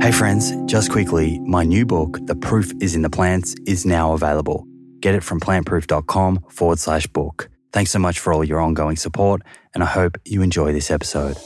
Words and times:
Hey 0.00 0.12
friends, 0.12 0.56
just 0.64 0.90
quickly, 0.90 1.38
my 1.40 1.62
new 1.62 1.84
book, 1.84 2.18
The 2.22 2.34
Proof 2.34 2.72
is 2.80 2.94
in 2.94 3.02
the 3.02 3.10
Plants, 3.10 3.54
is 3.66 3.84
now 3.84 4.14
available. 4.14 4.66
Get 5.00 5.14
it 5.14 5.22
from 5.22 5.40
plantproof.com 5.40 6.46
forward 6.48 6.78
slash 6.78 7.06
book. 7.06 7.50
Thanks 7.74 7.90
so 7.90 7.98
much 7.98 8.18
for 8.18 8.32
all 8.32 8.42
your 8.42 8.60
ongoing 8.60 8.96
support, 8.96 9.42
and 9.74 9.82
I 9.82 9.86
hope 9.86 10.16
you 10.24 10.40
enjoy 10.40 10.72
this 10.72 10.90
episode. 10.90 11.36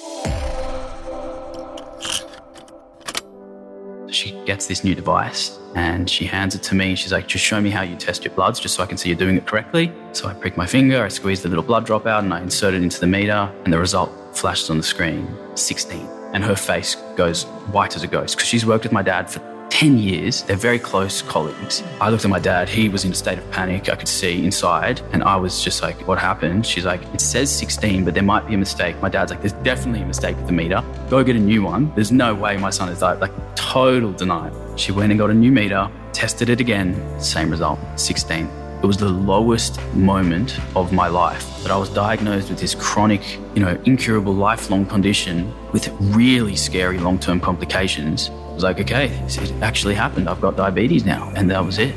She 4.08 4.40
gets 4.44 4.68
this 4.68 4.84
new 4.84 4.94
device 4.94 5.58
and 5.74 6.08
she 6.08 6.24
hands 6.24 6.54
it 6.54 6.62
to 6.62 6.76
me. 6.76 6.94
She's 6.94 7.10
like, 7.10 7.26
just 7.26 7.44
show 7.44 7.60
me 7.60 7.70
how 7.70 7.82
you 7.82 7.96
test 7.96 8.24
your 8.24 8.34
bloods 8.34 8.60
just 8.60 8.76
so 8.76 8.84
I 8.84 8.86
can 8.86 8.96
see 8.96 9.08
you're 9.08 9.18
doing 9.18 9.36
it 9.36 9.48
correctly. 9.48 9.92
So 10.12 10.28
I 10.28 10.32
prick 10.32 10.56
my 10.56 10.66
finger, 10.66 11.02
I 11.02 11.08
squeeze 11.08 11.42
the 11.42 11.48
little 11.48 11.64
blood 11.64 11.86
drop 11.86 12.06
out, 12.06 12.22
and 12.22 12.32
I 12.32 12.40
insert 12.40 12.74
it 12.74 12.84
into 12.84 13.00
the 13.00 13.08
meter, 13.08 13.52
and 13.64 13.72
the 13.72 13.80
result 13.80 14.12
flashes 14.36 14.70
on 14.70 14.76
the 14.76 14.84
screen 14.84 15.26
16. 15.56 16.23
And 16.34 16.44
her 16.44 16.56
face 16.56 16.96
goes 17.16 17.44
white 17.72 17.96
as 17.96 18.02
a 18.02 18.06
ghost 18.06 18.36
because 18.36 18.48
she's 18.48 18.66
worked 18.66 18.84
with 18.84 18.92
my 18.92 19.02
dad 19.02 19.30
for 19.30 19.40
10 19.70 19.98
years. 19.98 20.42
They're 20.42 20.56
very 20.56 20.78
close 20.78 21.20
colleagues. 21.20 21.82
I 22.00 22.08
looked 22.10 22.24
at 22.24 22.30
my 22.30 22.38
dad. 22.38 22.68
He 22.68 22.88
was 22.88 23.04
in 23.04 23.10
a 23.10 23.14
state 23.14 23.38
of 23.38 23.50
panic. 23.50 23.88
I 23.88 23.96
could 23.96 24.06
see 24.06 24.44
inside. 24.44 25.00
And 25.12 25.24
I 25.24 25.36
was 25.36 25.64
just 25.64 25.82
like, 25.82 26.06
what 26.06 26.18
happened? 26.18 26.64
She's 26.64 26.84
like, 26.84 27.02
it 27.14 27.20
says 27.20 27.50
16, 27.50 28.04
but 28.04 28.14
there 28.14 28.22
might 28.22 28.46
be 28.46 28.54
a 28.54 28.58
mistake. 28.58 29.00
My 29.02 29.08
dad's 29.08 29.32
like, 29.32 29.40
there's 29.40 29.64
definitely 29.64 30.02
a 30.02 30.06
mistake 30.06 30.36
with 30.36 30.46
the 30.46 30.52
meter. 30.52 30.84
Go 31.10 31.24
get 31.24 31.34
a 31.34 31.40
new 31.40 31.62
one. 31.62 31.92
There's 31.94 32.12
no 32.12 32.34
way 32.34 32.56
my 32.56 32.70
son 32.70 32.88
is 32.88 33.00
died. 33.00 33.20
Like, 33.20 33.32
total 33.56 34.12
denial. 34.12 34.76
She 34.76 34.92
went 34.92 35.10
and 35.10 35.18
got 35.18 35.30
a 35.30 35.34
new 35.34 35.50
meter, 35.50 35.90
tested 36.12 36.50
it 36.50 36.60
again, 36.60 36.94
same 37.20 37.50
result, 37.50 37.80
16. 37.96 38.63
It 38.84 38.86
was 38.86 38.98
the 38.98 39.08
lowest 39.08 39.80
moment 39.94 40.60
of 40.76 40.92
my 40.92 41.08
life 41.08 41.62
that 41.62 41.70
I 41.70 41.76
was 41.78 41.88
diagnosed 41.88 42.50
with 42.50 42.58
this 42.58 42.74
chronic, 42.74 43.38
you 43.54 43.62
know, 43.62 43.80
incurable 43.86 44.34
lifelong 44.34 44.84
condition 44.84 45.50
with 45.72 45.88
really 46.14 46.54
scary 46.54 46.98
long 46.98 47.18
term 47.18 47.40
complications. 47.40 48.28
I 48.28 48.52
was 48.52 48.62
like, 48.62 48.80
okay, 48.80 49.06
it 49.06 49.52
actually 49.62 49.94
happened. 49.94 50.28
I've 50.28 50.42
got 50.42 50.58
diabetes 50.58 51.06
now. 51.06 51.32
And 51.34 51.50
that 51.50 51.64
was 51.64 51.78
it. 51.78 51.94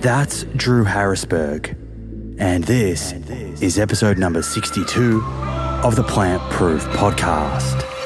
That's 0.00 0.44
Drew 0.54 0.84
Harrisberg, 0.84 1.74
and 2.38 2.62
this 2.62 3.10
is 3.60 3.80
episode 3.80 4.16
number 4.16 4.42
62 4.42 5.20
of 5.82 5.96
the 5.96 6.04
Plant 6.04 6.40
Proof 6.52 6.84
Podcast. 6.90 7.97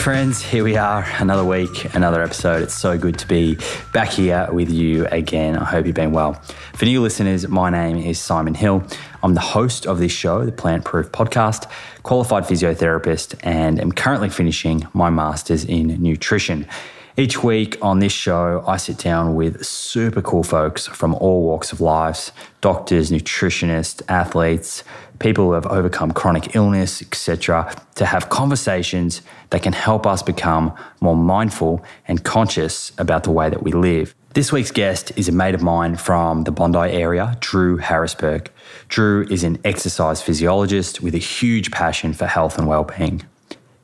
Friends, 0.00 0.40
here 0.40 0.64
we 0.64 0.78
are, 0.78 1.04
another 1.18 1.44
week, 1.44 1.94
another 1.94 2.22
episode. 2.22 2.62
It's 2.62 2.72
so 2.72 2.96
good 2.96 3.18
to 3.18 3.28
be 3.28 3.58
back 3.92 4.08
here 4.08 4.48
with 4.50 4.70
you 4.70 5.06
again. 5.08 5.58
I 5.58 5.64
hope 5.64 5.84
you've 5.84 5.94
been 5.94 6.12
well. 6.12 6.40
For 6.72 6.86
new 6.86 7.02
listeners, 7.02 7.46
my 7.48 7.68
name 7.68 7.98
is 7.98 8.18
Simon 8.18 8.54
Hill. 8.54 8.82
I'm 9.22 9.34
the 9.34 9.40
host 9.40 9.86
of 9.86 9.98
this 9.98 10.10
show, 10.10 10.46
the 10.46 10.52
Plant 10.52 10.86
Proof 10.86 11.12
Podcast, 11.12 11.70
qualified 12.02 12.44
physiotherapist, 12.44 13.38
and 13.42 13.78
am 13.78 13.92
currently 13.92 14.30
finishing 14.30 14.88
my 14.94 15.10
master's 15.10 15.66
in 15.66 15.88
nutrition. 16.02 16.66
Each 17.16 17.42
week 17.42 17.76
on 17.82 17.98
this 17.98 18.12
show, 18.12 18.62
I 18.66 18.76
sit 18.76 18.98
down 18.98 19.34
with 19.34 19.64
super 19.64 20.22
cool 20.22 20.44
folks 20.44 20.86
from 20.86 21.14
all 21.14 21.42
walks 21.42 21.72
of 21.72 21.80
life 21.80 22.30
doctors, 22.60 23.10
nutritionists, 23.10 24.02
athletes, 24.08 24.84
people 25.18 25.46
who 25.46 25.52
have 25.52 25.66
overcome 25.66 26.12
chronic 26.12 26.54
illness, 26.54 27.00
etc., 27.02 27.74
to 27.94 28.04
have 28.04 28.28
conversations 28.28 29.22
that 29.48 29.62
can 29.62 29.72
help 29.72 30.06
us 30.06 30.22
become 30.22 30.72
more 31.00 31.16
mindful 31.16 31.82
and 32.06 32.22
conscious 32.22 32.92
about 32.98 33.24
the 33.24 33.30
way 33.30 33.48
that 33.48 33.62
we 33.62 33.72
live. 33.72 34.14
This 34.34 34.52
week's 34.52 34.70
guest 34.70 35.10
is 35.16 35.28
a 35.28 35.32
mate 35.32 35.54
of 35.54 35.62
mine 35.62 35.96
from 35.96 36.44
the 36.44 36.52
Bondi 36.52 36.78
area, 36.78 37.36
Drew 37.40 37.78
Harrisberg. 37.78 38.48
Drew 38.88 39.26
is 39.28 39.42
an 39.42 39.58
exercise 39.64 40.22
physiologist 40.22 41.00
with 41.00 41.14
a 41.14 41.18
huge 41.18 41.70
passion 41.72 42.12
for 42.12 42.26
health 42.26 42.56
and 42.56 42.68
well-being. 42.68 43.22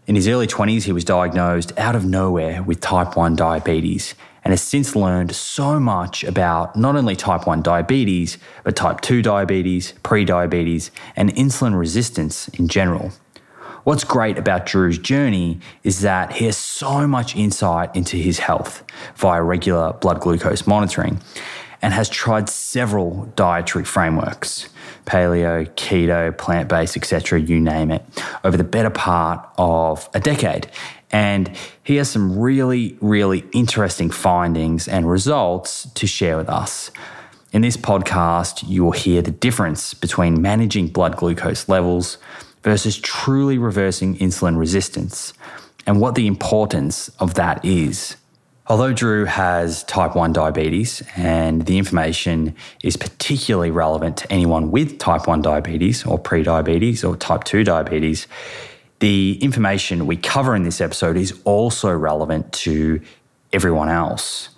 In 0.06 0.14
his 0.14 0.28
early 0.28 0.46
20s, 0.46 0.84
he 0.84 0.92
was 0.92 1.04
diagnosed 1.04 1.76
out 1.76 1.96
of 1.96 2.04
nowhere 2.04 2.62
with 2.62 2.80
type 2.80 3.16
1 3.16 3.34
diabetes 3.34 4.14
and 4.44 4.52
has 4.52 4.62
since 4.62 4.94
learned 4.94 5.34
so 5.34 5.80
much 5.80 6.22
about 6.22 6.76
not 6.76 6.94
only 6.94 7.16
type 7.16 7.44
1 7.44 7.60
diabetes, 7.60 8.38
but 8.62 8.76
type 8.76 9.00
2 9.00 9.20
diabetes, 9.20 9.94
pre-diabetes, 10.04 10.92
and 11.16 11.34
insulin 11.34 11.76
resistance 11.76 12.46
in 12.50 12.68
general. 12.68 13.10
What's 13.82 14.04
great 14.04 14.38
about 14.38 14.64
Drew's 14.64 14.98
journey 14.98 15.58
is 15.82 16.02
that 16.02 16.34
he 16.34 16.44
has 16.44 16.56
so 16.56 17.08
much 17.08 17.34
insight 17.34 17.94
into 17.96 18.16
his 18.16 18.38
health 18.38 18.84
via 19.16 19.42
regular 19.42 19.92
blood 19.94 20.20
glucose 20.20 20.68
monitoring 20.68 21.20
and 21.82 21.92
has 21.92 22.08
tried 22.08 22.48
several 22.48 23.24
dietary 23.34 23.84
frameworks 23.84 24.68
paleo, 25.06 25.66
keto, 25.70 26.36
plant 26.36 26.68
based, 26.68 26.96
etc., 26.96 27.40
you 27.40 27.58
name 27.60 27.90
it, 27.90 28.04
over 28.44 28.56
the 28.56 28.64
better 28.64 28.90
part 28.90 29.48
of 29.56 30.08
a 30.12 30.20
decade. 30.20 30.68
And 31.10 31.56
he 31.82 31.96
has 31.96 32.10
some 32.10 32.38
really, 32.38 32.98
really 33.00 33.44
interesting 33.52 34.10
findings 34.10 34.88
and 34.88 35.08
results 35.08 35.88
to 35.94 36.06
share 36.06 36.36
with 36.36 36.48
us. 36.48 36.90
In 37.52 37.62
this 37.62 37.76
podcast, 37.76 38.68
you 38.68 38.84
will 38.84 38.92
hear 38.92 39.22
the 39.22 39.30
difference 39.30 39.94
between 39.94 40.42
managing 40.42 40.88
blood 40.88 41.16
glucose 41.16 41.68
levels 41.68 42.18
versus 42.62 42.98
truly 42.98 43.56
reversing 43.56 44.16
insulin 44.16 44.58
resistance 44.58 45.32
and 45.86 46.00
what 46.00 46.16
the 46.16 46.26
importance 46.26 47.08
of 47.20 47.34
that 47.34 47.64
is. 47.64 48.16
Although 48.68 48.92
Drew 48.92 49.26
has 49.26 49.84
type 49.84 50.16
1 50.16 50.32
diabetes, 50.32 51.00
and 51.14 51.66
the 51.66 51.78
information 51.78 52.56
is 52.82 52.96
particularly 52.96 53.70
relevant 53.70 54.16
to 54.16 54.32
anyone 54.32 54.72
with 54.72 54.98
type 54.98 55.28
1 55.28 55.40
diabetes 55.40 56.04
or 56.04 56.18
pre-diabetes 56.18 57.04
or 57.04 57.16
type 57.16 57.44
2 57.44 57.62
diabetes, 57.62 58.26
the 58.98 59.38
information 59.40 60.06
we 60.06 60.16
cover 60.16 60.56
in 60.56 60.64
this 60.64 60.80
episode 60.80 61.16
is 61.16 61.40
also 61.44 61.92
relevant 61.92 62.52
to 62.54 63.00
everyone 63.52 63.88
else. 63.88 64.48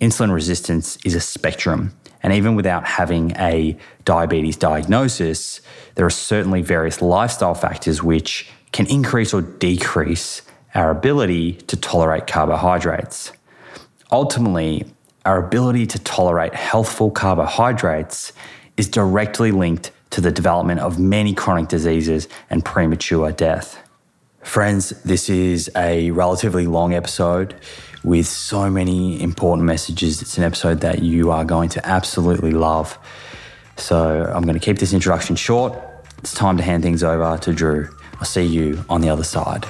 Insulin 0.00 0.34
resistance 0.34 0.98
is 1.04 1.14
a 1.14 1.20
spectrum, 1.20 1.92
and 2.20 2.32
even 2.32 2.56
without 2.56 2.84
having 2.84 3.30
a 3.36 3.78
diabetes 4.04 4.56
diagnosis, 4.56 5.60
there 5.94 6.04
are 6.04 6.10
certainly 6.10 6.62
various 6.62 7.00
lifestyle 7.00 7.54
factors 7.54 8.02
which 8.02 8.50
can 8.72 8.86
increase 8.86 9.32
or 9.32 9.42
decrease 9.42 10.42
our 10.74 10.90
ability 10.90 11.52
to 11.52 11.76
tolerate 11.76 12.26
carbohydrates. 12.26 13.30
Ultimately, 14.12 14.84
our 15.24 15.42
ability 15.42 15.86
to 15.86 15.98
tolerate 15.98 16.54
healthful 16.54 17.10
carbohydrates 17.10 18.34
is 18.76 18.86
directly 18.86 19.52
linked 19.52 19.90
to 20.10 20.20
the 20.20 20.30
development 20.30 20.80
of 20.80 20.98
many 20.98 21.32
chronic 21.32 21.68
diseases 21.68 22.28
and 22.50 22.62
premature 22.62 23.32
death. 23.32 23.78
Friends, 24.42 24.90
this 25.02 25.30
is 25.30 25.70
a 25.74 26.10
relatively 26.10 26.66
long 26.66 26.92
episode 26.92 27.54
with 28.04 28.26
so 28.26 28.68
many 28.68 29.22
important 29.22 29.64
messages. 29.64 30.20
It's 30.20 30.36
an 30.36 30.44
episode 30.44 30.82
that 30.82 31.02
you 31.02 31.30
are 31.30 31.44
going 31.44 31.70
to 31.70 31.86
absolutely 31.86 32.50
love. 32.50 32.98
So 33.78 34.30
I'm 34.34 34.42
going 34.42 34.58
to 34.58 34.64
keep 34.64 34.78
this 34.78 34.92
introduction 34.92 35.36
short. 35.36 35.78
It's 36.18 36.34
time 36.34 36.58
to 36.58 36.62
hand 36.62 36.82
things 36.82 37.02
over 37.02 37.38
to 37.38 37.52
Drew. 37.54 37.88
I'll 38.18 38.26
see 38.26 38.44
you 38.44 38.84
on 38.90 39.00
the 39.00 39.08
other 39.08 39.24
side. 39.24 39.64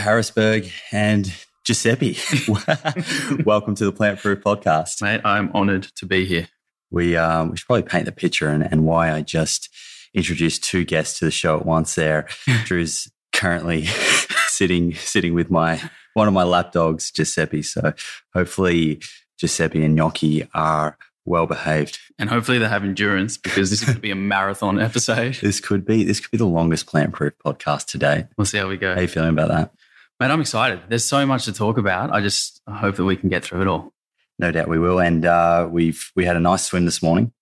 Drew 0.00 0.12
Harrisberg 0.12 0.72
and 0.92 1.32
Giuseppe. 1.64 2.16
Welcome 3.44 3.74
to 3.74 3.84
the 3.84 3.92
Plant 3.92 4.20
Proof 4.20 4.40
Podcast. 4.40 5.02
Mate, 5.02 5.20
I'm 5.24 5.50
honored 5.52 5.84
to 5.96 6.06
be 6.06 6.24
here. 6.24 6.48
We, 6.90 7.16
um, 7.16 7.50
we 7.50 7.56
should 7.56 7.66
probably 7.66 7.82
paint 7.82 8.06
the 8.06 8.12
picture 8.12 8.48
and, 8.48 8.62
and 8.62 8.86
why 8.86 9.12
I 9.12 9.22
just 9.22 9.68
introduced 10.14 10.64
two 10.64 10.84
guests 10.84 11.18
to 11.18 11.26
the 11.26 11.30
show 11.30 11.58
at 11.58 11.66
once 11.66 11.94
there. 11.94 12.28
Drew's 12.64 13.10
currently 13.32 13.86
sitting 14.48 14.94
sitting 14.94 15.34
with 15.34 15.50
my 15.50 15.80
one 16.14 16.28
of 16.28 16.34
my 16.34 16.44
lap 16.44 16.72
dogs, 16.72 17.10
Giuseppe. 17.10 17.62
So 17.62 17.92
hopefully 18.34 19.00
Giuseppe 19.38 19.84
and 19.84 19.94
Gnocchi 19.94 20.48
are 20.54 20.96
well 21.24 21.46
behaved. 21.46 21.98
And 22.18 22.28
hopefully 22.28 22.58
they 22.58 22.68
have 22.68 22.84
endurance 22.84 23.36
because 23.36 23.70
this 23.70 23.84
could 23.84 24.00
be 24.00 24.10
a 24.10 24.16
marathon 24.16 24.80
episode. 24.80 25.34
This 25.34 25.60
could 25.60 25.84
be 25.84 26.04
this 26.04 26.20
could 26.20 26.30
be 26.30 26.38
the 26.38 26.46
longest 26.46 26.86
plant 26.86 27.12
proof 27.12 27.34
podcast 27.44 27.86
today. 27.86 28.26
We'll 28.36 28.46
see 28.46 28.58
how 28.58 28.68
we 28.68 28.76
go. 28.76 28.94
How 28.94 29.00
you 29.00 29.08
feeling 29.08 29.30
about 29.30 29.48
that? 29.48 29.72
Mate, 30.20 30.30
I'm 30.30 30.40
excited. 30.42 30.80
There's 30.86 31.06
so 31.06 31.24
much 31.24 31.46
to 31.46 31.52
talk 31.52 31.78
about. 31.78 32.12
I 32.12 32.20
just 32.20 32.60
hope 32.68 32.96
that 32.96 33.06
we 33.06 33.16
can 33.16 33.30
get 33.30 33.42
through 33.42 33.62
it 33.62 33.66
all. 33.66 33.94
No 34.38 34.52
doubt 34.52 34.68
we 34.68 34.78
will. 34.78 35.00
And 35.00 35.24
uh, 35.24 35.66
we've 35.70 36.12
we 36.14 36.26
had 36.26 36.36
a 36.36 36.40
nice 36.40 36.64
swim 36.64 36.84
this 36.84 37.02
morning. 37.02 37.32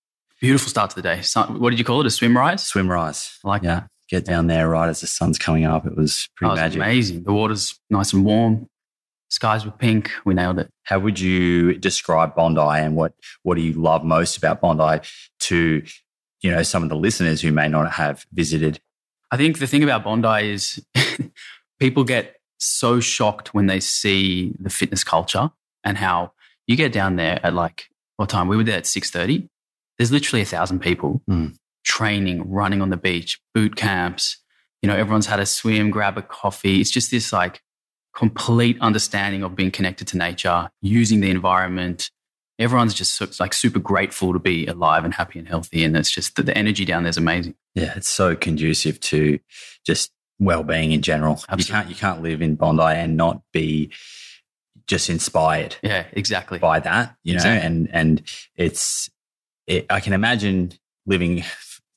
Beautiful 0.40 0.68
start 0.70 0.90
to 0.90 0.96
the 0.96 1.02
day. 1.02 1.20
So, 1.22 1.42
what 1.42 1.70
did 1.70 1.80
you 1.80 1.84
call 1.84 2.00
it? 2.00 2.06
A 2.06 2.10
swim 2.10 2.36
rise? 2.36 2.64
Swim 2.64 2.88
rise. 2.88 3.36
I 3.44 3.48
like 3.48 3.62
yeah. 3.64 3.80
that. 3.80 3.88
get 4.08 4.24
down 4.24 4.46
there 4.46 4.68
right 4.68 4.88
as 4.88 5.00
the 5.00 5.08
sun's 5.08 5.38
coming 5.38 5.64
up. 5.64 5.86
It 5.86 5.96
was 5.96 6.28
pretty 6.36 6.50
was 6.50 6.60
magic. 6.60 6.76
amazing. 6.76 7.24
The 7.24 7.32
water's 7.32 7.80
nice 7.90 8.12
and 8.12 8.24
warm. 8.24 8.68
Skies 9.28 9.64
were 9.64 9.72
pink. 9.72 10.12
We 10.24 10.34
nailed 10.34 10.60
it. 10.60 10.70
How 10.84 11.00
would 11.00 11.18
you 11.18 11.74
describe 11.74 12.36
Bondi 12.36 12.60
and 12.60 12.94
what 12.94 13.12
what 13.42 13.56
do 13.56 13.60
you 13.60 13.72
love 13.72 14.04
most 14.04 14.36
about 14.36 14.60
Bondi 14.60 15.04
to 15.40 15.82
you 16.42 16.50
know 16.52 16.62
some 16.62 16.84
of 16.84 16.90
the 16.90 16.96
listeners 16.96 17.40
who 17.40 17.50
may 17.50 17.68
not 17.68 17.90
have 17.94 18.24
visited? 18.32 18.78
I 19.32 19.36
think 19.36 19.58
the 19.58 19.66
thing 19.66 19.82
about 19.82 20.04
Bondi 20.04 20.52
is 20.52 20.80
people 21.80 22.04
get 22.04 22.37
so 22.58 23.00
shocked 23.00 23.54
when 23.54 23.66
they 23.66 23.80
see 23.80 24.52
the 24.58 24.70
fitness 24.70 25.04
culture 25.04 25.50
and 25.84 25.96
how 25.98 26.32
you 26.66 26.76
get 26.76 26.92
down 26.92 27.16
there 27.16 27.40
at 27.42 27.54
like 27.54 27.84
what 28.16 28.28
time? 28.28 28.48
We 28.48 28.56
were 28.56 28.64
there 28.64 28.78
at 28.78 28.86
six 28.86 29.10
thirty. 29.10 29.48
There's 29.96 30.12
literally 30.12 30.42
a 30.42 30.46
thousand 30.46 30.80
people 30.80 31.22
Mm. 31.28 31.56
training, 31.84 32.50
running 32.50 32.82
on 32.82 32.90
the 32.90 32.96
beach, 32.96 33.40
boot 33.54 33.76
camps. 33.76 34.38
You 34.82 34.88
know, 34.88 34.96
everyone's 34.96 35.26
had 35.26 35.40
a 35.40 35.46
swim, 35.46 35.90
grab 35.90 36.18
a 36.18 36.22
coffee. 36.22 36.80
It's 36.80 36.90
just 36.90 37.10
this 37.10 37.32
like 37.32 37.62
complete 38.14 38.76
understanding 38.80 39.42
of 39.42 39.54
being 39.56 39.70
connected 39.70 40.06
to 40.08 40.16
nature, 40.18 40.70
using 40.82 41.20
the 41.20 41.30
environment. 41.30 42.10
Everyone's 42.58 42.94
just 42.94 43.14
so, 43.16 43.26
like 43.38 43.52
super 43.52 43.78
grateful 43.78 44.32
to 44.32 44.38
be 44.40 44.66
alive 44.66 45.04
and 45.04 45.14
happy 45.14 45.38
and 45.38 45.46
healthy, 45.48 45.84
and 45.84 45.96
it's 45.96 46.10
just 46.10 46.34
the, 46.36 46.42
the 46.42 46.56
energy 46.58 46.84
down 46.84 47.04
there 47.04 47.10
is 47.10 47.16
amazing. 47.16 47.54
Yeah, 47.76 47.92
it's 47.96 48.08
so 48.08 48.34
conducive 48.34 48.98
to 49.00 49.38
just 49.86 50.10
well-being 50.38 50.92
in 50.92 51.02
general. 51.02 51.40
You 51.56 51.64
can't 51.64 51.88
you 51.88 51.94
can't 51.94 52.22
live 52.22 52.40
in 52.42 52.54
Bondi 52.54 52.82
and 52.82 53.16
not 53.16 53.42
be 53.52 53.90
just 54.86 55.10
inspired 55.10 55.76
Yeah, 55.82 56.04
exactly. 56.12 56.58
by 56.58 56.80
that, 56.80 57.16
you 57.24 57.34
know. 57.34 57.38
Exactly. 57.38 57.66
And 57.66 57.88
and 57.92 58.22
it's 58.56 59.10
it, 59.66 59.86
I 59.90 60.00
can 60.00 60.12
imagine 60.12 60.72
living 61.06 61.44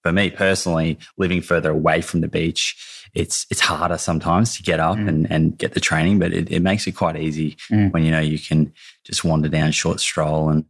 for 0.04 0.12
me 0.12 0.30
personally 0.32 0.98
living 1.18 1.42
further 1.42 1.70
away 1.72 2.02
from 2.02 2.22
the 2.22 2.28
beach. 2.28 2.76
It's 3.14 3.46
it's 3.52 3.62
harder 3.62 3.98
sometimes 3.98 4.58
to 4.58 4.64
get 4.64 4.80
up 4.80 4.98
Mm. 4.98 5.08
and 5.10 5.32
and 5.32 5.58
get 5.58 5.74
the 5.74 5.80
training, 5.80 6.20
but 6.20 6.34
it, 6.34 6.50
it 6.52 6.62
makes 6.62 6.88
it 6.88 6.94
quite 6.94 7.18
easy 7.18 7.56
Mm. 7.70 7.92
when 7.94 8.04
you 8.04 8.12
know 8.12 8.20
you 8.20 8.40
can 8.40 8.74
just 9.06 9.24
wander 9.24 9.48
down, 9.50 9.72
short 9.72 10.00
stroll, 10.00 10.50
and 10.50 10.66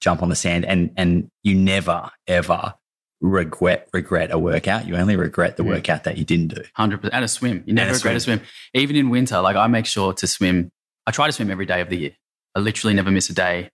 jump 0.00 0.22
on 0.22 0.28
the 0.28 0.36
sand, 0.36 0.64
and 0.64 0.90
and 0.96 1.30
you 1.42 1.54
never 1.54 2.10
ever 2.26 2.74
regret 3.20 3.88
regret 3.92 4.30
a 4.32 4.38
workout. 4.38 4.86
You 4.86 4.96
only 4.96 5.16
regret 5.16 5.56
the 5.56 5.62
Mm. 5.62 5.68
workout 5.68 6.04
that 6.04 6.16
you 6.18 6.24
didn't 6.24 6.48
do. 6.54 6.62
Hundred 6.74 6.98
percent, 6.98 7.14
and 7.14 7.24
a 7.24 7.28
swim. 7.28 7.62
You 7.66 7.74
never 7.74 7.90
a 7.90 7.94
regret 7.94 8.16
a 8.16 8.20
swim. 8.20 8.40
Even 8.74 8.96
in 8.96 9.10
winter, 9.10 9.40
like 9.40 9.56
I 9.56 9.66
make 9.66 9.86
sure 9.86 10.12
to 10.14 10.26
swim. 10.26 10.70
I 11.06 11.10
try 11.10 11.26
to 11.26 11.32
swim 11.32 11.50
every 11.50 11.66
day 11.66 11.80
of 11.80 11.88
the 11.90 11.96
year. 11.96 12.12
I 12.54 12.60
literally 12.60 12.94
never 12.94 13.10
miss 13.10 13.28
a 13.30 13.34
day, 13.34 13.70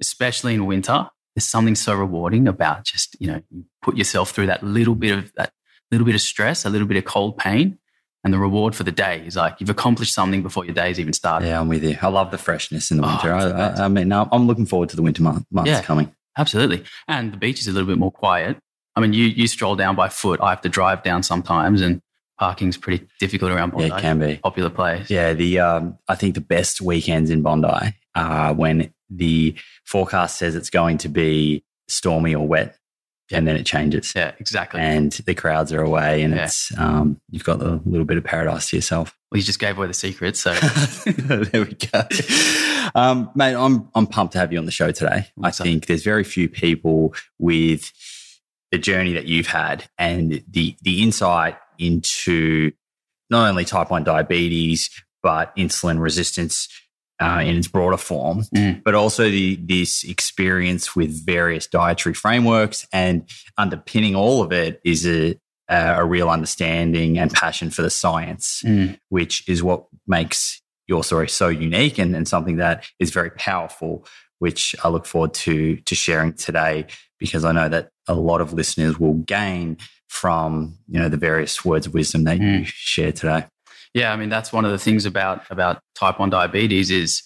especially 0.00 0.54
in 0.54 0.66
winter. 0.66 1.08
There's 1.34 1.46
something 1.46 1.74
so 1.76 1.94
rewarding 1.94 2.48
about 2.48 2.84
just 2.84 3.16
you 3.20 3.26
know 3.28 3.42
you 3.50 3.64
put 3.82 3.96
yourself 3.96 4.30
through 4.30 4.46
that 4.46 4.62
little 4.62 4.94
bit 4.94 5.16
of 5.16 5.32
that 5.34 5.52
little 5.90 6.04
bit 6.06 6.14
of 6.14 6.20
stress, 6.20 6.64
a 6.64 6.70
little 6.70 6.86
bit 6.86 6.96
of 6.96 7.04
cold 7.04 7.38
pain, 7.38 7.78
and 8.24 8.34
the 8.34 8.38
reward 8.38 8.74
for 8.74 8.84
the 8.84 8.92
day 8.92 9.22
is 9.26 9.36
like 9.36 9.56
you've 9.60 9.70
accomplished 9.70 10.12
something 10.12 10.42
before 10.42 10.64
your 10.64 10.74
day's 10.74 10.98
even 11.00 11.12
started. 11.12 11.46
Yeah, 11.46 11.60
I'm 11.60 11.68
with 11.68 11.84
you. 11.84 11.96
I 12.02 12.08
love 12.08 12.30
the 12.32 12.38
freshness 12.38 12.90
in 12.90 12.98
the 12.98 13.04
Oh, 13.04 13.08
winter. 13.08 13.34
it's 13.34 13.44
I. 13.80 13.82
I, 13.82 13.84
I 13.86 13.88
mean, 13.88 14.12
I'm 14.12 14.28
I'm 14.32 14.46
looking 14.46 14.66
forward 14.66 14.88
to 14.90 14.96
the 14.96 15.02
winter 15.02 15.22
month, 15.22 15.46
months 15.50 15.68
Yeah. 15.70 15.82
coming. 15.82 16.14
Absolutely. 16.36 16.84
And 17.08 17.32
the 17.32 17.36
beach 17.36 17.60
is 17.60 17.66
a 17.68 17.72
little 17.72 17.88
bit 17.88 17.98
more 17.98 18.12
quiet. 18.12 18.56
I 19.00 19.02
mean, 19.02 19.12
you 19.12 19.26
you 19.26 19.46
stroll 19.46 19.76
down 19.76 19.96
by 19.96 20.08
foot. 20.08 20.40
I 20.42 20.50
have 20.50 20.60
to 20.62 20.68
drive 20.68 21.02
down 21.02 21.22
sometimes, 21.22 21.80
and 21.80 22.00
parking's 22.38 22.76
pretty 22.76 23.06
difficult 23.18 23.52
around 23.52 23.70
Bondi. 23.72 23.88
Yeah, 23.88 23.98
it 23.98 24.00
can 24.02 24.18
be. 24.18 24.36
Popular 24.36 24.70
place. 24.70 25.10
Yeah, 25.10 25.32
the 25.32 25.58
um, 25.60 25.98
I 26.08 26.14
think 26.14 26.34
the 26.34 26.40
best 26.40 26.80
weekends 26.80 27.30
in 27.30 27.42
Bondi 27.42 27.94
are 28.14 28.52
when 28.54 28.92
the 29.08 29.54
forecast 29.84 30.36
says 30.38 30.54
it's 30.54 30.70
going 30.70 30.98
to 30.98 31.08
be 31.08 31.64
stormy 31.88 32.34
or 32.34 32.46
wet, 32.46 32.76
and 33.32 33.46
then 33.48 33.56
it 33.56 33.64
changes, 33.66 34.12
Yeah, 34.14 34.32
exactly. 34.38 34.80
and 34.80 35.10
the 35.12 35.34
crowds 35.34 35.72
are 35.72 35.82
away, 35.82 36.22
and 36.22 36.34
Yeah. 36.34 36.44
it's 36.44 36.72
um, 36.78 37.20
you've 37.30 37.44
got 37.44 37.60
a 37.62 37.80
little 37.84 38.04
bit 38.04 38.16
of 38.18 38.24
paradise 38.24 38.70
to 38.70 38.76
yourself. 38.76 39.16
well, 39.30 39.38
you 39.38 39.44
just 39.44 39.58
gave 39.60 39.76
away 39.78 39.86
the 39.86 39.94
secret. 39.94 40.36
So 40.36 40.52
there 41.06 41.64
we 41.64 41.74
go, 41.92 42.02
um, 42.94 43.30
mate. 43.34 43.54
I'm 43.54 43.88
I'm 43.94 44.06
pumped 44.06 44.32
to 44.34 44.38
have 44.38 44.52
you 44.52 44.58
on 44.58 44.64
the 44.66 44.72
show 44.72 44.90
today. 44.92 45.26
I 45.42 45.50
think 45.50 45.86
there's 45.86 46.04
very 46.04 46.24
few 46.24 46.48
people 46.48 47.14
with 47.38 47.92
the 48.72 48.78
journey 48.78 49.12
that 49.14 49.26
you've 49.26 49.46
had 49.48 49.84
and 49.98 50.42
the 50.48 50.76
the 50.82 51.02
insight 51.02 51.56
into 51.78 52.70
not 53.30 53.48
only 53.48 53.64
type 53.64 53.90
one 53.90 54.04
diabetes 54.04 54.90
but 55.22 55.54
insulin 55.56 56.00
resistance 56.00 56.68
uh, 57.20 57.40
in 57.44 57.56
its 57.56 57.68
broader 57.68 57.98
form, 57.98 58.42
Mm. 58.54 58.82
but 58.82 58.94
also 58.94 59.24
the 59.28 59.56
this 59.56 60.04
experience 60.04 60.96
with 60.96 61.24
various 61.26 61.66
dietary 61.66 62.14
frameworks 62.14 62.86
and 62.92 63.28
underpinning 63.58 64.14
all 64.16 64.42
of 64.42 64.52
it 64.52 64.80
is 64.84 65.06
a 65.06 65.36
a 65.68 66.04
real 66.04 66.28
understanding 66.28 67.16
and 67.16 67.32
passion 67.32 67.70
for 67.70 67.82
the 67.82 67.90
science 67.90 68.62
Mm. 68.64 68.98
which 69.10 69.48
is 69.48 69.62
what 69.62 69.84
makes 70.06 70.60
your 70.88 71.04
story 71.04 71.28
so 71.28 71.46
unique 71.48 71.98
and, 71.98 72.16
and 72.16 72.26
something 72.26 72.56
that 72.56 72.84
is 72.98 73.12
very 73.12 73.30
powerful, 73.30 74.04
which 74.40 74.74
I 74.82 74.88
look 74.88 75.06
forward 75.06 75.34
to 75.34 75.76
to 75.76 75.94
sharing 75.94 76.32
today 76.32 76.86
because 77.20 77.44
I 77.44 77.52
know 77.52 77.68
that 77.68 77.90
a 78.10 78.14
lot 78.14 78.40
of 78.40 78.52
listeners 78.52 78.98
will 78.98 79.14
gain 79.14 79.76
from 80.08 80.76
you 80.88 80.98
know 80.98 81.08
the 81.08 81.16
various 81.16 81.64
words 81.64 81.86
of 81.86 81.94
wisdom 81.94 82.24
that 82.24 82.38
you 82.38 82.58
hmm. 82.58 82.62
share 82.64 83.12
today. 83.12 83.46
Yeah, 83.94 84.12
I 84.12 84.16
mean 84.16 84.28
that's 84.28 84.52
one 84.52 84.64
of 84.64 84.72
the 84.72 84.78
things 84.78 85.06
about 85.06 85.42
about 85.50 85.80
type 85.94 86.18
one 86.18 86.30
diabetes 86.30 86.90
is 86.90 87.22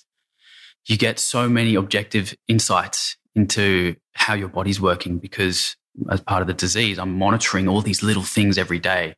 you 0.86 0.96
get 0.96 1.18
so 1.18 1.48
many 1.48 1.74
objective 1.74 2.34
insights 2.46 3.16
into 3.34 3.96
how 4.14 4.34
your 4.34 4.48
body's 4.48 4.80
working 4.80 5.18
because 5.18 5.76
as 6.10 6.20
part 6.20 6.42
of 6.42 6.46
the 6.46 6.54
disease, 6.54 6.98
I'm 6.98 7.18
monitoring 7.18 7.68
all 7.68 7.80
these 7.80 8.02
little 8.02 8.22
things 8.22 8.58
every 8.58 8.78
day. 8.78 9.14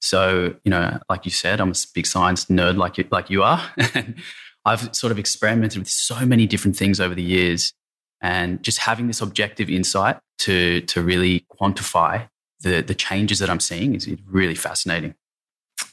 So 0.00 0.54
you 0.64 0.70
know, 0.70 0.98
like 1.08 1.24
you 1.26 1.30
said, 1.30 1.60
I'm 1.60 1.70
a 1.70 1.74
big 1.94 2.06
science 2.06 2.46
nerd 2.46 2.76
like 2.76 2.98
you 2.98 3.04
like 3.10 3.28
you 3.28 3.42
are. 3.42 3.62
and 3.94 4.16
I've 4.64 4.94
sort 4.94 5.10
of 5.10 5.18
experimented 5.18 5.78
with 5.78 5.88
so 5.88 6.26
many 6.26 6.46
different 6.46 6.76
things 6.76 7.00
over 7.00 7.14
the 7.14 7.22
years, 7.22 7.72
and 8.20 8.62
just 8.62 8.78
having 8.78 9.06
this 9.06 9.20
objective 9.20 9.70
insight 9.70 10.18
to 10.38 10.80
to 10.82 11.02
really 11.02 11.46
quantify 11.60 12.28
the 12.60 12.82
the 12.82 12.94
changes 12.94 13.38
that 13.38 13.50
I'm 13.50 13.60
seeing 13.60 13.94
is 13.94 14.08
really 14.26 14.54
fascinating. 14.54 15.14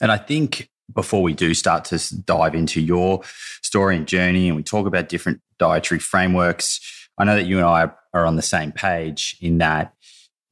And 0.01 0.11
I 0.11 0.17
think 0.17 0.69
before 0.93 1.21
we 1.21 1.33
do 1.33 1.53
start 1.53 1.85
to 1.85 2.15
dive 2.21 2.55
into 2.55 2.81
your 2.81 3.21
story 3.61 3.95
and 3.97 4.07
journey 4.07 4.47
and 4.47 4.55
we 4.55 4.63
talk 4.63 4.87
about 4.87 5.09
different 5.09 5.41
dietary 5.59 5.99
frameworks, 5.99 7.09
I 7.17 7.25
know 7.25 7.35
that 7.35 7.45
you 7.45 7.57
and 7.57 7.65
I 7.65 7.91
are 8.13 8.25
on 8.25 8.35
the 8.35 8.41
same 8.41 8.71
page 8.71 9.37
in 9.41 9.57
that 9.57 9.93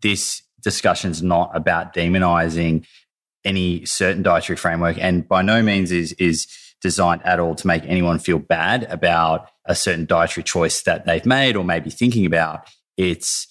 this 0.02 0.42
discussion 0.62 1.12
is 1.12 1.22
not 1.22 1.52
about 1.54 1.94
demonizing 1.94 2.86
any 3.44 3.86
certain 3.86 4.24
dietary 4.24 4.58
framework 4.58 4.98
and 5.00 5.28
by 5.28 5.42
no 5.42 5.62
means 5.62 5.92
is 5.92 6.14
is 6.14 6.48
designed 6.82 7.22
at 7.24 7.40
all 7.40 7.56
to 7.56 7.68
make 7.68 7.84
anyone 7.86 8.20
feel 8.20 8.40
bad 8.40 8.84
about 8.84 9.50
a 9.66 9.76
certain 9.76 10.06
dietary 10.06 10.44
choice 10.44 10.82
that 10.84 11.06
they've 11.06 11.26
made 11.26 11.56
or 11.56 11.64
maybe 11.64 11.90
thinking 11.90 12.26
about. 12.26 12.68
It's 12.98 13.48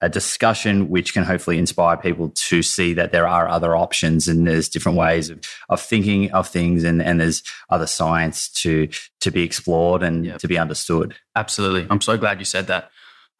a 0.00 0.08
discussion 0.08 0.88
which 0.88 1.12
can 1.12 1.24
hopefully 1.24 1.58
inspire 1.58 1.96
people 1.96 2.30
to 2.30 2.62
see 2.62 2.94
that 2.94 3.10
there 3.10 3.26
are 3.26 3.48
other 3.48 3.76
options 3.76 4.28
and 4.28 4.46
there's 4.46 4.68
different 4.68 4.96
ways 4.96 5.28
of, 5.28 5.40
of 5.68 5.80
thinking 5.80 6.30
of 6.30 6.46
things 6.48 6.84
and, 6.84 7.02
and 7.02 7.20
there's 7.20 7.42
other 7.68 7.86
science 7.86 8.48
to 8.48 8.88
to 9.20 9.30
be 9.32 9.42
explored 9.42 10.02
and 10.02 10.24
Yep. 10.24 10.38
to 10.38 10.48
be 10.48 10.56
understood. 10.56 11.16
Absolutely. 11.34 11.86
I'm 11.90 12.00
so 12.00 12.16
glad 12.16 12.38
you 12.38 12.44
said 12.44 12.68
that. 12.68 12.90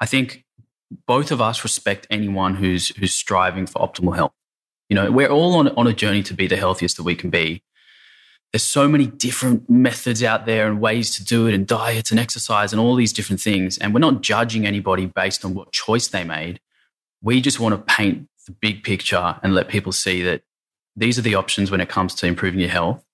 I 0.00 0.06
think 0.06 0.44
both 1.06 1.30
of 1.30 1.40
us 1.40 1.62
respect 1.62 2.06
anyone 2.10 2.56
who's 2.56 2.88
who's 2.96 3.14
striving 3.14 3.66
for 3.66 3.78
optimal 3.80 4.16
health. 4.16 4.32
You 4.88 4.96
know, 4.96 5.12
we're 5.12 5.28
all 5.28 5.54
on 5.56 5.68
on 5.68 5.86
a 5.86 5.92
journey 5.92 6.22
to 6.24 6.34
be 6.34 6.48
the 6.48 6.56
healthiest 6.56 6.96
that 6.96 7.04
we 7.04 7.14
can 7.14 7.30
be. 7.30 7.62
There's 8.52 8.62
so 8.62 8.88
many 8.88 9.06
different 9.06 9.68
methods 9.68 10.22
out 10.22 10.46
there 10.46 10.66
and 10.68 10.80
ways 10.80 11.14
to 11.16 11.24
do 11.24 11.46
it 11.46 11.54
and 11.54 11.66
diets 11.66 12.10
and 12.10 12.18
exercise 12.18 12.72
and 12.72 12.80
all 12.80 12.94
these 12.94 13.12
different 13.12 13.40
things 13.40 13.76
and 13.76 13.92
we're 13.92 14.00
not 14.00 14.22
judging 14.22 14.66
anybody 14.66 15.06
based 15.06 15.44
on 15.44 15.54
what 15.54 15.72
choice 15.72 16.08
they 16.08 16.24
made. 16.24 16.60
We 17.22 17.40
just 17.40 17.60
want 17.60 17.74
to 17.74 17.94
paint 17.94 18.28
the 18.46 18.52
big 18.52 18.84
picture 18.84 19.38
and 19.42 19.54
let 19.54 19.68
people 19.68 19.92
see 19.92 20.22
that 20.22 20.42
these 20.96 21.18
are 21.18 21.22
the 21.22 21.34
options 21.34 21.70
when 21.70 21.80
it 21.80 21.88
comes 21.88 22.14
to 22.16 22.26
improving 22.26 22.60
your 22.60 22.70
health. 22.70 23.04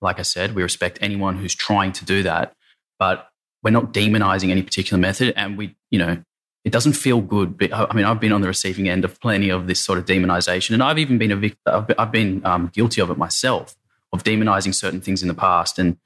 Like 0.00 0.18
I 0.18 0.22
said, 0.22 0.54
we 0.54 0.62
respect 0.62 0.98
anyone 1.00 1.36
who's 1.36 1.54
trying 1.54 1.92
to 1.92 2.04
do 2.04 2.22
that, 2.22 2.54
but 2.98 3.28
we're 3.64 3.70
not 3.70 3.92
demonizing 3.92 4.50
any 4.50 4.62
particular 4.62 5.00
method 5.00 5.32
and 5.36 5.58
we 5.58 5.74
you 5.90 5.98
know 5.98 6.22
it 6.64 6.70
doesn't 6.70 6.92
feel 6.92 7.20
good 7.20 7.58
but 7.58 7.72
i 7.72 7.92
mean 7.94 8.04
i've 8.04 8.20
been 8.20 8.30
on 8.30 8.42
the 8.42 8.46
receiving 8.46 8.88
end 8.88 9.04
of 9.04 9.18
plenty 9.20 9.48
of 9.48 9.66
this 9.66 9.80
sort 9.80 9.98
of 9.98 10.04
demonization 10.04 10.70
and 10.70 10.82
i've 10.82 10.98
even 10.98 11.18
been 11.18 11.32
a 11.32 11.36
victim 11.36 11.86
I've 11.98 12.12
been 12.12 12.44
um, 12.44 12.70
guilty 12.72 13.00
of 13.00 13.10
it 13.10 13.16
myself 13.16 13.74
of 14.14 14.22
demonizing 14.24 14.74
certain 14.74 15.00
things 15.00 15.20
in 15.22 15.28
the 15.28 15.34
past 15.34 15.78
and 15.78 15.96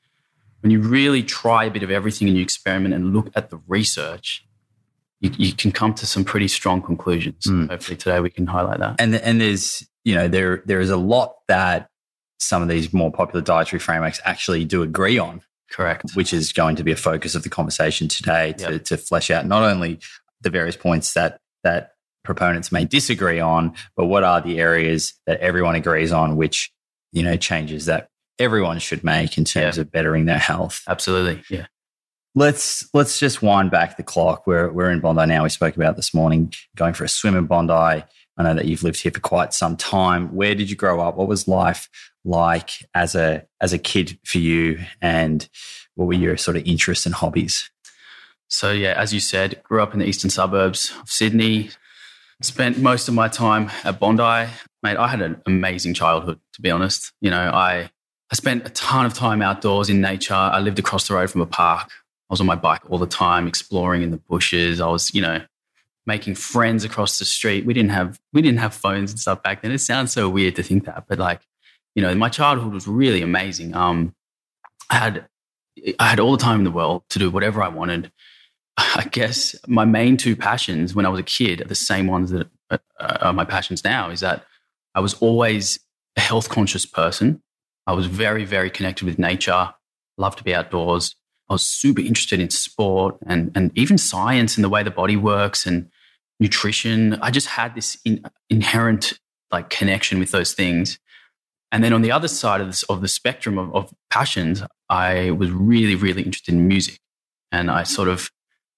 when 0.63 0.73
you 0.73 0.81
really 0.81 1.23
try 1.23 1.63
a 1.65 1.71
bit 1.71 1.85
of 1.85 1.91
everything 1.91 2.27
and 2.27 2.37
you 2.37 2.43
experiment 2.43 2.93
and 2.93 3.13
look 3.15 3.29
at 3.37 3.51
the 3.51 3.59
research 3.69 4.45
you, 5.21 5.31
you 5.37 5.53
can 5.53 5.71
come 5.73 5.93
to 5.95 6.07
some 6.07 6.25
pretty 6.25 6.49
strong 6.49 6.83
conclusions 6.83 7.45
Mm. 7.47 7.69
hopefully 7.71 7.97
today 7.97 8.19
we 8.21 8.31
can 8.31 8.47
highlight 8.47 8.81
that 8.81 8.97
And 8.99 9.15
and 9.15 9.41
there's 9.41 9.87
you 10.05 10.15
know 10.17 10.27
there 10.27 10.63
there 10.67 10.81
is 10.81 10.91
a 10.91 10.97
lot 10.97 11.35
that 11.49 11.89
some 12.41 12.63
of 12.63 12.69
these 12.69 12.93
more 12.93 13.13
popular 13.13 13.43
dietary 13.43 13.81
frameworks 13.81 14.21
actually 14.25 14.65
do 14.65 14.83
agree 14.83 15.19
on. 15.19 15.43
correct 15.71 16.05
which 16.15 16.33
is 16.33 16.53
going 16.53 16.77
to 16.77 16.85
be 16.85 16.93
a 16.93 16.97
focus 16.97 17.35
of 17.35 17.43
the 17.43 17.49
conversation 17.59 18.09
today 18.09 18.53
to, 18.55 18.73
Yep. 18.73 18.85
to 18.91 18.97
flesh 18.97 19.31
out 19.31 19.45
not 19.47 19.63
only 19.63 19.99
the 20.41 20.51
various 20.51 20.77
points 20.77 21.13
that 21.15 21.41
that 21.63 21.93
proponents 22.25 22.71
may 22.73 22.85
disagree 22.85 23.41
on, 23.41 23.73
but 23.97 24.07
what 24.07 24.23
are 24.23 24.41
the 24.41 24.59
areas 24.61 25.15
that 25.27 25.39
everyone 25.41 25.75
agrees 25.75 26.13
on, 26.13 26.37
which, 26.37 26.71
you 27.13 27.23
know, 27.23 27.37
changes 27.37 27.87
that 27.87 28.09
everyone 28.39 28.79
should 28.79 29.03
make 29.05 29.37
in 29.39 29.45
terms 29.45 29.77
Yeah. 29.77 29.83
of 29.83 29.91
bettering 29.93 30.27
their 30.27 30.39
health? 30.39 30.83
Absolutely. 30.89 31.43
Yeah. 31.51 31.67
Let's 32.35 32.89
let's 32.95 33.19
just 33.19 33.43
wind 33.43 33.71
back 33.71 33.97
the 33.97 34.03
clock. 34.03 34.47
We're 34.47 34.71
we're 34.71 34.91
in 34.91 35.01
Bondi 35.01 35.27
now. 35.27 35.43
We 35.43 35.49
spoke 35.49 35.77
about 35.77 35.97
this 35.97 36.15
morning 36.15 36.53
going 36.77 36.95
for 36.95 37.05
a 37.05 37.09
swim 37.09 37.37
in 37.37 37.47
Bondi. 37.47 37.73
I 37.73 38.43
know 38.45 38.55
that 38.55 38.67
you've 38.67 38.85
lived 38.85 39.01
here 39.01 39.11
for 39.11 39.19
quite 39.21 39.53
some 39.53 39.77
time. 39.77 40.33
Where 40.35 40.55
did 40.55 40.71
you 40.71 40.77
grow 40.77 41.01
up? 41.01 41.17
What 41.17 41.27
was 41.27 41.49
life 41.49 41.89
like 42.25 42.71
as 42.95 43.15
a 43.17 43.47
as 43.61 43.73
a 43.73 43.79
kid 43.79 44.19
for 44.25 44.39
you? 44.39 44.79
And 45.03 45.49
what 45.97 46.07
were 46.07 46.13
your 46.15 46.37
sort 46.37 46.57
of 46.57 46.65
interests 46.65 47.07
and 47.07 47.15
hobbies? 47.15 47.69
So 48.47 48.71
yeah, 48.71 48.95
as 48.97 49.13
you 49.13 49.19
said, 49.21 49.61
grew 49.65 49.83
up 49.83 49.93
in 49.93 49.99
the 49.99 50.07
eastern 50.07 50.31
suburbs 50.31 50.93
of 51.01 51.09
Sydney. 51.11 51.71
Spent 52.41 52.79
most 52.79 53.09
of 53.09 53.15
my 53.15 53.27
time 53.27 53.69
at 53.83 53.99
Bondi. 53.99 54.49
Mate, 54.83 54.97
I 54.97 55.09
had 55.09 55.21
an 55.21 55.43
amazing 55.47 55.95
childhood, 55.95 56.39
to 56.55 56.63
be 56.63 56.71
honest. 56.71 57.13
You 57.21 57.31
know, 57.31 57.51
I 57.51 57.91
I 58.31 58.35
spent 58.35 58.67
a 58.67 58.71
ton 58.71 59.07
of 59.07 59.15
time 59.15 59.43
outdoors 59.43 59.89
in 59.89 60.01
nature. 60.01 60.35
I 60.35 60.61
lived 60.61 60.79
across 60.79 61.09
the 61.09 61.15
road 61.15 61.31
from 61.31 61.41
a 61.41 61.47
park. 61.47 61.91
I 61.91 62.33
was 62.33 62.41
on 62.41 62.47
my 62.47 62.57
bike 62.57 62.83
all 62.91 62.99
the 62.99 63.07
time, 63.07 63.47
exploring 63.47 64.03
in 64.03 64.11
the 64.11 64.19
bushes. 64.19 64.81
I 64.81 64.89
was, 64.89 65.15
you 65.15 65.23
know, 65.23 65.41
making 66.07 66.35
friends 66.35 66.85
across 66.85 67.19
the 67.19 67.25
street. 67.25 67.65
We 67.65 67.75
didn't 67.75 67.91
have 67.91 68.21
we 68.33 68.43
didn't 68.43 68.61
have 68.61 68.75
phones 68.75 69.11
and 69.11 69.21
stuff 69.21 69.43
back 69.43 69.63
then. 69.63 69.73
It 69.73 69.79
sounds 69.79 70.13
so 70.13 70.29
weird 70.29 70.57
to 70.57 70.63
think 70.63 70.85
that, 70.85 71.05
but 71.09 71.19
like, 71.19 71.43
you 71.95 72.03
know, 72.03 72.15
my 72.15 72.29
childhood 72.29 72.73
was 72.73 72.87
really 72.87 73.23
amazing. 73.23 73.75
Um, 73.75 74.15
I 74.91 74.97
had 74.97 75.27
I 75.99 76.09
had 76.09 76.21
all 76.21 76.33
the 76.33 76.43
time 76.43 76.61
in 76.61 76.65
the 76.65 76.71
world 76.71 77.03
to 77.11 77.19
do 77.19 77.31
whatever 77.31 77.63
I 77.63 77.69
wanted. 77.69 78.13
I 78.77 79.09
guess 79.11 79.57
my 79.67 79.85
main 79.85 80.17
two 80.17 80.37
passions 80.37 80.95
when 80.95 81.05
I 81.05 81.09
was 81.09 81.21
a 81.21 81.25
kid 81.25 81.61
are 81.61 81.69
the 81.69 81.75
same 81.75 82.07
ones 82.07 82.31
that 82.31 82.49
uh, 82.71 82.79
are 83.01 83.33
my 83.33 83.45
passions 83.45 83.83
now. 83.85 84.11
Is 84.11 84.21
that 84.21 84.45
I 84.95 85.01
was 85.01 85.15
always 85.15 85.79
a 86.17 86.21
health 86.21 86.49
conscious 86.49 86.87
person. 86.87 87.43
I 87.87 87.93
was 87.93 88.07
very, 88.07 88.45
very 88.45 88.71
connected 88.71 89.05
with 89.05 89.19
nature. 89.19 89.73
Loved 90.17 90.39
to 90.39 90.45
be 90.45 90.55
outdoors. 90.55 91.15
I 91.49 91.55
was 91.55 91.63
super 91.63 92.01
interested 92.01 92.41
in 92.41 92.51
sport 92.51 93.17
and 93.27 93.51
and 93.55 93.71
even 93.77 93.97
science 93.97 94.57
and 94.57 94.65
the 94.65 94.69
way 94.69 94.83
the 94.83 94.91
body 94.91 95.17
works 95.17 95.67
and 95.67 95.89
nutrition. 96.41 97.15
I 97.23 97.31
just 97.31 97.47
had 97.47 97.75
this 97.75 97.97
in, 98.05 98.23
inherent 98.51 99.19
like 99.51 99.71
connection 99.71 100.19
with 100.19 100.31
those 100.31 100.53
things. 100.53 100.99
And 101.71 101.85
then 101.85 101.93
on 101.93 102.03
the 102.03 102.13
other 102.13 102.29
side 102.29 102.61
of, 102.61 102.69
this, 102.69 102.83
of 102.85 103.03
the 103.03 103.09
spectrum 103.09 103.59
of, 103.59 103.75
of 103.75 103.95
passions, 104.11 104.63
I 104.89 105.31
was 105.33 105.51
really, 105.51 105.95
really 105.95 106.23
interested 106.23 106.55
in 106.55 106.67
music. 106.67 106.99
And 107.53 107.71
I 107.71 107.83
sort 107.83 108.09
of 108.09 108.31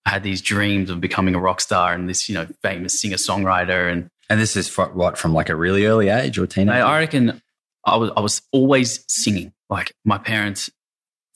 had 0.07 0.23
these 0.23 0.43
dreams 0.43 0.91
of 0.91 1.01
becoming 1.01 1.35
a 1.35 1.41
rock 1.41 1.61
star 1.61 1.93
and 1.93 2.09
this, 2.09 2.29
you 2.29 2.35
know, 2.35 2.47
famous 2.63 3.01
singer 3.01 3.17
songwriter. 3.17 3.91
And 3.91 4.11
And 4.31 4.41
this 4.41 4.57
is 4.57 4.69
for, 4.69 4.87
what 4.87 5.19
from 5.19 5.35
like 5.35 5.49
a 5.49 5.57
really 5.57 5.85
early 5.87 6.09
age 6.09 6.39
or 6.39 6.47
teenage? 6.47 6.77
I, 6.77 6.81
I 6.81 6.99
reckon 7.01 7.43
I 7.85 7.97
was, 7.97 8.11
I 8.17 8.21
was 8.21 8.43
always 8.53 9.05
singing. 9.09 9.53
Like 9.69 9.93
my 10.05 10.19
parents, 10.19 10.71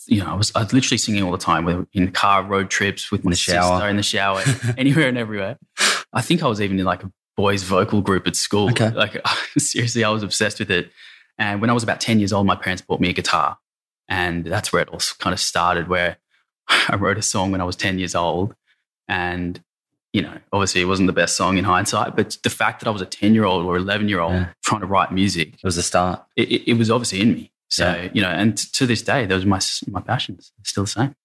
you 0.06 0.20
know, 0.20 0.30
I 0.30 0.34
was, 0.34 0.52
I 0.54 0.60
was 0.62 0.72
literally 0.72 0.98
singing 0.98 1.24
all 1.24 1.32
the 1.32 1.38
time 1.38 1.86
in 1.92 2.06
the 2.06 2.12
car, 2.12 2.44
road 2.44 2.70
trips 2.70 3.10
with 3.10 3.24
my 3.24 3.30
the 3.30 3.36
shower. 3.36 3.78
sister 3.78 3.88
in 3.88 3.96
the 3.96 4.02
shower, 4.02 4.42
anywhere 4.78 5.08
and 5.08 5.18
everywhere. 5.18 5.58
I 6.12 6.22
think 6.22 6.42
I 6.44 6.46
was 6.46 6.60
even 6.60 6.78
in 6.78 6.84
like 6.84 7.02
a 7.02 7.12
boys 7.36 7.64
vocal 7.64 8.00
group 8.00 8.26
at 8.28 8.36
school. 8.36 8.70
Okay. 8.70 8.90
Like 8.94 9.20
seriously, 9.58 10.04
I 10.04 10.10
was 10.10 10.22
obsessed 10.22 10.60
with 10.60 10.70
it. 10.70 10.90
And 11.36 11.60
when 11.60 11.70
I 11.70 11.72
was 11.72 11.82
about 11.82 12.00
10 12.00 12.20
years 12.20 12.32
old, 12.32 12.46
my 12.46 12.54
parents 12.54 12.80
bought 12.80 13.00
me 13.00 13.10
a 13.10 13.12
guitar. 13.12 13.58
And 14.08 14.44
that's 14.44 14.72
where 14.72 14.82
it 14.82 14.88
all 14.88 15.00
kind 15.18 15.34
of 15.34 15.40
started, 15.40 15.88
where 15.88 16.18
I 16.68 16.94
wrote 16.94 17.18
a 17.18 17.22
song 17.22 17.50
when 17.50 17.60
I 17.60 17.64
was 17.64 17.74
10 17.74 17.98
years 17.98 18.14
old. 18.14 18.54
And, 19.08 19.60
you 20.14 20.22
know, 20.22 20.38
obviously 20.52 20.80
it 20.80 20.84
wasn't 20.86 21.08
the 21.08 21.12
best 21.12 21.36
song 21.36 21.58
in 21.58 21.64
hindsight, 21.64 22.14
but 22.16 22.38
the 22.44 22.48
fact 22.50 22.80
that 22.80 22.88
I 22.88 22.92
was 22.92 23.02
a 23.02 23.06
10 23.06 23.34
year 23.34 23.44
old 23.44 23.66
or 23.66 23.76
11 23.76 24.08
year 24.08 24.20
old 24.20 24.32
Yeah. 24.32 24.48
trying 24.64 24.80
to 24.80 24.86
write 24.86 25.12
music, 25.12 25.54
it 25.54 25.64
was 25.64 25.74
the 25.76 25.82
start. 25.82 26.24
it, 26.36 26.48
it, 26.50 26.70
it 26.70 26.74
was 26.78 26.90
obviously 26.90 27.20
in 27.20 27.34
me. 27.34 27.52
So, 27.68 27.84
Yeah. 27.92 28.08
you 28.14 28.22
know, 28.22 28.28
and 28.28 28.56
t- 28.56 28.68
to 28.74 28.86
this 28.86 29.02
day, 29.02 29.26
those 29.26 29.44
are 29.44 29.48
my, 29.48 29.60
my 29.88 30.00
passions. 30.00 30.52
Still 30.62 30.84
the 30.84 30.90
same. 30.90 31.16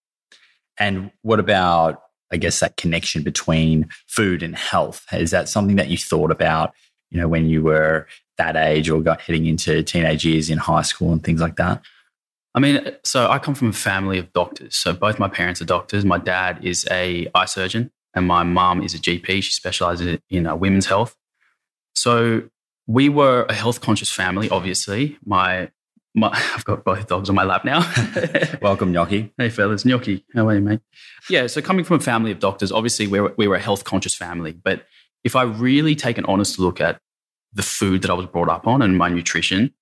And 0.80 1.12
what 1.22 1.40
about, 1.40 2.02
I 2.32 2.38
guess, 2.38 2.60
that 2.62 2.78
connection 2.78 3.22
between 3.24 3.90
food 4.08 4.42
and 4.42 4.56
health? 4.56 5.06
Is 5.14 5.32
that 5.32 5.50
something 5.50 5.76
that 5.76 5.90
you 5.90 5.98
thought 5.98 6.32
about, 6.32 6.74
you 7.12 7.20
know, 7.22 7.28
when 7.28 7.48
you 7.48 7.62
were 7.62 8.08
that 8.38 8.56
age 8.56 8.90
or 8.90 9.02
got 9.02 9.22
heading 9.22 9.46
into 9.46 9.84
teenage 9.84 10.26
years 10.26 10.50
in 10.50 10.58
high 10.58 10.82
school 10.82 11.12
and 11.14 11.24
things 11.24 11.42
like 11.42 11.58
that? 11.58 11.82
I 12.56 12.60
mean, 12.60 12.92
so 13.04 13.30
I 13.30 13.38
come 13.38 13.54
from 13.54 13.70
a 13.70 13.74
family 13.74 14.18
of 14.18 14.34
doctors. 14.34 14.76
So 14.76 14.94
both 14.94 15.20
my 15.20 15.28
parents 15.28 15.62
are 15.62 15.66
doctors. 15.66 16.04
My 16.06 16.18
dad 16.18 16.66
is 16.66 16.88
a 16.90 17.28
eye 17.36 17.46
surgeon, 17.46 17.92
and 18.16 18.28
my 18.28 18.44
mom 18.44 18.82
is 18.82 18.94
a 18.94 18.98
GP. 18.98 19.44
She 19.44 19.52
specializes 19.52 20.20
in 20.30 20.48
uh, 20.48 20.56
women's 20.56 20.88
health. 20.88 21.16
So 21.96 22.44
we 22.88 23.10
were 23.10 23.46
a 23.50 23.54
health 23.54 23.82
conscious 23.82 24.12
family. 24.12 24.50
Obviously, 24.50 25.18
my, 25.26 25.70
my 26.16 26.30
I've 26.56 26.66
got 26.66 26.84
both 26.84 27.08
dogs 27.08 27.30
on 27.30 27.36
my 27.36 27.44
lap 27.44 27.66
now. 27.66 27.82
Welcome, 28.62 28.92
Gnocchi. 28.92 29.32
Hey 29.38 29.50
fellas, 29.50 29.86
gnocchi, 29.86 30.26
how 30.34 30.48
are 30.48 30.56
you, 30.56 30.62
mate? 30.62 30.80
Yeah, 31.30 31.48
so 31.48 31.62
coming 31.62 31.86
from 31.86 31.98
a 31.98 32.02
family 32.02 32.32
of 32.32 32.40
doctors, 32.40 32.72
obviously 32.72 33.08
we 33.08 33.20
were, 33.20 33.34
we 33.38 33.48
were 33.48 33.56
a 33.56 33.62
health 33.62 33.84
conscious 33.84 34.16
family. 34.16 34.54
But 34.54 34.86
if 35.24 35.36
I 35.36 35.44
really 35.44 35.96
take 35.96 36.18
an 36.18 36.26
honest 36.26 36.60
look 36.60 36.82
at 36.82 37.00
the 37.54 37.64
food 37.64 38.02
that 38.02 38.12
I 38.12 38.14
was 38.14 38.26
brought 38.26 38.50
up 38.50 38.68
on 38.68 38.82
and 38.82 38.98
my 38.98 39.10
nutrition, 39.10 39.74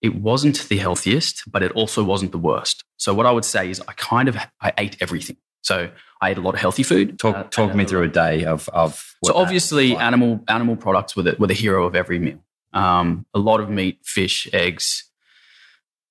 it 0.00 0.16
wasn't 0.16 0.68
the 0.68 0.78
healthiest, 0.78 1.44
but 1.50 1.62
it 1.62 1.72
also 1.72 2.02
wasn't 2.02 2.32
the 2.32 2.38
worst. 2.38 2.84
So 2.96 3.14
what 3.14 3.24
I 3.24 3.30
would 3.30 3.44
say 3.44 3.70
is 3.70 3.80
I 3.86 3.92
kind 3.92 4.28
of 4.28 4.36
I 4.60 4.72
ate 4.76 4.96
everything. 5.00 5.36
So 5.62 5.90
I 6.20 6.30
ate 6.30 6.38
a 6.38 6.40
lot 6.40 6.54
of 6.54 6.60
healthy 6.60 6.82
food. 6.82 7.18
Talk, 7.18 7.36
Uh, 7.36 7.42
talk 7.44 7.74
me 7.74 7.84
through 7.84 8.02
a 8.02 8.08
day 8.08 8.44
of, 8.44 8.68
of 8.70 9.14
so 9.24 9.34
obviously, 9.34 9.90
like. 9.94 10.02
animal 10.02 10.40
animal 10.48 10.76
products 10.76 11.16
were 11.16 11.22
the, 11.22 11.36
were 11.38 11.46
the 11.46 11.54
hero 11.54 11.86
of 11.86 11.94
every 11.96 12.18
meal. 12.18 12.38
Um, 12.72 13.26
a 13.34 13.38
lot 13.38 13.60
of 13.60 13.68
meat, 13.70 13.98
fish, 14.02 14.48
eggs, 14.52 15.04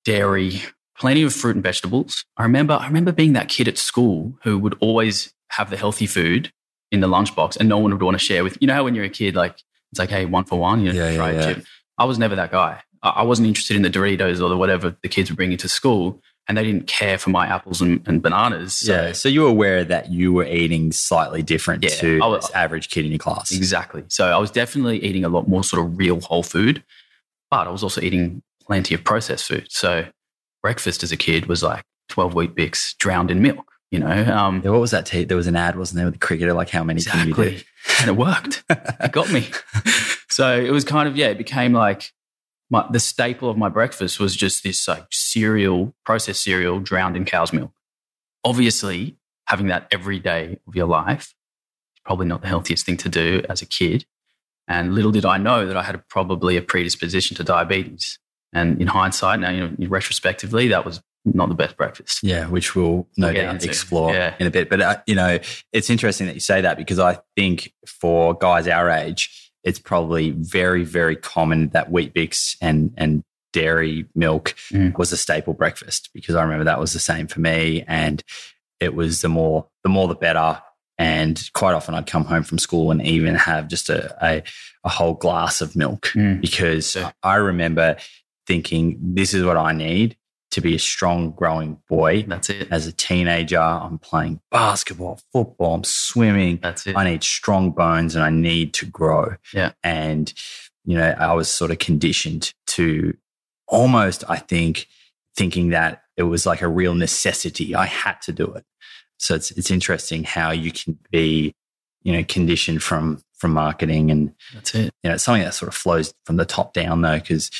dairy, 0.04 0.62
plenty 0.98 1.22
of 1.22 1.32
fruit 1.34 1.56
and 1.56 1.62
vegetables. 1.62 2.24
I 2.36 2.42
remember 2.44 2.74
I 2.74 2.86
remember 2.86 3.12
being 3.12 3.32
that 3.34 3.48
kid 3.48 3.68
at 3.68 3.78
school 3.78 4.38
who 4.44 4.58
would 4.58 4.74
always 4.80 5.32
have 5.50 5.70
the 5.70 5.76
healthy 5.76 6.06
food 6.06 6.52
in 6.90 7.00
the 7.00 7.08
lunchbox, 7.08 7.56
and 7.58 7.68
no 7.68 7.78
one 7.78 7.92
would 7.92 8.02
want 8.02 8.18
to 8.18 8.24
share 8.24 8.44
with. 8.44 8.58
You 8.60 8.66
know 8.66 8.74
how 8.74 8.84
when 8.84 8.94
you're 8.94 9.04
a 9.04 9.08
kid, 9.10 9.34
like 9.34 9.56
it's 9.90 9.98
like, 9.98 10.10
hey, 10.10 10.24
one 10.24 10.44
for 10.44 10.58
one, 10.58 10.80
you 10.84 10.92
know, 10.92 10.98
Yeah, 11.04 11.10
yeah, 11.10 11.16
try 11.16 11.30
a 11.30 11.34
yeah. 11.34 11.54
chip. 11.54 11.64
I 11.98 12.04
was 12.04 12.18
never 12.18 12.34
that 12.36 12.50
guy. 12.50 12.82
I, 13.02 13.08
I 13.10 13.22
wasn't 13.22 13.48
interested 13.48 13.76
in 13.76 13.82
the 13.82 13.90
Doritos 13.90 14.40
or 14.42 14.48
the 14.48 14.56
whatever 14.56 14.96
the 15.02 15.08
kids 15.08 15.30
were 15.30 15.36
bringing 15.36 15.58
to 15.58 15.68
school, 15.68 16.20
and 16.48 16.58
they 16.58 16.64
didn't 16.64 16.86
care 16.86 17.18
for 17.18 17.30
my 17.30 17.46
apples 17.46 17.80
and, 17.80 18.06
and 18.06 18.20
bananas. 18.22 18.74
So 18.74 18.92
yeah, 19.06 19.12
so 19.12 19.28
you 19.28 19.42
were 19.42 19.48
aware 19.48 19.84
that 19.84 20.10
you 20.10 20.32
were 20.32 20.44
eating 20.44 20.90
slightly 20.92 21.42
different 21.42 21.82
Yeah, 21.84 21.90
to 22.00 22.20
I 22.22 22.26
was- 22.26 22.50
average 22.52 22.90
kid 22.90 23.04
in 23.04 23.12
your 23.12 23.18
class. 23.18 23.52
Exactly. 23.52 24.04
So 24.08 24.26
I 24.26 24.38
was 24.38 24.50
definitely 24.50 25.02
eating 25.04 25.24
a 25.24 25.28
lot 25.28 25.48
more 25.48 25.62
sort 25.64 25.84
of 25.84 25.96
real 25.96 26.20
whole 26.20 26.42
food, 26.42 26.82
but 27.50 27.66
I 27.66 27.70
was 27.70 27.82
also 27.82 28.00
eating 28.00 28.42
plenty 28.66 28.94
of 28.94 29.04
processed 29.04 29.46
food. 29.46 29.66
So 29.70 30.06
breakfast 30.62 31.02
as 31.02 31.12
a 31.12 31.16
kid 31.16 31.46
was 31.46 31.62
like 31.62 31.84
12 32.08 32.34
Weet-Bix 32.34 32.96
drowned 32.98 33.30
in 33.30 33.40
milk, 33.40 33.70
you 33.90 33.98
know? 34.00 34.06
Um, 34.34 34.62
Yeah, 34.64 34.70
what 34.70 34.80
was 34.80 34.90
that? 34.90 35.06
T- 35.06 35.24
there 35.24 35.36
was 35.36 35.46
an 35.46 35.56
ad, 35.56 35.76
wasn't 35.76 35.96
there, 35.98 36.06
with 36.06 36.14
the 36.14 36.20
cricketer? 36.26 36.52
Like, 36.52 36.70
how 36.70 36.82
many 36.84 37.02
can 37.02 37.28
you 37.28 37.34
do? 37.34 37.58
And 38.00 38.08
it 38.10 38.16
worked. 38.16 38.62
it 38.68 39.12
got 39.12 39.30
me. 39.32 39.48
So 40.28 40.58
it 40.58 40.70
was 40.70 40.82
kind 40.82 41.06
of, 41.06 41.14
yeah, 41.16 41.26
it 41.26 41.36
became 41.36 41.74
like 41.74 42.10
my, 42.72 42.86
the 42.90 42.98
staple 42.98 43.50
of 43.50 43.58
my 43.58 43.68
breakfast 43.68 44.18
was 44.18 44.34
just 44.34 44.64
this 44.64 44.88
like 44.88 45.06
cereal, 45.12 45.94
processed 46.06 46.42
cereal 46.42 46.80
drowned 46.80 47.16
in 47.18 47.26
cow's 47.26 47.52
milk. 47.52 47.70
Obviously, 48.44 49.18
having 49.46 49.66
that 49.66 49.86
every 49.92 50.18
day 50.18 50.58
of 50.66 50.74
your 50.74 50.86
life 50.86 51.34
is 51.94 52.00
probably 52.04 52.26
not 52.26 52.40
the 52.40 52.48
healthiest 52.48 52.86
thing 52.86 52.96
to 52.96 53.10
do 53.10 53.42
as 53.48 53.60
a 53.60 53.66
kid. 53.66 54.06
And 54.66 54.94
little 54.94 55.12
did 55.12 55.26
I 55.26 55.36
know 55.36 55.66
that 55.66 55.76
I 55.76 55.82
had 55.82 56.08
probably 56.08 56.56
a 56.56 56.62
predisposition 56.62 57.36
to 57.36 57.44
diabetes. 57.44 58.18
And 58.54 58.80
in 58.80 58.86
hindsight, 58.86 59.40
now, 59.40 59.50
you 59.50 59.68
know, 59.68 59.88
retrospectively, 59.88 60.68
that 60.68 60.86
was 60.86 61.02
not 61.26 61.50
the 61.50 61.54
best 61.54 61.76
breakfast. 61.76 62.20
Yeah, 62.22 62.46
which 62.46 62.74
we'll 62.74 63.06
no 63.18 63.26
We'll 63.26 63.34
doubt 63.34 63.54
into. 63.56 63.68
explore 63.68 64.14
Yeah. 64.14 64.34
in 64.38 64.46
a 64.46 64.50
bit. 64.50 64.70
But, 64.70 64.80
uh, 64.80 64.96
you 65.06 65.14
know, 65.14 65.38
it's 65.72 65.90
interesting 65.90 66.26
that 66.26 66.34
you 66.34 66.40
say 66.40 66.62
that 66.62 66.78
because 66.78 66.98
I 66.98 67.18
think 67.36 67.74
for 67.86 68.34
guys 68.34 68.66
our 68.66 68.88
age, 68.90 69.41
it's 69.64 69.78
probably 69.78 70.30
very, 70.30 70.84
very 70.84 71.16
common 71.16 71.68
that 71.70 71.90
Weet-Bix 71.90 72.56
and, 72.60 72.92
and 72.96 73.22
dairy 73.52 74.06
milk 74.14 74.54
Mm. 74.70 74.96
was 74.98 75.12
a 75.12 75.16
staple 75.16 75.52
breakfast 75.54 76.10
because 76.14 76.34
I 76.34 76.42
remember 76.42 76.64
that 76.64 76.80
was 76.80 76.92
the 76.92 76.98
same 76.98 77.26
for 77.26 77.40
me. 77.40 77.84
And 77.86 78.22
it 78.80 78.94
was 78.94 79.20
the 79.20 79.28
more, 79.28 79.66
the 79.84 79.88
more 79.90 80.08
the 80.08 80.14
better. 80.14 80.60
And 80.98 81.40
quite 81.52 81.74
often 81.74 81.94
I'd 81.94 82.06
come 82.06 82.24
home 82.24 82.42
from 82.44 82.58
school 82.58 82.90
and 82.90 83.04
even 83.06 83.34
have 83.34 83.68
just 83.68 83.88
a, 83.90 84.16
a, 84.24 84.42
a 84.84 84.88
whole 84.88 85.14
glass 85.14 85.60
of 85.60 85.76
milk 85.76 86.10
Mm. 86.14 86.40
because 86.40 86.94
Yeah. 86.96 87.12
I 87.22 87.36
remember 87.36 87.96
thinking, 88.46 88.98
this 89.00 89.34
is 89.34 89.44
what 89.44 89.56
I 89.56 89.72
need 89.72 90.16
to 90.52 90.60
be 90.60 90.74
a 90.74 90.78
strong, 90.78 91.32
growing 91.32 91.78
boy. 91.88 92.22
That's 92.28 92.50
it. 92.50 92.68
As 92.70 92.86
a 92.86 92.92
teenager, 92.92 93.58
I'm 93.58 93.98
playing 93.98 94.40
basketball, 94.50 95.18
football, 95.32 95.74
I'm 95.74 95.84
swimming. 95.84 96.60
That's 96.62 96.86
it. 96.86 96.96
I 96.96 97.04
need 97.04 97.24
strong 97.24 97.70
bones 97.70 98.14
and 98.14 98.22
I 98.22 98.30
need 98.30 98.74
to 98.74 98.86
grow. 98.86 99.34
Yeah. 99.52 99.72
And, 99.82 100.32
you 100.84 100.96
know, 100.96 101.14
I 101.18 101.32
was 101.32 101.48
sort 101.50 101.70
of 101.70 101.78
conditioned 101.78 102.52
to 102.68 103.16
almost, 103.66 104.24
I 104.28 104.36
think, 104.36 104.88
thinking 105.34 105.70
that 105.70 106.02
it 106.18 106.24
was 106.24 106.44
like 106.44 106.60
a 106.60 106.68
real 106.68 106.94
necessity. 106.94 107.74
I 107.74 107.86
had 107.86 108.20
to 108.22 108.32
do 108.32 108.52
it. 108.52 108.64
So 109.16 109.34
it's 109.34 109.52
it's 109.52 109.70
interesting 109.70 110.24
how 110.24 110.50
you 110.50 110.70
can 110.72 110.98
be, 111.10 111.54
you 112.02 112.12
know, 112.12 112.24
conditioned 112.24 112.82
from 112.82 113.22
from 113.38 113.52
marketing 113.52 114.10
and 114.10 114.34
That's 114.54 114.74
it. 114.74 114.92
you 115.02 115.08
know 115.08 115.14
it's 115.14 115.24
something 115.24 115.42
that 115.42 115.54
sort 115.54 115.68
of 115.68 115.74
flows 115.74 116.14
from 116.24 116.36
the 116.36 116.44
top 116.44 116.74
down 116.74 117.00
though 117.00 117.18
because 117.18 117.50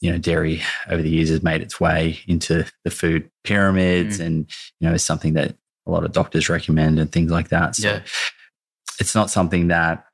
you 0.00 0.10
know 0.10 0.18
dairy 0.18 0.62
over 0.88 1.02
the 1.02 1.10
years 1.10 1.28
has 1.28 1.42
made 1.42 1.60
its 1.62 1.78
way 1.80 2.18
into 2.26 2.64
the 2.84 2.90
food 2.90 3.30
pyramids 3.44 4.18
Mm. 4.18 4.26
and 4.26 4.50
you 4.80 4.88
know 4.88 4.94
it's 4.94 5.04
something 5.04 5.34
that 5.34 5.56
a 5.86 5.90
lot 5.90 6.04
of 6.04 6.12
doctors 6.12 6.48
recommend 6.48 6.98
and 6.98 7.10
things 7.12 7.30
like 7.30 7.48
that 7.50 7.76
so 7.76 7.88
Yeah. 7.88 8.00
it's 8.98 9.14
not 9.14 9.30
something 9.30 9.68
that 9.68 10.04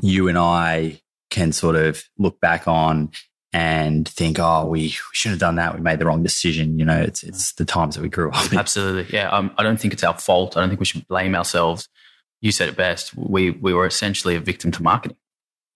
you 0.00 0.28
and 0.28 0.38
i 0.38 1.00
can 1.30 1.52
sort 1.52 1.76
of 1.76 2.02
look 2.18 2.40
back 2.40 2.66
on 2.68 3.10
and 3.54 4.08
think 4.08 4.38
oh 4.38 4.66
we, 4.66 4.88
shouldn't 5.12 5.34
have 5.40 5.46
done 5.46 5.56
that 5.56 5.74
we 5.74 5.80
made 5.80 5.98
the 5.98 6.06
wrong 6.06 6.22
decision 6.22 6.78
you 6.78 6.84
know 6.84 7.00
it's 7.00 7.22
it's 7.22 7.52
the 7.54 7.64
times 7.64 7.94
that 7.94 8.02
we 8.02 8.08
grew 8.08 8.30
up 8.30 8.50
in 8.52 8.58
Absolutely. 8.58 9.14
Yeah. 9.14 9.28
Um, 9.30 9.50
I 9.58 9.62
don't 9.62 9.78
think 9.78 9.92
it's 9.92 10.02
our 10.04 10.16
fault. 10.18 10.56
I 10.56 10.60
don't 10.60 10.70
think 10.70 10.80
we 10.80 10.86
should 10.86 11.06
blame 11.08 11.34
ourselves. 11.34 11.88
You 12.40 12.50
said 12.52 12.68
it 12.70 12.76
best. 12.76 13.14
We 13.14 13.50
we 13.50 13.74
were 13.74 13.84
essentially 13.86 14.34
a 14.36 14.40
victim 14.40 14.70
to 14.72 14.82
marketing. 14.82 15.18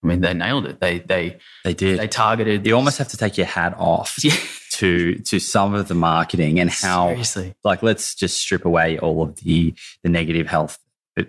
I 0.03 0.07
mean, 0.07 0.21
they 0.21 0.33
nailed 0.33 0.65
it. 0.67 0.79
They 0.79 0.99
they 0.99 1.37
they 1.63 1.73
did 1.73 1.99
they 1.99 2.07
targeted. 2.07 2.65
you 2.67 2.75
almost 2.75 2.97
have 2.99 3.07
to 3.09 3.17
take 3.17 3.37
your 3.37 3.47
hat 3.47 3.73
off 3.77 4.15
yeah. 4.23 4.35
to 4.73 5.15
to 5.15 5.39
some 5.39 5.73
of 5.73 5.87
the 5.87 5.95
marketing 5.95 6.59
and 6.59 6.69
how 6.69 7.07
Seriously. 7.09 7.55
like 7.63 7.81
let's 7.83 8.13
just 8.15 8.37
strip 8.37 8.63
away 8.65 8.99
all 8.99 9.23
of 9.23 9.35
the 9.37 9.73
the 10.03 10.09
negative 10.09 10.47
health 10.47 10.77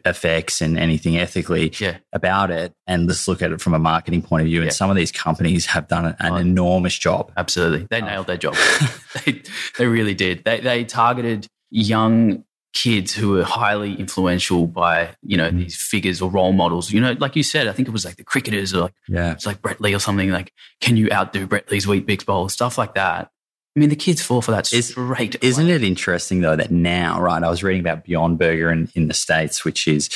effects 0.04 0.60
and 0.60 0.78
anything 0.78 1.16
ethically 1.16 1.72
Yeah. 1.78 1.96
about 2.12 2.50
it 2.50 2.74
and 2.86 3.06
let's 3.06 3.26
look 3.26 3.40
at 3.40 3.52
it 3.52 3.60
from 3.62 3.72
a 3.72 3.78
marketing 3.78 4.20
point 4.20 4.42
of 4.42 4.46
view 4.48 4.58
and 4.60 4.66
Yeah. 4.66 4.72
some 4.74 4.90
of 4.90 4.96
these 4.96 5.10
companies 5.10 5.64
have 5.64 5.88
done 5.88 6.14
an, 6.20 6.36
enormous 6.36 6.96
job 6.98 7.32
Absolutely. 7.38 7.86
They 7.88 8.02
Oh. 8.02 8.04
nailed 8.04 8.26
their 8.26 8.36
job. 8.36 8.54
they, 9.24 9.40
they 9.78 9.86
really 9.86 10.12
did. 10.14 10.44
They, 10.44 10.60
they 10.60 10.84
targeted 10.84 11.46
young 11.70 12.44
kids 12.84 13.12
who 13.14 13.30
were 13.30 13.44
highly 13.44 13.92
influential 13.94 14.66
by, 14.66 15.10
you 15.22 15.36
know, 15.36 15.50
Mm. 15.50 15.58
these 15.64 15.76
figures 15.92 16.20
or 16.22 16.30
role 16.30 16.52
models. 16.52 16.92
You 16.92 17.00
know, 17.00 17.12
like 17.18 17.34
you 17.34 17.42
said, 17.42 17.66
I 17.66 17.72
think 17.72 17.88
it 17.88 17.92
was 17.98 18.04
like 18.04 18.16
the 18.16 18.24
cricketers 18.32 18.72
or 18.74 18.82
like, 18.82 18.94
yeah 19.08 19.32
it's 19.32 19.46
like 19.46 19.60
Brett 19.62 19.80
Lee 19.80 19.94
or 19.94 19.98
something 19.98 20.30
like, 20.30 20.52
can 20.80 20.96
you 20.96 21.08
outdo 21.10 21.46
Brett 21.46 21.70
Lee's 21.70 21.86
Weet-Bix 21.86 22.24
Bowl? 22.24 22.48
Stuff 22.48 22.78
like 22.78 22.94
that. 22.94 23.30
I 23.76 23.80
mean, 23.80 23.88
the 23.88 23.96
kids 23.96 24.20
fall 24.22 24.42
for 24.42 24.52
that 24.52 24.72
Is- 24.72 24.88
straight. 24.90 25.36
isn't 25.42 25.64
away. 25.66 25.74
it 25.74 25.82
interesting 25.84 26.40
though 26.40 26.56
that 26.56 26.70
now 26.72 27.20
right 27.20 27.42
i 27.42 27.48
was 27.50 27.62
reading 27.62 27.80
about 27.80 28.02
beyond 28.04 28.38
burger 28.38 28.70
in, 28.72 28.88
in 28.96 29.06
the 29.08 29.14
states 29.14 29.64
which 29.64 29.86
is 29.86 30.10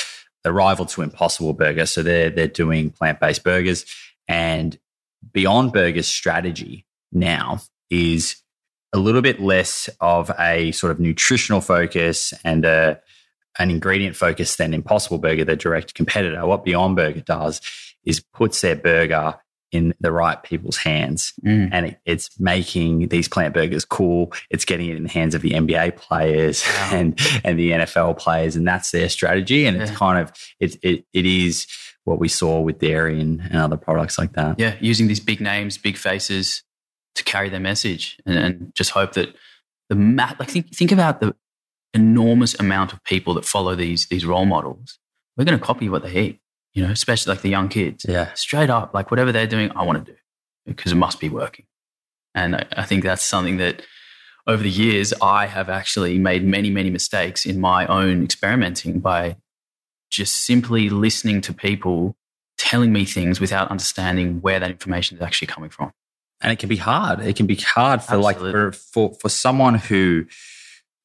the 0.45 0.53
rival 0.53 0.85
to 0.87 1.03
impossible 1.03 1.53
burger 1.53 1.87
so 1.87 2.03
they're 2.03 2.29
they're 2.31 2.49
doing 2.49 2.91
plant-based 2.91 3.45
burgers 3.45 3.85
and 4.27 4.79
beyond 5.33 5.73
burger's 5.73 6.09
strategy 6.09 6.85
now 7.13 7.61
is 7.89 8.42
a 8.93 8.99
little 8.99 9.23
bit 9.23 9.41
less 9.41 9.89
of 10.01 10.31
a 10.39 10.71
sort 10.73 10.91
of 10.91 11.01
nutritional 11.01 11.61
focus 11.61 12.33
and 12.45 12.65
a 12.65 13.01
an 13.59 13.71
ingredient 13.71 14.17
focus 14.17 14.57
than 14.57 14.73
impossible 14.73 15.19
burger 15.19 15.45
the 15.45 15.55
direct 15.57 15.95
competitor 15.95 16.47
what 16.47 16.65
beyond 16.65 16.97
burger 16.97 17.21
does 17.21 17.61
is 18.05 18.19
puts 18.21 18.61
their 18.63 18.75
burger 18.77 19.35
in 19.73 19.95
the 20.01 20.13
right 20.13 20.43
people's 20.43 20.77
hands 20.77 21.33
Mm. 21.45 21.69
and 21.73 21.87
it, 21.87 22.01
it's 22.05 22.39
making 22.39 23.09
these 23.09 23.27
plant 23.29 23.55
burgers 23.55 23.85
cool. 23.87 24.31
It's 24.51 24.67
getting 24.67 24.91
it 24.91 24.97
in 24.99 25.05
the 25.05 25.09
hands 25.09 25.35
of 25.35 25.41
the 25.41 25.53
NBA 25.53 25.97
players 25.97 26.63
Wow. 26.67 26.91
and 26.93 27.21
and 27.45 27.59
the 27.59 27.71
NFL 27.73 28.19
players, 28.19 28.55
and 28.55 28.67
that's 28.69 28.91
their 28.91 29.09
strategy. 29.09 29.65
And 29.67 29.81
it's 29.81 29.91
kind 29.91 30.19
of 30.19 30.31
it 30.61 30.77
it 30.83 31.07
it 31.15 31.25
is 31.25 31.67
what 32.05 32.19
we 32.19 32.29
saw 32.29 32.61
with 32.61 32.81
dairy 32.81 33.19
and, 33.21 33.41
and 33.41 33.57
other 33.57 33.77
products 33.79 34.19
like 34.19 34.33
that. 34.35 34.59
Yeah, 34.59 34.75
using 34.81 35.09
these 35.09 35.21
big 35.21 35.41
names, 35.41 35.79
big 35.79 35.97
faces 35.97 36.63
to 37.15 37.25
carry 37.25 37.49
their 37.49 37.61
message, 37.61 38.19
and, 38.27 38.39
and 38.39 38.75
just 38.75 38.91
hope 38.91 39.13
that 39.15 39.35
the 39.89 39.95
ma- 39.95 40.35
like 40.39 40.51
think 40.51 40.75
think 40.75 40.93
about 40.93 41.21
the 41.21 41.35
enormous 41.95 42.59
amount 42.59 42.93
of 42.93 43.03
people 43.05 43.35
that 43.35 43.45
follow 43.45 43.75
these 43.75 44.07
these 44.07 44.25
role 44.25 44.47
models. 44.47 44.99
We're 45.37 45.45
going 45.45 45.59
to 45.59 45.65
copy 45.65 45.89
what 45.89 46.03
they 46.03 46.15
eat, 46.15 46.41
you 46.75 46.85
know, 46.85 46.91
especially 46.91 47.33
like 47.33 47.43
the 47.43 47.49
young 47.49 47.69
kids. 47.69 48.05
Yeah, 48.09 48.33
Straight 48.35 48.71
up, 48.71 48.93
like 48.93 49.11
whatever 49.11 49.33
they're 49.33 49.47
doing, 49.47 49.71
I 49.75 49.85
want 49.85 50.05
to 50.05 50.13
do 50.13 50.19
because 50.67 50.93
it 50.93 50.97
must 50.97 51.21
be 51.21 51.29
working. 51.29 51.67
And 52.35 52.57
I, 52.57 52.67
I 52.77 52.85
think 52.85 53.03
that's 53.03 53.23
something 53.23 53.57
that 53.59 53.83
over 54.47 54.63
the 54.63 54.71
years 54.71 55.13
I 55.23 55.47
have 55.47 55.69
actually 55.69 56.19
made 56.19 56.45
many 56.45 56.71
many 56.71 56.91
mistakes 56.91 57.47
in 57.47 57.61
my 57.61 57.87
own 57.87 58.25
experimenting 58.25 59.01
by 59.01 59.37
just 60.11 60.45
simply 60.45 60.91
listening 60.91 61.41
to 61.43 61.55
people 61.55 62.17
telling 62.59 62.93
me 62.93 63.05
things 63.05 63.41
without 63.41 63.71
understanding 63.71 64.41
where 64.41 64.61
that 64.61 64.71
information 64.71 65.17
is 65.17 65.23
actually 65.23 65.49
coming 65.49 65.71
from. 65.71 65.91
And 66.43 66.53
it 66.53 66.59
can 66.59 66.69
be 66.69 66.77
hard. 66.77 67.21
It 67.21 67.37
can 67.37 67.47
be 67.47 67.57
hard 67.57 68.03
for 68.03 68.17
like 68.17 68.39
for, 68.39 68.73
for 68.73 69.15
for 69.15 69.29
someone 69.29 69.75
who 69.77 70.27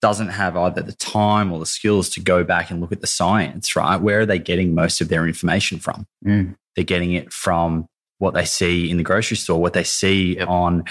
doesn't 0.01 0.29
have 0.29 0.55
either 0.55 0.81
the 0.83 0.93
time 0.93 1.51
or 1.51 1.59
the 1.59 1.65
skills 1.65 2.09
to 2.09 2.19
go 2.19 2.43
back 2.43 2.69
and 2.69 2.79
look 2.81 2.91
at 2.91 3.01
the 3.01 3.07
science. 3.07 3.75
Right, 3.75 3.99
where 3.99 4.21
are 4.21 4.25
they 4.25 4.39
getting 4.39 4.75
most 4.75 5.01
of 5.01 5.09
their 5.09 5.25
information 5.27 5.79
from? 5.79 6.05
Mm. 6.25 6.55
they're 6.75 6.83
getting 6.85 7.13
it 7.13 7.33
from 7.33 7.87
what 8.19 8.33
they 8.35 8.45
see 8.45 8.89
in 8.89 8.97
the 8.97 9.03
grocery 9.03 9.37
store, 9.37 9.59
what 9.59 9.73
they 9.73 9.83
see 9.83 10.37
Yep. 10.37 10.47
on 10.47 10.83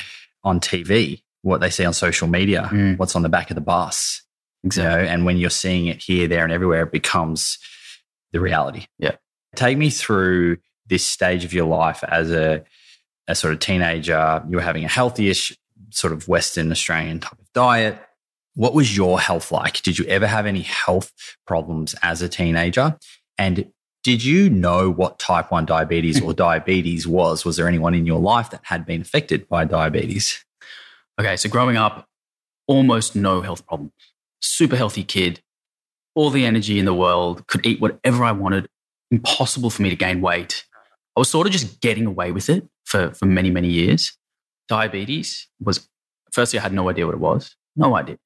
on 0.44 0.60
TV, 0.60 1.22
what 1.42 1.60
they 1.60 1.70
see 1.70 1.84
on 1.84 1.92
social 1.92 2.28
media, 2.28 2.68
Mm. 2.72 2.98
what's 2.98 3.14
on 3.16 3.22
the 3.22 3.28
back 3.28 3.50
of 3.50 3.54
the 3.54 3.60
bus. 3.60 4.22
You 4.64 4.82
know, 4.82 4.98
and 4.98 5.24
when 5.24 5.36
you're 5.36 5.50
seeing 5.50 5.86
it 5.86 6.02
here, 6.02 6.26
there, 6.26 6.42
and 6.42 6.52
everywhere, 6.52 6.82
it 6.84 6.90
becomes 6.92 7.58
the 8.32 8.40
reality. 8.40 8.86
Yeah. 8.98 9.12
Take 9.54 9.78
me 9.78 9.90
through 9.90 10.56
this 10.88 11.06
stage 11.06 11.44
of 11.44 11.52
your 11.52 11.66
life 11.66 12.02
as 12.02 12.32
a 12.32 12.64
a 13.28 13.34
sort 13.34 13.54
of 13.54 13.60
teenager. 13.60 14.42
You 14.48 14.56
were 14.56 14.62
having 14.62 14.84
a 14.84 14.88
healthy-ish 14.88 15.56
sort 15.90 16.12
of 16.12 16.28
Western 16.28 16.70
Australian 16.70 17.20
type 17.20 17.32
of 17.38 17.52
diet. 17.52 17.98
What 18.54 18.74
was 18.74 18.96
your 18.96 19.20
health 19.20 19.52
like? 19.52 19.82
Did 19.82 19.98
you 19.98 20.06
ever 20.06 20.26
have 20.26 20.46
any 20.46 20.62
health 20.62 21.12
problems 21.46 21.94
as 22.02 22.22
a 22.22 22.28
teenager? 22.28 22.96
And 23.38 23.70
did 24.02 24.24
you 24.24 24.48
know 24.48 24.90
what 24.90 25.18
type 25.18 25.50
1 25.50 25.66
diabetes 25.66 26.22
or 26.22 26.32
diabetes 26.46 27.06
was? 27.06 27.44
Was 27.44 27.56
there 27.56 27.68
anyone 27.68 27.94
in 27.94 28.06
your 28.06 28.20
life 28.20 28.50
that 28.50 28.60
had 28.64 28.86
been 28.86 29.00
affected 29.00 29.48
by 29.48 29.64
diabetes? 29.64 30.44
Okay, 31.18 31.36
so 31.36 31.48
growing 31.48 31.76
up, 31.76 32.06
almost 32.66 33.16
no 33.16 33.40
health 33.40 33.66
problems. 33.66 33.92
Super 34.40 34.76
healthy 34.76 35.02
kid, 35.02 35.40
all 36.14 36.30
the 36.30 36.46
energy 36.46 36.78
in 36.78 36.84
the 36.84 36.94
world, 36.94 37.46
could 37.46 37.66
eat 37.66 37.80
whatever 37.80 38.24
I 38.24 38.32
wanted, 38.32 38.68
impossible 39.10 39.70
for 39.70 39.82
me 39.82 39.90
to 39.90 39.96
gain 39.96 40.20
weight. 40.20 40.64
I 41.16 41.20
was 41.20 41.28
sort 41.28 41.46
of 41.46 41.52
just 41.52 41.80
getting 41.80 42.06
away 42.06 42.32
with 42.32 42.48
it 42.48 42.68
for, 42.86 43.12
for 43.12 43.26
many, 43.26 43.50
many 43.50 43.68
years. 43.68 44.16
Diabetes 44.68 45.48
was, 45.60 45.88
firstly, 46.32 46.58
I 46.58 46.62
had 46.62 46.72
no 46.72 46.88
idea 46.88 47.04
what 47.06 47.14
it 47.14 47.20
was, 47.20 47.54
no 47.76 47.94
idea. 47.96 48.16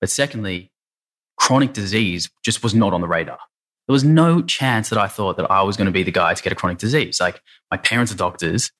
But 0.00 0.10
secondly, 0.10 0.72
chronic 1.36 1.72
disease 1.72 2.28
just 2.44 2.62
was 2.62 2.74
not 2.74 2.92
on 2.92 3.00
the 3.00 3.08
radar. 3.08 3.38
There 3.86 3.92
was 3.92 4.04
no 4.04 4.42
chance 4.42 4.90
that 4.90 4.98
I 4.98 5.08
thought 5.08 5.36
that 5.38 5.50
I 5.50 5.62
was 5.62 5.76
going 5.76 5.86
to 5.86 5.92
be 5.92 6.02
the 6.02 6.10
guy 6.10 6.34
to 6.34 6.42
get 6.42 6.52
a 6.52 6.56
chronic 6.56 6.78
disease. 6.78 7.20
Like 7.20 7.40
my 7.70 7.78
parents 7.78 8.12
are 8.12 8.16
doctors. 8.16 8.70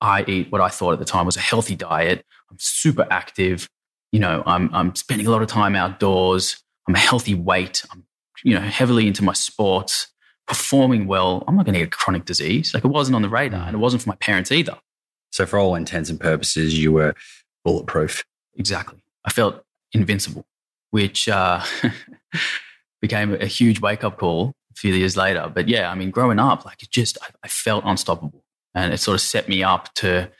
I 0.00 0.24
eat 0.28 0.52
what 0.52 0.60
I 0.60 0.68
thought 0.68 0.92
at 0.92 0.98
the 0.98 1.04
time 1.04 1.26
was 1.26 1.36
a 1.36 1.40
healthy 1.40 1.74
diet. 1.74 2.24
I'm 2.50 2.58
super 2.60 3.06
active. 3.10 3.68
You 4.12 4.20
know, 4.20 4.42
I'm, 4.46 4.72
I'm 4.74 4.94
spending 4.94 5.26
a 5.26 5.30
lot 5.30 5.42
of 5.42 5.48
time 5.48 5.74
outdoors. 5.74 6.62
I'm 6.86 6.94
a 6.94 6.98
healthy 6.98 7.34
weight. 7.34 7.82
I'm, 7.90 8.04
you 8.44 8.54
know, 8.54 8.60
heavily 8.60 9.06
into 9.06 9.24
my 9.24 9.32
sports, 9.32 10.11
performing 10.52 11.06
well. 11.06 11.42
I'm 11.48 11.56
not 11.56 11.64
going 11.64 11.72
to 11.72 11.80
get 11.80 11.92
chronic 11.92 12.26
disease. 12.26 12.74
Like 12.74 12.84
it 12.84 12.88
wasn't 12.88 13.16
on 13.16 13.22
the 13.22 13.28
radar 13.30 13.66
and 13.66 13.74
it 13.74 13.78
wasn't 13.78 14.02
for 14.02 14.10
my 14.10 14.16
parents 14.16 14.52
either. 14.52 14.78
So, 15.30 15.46
for 15.46 15.58
all 15.58 15.74
intents 15.74 16.10
and 16.10 16.20
purposes, 16.20 16.78
you 16.78 16.92
were 16.92 17.14
bulletproof. 17.64 18.22
Exactly. 18.56 19.02
I 19.24 19.30
felt 19.30 19.64
invincible, 19.92 20.44
which 20.90 21.26
uh, 21.26 21.64
became 23.00 23.32
a 23.32 23.46
huge 23.46 23.80
wake 23.80 24.04
up 24.04 24.18
call 24.18 24.52
a 24.70 24.74
few 24.74 24.92
years 24.92 25.16
later. 25.16 25.50
But 25.52 25.68
yeah, 25.68 25.90
I 25.90 25.94
mean, 25.94 26.10
growing 26.10 26.38
up, 26.38 26.66
like 26.66 26.82
it 26.82 26.90
just, 26.90 27.16
I, 27.22 27.28
I 27.44 27.48
felt 27.48 27.84
unstoppable. 27.86 28.44
And 28.74 28.92
it 28.92 28.98
sort 28.98 29.14
of 29.14 29.22
set 29.22 29.48
me 29.48 29.62
up 29.62 29.92
to, 29.94 30.30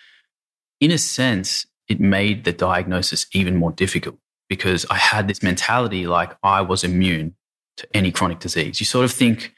in 0.79 0.91
a 0.91 0.99
sense, 0.99 1.65
it 1.89 2.01
made 2.01 2.45
the 2.45 2.53
diagnosis 2.53 3.27
even 3.33 3.57
more 3.57 3.73
difficult 3.73 4.19
because 4.51 4.85
I 4.91 4.97
had 4.97 5.27
this 5.27 5.43
mentality 5.43 6.07
like 6.07 6.37
I 6.43 6.61
was 6.61 6.85
immune 6.85 7.35
to 7.79 7.89
any 7.95 8.11
chronic 8.13 8.41
disease. 8.41 8.79
You 8.79 8.87
sort 8.87 9.07
of 9.07 9.13
think, 9.13 9.55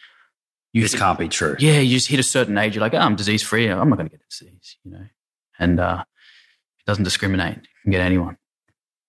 you 0.74 0.82
This 0.82 0.94
can't 0.94 1.18
be 1.18 1.28
true. 1.28 1.56
yeah, 1.58 1.78
you 1.78 1.96
just 1.96 2.08
hit 2.08 2.20
a 2.20 2.24
certain 2.24 2.58
age, 2.58 2.74
you're 2.74 2.82
like, 2.82 2.92
oh, 2.94 2.98
I'm 2.98 3.16
disease 3.16 3.42
free. 3.42 3.68
I'm 3.68 3.88
not 3.88 3.96
going 3.96 4.08
to 4.10 4.16
get 4.16 4.28
disease, 4.28 4.76
you 4.84 4.90
know. 4.90 5.04
And 5.58 5.80
uh, 5.80 6.04
it 6.80 6.84
doesn't 6.86 7.04
discriminate. 7.04 7.56
It 7.58 7.68
can 7.84 7.92
get 7.92 8.00
anyone. 8.02 8.36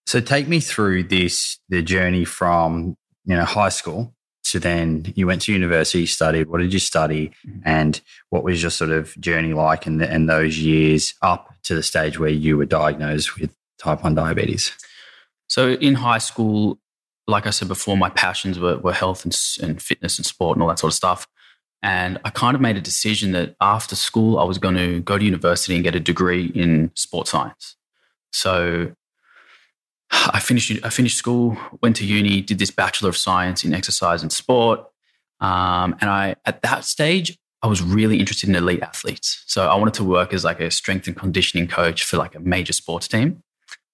So, 0.05 0.21
take 0.21 0.47
me 0.47 0.59
through 0.59 1.03
this 1.05 1.57
the 1.69 1.81
journey 1.81 2.23
from 2.23 2.95
you 3.25 3.35
know 3.35 3.43
high 3.43 3.69
school 3.69 4.13
to 4.45 4.59
then 4.59 5.11
you 5.15 5.25
went 5.25 5.41
to 5.41 5.51
university, 5.51 6.05
studied. 6.05 6.47
What 6.47 6.59
did 6.61 6.71
you 6.71 6.77
study, 6.79 7.31
Mhm. 7.47 7.61
and 7.65 8.01
what 8.29 8.43
was 8.43 8.61
your 8.61 8.69
sort 8.69 8.91
of 8.91 9.19
journey 9.19 9.53
like 9.53 9.87
in, 9.87 9.97
the, 9.97 10.13
in 10.13 10.27
those 10.27 10.59
years 10.59 11.15
up 11.23 11.55
to 11.63 11.73
the 11.73 11.81
stage 11.81 12.19
where 12.19 12.29
you 12.29 12.55
were 12.55 12.65
diagnosed 12.67 13.39
with 13.39 13.49
type 13.79 14.03
one 14.03 14.13
diabetes? 14.13 14.71
So 15.47 15.69
in 15.73 15.95
high 15.95 16.19
school, 16.19 16.77
like 17.27 17.47
I 17.47 17.49
said 17.49 17.67
before, 17.67 17.97
my 17.97 18.09
passions 18.11 18.59
were, 18.59 18.77
were 18.77 18.93
health 18.93 19.25
and, 19.25 19.35
and 19.63 19.81
fitness 19.81 20.19
and 20.19 20.25
sport 20.27 20.55
and 20.57 20.61
all 20.61 20.69
that 20.69 20.77
sort 20.79 20.93
of 20.93 20.95
stuff. 20.95 21.27
And 21.81 22.19
I 22.25 22.31
kind 22.31 22.55
of 22.55 22.61
made 22.61 22.77
a 22.77 22.81
decision 22.81 23.31
that 23.33 23.55
after 23.61 23.95
school, 23.95 24.39
I 24.39 24.43
was 24.43 24.57
going 24.57 24.75
to 24.75 25.01
go 25.01 25.17
to 25.17 25.23
university 25.23 25.75
and 25.75 25.83
get 25.83 25.95
a 25.95 25.99
degree 25.99 26.47
in 26.55 26.91
sports 26.95 27.29
science. 27.29 27.75
So 28.31 28.93
I 30.11 30.39
finished, 30.39 30.71
I 30.83 30.89
finished 30.89 31.17
school, 31.17 31.57
went 31.81 31.95
to 31.97 32.05
uni, 32.05 32.41
did 32.41 32.59
this 32.59 32.71
Bachelor 32.71 33.09
of 33.09 33.17
Science 33.17 33.63
in 33.63 33.73
Exercise 33.73 34.23
and 34.23 34.31
Sport. 34.31 34.79
Um, 35.39 35.95
and 36.01 36.09
I, 36.09 36.35
at 36.45 36.61
that 36.63 36.85
stage, 36.85 37.37
I 37.61 37.67
was 37.67 37.81
really 37.81 38.19
interested 38.19 38.49
in 38.49 38.55
elite 38.55 38.81
athletes. 38.81 39.43
So 39.47 39.67
I 39.67 39.75
wanted 39.75 39.95
to 39.95 40.03
work 40.03 40.33
as 40.33 40.43
like 40.43 40.59
a 40.59 40.69
strength 40.69 41.07
and 41.07 41.15
conditioning 41.15 41.67
coach 41.67 42.03
for 42.03 42.17
like 42.17 42.35
a 42.35 42.39
major 42.39 42.73
sports 42.73 43.07
team. 43.07 43.43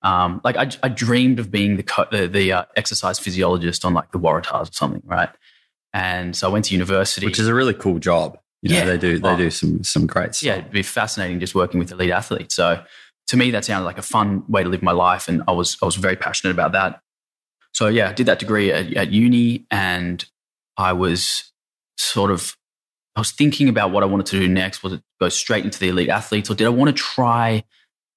Um, 0.04 0.41
like 0.44 0.58
I, 0.58 0.70
I 0.84 0.89
dreamed 0.89 1.39
of 1.39 1.52
being 1.52 1.78
the 1.78 1.84
co- 1.84 2.08
the, 2.12 2.28
the 2.28 2.52
uh, 2.52 2.65
exercise 2.76 3.20
physiologist 3.20 3.86
on 3.86 3.94
like 3.94 4.12
the 4.12 4.20
Waratahs 4.20 4.70
or 4.70 4.74
something, 4.74 5.04
right? 5.06 5.30
And 5.93 6.36
so 6.36 6.47
I 6.49 6.51
went 6.51 6.65
to 6.65 6.73
university, 6.73 7.25
which 7.25 7.39
is 7.39 7.47
a 7.47 7.54
really 7.54 7.73
cool 7.73 7.99
job. 7.99 8.38
You 8.62 8.69
know, 8.69 8.77
Yeah. 8.80 8.86
they 8.86 8.97
do 8.97 9.19
they 9.19 9.30
Oh. 9.30 9.38
do 9.38 9.49
some 9.51 9.84
some 9.84 10.06
great 10.08 10.36
stuff. 10.36 10.45
yeah, 10.47 10.56
it'd 10.58 10.71
be 10.71 10.84
fascinating 10.84 11.39
just 11.39 11.56
working 11.56 11.80
with 11.80 11.91
elite 11.91 12.12
athletes. 12.12 12.56
So 12.56 12.84
to 13.27 13.38
me, 13.38 13.51
that 13.51 13.65
sounded 13.65 13.86
like 13.86 13.97
a 13.97 14.01
fun 14.04 14.43
way 14.47 14.63
to 14.63 14.69
live 14.69 14.82
my 14.84 14.91
life, 14.91 15.27
and 15.27 15.41
I 15.47 15.51
was 15.51 15.77
I 15.82 15.86
was 15.86 15.95
very 15.95 16.15
passionate 16.15 16.51
about 16.54 16.71
that. 16.73 17.01
So 17.73 17.88
yeah, 17.88 18.10
I 18.10 18.13
did 18.13 18.25
that 18.27 18.39
degree 18.39 18.71
at, 18.71 18.93
at 18.95 19.12
uni, 19.12 19.65
and 19.71 20.23
I 20.77 20.93
was 20.93 21.51
sort 21.97 22.32
of 22.32 22.56
I 23.15 23.19
was 23.19 23.32
thinking 23.32 23.67
about 23.67 23.91
what 23.91 24.04
I 24.04 24.06
wanted 24.06 24.27
to 24.27 24.39
do 24.39 24.47
next. 24.47 24.84
Was 24.84 24.93
it 24.93 25.01
go 25.19 25.27
straight 25.30 25.65
into 25.65 25.80
the 25.80 25.89
elite 25.89 26.10
athletes, 26.10 26.49
or 26.49 26.56
did 26.56 26.65
I 26.67 26.69
want 26.69 26.95
to 26.95 27.04
try 27.04 27.63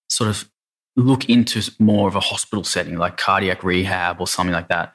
sort 0.08 0.28
of 0.30 0.48
look 0.96 1.28
into 1.28 1.72
more 1.80 2.06
of 2.06 2.14
a 2.14 2.20
hospital 2.20 2.62
setting, 2.62 2.96
like 2.98 3.16
cardiac 3.16 3.64
rehab 3.64 4.20
or 4.20 4.26
something 4.28 4.52
like 4.54 4.68
that? 4.68 4.94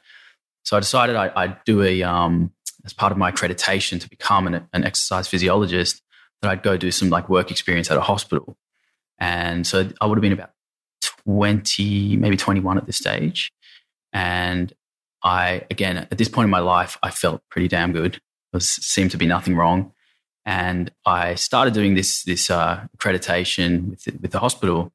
So 0.63 0.77
I 0.77 0.79
decided 0.81 1.15
I, 1.15 1.31
I'd 1.35 1.63
do 1.65 1.81
a 1.83 2.03
um, 2.03 2.51
as 2.89 2.93
part 2.93 3.12
of 3.12 3.17
my 3.19 3.32
accreditation 3.32 4.02
to 4.02 4.10
become 4.10 4.47
an, 4.47 4.67
an 4.73 4.84
exercise 4.84 5.28
physiologist 5.28 6.02
that 6.41 6.49
I'd 6.49 6.63
go 6.63 6.75
do 6.75 6.89
some 6.89 7.10
like 7.10 7.30
work 7.30 7.52
experience 7.52 7.91
at 7.91 7.97
a 7.97 8.02
hospital. 8.02 8.58
And 9.19 9.67
so 9.67 9.89
I 10.02 10.08
would 10.08 10.17
have 10.17 10.21
been 10.21 10.34
about 10.34 10.52
20, 11.25 12.17
maybe 12.17 12.36
21 12.36 12.78
at 12.78 12.88
this 12.88 12.97
stage. 12.97 13.52
And 14.12 14.73
I, 15.23 15.65
again, 15.69 15.97
at 15.97 16.17
this 16.17 16.30
point 16.30 16.45
in 16.45 16.49
my 16.49 16.60
life, 16.60 16.97
I 17.04 17.12
felt 17.12 17.43
pretty 17.52 17.67
damn 17.67 17.91
good. 17.91 18.19
There 18.52 18.60
seemed 18.60 19.12
to 19.12 19.17
be 19.17 19.28
nothing 19.28 19.56
wrong. 19.56 19.91
And 20.45 20.91
I 21.06 21.36
started 21.36 21.75
doing 21.75 21.93
this, 21.93 22.23
this 22.23 22.49
uh, 22.49 22.88
accreditation 22.97 23.89
with 23.91 24.04
the, 24.06 24.17
with 24.19 24.32
the 24.32 24.39
hospital. 24.39 24.91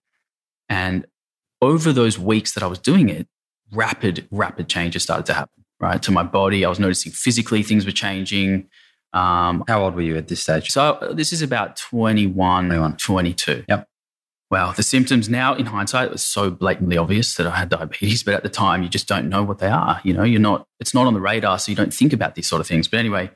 And 0.68 1.06
over 1.62 1.92
those 1.92 2.18
weeks 2.18 2.54
that 2.54 2.64
I 2.64 2.66
was 2.66 2.80
doing 2.80 3.08
it, 3.08 3.28
rapid, 3.70 4.26
rapid 4.32 4.68
changes 4.68 5.04
started 5.04 5.26
to 5.26 5.34
happen, 5.34 5.63
right? 5.84 6.02
To 6.02 6.10
my 6.10 6.22
body. 6.22 6.64
I 6.64 6.68
was 6.68 6.80
noticing 6.80 7.12
physically 7.12 7.62
things 7.62 7.84
were 7.84 7.92
changing. 7.92 8.68
Um, 9.12 9.64
How 9.68 9.84
old 9.84 9.94
were 9.94 10.02
you 10.02 10.16
at 10.16 10.26
this 10.28 10.42
stage? 10.42 10.70
so 10.70 10.94
uh, 10.94 11.12
this 11.12 11.32
is 11.32 11.42
about 11.42 11.76
21, 11.76 12.66
21. 12.66 12.96
22. 12.96 13.64
Yep. 13.68 13.88
Wow. 14.50 14.72
The 14.72 14.82
symptoms 14.82 15.28
now 15.28 15.54
in 15.54 15.66
hindsight, 15.66 16.06
it 16.06 16.12
was 16.12 16.22
so 16.22 16.50
blatantly 16.50 16.96
obvious 16.96 17.34
that 17.36 17.46
I 17.46 17.56
had 17.56 17.68
diabetes, 17.68 18.22
but 18.22 18.34
at 18.34 18.42
the 18.42 18.48
time 18.48 18.82
you 18.82 18.88
just 18.88 19.08
don't 19.08 19.28
know 19.28 19.42
what 19.42 19.58
they 19.58 19.68
are. 19.68 20.00
You 20.04 20.14
know, 20.14 20.22
you're 20.24 20.40
not, 20.40 20.66
it's 20.80 20.94
not 20.94 21.06
on 21.06 21.14
the 21.14 21.20
radar. 21.20 21.58
So 21.58 21.70
you 21.70 21.76
don't 21.76 21.94
think 21.94 22.12
about 22.12 22.34
these 22.34 22.46
sort 22.46 22.60
of 22.60 22.66
things. 22.66 22.88
But 22.88 23.00
anyway, 23.00 23.30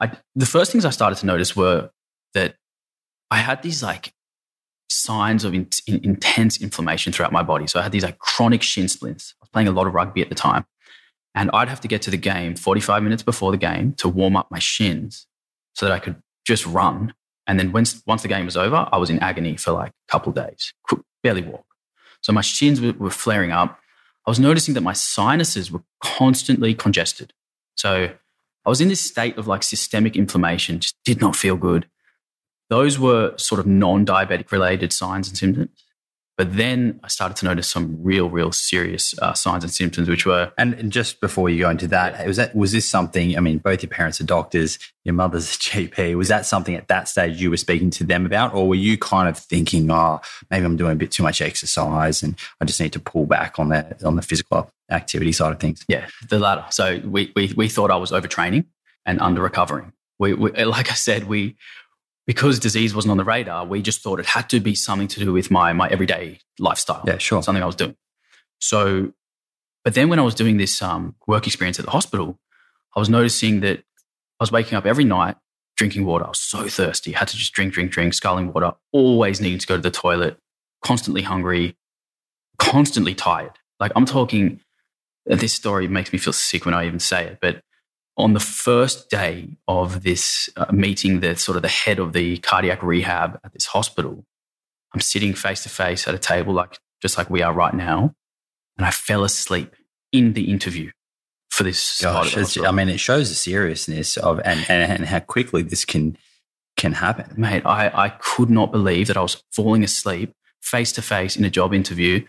I, 0.00 0.12
the 0.34 0.46
first 0.46 0.72
things 0.72 0.84
I 0.84 0.90
started 0.90 1.16
to 1.16 1.26
notice 1.26 1.54
were 1.56 1.90
that 2.34 2.56
I 3.30 3.38
had 3.38 3.62
these 3.62 3.82
like 3.82 4.12
signs 4.90 5.44
of 5.44 5.54
in, 5.54 5.68
in- 5.86 6.04
intense 6.04 6.60
inflammation 6.60 7.12
throughout 7.12 7.32
my 7.32 7.42
body. 7.42 7.66
So 7.66 7.80
I 7.80 7.82
had 7.82 7.92
these 7.92 8.04
like 8.04 8.18
chronic 8.18 8.62
shin 8.62 8.88
splints. 8.88 9.34
I 9.40 9.44
was 9.44 9.48
playing 9.50 9.68
a 9.68 9.72
lot 9.72 9.86
of 9.86 9.94
rugby 9.94 10.22
at 10.22 10.28
the 10.28 10.34
time. 10.34 10.64
And 11.34 11.50
I'd 11.52 11.68
have 11.68 11.80
to 11.80 11.88
get 11.88 12.02
to 12.02 12.10
the 12.10 12.16
game 12.16 12.54
45 12.56 13.02
minutes 13.02 13.22
before 13.22 13.50
the 13.50 13.58
game 13.58 13.94
to 13.94 14.08
warm 14.08 14.36
up 14.36 14.50
my 14.50 14.58
shins 14.58 15.26
so 15.74 15.86
that 15.86 15.92
I 15.92 15.98
could 15.98 16.22
just 16.44 16.66
run. 16.66 17.14
And 17.46 17.58
then 17.58 17.72
once, 17.72 18.02
once 18.06 18.22
the 18.22 18.28
game 18.28 18.44
was 18.44 18.56
over, 18.56 18.88
I 18.92 18.98
was 18.98 19.10
in 19.10 19.18
agony 19.20 19.56
for 19.56 19.72
like 19.72 19.90
a 19.90 20.10
couple 20.10 20.32
days, 20.32 20.72
could 20.86 21.02
barely 21.22 21.42
walk. 21.42 21.64
So 22.20 22.32
my 22.32 22.40
shins 22.40 22.80
were, 22.80 22.92
were 22.92 23.10
flaring 23.10 23.50
up. 23.50 23.78
I 24.26 24.30
was 24.30 24.38
noticing 24.38 24.74
that 24.74 24.82
my 24.82 24.92
sinuses 24.92 25.70
were 25.72 25.82
constantly 26.02 26.74
congested. 26.74 27.32
So 27.74 28.10
I 28.64 28.68
was 28.68 28.80
in 28.80 28.88
this 28.88 29.00
state 29.00 29.36
of 29.38 29.48
like 29.48 29.62
systemic 29.62 30.16
inflammation, 30.16 30.80
just 30.80 30.96
did 31.04 31.20
not 31.20 31.34
feel 31.34 31.56
good. 31.56 31.88
Those 32.70 32.98
were 32.98 33.36
sort 33.36 33.58
of 33.58 33.66
non 33.66 34.06
diabetic 34.06 34.52
related 34.52 34.92
signs 34.92 35.28
and 35.28 35.36
symptoms. 35.36 35.81
But 36.38 36.56
then 36.56 36.98
I 37.04 37.08
started 37.08 37.36
to 37.38 37.44
notice 37.44 37.68
some 37.68 38.02
real, 38.02 38.30
real 38.30 38.52
serious 38.52 39.14
uh, 39.20 39.34
signs 39.34 39.64
and 39.64 39.72
symptoms, 39.72 40.08
which 40.08 40.24
were 40.24 40.52
And, 40.56 40.72
and 40.74 40.90
just 40.90 41.20
before 41.20 41.50
you 41.50 41.60
go 41.60 41.68
into 41.68 41.86
that, 41.88 42.26
was 42.26 42.38
that 42.38 42.54
was 42.56 42.72
this 42.72 42.88
something? 42.88 43.36
I 43.36 43.40
mean, 43.40 43.58
both 43.58 43.82
your 43.82 43.90
parents 43.90 44.20
are 44.20 44.24
doctors. 44.24 44.78
Your 45.04 45.14
mother's 45.14 45.54
a 45.54 45.58
GP. 45.58 46.16
Was 46.16 46.28
that 46.28 46.46
something 46.46 46.74
at 46.74 46.88
that 46.88 47.08
stage 47.08 47.40
you 47.40 47.50
were 47.50 47.56
speaking 47.58 47.90
to 47.90 48.04
them 48.04 48.24
about, 48.24 48.54
or 48.54 48.66
were 48.66 48.74
you 48.74 48.96
kind 48.96 49.28
of 49.28 49.36
thinking, 49.36 49.90
"Oh, 49.90 50.20
maybe 50.50 50.64
I'm 50.64 50.76
doing 50.76 50.92
a 50.92 50.96
bit 50.96 51.10
too 51.10 51.22
much 51.22 51.42
exercise, 51.42 52.22
and 52.22 52.34
I 52.60 52.64
just 52.64 52.80
need 52.80 52.92
to 52.94 53.00
pull 53.00 53.26
back 53.26 53.58
on 53.58 53.68
that 53.68 54.02
on 54.02 54.16
the 54.16 54.22
physical 54.22 54.70
activity 54.90 55.32
side 55.32 55.52
of 55.52 55.60
things"? 55.60 55.84
Yeah, 55.86 56.06
the 56.28 56.38
latter. 56.38 56.64
So 56.70 57.00
we 57.04 57.30
we 57.36 57.52
we 57.56 57.68
thought 57.68 57.90
I 57.90 57.96
was 57.96 58.10
overtraining 58.10 58.64
and 59.04 59.20
under 59.20 59.42
recovering. 59.42 59.92
We, 60.18 60.34
we 60.34 60.64
like 60.64 60.90
I 60.90 60.94
said, 60.94 61.24
we 61.24 61.56
because 62.26 62.58
disease 62.58 62.94
wasn't 62.94 63.10
on 63.10 63.16
the 63.16 63.24
radar, 63.24 63.64
we 63.66 63.82
just 63.82 64.00
thought 64.02 64.20
it 64.20 64.26
had 64.26 64.48
to 64.50 64.60
be 64.60 64.74
something 64.74 65.08
to 65.08 65.20
do 65.20 65.32
with 65.32 65.50
my 65.50 65.72
my 65.72 65.88
everyday 65.88 66.38
lifestyle. 66.58 67.02
Yeah, 67.06 67.18
sure. 67.18 67.42
something 67.42 67.62
I 67.62 67.66
was 67.66 67.76
doing. 67.76 67.96
So, 68.60 69.12
but 69.84 69.94
then 69.94 70.08
when 70.08 70.18
I 70.18 70.22
was 70.22 70.34
doing 70.34 70.56
this 70.56 70.80
um, 70.82 71.16
work 71.26 71.46
experience 71.46 71.78
at 71.78 71.84
the 71.84 71.90
hospital, 71.90 72.38
I 72.94 73.00
was 73.00 73.08
noticing 73.08 73.60
that 73.60 73.78
I 73.78 74.42
was 74.42 74.52
waking 74.52 74.76
up 74.76 74.86
every 74.86 75.04
night 75.04 75.36
drinking 75.76 76.04
water. 76.04 76.24
I 76.24 76.28
was 76.28 76.38
so 76.38 76.68
thirsty, 76.68 77.12
had 77.12 77.28
to 77.28 77.36
just 77.36 77.52
drink, 77.52 77.72
drink, 77.72 77.90
drink, 77.90 78.14
sculling 78.14 78.52
water. 78.52 78.72
Always 78.92 79.40
needing 79.40 79.58
to 79.58 79.66
go 79.66 79.76
to 79.76 79.82
the 79.82 79.90
toilet. 79.90 80.38
Constantly 80.84 81.22
hungry. 81.22 81.76
Constantly 82.58 83.14
tired. 83.14 83.52
Like 83.80 83.92
I'm 83.96 84.06
talking. 84.06 84.60
This 85.24 85.54
story 85.54 85.86
makes 85.86 86.12
me 86.12 86.18
feel 86.18 86.32
sick 86.32 86.64
when 86.64 86.74
I 86.74 86.84
even 86.84 86.98
say 86.98 87.26
it, 87.26 87.38
but 87.40 87.62
on 88.16 88.34
the 88.34 88.40
first 88.40 89.08
day 89.10 89.56
of 89.66 90.02
this 90.02 90.50
uh, 90.56 90.66
meeting, 90.72 91.20
the 91.20 91.36
sort 91.36 91.56
of 91.56 91.62
the 91.62 91.68
head 91.68 91.98
of 91.98 92.12
the 92.12 92.38
cardiac 92.38 92.82
rehab 92.82 93.40
at 93.44 93.52
this 93.52 93.66
hospital, 93.66 94.24
I'm 94.94 95.00
sitting 95.00 95.34
face 95.34 95.62
to 95.62 95.68
face 95.68 96.06
at 96.06 96.14
a 96.14 96.18
table, 96.18 96.52
like 96.52 96.78
just 97.00 97.16
like 97.16 97.30
we 97.30 97.42
are 97.42 97.52
right 97.52 97.74
now, 97.74 98.14
and 98.76 98.86
I 98.86 98.90
fell 98.90 99.24
asleep 99.24 99.74
in 100.12 100.34
the 100.34 100.50
interview 100.50 100.90
for 101.50 101.62
this. 101.62 102.00
Gosh. 102.02 102.58
I 102.58 102.70
mean, 102.70 102.88
it 102.88 103.00
shows 103.00 103.28
the 103.30 103.34
seriousness 103.34 104.16
of 104.16 104.40
and, 104.44 104.64
and 104.68 104.92
and 104.92 105.06
how 105.06 105.20
quickly 105.20 105.62
this 105.62 105.84
can 105.84 106.16
can 106.76 106.92
happen. 106.92 107.32
mate, 107.36 107.64
I, 107.64 107.88
I 107.88 108.08
could 108.08 108.50
not 108.50 108.72
believe 108.72 109.06
that 109.06 109.16
I 109.16 109.22
was 109.22 109.42
falling 109.52 109.84
asleep 109.84 110.34
face 110.60 110.92
to 110.92 111.02
face 111.02 111.36
in 111.36 111.44
a 111.44 111.50
job 111.50 111.74
interview. 111.74 112.24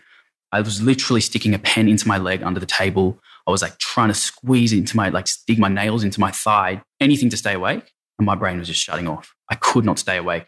I 0.52 0.60
was 0.60 0.82
literally 0.82 1.20
sticking 1.20 1.54
a 1.54 1.58
pen 1.58 1.88
into 1.88 2.06
my 2.06 2.18
leg 2.18 2.42
under 2.42 2.60
the 2.60 2.66
table. 2.66 3.18
I 3.46 3.50
was 3.50 3.62
like 3.62 3.78
trying 3.78 4.08
to 4.08 4.14
squeeze 4.14 4.72
into 4.72 4.96
my, 4.96 5.08
like, 5.10 5.28
dig 5.46 5.58
my 5.58 5.68
nails 5.68 6.02
into 6.04 6.20
my 6.20 6.30
thigh, 6.30 6.82
anything 7.00 7.28
to 7.30 7.36
stay 7.36 7.54
awake. 7.54 7.92
And 8.18 8.26
my 8.26 8.34
brain 8.34 8.58
was 8.58 8.68
just 8.68 8.80
shutting 8.80 9.06
off. 9.08 9.34
I 9.50 9.54
could 9.56 9.84
not 9.84 9.98
stay 9.98 10.16
awake. 10.16 10.46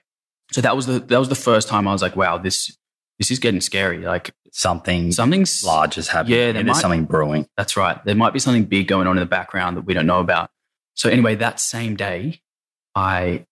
So 0.52 0.60
that 0.60 0.76
was 0.76 0.86
the, 0.86 1.00
that 1.00 1.18
was 1.18 1.28
the 1.28 1.34
first 1.34 1.68
time 1.68 1.86
I 1.88 1.92
was 1.92 2.00
like, 2.02 2.16
wow, 2.16 2.38
this, 2.38 2.74
this 3.18 3.30
is 3.30 3.38
getting 3.38 3.60
scary. 3.60 3.98
Like 3.98 4.32
Something 4.52 5.12
something's 5.12 5.62
large 5.62 5.98
is 5.98 6.08
happening. 6.08 6.38
Yeah, 6.38 6.46
Yeah, 6.46 6.52
there 6.52 6.62
there's 6.62 6.76
might- 6.76 6.80
something 6.80 7.04
brewing. 7.04 7.46
That's 7.58 7.76
right. 7.76 8.02
There 8.06 8.14
might 8.14 8.32
be 8.32 8.38
something 8.38 8.64
big 8.64 8.88
going 8.88 9.06
on 9.06 9.18
in 9.18 9.20
the 9.20 9.26
background 9.26 9.76
that 9.76 9.82
we 9.82 9.92
don't 9.92 10.06
know 10.06 10.20
about. 10.20 10.48
So, 10.94 11.10
anyway, 11.10 11.34
that 11.34 11.60
same 11.60 11.94
day, 11.94 12.40
I 12.94 13.44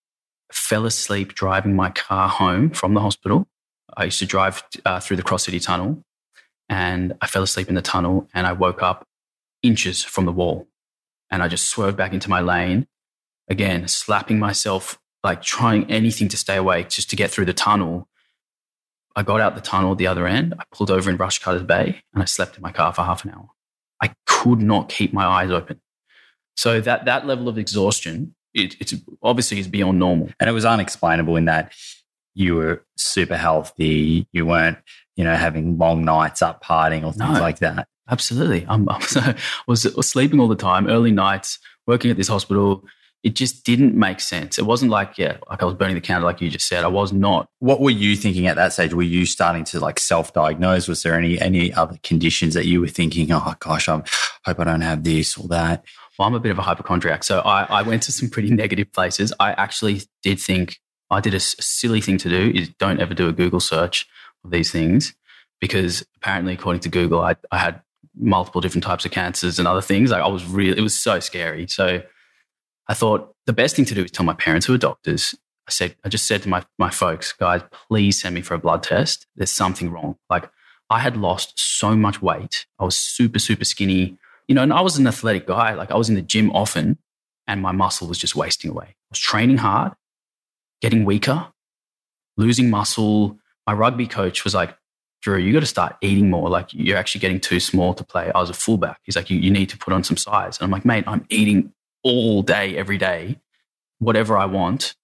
fell 0.50 0.86
asleep 0.86 1.34
driving 1.34 1.76
my 1.76 1.90
car 1.90 2.28
home 2.30 2.70
from 2.70 2.94
the 2.94 3.00
hospital. 3.00 3.46
I 3.94 4.04
used 4.04 4.18
to 4.20 4.26
drive 4.26 4.62
uh, 4.86 4.98
through 5.00 5.18
the 5.18 5.22
Cross 5.22 5.44
City 5.44 5.60
Tunnel 5.60 6.02
and 6.70 7.12
I 7.20 7.26
fell 7.26 7.42
asleep 7.42 7.68
in 7.68 7.74
the 7.74 7.82
tunnel 7.82 8.26
and 8.32 8.46
I 8.46 8.52
woke 8.54 8.82
up 8.82 9.06
inches 9.64 10.02
from 10.04 10.26
the 10.26 10.32
wall 10.32 10.68
and 11.30 11.42
I 11.42 11.48
just 11.48 11.66
swerved 11.66 11.96
back 11.96 12.12
into 12.12 12.30
my 12.30 12.40
lane. 12.40 12.86
Again, 13.48 13.88
slapping 13.88 14.38
myself, 14.38 14.98
like 15.22 15.42
trying 15.42 15.90
anything 15.90 16.28
to 16.28 16.36
stay 16.36 16.56
awake 16.56 16.88
just 16.90 17.10
to 17.10 17.16
get 17.16 17.30
through 17.30 17.46
the 17.46 17.52
tunnel. 17.54 18.08
I 19.16 19.22
got 19.22 19.40
out 19.40 19.54
the 19.54 19.60
tunnel 19.60 19.92
at 19.92 19.98
the 19.98 20.06
other 20.06 20.26
end. 20.26 20.54
I 20.58 20.64
pulled 20.72 20.90
over 20.90 21.08
in 21.10 21.18
Rushcutters 21.18 21.66
Bay 21.66 22.02
and 22.12 22.22
I 22.22 22.26
slept 22.26 22.56
in 22.56 22.62
my 22.62 22.72
car 22.72 22.92
for 22.92 23.02
half 23.02 23.24
an 23.24 23.30
hour. 23.32 23.48
I 24.00 24.12
could 24.26 24.60
not 24.60 24.88
keep 24.88 25.12
my 25.12 25.24
eyes 25.24 25.50
open. 25.50 25.80
So 26.56 26.80
that 26.80 27.04
that 27.06 27.26
level 27.26 27.48
of 27.48 27.58
exhaustion, 27.58 28.34
it, 28.54 28.76
it's 28.80 28.94
obviously 29.22 29.58
is 29.58 29.68
beyond 29.68 29.98
normal. 29.98 30.30
And 30.40 30.48
it 30.48 30.52
was 30.52 30.64
unexplainable 30.64 31.36
in 31.36 31.44
that 31.46 31.72
you 32.34 32.56
were 32.56 32.84
super 32.96 33.36
healthy. 33.36 34.26
You 34.32 34.46
weren't, 34.46 34.78
you 35.16 35.24
know, 35.24 35.36
having 35.36 35.78
long 35.78 36.04
nights 36.04 36.42
up 36.42 36.62
partying 36.64 37.04
or 37.04 37.12
things 37.12 37.18
No. 37.18 37.40
like 37.40 37.58
that. 37.60 37.88
Absolutely, 38.08 38.66
I'm, 38.68 38.88
I 38.88 38.98
was, 38.98 39.16
was, 39.66 39.94
was 39.94 40.08
sleeping 40.08 40.40
all 40.40 40.48
the 40.48 40.56
time, 40.56 40.88
early 40.88 41.12
nights, 41.12 41.58
working 41.86 42.10
at 42.10 42.16
this 42.16 42.28
hospital. 42.28 42.84
It 43.22 43.34
just 43.34 43.64
didn't 43.64 43.94
make 43.94 44.20
sense. 44.20 44.58
It 44.58 44.66
wasn't 44.66 44.90
like 44.90 45.16
yeah, 45.16 45.38
like 45.48 45.62
I 45.62 45.64
was 45.64 45.74
burning 45.74 45.94
the 45.94 46.02
candle, 46.02 46.26
like 46.26 46.42
you 46.42 46.50
just 46.50 46.68
said. 46.68 46.84
I 46.84 46.88
was 46.88 47.10
not. 47.10 47.48
What 47.60 47.80
were 47.80 47.90
you 47.90 48.16
thinking 48.16 48.46
at 48.46 48.56
that 48.56 48.74
stage? 48.74 48.92
Were 48.92 49.02
you 49.02 49.24
starting 49.24 49.64
to 49.64 49.80
like 49.80 49.98
self-diagnose? 49.98 50.88
Was 50.88 51.02
there 51.02 51.14
any 51.14 51.40
any 51.40 51.72
other 51.72 51.96
conditions 52.02 52.52
that 52.52 52.66
you 52.66 52.82
were 52.82 52.88
thinking, 52.88 53.32
oh 53.32 53.54
gosh, 53.60 53.88
I 53.88 54.02
hope 54.44 54.60
I 54.60 54.64
don't 54.64 54.82
have 54.82 55.04
this 55.04 55.38
or 55.38 55.48
that? 55.48 55.84
Well, 56.18 56.28
I'm 56.28 56.34
a 56.34 56.40
bit 56.40 56.52
of 56.52 56.58
a 56.58 56.62
hypochondriac, 56.62 57.24
so 57.24 57.40
I, 57.40 57.64
I 57.64 57.82
went 57.82 58.02
to 58.04 58.12
some 58.12 58.28
pretty 58.28 58.50
negative 58.54 58.92
places. 58.92 59.32
I 59.40 59.52
actually 59.52 60.02
did 60.22 60.38
think 60.38 60.78
I 61.10 61.20
did 61.20 61.34
a 61.34 61.40
silly 61.40 62.00
thing 62.00 62.18
to 62.18 62.28
do 62.28 62.52
is 62.54 62.68
don't 62.78 63.00
ever 63.00 63.14
do 63.14 63.28
a 63.28 63.32
Google 63.32 63.60
search 63.60 64.06
of 64.44 64.50
these 64.50 64.70
things 64.70 65.14
because 65.60 66.04
apparently, 66.16 66.52
according 66.52 66.80
to 66.80 66.88
Google, 66.88 67.20
I, 67.20 67.36
I 67.50 67.58
had 67.58 67.80
multiple 68.16 68.60
different 68.60 68.84
types 68.84 69.04
of 69.04 69.10
cancers 69.10 69.58
and 69.58 69.66
other 69.66 69.82
things. 69.82 70.10
Like 70.10 70.22
I 70.22 70.28
was 70.28 70.44
really, 70.44 70.78
it 70.78 70.82
was 70.82 70.98
so 70.98 71.20
scary. 71.20 71.66
So 71.66 72.02
I 72.88 72.94
thought 72.94 73.34
the 73.46 73.52
best 73.52 73.76
thing 73.76 73.84
to 73.86 73.94
do 73.94 74.04
is 74.04 74.10
tell 74.10 74.26
my 74.26 74.34
parents 74.34 74.66
who 74.66 74.74
are 74.74 74.78
doctors. 74.78 75.34
I 75.66 75.70
said, 75.70 75.96
I 76.04 76.08
just 76.08 76.26
said 76.26 76.42
to 76.42 76.48
my, 76.48 76.64
my 76.78 76.90
folks, 76.90 77.32
guys, 77.32 77.62
please 77.88 78.20
send 78.20 78.34
me 78.34 78.42
for 78.42 78.54
a 78.54 78.58
blood 78.58 78.82
test. 78.82 79.26
There's 79.36 79.52
something 79.52 79.90
wrong. 79.90 80.16
Like 80.28 80.50
I 80.90 81.00
had 81.00 81.16
lost 81.16 81.58
so 81.58 81.96
much 81.96 82.20
weight. 82.20 82.66
I 82.78 82.84
was 82.84 82.96
super, 82.96 83.38
super 83.38 83.64
skinny, 83.64 84.18
you 84.46 84.54
know, 84.54 84.62
and 84.62 84.72
I 84.72 84.82
was 84.82 84.98
an 84.98 85.06
athletic 85.06 85.46
guy. 85.46 85.74
Like 85.74 85.90
I 85.90 85.96
was 85.96 86.08
in 86.08 86.14
the 86.14 86.22
gym 86.22 86.50
often 86.52 86.98
and 87.46 87.62
my 87.62 87.72
muscle 87.72 88.08
was 88.08 88.18
just 88.18 88.36
wasting 88.36 88.70
away. 88.70 88.86
I 88.88 89.10
was 89.10 89.18
training 89.18 89.58
hard, 89.58 89.92
getting 90.80 91.04
weaker, 91.04 91.48
losing 92.36 92.70
muscle. 92.70 93.38
My 93.66 93.72
rugby 93.72 94.06
coach 94.06 94.44
was 94.44 94.54
like, 94.54 94.76
Drew, 95.24 95.38
you 95.38 95.54
got 95.54 95.60
to 95.60 95.66
start 95.66 95.96
eating 96.02 96.28
more. 96.28 96.50
Like 96.50 96.68
you're 96.74 96.98
actually 96.98 97.22
getting 97.22 97.40
too 97.40 97.58
small 97.58 97.94
to 97.94 98.04
play. 98.04 98.30
I 98.34 98.40
was 98.40 98.50
a 98.50 98.54
fullback. 98.54 99.00
He's 99.04 99.16
like, 99.16 99.30
you, 99.30 99.38
you 99.38 99.50
need 99.50 99.70
to 99.70 99.78
put 99.78 99.94
on 99.94 100.04
some 100.04 100.18
size. 100.18 100.58
And 100.58 100.66
I'm 100.66 100.70
like, 100.70 100.84
mate, 100.84 101.04
I'm 101.06 101.24
eating 101.30 101.72
all 102.02 102.42
day, 102.42 102.76
every 102.76 102.98
day, 102.98 103.40
whatever 104.00 104.36
I 104.36 104.44
want. 104.44 104.94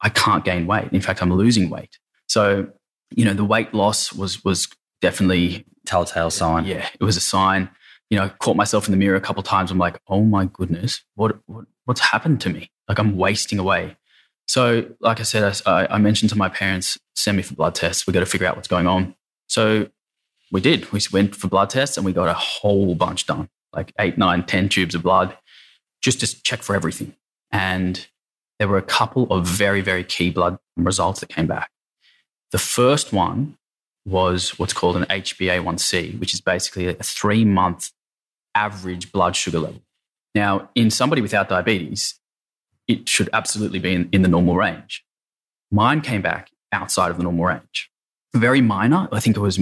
I 0.00 0.08
can't 0.08 0.44
gain 0.44 0.66
weight. 0.66 0.92
In 0.92 1.00
fact, 1.00 1.22
I'm 1.22 1.32
losing 1.32 1.70
weight. 1.70 2.00
So, 2.26 2.66
you 3.10 3.24
know, 3.24 3.34
the 3.34 3.44
weight 3.44 3.72
loss 3.72 4.12
was 4.12 4.44
was 4.44 4.66
definitely 5.00 5.64
telltale 5.86 6.30
sign. 6.30 6.64
Yeah, 6.64 6.88
it 7.00 7.04
was 7.04 7.16
a 7.16 7.20
sign. 7.20 7.70
You 8.10 8.18
know, 8.18 8.24
I 8.24 8.28
caught 8.30 8.56
myself 8.56 8.88
in 8.88 8.90
the 8.90 8.98
mirror 8.98 9.14
a 9.14 9.20
couple 9.20 9.44
times. 9.44 9.70
I'm 9.70 9.78
like, 9.78 10.00
oh 10.08 10.24
my 10.24 10.46
goodness, 10.46 11.04
what, 11.14 11.38
what 11.46 11.66
what's 11.84 12.00
happened 12.00 12.40
to 12.40 12.50
me? 12.50 12.72
Like 12.88 12.98
I'm 12.98 13.16
wasting 13.16 13.60
away. 13.60 13.96
So, 14.48 14.86
like 15.00 15.20
I 15.20 15.22
said, 15.22 15.60
I, 15.66 15.86
I 15.88 15.98
mentioned 15.98 16.30
to 16.30 16.36
my 16.36 16.48
parents, 16.48 16.98
send 17.14 17.36
me 17.36 17.44
for 17.44 17.54
blood 17.54 17.76
tests. 17.76 18.08
We 18.08 18.12
got 18.12 18.20
to 18.20 18.26
figure 18.26 18.48
out 18.48 18.56
what's 18.56 18.66
going 18.66 18.88
on. 18.88 19.14
So 19.48 19.88
we 20.52 20.60
did. 20.60 20.90
We 20.92 21.00
went 21.12 21.34
for 21.34 21.48
blood 21.48 21.70
tests 21.70 21.96
and 21.96 22.06
we 22.06 22.12
got 22.12 22.28
a 22.28 22.34
whole 22.34 22.94
bunch 22.94 23.26
done, 23.26 23.48
like 23.72 23.92
eight, 23.98 24.16
nine, 24.16 24.44
ten 24.44 24.68
tubes 24.68 24.94
of 24.94 25.02
blood, 25.02 25.36
just 26.00 26.20
to 26.20 26.42
check 26.42 26.62
for 26.62 26.74
everything. 26.74 27.14
And 27.50 28.06
there 28.58 28.68
were 28.68 28.78
a 28.78 28.82
couple 28.82 29.26
of 29.32 29.46
very, 29.46 29.80
very 29.80 30.04
key 30.04 30.30
blood 30.30 30.58
results 30.76 31.20
that 31.20 31.28
came 31.28 31.46
back. 31.46 31.70
The 32.50 32.58
first 32.58 33.12
one 33.12 33.56
was 34.06 34.58
what's 34.58 34.72
called 34.72 34.96
an 34.96 35.04
HbA1c, 35.04 36.18
which 36.18 36.32
is 36.32 36.40
basically 36.40 36.86
a 36.86 36.94
three 36.94 37.44
month 37.44 37.90
average 38.54 39.12
blood 39.12 39.36
sugar 39.36 39.58
level. 39.58 39.82
Now, 40.34 40.70
in 40.74 40.90
somebody 40.90 41.22
without 41.22 41.48
diabetes, 41.48 42.14
it 42.86 43.08
should 43.08 43.28
absolutely 43.32 43.78
be 43.78 43.94
in, 43.94 44.08
in 44.12 44.22
the 44.22 44.28
normal 44.28 44.56
range. 44.56 45.04
Mine 45.70 46.00
came 46.00 46.22
back 46.22 46.50
outside 46.72 47.10
of 47.10 47.18
the 47.18 47.22
normal 47.22 47.44
range. 47.44 47.90
Very 48.34 48.60
minor. 48.60 49.08
I 49.12 49.20
think 49.20 49.36
it 49.36 49.40
was, 49.40 49.58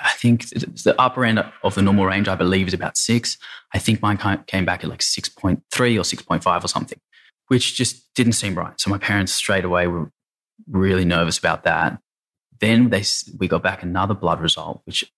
I 0.00 0.12
think 0.12 0.48
the 0.48 0.94
upper 0.98 1.24
end 1.24 1.44
of 1.62 1.74
the 1.74 1.82
normal 1.82 2.06
range, 2.06 2.28
I 2.28 2.34
believe, 2.34 2.68
is 2.68 2.74
about 2.74 2.96
six. 2.96 3.38
I 3.74 3.78
think 3.78 4.02
mine 4.02 4.18
came 4.46 4.64
back 4.64 4.84
at 4.84 4.90
like 4.90 5.00
6.3 5.00 5.58
or 5.60 6.02
6.5 6.02 6.64
or 6.64 6.68
something, 6.68 6.98
which 7.48 7.76
just 7.76 8.12
didn't 8.14 8.32
seem 8.32 8.54
right. 8.54 8.78
So 8.80 8.90
my 8.90 8.98
parents 8.98 9.32
straight 9.32 9.64
away 9.64 9.86
were 9.86 10.10
really 10.68 11.04
nervous 11.04 11.38
about 11.38 11.64
that. 11.64 11.98
Then 12.60 12.90
they, 12.90 13.04
we 13.38 13.48
got 13.48 13.62
back 13.62 13.82
another 13.82 14.14
blood 14.14 14.40
result, 14.40 14.82
which 14.84 15.10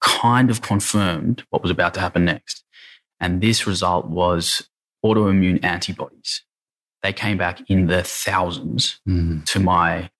kind 0.00 0.50
of 0.50 0.62
confirmed 0.62 1.44
what 1.50 1.62
was 1.62 1.70
about 1.70 1.94
to 1.94 2.00
happen 2.00 2.24
next. 2.24 2.64
And 3.20 3.40
this 3.40 3.66
result 3.66 4.06
was 4.06 4.68
autoimmune 5.04 5.62
antibodies. 5.64 6.44
They 7.02 7.12
came 7.12 7.36
back 7.36 7.60
in 7.68 7.86
the 7.86 8.02
thousands 8.02 9.00
mm. 9.08 9.44
to 9.46 9.60
my 9.60 10.10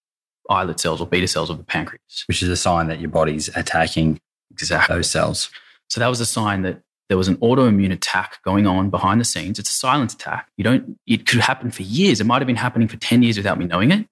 islet 0.48 0.80
cells 0.80 1.00
or 1.00 1.06
beta 1.06 1.28
cells 1.28 1.50
of 1.50 1.58
the 1.58 1.64
pancreas. 1.64 2.24
Which 2.26 2.42
is 2.42 2.48
a 2.48 2.56
sign 2.56 2.88
that 2.88 3.00
your 3.00 3.10
body's 3.10 3.48
attacking 3.56 4.20
exactly 4.50 4.96
those 4.96 5.10
cells. 5.10 5.50
So 5.88 6.00
that 6.00 6.08
was 6.08 6.20
a 6.20 6.26
sign 6.26 6.62
that 6.62 6.82
there 7.08 7.16
was 7.16 7.28
an 7.28 7.36
autoimmune 7.38 7.92
attack 7.92 8.42
going 8.42 8.66
on 8.66 8.90
behind 8.90 9.20
the 9.20 9.24
scenes. 9.24 9.58
It's 9.58 9.70
a 9.70 9.74
silent 9.74 10.12
attack. 10.12 10.48
You 10.56 10.64
don't, 10.64 10.98
it 11.06 11.26
could 11.26 11.40
happen 11.40 11.70
for 11.70 11.82
years. 11.82 12.20
It 12.20 12.24
might 12.24 12.42
have 12.42 12.46
been 12.46 12.56
happening 12.56 12.88
for 12.88 12.98
10 12.98 13.22
years 13.22 13.36
without 13.38 13.58
me 13.58 13.64
knowing 13.64 13.90
it. 13.90 14.06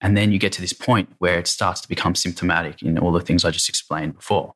And 0.00 0.16
then 0.16 0.32
you 0.32 0.38
get 0.38 0.52
to 0.52 0.60
this 0.60 0.72
point 0.72 1.10
where 1.18 1.38
it 1.38 1.46
starts 1.46 1.80
to 1.82 1.88
become 1.88 2.14
symptomatic 2.14 2.82
in 2.82 2.98
all 2.98 3.12
the 3.12 3.20
things 3.20 3.44
I 3.44 3.50
just 3.50 3.68
explained 3.68 4.14
before. 4.14 4.54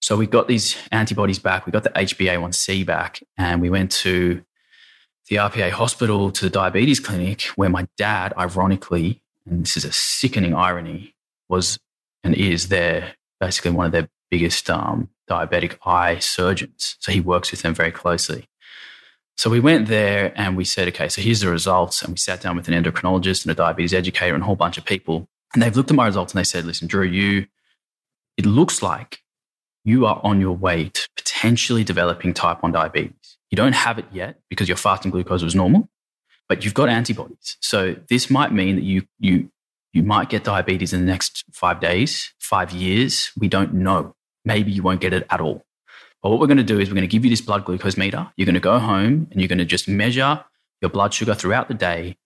So 0.00 0.16
we 0.16 0.26
got 0.26 0.48
these 0.48 0.76
antibodies 0.90 1.38
back. 1.38 1.66
We 1.66 1.72
got 1.72 1.84
the 1.84 1.90
HbA1c 1.90 2.84
back, 2.84 3.22
and 3.38 3.60
we 3.60 3.70
went 3.70 3.90
to 3.92 4.44
the 5.28 5.36
RPA 5.36 5.70
hospital 5.70 6.30
to 6.30 6.44
the 6.44 6.50
diabetes 6.50 7.00
clinic 7.00 7.42
where 7.56 7.68
my 7.68 7.88
dad, 7.96 8.32
ironically, 8.36 9.22
and 9.46 9.62
this 9.62 9.76
is 9.76 9.84
a 9.84 9.92
sickening 9.92 10.54
irony, 10.54 11.14
was 11.48 11.78
and 12.24 12.34
is 12.34 12.68
their 12.68 13.14
basically 13.40 13.70
one 13.70 13.86
of 13.86 13.92
their 13.92 14.08
biggest 14.30 14.68
um, 14.70 15.08
diabetic 15.30 15.78
eye 15.84 16.18
surgeons. 16.18 16.96
So 17.00 17.12
he 17.12 17.20
works 17.20 17.50
with 17.50 17.62
them 17.62 17.74
very 17.74 17.92
closely. 17.92 18.48
So 19.36 19.50
we 19.50 19.60
went 19.60 19.88
there 19.88 20.32
and 20.34 20.56
we 20.56 20.64
said, 20.64 20.88
okay, 20.88 21.08
so 21.08 21.20
here's 21.20 21.40
the 21.40 21.50
results. 21.50 22.02
And 22.02 22.12
we 22.12 22.16
sat 22.16 22.40
down 22.40 22.56
with 22.56 22.68
an 22.68 22.74
endocrinologist 22.74 23.44
and 23.44 23.52
a 23.52 23.54
diabetes 23.54 23.92
educator 23.92 24.34
and 24.34 24.42
a 24.42 24.46
whole 24.46 24.56
bunch 24.56 24.78
of 24.78 24.84
people. 24.84 25.28
And 25.52 25.62
they've 25.62 25.76
looked 25.76 25.90
at 25.90 25.96
my 25.96 26.06
results 26.06 26.32
and 26.32 26.38
they 26.38 26.44
said, 26.44 26.64
listen, 26.64 26.88
Drew, 26.88 27.04
you, 27.04 27.46
it 28.36 28.46
looks 28.46 28.82
like 28.82 29.20
you 29.84 30.06
are 30.06 30.20
on 30.24 30.40
your 30.40 30.56
way 30.56 30.88
to 30.88 31.08
potentially 31.16 31.84
developing 31.84 32.32
type 32.32 32.62
1 32.62 32.72
diabetes. 32.72 33.36
You 33.50 33.56
don't 33.56 33.74
have 33.74 33.98
it 33.98 34.06
yet 34.10 34.40
because 34.48 34.68
your 34.68 34.76
fasting 34.76 35.10
glucose 35.10 35.42
was 35.42 35.54
normal, 35.54 35.88
but 36.48 36.64
you've 36.64 36.74
got 36.74 36.88
antibodies. 36.88 37.56
So 37.60 37.96
this 38.08 38.30
might 38.30 38.52
mean 38.52 38.76
that 38.76 38.84
you, 38.84 39.06
you, 39.18 39.50
you 39.92 40.02
might 40.02 40.28
get 40.28 40.44
diabetes 40.44 40.92
in 40.92 41.00
the 41.00 41.06
next 41.06 41.44
five 41.52 41.80
days, 41.80 42.32
five 42.38 42.72
years. 42.72 43.32
We 43.38 43.48
don't 43.48 43.74
know. 43.74 44.14
Maybe 44.44 44.70
you 44.70 44.82
won't 44.82 45.00
get 45.00 45.12
it 45.12 45.26
at 45.30 45.40
all. 45.40 45.64
But 46.22 46.30
what 46.30 46.40
we're 46.40 46.46
going 46.46 46.56
to 46.58 46.64
do 46.64 46.78
is 46.78 46.88
we're 46.88 46.94
going 46.94 47.08
to 47.08 47.08
give 47.08 47.24
you 47.24 47.30
this 47.30 47.40
blood 47.40 47.64
glucose 47.64 47.96
meter. 47.96 48.32
You're 48.36 48.46
going 48.46 48.54
to 48.54 48.60
go 48.60 48.78
home 48.78 49.28
and 49.30 49.40
you're 49.40 49.48
going 49.48 49.58
to 49.58 49.64
just 49.64 49.88
measure 49.88 50.44
your 50.80 50.90
blood 50.90 51.14
sugar 51.14 51.34
throughout 51.34 51.68
the 51.68 51.74
day. 51.74 52.16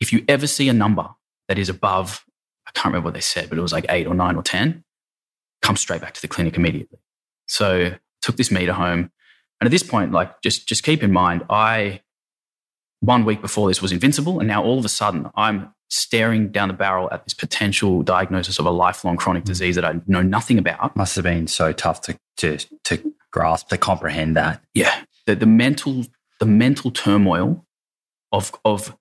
If 0.00 0.12
you 0.12 0.24
ever 0.28 0.46
see 0.46 0.68
a 0.68 0.72
number 0.72 1.08
that 1.48 1.58
is 1.58 1.68
above, 1.68 2.24
I 2.66 2.70
can't 2.72 2.86
remember 2.86 3.06
what 3.06 3.14
they 3.14 3.20
said, 3.20 3.48
but 3.48 3.58
it 3.58 3.62
was 3.62 3.72
like 3.72 3.86
eight 3.88 4.06
or 4.06 4.14
nine 4.14 4.36
or 4.36 4.42
10, 4.42 4.84
come 5.62 5.76
straight 5.76 6.00
back 6.00 6.14
to 6.14 6.20
the 6.20 6.28
clinic 6.28 6.56
immediately. 6.56 6.98
So 7.46 7.94
took 8.22 8.36
this 8.36 8.50
meter 8.50 8.72
home. 8.72 9.10
And 9.60 9.66
at 9.66 9.70
this 9.70 9.82
point, 9.82 10.12
like 10.12 10.40
just 10.42 10.68
just 10.68 10.84
keep 10.84 11.02
in 11.02 11.12
mind, 11.12 11.44
I 11.50 12.02
one 13.00 13.24
week 13.24 13.40
before 13.40 13.68
this 13.68 13.80
was 13.80 13.92
invincible, 13.92 14.38
and 14.38 14.48
now 14.48 14.62
all 14.62 14.78
of 14.78 14.84
a 14.84 14.88
sudden 14.88 15.30
I'm 15.34 15.72
staring 15.90 16.50
down 16.50 16.68
the 16.68 16.74
barrel 16.74 17.08
at 17.10 17.24
this 17.24 17.34
potential 17.34 18.02
diagnosis 18.02 18.58
of 18.58 18.66
a 18.66 18.70
lifelong 18.70 19.16
chronic 19.16 19.44
mm. 19.44 19.46
disease 19.46 19.74
that 19.74 19.84
I 19.84 20.00
know 20.06 20.22
nothing 20.22 20.58
about. 20.58 20.94
Must 20.96 21.16
have 21.16 21.24
been 21.24 21.46
so 21.46 21.72
tough 21.72 22.00
to 22.02 22.18
to 22.38 22.58
to 22.84 23.14
grasp, 23.30 23.68
to 23.68 23.78
comprehend 23.78 24.36
that. 24.36 24.62
Yeah. 24.74 25.02
The 25.26 25.34
the 25.34 25.46
mental 25.46 26.06
the 26.40 26.46
mental 26.46 26.90
turmoil 26.90 27.64
of 28.32 28.52
of 28.64 28.96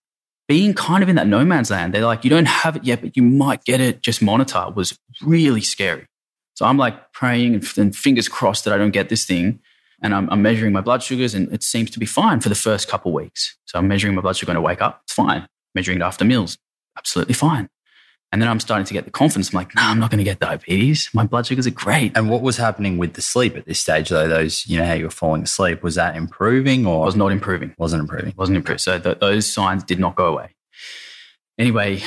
being 0.48 0.74
kind 0.74 1.04
of 1.04 1.10
in 1.10 1.18
that 1.18 1.28
no 1.28 1.44
man's 1.44 1.70
land. 1.70 1.94
They're 1.94 2.06
like, 2.06 2.24
you 2.24 2.30
don't 2.30 2.48
have 2.48 2.78
it 2.78 2.86
yet, 2.86 3.02
but 3.02 3.18
you 3.18 3.24
might 3.24 3.66
get 3.66 3.82
it. 3.82 4.02
Just 4.02 4.22
monitor 4.22 4.70
was 4.74 4.98
really 5.22 5.62
scary. 5.62 6.06
So 6.54 6.66
I'm 6.66 6.78
like 6.78 7.12
praying 7.12 7.56
and, 7.56 7.78
and 7.78 7.96
fingers 7.96 8.30
crossed 8.30 8.64
that 8.64 8.74
I 8.74 8.78
don't 8.78 8.92
get 8.92 9.10
this 9.10 9.26
thing. 9.26 9.60
And 10.02 10.14
I'm, 10.14 10.30
I'm, 10.30 10.44
measuring 10.44 10.74
my 10.74 10.82
blood 10.82 11.02
sugars 11.02 11.34
and 11.34 11.52
it 11.52 11.64
seems 11.64 11.90
to 11.92 12.00
be 12.00 12.06
fine 12.06 12.40
for 12.40 12.50
the 12.50 12.56
first 12.56 12.88
couple 12.88 13.12
weeks. 13.12 13.58
So 13.66 13.80
I'm 13.80 13.88
measuring 13.88 14.14
my 14.14 14.22
blood 14.22 14.36
sugar 14.36 14.52
when 14.52 14.58
I 14.58 14.60
wake 14.60 14.82
up. 14.82 15.02
It's 15.06 15.14
fine. 15.14 15.48
Measuring 15.74 15.98
it 16.00 16.04
after 16.04 16.24
meals. 16.24 16.58
Absolutely 16.96 17.34
fine. 17.34 17.70
And 18.32 18.42
then 18.42 18.50
I'm 18.50 18.60
starting 18.60 18.86
to 18.86 18.94
get 18.94 19.06
the 19.06 19.12
confidence. 19.12 19.54
I'm 19.54 19.58
like, 19.58 19.74
nah, 19.74 19.90
I'm 19.90 20.00
not 20.00 20.12
going 20.12 20.18
to 20.18 20.24
get 20.24 20.40
diabetes. 20.40 21.10
My 21.14 21.26
blood 21.26 21.46
sugars 21.46 21.66
are 21.66 21.72
great. 21.72 22.16
And 22.16 22.30
what 22.30 22.42
was 22.42 22.58
happening 22.58 22.98
with 22.98 23.14
the 23.14 23.22
sleep 23.22 23.56
at 23.56 23.66
this 23.66 23.80
stage, 23.80 24.10
though? 24.10 24.28
Those, 24.28 24.68
you 24.68 24.78
know, 24.78 24.86
how 24.86 24.94
you 24.94 25.06
were 25.06 25.10
falling 25.10 25.44
asleep, 25.44 25.82
was 25.82 25.96
that 25.96 26.16
improving 26.16 26.86
or? 26.86 27.06
was 27.06 27.16
not 27.16 27.32
improving. 27.32 27.74
Wasn't 27.78 28.02
improving. 28.02 28.34
Wasn't 28.36 28.58
improving. 28.58 28.80
So 28.80 29.00
th- 29.00 29.20
those 29.20 29.52
signs 29.52 29.84
did 29.84 30.00
not 30.00 30.16
go 30.16 30.26
away. 30.26 30.56
Anyway, 31.58 32.02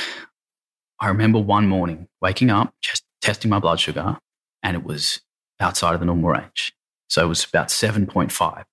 I 1.00 1.08
remember 1.08 1.38
one 1.38 1.66
morning 1.66 2.06
waking 2.20 2.50
up, 2.50 2.74
just 2.82 3.02
testing 3.22 3.50
my 3.50 3.58
blood 3.58 3.80
sugar, 3.80 4.18
and 4.62 4.76
it 4.76 4.84
was 4.84 5.22
outside 5.58 5.94
of 5.94 6.00
the 6.00 6.06
normal 6.06 6.30
range. 6.30 6.74
So 7.10 7.24
it 7.24 7.28
was 7.28 7.44
about 7.44 7.68
7.5. 7.68 8.64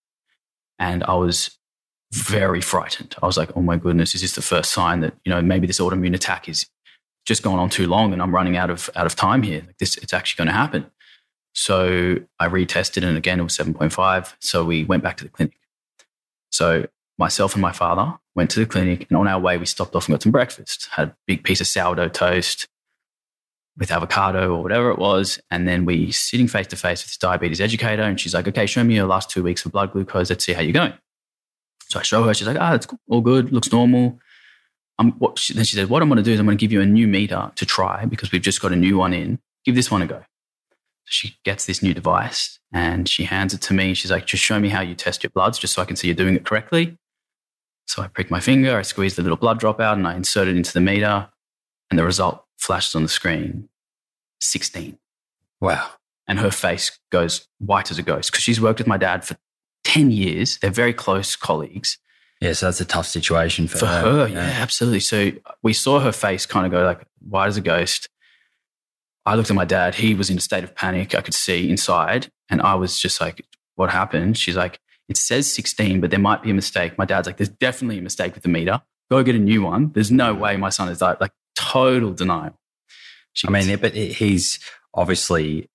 And 0.80 1.04
I 1.04 1.16
was 1.16 1.58
very 2.14 2.62
frightened. 2.62 3.16
I 3.22 3.26
was 3.26 3.36
like, 3.36 3.50
oh 3.56 3.62
my 3.62 3.78
goodness, 3.78 4.16
is 4.16 4.22
this 4.22 4.36
the 4.36 4.42
first 4.42 4.72
sign 4.72 5.02
that, 5.02 5.14
you 5.26 5.32
know, 5.32 5.42
maybe 5.42 5.68
this 5.68 5.80
autoimmune 5.80 6.16
attack 6.16 6.48
is 6.48 6.68
just 7.26 7.44
gone 7.44 7.60
on 7.60 7.70
too 7.70 7.88
long 7.88 8.14
and 8.14 8.22
I'm 8.22 8.34
running 8.34 8.56
out 8.56 8.70
of 8.70 8.90
out 8.96 9.06
of 9.06 9.16
time 9.16 9.42
here. 9.42 9.64
Like 9.66 9.78
this, 9.80 9.98
it's 9.98 10.14
actually 10.14 10.38
going 10.38 10.54
to 10.54 10.58
happen. 10.58 10.90
So 11.54 12.18
I 12.40 12.48
retested 12.48 13.04
and 13.04 13.18
again 13.18 13.40
it 13.40 13.44
was 13.44 13.58
7.5. 13.58 14.36
So 14.40 14.64
we 14.64 14.86
went 14.86 15.04
back 15.04 15.18
to 15.18 15.24
the 15.24 15.30
clinic. 15.30 15.58
So 16.52 16.86
myself 17.18 17.54
and 17.54 17.62
my 17.62 17.72
father 17.72 18.18
went 18.36 18.52
to 18.52 18.60
the 18.60 18.66
clinic 18.68 19.08
and 19.10 19.18
on 19.18 19.28
our 19.28 19.40
way 19.40 19.58
we 19.58 19.66
stopped 19.66 19.96
off 19.96 20.08
and 20.08 20.14
got 20.14 20.22
some 20.22 20.32
breakfast. 20.32 20.88
Had 20.92 21.10
a 21.10 21.16
big 21.26 21.44
piece 21.44 21.60
of 21.60 21.68
sourdough 21.68 22.10
toast, 22.10 22.68
with 23.78 23.92
avocado 23.92 24.56
or 24.56 24.64
whatever 24.64 24.90
it 24.90 24.98
was. 24.98 25.40
And 25.52 25.68
then 25.68 25.86
we 25.86 26.12
sitting 26.12 26.48
face 26.48 26.68
to 26.68 26.76
face 26.76 27.04
with 27.04 27.10
this 27.10 27.18
diabetes 27.18 27.62
educator. 27.62 28.02
And 28.02 28.20
she's 28.20 28.34
like, 28.34 28.48
okay, 28.48 28.66
show 28.66 28.84
me 28.84 28.96
your 28.96 29.08
last 29.08 29.30
two 29.30 29.44
weeks 29.44 29.66
of 29.66 29.72
blood 29.72 29.92
glucose. 29.92 30.30
Let's 30.30 30.46
see 30.46 30.54
how 30.54 30.62
you're 30.62 30.74
going. 30.74 30.94
So 31.90 32.00
I 32.00 32.04
show 32.04 32.24
her. 32.24 32.34
She's 32.34 32.48
like, 32.48 32.58
ah, 32.60 32.72
oh, 32.72 32.76
it's 32.76 32.88
all 33.08 33.22
good. 33.22 33.52
Looks 33.52 33.72
normal. 33.72 34.20
What 35.20 35.38
she, 35.38 35.54
then 35.54 35.64
she 35.64 35.76
said, 35.76 35.90
what 35.90 36.02
I'm 36.02 36.10
going 36.10 36.18
to 36.18 36.24
do 36.24 36.32
is 36.32 36.40
I'm 36.40 36.46
going 36.46 36.58
to 36.58 36.62
give 36.62 36.72
you 36.72 36.82
a 36.82 36.86
new 36.86 37.08
meter 37.08 37.52
to 37.56 37.66
try 37.66 38.06
because 38.06 38.32
we've 38.32 38.42
just 38.42 38.62
got 38.62 38.72
a 38.72 38.76
new 38.76 38.98
one 38.98 39.14
in. 39.14 39.40
Give 39.64 39.76
this 39.76 39.92
one 39.92 40.02
a 40.02 40.08
go. 40.08 40.24
She 41.06 41.38
gets 41.46 41.66
this 41.66 41.84
new 41.84 41.94
device 41.94 42.60
and 42.74 43.08
she 43.08 43.24
hands 43.24 43.54
it 43.54 43.62
to 43.62 43.74
me. 43.74 43.94
She's 43.94 44.12
like, 44.12 44.26
just 44.26 44.44
show 44.44 44.60
me 44.60 44.70
how 44.70 44.82
you 44.82 44.96
test 44.96 45.24
your 45.24 45.30
bloods 45.30 45.60
just 45.60 45.74
so 45.74 45.82
I 45.82 45.86
can 45.86 45.96
see 45.96 46.08
you're 46.08 46.16
doing 46.16 46.36
it 46.36 46.46
correctly. 46.46 46.98
So 47.86 48.02
I 48.02 48.08
pricked 48.08 48.32
my 48.32 48.42
finger, 48.42 48.78
I 48.78 48.82
squeezed 48.82 49.16
the 49.16 49.22
little 49.22 49.38
blood 49.38 49.60
drop 49.60 49.80
out, 49.80 49.98
and 49.98 50.06
I 50.06 50.16
inserted 50.16 50.56
it 50.56 50.58
into 50.58 50.74
the 50.74 50.82
meter, 50.82 51.30
and 51.90 51.98
the 51.98 52.04
result 52.04 52.44
flashes 52.58 52.96
on 52.96 53.04
the 53.04 53.10
screen 53.10 53.70
16. 54.40 54.98
Wow. 55.62 55.90
And 56.28 56.40
her 56.40 56.52
face 56.52 57.00
goes 57.10 57.48
white 57.60 57.90
as 57.90 57.98
a 57.98 58.04
ghost 58.04 58.32
because 58.32 58.44
she's 58.44 58.60
worked 58.60 58.80
with 58.80 58.88
my 58.88 58.98
dad 58.98 59.24
for 59.26 59.38
10 59.86 60.12
years. 60.12 60.58
They're 60.60 60.72
very 60.72 60.94
close 60.94 61.36
colleagues. 61.36 61.98
Yeah, 62.42 62.54
so 62.54 62.68
that's 62.68 62.82
a 62.82 62.86
tough 62.86 63.08
situation 63.08 63.68
for, 63.68 63.80
For 63.80 63.88
her, 63.88 64.28
yeah, 64.28 64.58
absolutely. 64.62 65.00
So 65.00 65.32
we 65.64 65.74
saw 65.74 66.00
her 66.00 66.12
face 66.12 66.46
kind 66.46 66.66
of 66.66 66.72
go 66.72 66.84
like 66.84 67.02
white 67.28 67.48
as 67.48 67.58
a 67.58 67.62
ghost. 67.62 68.10
I 69.26 69.36
looked 69.36 69.50
at 69.50 69.56
my 69.56 69.66
dad. 69.66 69.96
He 69.96 70.14
was 70.14 70.30
in 70.30 70.38
a 70.38 70.42
state 70.42 70.64
of 70.64 70.76
panic. 70.76 71.16
I 71.16 71.22
could 71.22 71.34
see 71.34 71.70
inside. 71.70 72.30
And 72.50 72.62
I 72.62 72.76
was 72.76 73.00
just 73.00 73.20
like, 73.20 73.44
what 73.76 73.90
happened? 73.90 74.38
She's 74.38 74.56
like, 74.56 74.80
it 75.10 75.18
says 75.18 75.52
16, 75.52 76.02
but 76.02 76.12
there 76.12 76.20
might 76.20 76.44
be 76.44 76.52
a 76.52 76.54
mistake. 76.54 76.98
My 76.98 77.06
dad's 77.06 77.28
like, 77.28 77.38
there's 77.38 77.50
definitely 77.50 77.98
a 77.98 78.02
mistake 78.02 78.36
with 78.36 78.44
the 78.44 78.50
meter. 78.50 78.82
Go 79.10 79.24
get 79.24 79.36
a 79.36 79.40
new 79.40 79.64
one. 79.64 79.92
There's 79.94 80.12
no 80.12 80.34
way 80.34 80.58
my 80.58 80.70
son 80.70 80.90
is 80.90 81.00
died. 81.00 81.18
Like 81.20 81.32
total 81.58 82.14
denial. 82.14 82.54
She 83.34 83.48
I 83.48 83.52
mean, 83.52 83.78
but 83.80 83.94
he's 83.94 84.60
obviously 84.94 85.70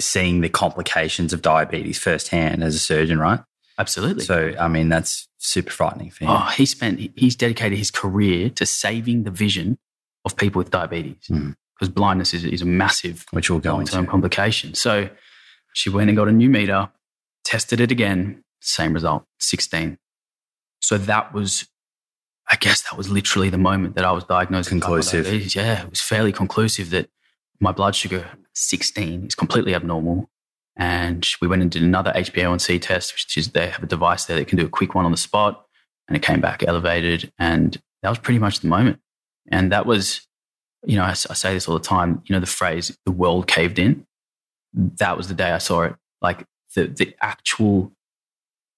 seeing 0.00 0.40
the 0.40 0.48
complications 0.48 1.32
of 1.32 1.40
diabetes 1.42 1.98
firsthand 1.98 2.62
as 2.62 2.74
a 2.74 2.78
surgeon, 2.78 3.18
right? 3.18 3.40
absolutely. 3.78 4.24
So, 4.24 4.54
I 4.58 4.68
mean, 4.68 4.88
that's 4.88 5.28
super 5.36 5.70
frightening 5.70 6.10
for 6.10 6.24
him. 6.24 6.30
Oh, 6.30 6.50
he 6.56 6.64
spent, 6.64 6.98
he's 7.14 7.36
dedicated 7.36 7.76
his 7.78 7.90
career 7.90 8.48
to 8.50 8.64
saving 8.64 9.24
the 9.24 9.30
vision 9.30 9.76
of 10.24 10.34
people 10.36 10.58
with 10.60 10.70
diabetes 10.70 11.16
Mm. 11.30 11.54
because 11.74 11.90
blindness 11.92 12.32
is, 12.32 12.44
is 12.44 12.62
a 12.62 12.66
massive 12.66 13.26
which 13.32 13.50
we'll 13.50 13.60
go 13.60 13.72
long 13.72 13.80
into. 13.82 13.92
term 13.92 14.06
complication. 14.06 14.72
So 14.74 15.10
she 15.74 15.90
went 15.90 16.08
and 16.08 16.16
got 16.16 16.26
a 16.26 16.32
new 16.32 16.48
meter, 16.48 16.88
tested 17.44 17.80
it 17.80 17.90
again, 17.92 18.42
same 18.62 18.94
result, 18.94 19.24
16. 19.40 19.98
So 20.80 20.96
that 20.96 21.34
was, 21.34 21.68
I 22.50 22.56
guess 22.56 22.82
that 22.82 22.96
was 22.96 23.08
literally 23.08 23.50
the 23.50 23.58
moment 23.58 23.96
that 23.96 24.04
I 24.04 24.12
was 24.12 24.24
diagnosed 24.24 24.70
with 24.70 24.82
Conclusive. 24.82 25.24
diabetes. 25.24 25.54
Yeah, 25.56 25.82
it 25.82 25.90
was 25.90 26.00
fairly 26.00 26.32
conclusive 26.32 26.90
that 26.90 27.08
my 27.60 27.72
blood 27.72 27.94
sugar, 27.96 28.30
16, 28.54 29.26
is 29.26 29.34
completely 29.34 29.74
abnormal. 29.74 30.30
And 30.76 31.26
we 31.40 31.48
went 31.48 31.62
and 31.62 31.70
did 31.70 31.82
another 31.82 32.12
HbA1c 32.12 32.80
test, 32.82 33.14
which 33.14 33.36
is 33.36 33.50
they 33.50 33.68
have 33.68 33.82
a 33.82 33.86
device 33.86 34.26
there 34.26 34.36
that 34.36 34.46
can 34.46 34.58
do 34.58 34.66
a 34.66 34.68
quick 34.68 34.94
one 34.94 35.04
on 35.06 35.10
the 35.10 35.16
spot. 35.16 35.66
And 36.06 36.16
it 36.16 36.22
came 36.22 36.40
back 36.40 36.62
elevated. 36.62 37.32
And 37.38 37.80
that 38.02 38.10
was 38.10 38.18
pretty 38.18 38.38
much 38.38 38.60
the 38.60 38.68
moment. 38.68 39.00
And 39.50 39.72
that 39.72 39.86
was, 39.86 40.20
you 40.84 40.96
know, 40.96 41.04
I 41.04 41.14
say 41.14 41.54
this 41.54 41.66
all 41.66 41.78
the 41.78 41.84
time, 41.84 42.22
you 42.26 42.34
know, 42.34 42.40
the 42.40 42.46
phrase, 42.46 42.96
the 43.06 43.12
world 43.12 43.46
caved 43.46 43.78
in. 43.78 44.06
That 44.72 45.16
was 45.16 45.28
the 45.28 45.34
day 45.34 45.50
I 45.50 45.58
saw 45.58 45.82
it. 45.82 45.94
Like 46.20 46.44
the, 46.74 46.86
the 46.86 47.14
actual, 47.22 47.92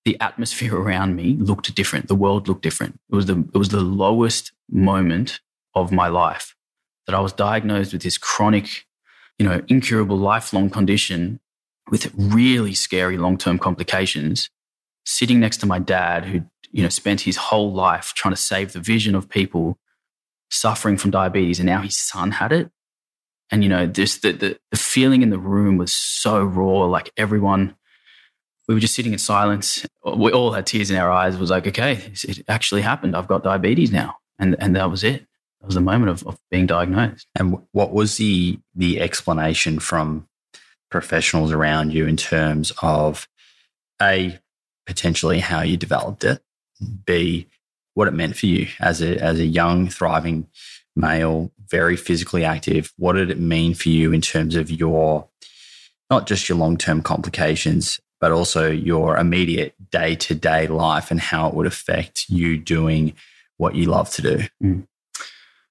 the 0.04 0.20
atmosphere 0.20 0.76
around 0.80 1.16
me 1.16 1.34
looked 1.34 1.74
different. 1.74 2.08
The 2.08 2.14
world 2.14 2.48
looked 2.48 2.62
different. 2.62 2.98
It 3.11 3.14
was 3.14 3.26
the, 3.26 3.38
it 3.52 3.58
was 3.58 3.70
the 3.70 3.80
lowest 3.80 4.52
moment 4.70 5.40
of 5.74 5.92
my 5.92 6.08
life 6.08 6.54
that 7.06 7.14
I 7.14 7.20
was 7.20 7.32
diagnosed 7.32 7.92
with 7.92 8.02
this 8.02 8.18
chronic, 8.18 8.87
you 9.38 9.46
know, 9.46 9.62
incurable 9.68 10.16
lifelong 10.18 10.68
condition 10.70 11.40
with 11.90 12.12
really 12.14 12.74
scary 12.74 13.16
long-term 13.16 13.58
complications 13.58 14.50
sitting 15.08 15.40
next 15.40 15.56
to 15.56 15.66
my 15.66 15.78
dad 15.78 16.26
who 16.26 16.42
you 16.70 16.82
know 16.82 16.88
spent 16.90 17.22
his 17.22 17.37
whole 17.37 17.72
life 17.72 18.12
trying 18.14 18.34
to 18.34 18.40
save 18.40 18.74
the 18.74 18.80
vision 18.80 19.14
of 19.14 19.28
people 19.28 19.78
suffering 20.50 20.98
from 20.98 21.11
diabetes 21.11 21.58
and 21.58 21.66
now 21.66 21.80
his 21.80 21.96
son 21.96 22.30
had 22.32 22.52
it 22.52 22.70
and 23.50 23.62
you 23.62 23.70
know 23.70 23.87
this 23.87 24.18
the, 24.18 24.32
the, 24.32 24.58
the 24.70 24.76
feeling 24.76 25.22
in 25.22 25.30
the 25.30 25.38
room 25.38 25.78
was 25.78 25.94
so 25.94 26.44
raw 26.44 26.84
like 26.84 27.11
everyone 27.16 27.74
we 28.68 28.74
were 28.74 28.81
just 28.81 28.94
sitting 28.94 29.12
in 29.12 29.18
silence. 29.18 29.87
We 30.04 30.31
all 30.31 30.52
had 30.52 30.66
tears 30.66 30.90
in 30.90 30.98
our 30.98 31.11
eyes. 31.11 31.35
It 31.35 31.40
was 31.40 31.50
like 31.50 31.66
okay 31.66 32.12
it 32.14 32.44
actually 32.48 32.83
happened. 32.83 33.16
I've 33.16 33.26
got 33.26 33.42
diabetes 33.42 33.90
now. 33.90 34.18
And 34.38 34.54
and 34.61 34.76
that 34.76 34.90
was 34.90 35.02
it. 35.02 35.26
That 35.61 35.66
was 35.66 35.74
the 35.74 35.81
moment 35.81 36.11
of, 36.11 36.26
of 36.26 36.38
being 36.50 36.66
diagnosed. 36.66 37.26
And 37.35 37.59
what 37.72 37.92
was 37.92 38.18
the 38.18 38.61
the 38.74 39.00
explanation 39.00 39.81
from 39.81 40.28
professionals 40.90 41.50
around 41.50 41.92
you 41.92 42.07
in 42.07 42.16
terms 42.16 42.72
of 42.83 43.26
a 44.00 44.38
potentially 44.87 45.40
how 45.40 45.62
you 45.62 45.76
developed 45.76 46.24
it, 46.24 46.40
b 47.04 47.46
what 47.94 48.09
it 48.09 48.12
meant 48.14 48.37
for 48.37 48.46
you 48.46 48.68
as 48.81 49.02
a 49.02 49.18
as 49.18 49.40
a 49.40 49.46
young 49.46 49.88
thriving 49.88 50.46
male, 50.94 51.50
very 51.68 51.96
physically 51.96 52.44
active. 52.44 52.92
What 52.96 53.14
did 53.14 53.31
it 53.31 53.40
mean 53.40 53.74
for 53.74 53.88
you 53.88 54.12
in 54.12 54.20
terms 54.20 54.57
of 54.57 54.70
your 54.70 55.26
not 56.11 56.26
just 56.26 56.48
your 56.48 56.59
long 56.59 56.76
term 56.76 57.02
complications, 57.02 58.00
but 58.20 58.33
also 58.33 58.70
your 58.70 59.16
immediate 59.16 59.74
day 59.90 60.14
to 60.16 60.35
day 60.35 60.66
life 60.66 61.11
and 61.11 61.20
how 61.20 61.48
it 61.48 61.54
would 61.54 61.66
affect 61.66 62.28
you 62.28 62.59
doing 62.59 63.14
what 63.57 63.74
you 63.74 63.87
love 63.87 64.11
to 64.11 64.22
do? 64.22 64.38
Mm. 64.62 64.87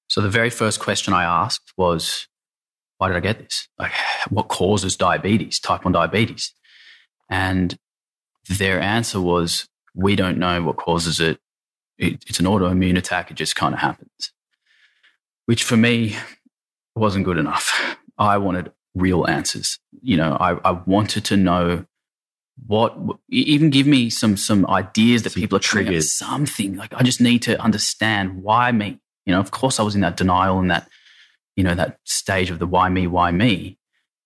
So 0.08 0.22
the 0.22 0.30
very 0.30 0.50
first 0.50 0.80
question 0.80 1.14
I 1.14 1.24
asked 1.24 1.74
was, 1.78 2.28
why 2.98 3.10
did 3.10 3.18
I 3.18 3.20
get 3.20 3.40
this? 3.40 3.68
Like, 3.78 3.92
what 4.30 4.48
causes 4.48 4.96
diabetes, 4.96 5.60
type 5.60 5.84
1 5.84 5.92
diabetes? 5.92 6.54
And 7.30 7.78
their 8.50 8.80
answer 8.80 9.20
was, 9.20 9.68
we 9.94 10.16
don't 10.16 10.38
know 10.38 10.64
what 10.64 10.78
causes 10.78 11.20
it. 11.20 11.40
it 11.98 12.24
it's 12.28 12.40
an 12.40 12.46
autoimmune 12.46 12.98
attack. 12.98 13.32
It 13.32 13.36
just 13.36 13.56
kind 13.56 13.74
of 13.74 13.82
happens. 13.82 14.32
Which 15.46 15.64
for 15.64 15.78
me 15.78 16.16
wasn't 16.96 17.26
good 17.26 17.38
enough. 17.38 17.98
I 18.18 18.38
wanted 18.38 18.72
real 18.96 19.28
answers. 19.28 19.80
You 20.02 20.18
know, 20.18 20.38
I, 20.40 20.54
I 20.68 20.72
wanted 20.86 21.26
to 21.26 21.38
know 21.38 21.86
what, 22.65 22.98
even 23.30 23.70
give 23.70 23.88
me 23.88 24.10
some, 24.10 24.36
some 24.36 24.65
ideas 24.67 25.24
that 25.24 25.32
Some 25.32 25.41
people 25.41 25.58
are 25.58 25.62
triggering 25.62 25.86
triggers. 25.86 26.12
something. 26.12 26.76
Like, 26.76 26.93
I 26.93 27.04
just 27.04 27.22
need 27.22 27.43
to 27.43 27.62
understand 27.62 28.41
why 28.41 28.72
me. 28.72 29.00
You 29.26 29.34
know, 29.34 29.39
of 29.39 29.52
course, 29.52 29.80
I 29.80 29.84
was 29.84 29.96
in 29.96 30.02
that 30.02 30.17
denial 30.17 30.60
and 30.60 30.72
that, 30.72 30.89
you 31.56 31.63
know, 31.63 31.76
that 31.76 32.00
stage 32.04 32.50
of 32.50 32.60
the 32.60 32.67
why 32.67 32.89
me, 32.89 33.08
why 33.08 33.32
me. 33.32 33.78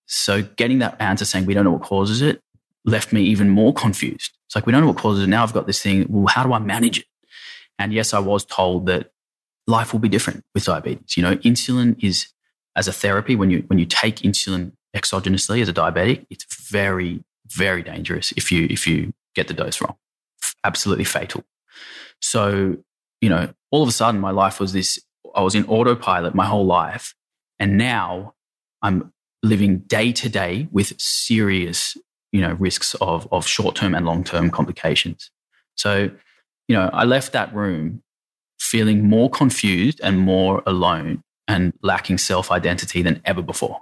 So 0.06 0.42
getting 0.42 0.78
that 0.80 1.00
answer 1.00 1.24
saying 1.24 1.46
we 1.46 1.54
don't 1.54 1.64
know 1.64 1.72
what 1.72 1.82
causes 1.82 2.22
it 2.22 2.42
left 2.84 3.12
me 3.12 3.22
even 3.22 3.48
more 3.48 3.72
confused. 3.72 4.32
It's 4.46 4.54
like 4.54 4.66
we 4.66 4.72
don't 4.72 4.80
know 4.82 4.88
what 4.88 4.96
causes 4.98 5.24
it. 5.24 5.28
Now 5.28 5.42
I've 5.42 5.52
got 5.52 5.66
this 5.66 5.80
thing. 5.80 6.06
Well, 6.08 6.26
how 6.26 6.44
do 6.44 6.52
I 6.52 6.58
manage 6.58 7.00
it? 7.00 7.06
And 7.78 7.92
yes, 7.92 8.12
I 8.12 8.18
was 8.18 8.44
told 8.44 8.86
that 8.86 9.12
life 9.66 9.92
will 9.92 10.00
be 10.00 10.08
different 10.08 10.44
with 10.54 10.64
diabetes. 10.64 11.16
You 11.16 11.22
know, 11.22 11.36
insulin 11.36 12.02
is 12.02 12.28
as 12.76 12.88
a 12.88 12.92
therapy 12.92 13.36
when 13.36 13.50
you 13.50 13.64
when 13.68 13.78
you 13.78 13.86
take 13.86 14.16
insulin 14.16 14.72
exogenously 14.94 15.62
as 15.62 15.68
a 15.68 15.72
diabetic, 15.72 16.26
it's 16.30 16.44
very 16.70 17.22
very 17.54 17.82
dangerous 17.82 18.32
if 18.32 18.50
you 18.50 18.66
if 18.70 18.86
you 18.86 19.12
get 19.34 19.48
the 19.48 19.54
dose 19.54 19.80
wrong. 19.80 19.96
Absolutely 20.64 21.04
fatal. 21.04 21.44
So, 22.20 22.76
you 23.20 23.28
know, 23.28 23.52
all 23.70 23.82
of 23.82 23.88
a 23.88 23.92
sudden 23.92 24.20
my 24.20 24.30
life 24.30 24.60
was 24.60 24.72
this 24.72 24.98
I 25.34 25.42
was 25.42 25.54
in 25.54 25.64
autopilot 25.66 26.34
my 26.34 26.46
whole 26.46 26.66
life 26.66 27.14
and 27.58 27.78
now 27.78 28.34
I'm 28.82 29.12
living 29.42 29.78
day 29.78 30.12
to 30.12 30.28
day 30.28 30.68
with 30.70 31.00
serious, 31.00 31.96
you 32.32 32.40
know, 32.40 32.52
risks 32.54 32.94
of 33.00 33.28
of 33.32 33.46
short-term 33.46 33.94
and 33.94 34.06
long-term 34.06 34.50
complications. 34.50 35.30
So, 35.76 36.10
you 36.68 36.76
know, 36.76 36.90
I 36.92 37.04
left 37.04 37.32
that 37.32 37.54
room 37.54 38.02
feeling 38.58 39.08
more 39.08 39.28
confused 39.28 40.00
and 40.02 40.20
more 40.20 40.62
alone 40.66 41.22
and 41.48 41.72
lacking 41.82 42.18
self-identity 42.18 43.02
than 43.02 43.20
ever 43.24 43.42
before. 43.42 43.80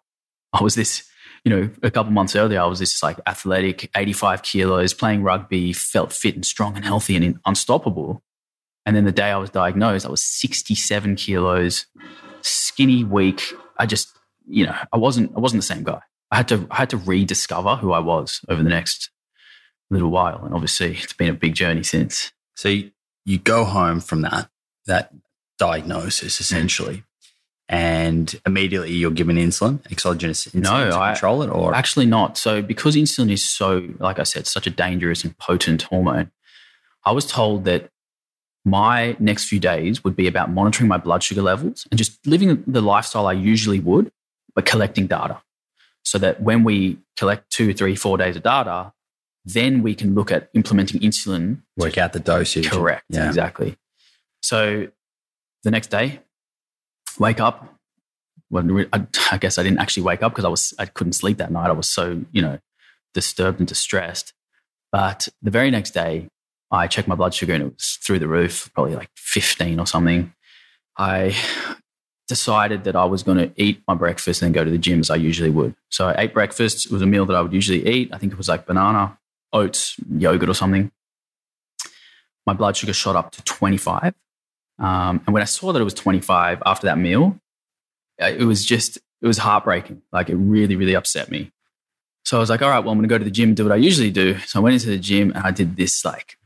I 0.52 0.62
was 0.62 0.74
this, 0.74 1.09
you 1.44 1.50
know, 1.50 1.70
a 1.83 1.90
couple 1.90 2.12
months 2.12 2.37
earlier, 2.37 2.61
I 2.61 2.66
was 2.66 2.79
this 2.79 3.03
like 3.03 3.18
athletic, 3.26 3.90
85 3.96 4.42
kilos, 4.42 4.94
playing 4.94 5.22
rugby, 5.22 5.72
felt 5.72 6.12
fit 6.12 6.35
and 6.35 6.44
strong 6.44 6.76
and 6.76 6.85
healthy 6.85 7.16
and 7.16 7.38
unstoppable. 7.46 8.22
And 8.87 8.96
then 8.96 9.05
the 9.05 9.12
day 9.12 9.31
I 9.31 9.37
was 9.37 9.50
diagnosed, 9.50 10.07
I 10.07 10.11
was 10.11 10.24
67 10.24 11.16
kilos, 11.16 11.87
skinny, 12.42 13.05
weak. 13.05 13.42
I 13.79 13.87
just, 13.87 14.09
you 14.46 14.66
know, 14.66 14.76
I 14.92 14.96
wasn't, 14.96 15.33
I 15.37 15.40
wasn't 15.40 15.62
the 15.62 15.66
same 15.66 15.85
guy. 15.85 16.00
I 16.31 16.37
had 16.37 16.48
to, 16.48 16.66
I 16.70 16.76
had 16.76 16.90
to 16.90 16.96
rediscover 16.96 17.76
who 17.76 17.92
I 17.92 17.98
was 17.98 18.40
over 18.48 18.62
the 18.62 18.68
next 18.68 19.11
little 19.90 20.11
while. 20.11 20.44
And 20.44 20.55
obviously 20.55 20.96
it's 20.96 21.12
been 21.12 21.31
a 21.31 21.35
big 21.35 21.55
journey 21.55 21.83
since. 21.83 22.33
So 22.57 22.68
you, 22.68 22.90
go 23.44 23.64
home 23.64 24.00
from 24.00 24.22
that 24.22 24.48
that 24.87 25.12
diagnosis 25.59 26.40
essentially, 26.40 27.05
and 27.71 28.38
immediately 28.44 28.90
you're 28.92 29.12
given 29.12 29.37
insulin, 29.37 29.79
exogenous 29.92 30.46
insulin 30.48 30.62
No, 30.62 30.90
to 30.90 30.96
I- 30.98 31.12
control 31.12 31.42
it, 31.42 31.48
or 31.50 31.73
Actually, 31.73 32.06
not. 32.06 32.37
So, 32.37 32.60
because 32.60 32.96
insulin 32.96 33.31
is 33.31 33.44
so, 33.48 33.88
like 34.00 34.18
I 34.18 34.25
said, 34.25 34.48
such 34.48 34.66
a 34.66 34.71
dangerous 34.71 35.23
and 35.23 35.38
potent 35.38 35.83
hormone, 35.83 36.33
I 37.06 37.12
was 37.12 37.27
told 37.27 37.64
that 37.66 37.88
my 38.64 39.16
next 39.21 39.44
few 39.44 39.60
days 39.60 40.02
would 40.02 40.16
be 40.16 40.27
about 40.27 40.50
monitoring 40.50 40.88
my 40.88 40.98
blood 40.98 41.23
sugar 41.23 41.42
levels 41.42 41.87
and 41.90 41.96
just 41.96 42.27
living 42.27 42.62
the 42.66 42.83
lifestyle 42.83 43.27
I 43.29 43.33
usually 43.35 43.79
would, 43.79 44.10
but 44.54 44.66
collecting 44.66 45.06
data. 45.06 45.40
So 46.02 46.18
that 46.18 46.42
when 46.42 46.64
we 46.64 46.98
collect 47.16 47.50
two, 47.50 47.73
three, 47.73 47.94
four 47.94 48.18
days 48.18 48.35
of 48.35 48.42
data, 48.42 48.92
then 49.44 49.83
we 49.83 49.94
can 49.94 50.14
look 50.14 50.33
at 50.33 50.50
implementing 50.54 51.00
insulin 51.00 51.62
work 51.77 51.96
out 51.98 52.12
the 52.14 52.21
dosage. 52.21 52.68
Correct. 52.68 53.04
Yeah. 53.10 53.29
Exactly. 53.29 53.77
So 54.42 54.88
the 55.62 55.71
next 55.71 55.88
day, 55.90 56.21
wake 57.19 57.40
up. 57.40 57.75
Well, 58.50 58.85
I, 58.92 59.38
guess 59.38 59.58
I 59.58 59.63
didn't 59.63 59.79
actually 59.79 60.02
wake 60.02 60.23
up 60.23 60.33
because 60.33 60.44
I 60.44 60.48
was 60.48 60.75
I 60.79 60.87
couldn't 60.87 61.13
sleep 61.13 61.38
that 61.38 61.52
night. 61.52 61.69
I 61.69 61.73
was 61.73 61.88
so 61.88 62.25
you 62.33 62.42
know 62.42 62.58
disturbed 63.15 63.58
and 63.58 63.69
distressed. 63.69 64.33
But 64.92 65.29
the 65.40 65.50
very 65.50 65.71
next 65.71 65.92
day, 65.92 66.29
I 66.71 66.87
checked 66.87 67.08
my 67.08 67.15
blood 67.15 67.35
sugar 67.35 67.54
and 67.54 67.63
it 67.63 67.75
was 67.75 67.98
through 68.02 68.19
the 68.19 68.29
roof, 68.29 68.71
probably 68.75 68.94
like 68.94 69.11
15 69.17 69.79
or 69.79 69.87
something. 69.87 70.33
I 70.96 71.37
decided 72.29 72.85
that 72.85 72.94
I 72.94 73.04
was 73.04 73.23
going 73.23 73.38
to 73.38 73.50
eat 73.56 73.83
my 73.88 73.94
breakfast 73.94 74.42
and 74.42 74.54
go 74.54 74.63
to 74.63 74.71
the 74.71 74.79
gym 74.79 75.00
as 75.00 75.11
I 75.11 75.17
usually 75.17 75.50
would. 75.50 75.75
So 75.88 76.08
I 76.08 76.23
ate 76.23 76.35
breakfast. 76.35 76.87
It 76.87 76.92
was 76.92 77.02
a 77.02 77.06
meal 77.06 77.27
that 77.27 77.35
I 77.35 77.40
would 77.40 77.52
usually 77.52 77.87
eat. 77.88 78.11
I 78.13 78.19
think 78.19 78.33
it 78.33 78.38
was 78.38 78.48
like 78.48 78.67
banana, 78.67 79.19
oats, 79.52 79.96
yogurt, 80.08 80.48
or 80.48 80.54
something. 80.54 80.92
My 82.46 82.52
blood 82.52 82.77
sugar 82.77 82.92
shot 82.92 83.17
up 83.17 83.33
to 83.33 83.42
25. 83.42 84.15
Um, 84.81 85.22
and 85.26 85.35
when 85.35 85.42
I 85.42 85.46
saw 85.46 85.72
that 85.72 85.81
it 85.81 85.85
was 85.85 85.94
25 85.94 86.62
after 86.64 86.87
that 86.87 86.98
meal, 86.98 87.38
it 88.18 88.46
was 88.46 88.64
just, 88.64 88.96
it 88.96 89.26
was 89.26 89.38
heartbreaking. 89.38 90.02
Like 90.12 90.31
it 90.31 90.37
really, 90.37 90.76
really 90.76 90.94
upset 90.94 91.31
me. 91.31 91.52
So 92.24 92.37
I 92.37 92.40
was 92.40 92.50
like, 92.50 92.62
all 92.62 92.68
right, 92.68 92.81
well, 92.81 92.92
I'm 92.92 92.98
going 92.98 93.08
to 93.08 93.12
go 93.12 93.18
to 93.18 93.24
the 93.24 93.31
gym 93.31 93.50
and 93.50 93.56
do 93.56 93.64
what 93.64 93.72
I 93.72 93.76
usually 93.76 94.10
do. 94.10 94.38
So 94.40 94.60
I 94.60 94.62
went 94.62 94.74
into 94.74 94.88
the 94.88 94.98
gym 94.98 95.33
and 95.35 95.44
I 95.44 95.50
did 95.50 95.76
this 95.76 96.04
like 96.04 96.37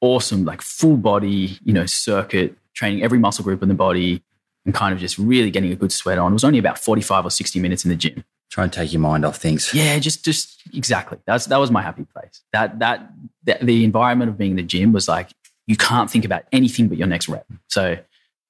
awesome, 0.00 0.44
like 0.44 0.62
full 0.62 0.96
body, 0.96 1.58
you 1.64 1.72
know, 1.72 1.86
circuit, 1.86 2.56
training 2.74 3.02
every 3.02 3.18
muscle 3.18 3.44
group 3.44 3.62
in 3.62 3.68
the 3.68 3.74
body 3.74 4.22
and 4.64 4.74
kind 4.74 4.92
of 4.92 5.00
just 5.00 5.18
really 5.18 5.50
getting 5.50 5.72
a 5.72 5.76
good 5.76 5.92
sweat 5.92 6.18
on. 6.18 6.32
It 6.32 6.34
was 6.34 6.44
only 6.44 6.58
about 6.58 6.78
45 6.78 7.26
or 7.26 7.30
60 7.30 7.60
minutes 7.60 7.84
in 7.84 7.88
the 7.90 7.96
gym. 7.96 8.24
Try 8.50 8.64
and 8.64 8.72
take 8.72 8.92
your 8.92 9.00
mind 9.00 9.24
off 9.24 9.36
things. 9.36 9.74
Yeah, 9.74 9.98
just 9.98 10.24
just 10.24 10.62
exactly. 10.72 11.18
That's 11.26 11.46
that 11.46 11.58
was 11.58 11.70
my 11.70 11.82
happy 11.82 12.04
place. 12.04 12.42
That 12.52 12.78
that, 12.78 13.10
that 13.44 13.60
the 13.60 13.84
environment 13.84 14.30
of 14.30 14.38
being 14.38 14.52
in 14.52 14.56
the 14.56 14.62
gym 14.62 14.92
was 14.92 15.06
like 15.06 15.28
you 15.68 15.76
can't 15.76 16.10
think 16.10 16.24
about 16.24 16.44
anything 16.50 16.88
but 16.88 16.96
your 16.96 17.06
next 17.06 17.28
rep. 17.28 17.46
So 17.68 17.98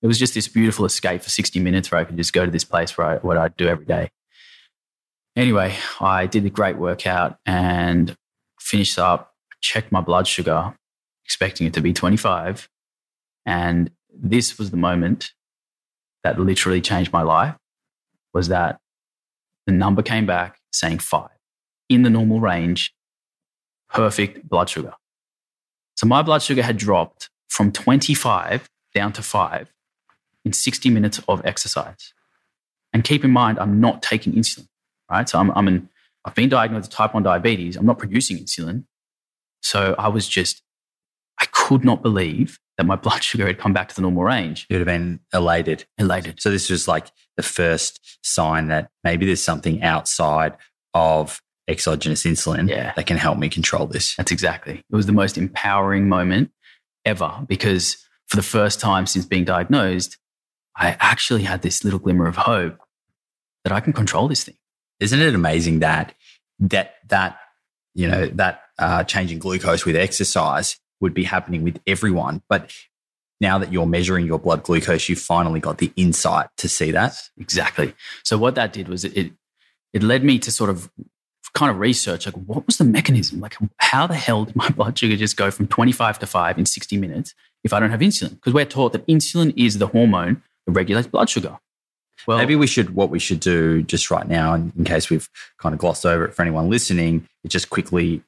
it 0.01 0.07
was 0.07 0.19
just 0.19 0.35
this 0.35 0.47
beautiful 0.47 0.85
escape 0.85 1.21
for 1.21 1.31
60 1.31 1.59
minutes 1.59 1.91
where 1.91 2.01
I 2.01 2.05
could 2.05 2.16
just 2.16 2.33
go 2.33 2.45
to 2.45 2.51
this 2.51 2.64
place 2.64 2.97
where 2.97 3.07
I, 3.09 3.16
what 3.16 3.37
I 3.37 3.49
do 3.49 3.66
every 3.66 3.85
day. 3.85 4.11
Anyway, 5.37 5.75
I 6.01 6.27
did 6.27 6.47
a 6.47 6.51
great 6.51 6.79
workout 6.79 7.39
and 7.45 8.16
finished 8.61 8.99
up, 8.99 9.35
checked 9.61 9.91
my 9.91 10.01
blood 10.01 10.29
sugar, 10.29 10.77
expecting 11.25 11.66
it 11.66 11.75
to 11.75 11.81
be 11.81 11.93
25. 11.93 12.69
And 13.45 13.91
this 14.14 14.57
was 14.57 14.71
the 14.71 14.77
moment 14.77 15.33
that 16.23 16.39
literally 16.39 16.81
changed 16.81 17.12
my 17.12 17.23
life 17.23 17.57
was 18.33 18.47
that 18.49 18.79
the 19.66 19.73
number 19.73 20.03
came 20.03 20.25
back 20.25 20.59
saying 20.73 21.01
five 21.01 21.31
in 21.89 22.03
the 22.03 22.11
normal 22.11 22.39
range, 22.39 22.95
perfect 23.89 24.49
blood 24.49 24.69
sugar. 24.69 24.93
So 25.99 26.07
my 26.07 26.22
blood 26.22 26.42
sugar 26.42 26.62
had 26.62 26.76
dropped 26.76 27.28
from 27.49 27.72
25 27.72 28.70
down 28.94 29.12
to 29.14 29.20
five 29.20 29.72
in 30.44 30.53
60 30.53 30.90
minutes 30.90 31.20
of 31.26 31.44
exercise. 31.44 32.14
And 32.92 33.03
keep 33.03 33.24
in 33.24 33.32
mind, 33.32 33.59
I'm 33.59 33.80
not 33.80 34.01
taking 34.01 34.34
insulin, 34.34 34.68
right? 35.11 35.28
So 35.28 35.40
I'm, 35.40 35.51
I'm 35.57 35.66
in, 35.66 35.88
I've 36.24 36.36
been 36.36 36.49
diagnosed 36.49 36.90
with 36.90 36.94
type 36.94 37.14
1 37.14 37.24
diabetes. 37.24 37.76
I'm 37.76 37.84
not 37.84 37.99
producing 37.99 38.38
insulin. 38.38 38.84
So 39.61 39.96
I 39.99 40.07
was 40.07 40.28
just, 40.28 40.62
I 41.40 41.46
could 41.51 41.84
not 41.84 42.01
believe 42.01 42.61
that 42.76 42.86
my 42.86 42.94
blood 43.05 43.24
sugar 43.24 43.49
had 43.49 43.59
come 43.59 43.72
back 43.72 43.88
to 43.88 43.96
the 43.96 44.03
normal 44.03 44.22
range. 44.22 44.68
You'd 44.70 44.78
have 44.78 44.86
been 44.86 45.18
elated. 45.34 45.84
Elated. 45.99 46.40
So 46.40 46.53
this 46.53 46.70
was 46.70 46.86
like 46.86 47.11
the 47.36 47.42
first 47.42 48.18
sign 48.22 48.68
that 48.68 48.88
maybe 49.03 49.26
there's 49.26 49.42
something 49.42 49.82
outside 49.82 50.57
of 50.94 51.42
exogenous 51.69 52.25
insulin 52.25 52.69
Yeah. 52.69 52.93
that 52.97 53.07
can 53.07 53.16
help 53.16 53.39
me 53.39 53.49
control 53.49 53.87
this. 53.87 54.16
That's 54.16 54.33
exactly. 54.33 54.79
It 54.79 54.97
was 54.97 55.07
the 55.07 55.12
most 55.12 55.37
empowering 55.39 56.09
moment 56.09 56.51
ever 57.05 57.45
because 57.47 57.97
for 58.27 58.37
the 58.37 58.43
first 58.43 58.81
time 58.81 59.07
since 59.07 59.25
being 59.27 59.45
diagnosed, 59.45 60.16
I 60.77 60.97
actually 61.01 61.43
had 61.43 61.62
this 61.62 61.85
little 61.85 61.99
glimmer 61.99 62.27
of 62.27 62.37
hope 62.37 62.79
that 63.64 63.73
I 63.73 63.81
can 63.81 63.93
control 63.93 64.29
this 64.29 64.45
thing. 64.45 64.57
Isn't 65.01 65.21
it 65.21 65.35
amazing 65.35 65.81
that 65.81 66.14
that 66.61 66.95
that 67.09 67.39
you 67.95 68.09
know 68.09 68.27
that 68.29 68.62
uh, 68.79 69.05
changing 69.05 69.39
glucose 69.39 69.85
with 69.85 69.97
exercise 69.97 70.79
would 71.01 71.14
be 71.14 71.25
happening 71.25 71.62
with 71.62 71.81
everyone, 71.87 72.43
but 72.49 72.73
now 73.41 73.59
that 73.59 73.73
you're 73.73 73.87
measuring 73.87 74.27
your 74.27 74.39
blood 74.39 74.64
glucose, 74.64 75.09
you 75.09 75.14
finally 75.16 75.61
got 75.61 75.79
the 75.79 75.93
insight 75.97 76.49
to 76.59 76.69
see 76.69 76.91
that. 76.91 77.16
Exactly. 77.39 77.95
So 78.25 78.37
what 78.37 78.57
that 78.57 78.73
did 78.73 78.89
was 78.89 79.05
it, 79.05 79.33
it 79.93 80.03
led 80.03 80.25
me 80.25 80.41
to 80.41 80.51
sort 80.51 80.71
of 80.71 80.91
kind 81.55 81.70
of 81.70 81.78
research 81.78 82.26
like 82.26 82.34
what 82.34 82.66
was 82.66 82.76
the 82.76 82.84
mechanism? 82.84 83.40
Like 83.40 83.57
how 83.78 84.07
the 84.07 84.14
hell 84.14 84.44
did 84.44 84.57
my 84.57 84.68
blood 84.76 84.99
sugar 84.99 85.16
just 85.16 85.36
go 85.36 85.51
from 85.51 85.66
25 85.66 86.18
to 86.20 86.26
5 86.26 86.59
in 86.59 86.66
60 86.66 86.96
minutes 86.96 87.34
if 87.64 87.72
I 87.72 87.80
don't 87.80 87.90
have 87.90 88.01
insulin? 88.01 88.30
Because 88.30 88.53
we're 88.53 88.64
taught 88.64 88.92
that 88.92 89.07
insulin 89.07 89.53
is 89.57 89.78
the 89.78 89.86
hormone 89.86 90.42
that 90.66 90.72
regulates 90.72 91.09
blood 91.09 91.30
sugar. 91.30 91.59
Well, 92.26 92.38
Maybe 92.38 92.57
we 92.57 92.66
should, 92.66 92.94
what 92.94 93.11
we 93.11 93.18
should 93.18 93.40
do 93.40 93.82
just 93.82 94.11
right 94.11 94.26
now, 94.26 94.55
in, 94.55 94.72
in 94.76 94.84
case 94.84 95.09
we've 95.09 95.28
kind 95.59 95.72
of 95.72 95.78
glossed 95.78 96.05
over 96.05 96.24
it 96.24 96.34
for 96.34 96.42
anyone 96.42 96.68
listening, 96.68 97.26
is 97.44 97.53
just 97.53 97.70
quickly 97.70 98.22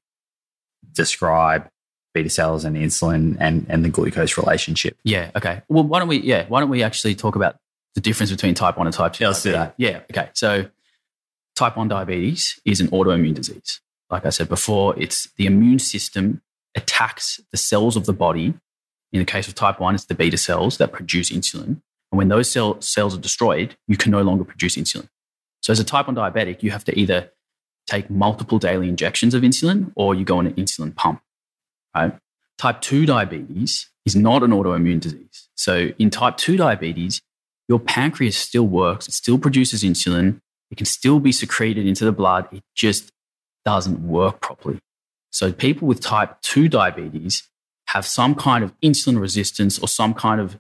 describe 0.93 1.69
beta 2.15 2.31
cells 2.31 2.65
and 2.65 2.77
insulin 2.77 3.37
and, 3.41 3.67
and 3.69 3.85
the 3.85 3.89
glucose 3.89 4.37
relationship. 4.37 4.97
Yeah. 5.05 5.31
Okay. 5.37 5.63
Well, 5.69 5.85
why 5.85 5.99
don't 5.99 6.09
we? 6.09 6.19
Yeah. 6.19 6.47
Why 6.49 6.61
don't 6.61 6.71
we 6.71 6.83
actually 6.83 7.15
talk 7.15 7.37
about 7.37 7.57
the 7.95 8.01
difference 8.01 8.31
between 8.31 8.55
type 8.55 8.79
one 8.79 8.87
and 8.87 8.95
type 8.95 9.15
two? 9.15 9.25
Yeah, 9.25 9.29
let's 9.29 9.43
do 9.43 9.53
that. 9.53 9.75
Yeah. 9.77 10.01
Okay. 10.11 10.31
So, 10.35 10.67
type 11.61 11.77
one 11.77 11.89
diabetes 11.89 12.59
is 12.65 12.81
an 12.81 12.89
autoimmune 12.89 13.35
disease. 13.35 13.81
Like 14.09 14.25
I 14.25 14.31
said 14.31 14.49
before, 14.49 14.99
it's 14.99 15.29
the 15.37 15.45
immune 15.45 15.79
system 15.79 16.41
attacks 16.75 17.39
the 17.51 17.59
cells 17.59 17.97
of 17.97 18.07
the 18.07 18.15
body. 18.15 18.55
In 19.13 19.19
the 19.19 19.27
case 19.27 19.47
of 19.47 19.55
type 19.55 19.79
one, 19.79 19.95
it's 19.95 20.07
the 20.07 20.15
beta 20.15 20.39
cells 20.39 20.79
that 20.79 20.91
produce 20.91 21.31
insulin. 21.31 21.83
And 22.11 22.19
when 22.19 22.29
those 22.29 22.51
cell, 22.51 22.81
cells 22.81 23.15
are 23.15 23.21
destroyed, 23.21 23.77
you 23.87 23.99
can 23.99 24.11
no 24.11 24.23
longer 24.23 24.43
produce 24.43 24.77
insulin. 24.77 25.09
So, 25.61 25.71
as 25.73 25.79
a 25.79 25.85
type 25.85 26.07
one 26.07 26.17
diabetic, 26.17 26.63
you 26.63 26.71
have 26.71 26.85
to 26.85 26.99
either 26.99 27.31
take 27.87 28.09
multiple 28.09 28.59
daily 28.59 28.89
injections 28.89 29.35
of 29.35 29.43
insulin 29.43 29.93
or 29.97 30.15
you 30.15 30.25
go 30.25 30.39
on 30.39 30.47
an 30.47 30.55
insulin 30.55 30.95
pump. 30.95 31.21
Right? 31.95 32.17
Type 32.57 32.81
2 32.81 33.05
diabetes 33.05 33.91
is 34.07 34.17
not 34.17 34.43
an 34.43 34.53
autoimmune 34.53 35.01
disease. 35.01 35.49
So, 35.57 35.91
in 35.99 36.09
type 36.09 36.39
2 36.39 36.57
diabetes, 36.57 37.21
your 37.69 37.79
pancreas 37.79 38.37
still 38.39 38.67
works, 38.67 39.09
it 39.09 39.13
still 39.13 39.39
produces 39.39 39.83
insulin, 39.83 40.41
it 40.71 40.77
can 40.77 40.87
still 40.87 41.21
be 41.21 41.33
secreted 41.33 41.87
into 41.87 42.05
the 42.05 42.13
blood, 42.13 42.49
it 42.53 42.63
just 42.75 43.11
doesn't 43.65 44.07
work 44.07 44.41
properly. 44.41 44.79
So, 45.31 45.53
people 45.53 45.87
with 45.87 46.01
type 46.01 46.41
2 46.43 46.69
diabetes 46.69 47.49
have 47.89 48.07
some 48.07 48.35
kind 48.35 48.63
of 48.65 48.73
insulin 48.81 49.21
resistance 49.21 49.79
or 49.79 49.89
some 49.89 50.15
kind 50.15 50.41
of 50.41 50.59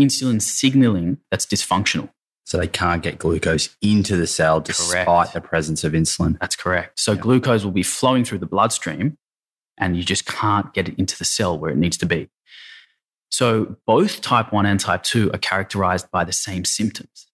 insulin 0.00 0.42
signaling 0.42 1.18
that's 1.30 1.46
dysfunctional. 1.46 2.10
So 2.44 2.58
they 2.58 2.68
can't 2.68 3.02
get 3.02 3.18
glucose 3.18 3.76
into 3.82 4.16
the 4.16 4.26
cell 4.26 4.60
despite 4.60 5.06
Correct. 5.06 5.32
the 5.32 5.40
presence 5.40 5.82
of 5.82 5.94
insulin. 5.94 6.38
That's 6.38 6.54
correct. 6.54 7.00
So 7.00 7.12
Yeah. 7.12 7.20
glucose 7.20 7.64
will 7.64 7.72
be 7.72 7.82
flowing 7.82 8.24
through 8.24 8.38
the 8.38 8.46
bloodstream 8.46 9.16
and 9.78 9.96
you 9.96 10.04
just 10.04 10.26
can't 10.26 10.72
get 10.72 10.88
it 10.88 10.96
into 10.96 11.18
the 11.18 11.24
cell 11.24 11.58
where 11.58 11.70
it 11.72 11.76
needs 11.76 11.96
to 11.98 12.06
be. 12.06 12.28
So 13.30 13.76
both 13.84 14.20
type 14.20 14.52
1 14.52 14.64
and 14.64 14.78
type 14.78 15.02
2 15.02 15.32
are 15.32 15.38
characterized 15.38 16.10
by 16.12 16.24
the 16.24 16.32
same 16.32 16.64
symptoms 16.64 17.25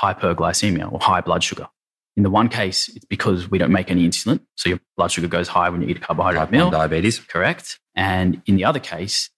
hyperglycemia 0.00 0.90
or 0.92 1.00
high 1.00 1.20
blood 1.20 1.42
sugar. 1.42 1.68
In 2.16 2.22
the 2.22 2.30
one 2.30 2.48
case, 2.48 2.88
it's 2.88 3.04
because 3.04 3.50
we 3.50 3.58
don't 3.58 3.70
make 3.70 3.90
any 3.90 4.06
insulin. 4.08 4.40
So 4.56 4.68
your 4.70 4.80
blood 4.96 5.12
sugar 5.12 5.28
goes 5.28 5.48
high 5.48 5.68
when 5.70 5.82
you 5.82 5.88
eat 5.88 5.98
a 5.98 6.00
carbohydrate 6.00 6.42
Type 6.42 6.50
meal. 6.50 6.70
diabetes. 6.70 7.20
Correct. 7.20 7.78
And 7.94 8.42
in 8.46 8.56
the 8.56 8.64
other 8.64 8.80
case, 8.80 9.30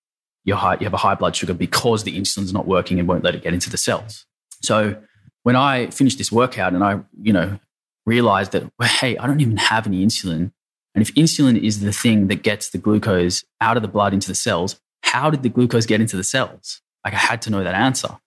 you're 0.45 0.57
high, 0.57 0.75
you 0.81 0.85
have 0.85 0.95
a 0.95 0.99
high 0.99 1.15
blood 1.15 1.37
sugar 1.37 1.53
because 1.53 2.05
the 2.05 2.19
insulin's 2.19 2.53
not 2.53 2.67
working 2.67 2.99
and 2.99 3.07
won't 3.07 3.23
let 3.23 3.35
it 3.35 3.43
get 3.43 3.53
into 3.53 3.69
the 3.69 3.77
cells. 3.77 4.25
So 4.63 4.97
when 5.43 5.57
I 5.57 5.91
finished 5.91 6.19
this 6.19 6.33
workout 6.33 6.73
and 6.73 6.83
I, 6.83 7.01
you 7.21 7.33
know, 7.33 7.59
realized 8.07 8.53
that, 8.53 8.65
well, 8.79 8.89
hey, 8.89 9.17
I 9.19 9.27
don't 9.27 9.41
even 9.41 9.59
have 9.59 9.87
any 9.87 10.05
insulin. 10.05 10.53
And 10.95 11.03
if 11.03 11.15
insulin 11.15 11.63
is 11.63 11.81
the 11.81 11.93
thing 11.93 12.29
that 12.29 12.43
gets 12.43 12.71
the 12.71 12.79
glucose 12.79 13.45
out 13.61 13.77
of 13.77 13.83
the 13.83 13.89
blood 13.89 14.15
into 14.15 14.29
the 14.29 14.35
cells, 14.35 14.81
how 15.03 15.31
did 15.31 15.43
the 15.43 15.49
glucose 15.49 15.87
get 15.87 16.01
into 16.01 16.17
the 16.17 16.25
cells? 16.25 16.81
Like 17.05 17.15
I 17.15 17.19
had 17.19 17.43
to 17.43 17.51
know 17.51 17.63
that 17.63 17.75
answer. 17.75 18.19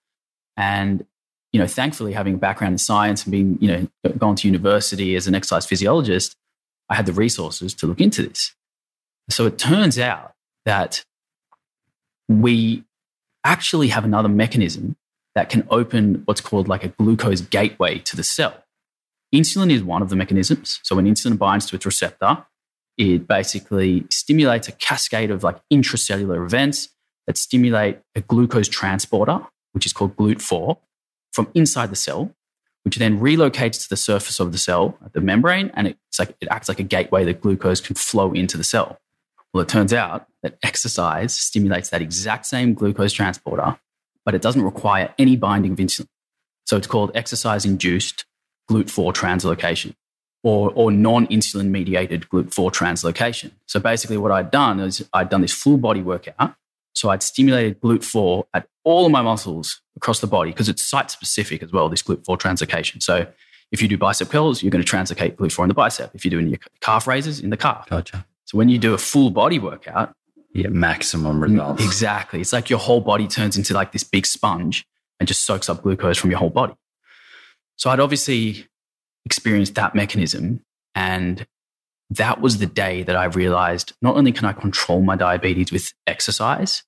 And, 0.56 1.04
you 1.54 1.60
know, 1.60 1.68
thankfully 1.68 2.12
having 2.12 2.34
a 2.34 2.36
background 2.36 2.72
in 2.72 2.78
science 2.78 3.22
and 3.22 3.30
being, 3.30 3.56
you 3.60 3.68
know, 3.68 4.10
gone 4.18 4.34
to 4.34 4.48
university 4.48 5.14
as 5.14 5.28
an 5.28 5.36
exercise 5.36 5.64
physiologist, 5.64 6.34
I 6.90 6.96
had 6.96 7.06
the 7.06 7.12
resources 7.12 7.72
to 7.74 7.86
look 7.86 8.00
into 8.00 8.24
this. 8.24 8.56
So 9.30 9.46
it 9.46 9.56
turns 9.56 9.96
out 9.96 10.32
that 10.64 11.04
we 12.28 12.82
actually 13.44 13.86
have 13.88 14.04
another 14.04 14.28
mechanism 14.28 14.96
that 15.36 15.48
can 15.48 15.64
open 15.70 16.22
what's 16.24 16.40
called 16.40 16.66
like 16.66 16.82
a 16.82 16.88
glucose 16.88 17.40
gateway 17.40 17.98
to 18.00 18.16
the 18.16 18.24
cell. 18.24 18.64
Insulin 19.32 19.70
is 19.70 19.84
one 19.84 20.02
of 20.02 20.08
the 20.08 20.16
mechanisms. 20.16 20.80
So 20.82 20.96
when 20.96 21.06
insulin 21.06 21.38
binds 21.38 21.66
to 21.66 21.76
its 21.76 21.86
receptor, 21.86 22.44
it 22.98 23.28
basically 23.28 24.08
stimulates 24.10 24.66
a 24.66 24.72
cascade 24.72 25.30
of 25.30 25.44
like 25.44 25.60
intracellular 25.72 26.44
events 26.44 26.88
that 27.28 27.38
stimulate 27.38 28.00
a 28.16 28.22
glucose 28.22 28.68
transporter, 28.68 29.46
which 29.70 29.86
is 29.86 29.92
called 29.92 30.16
GLUT4, 30.16 30.78
from 31.34 31.48
inside 31.54 31.90
the 31.90 31.96
cell, 31.96 32.32
which 32.84 32.96
then 32.96 33.18
relocates 33.18 33.82
to 33.82 33.88
the 33.88 33.96
surface 33.96 34.38
of 34.38 34.52
the 34.52 34.58
cell, 34.58 34.96
the 35.12 35.20
membrane, 35.20 35.70
and 35.74 35.88
it's 35.88 36.18
like 36.18 36.36
it 36.40 36.48
acts 36.50 36.68
like 36.68 36.78
a 36.78 36.84
gateway 36.84 37.24
that 37.24 37.40
glucose 37.40 37.80
can 37.80 37.96
flow 37.96 38.32
into 38.32 38.56
the 38.56 38.64
cell. 38.64 39.00
Well, 39.52 39.62
it 39.62 39.68
turns 39.68 39.92
out 39.92 40.28
that 40.42 40.58
exercise 40.62 41.34
stimulates 41.34 41.88
that 41.90 42.00
exact 42.00 42.46
same 42.46 42.74
glucose 42.74 43.12
transporter, 43.12 43.78
but 44.24 44.34
it 44.34 44.42
doesn't 44.42 44.62
require 44.62 45.12
any 45.18 45.36
binding 45.36 45.72
of 45.72 45.78
insulin. 45.78 46.06
So 46.66 46.76
it's 46.76 46.86
called 46.86 47.10
exercise 47.14 47.64
induced 47.64 48.24
GLUT4 48.70 49.12
translocation. 49.12 49.94
or, 50.44 50.70
or 50.74 50.92
non 50.92 51.26
insulin 51.28 51.68
mediated 51.70 52.28
GLUT4 52.28 52.70
translocation. 52.70 53.50
So 53.66 53.80
basically, 53.80 54.18
what 54.18 54.30
I'd 54.30 54.50
done 54.50 54.78
is 54.78 55.08
I'd 55.12 55.30
done 55.30 55.40
this 55.40 55.52
full 55.52 55.78
body 55.78 56.02
workout. 56.02 56.54
So 56.94 57.10
I'd 57.10 57.22
stimulated 57.22 57.80
GLUT4 57.80 58.44
at 58.54 58.68
all 58.84 59.06
of 59.06 59.12
my 59.12 59.22
muscles 59.22 59.80
across 59.96 60.20
the 60.20 60.26
body 60.26 60.50
because 60.50 60.68
it's 60.68 60.84
site 60.84 61.10
specific 61.10 61.62
as 61.62 61.72
well, 61.72 61.88
this 61.88 62.02
GLUT4 62.02 62.38
translocation. 62.38 63.02
So 63.02 63.26
if 63.72 63.82
you 63.82 63.88
do 63.88 63.98
bicep 63.98 64.28
curls, 64.28 64.62
you're 64.62 64.70
going 64.70 64.84
to 64.84 64.90
translocate 64.90 65.36
GLUT4 65.36 65.62
in 65.64 65.68
the 65.68 65.74
bicep. 65.74 66.10
If 66.14 66.24
you're 66.24 66.30
doing 66.30 66.48
your 66.48 66.58
calf 66.80 67.06
raises, 67.06 67.40
in 67.40 67.50
the 67.50 67.56
calf. 67.56 67.88
Gotcha. 67.88 68.26
So 68.44 68.58
when 68.58 68.68
you 68.68 68.78
do 68.78 68.94
a 68.94 68.98
full 68.98 69.30
body 69.30 69.58
workout, 69.58 70.14
Yeah, 70.52 70.68
maximum 70.68 71.40
mm, 71.40 71.42
results. 71.42 71.84
Exactly. 71.84 72.40
It's 72.40 72.52
like 72.52 72.70
your 72.70 72.78
whole 72.78 73.00
body 73.00 73.26
turns 73.26 73.56
into 73.56 73.74
like 73.74 73.92
this 73.92 74.04
big 74.04 74.26
sponge 74.26 74.86
and 75.18 75.26
just 75.26 75.44
soaks 75.44 75.68
up 75.68 75.82
glucose 75.82 76.18
from 76.18 76.30
your 76.30 76.38
whole 76.38 76.50
body. 76.50 76.74
So 77.76 77.90
I'd 77.90 78.00
obviously 78.00 78.66
experienced 79.24 79.74
that 79.76 79.94
mechanism. 79.94 80.60
And 80.94 81.46
that 82.10 82.40
was 82.40 82.58
the 82.58 82.66
day 82.66 83.02
that 83.02 83.16
I 83.16 83.24
realized 83.24 83.94
not 84.02 84.16
only 84.16 84.30
can 84.30 84.44
I 84.44 84.52
control 84.52 85.00
my 85.02 85.16
diabetes 85.16 85.72
with 85.72 85.92
exercise, 86.06 86.84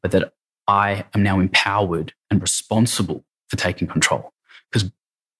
but 0.00 0.12
that 0.12 0.32
I 0.70 1.04
am 1.14 1.24
now 1.24 1.40
empowered 1.40 2.12
and 2.30 2.40
responsible 2.40 3.24
for 3.48 3.56
taking 3.56 3.88
control. 3.88 4.32
Because 4.70 4.88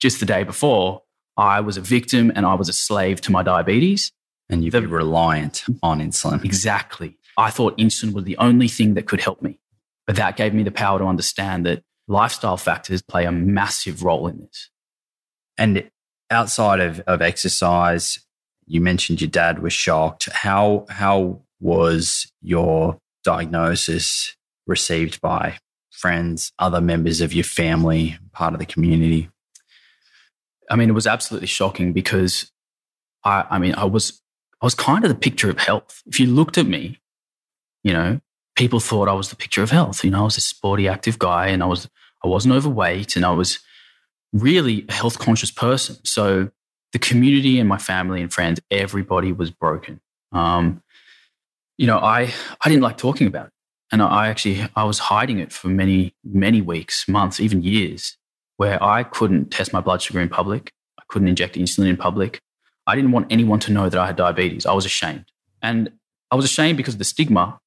just 0.00 0.18
the 0.18 0.26
day 0.26 0.42
before, 0.42 1.02
I 1.36 1.60
was 1.60 1.76
a 1.76 1.80
victim 1.80 2.32
and 2.34 2.44
I 2.44 2.54
was 2.54 2.68
a 2.68 2.72
slave 2.72 3.20
to 3.22 3.32
my 3.32 3.44
diabetes. 3.44 4.10
And 4.48 4.64
you'd 4.64 4.72
The- 4.72 4.88
reliant 4.88 5.64
on 5.84 6.00
insulin. 6.00 6.44
Exactly. 6.44 7.16
I 7.36 7.50
thought 7.50 7.78
insulin 7.78 8.12
was 8.12 8.24
the 8.24 8.36
only 8.38 8.66
thing 8.66 8.94
that 8.94 9.06
could 9.06 9.20
help 9.20 9.40
me. 9.40 9.60
But 10.04 10.16
that 10.16 10.36
gave 10.36 10.52
me 10.52 10.64
the 10.64 10.72
power 10.72 10.98
to 10.98 11.04
understand 11.04 11.64
that 11.66 11.84
lifestyle 12.08 12.56
factors 12.56 13.00
play 13.00 13.24
a 13.24 13.30
massive 13.30 14.02
role 14.02 14.26
in 14.26 14.40
this. 14.40 14.68
And 15.56 15.88
outside 16.28 16.80
of, 16.80 16.98
of 17.06 17.22
exercise, 17.22 18.18
you 18.66 18.80
mentioned 18.80 19.20
your 19.20 19.30
dad 19.30 19.62
was 19.62 19.72
shocked. 19.72 20.28
How 20.32 20.86
how 20.88 21.42
was 21.60 22.32
your 22.42 22.98
diagnosis 23.22 24.34
received 24.70 25.20
by 25.20 25.58
friends, 25.90 26.52
other 26.58 26.80
members 26.80 27.20
of 27.20 27.34
your 27.34 27.44
family, 27.44 28.16
part 28.32 28.54
of 28.54 28.60
the 28.60 28.66
community? 28.66 29.28
I 30.70 30.76
mean, 30.76 30.88
it 30.88 30.94
was 30.94 31.06
absolutely 31.06 31.48
shocking 31.48 31.92
because 31.92 32.50
I, 33.24 33.44
I 33.50 33.58
mean, 33.58 33.74
I 33.74 33.84
was, 33.84 34.22
I 34.62 34.66
was 34.66 34.74
kind 34.74 35.04
of 35.04 35.10
the 35.10 35.16
picture 35.16 35.50
of 35.50 35.58
health. 35.58 36.02
If 36.06 36.20
you 36.20 36.26
looked 36.26 36.56
at 36.56 36.66
me, 36.66 36.98
you 37.82 37.92
know, 37.92 38.20
people 38.56 38.80
thought 38.80 39.08
I 39.08 39.12
was 39.12 39.30
the 39.30 39.36
picture 39.36 39.62
of 39.62 39.70
health. 39.70 40.04
You 40.04 40.10
know, 40.10 40.20
I 40.20 40.24
was 40.24 40.36
a 40.36 40.42
sporty, 40.42 40.86
active 40.86 41.18
guy, 41.18 41.48
and 41.48 41.62
I 41.62 41.66
was, 41.66 41.88
I 42.24 42.28
wasn't 42.28 42.54
overweight, 42.54 43.16
and 43.16 43.24
I 43.24 43.30
was 43.32 43.58
really 44.32 44.86
a 44.88 44.92
health 44.92 45.18
conscious 45.18 45.50
person. 45.50 45.96
So 46.04 46.50
the 46.92 46.98
community 46.98 47.58
and 47.58 47.68
my 47.68 47.78
family 47.78 48.22
and 48.22 48.32
friends, 48.32 48.60
everybody 48.70 49.32
was 49.32 49.50
broken. 49.50 50.00
Um, 50.32 50.82
you 51.78 51.86
know, 51.86 51.98
I, 51.98 52.32
I 52.62 52.68
didn't 52.68 52.82
like 52.82 52.98
talking 52.98 53.26
about 53.26 53.46
it, 53.46 53.52
and 53.92 54.02
I 54.02 54.28
actually, 54.28 54.66
I 54.76 54.84
was 54.84 54.98
hiding 54.98 55.38
it 55.38 55.52
for 55.52 55.68
many, 55.68 56.14
many 56.24 56.60
weeks, 56.60 57.08
months, 57.08 57.40
even 57.40 57.62
years 57.62 58.16
where 58.56 58.82
I 58.82 59.04
couldn't 59.04 59.50
test 59.50 59.72
my 59.72 59.80
blood 59.80 60.02
sugar 60.02 60.20
in 60.20 60.28
public. 60.28 60.72
I 60.98 61.02
couldn't 61.08 61.28
inject 61.28 61.56
insulin 61.56 61.88
in 61.88 61.96
public. 61.96 62.40
I 62.86 62.94
didn't 62.94 63.12
want 63.12 63.32
anyone 63.32 63.58
to 63.60 63.72
know 63.72 63.88
that 63.88 63.98
I 63.98 64.06
had 64.06 64.16
diabetes. 64.16 64.66
I 64.66 64.74
was 64.74 64.84
ashamed. 64.84 65.24
And 65.62 65.90
I 66.30 66.36
was 66.36 66.44
ashamed 66.44 66.76
because 66.76 66.94
of 66.94 66.98
the 66.98 67.04
stigma 67.04 67.58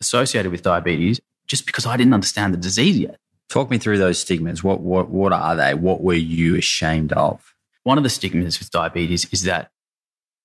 associated 0.00 0.52
with 0.52 0.62
diabetes, 0.62 1.20
just 1.48 1.66
because 1.66 1.86
I 1.86 1.96
didn't 1.96 2.14
understand 2.14 2.54
the 2.54 2.58
disease 2.58 2.98
yet. 2.98 3.18
Talk 3.48 3.70
me 3.70 3.78
through 3.78 3.98
those 3.98 4.18
stigmas. 4.18 4.62
What 4.62 4.80
what 4.80 5.08
what 5.08 5.32
are 5.32 5.56
they? 5.56 5.74
What 5.74 6.02
were 6.02 6.14
you 6.14 6.56
ashamed 6.56 7.12
of? 7.14 7.54
One 7.82 7.98
of 7.98 8.04
the 8.04 8.10
stigmas 8.10 8.58
with 8.58 8.70
diabetes 8.70 9.26
is 9.32 9.42
that 9.42 9.70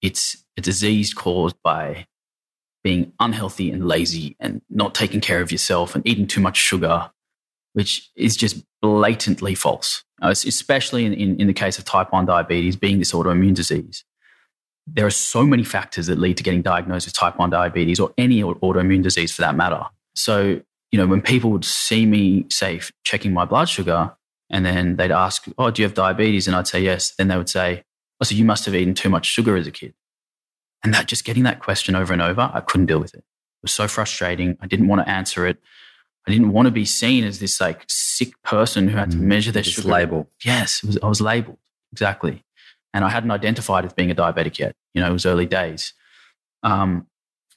it's 0.01 0.43
a 0.57 0.61
disease 0.61 1.13
caused 1.13 1.57
by 1.63 2.07
being 2.83 3.13
unhealthy 3.19 3.71
and 3.71 3.87
lazy 3.87 4.35
and 4.39 4.61
not 4.69 4.93
taking 4.93 5.21
care 5.21 5.41
of 5.41 5.51
yourself 5.51 5.95
and 5.95 6.05
eating 6.07 6.27
too 6.27 6.41
much 6.41 6.57
sugar, 6.57 7.11
which 7.73 8.11
is 8.15 8.35
just 8.35 8.63
blatantly 8.81 9.55
false, 9.55 10.03
especially 10.21 11.05
in, 11.05 11.13
in, 11.13 11.39
in 11.39 11.47
the 11.47 11.53
case 11.53 11.77
of 11.77 11.85
type 11.85 12.11
1 12.11 12.25
diabetes 12.25 12.75
being 12.75 12.99
this 12.99 13.13
autoimmune 13.13 13.55
disease. 13.55 14.03
There 14.85 15.05
are 15.05 15.11
so 15.11 15.45
many 15.45 15.63
factors 15.63 16.07
that 16.07 16.19
lead 16.19 16.35
to 16.37 16.43
getting 16.43 16.61
diagnosed 16.61 17.07
with 17.07 17.13
type 17.13 17.39
1 17.39 17.49
diabetes 17.49 17.99
or 17.99 18.13
any 18.17 18.41
autoimmune 18.41 19.01
disease 19.01 19.31
for 19.31 19.41
that 19.41 19.55
matter. 19.55 19.85
So, 20.15 20.61
you 20.91 20.99
know, 20.99 21.07
when 21.07 21.21
people 21.21 21.51
would 21.51 21.65
see 21.65 22.05
me, 22.05 22.45
say, 22.49 22.81
checking 23.03 23.33
my 23.33 23.45
blood 23.45 23.69
sugar, 23.69 24.13
and 24.49 24.65
then 24.65 24.97
they'd 24.97 25.11
ask, 25.11 25.47
Oh, 25.57 25.71
do 25.71 25.81
you 25.81 25.87
have 25.87 25.95
diabetes? 25.95 26.47
And 26.47 26.55
I'd 26.55 26.67
say 26.67 26.81
yes. 26.81 27.13
Then 27.17 27.27
they 27.27 27.37
would 27.37 27.49
say, 27.49 27.83
Oh, 28.21 28.25
so 28.25 28.35
you 28.35 28.45
must 28.45 28.65
have 28.65 28.75
eaten 28.75 28.93
too 28.93 29.09
much 29.09 29.25
sugar 29.25 29.55
as 29.57 29.65
a 29.65 29.71
kid. 29.71 29.93
And 30.83 30.93
that 30.93 31.07
just 31.07 31.23
getting 31.25 31.43
that 31.43 31.59
question 31.61 31.95
over 31.95 32.11
and 32.13 32.21
over, 32.21 32.51
I 32.53 32.59
couldn't 32.61 32.87
deal 32.87 32.99
with 32.99 33.13
it. 33.13 33.19
It 33.19 33.63
was 33.63 33.71
so 33.71 33.87
frustrating. 33.87 34.57
I 34.61 34.67
didn't 34.67 34.87
want 34.87 35.01
to 35.05 35.09
answer 35.09 35.47
it. 35.47 35.57
I 36.27 36.31
didn't 36.31 36.51
want 36.51 36.65
to 36.67 36.71
be 36.71 36.85
seen 36.85 37.23
as 37.23 37.39
this 37.39 37.59
like 37.61 37.83
sick 37.87 38.33
person 38.43 38.87
who 38.87 38.97
had 38.97 39.11
to 39.11 39.17
Mm, 39.17 39.21
measure 39.21 39.51
their 39.51 39.63
This 39.63 39.73
sugar. 39.73 39.87
label. 39.89 40.29
Yes, 40.43 40.83
it 40.83 40.87
was, 40.87 40.97
I 41.03 41.07
was 41.07 41.21
labeled 41.21 41.57
exactly, 41.91 42.43
and 42.93 43.03
I 43.05 43.09
hadn't 43.09 43.31
identified 43.31 43.85
as 43.85 43.93
being 43.93 44.11
a 44.11 44.15
diabetic 44.15 44.57
yet. 44.57 44.75
You 44.93 45.01
know, 45.01 45.09
it 45.09 45.13
was 45.13 45.25
early 45.25 45.45
days. 45.45 45.93
Um, 46.63 47.07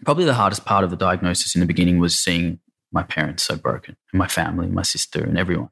probably 0.05 0.25
the 0.25 0.35
hardest 0.35 0.65
part 0.65 0.83
of 0.85 0.91
the 0.91 0.97
diagnosis 0.97 1.55
in 1.55 1.61
the 1.61 1.67
beginning 1.67 1.99
was 2.01 2.19
seeing 2.19 2.59
my 2.93 3.03
parents 3.05 3.45
so 3.45 3.57
broken, 3.57 3.97
and 4.13 4.19
my 4.19 4.27
family, 4.29 4.67
my 4.69 4.83
sister, 4.83 5.23
and 5.23 5.39
everyone. 5.39 5.71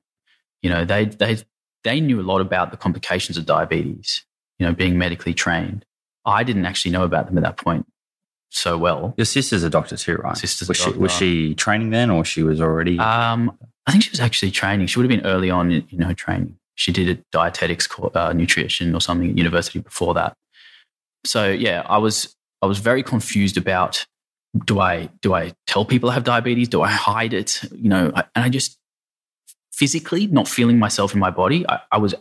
You 0.62 0.70
know, 0.70 0.84
they 0.84 1.05
they 1.07 1.38
they 1.82 2.00
knew 2.00 2.20
a 2.20 2.22
lot 2.22 2.40
about 2.40 2.70
the 2.70 2.76
complications 2.76 3.36
of 3.36 3.44
diabetes. 3.46 4.24
You 4.59 4.66
know, 4.66 4.72
being 4.72 4.98
medically 4.98 5.34
trained, 5.34 5.84
I 6.24 6.44
didn't 6.44 6.66
actually 6.66 6.92
know 6.92 7.04
about 7.04 7.26
them 7.26 7.38
at 7.38 7.44
that 7.44 7.56
point 7.56 7.86
so 8.50 8.78
well. 8.78 9.14
Your 9.16 9.24
sister's 9.24 9.62
a 9.62 9.70
doctor 9.70 9.96
too, 9.96 10.16
right? 10.16 10.36
Sister's 10.36 10.68
a 10.68 10.70
was 10.70 10.78
she 10.78 10.90
was 10.92 11.12
she 11.12 11.54
training 11.54 11.90
then, 11.90 12.10
or 12.10 12.24
she 12.24 12.42
was 12.42 12.60
already? 12.60 12.98
Um, 12.98 13.56
I 13.86 13.92
think 13.92 14.04
she 14.04 14.10
was 14.10 14.20
actually 14.20 14.50
training. 14.50 14.86
She 14.86 14.98
would 14.98 15.10
have 15.10 15.20
been 15.20 15.28
early 15.28 15.50
on 15.50 15.70
in, 15.70 15.86
in 15.90 16.00
her 16.02 16.14
training. 16.14 16.56
She 16.76 16.92
did 16.92 17.08
a 17.08 17.22
dietetics 17.30 17.88
uh, 18.14 18.32
nutrition 18.32 18.94
or 18.94 19.00
something 19.00 19.30
at 19.30 19.38
university 19.38 19.80
before 19.80 20.14
that. 20.14 20.34
So 21.26 21.50
yeah, 21.50 21.82
I 21.86 21.98
was 21.98 22.34
I 22.62 22.66
was 22.66 22.78
very 22.78 23.02
confused 23.02 23.56
about 23.56 24.06
do 24.64 24.80
I 24.80 25.10
do 25.20 25.34
I 25.34 25.52
tell 25.66 25.84
people 25.84 26.10
I 26.10 26.14
have 26.14 26.24
diabetes? 26.24 26.68
Do 26.68 26.82
I 26.82 26.88
hide 26.88 27.34
it? 27.34 27.62
You 27.72 27.88
know, 27.88 28.12
I, 28.14 28.24
and 28.34 28.44
I 28.44 28.48
just 28.48 28.78
physically 29.72 30.28
not 30.28 30.46
feeling 30.46 30.78
myself 30.78 31.12
in 31.12 31.20
my 31.20 31.30
body. 31.30 31.68
I, 31.68 31.80
I 31.90 31.98
was 31.98 32.14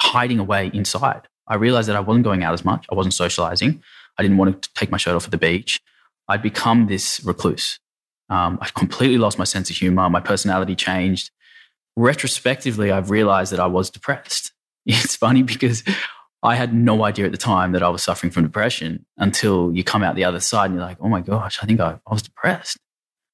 hiding 0.00 0.38
away 0.38 0.70
inside. 0.72 1.26
I 1.48 1.56
realized 1.56 1.88
that 1.88 1.96
I 1.96 2.00
wasn't 2.00 2.24
going 2.24 2.44
out 2.44 2.54
as 2.54 2.64
much. 2.64 2.86
I 2.90 2.94
wasn't 2.94 3.14
socializing. 3.14 3.82
I 4.18 4.22
didn't 4.22 4.36
want 4.36 4.62
to 4.62 4.70
take 4.74 4.90
my 4.90 4.98
shirt 4.98 5.14
off 5.14 5.24
at 5.24 5.30
the 5.30 5.38
beach. 5.38 5.80
I'd 6.28 6.42
become 6.42 6.86
this 6.86 7.20
recluse. 7.24 7.80
Um, 8.28 8.58
I 8.60 8.68
completely 8.74 9.16
lost 9.18 9.38
my 9.38 9.44
sense 9.44 9.70
of 9.70 9.76
humor. 9.76 10.08
My 10.10 10.20
personality 10.20 10.76
changed. 10.76 11.30
Retrospectively, 11.96 12.92
I've 12.92 13.10
realized 13.10 13.52
that 13.52 13.60
I 13.60 13.66
was 13.66 13.90
depressed. 13.90 14.52
It's 14.90 15.16
funny 15.16 15.42
because 15.42 15.82
I 16.42 16.54
had 16.54 16.72
no 16.72 17.04
idea 17.04 17.26
at 17.26 17.32
the 17.32 17.36
time 17.36 17.72
that 17.72 17.82
I 17.82 17.90
was 17.90 18.02
suffering 18.02 18.30
from 18.30 18.44
depression 18.44 19.04
until 19.18 19.70
you 19.74 19.84
come 19.84 20.02
out 20.02 20.14
the 20.14 20.24
other 20.24 20.40
side 20.40 20.66
and 20.66 20.76
you're 20.76 20.84
like, 20.86 20.96
oh 21.00 21.08
my 21.08 21.20
gosh, 21.20 21.58
I 21.62 21.66
think 21.66 21.78
I, 21.80 21.98
I 22.06 22.12
was 22.14 22.22
depressed. 22.22 22.78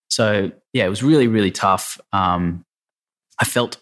So, 0.08 0.50
yeah, 0.72 0.86
it 0.86 0.88
was 0.88 1.04
really, 1.04 1.28
really 1.28 1.52
tough. 1.52 2.00
Um, 2.12 2.64
I 3.38 3.44
felt 3.44 3.80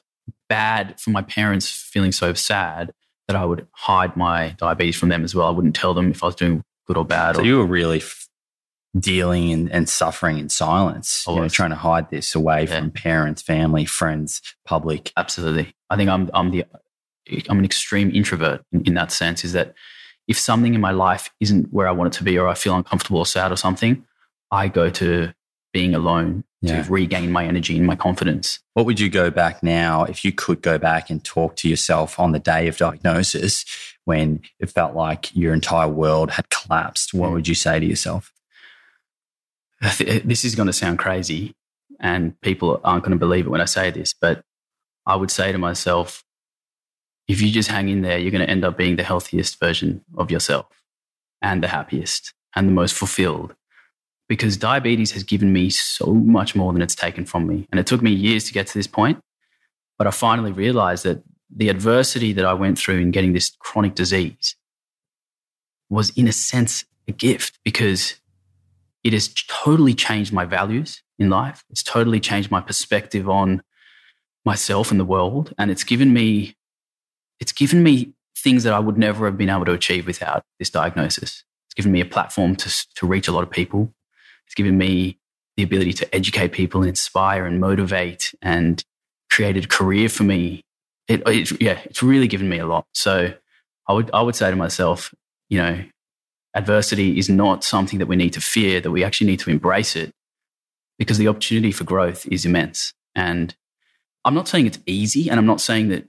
bad 0.51 1.01
for 1.01 1.11
my 1.11 1.22
parents 1.22 1.70
feeling 1.70 2.12
so 2.12 2.35
sad 2.35 2.93
that 3.29 3.37
I 3.37 3.45
would 3.45 3.66
hide 3.73 4.16
my 4.16 4.51
diabetes 4.59 4.97
from 4.97 5.09
them 5.09 5.25
as 5.25 5.35
well. 5.35 5.47
I 5.47 5.51
wouldn't 5.51 5.75
tell 5.77 5.95
them 5.95 6.11
if 6.11 6.23
I 6.23 6.27
was 6.27 6.35
doing 6.37 6.62
good 6.87 6.97
or 6.97 7.05
bad. 7.05 7.37
so 7.37 7.43
or, 7.43 7.45
you 7.45 7.59
were 7.59 7.66
really 7.66 7.99
f- 7.99 8.27
dealing 8.99 9.53
and, 9.53 9.70
and 9.73 9.89
suffering 9.89 10.39
in 10.39 10.49
silence. 10.49 11.25
You 11.27 11.37
know, 11.37 11.49
trying 11.49 11.70
to 11.70 11.77
hide 11.77 12.11
this 12.11 12.35
away 12.35 12.66
Yeah. 12.66 12.81
from 12.81 12.91
parents, 12.91 13.43
family, 13.43 13.85
friends, 13.85 14.41
public. 14.66 15.12
Absolutely. 15.16 15.73
I 15.89 15.97
think 15.97 16.11
I'm 16.11 16.31
I'm 16.35 16.51
the 16.51 16.64
I'm 17.49 17.59
an 17.59 17.64
extreme 17.64 18.11
introvert 18.14 18.62
in, 18.73 18.83
in 18.83 18.95
that 18.95 19.12
sense. 19.12 19.45
Is 19.45 19.53
that 19.53 19.75
if 20.29 20.39
something 20.39 20.75
in 20.75 20.81
my 20.81 20.91
life 20.91 21.31
isn't 21.41 21.73
where 21.73 21.89
I 21.89 21.93
want 21.93 22.14
it 22.14 22.18
to 22.18 22.25
be, 22.25 22.39
or 22.39 22.49
I 22.49 22.55
feel 22.55 22.77
uncomfortable 22.77 23.18
or 23.20 23.27
sad 23.27 23.53
or 23.53 23.57
something, 23.57 24.05
I 24.51 24.68
go 24.68 24.91
to 24.91 25.33
being 25.73 25.95
alone 25.95 26.45
Yeah. 26.61 26.83
to 26.83 26.91
regain 26.93 27.33
my 27.33 27.45
energy 27.45 27.77
and 27.77 27.87
my 27.87 27.97
confidence. 27.97 28.61
What 28.75 28.87
would 28.87 29.01
you 29.01 29.09
go 29.09 29.31
back 29.31 29.62
now 29.62 30.05
if 30.05 30.25
you 30.25 30.31
could 30.33 30.62
go 30.62 30.79
back 30.79 31.11
and 31.11 31.23
talk 31.25 31.57
to 31.57 31.68
yourself 31.68 32.20
on 32.20 32.33
the 32.33 32.39
day 32.39 32.68
of 32.68 32.77
diagnosis 32.77 33.64
when 34.05 34.43
it 34.61 34.70
felt 34.70 34.95
like 34.95 35.35
your 35.35 35.55
entire 35.55 35.89
world 35.89 36.33
had 36.33 36.51
collapsed? 36.51 37.14
What 37.14 37.31
Mm. 37.31 37.33
would 37.35 37.49
you 37.49 37.55
say 37.55 37.81
to 37.81 37.87
yourself? 37.87 38.33
This 39.99 40.45
is 40.45 40.55
going 40.55 40.68
to 40.68 40.73
sound 40.73 40.99
crazy, 41.01 41.55
and 41.99 42.41
people 42.41 42.81
aren't 42.85 43.03
going 43.03 43.12
to 43.12 43.18
believe 43.18 43.47
it 43.47 43.51
when 43.51 43.61
I 43.61 43.64
say 43.64 43.91
this, 43.91 44.14
but 44.14 44.45
I 45.05 45.16
would 45.16 45.31
say 45.31 45.51
to 45.51 45.59
myself, 45.59 46.25
if 47.27 47.41
you 47.41 47.51
just 47.51 47.68
hang 47.70 47.89
in 47.89 48.03
there, 48.03 48.18
you're 48.18 48.31
going 48.31 48.45
to 48.47 48.51
end 48.51 48.64
up 48.64 48.77
being 48.77 48.97
the 48.97 49.03
healthiest 49.03 49.59
version 49.59 50.05
of 50.16 50.31
yourself 50.31 50.66
and 51.41 51.62
the 51.62 51.68
happiest 51.68 52.33
and 52.55 52.68
the 52.68 52.73
most 52.73 52.95
fulfilled. 52.95 53.55
Because 54.33 54.57
diabetes 54.57 55.11
has 55.11 55.24
given 55.24 55.53
me 55.53 55.68
so 55.68 56.07
much 56.07 56.57
more 56.57 56.72
than 56.72 56.80
it's 56.80 56.95
taken 56.95 57.26
from 57.26 57.47
me. 57.47 57.68
And 57.70 57.78
it 57.78 57.87
took 57.87 58.01
me 58.01 58.11
years 58.11 58.45
to 58.45 58.55
get 58.55 58.66
to 58.68 58.72
this 58.72 58.87
point. 58.87 59.20
But 59.99 60.07
I 60.07 60.11
finally 60.11 60.53
realized 60.53 61.05
that 61.05 61.22
the 61.55 61.68
adversity 61.68 62.33
that 62.33 62.47
I 62.47 62.55
went 62.55 62.78
through 62.78 63.01
in 63.01 63.11
getting 63.11 63.35
this 63.35 63.55
chronic 63.59 63.95
disease 63.95 64.57
was, 65.91 66.09
in 66.16 66.26
a 66.28 66.33
sense, 66.33 66.87
a 67.07 67.12
gift 67.12 67.59
because 67.62 68.22
it 69.05 69.12
has 69.12 69.35
totally 69.49 69.93
changed 69.93 70.33
my 70.33 70.47
values 70.47 71.03
in 71.18 71.28
life. 71.28 71.62
It's 71.68 71.83
totally 71.83 72.18
changed 72.18 72.51
my 72.51 72.62
perspective 72.62 73.28
on 73.28 73.62
myself 74.47 74.91
and 74.91 74.99
the 74.99 75.05
world. 75.05 75.53
And 75.59 75.70
it's 75.70 75.85
given 75.85 76.14
me, 76.14 76.57
it's 77.39 77.53
given 77.53 77.83
me 77.83 78.14
things 78.35 78.64
that 78.64 78.72
I 78.72 78.78
would 78.78 78.97
never 78.97 79.26
have 79.26 79.37
been 79.37 79.51
able 79.51 79.66
to 79.66 79.72
achieve 79.72 80.07
without 80.07 80.43
this 80.59 80.70
diagnosis. 80.70 81.45
It's 81.66 81.74
given 81.74 81.93
me 81.93 82.01
a 82.01 82.07
platform 82.07 82.57
to, 82.57 82.87
to 82.95 83.07
reach 83.07 83.28
a 83.28 83.33
lot 83.33 83.43
of 83.43 83.51
people. 83.51 83.93
It's 84.53 84.55
given 84.59 84.76
me 84.76 85.16
the 85.57 85.62
ability 85.62 85.94
to 85.94 86.14
educate 86.14 86.53
people 86.53 86.82
and 86.82 86.88
inspire 86.90 87.46
and 87.46 87.59
motivate 87.59 88.34
and 88.42 88.84
created 89.30 89.64
a 89.64 89.68
career 89.68 90.11
for 90.11 90.24
me. 90.24 90.62
It, 91.09 91.22
it, 91.26 91.59
yeah, 91.59 91.80
it's 91.86 92.03
really 92.03 92.28
given 92.28 92.50
me 92.50 92.59
a 92.59 92.66
lot. 92.66 92.84
So 92.92 93.32
I 93.88 93.92
would, 93.94 94.11
I 94.12 94.20
would 94.20 94.36
say 94.36 94.50
to 94.50 94.57
myself, 94.57 95.14
you 95.48 95.57
know, 95.57 95.82
adversity 96.53 97.18
is 97.18 97.30
not 97.30 97.64
something 97.64 97.98
that 97.98 98.09
we 98.09 98.16
need 98.16 98.34
to 98.34 98.42
fear, 98.42 98.82
that 98.82 98.90
we 98.90 99.03
actually 99.03 99.28
need 99.28 99.40
to 99.40 99.48
embrace 99.48 99.96
it 99.96 100.12
because 100.98 101.16
the 101.16 101.28
opportunity 101.28 101.72
for 101.72 101.84
growth 101.84 102.26
is 102.26 102.44
immense. 102.44 102.92
And 103.14 103.57
I'm 104.26 104.34
not 104.34 104.48
saying 104.48 104.66
it's 104.66 104.80
easy, 104.84 105.30
and 105.30 105.40
I'm 105.40 105.46
not 105.46 105.62
saying 105.62 105.88
that, 105.88 106.07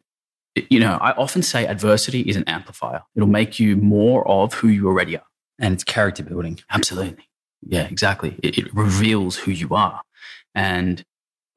you 0.69 0.81
know, 0.81 0.97
I 0.99 1.13
often 1.13 1.43
say 1.43 1.65
adversity 1.65 2.19
is 2.19 2.35
an 2.35 2.43
amplifier. 2.43 3.03
It'll 3.15 3.29
make 3.29 3.57
you 3.57 3.77
more 3.77 4.27
of 4.27 4.55
who 4.55 4.67
you 4.67 4.87
already 4.87 5.15
are. 5.15 5.27
And 5.59 5.73
it's 5.73 5.85
character 5.85 6.23
building. 6.23 6.59
Absolutely. 6.69 7.29
Yeah, 7.67 7.87
exactly. 7.87 8.35
It, 8.43 8.57
it 8.57 8.75
reveals 8.75 9.37
who 9.37 9.51
you 9.51 9.69
are. 9.71 10.01
And, 10.55 11.03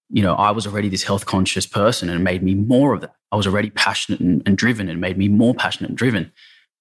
you 0.09 0.23
know, 0.23 0.35
I 0.35 0.51
was 0.51 0.67
already 0.67 0.89
this 0.89 1.03
health 1.03 1.27
conscious 1.27 1.67
person 1.67 2.09
and 2.09 2.21
it 2.21 2.23
made 2.23 2.43
me 2.43 2.55
more 2.55 2.95
of 2.95 3.01
that. 3.03 3.15
I 3.33 3.37
was 3.37 3.47
already 3.47 3.71
passionate 3.71 4.21
and, 4.21 4.43
and 4.47 4.57
driven 4.57 4.89
and 4.89 5.01
made 5.01 5.19
me 5.19 5.29
more 5.29 5.55
passionate 5.55 5.91
and 5.91 5.99
driven. 5.99 6.33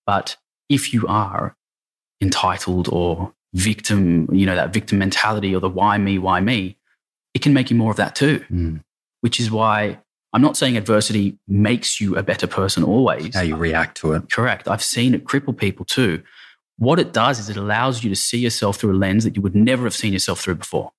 But 0.06 0.38
if 0.70 0.94
you 0.94 1.08
are 1.08 1.56
entitled 2.22 2.88
or 2.92 3.34
victim, 3.54 4.30
you 4.32 4.46
know, 4.46 4.56
that 4.56 4.74
victim 4.74 5.00
mentality 5.00 5.56
or 5.56 5.60
the 5.60 5.70
why 5.70 5.98
me, 5.98 6.18
why 6.18 6.40
me, 6.40 6.78
it 7.34 7.42
can 7.42 7.54
make 7.54 7.70
you 7.70 7.76
more 7.76 7.92
of 7.92 7.98
that 7.98 8.16
too. 8.16 8.46
Mm. 8.52 8.84
Which 9.22 9.40
is 9.40 9.50
why 9.50 10.00
I'm 10.34 10.42
not 10.42 10.58
saying 10.58 10.78
adversity 10.78 11.38
makes 11.48 12.00
you 12.02 12.18
a 12.18 12.24
better 12.24 12.46
person 12.46 12.84
always. 12.84 13.34
How 13.34 13.42
you 13.42 13.56
react 13.56 13.98
to 13.98 14.14
it. 14.14 14.32
Correct. 14.32 14.68
I've 14.68 14.84
seen 14.84 15.14
it 15.14 15.24
cripple 15.24 15.58
people 15.58 15.86
too. 15.86 16.24
What 16.78 17.00
it 17.00 17.14
does 17.14 17.40
is 17.40 17.50
it 17.50 17.58
allows 17.58 18.04
you 18.04 18.10
to 18.10 18.16
see 18.16 18.40
yourself 18.40 18.78
through 18.78 18.94
a 18.94 18.98
lens 18.98 19.24
that 19.24 19.36
you 19.36 19.42
would 19.42 19.56
never 19.56 19.84
have 19.84 19.96
seen 19.96 20.14
yourself 20.14 20.42
through 20.42 20.56
before. 20.56 20.92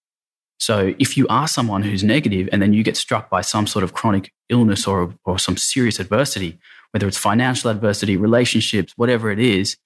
So 0.59 0.95
if 0.99 1.17
you 1.17 1.27
are 1.29 1.47
someone 1.47 1.83
who's 1.83 2.03
negative 2.03 2.49
and 2.51 2.63
then 2.63 2.73
you 2.73 2.83
get 2.83 2.97
struck 2.97 3.29
by 3.29 3.43
some 3.43 3.67
sort 3.67 3.83
of 3.83 3.93
chronic 3.93 4.33
illness 4.49 4.87
or, 4.87 5.15
or 5.25 5.39
some 5.39 5.57
serious 5.57 6.01
adversity, 6.01 6.59
whether 6.93 7.07
it's 7.07 7.19
financial 7.19 7.71
adversity, 7.71 8.17
relationships, 8.17 8.95
whatever 8.97 9.31
it 9.31 9.39
is, 9.39 9.77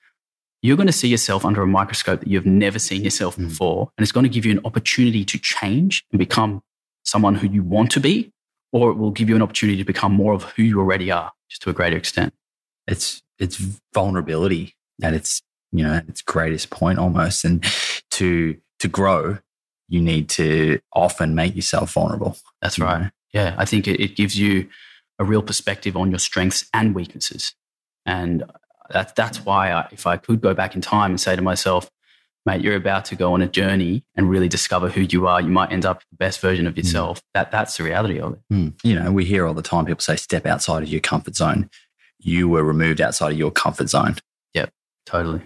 you're 0.62 0.76
going 0.76 0.86
to 0.86 0.92
see 0.92 1.08
yourself 1.08 1.44
under 1.44 1.62
a 1.62 1.66
microscope 1.66 2.20
that 2.20 2.28
you've 2.28 2.46
never 2.46 2.78
seen 2.78 3.02
yourself 3.02 3.36
mm. 3.36 3.48
before. 3.48 3.90
And 3.96 4.02
it's 4.04 4.12
going 4.12 4.24
to 4.24 4.30
give 4.30 4.44
you 4.44 4.52
an 4.52 4.60
opportunity 4.64 5.24
to 5.24 5.38
change 5.38 6.04
and 6.12 6.18
become 6.18 6.62
someone 7.02 7.34
who 7.34 7.48
you 7.48 7.62
want 7.62 7.90
to 7.92 8.00
be, 8.00 8.32
or 8.72 8.90
it 8.90 8.94
will 8.94 9.10
give 9.10 9.28
you 9.28 9.36
an 9.36 9.42
opportunity 9.42 9.78
to 9.78 9.84
become 9.84 10.12
more 10.12 10.34
of 10.34 10.44
who 10.44 10.62
you 10.62 10.78
already 10.78 11.10
are, 11.10 11.32
just 11.48 11.62
to 11.62 11.70
a 11.70 11.72
greater 11.72 11.96
extent. 11.96 12.34
It's 12.86 13.22
it's 13.38 13.56
vulnerability 13.94 14.74
at 15.02 15.14
its 15.14 15.42
you 15.72 15.84
know 15.84 15.94
at 15.94 16.08
its 16.08 16.22
greatest 16.22 16.70
point 16.70 16.98
almost, 16.98 17.44
and 17.44 17.64
to 18.12 18.56
to 18.80 18.88
grow, 18.88 19.38
you 19.88 20.00
need 20.00 20.28
to 20.30 20.80
often 20.92 21.34
make 21.34 21.54
yourself 21.54 21.92
vulnerable. 21.92 22.36
That's 22.62 22.78
right. 22.78 23.02
Know? 23.02 23.10
Yeah, 23.32 23.54
I 23.58 23.64
think 23.64 23.86
it, 23.86 24.00
it 24.00 24.16
gives 24.16 24.38
you 24.38 24.68
a 25.18 25.24
real 25.24 25.42
perspective 25.42 25.96
on 25.96 26.10
your 26.10 26.18
strengths 26.18 26.68
and 26.72 26.94
weaknesses. 26.94 27.54
And 28.06 28.44
that's 28.88 29.12
that's 29.12 29.44
why 29.44 29.70
I, 29.70 29.88
if 29.92 30.06
I 30.06 30.16
could 30.16 30.40
go 30.40 30.54
back 30.54 30.74
in 30.74 30.80
time 30.80 31.12
and 31.12 31.20
say 31.20 31.36
to 31.36 31.42
myself, 31.42 31.90
mate, 32.46 32.62
you're 32.62 32.74
about 32.74 33.04
to 33.06 33.16
go 33.16 33.34
on 33.34 33.42
a 33.42 33.46
journey 33.46 34.02
and 34.16 34.30
really 34.30 34.48
discover 34.48 34.88
who 34.88 35.02
you 35.02 35.26
are. 35.26 35.40
You 35.40 35.50
might 35.50 35.70
end 35.70 35.84
up 35.84 36.00
the 36.10 36.16
best 36.16 36.40
version 36.40 36.66
of 36.66 36.74
hmm. 36.74 36.80
yourself. 36.80 37.20
Mm. 37.20 37.24
That 37.34 37.50
that's 37.52 37.76
the 37.76 37.84
reality 37.84 38.18
of 38.18 38.32
it. 38.34 38.40
Mm. 38.52 38.74
You 38.82 38.94
know, 38.94 39.12
we 39.12 39.24
hear 39.24 39.46
all 39.46 39.54
the 39.54 39.62
time 39.62 39.84
people 39.84 40.00
say, 40.00 40.16
step 40.16 40.46
outside 40.46 40.82
of 40.82 40.88
your 40.88 41.00
comfort 41.00 41.36
zone. 41.36 41.70
You 42.18 42.48
were 42.48 42.64
removed 42.64 43.00
outside 43.00 43.32
of 43.32 43.38
your 43.38 43.50
comfort 43.50 43.88
zone. 43.88 44.16
Yep, 44.54 44.72
totally. 45.06 45.42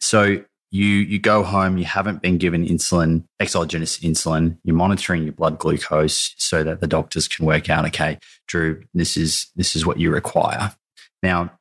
So 0.00 0.44
you 0.70 0.84
you 0.84 1.18
go 1.18 1.42
home, 1.42 1.78
you 1.78 1.84
haven't 1.84 2.20
been 2.22 2.38
given 2.38 2.66
insulin, 2.66 3.24
exogenous 3.40 3.98
insulin, 4.00 4.58
you're 4.64 4.76
monitoring 4.76 5.24
your 5.24 5.32
blood 5.32 5.58
glucose 5.58 6.34
so 6.36 6.62
that 6.62 6.80
the 6.80 6.86
doctors 6.86 7.26
can 7.26 7.46
work 7.46 7.70
out, 7.70 7.86
okay, 7.86 8.18
Drew, 8.46 8.84
this 8.94 9.16
is 9.16 9.48
this 9.56 9.74
is 9.74 9.86
what 9.86 9.98
you 9.98 10.10
require. 10.10 10.74
Now, 11.22 11.52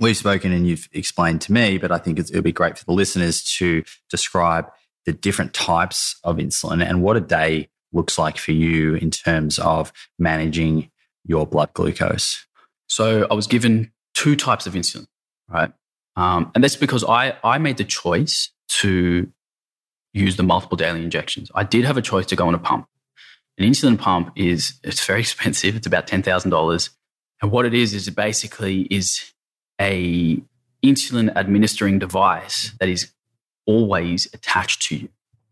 we've 0.00 0.16
spoken 0.16 0.52
and 0.52 0.66
you've 0.66 0.88
explained 0.92 1.40
to 1.42 1.52
me, 1.52 1.78
but 1.78 1.90
I 1.90 1.98
think 1.98 2.18
it'll 2.18 2.42
be 2.42 2.52
great 2.52 2.78
for 2.78 2.84
the 2.84 2.92
listeners 2.92 3.42
to 3.58 3.82
describe 4.10 4.70
the 5.06 5.12
different 5.12 5.54
types 5.54 6.18
of 6.24 6.36
insulin 6.36 6.84
and 6.84 7.02
what 7.02 7.16
a 7.16 7.20
day 7.20 7.68
looks 7.92 8.18
like 8.18 8.38
for 8.38 8.52
you 8.52 8.94
in 8.94 9.10
terms 9.10 9.58
of 9.58 9.92
managing 10.18 10.90
your 11.24 11.46
blood 11.46 11.72
glucose. 11.74 12.46
So 12.88 13.26
I 13.30 13.34
was 13.34 13.46
given 13.46 13.92
two 14.14 14.36
types 14.36 14.66
of 14.66 14.74
insulin, 14.74 15.06
right? 15.48 15.72
Um, 16.16 16.50
and 16.54 16.64
that's 16.64 16.76
because 16.76 17.04
I, 17.04 17.36
I 17.44 17.58
made 17.58 17.76
the 17.76 17.84
choice 17.84 18.50
to 18.68 19.30
use 20.12 20.36
the 20.36 20.42
multiple 20.42 20.76
daily 20.76 21.02
injections. 21.02 21.50
I 21.54 21.64
did 21.64 21.84
have 21.84 21.96
a 21.96 22.02
choice 22.02 22.26
to 22.26 22.36
go 22.36 22.48
on 22.48 22.54
a 22.54 22.58
pump. 22.58 22.86
An 23.58 23.68
insulin 23.68 23.98
pump 23.98 24.32
is 24.34 24.74
it's 24.82 25.04
very 25.04 25.20
expensive. 25.26 25.76
It's 25.76 25.86
about 25.86 26.06
ten 26.06 26.22
thousand 26.22 26.50
dollars. 26.50 26.90
And 27.42 27.50
what 27.50 27.66
it 27.66 27.74
is 27.74 27.92
is 27.92 28.08
it 28.08 28.16
basically 28.16 28.82
is 28.82 29.32
a 29.80 30.40
insulin 30.82 31.34
administering 31.36 31.98
device 31.98 32.72
that 32.80 32.88
is 32.88 33.12
always 33.66 34.26
attached 34.32 34.82
to 34.82 34.96
you. 34.96 35.08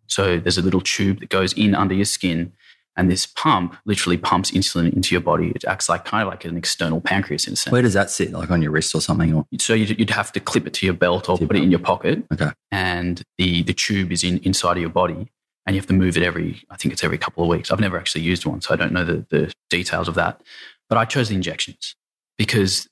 So 0.07 0.39
there's 0.39 0.59
a 0.59 0.63
little 0.63 0.81
tube 0.81 1.21
that 1.21 1.29
goes 1.29 1.53
in 1.53 1.75
under 1.75 1.95
your 1.95 2.05
skin, 2.05 2.53
and 2.97 3.11
this 3.11 3.27
pump 3.27 3.77
literally 3.85 4.17
pumps 4.17 4.51
insulin 4.53 4.93
into 4.93 5.15
your 5.15 5.21
body. 5.21 5.53
It 5.55 5.65
acts 5.65 5.89
like 5.89 6.05
kind 6.05 6.23
of 6.23 6.29
like 6.29 6.45
an 6.45 6.57
external 6.57 7.01
pancreas 7.01 7.47
in 7.47 7.55
a 7.55 7.57
sense. 7.57 7.73
Where 7.73 7.83
does 7.83 7.95
that 7.95 8.11
sit? 8.11 8.33
Like 8.33 8.51
on 8.51 8.63
your 8.63 8.71
wrist 8.71 8.95
or 8.95 9.01
something? 9.01 9.35
Or? 9.35 9.47
So 9.59 9.75
you'd, 9.75 9.99
you'd 9.99 10.11
have 10.11 10.31
to 10.33 10.41
clip 10.41 10.67
it 10.67 10.75
to 10.75 10.87
your 10.87 10.95
belt 10.95 11.29
or 11.29 11.37
put 11.37 11.49
belt. 11.49 11.61
it 11.61 11.65
in 11.65 11.71
your 11.71 11.81
pocket. 11.81 12.25
Okay. 12.33 12.51
And 12.71 13.23
the 13.39 13.63
the 13.63 13.75
tube 13.75 14.13
is 14.13 14.23
in 14.23 14.39
inside 14.39 14.77
of 14.77 14.81
your 14.81 14.91
body, 14.91 15.31
and 15.67 15.75
you 15.75 15.81
have 15.81 15.89
to 15.89 15.95
move 15.95 16.17
it 16.17 16.23
every. 16.23 16.63
I 16.71 16.77
think 16.77 16.93
it's 16.93 17.03
every 17.03 17.19
couple 17.19 17.43
of 17.43 17.51
weeks. 17.51 17.71
I've 17.71 17.81
never 17.81 17.99
actually 17.99 18.23
used 18.23 18.47
one, 18.47 18.61
so 18.61 18.73
I 18.73 18.77
don't 18.77 18.93
know 18.93 19.05
the, 19.05 19.27
the 19.31 19.53
details 19.71 20.09
of 20.09 20.15
that. 20.15 20.41
But 20.89 20.99
I 20.99 21.05
chose 21.05 21.31
the 21.31 21.35
injections 21.35 21.97
because 22.39 22.89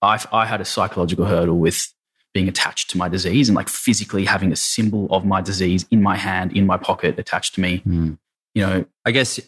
I, 0.00 0.22
I 0.32 0.46
had 0.46 0.60
a 0.60 0.64
psychological 0.64 1.26
hurdle 1.26 1.58
with 1.58 1.92
being 2.32 2.48
attached 2.48 2.90
to 2.90 2.98
my 2.98 3.08
disease 3.08 3.48
and 3.48 3.56
like 3.56 3.68
physically 3.68 4.24
having 4.24 4.52
a 4.52 4.56
symbol 4.56 5.08
of 5.10 5.24
my 5.24 5.40
disease 5.40 5.86
in 5.90 6.02
my 6.02 6.16
hand, 6.16 6.56
in 6.56 6.66
my 6.66 6.76
pocket, 6.76 7.18
attached 7.18 7.54
to 7.54 7.60
me. 7.60 7.82
Mm. 7.86 8.18
You 8.56 8.62
know, 8.62 8.84
I 9.04 9.10
guess 9.10 9.38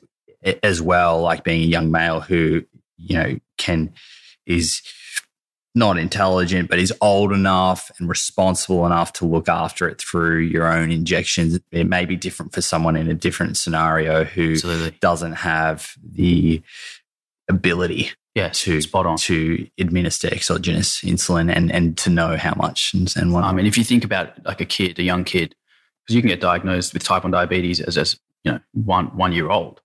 as 0.62 0.82
well, 0.82 1.22
like 1.22 1.42
being 1.42 1.62
a 1.62 1.66
young 1.66 1.90
male 1.90 2.20
who, 2.20 2.62
you 2.98 3.16
know, 3.16 3.38
can, 3.56 3.94
is 4.44 4.82
not 5.74 5.96
intelligent, 5.96 6.68
but 6.68 6.78
is 6.78 6.92
old 7.00 7.32
enough 7.32 7.90
and 7.98 8.06
responsible 8.06 8.84
enough 8.84 9.14
to 9.14 9.24
look 9.24 9.48
after 9.48 9.88
it 9.88 9.98
through 9.98 10.40
your 10.40 10.70
own 10.70 10.90
injections. 10.90 11.58
It 11.72 11.86
may 11.86 12.04
be 12.04 12.16
different 12.16 12.52
for 12.52 12.60
someone 12.60 12.96
in 12.96 13.08
a 13.08 13.14
different 13.14 13.56
scenario 13.56 14.24
who 14.24 14.52
Absolutely. 14.52 14.98
doesn't 15.00 15.32
have 15.32 15.94
the 16.02 16.62
ability 17.48 18.10
yeah, 18.34 18.50
to 18.50 18.82
spot 18.82 19.06
on 19.06 19.16
to 19.16 19.66
administer 19.78 20.28
exogenous 20.28 21.00
insulin 21.00 21.50
and 21.50 21.72
and 21.72 21.96
to 21.96 22.10
know 22.10 22.36
how 22.36 22.54
much 22.56 22.92
and, 22.92 23.12
and 23.16 23.32
what. 23.32 23.42
I 23.42 23.52
mean, 23.52 23.64
if 23.64 23.78
you 23.78 23.84
think 23.84 24.04
about 24.04 24.44
like 24.44 24.60
a 24.60 24.66
kid, 24.66 24.98
a 24.98 25.02
young 25.02 25.24
kid, 25.24 25.54
because 26.04 26.14
you 26.14 26.20
can 26.20 26.28
get 26.28 26.40
diagnosed 26.40 26.92
with 26.92 27.02
type 27.02 27.24
one 27.24 27.32
diabetes 27.32 27.80
as 27.80 27.96
as 27.96 28.20
you 28.48 28.54
know 28.54 28.60
one 28.72 29.16
one 29.16 29.32
year 29.32 29.50
old. 29.50 29.80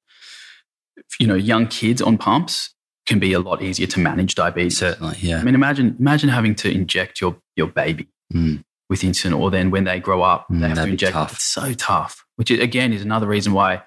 You 1.19 1.27
know, 1.27 1.35
young 1.35 1.67
kids 1.67 2.01
on 2.01 2.17
pumps 2.17 2.73
can 3.05 3.19
be 3.19 3.33
a 3.33 3.39
lot 3.39 3.61
easier 3.61 3.87
to 3.87 3.99
manage 3.99 4.35
diabetes. 4.35 4.77
Certainly, 4.77 5.17
yeah. 5.19 5.39
I 5.39 5.43
mean, 5.43 5.55
imagine 5.55 5.95
imagine 5.99 6.29
having 6.29 6.55
to 6.55 6.71
inject 6.71 7.21
your 7.21 7.37
your 7.55 7.67
baby 7.67 8.07
mm. 8.33 8.63
with 8.89 9.01
insulin, 9.01 9.37
or 9.39 9.51
then 9.51 9.71
when 9.71 9.83
they 9.83 9.99
grow 9.99 10.21
up, 10.21 10.47
mm, 10.49 10.61
they 10.61 10.69
have 10.69 10.77
to 10.77 10.83
inject. 10.83 11.13
Tough. 11.13 11.33
It's 11.33 11.43
so 11.43 11.73
tough. 11.73 12.25
Which 12.35 12.51
again 12.51 12.93
is 12.93 13.01
another 13.01 13.27
reason 13.27 13.53
why 13.53 13.83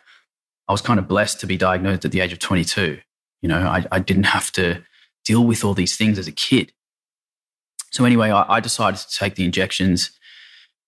I 0.69 0.73
was 0.73 0.81
kind 0.81 0.99
of 0.99 1.09
blessed 1.09 1.41
to 1.41 1.47
be 1.47 1.57
diagnosed 1.57 2.05
at 2.05 2.13
the 2.13 2.21
age 2.21 2.33
of 2.33 2.39
22 2.39 2.99
you 3.43 3.49
know, 3.49 3.61
I, 3.61 3.85
I 3.93 3.99
didn't 3.99 4.25
have 4.25 4.51
to 4.53 4.83
deal 5.25 5.45
with 5.45 5.65
all 5.65 5.75
these 5.75 5.97
things 5.97 6.19
as 6.19 6.27
a 6.27 6.33
kid. 6.33 6.73
So 7.93 8.05
anyway, 8.05 8.31
I, 8.31 8.57
I 8.57 8.61
decided 8.61 8.99
to 8.99 9.17
take 9.17 9.35
the 9.35 9.45
injections 9.45 10.11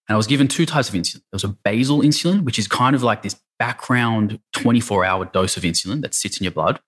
and 0.08 0.14
I 0.14 0.16
was 0.16 0.26
given 0.26 0.48
two 0.48 0.66
types 0.66 0.88
of 0.88 0.94
insulin. 0.94 1.14
There 1.14 1.22
was 1.34 1.44
a 1.44 1.48
basal 1.48 2.00
insulin, 2.00 2.42
which 2.42 2.58
is 2.58 2.66
kind 2.66 2.96
of 2.96 3.02
like 3.02 3.22
this 3.22 3.40
background 3.58 4.40
24 4.52 5.04
hour 5.04 5.24
dose 5.26 5.56
of 5.56 5.62
insulin 5.62 6.02
that 6.02 6.14
sits 6.14 6.38
in 6.38 6.44
your 6.44 6.52
blood. 6.52 6.80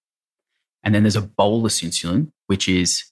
And 0.82 0.94
then 0.94 1.02
there's 1.02 1.16
a 1.16 1.22
bolus 1.22 1.82
insulin, 1.82 2.32
which 2.46 2.68
is 2.68 3.04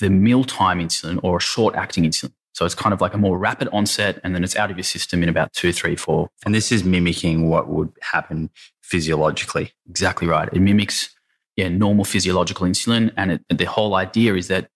the 0.00 0.10
mealtime 0.10 0.78
insulin 0.78 1.18
or 1.22 1.38
a 1.38 1.40
short 1.40 1.74
acting 1.74 2.04
insulin. 2.04 2.32
So 2.52 2.64
it's 2.64 2.74
kind 2.74 2.92
of 2.92 3.00
like 3.00 3.14
a 3.14 3.18
more 3.18 3.38
rapid 3.38 3.68
onset 3.68 4.20
and 4.24 4.34
then 4.34 4.42
it's 4.42 4.56
out 4.56 4.70
of 4.70 4.76
your 4.76 4.84
system 4.84 5.22
in 5.22 5.28
about 5.28 5.52
two, 5.52 5.72
three, 5.72 5.96
four. 5.96 6.28
And 6.44 6.54
this 6.54 6.72
is 6.72 6.82
mimicking 6.82 7.48
what 7.48 7.68
would 7.68 7.92
happen 8.02 8.50
physiologically. 8.82 9.72
Exactly 9.88 10.26
right. 10.26 10.48
It 10.52 10.60
mimics 10.60 11.14
yeah, 11.56 11.68
normal 11.68 12.04
physiological 12.04 12.66
insulin. 12.66 13.12
And 13.16 13.32
it, 13.32 13.42
the 13.48 13.64
whole 13.64 13.94
idea 13.94 14.34
is 14.34 14.48
that 14.48 14.70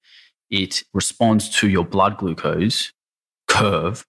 it 0.50 0.84
responds 0.92 1.48
to 1.60 1.68
your 1.68 1.84
blood 1.84 2.18
glucose 2.18 2.92
curve 3.48 4.06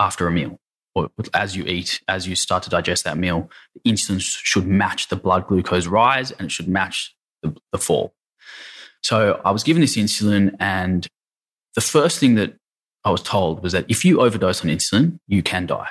after 0.00 0.26
a 0.26 0.32
meal 0.32 0.58
or 1.04 1.10
as 1.34 1.56
you 1.56 1.64
eat, 1.64 2.00
as 2.08 2.26
you 2.26 2.34
start 2.34 2.62
to 2.64 2.70
digest 2.70 3.04
that 3.04 3.18
meal, 3.18 3.50
the 3.74 3.90
insulin 3.90 4.20
should 4.20 4.66
match 4.66 5.08
the 5.08 5.16
blood 5.16 5.46
glucose 5.46 5.86
rise 5.86 6.30
and 6.32 6.46
it 6.46 6.50
should 6.50 6.68
match 6.68 7.14
the, 7.42 7.54
the 7.72 7.78
fall. 7.78 8.14
So 9.02 9.40
I 9.44 9.50
was 9.50 9.62
given 9.62 9.80
this 9.80 9.96
insulin, 9.96 10.56
and 10.58 11.06
the 11.74 11.80
first 11.80 12.18
thing 12.18 12.34
that 12.34 12.56
I 13.04 13.10
was 13.10 13.22
told 13.22 13.62
was 13.62 13.72
that 13.72 13.84
if 13.88 14.04
you 14.04 14.20
overdose 14.20 14.64
on 14.64 14.70
insulin, 14.70 15.20
you 15.28 15.42
can 15.42 15.66
die. 15.66 15.88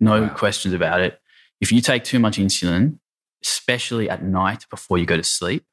No 0.00 0.22
wow. 0.22 0.28
questions 0.30 0.74
about 0.74 1.00
it. 1.00 1.20
If 1.60 1.70
you 1.70 1.80
take 1.80 2.04
too 2.04 2.18
much 2.18 2.38
insulin, 2.38 2.98
especially 3.44 4.10
at 4.10 4.22
night 4.22 4.66
before 4.70 4.98
you 4.98 5.06
go 5.06 5.16
to 5.16 5.22
sleep, 5.22 5.64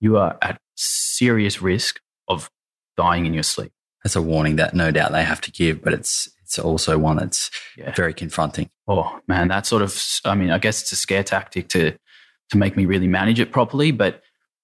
you 0.00 0.16
are 0.16 0.36
at 0.42 0.60
serious 0.76 1.62
risk 1.62 2.00
of 2.28 2.50
dying 2.96 3.26
in 3.26 3.34
your 3.34 3.42
sleep. 3.42 3.72
That's 4.02 4.16
a 4.16 4.22
warning 4.22 4.56
that 4.56 4.74
no 4.74 4.90
doubt 4.90 5.12
they 5.12 5.24
have 5.24 5.40
to 5.42 5.50
give, 5.50 5.82
but 5.82 5.92
it's 5.92 6.28
it's 6.48 6.58
also 6.58 6.96
one 6.96 7.18
that's 7.18 7.50
yeah. 7.76 7.92
very 7.94 8.14
confronting. 8.14 8.70
Oh 8.86 9.20
man, 9.28 9.48
that 9.48 9.66
sort 9.66 9.82
of 9.82 10.02
I 10.24 10.34
mean, 10.34 10.50
I 10.50 10.56
guess 10.56 10.80
it's 10.80 10.92
a 10.92 10.96
scare 10.96 11.22
tactic 11.22 11.68
to 11.68 11.92
to 12.48 12.56
make 12.56 12.74
me 12.74 12.86
really 12.86 13.06
manage 13.06 13.38
it 13.38 13.52
properly. 13.52 13.90
But 13.90 14.22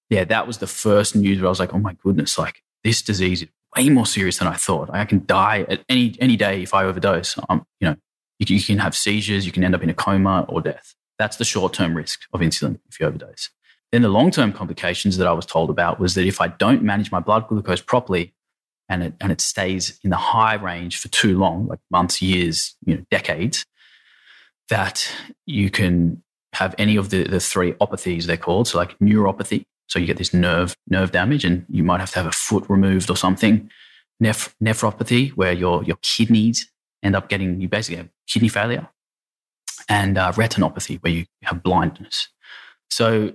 yeah, 0.09 0.25
that 0.25 0.47
was 0.47 0.59
the 0.59 0.67
first 0.67 1.15
news 1.15 1.39
where 1.39 1.47
I 1.47 1.51
was 1.51 1.61
like, 1.61 1.75
oh 1.75 1.79
my 1.79 1.93
goodness, 2.03 2.39
like 2.39 2.63
this 2.85 3.03
disease 3.03 3.43
is 3.43 3.49
way 3.77 3.91
more 3.91 4.07
serious 4.07 4.39
than 4.39 4.49
I 4.49 4.55
thought. 4.55 4.89
I 4.95 5.05
can 5.05 5.27
die 5.27 5.67
at 5.69 5.85
any 5.91 6.17
any 6.21 6.37
day 6.37 6.63
if 6.63 6.73
I 6.73 6.85
overdose. 6.85 7.39
Um, 7.51 7.67
you 7.81 7.89
know, 7.89 7.97
you, 8.39 8.57
you 8.57 8.63
can 8.63 8.79
have 8.79 8.97
seizures, 8.97 9.45
you 9.45 9.53
can 9.53 9.63
end 9.63 9.75
up 9.75 9.83
in 9.83 9.91
a 9.91 9.95
coma 9.95 10.47
or 10.49 10.63
death. 10.63 10.95
That's 11.19 11.37
the 11.37 11.45
short 11.45 11.75
term 11.75 11.95
risk 11.95 12.23
of 12.33 12.41
insulin 12.41 12.81
if 12.89 12.99
you 12.99 13.07
overdose. 13.07 13.51
Then 13.93 14.01
the 14.01 14.09
long 14.09 14.31
term 14.31 14.55
complications 14.55 15.19
that 15.19 15.27
I 15.27 15.33
was 15.33 15.45
told 15.45 15.69
about 15.69 16.01
was 16.01 16.15
that 16.15 16.27
if 16.27 16.41
I 16.41 16.49
don't 16.49 16.83
manage 16.83 17.13
my 17.13 17.21
blood 17.21 17.47
glucose 17.47 17.83
properly 17.83 18.33
and 18.89 19.03
it, 19.03 19.15
and 19.21 19.33
it 19.33 19.41
stays 19.41 19.99
in 20.05 20.11
the 20.11 20.17
high 20.17 20.55
range 20.55 20.99
for 20.99 21.09
too 21.09 21.39
long, 21.39 21.67
like 21.67 21.79
months, 21.91 22.21
years, 22.21 22.77
you 22.85 22.97
know, 22.97 23.05
decades, 23.11 23.65
that 24.69 25.11
you 25.47 25.71
can 25.71 26.23
have 26.53 26.75
any 26.79 26.97
of 26.97 27.11
the, 27.11 27.25
the 27.25 27.41
three 27.41 27.73
opathies 27.75 28.25
they're 28.25 28.37
called. 28.37 28.69
So 28.69 28.79
like 28.79 28.99
neuropathy. 28.99 29.65
So 29.89 29.99
you 29.99 30.07
get 30.07 30.17
this 30.17 30.33
nerve, 30.33 30.77
nerve 30.89 31.13
damage 31.13 31.45
and 31.45 31.67
you 31.69 31.83
might 31.83 32.01
have 32.01 32.11
to 32.13 32.19
have 32.19 32.27
a 32.27 32.33
foot 32.33 32.65
removed 32.69 33.11
or 33.11 33.17
something. 33.17 33.71
Neph- 34.23 34.55
nephropathy, 34.63 35.31
where 35.31 35.53
your, 35.53 35.83
your 35.85 35.97
kidneys 36.03 36.71
end 37.03 37.17
up 37.17 37.29
getting, 37.29 37.61
you 37.61 37.69
basically 37.69 37.97
have 37.97 38.09
kidney 38.27 38.49
failure. 38.49 38.89
And 39.89 40.17
uh, 40.17 40.33
retinopathy, 40.33 41.03
where 41.03 41.13
you 41.13 41.27
have 41.43 41.63
blindness. 41.63 42.29
So, 42.91 43.35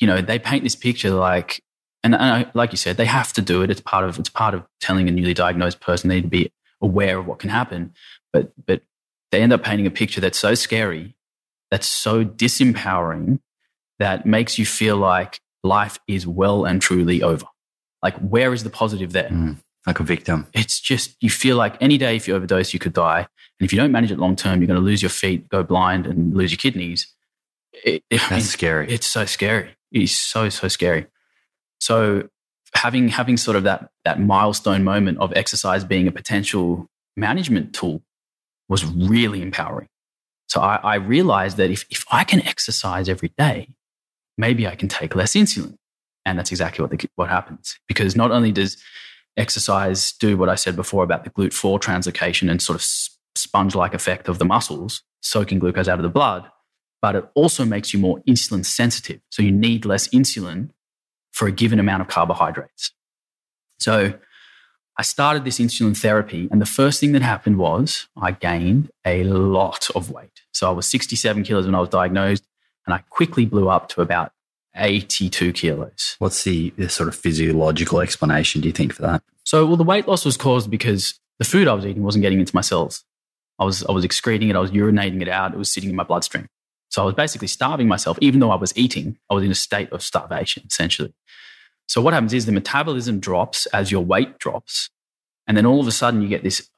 you 0.00 0.06
know, 0.06 0.20
they 0.20 0.38
paint 0.38 0.64
this 0.64 0.74
picture 0.74 1.10
like 1.10 1.62
and, 2.04 2.14
and 2.14 2.22
I, 2.22 2.50
like 2.54 2.72
you 2.72 2.78
said, 2.78 2.96
they 2.96 3.06
have 3.06 3.32
to 3.34 3.42
do 3.42 3.62
it. 3.62 3.70
It's 3.70 3.80
part 3.80 4.04
of 4.04 4.18
it's 4.18 4.28
part 4.28 4.54
of 4.54 4.64
telling 4.80 5.08
a 5.08 5.12
newly 5.12 5.34
diagnosed 5.34 5.80
person 5.80 6.08
they 6.08 6.16
need 6.16 6.22
to 6.22 6.28
be 6.28 6.52
aware 6.80 7.18
of 7.18 7.26
what 7.26 7.38
can 7.38 7.50
happen. 7.50 7.92
But 8.32 8.52
but 8.66 8.82
they 9.32 9.42
end 9.42 9.52
up 9.52 9.62
painting 9.62 9.86
a 9.86 9.90
picture 9.90 10.20
that's 10.20 10.38
so 10.38 10.54
scary, 10.54 11.16
that's 11.70 11.86
so 11.86 12.24
disempowering, 12.24 13.40
that 13.98 14.26
makes 14.26 14.58
you 14.58 14.66
feel 14.66 14.96
like 14.96 15.40
life 15.64 15.98
is 16.06 16.26
well 16.26 16.64
and 16.64 16.80
truly 16.80 17.22
over. 17.22 17.46
Like 18.02 18.16
where 18.18 18.52
is 18.52 18.62
the 18.62 18.70
positive 18.70 19.12
there? 19.12 19.28
Mm, 19.28 19.56
like 19.86 19.98
a 19.98 20.04
victim. 20.04 20.46
It's 20.52 20.80
just 20.80 21.16
you 21.20 21.30
feel 21.30 21.56
like 21.56 21.76
any 21.80 21.98
day 21.98 22.14
if 22.14 22.28
you 22.28 22.36
overdose, 22.36 22.72
you 22.72 22.78
could 22.78 22.92
die, 22.92 23.20
and 23.20 23.66
if 23.66 23.72
you 23.72 23.78
don't 23.78 23.92
manage 23.92 24.12
it 24.12 24.18
long 24.18 24.36
term, 24.36 24.60
you're 24.60 24.68
going 24.68 24.80
to 24.80 24.84
lose 24.84 25.02
your 25.02 25.10
feet, 25.10 25.48
go 25.48 25.64
blind, 25.64 26.06
and 26.06 26.34
lose 26.34 26.52
your 26.52 26.58
kidneys. 26.58 27.12
It, 27.84 28.04
that's 28.10 28.30
I 28.30 28.34
mean, 28.36 28.40
scary. 28.42 28.88
It's 28.90 29.06
so 29.06 29.24
scary. 29.24 29.70
It's 29.90 30.12
so 30.12 30.48
so 30.48 30.68
scary. 30.68 31.06
So 31.80 32.28
having 32.74 33.08
having 33.08 33.36
sort 33.36 33.56
of 33.56 33.64
that 33.64 33.90
that 34.04 34.20
milestone 34.20 34.84
moment 34.84 35.18
of 35.18 35.32
exercise 35.34 35.84
being 35.84 36.06
a 36.06 36.12
potential 36.12 36.86
management 37.16 37.74
tool 37.74 38.02
was 38.68 38.84
really 38.84 39.42
empowering. 39.42 39.88
So 40.48 40.60
I, 40.60 40.76
I 40.76 40.94
realized 40.96 41.56
that 41.58 41.70
if, 41.70 41.84
if 41.90 42.04
I 42.10 42.24
can 42.24 42.40
exercise 42.46 43.08
every 43.08 43.32
day, 43.36 43.68
maybe 44.36 44.66
I 44.66 44.74
can 44.74 44.88
take 44.88 45.14
less 45.14 45.32
insulin. 45.32 45.76
And 46.24 46.38
that's 46.38 46.50
exactly 46.50 46.82
what, 46.82 46.90
the, 46.90 47.08
what 47.16 47.28
happens. 47.28 47.78
Because 47.86 48.16
not 48.16 48.30
only 48.30 48.52
does 48.52 48.76
exercise 49.36 50.12
do 50.12 50.36
what 50.36 50.48
I 50.48 50.54
said 50.54 50.76
before 50.76 51.04
about 51.04 51.24
the 51.24 51.30
GLUT4 51.30 51.80
translocation 51.80 52.50
and 52.50 52.60
sort 52.60 52.76
of 52.76 52.84
sponge 53.34 53.74
like 53.74 53.94
effect 53.94 54.28
of 54.28 54.38
the 54.38 54.44
muscles, 54.44 55.02
soaking 55.22 55.58
glucose 55.58 55.88
out 55.88 55.98
of 55.98 56.02
the 56.02 56.08
blood, 56.08 56.48
but 57.00 57.14
it 57.14 57.24
also 57.34 57.64
makes 57.64 57.94
you 57.94 58.00
more 58.00 58.20
insulin 58.28 58.64
sensitive. 58.64 59.20
So 59.30 59.42
you 59.42 59.52
need 59.52 59.84
less 59.84 60.08
insulin 60.08 60.70
for 61.38 61.46
a 61.46 61.52
given 61.52 61.78
amount 61.78 62.02
of 62.02 62.08
carbohydrates. 62.08 62.90
So 63.78 64.14
I 64.96 65.02
started 65.02 65.44
this 65.44 65.60
insulin 65.60 65.96
therapy, 65.96 66.48
and 66.50 66.60
the 66.60 66.66
first 66.66 66.98
thing 66.98 67.12
that 67.12 67.22
happened 67.22 67.58
was 67.58 68.08
I 68.20 68.32
gained 68.32 68.90
a 69.06 69.22
lot 69.22 69.88
of 69.94 70.10
weight. 70.10 70.42
So 70.50 70.68
I 70.68 70.72
was 70.72 70.88
67 70.88 71.44
kilos 71.44 71.66
when 71.66 71.76
I 71.76 71.80
was 71.80 71.90
diagnosed, 71.90 72.44
and 72.84 72.92
I 72.92 73.04
quickly 73.08 73.46
blew 73.46 73.68
up 73.68 73.88
to 73.90 74.00
about 74.00 74.32
82 74.74 75.52
kilos. 75.52 76.16
What's 76.18 76.42
the, 76.42 76.70
the 76.70 76.88
sort 76.88 77.08
of 77.08 77.14
physiological 77.14 78.00
explanation, 78.00 78.60
do 78.60 78.66
you 78.66 78.72
think, 78.72 78.92
for 78.92 79.02
that? 79.02 79.22
So, 79.44 79.64
well, 79.64 79.76
the 79.76 79.84
weight 79.84 80.08
loss 80.08 80.24
was 80.24 80.36
caused 80.36 80.68
because 80.68 81.20
the 81.38 81.44
food 81.44 81.68
I 81.68 81.74
was 81.74 81.86
eating 81.86 82.02
wasn't 82.02 82.22
getting 82.22 82.40
into 82.40 82.54
my 82.54 82.62
cells. 82.62 83.04
I 83.60 83.64
was, 83.64 83.84
I 83.84 83.92
was 83.92 84.04
excreting 84.04 84.48
it, 84.48 84.56
I 84.56 84.60
was 84.60 84.72
urinating 84.72 85.22
it 85.22 85.28
out, 85.28 85.54
it 85.54 85.58
was 85.58 85.70
sitting 85.70 85.90
in 85.90 85.94
my 85.94 86.02
bloodstream. 86.02 86.48
So 86.90 87.02
I 87.02 87.04
was 87.04 87.14
basically 87.14 87.48
starving 87.48 87.88
myself, 87.88 88.18
even 88.20 88.40
though 88.40 88.50
I 88.50 88.56
was 88.56 88.76
eating, 88.76 89.18
I 89.30 89.34
was 89.34 89.44
in 89.44 89.50
a 89.50 89.54
state 89.54 89.92
of 89.92 90.02
starvation, 90.02 90.64
essentially. 90.68 91.14
So 91.86 92.00
what 92.00 92.14
happens 92.14 92.32
is 92.34 92.46
the 92.46 92.52
metabolism 92.52 93.18
drops 93.20 93.66
as 93.66 93.90
your 93.90 94.04
weight 94.04 94.38
drops. 94.38 94.90
And 95.46 95.56
then 95.56 95.66
all 95.66 95.80
of 95.80 95.86
a 95.86 95.92
sudden 95.92 96.22
you 96.22 96.28
get 96.28 96.42
this, 96.42 96.68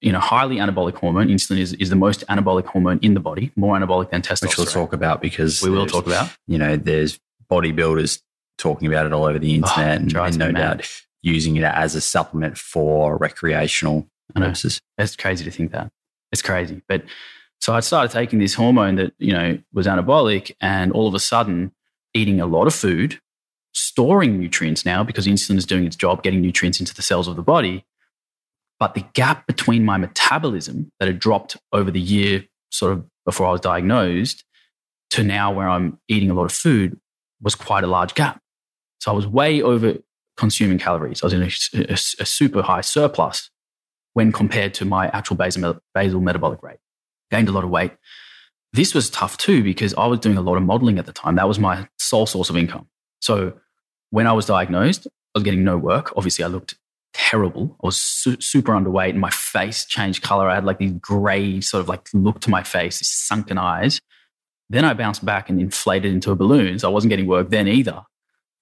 you 0.00 0.12
know, 0.12 0.20
highly 0.20 0.56
anabolic 0.56 0.94
hormone. 0.94 1.28
Insulin 1.28 1.58
is, 1.58 1.72
is 1.74 1.90
the 1.90 1.96
most 1.96 2.24
anabolic 2.28 2.66
hormone 2.66 2.98
in 3.02 3.14
the 3.14 3.20
body, 3.20 3.52
more 3.56 3.76
anabolic 3.76 4.10
than 4.10 4.22
testosterone. 4.22 4.42
Which 4.42 4.58
we'll 4.58 4.66
talk 4.66 4.92
about 4.92 5.20
because 5.20 5.62
we 5.62 5.70
will 5.70 5.86
talk 5.86 6.06
about. 6.06 6.30
You 6.46 6.58
know, 6.58 6.76
there's 6.76 7.18
bodybuilders 7.50 8.22
talking 8.58 8.86
about 8.86 9.06
it 9.06 9.12
all 9.12 9.24
over 9.24 9.38
the 9.38 9.52
oh, 9.52 9.54
internet 9.56 9.88
oh, 9.88 10.02
and, 10.02 10.16
and 10.16 10.38
no 10.38 10.52
doubt 10.52 10.88
using 11.22 11.56
it 11.56 11.64
as 11.64 11.94
a 11.94 12.00
supplement 12.00 12.56
for 12.56 13.16
recreational 13.16 14.08
purposes. 14.34 14.80
It's 14.98 15.16
crazy 15.16 15.44
to 15.44 15.50
think 15.50 15.72
that. 15.72 15.90
It's 16.32 16.42
crazy. 16.42 16.82
But 16.88 17.02
so 17.60 17.74
I 17.74 17.80
started 17.80 18.10
taking 18.10 18.38
this 18.38 18.54
hormone 18.54 18.96
that, 18.96 19.12
you 19.18 19.32
know, 19.34 19.58
was 19.72 19.86
anabolic 19.86 20.52
and 20.60 20.92
all 20.92 21.06
of 21.06 21.14
a 21.14 21.18
sudden 21.18 21.72
eating 22.14 22.40
a 22.40 22.46
lot 22.46 22.66
of 22.66 22.74
food, 22.74 23.20
storing 23.72 24.40
nutrients 24.40 24.86
now 24.86 25.04
because 25.04 25.26
insulin 25.26 25.58
is 25.58 25.66
doing 25.66 25.84
its 25.84 25.94
job 25.94 26.22
getting 26.22 26.40
nutrients 26.40 26.80
into 26.80 26.94
the 26.94 27.02
cells 27.02 27.28
of 27.28 27.36
the 27.36 27.42
body. 27.42 27.84
But 28.78 28.94
the 28.94 29.04
gap 29.12 29.46
between 29.46 29.84
my 29.84 29.98
metabolism 29.98 30.90
that 30.98 31.06
had 31.06 31.18
dropped 31.18 31.58
over 31.70 31.90
the 31.90 32.00
year, 32.00 32.44
sort 32.70 32.92
of 32.92 33.04
before 33.26 33.46
I 33.46 33.52
was 33.52 33.60
diagnosed, 33.60 34.42
to 35.10 35.22
now 35.22 35.52
where 35.52 35.68
I'm 35.68 35.98
eating 36.08 36.30
a 36.30 36.34
lot 36.34 36.44
of 36.44 36.52
food 36.52 36.98
was 37.42 37.54
quite 37.54 37.84
a 37.84 37.88
large 37.88 38.14
gap. 38.14 38.40
So 39.00 39.12
I 39.12 39.14
was 39.14 39.26
way 39.26 39.60
over 39.60 39.98
consuming 40.38 40.78
calories. 40.78 41.22
I 41.22 41.26
was 41.26 41.32
in 41.34 41.42
a, 41.42 41.90
a, 41.92 41.92
a 41.92 42.26
super 42.26 42.62
high 42.62 42.80
surplus 42.80 43.50
when 44.14 44.32
compared 44.32 44.72
to 44.74 44.86
my 44.86 45.08
actual 45.08 45.36
basal, 45.36 45.78
basal 45.94 46.20
metabolic 46.22 46.62
rate 46.62 46.78
gained 47.30 47.48
a 47.48 47.52
lot 47.52 47.64
of 47.64 47.70
weight. 47.70 47.92
This 48.72 48.94
was 48.94 49.10
tough 49.10 49.36
too 49.36 49.62
because 49.62 49.94
I 49.94 50.06
was 50.06 50.20
doing 50.20 50.36
a 50.36 50.42
lot 50.42 50.56
of 50.56 50.62
modeling 50.62 50.98
at 50.98 51.06
the 51.06 51.12
time. 51.12 51.36
That 51.36 51.48
was 51.48 51.58
my 51.58 51.88
sole 51.98 52.26
source 52.26 52.50
of 52.50 52.56
income. 52.56 52.88
So 53.20 53.54
when 54.10 54.26
I 54.26 54.32
was 54.32 54.46
diagnosed, 54.46 55.06
I 55.06 55.38
was 55.38 55.44
getting 55.44 55.64
no 55.64 55.76
work. 55.76 56.12
Obviously, 56.16 56.44
I 56.44 56.48
looked 56.48 56.76
terrible. 57.12 57.76
I 57.82 57.86
was 57.86 58.00
su- 58.00 58.40
super 58.40 58.72
underweight 58.72 59.10
and 59.10 59.20
my 59.20 59.30
face 59.30 59.84
changed 59.84 60.22
color. 60.22 60.48
I 60.48 60.54
had 60.54 60.64
like 60.64 60.78
these 60.78 60.92
gray 60.92 61.60
sort 61.60 61.80
of 61.80 61.88
like 61.88 62.08
look 62.12 62.40
to 62.40 62.50
my 62.50 62.62
face, 62.62 62.98
these 62.98 63.10
sunken 63.10 63.58
eyes. 63.58 64.00
Then 64.68 64.84
I 64.84 64.94
bounced 64.94 65.24
back 65.24 65.50
and 65.50 65.60
inflated 65.60 66.12
into 66.12 66.30
a 66.30 66.36
balloon. 66.36 66.78
So 66.78 66.88
I 66.88 66.92
wasn't 66.92 67.10
getting 67.10 67.26
work 67.26 67.50
then 67.50 67.66
either. 67.66 68.02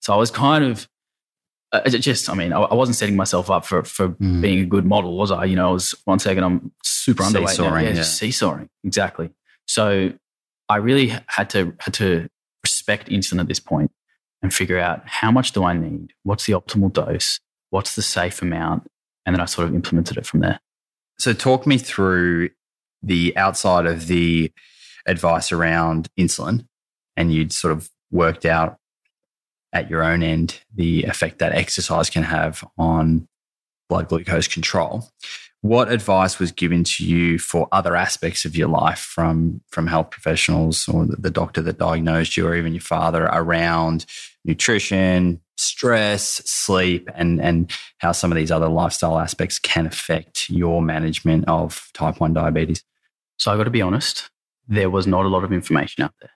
So 0.01 0.15
I 0.15 0.17
was 0.17 0.31
kind 0.31 0.65
of 0.65 0.89
just, 1.87 2.31
I 2.31 2.35
mean, 2.35 2.53
I, 2.53 2.61
I, 2.61 2.75
wasn't 2.75 2.97
setting 2.97 3.17
myself 3.17 3.51
up 3.51 3.65
for 3.65 3.83
for 3.85 4.11
mm. 4.11 4.41
being 4.41 4.61
a 4.61 4.67
good 4.67 4.87
model, 4.87 5.17
was 5.17 5.31
I? 5.31 5.45
You 5.45 5.57
know, 5.57 5.69
I 5.69 5.73
was 5.73 5.95
one 6.05 6.19
second 6.19 6.45
I'm 6.45 6.73
super 6.83 7.23
underweight, 7.23 7.51
seesawing, 7.51 7.85
yeah, 7.85 7.93
yeah. 7.93 8.03
seesawing, 8.03 8.71
exactly. 8.85 9.31
So 9.67 10.13
I 10.69 10.77
really 10.77 11.09
had 11.27 11.51
to 11.51 11.75
had 11.79 11.95
to 11.95 12.29
respect 12.63 13.09
insulin 13.09 13.41
at 13.41 13.49
this 13.49 13.61
point 13.61 13.91
and 14.43 14.53
figure 14.53 14.79
out 14.79 15.03
how 15.07 15.31
much 15.31 15.53
do 15.53 15.65
I 15.65 15.75
need, 15.75 16.13
what's 16.23 16.47
the 16.47 16.53
optimal 16.53 16.93
dose, 16.93 17.41
what's 17.71 17.97
the 17.97 18.03
safe 18.03 18.41
amount, 18.41 18.89
and 19.27 19.35
then 19.35 19.41
I 19.41 19.45
sort 19.45 19.69
of 19.69 19.75
implemented 19.75 20.17
it 20.17 20.27
from 20.27 20.41
there. 20.41 20.61
So 21.19 21.33
talk 21.33 21.67
me 21.67 21.79
through 21.79 22.51
the 23.03 23.37
outside 23.37 23.87
of 23.87 24.07
the 24.07 24.53
advice 25.07 25.53
around 25.53 26.09
insulin, 26.19 26.67
and 27.17 27.33
you'd 27.33 27.53
sort 27.53 27.73
of 27.73 27.91
worked 28.11 28.47
out 28.47 28.78
at 29.73 29.91
your 29.91 30.03
own 30.03 30.23
end 30.23 30.61
the 30.75 31.05
effect 31.05 31.39
that 31.39 31.53
exercise 31.53 32.11
can 32.11 32.23
have 32.23 32.65
on 32.79 33.29
blood 33.89 34.09
glucose 34.09 34.49
control. 34.49 35.11
what 35.61 35.91
advice 35.91 36.39
was 36.39 36.53
given 36.53 36.85
to 36.85 37.05
you 37.05 37.37
for 37.39 37.67
other 37.73 37.97
aspects 37.97 38.45
of 38.45 38.57
your 38.57 38.69
life 38.69 39.01
from 39.01 39.61
from 39.69 39.87
health 39.87 40.11
professionals 40.11 40.89
or 40.89 41.07
the, 41.07 41.31
doctor 41.31 41.61
that 41.61 41.79
diagnosed 41.79 42.37
you 42.37 42.47
or 42.47 42.55
even 42.55 42.73
your 42.75 42.81
father 42.81 43.25
around 43.25 44.07
nutrition 44.45 45.41
stress 45.57 46.41
sleep 46.45 47.09
and 47.15 47.41
and 47.41 47.73
how 47.99 48.13
some 48.13 48.31
of 48.31 48.37
these 48.37 48.53
other 48.53 48.69
lifestyle 48.69 49.19
aspects 49.19 49.59
can 49.59 49.87
affect 49.87 50.49
your 50.49 50.81
management 50.81 51.45
of 51.49 51.91
type 51.93 52.21
1 52.21 52.33
diabetes 52.33 52.85
so 53.39 53.53
i 53.53 53.57
got 53.57 53.65
to 53.65 53.71
be 53.71 53.83
honest 53.83 54.31
there 54.69 54.91
was 54.91 55.07
not 55.07 55.25
a 55.25 55.29
lot 55.29 55.45
of 55.45 55.53
information 55.53 56.05
out 56.05 56.15
there 56.21 56.31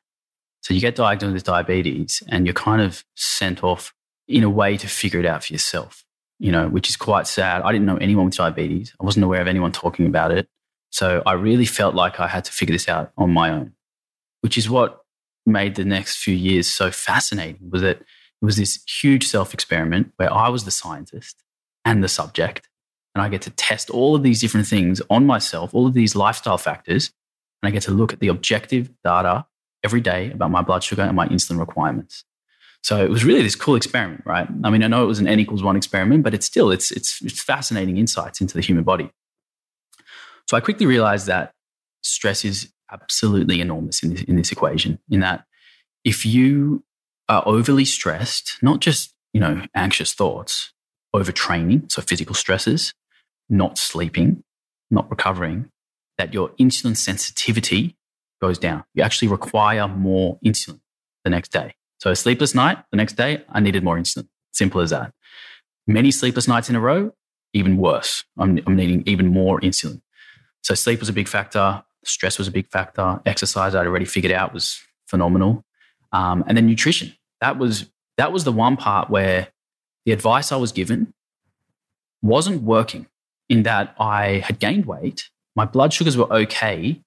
so 0.63 0.73
you 0.73 0.81
get 0.81 0.95
diagnosed 0.95 1.35
with 1.35 1.45
diabetes 1.45 2.23
and 2.29 2.47
you're 2.47 2.55
kind 2.55 2.81
of 2.81 3.05
sent 3.17 3.63
off 3.63 3.93
in 4.27 4.43
a 4.43 4.51
way 4.51 4.77
to 4.77 4.89
figure 4.89 5.21
it 5.21 5.27
out 5.27 5.45
for 5.45 5.53
yourself 5.53 6.05
you 6.43 6.51
know, 6.51 6.69
which 6.69 6.89
is 6.89 6.97
quite 6.97 7.29
sad. 7.29 7.63
I 7.63 7.71
didn't 7.71 7.87
know 7.87 7.99
anyone 7.99 8.25
with 8.25 8.37
diabetes. 8.37 8.93
I 9.01 9.05
wasn't 9.05 9.25
aware 9.25 9.41
of 9.41 9.47
anyone 9.47 9.71
talking 9.71 10.07
about 10.07 10.33
it. 10.33 10.49
So 10.91 11.23
I 11.25 11.35
really 11.35 11.67
felt 11.67 11.95
like 11.95 12.19
I 12.19 12.27
had 12.27 12.45
to 12.47 12.53
figure 12.53 12.73
this 12.73 12.89
out 12.89 13.13
on 13.17 13.31
my 13.31 13.51
own, 13.51 13.75
which 14.41 14.59
is 14.59 14.69
what 14.69 15.05
made 15.47 15.77
the 15.77 15.85
next 15.85 16.17
few 16.17 16.35
years 16.35 16.69
so 16.69 16.91
fascinating 16.91 17.71
was 17.71 17.83
that 17.83 17.99
it 17.99 18.45
was 18.45 18.57
this 18.57 18.83
huge 18.89 19.25
self 19.25 19.55
experiment 19.55 20.15
where 20.17 20.33
I 20.33 20.49
was 20.49 20.65
the 20.65 20.73
scientist 20.73 21.37
and 21.85 22.03
the 22.03 22.09
subject. 22.09 22.69
And 23.15 23.23
I 23.23 23.29
get 23.29 23.43
to 23.43 23.51
test 23.51 23.89
all 23.89 24.17
of 24.17 24.25
these 24.25 24.41
different 24.41 24.67
things 24.67 25.01
on 25.09 25.25
myself, 25.25 25.73
all 25.73 25.87
of 25.87 25.95
these 25.95 26.17
lifestyle 26.17 26.59
factors. 26.59 27.13
And 27.63 27.69
I 27.69 27.71
get 27.71 27.85
to 27.85 27.93
look 27.93 28.13
at 28.13 28.19
the 28.19 28.29
objective 28.29 28.91
data 29.05 29.47
every 29.85 30.01
day 30.01 30.31
about 30.31 30.51
my 30.51 30.63
blood 30.63 30.83
sugar 30.85 31.03
and 31.03 31.17
my 31.17 31.29
insulin 31.29 31.59
requirements. 31.59 32.25
So 32.83 33.03
it 33.03 33.11
was 33.11 33.25
really 33.25 33.43
this 33.43 33.55
cool 33.55 33.77
experiment, 33.77 34.23
right? 34.27 34.49
I 34.65 34.71
mean, 34.71 34.83
I 34.83 34.89
know 34.89 35.05
it 35.05 35.07
was 35.07 35.21
an 35.21 35.29
n 35.29 35.39
equals 35.39 35.63
one 35.63 35.77
experiment, 35.77 36.25
but 36.25 36.35
it's 36.35 36.47
still 36.47 36.71
it's 36.71 36.91
it's 36.91 37.23
it's 37.23 37.41
fascinating 37.41 37.97
insights 37.97 38.41
into 38.41 38.55
the 38.55 38.61
human 38.61 38.85
body. 38.85 39.11
So 40.49 40.57
I 40.57 40.61
quickly 40.61 40.87
realized 40.87 41.27
that 41.29 41.53
stress 42.03 42.45
is 42.45 42.73
absolutely 42.91 43.61
enormous 43.61 44.03
in 44.03 44.11
this, 44.11 44.23
in 44.23 44.37
this 44.37 44.51
equation. 44.51 44.99
In 45.09 45.21
that, 45.21 45.45
if 46.05 46.27
you 46.27 46.83
are 47.29 47.43
overly 47.47 47.85
stressed, 47.85 48.59
not 48.63 48.81
just 48.81 49.15
you 49.33 49.41
know 49.41 49.63
anxious 49.77 50.13
thoughts, 50.13 50.73
overtraining, 51.15 51.91
so 51.91 52.03
physical 52.03 52.35
stresses, 52.35 52.95
not 53.49 53.79
sleeping, 53.79 54.43
not 54.91 55.09
recovering, 55.09 55.71
that 56.19 56.35
your 56.35 56.51
insulin 56.61 56.97
sensitivity 56.97 57.97
goes 58.43 58.59
down. 58.59 58.85
You 58.93 59.05
actually 59.05 59.29
require 59.29 59.87
more 59.89 60.39
insulin 60.45 60.81
the 61.25 61.31
next 61.31 61.53
day. 61.53 61.77
So 61.99 62.11
a 62.11 62.17
sleepless 62.17 62.55
night, 62.55 62.79
the 62.91 62.97
next 62.97 63.15
day, 63.15 63.45
I 63.49 63.61
needed 63.61 63.85
more 63.85 63.97
insulin. 63.97 64.27
Simple 64.53 64.81
as 64.81 64.91
that. 64.91 65.13
Many 65.87 66.11
sleepless 66.11 66.49
nights 66.49 66.69
in 66.69 66.75
a 66.75 66.81
row, 66.81 67.15
even 67.55 67.77
worse. 67.77 68.25
I'm, 68.37 68.59
I'm 68.67 68.75
needing 68.75 69.05
even 69.07 69.29
more 69.29 69.61
insulin. 69.61 70.03
So 70.63 70.75
sleep 70.75 70.99
was 70.99 71.09
a 71.09 71.13
big 71.13 71.29
factor. 71.29 71.85
Stress 72.05 72.37
was 72.37 72.49
a 72.49 72.51
big 72.51 72.69
factor. 72.69 73.21
Exercise 73.25 73.77
I'd 73.77 73.87
already 73.87 74.05
figured 74.05 74.33
out 74.33 74.53
was 74.53 74.83
phenomenal. 75.07 75.65
Um, 76.11 76.43
and 76.49 76.57
then 76.57 76.67
nutrition. 76.67 77.15
That 77.41 77.59
was 77.59 77.87
that 78.19 78.33
was 78.33 78.43
the 78.45 78.53
one 78.53 78.77
part 78.77 79.09
where 79.09 79.49
the 80.05 80.13
advice 80.13 80.51
I 80.51 80.57
was 80.57 80.73
given 80.73 81.15
wasn't 82.21 82.63
working. 82.63 83.07
In 83.49 83.63
that 83.65 83.95
I 83.99 84.43
had 84.47 84.59
gained 84.59 84.87
weight, 84.87 85.29
my 85.55 85.65
blood 85.65 85.93
sugars 85.93 86.17
were 86.17 86.33
okay, 86.33 87.01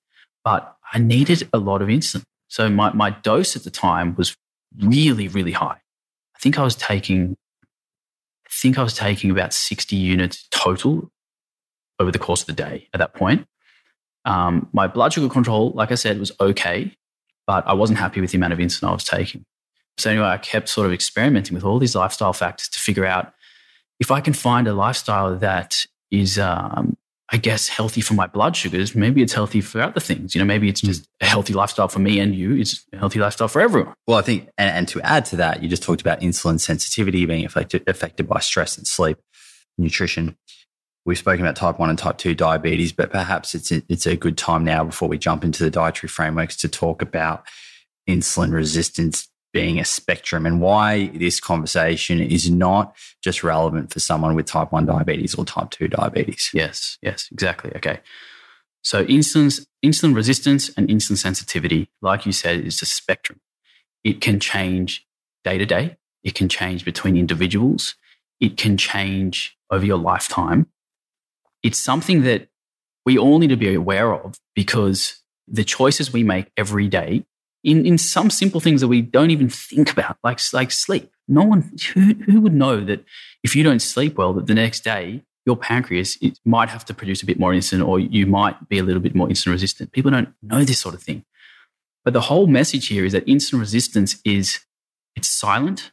but 0.43 0.74
I 0.95 0.97
needed 0.97 1.47
a 1.51 1.57
lot 1.57 1.81
of 1.81 1.89
insulin. 1.89 2.23
So 2.47 2.69
my, 2.69 2.91
my 2.93 3.09
dose 3.09 3.57
at 3.57 3.65
the 3.65 3.69
time 3.69 4.15
was 4.15 4.35
really, 4.81 5.27
really 5.27 5.51
high. 5.51 5.81
I 6.35 6.39
think 6.39 6.57
I 6.57 6.63
was 6.63 6.75
taking, 6.75 7.35
I 8.45 8.49
think 8.49 8.77
I 8.77 8.83
was 8.83 8.93
taking 8.93 9.29
about 9.29 9.53
60 9.53 9.95
units 9.95 10.47
total 10.51 11.11
over 11.99 12.11
the 12.11 12.19
course 12.19 12.41
of 12.41 12.47
the 12.47 12.53
day 12.53 12.87
at 12.93 12.99
that 12.99 13.13
point. 13.13 13.45
Um, 14.23 14.69
my 14.71 14.87
blood 14.87 15.11
sugar 15.11 15.27
control, 15.27 15.71
like 15.71 15.91
I 15.91 15.95
said, 15.95 16.17
was 16.17 16.31
okay, 16.39 16.95
but 17.45 17.67
I 17.67 17.73
wasn't 17.73 17.99
happy 17.99 18.21
with 18.21 18.31
the 18.31 18.37
amount 18.37 18.53
of 18.53 18.59
insulin 18.59 18.87
I 18.87 18.93
was 18.93 19.03
taking. 19.03 19.43
So 19.97 20.09
anyway, 20.09 20.27
I 20.27 20.37
kept 20.37 20.69
sort 20.69 20.87
of 20.87 20.93
experimenting 20.93 21.55
with 21.55 21.65
all 21.65 21.77
these 21.77 21.95
lifestyle 21.95 22.33
factors 22.33 22.69
to 22.69 22.79
figure 22.79 23.05
out 23.05 23.33
if 23.99 24.11
I 24.11 24.21
can 24.21 24.33
find 24.33 24.65
a 24.65 24.73
lifestyle 24.73 25.35
that 25.37 25.85
is 26.09 26.39
um, 26.39 26.97
I 27.32 27.38
guess, 27.38 27.67
healthy 27.67 28.01
for 28.01 28.13
my 28.13 28.28
blood 28.28 28.55
sugars, 28.55 28.93
maybe 28.93 29.23
it's 29.23 29.34
healthy 29.34 29.59
for 29.59 29.82
other 29.82 29.99
things. 29.99 30.36
You 30.36 30.39
know, 30.39 30.45
maybe 30.45 30.69
it's 30.69 30.82
hmm. 30.82 30.88
just 30.88 31.07
a 31.21 31.26
healthy 31.26 31.53
lifestyle 31.53 31.88
for 31.88 31.99
me 31.99 32.19
and 32.19 32.36
you. 32.36 32.55
It's 32.55 32.86
a 32.93 32.97
healthy 32.97 33.19
lifestyle 33.19 33.47
for 33.47 33.61
everyone. 33.61 33.93
Well, 34.07 34.17
I 34.17 34.21
think, 34.21 34.49
and, 34.57 34.69
and 34.78 34.88
to 34.89 35.01
add 35.01 35.26
to 35.26 35.38
that, 35.38 35.63
you 35.63 35.69
just 35.69 35.84
talked 35.84 36.01
about 36.01 36.21
insulin 36.21 36.59
sensitivity 36.59 37.26
being 37.26 37.45
affected, 37.45 37.84
affected 37.88 38.28
by 38.28 38.39
stress 38.39 38.78
and 38.78 38.86
sleep, 38.86 39.17
nutrition. 39.78 40.38
We've 41.05 41.17
spoken 41.17 41.45
about 41.45 41.55
type 41.55 41.80
1 41.80 41.89
and 41.89 41.97
type 41.97 42.17
2 42.17 42.36
diabetes, 42.36 42.91
but 42.91 43.11
perhaps 43.11 43.55
it's 43.55 43.71
a, 43.71 43.82
it's 43.89 44.05
a 44.05 44.15
good 44.15 44.38
time 44.38 44.63
now 44.63 44.84
before 44.84 45.07
we 45.07 45.17
jump 45.17 45.43
into 45.43 45.63
the 45.63 45.71
dietary 45.71 46.09
frameworks 46.09 46.55
to 46.57 46.67
talk 46.67 47.01
about 47.01 47.45
insulin 48.07 48.53
resistance 48.53 49.30
being 49.55 49.79
a 49.79 49.85
spectrum 49.85 50.45
and 50.45 50.59
why 50.59 51.07
this 51.13 51.39
conversation 51.39 52.19
is 52.19 52.51
not 52.51 52.93
just 53.23 53.41
relevant 53.41 53.93
for 53.93 54.01
someone 54.01 54.35
with 54.35 54.45
type 54.45 54.73
1 54.73 54.85
diabetes 54.85 55.33
or 55.33 55.45
type 55.45 55.69
2 55.69 55.87
diabetes. 55.87 56.49
Yes, 56.53 56.97
yes, 57.01 57.29
exactly. 57.31 57.71
Okay. 57.77 58.01
So 58.81 59.05
insulin 59.05 59.65
insulin 59.83 60.13
resistance 60.13 60.69
and 60.75 60.89
insulin 60.89 61.17
sensitivity, 61.17 61.89
like 62.01 62.25
you 62.25 62.33
said, 62.33 62.65
is 62.65 62.81
a 62.81 62.85
spectrum. 62.85 63.39
It 64.03 64.19
can 64.19 64.41
change 64.41 65.07
day 65.45 65.57
to 65.57 65.65
day. 65.65 65.95
It 66.21 66.35
can 66.35 66.49
change 66.49 66.83
between 66.83 67.15
individuals. 67.15 67.95
It 68.41 68.57
can 68.57 68.75
change 68.75 69.57
over 69.71 69.85
your 69.85 69.97
lifetime. 69.97 70.67
It's 71.63 71.77
something 71.77 72.23
that 72.23 72.49
we 73.05 73.17
all 73.17 73.39
need 73.39 73.51
to 73.51 73.55
be 73.55 73.73
aware 73.73 74.13
of 74.13 74.35
because 74.53 75.21
the 75.47 75.63
choices 75.63 76.11
we 76.11 76.23
make 76.23 76.51
every 76.57 76.89
day 76.89 77.23
in, 77.66 77.86
in 77.86 77.97
some 77.97 78.30
simple 78.30 78.61
things 78.61 78.82
that 78.82 78.88
we 78.88 79.01
don't 79.01 79.32
even 79.32 79.49
think 79.49 79.91
about, 79.91 80.18
like, 80.24 80.39
like 80.53 80.72
sleep. 80.72 81.11
No 81.28 81.43
one, 81.43 81.72
who, 81.93 82.13
who 82.26 82.39
would 82.41 82.53
know 82.53 82.84
that 82.86 83.03
if 83.43 83.55
you 83.55 83.63
don't 83.63 83.82
sleep 83.82 84.18
well, 84.18 84.34
that 84.34 84.45
the 84.45 84.53
next 84.53 84.84
day 84.84 85.24
your 85.45 85.57
pancreas 85.57 86.18
it 86.22 86.39
might 86.45 86.70
have 86.70 86.86
to 86.86 86.93
produce 86.93 87.22
a 87.22 87.26
bit 87.26 87.39
more 87.39 87.51
insulin 87.51 87.86
or 87.86 87.99
you 87.99 88.26
might 88.26 88.68
be 88.70 88.80
a 88.80 88.84
little 88.84 89.01
bit 89.01 89.16
more 89.16 89.28
insulin 89.28 89.51
resistant. 89.51 89.91
People 89.91 90.11
don't 90.11 90.34
know 90.41 90.63
this 90.63 90.80
sort 90.80 90.95
of 90.95 91.03
thing. 91.03 91.24
But 92.03 92.13
the 92.13 92.22
whole 92.22 92.47
message 92.47 92.88
here 92.88 93.05
is 93.05 93.13
that 93.13 93.26
insulin 93.26 93.59
resistance 93.59 94.20
is 94.24 94.59
it's 95.16 95.28
silent 95.28 95.91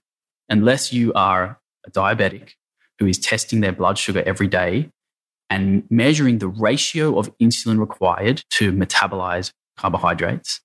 unless 0.48 0.92
you 0.92 1.12
are 1.14 1.60
a 1.86 1.90
diabetic 1.90 2.50
who 2.98 3.06
is 3.06 3.18
testing 3.18 3.60
their 3.60 3.72
blood 3.72 3.98
sugar 3.98 4.22
every 4.26 4.48
day 4.48 4.90
and 5.48 5.84
measuring 5.90 6.38
the 6.38 6.48
ratio 6.48 7.18
of 7.18 7.36
insulin 7.38 7.78
required 7.78 8.42
to 8.50 8.72
metabolize 8.72 9.52
carbohydrates 9.78 10.60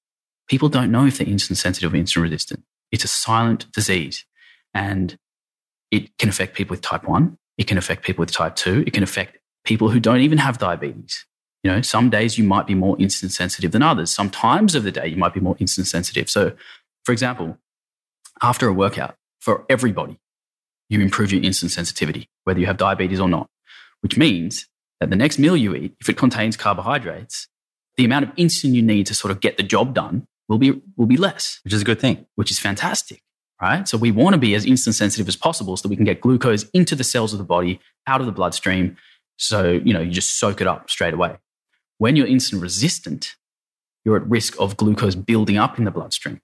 people 0.47 0.69
don't 0.69 0.91
know 0.91 1.05
if 1.05 1.17
they're 1.17 1.27
insulin 1.27 1.57
sensitive 1.57 1.93
or 1.93 1.97
insulin 1.97 2.23
resistant. 2.23 2.63
It's 2.91 3.03
a 3.03 3.07
silent 3.07 3.71
disease 3.71 4.25
and 4.73 5.17
it 5.91 6.17
can 6.17 6.29
affect 6.29 6.55
people 6.55 6.73
with 6.73 6.81
type 6.81 7.07
1. 7.07 7.37
It 7.57 7.67
can 7.67 7.77
affect 7.77 8.03
people 8.03 8.21
with 8.21 8.31
type 8.31 8.55
2. 8.55 8.83
It 8.85 8.93
can 8.93 9.03
affect 9.03 9.37
people 9.63 9.89
who 9.89 9.99
don't 9.99 10.21
even 10.21 10.37
have 10.37 10.57
diabetes. 10.57 11.25
You 11.63 11.71
know, 11.71 11.81
some 11.81 12.09
days 12.09 12.37
you 12.37 12.43
might 12.43 12.67
be 12.67 12.75
more 12.75 12.95
insulin 12.97 13.31
sensitive 13.31 13.71
than 13.71 13.81
others. 13.81 14.11
Some 14.11 14.29
times 14.29 14.75
of 14.75 14.83
the 14.83 14.91
day 14.91 15.07
you 15.07 15.17
might 15.17 15.33
be 15.33 15.39
more 15.39 15.55
insulin 15.55 15.85
sensitive. 15.85 16.29
So, 16.29 16.53
for 17.03 17.11
example, 17.11 17.57
after 18.41 18.67
a 18.67 18.73
workout, 18.73 19.15
for 19.39 19.65
everybody, 19.69 20.19
you 20.89 21.01
improve 21.01 21.31
your 21.31 21.41
insulin 21.41 21.69
sensitivity, 21.69 22.29
whether 22.43 22.59
you 22.59 22.67
have 22.67 22.77
diabetes 22.77 23.19
or 23.19 23.27
not, 23.27 23.49
which 24.01 24.17
means 24.17 24.67
that 24.99 25.09
the 25.09 25.15
next 25.15 25.39
meal 25.39 25.57
you 25.57 25.75
eat, 25.75 25.95
if 25.99 26.09
it 26.09 26.17
contains 26.17 26.55
carbohydrates, 26.55 27.47
the 27.97 28.05
amount 28.05 28.25
of 28.25 28.35
insulin 28.35 28.73
you 28.73 28.81
need 28.81 29.07
to 29.07 29.15
sort 29.15 29.31
of 29.31 29.39
get 29.39 29.57
the 29.57 29.63
job 29.63 29.93
done 29.93 30.27
will 30.47 30.57
be 30.57 30.81
will 30.95 31.05
be 31.05 31.17
less, 31.17 31.59
which 31.63 31.73
is 31.73 31.81
a 31.81 31.85
good 31.85 31.99
thing, 31.99 32.25
which 32.35 32.51
is 32.51 32.59
fantastic, 32.59 33.21
right? 33.61 33.87
So 33.87 33.97
we 33.97 34.11
want 34.11 34.33
to 34.33 34.37
be 34.37 34.55
as 34.55 34.65
insulin 34.65 34.93
sensitive 34.93 35.27
as 35.27 35.35
possible 35.35 35.75
so 35.77 35.83
that 35.83 35.89
we 35.89 35.95
can 35.95 36.05
get 36.05 36.21
glucose 36.21 36.63
into 36.69 36.95
the 36.95 37.03
cells 37.03 37.33
of 37.33 37.39
the 37.39 37.45
body, 37.45 37.79
out 38.05 38.21
of 38.21 38.25
the 38.27 38.31
bloodstream. 38.31 38.97
So 39.37 39.71
you 39.71 39.93
know 39.93 40.01
you 40.01 40.11
just 40.11 40.39
soak 40.39 40.61
it 40.61 40.67
up 40.67 40.89
straight 40.89 41.13
away. 41.13 41.37
When 41.97 42.15
you're 42.15 42.27
insulin 42.27 42.61
resistant, 42.61 43.35
you're 44.05 44.17
at 44.17 44.27
risk 44.27 44.59
of 44.59 44.77
glucose 44.77 45.15
building 45.15 45.57
up 45.57 45.77
in 45.77 45.85
the 45.85 45.91
bloodstream, 45.91 46.41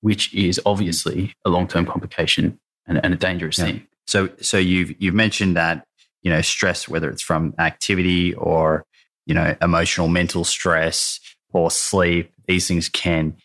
which 0.00 0.32
is 0.34 0.60
obviously 0.64 1.34
a 1.44 1.50
long 1.50 1.68
term 1.68 1.86
complication 1.86 2.58
and, 2.86 3.00
and, 3.04 3.12
a 3.12 3.16
dangerous 3.16 3.58
yeah. 3.58 3.64
thing. 3.64 3.86
So 4.06 4.30
so 4.40 4.58
you've 4.58 4.94
you've 5.00 5.14
mentioned 5.14 5.56
that 5.56 5.86
you 6.22 6.30
know 6.30 6.40
stress, 6.40 6.88
whether 6.88 7.10
it's 7.10 7.22
from 7.22 7.54
activity 7.58 8.34
or 8.34 8.84
you 9.26 9.34
know 9.34 9.54
emotional 9.60 10.08
mental 10.08 10.44
stress 10.44 11.20
or 11.54 11.70
sleep 11.70 12.32
these 12.46 12.68
things 12.68 12.88
can 12.90 13.36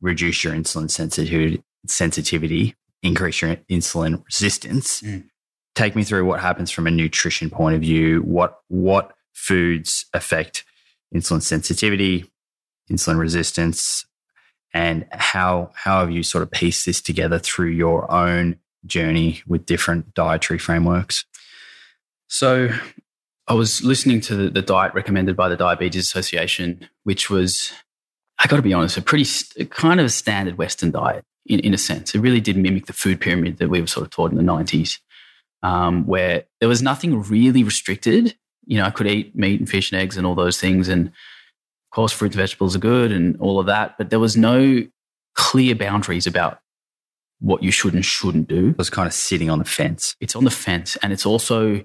reduce 0.00 0.44
your 0.44 0.52
insulin 0.52 0.90
sensitivity, 0.90 1.62
sensitivity 1.86 2.76
increase 3.02 3.42
your 3.42 3.56
insulin 3.70 4.24
resistance. 4.24 5.02
Mm. 5.02 5.24
Take 5.74 5.96
me 5.96 6.04
through 6.04 6.24
what 6.24 6.40
happens 6.40 6.70
from 6.70 6.86
a 6.86 6.90
nutrition 6.90 7.50
point 7.50 7.74
of 7.74 7.80
view. 7.80 8.20
What 8.20 8.60
what 8.68 9.12
foods 9.32 10.06
affect 10.12 10.64
insulin 11.14 11.42
sensitivity, 11.42 12.30
insulin 12.90 13.18
resistance, 13.18 14.04
and 14.74 15.06
how 15.12 15.70
how 15.74 16.00
have 16.00 16.10
you 16.10 16.22
sort 16.22 16.42
of 16.42 16.50
pieced 16.50 16.86
this 16.86 17.00
together 17.00 17.38
through 17.38 17.70
your 17.70 18.10
own 18.12 18.58
journey 18.84 19.42
with 19.46 19.66
different 19.66 20.14
dietary 20.14 20.58
frameworks? 20.58 21.24
So 22.28 22.70
I 23.48 23.54
was 23.54 23.82
listening 23.82 24.20
to 24.22 24.36
the, 24.36 24.50
the 24.50 24.62
diet 24.62 24.94
recommended 24.94 25.36
by 25.36 25.48
the 25.48 25.56
Diabetes 25.56 26.02
Association, 26.02 26.88
which 27.04 27.28
was, 27.28 27.72
I 28.40 28.46
got 28.46 28.56
to 28.56 28.62
be 28.62 28.72
honest, 28.72 28.96
a 28.96 29.02
pretty 29.02 29.24
st- 29.24 29.70
kind 29.70 30.00
of 30.00 30.06
a 30.06 30.10
standard 30.10 30.58
Western 30.58 30.90
diet 30.90 31.24
in, 31.46 31.60
in 31.60 31.74
a 31.74 31.78
sense. 31.78 32.14
It 32.14 32.20
really 32.20 32.40
did 32.40 32.56
mimic 32.56 32.86
the 32.86 32.92
food 32.92 33.20
pyramid 33.20 33.58
that 33.58 33.68
we 33.68 33.80
were 33.80 33.86
sort 33.86 34.06
of 34.06 34.10
taught 34.10 34.30
in 34.30 34.36
the 34.36 34.44
90s, 34.44 34.98
um, 35.62 36.06
where 36.06 36.44
there 36.60 36.68
was 36.68 36.82
nothing 36.82 37.22
really 37.22 37.64
restricted. 37.64 38.36
You 38.64 38.78
know, 38.78 38.84
I 38.84 38.90
could 38.90 39.08
eat 39.08 39.34
meat 39.34 39.58
and 39.58 39.68
fish 39.68 39.90
and 39.90 40.00
eggs 40.00 40.16
and 40.16 40.26
all 40.26 40.36
those 40.36 40.60
things. 40.60 40.88
And 40.88 41.08
of 41.08 41.94
course, 41.94 42.12
fruits 42.12 42.36
and 42.36 42.40
vegetables 42.40 42.76
are 42.76 42.80
good 42.80 43.10
and 43.10 43.36
all 43.40 43.58
of 43.58 43.66
that. 43.66 43.98
But 43.98 44.10
there 44.10 44.20
was 44.20 44.36
no 44.36 44.84
clear 45.34 45.74
boundaries 45.74 46.26
about 46.26 46.60
what 47.40 47.62
you 47.62 47.72
should 47.72 47.92
and 47.92 48.04
shouldn't 48.04 48.48
do. 48.48 48.70
It 48.70 48.78
was 48.78 48.88
kind 48.88 49.08
of 49.08 49.12
sitting 49.12 49.50
on 49.50 49.58
the 49.58 49.64
fence. 49.64 50.14
It's 50.20 50.36
on 50.36 50.44
the 50.44 50.50
fence. 50.50 50.96
And 51.02 51.12
it's 51.12 51.26
also, 51.26 51.82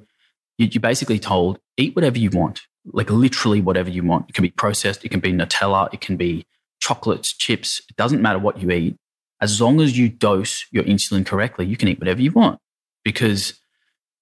you're 0.58 0.82
basically 0.82 1.20
told, 1.20 1.60
eat 1.78 1.96
whatever 1.96 2.18
you 2.18 2.30
want, 2.32 2.62
like 2.86 3.10
literally 3.10 3.62
whatever 3.62 3.90
you 3.90 4.04
want. 4.04 4.30
It 4.30 4.34
can 4.34 4.42
be 4.42 4.50
processed, 4.50 5.06
it 5.06 5.10
can 5.10 5.20
be 5.20 5.34
Nutella, 5.34 5.94
it 5.94 6.02
can 6.02 6.18
be 6.18 6.46
chocolates, 6.80 7.34
chips. 7.34 7.82
It 7.90 7.96
doesn't 7.96 8.22
matter 8.22 8.40
what 8.40 8.60
you 8.60 8.72
eat. 8.72 8.98
As 9.40 9.62
long 9.62 9.82
as 9.82 9.98
you 9.98 10.10
dose 10.10 10.66
your 10.72 10.84
insulin 10.84 11.26
correctly, 11.26 11.66
you 11.66 11.78
can 11.78 11.88
eat 11.88 12.00
whatever 12.00 12.22
you 12.22 12.32
want 12.32 12.60
because 13.04 13.60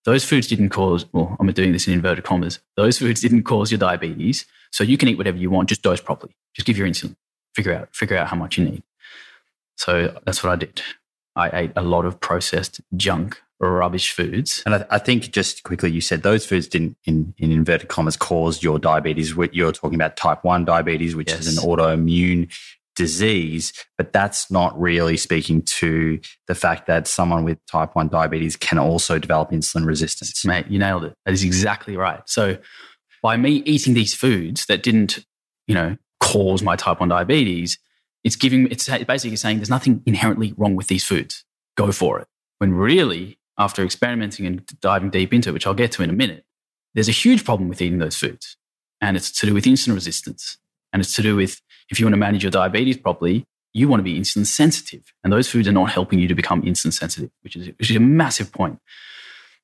those 0.04 0.24
foods 0.24 0.48
didn't 0.48 0.70
cause, 0.70 1.06
well, 1.14 1.36
I'm 1.40 1.52
doing 1.52 1.72
this 1.72 1.88
in 1.88 1.94
inverted 1.94 2.26
commas, 2.26 2.60
those 2.76 3.00
foods 3.00 3.22
didn't 3.22 3.44
cause 3.44 3.72
your 3.72 3.80
diabetes. 3.80 4.46
So 4.72 4.84
you 4.84 4.98
can 4.98 5.08
eat 5.08 5.18
whatever 5.18 5.38
you 5.38 5.50
want, 5.50 5.70
just 5.70 5.82
dose 5.82 6.02
properly. 6.02 6.36
Just 6.54 6.66
give 6.66 6.78
your 6.78 6.88
insulin. 6.88 7.16
Figure 7.56 7.74
out, 7.74 7.96
figure 7.96 8.18
out 8.18 8.28
how 8.28 8.36
much 8.36 8.58
you 8.58 8.66
need. 8.66 8.84
So 9.78 10.20
that's 10.26 10.44
what 10.44 10.52
I 10.52 10.58
did. 10.58 10.82
I 11.36 11.50
ate 11.62 11.72
a 11.76 11.82
lot 11.82 12.06
of 12.06 12.20
processed 12.20 12.82
junk, 12.96 13.42
rubbish 13.70 14.12
foods. 14.12 14.64
And 14.66 14.76
I, 14.76 14.86
I, 14.90 15.00
think 15.00 15.32
just 15.32 15.64
quickly, 15.64 15.92
you 15.92 16.02
said 16.02 16.24
those 16.24 16.46
foods 16.46 16.68
didn't, 16.68 16.98
in, 17.06 17.34
in 17.38 17.52
inverted 17.52 17.90
commas, 17.90 18.18
cause 18.18 18.64
your 18.64 18.80
diabetes. 18.80 19.34
You're 19.52 19.72
talking 19.72 19.96
about 19.96 20.18
type 20.18 20.44
1 20.44 20.66
diabetes, 20.66 21.16
which 21.16 21.30
yes. 21.30 21.46
is 21.46 21.58
an 21.58 21.64
autoimmune 21.64 22.52
disease, 22.96 23.74
but 23.98 24.14
that's 24.14 24.50
not 24.50 24.80
really 24.80 25.18
speaking 25.18 25.62
to 25.62 26.20
the 26.48 26.56
fact 26.56 26.88
that 26.88 27.08
someone 27.08 27.44
with 27.44 27.64
type 27.66 27.96
1 27.96 28.08
diabetes 28.08 28.56
can 28.56 28.78
also 28.78 29.20
develop 29.20 29.52
insulin 29.52 29.86
resistance. 29.86 30.44
Mate, 30.46 30.68
you 30.68 30.80
nailed 30.80 31.04
it. 31.04 31.14
That 31.26 31.34
is 31.34 31.44
exactly 31.44 31.98
right. 31.98 32.22
So 32.26 32.58
by 33.22 33.38
me 33.38 33.64
eating 33.66 33.94
these 33.94 34.14
foods 34.14 34.66
that 34.68 34.82
didn't, 34.82 35.26
you 35.68 35.76
know, 35.76 35.98
cause 36.20 36.64
my 36.64 36.76
type 36.76 37.00
1 37.00 37.10
diabetes, 37.10 37.78
it's 38.24 38.36
giving, 38.36 38.68
it's 38.72 38.88
basically 38.88 39.36
saying 39.36 39.58
there's 39.58 39.70
nothing 39.70 40.02
inherently 40.06 40.54
wrong 40.58 40.76
with 40.76 40.88
these 40.88 41.04
foods. 41.04 41.44
Go 41.76 41.92
for 41.92 42.20
it. 42.20 42.28
When 42.60 42.74
really, 42.74 43.38
after 43.58 43.84
experimenting 43.84 44.46
and 44.46 44.66
diving 44.82 45.10
deep 45.10 45.34
into 45.34 45.50
it, 45.50 45.54
which 45.54 45.68
I'll 45.68 45.74
get 45.74 45.92
to 45.94 46.04
in 46.04 46.10
a 46.10 46.14
minute, 46.14 46.46
there's 46.94 47.10
a 47.10 47.14
huge 47.14 47.44
problem 47.44 47.70
with 47.70 47.82
eating 47.82 48.00
those 48.00 48.18
foods. 48.18 48.58
And 49.02 49.18
it's 49.18 49.32
to 49.40 49.46
do 49.46 49.54
with 49.54 49.66
insulin 49.66 49.94
resistance. 49.94 50.58
And 50.94 51.02
it's 51.02 51.16
to 51.16 51.22
do 51.22 51.36
with 51.36 51.62
if 51.90 52.00
you 52.00 52.06
want 52.06 52.14
to 52.14 52.20
manage 52.20 52.44
your 52.44 52.52
diabetes 52.52 52.98
properly, 52.98 53.46
you 53.74 53.88
want 53.88 54.00
to 54.00 54.04
be 54.04 54.20
insulin 54.20 54.46
sensitive. 54.46 55.14
And 55.24 55.32
those 55.32 55.50
foods 55.50 55.68
are 55.68 55.74
not 55.74 55.92
helping 55.92 56.20
you 56.20 56.28
to 56.28 56.36
become 56.36 56.62
insulin 56.62 56.94
sensitive, 56.94 57.30
which 57.42 57.56
is, 57.56 57.68
which 57.78 57.90
is 57.90 57.96
a 57.96 58.00
massive 58.00 58.52
point. 58.52 58.80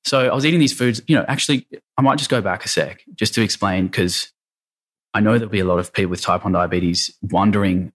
So 0.03 0.29
I 0.29 0.33
was 0.33 0.45
eating 0.45 0.59
these 0.59 0.73
foods, 0.73 1.01
you 1.07 1.15
know, 1.15 1.25
actually, 1.27 1.67
I 1.97 2.01
might 2.01 2.17
just 2.17 2.29
go 2.29 2.41
back 2.41 2.65
a 2.65 2.67
sec 2.67 3.03
just 3.15 3.33
to 3.35 3.41
explain 3.41 3.87
because 3.87 4.31
I 5.13 5.19
know 5.19 5.37
there'll 5.37 5.49
be 5.49 5.59
a 5.59 5.65
lot 5.65 5.79
of 5.79 5.93
people 5.93 6.09
with 6.09 6.21
type 6.21 6.43
1 6.43 6.53
diabetes 6.53 7.15
wondering 7.21 7.93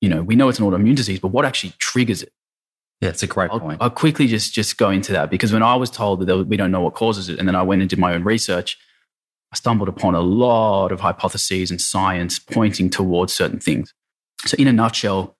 you 0.00 0.08
know, 0.08 0.22
we 0.22 0.36
know 0.36 0.48
it's 0.48 0.58
an 0.58 0.66
autoimmune 0.66 0.96
disease, 0.96 1.20
but 1.20 1.28
what 1.28 1.44
actually 1.44 1.72
triggers 1.78 2.22
it? 2.22 2.32
Yeah, 3.00 3.10
it's 3.10 3.22
a 3.22 3.26
great 3.26 3.50
I'll, 3.50 3.60
point. 3.60 3.78
I'll 3.80 3.90
quickly 3.90 4.26
just 4.26 4.54
just 4.54 4.78
go 4.78 4.90
into 4.90 5.12
that 5.12 5.30
because 5.30 5.52
when 5.52 5.62
I 5.62 5.76
was 5.76 5.90
told 5.90 6.26
that 6.26 6.44
we 6.44 6.56
don't 6.56 6.70
know 6.70 6.80
what 6.80 6.94
causes 6.94 7.28
it, 7.28 7.38
and 7.38 7.46
then 7.46 7.54
I 7.54 7.62
went 7.62 7.82
and 7.82 7.90
did 7.90 7.98
my 7.98 8.14
own 8.14 8.24
research, 8.24 8.78
I 9.52 9.56
stumbled 9.56 9.88
upon 9.88 10.14
a 10.14 10.20
lot 10.20 10.92
of 10.92 11.00
hypotheses 11.00 11.70
and 11.70 11.80
science 11.80 12.38
pointing 12.38 12.90
towards 12.90 13.32
certain 13.32 13.60
things. 13.60 13.92
So, 14.46 14.56
in 14.58 14.66
a 14.66 14.72
nutshell, 14.72 15.36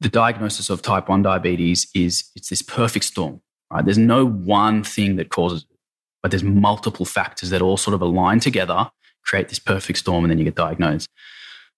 the 0.00 0.08
diagnosis 0.08 0.70
of 0.70 0.82
type 0.82 1.08
1 1.08 1.22
diabetes 1.22 1.88
is 1.94 2.30
it's 2.34 2.48
this 2.48 2.62
perfect 2.62 3.04
storm, 3.04 3.42
right? 3.72 3.84
There's 3.84 3.98
no 3.98 4.26
one 4.26 4.82
thing 4.82 5.16
that 5.16 5.28
causes 5.28 5.66
it, 5.70 5.76
but 6.22 6.30
there's 6.30 6.42
multiple 6.42 7.04
factors 7.04 7.50
that 7.50 7.60
all 7.60 7.76
sort 7.76 7.94
of 7.94 8.02
align 8.02 8.40
together, 8.40 8.90
create 9.24 9.48
this 9.48 9.58
perfect 9.58 9.98
storm, 9.98 10.24
and 10.24 10.30
then 10.30 10.38
you 10.38 10.44
get 10.44 10.54
diagnosed. 10.54 11.08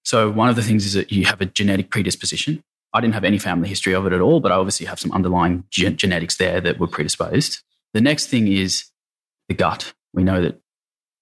So 0.05 0.31
one 0.31 0.49
of 0.49 0.57
the 0.57 0.63
things 0.63 0.85
is 0.87 0.93
that 0.95 1.11
you 1.11 1.27
have 1.27 1.41
a 1.41 1.47
genetic 1.47 1.91
predisposition. 1.91 2.63
I 2.95 3.01
didn't 3.01 3.15
have 3.15 3.25
any 3.25 3.39
family 3.39 3.69
history 3.69 3.95
of 3.95 4.07
it 4.07 4.13
at 4.13 4.21
all, 4.21 4.41
but 4.41 4.53
I 4.53 4.57
obviously 4.57 4.87
have 4.87 5.01
some 5.01 5.13
underlying 5.13 5.65
ge- 5.71 5.97
genetics 5.97 6.37
there 6.37 6.61
that 6.61 6.79
were 6.79 6.87
predisposed. 6.87 7.63
The 7.95 8.01
next 8.01 8.27
thing 8.27 8.49
is 8.49 8.85
the 9.49 9.55
gut. 9.55 9.95
We 10.13 10.25
know 10.25 10.43
that 10.43 10.61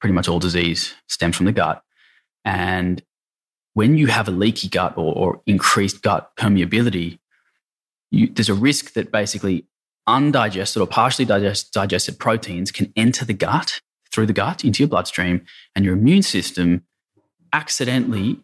pretty 0.01 0.15
much 0.15 0.29
all 0.29 0.41
disease 0.41 0.95
stems 1.09 1.37
from 1.37 1.47
the 1.47 1.53
gut. 1.53 1.83
And 2.45 3.03
when 3.75 3.97
you 3.97 4.09
have 4.09 4.27
a 4.27 4.33
leaky 4.33 4.69
gut 4.69 4.95
or, 4.97 5.15
or 5.15 5.43
increased 5.47 6.03
gut 6.03 6.33
permeability, 6.37 7.19
you, 8.11 8.29
there's 8.29 8.49
a 8.49 8.55
risk 8.55 8.95
that 8.95 9.13
basically 9.13 9.67
undigested 10.07 10.83
or 10.83 10.87
partially 10.87 11.25
digest, 11.25 11.73
digested 11.73 12.19
proteins 12.19 12.73
can 12.73 12.93
enter 12.97 13.25
the 13.25 13.35
gut 13.35 13.81
through 14.11 14.27
the 14.27 14.33
gut 14.33 14.65
into 14.65 14.83
your 14.83 14.89
bloodstream, 14.89 15.45
and 15.77 15.85
your 15.85 15.95
immune 15.95 16.23
system 16.23 16.83
accidentally 17.53 18.41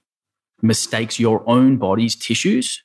mistakes 0.63 1.19
your 1.19 1.43
own 1.49 1.77
body's 1.77 2.15
tissues 2.15 2.85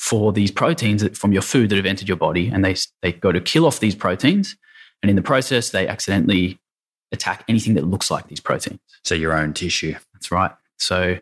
for 0.00 0.32
these 0.32 0.50
proteins 0.50 1.06
from 1.16 1.30
your 1.30 1.42
food 1.42 1.68
that 1.68 1.76
have 1.76 1.84
entered 1.84 2.08
your 2.08 2.16
body. 2.16 2.48
And 2.48 2.64
they, 2.64 2.74
they 3.02 3.12
go 3.12 3.32
to 3.32 3.40
kill 3.40 3.66
off 3.66 3.80
these 3.80 3.94
proteins. 3.94 4.56
And 5.02 5.10
in 5.10 5.14
the 5.14 5.20
process, 5.20 5.68
they 5.68 5.86
accidentally 5.86 6.58
attack 7.12 7.44
anything 7.48 7.74
that 7.74 7.84
looks 7.84 8.10
like 8.10 8.26
these 8.26 8.40
proteins. 8.40 8.80
So 9.04 9.14
your 9.14 9.34
own 9.34 9.52
tissue. 9.52 9.94
That's 10.14 10.30
right. 10.30 10.52
So 10.78 11.18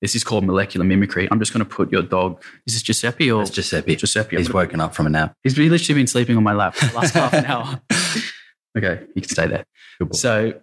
this 0.00 0.14
is 0.14 0.22
called 0.22 0.44
molecular 0.44 0.86
mimicry. 0.86 1.26
I'm 1.28 1.40
just 1.40 1.52
going 1.52 1.64
to 1.64 1.68
put 1.68 1.90
your 1.90 2.02
dog. 2.02 2.40
Is 2.68 2.74
this 2.74 2.82
Giuseppe 2.84 3.32
or? 3.32 3.42
It's 3.42 3.50
Giuseppe. 3.50 3.96
Giuseppe. 3.96 4.36
He's 4.36 4.52
woken 4.52 4.78
up 4.78 4.94
from 4.94 5.06
a 5.06 5.10
nap. 5.10 5.34
He's 5.42 5.58
literally 5.58 6.00
been 6.00 6.06
sleeping 6.06 6.36
on 6.36 6.44
my 6.44 6.52
lap 6.52 6.76
for 6.76 6.86
the 6.86 6.94
last 6.94 7.14
half 7.14 7.32
an 7.32 7.44
hour. 7.46 7.82
Okay, 8.78 9.04
you 9.16 9.22
can 9.22 9.28
stay 9.28 9.48
there. 9.48 9.64
So 10.12 10.60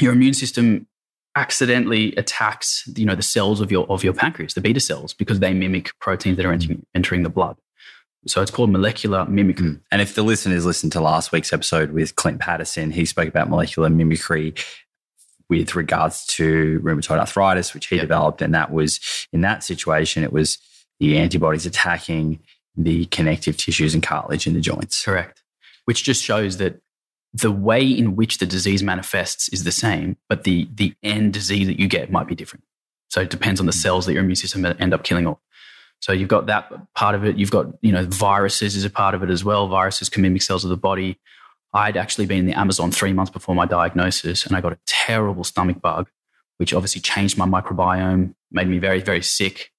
your 0.00 0.12
immune 0.12 0.34
system 0.34 0.88
accidentally 1.36 2.14
attacks 2.16 2.88
you 2.96 3.04
know 3.04 3.14
the 3.14 3.22
cells 3.22 3.60
of 3.60 3.72
your 3.72 3.86
of 3.90 4.04
your 4.04 4.12
pancreas 4.12 4.54
the 4.54 4.60
beta 4.60 4.80
cells 4.80 5.12
because 5.12 5.40
they 5.40 5.52
mimic 5.52 5.90
proteins 5.98 6.36
that 6.36 6.46
are 6.46 6.52
entering, 6.52 6.84
entering 6.94 7.22
the 7.22 7.28
blood. 7.28 7.56
So 8.26 8.40
it's 8.40 8.50
called 8.50 8.70
molecular 8.70 9.26
mimicry. 9.26 9.66
Mm. 9.66 9.80
and 9.90 10.00
if 10.00 10.14
the 10.14 10.22
listeners 10.22 10.64
listened 10.64 10.92
to 10.92 11.00
last 11.00 11.32
week's 11.32 11.52
episode 11.52 11.92
with 11.92 12.16
Clint 12.16 12.40
Paddison 12.40 12.92
he 12.92 13.04
spoke 13.04 13.28
about 13.28 13.50
molecular 13.50 13.90
mimicry 13.90 14.54
with 15.50 15.74
regards 15.74 16.24
to 16.26 16.80
rheumatoid 16.80 17.18
arthritis 17.18 17.74
which 17.74 17.86
he 17.86 17.96
yep. 17.96 18.04
developed 18.04 18.40
and 18.40 18.54
that 18.54 18.72
was 18.72 19.00
in 19.32 19.42
that 19.42 19.62
situation 19.62 20.22
it 20.22 20.32
was 20.32 20.58
the 21.00 21.18
antibodies 21.18 21.66
attacking 21.66 22.40
the 22.76 23.06
connective 23.06 23.56
tissues 23.56 23.94
and 23.94 24.02
cartilage 24.02 24.46
in 24.46 24.54
the 24.54 24.60
joints. 24.60 25.04
Correct. 25.04 25.42
Which 25.84 26.04
just 26.04 26.22
shows 26.22 26.56
that 26.58 26.80
the 27.34 27.50
way 27.50 27.84
in 27.84 28.14
which 28.14 28.38
the 28.38 28.46
disease 28.46 28.82
manifests 28.82 29.48
is 29.48 29.64
the 29.64 29.72
same, 29.72 30.16
but 30.28 30.44
the, 30.44 30.68
the 30.72 30.94
end 31.02 31.32
disease 31.32 31.66
that 31.66 31.80
you 31.80 31.88
get 31.88 32.10
might 32.10 32.28
be 32.28 32.36
different. 32.36 32.64
So 33.10 33.20
it 33.20 33.30
depends 33.30 33.58
on 33.58 33.66
the 33.66 33.72
mm. 33.72 33.82
cells 33.82 34.06
that 34.06 34.12
your 34.12 34.22
immune 34.22 34.36
system 34.36 34.64
end 34.64 34.94
up 34.94 35.02
killing 35.02 35.26
off. 35.26 35.38
So 36.00 36.12
you've 36.12 36.28
got 36.28 36.46
that 36.46 36.70
part 36.94 37.14
of 37.14 37.24
it. 37.24 37.36
You've 37.36 37.50
got, 37.50 37.66
you 37.80 37.90
know, 37.90 38.04
viruses 38.04 38.76
is 38.76 38.84
a 38.84 38.90
part 38.90 39.14
of 39.14 39.22
it 39.22 39.30
as 39.30 39.44
well. 39.44 39.66
Viruses 39.68 40.08
can 40.08 40.22
mimic 40.22 40.42
cells 40.42 40.64
of 40.64 40.70
the 40.70 40.76
body. 40.76 41.18
I'd 41.72 41.96
actually 41.96 42.26
been 42.26 42.38
in 42.38 42.46
the 42.46 42.58
Amazon 42.58 42.92
three 42.92 43.12
months 43.12 43.32
before 43.32 43.54
my 43.54 43.66
diagnosis 43.66 44.46
and 44.46 44.54
I 44.54 44.60
got 44.60 44.72
a 44.72 44.78
terrible 44.86 45.42
stomach 45.42 45.80
bug, 45.80 46.08
which 46.58 46.72
obviously 46.72 47.00
changed 47.00 47.36
my 47.36 47.46
microbiome, 47.46 48.34
made 48.52 48.68
me 48.68 48.78
very, 48.78 49.00
very 49.00 49.22
sick. 49.22 49.72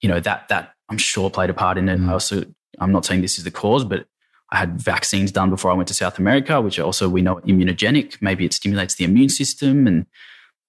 You 0.00 0.08
know, 0.08 0.20
that, 0.20 0.48
that 0.48 0.74
I'm 0.88 0.98
sure 0.98 1.28
played 1.28 1.50
a 1.50 1.54
part 1.54 1.76
in 1.76 1.88
it. 1.88 1.98
Mm. 1.98 2.08
I 2.08 2.12
also, 2.12 2.44
I'm 2.78 2.92
not 2.92 3.04
saying 3.04 3.20
this 3.20 3.36
is 3.36 3.44
the 3.44 3.50
cause, 3.50 3.84
but 3.84 4.06
I 4.54 4.58
had 4.58 4.80
vaccines 4.80 5.32
done 5.32 5.50
before 5.50 5.72
I 5.72 5.74
went 5.74 5.88
to 5.88 5.94
South 5.94 6.16
America, 6.16 6.60
which 6.60 6.78
also 6.78 7.08
we 7.08 7.22
know 7.22 7.40
immunogenic. 7.40 8.22
Maybe 8.22 8.44
it 8.44 8.54
stimulates 8.54 8.94
the 8.94 9.04
immune 9.04 9.28
system. 9.28 9.88
And, 9.88 10.06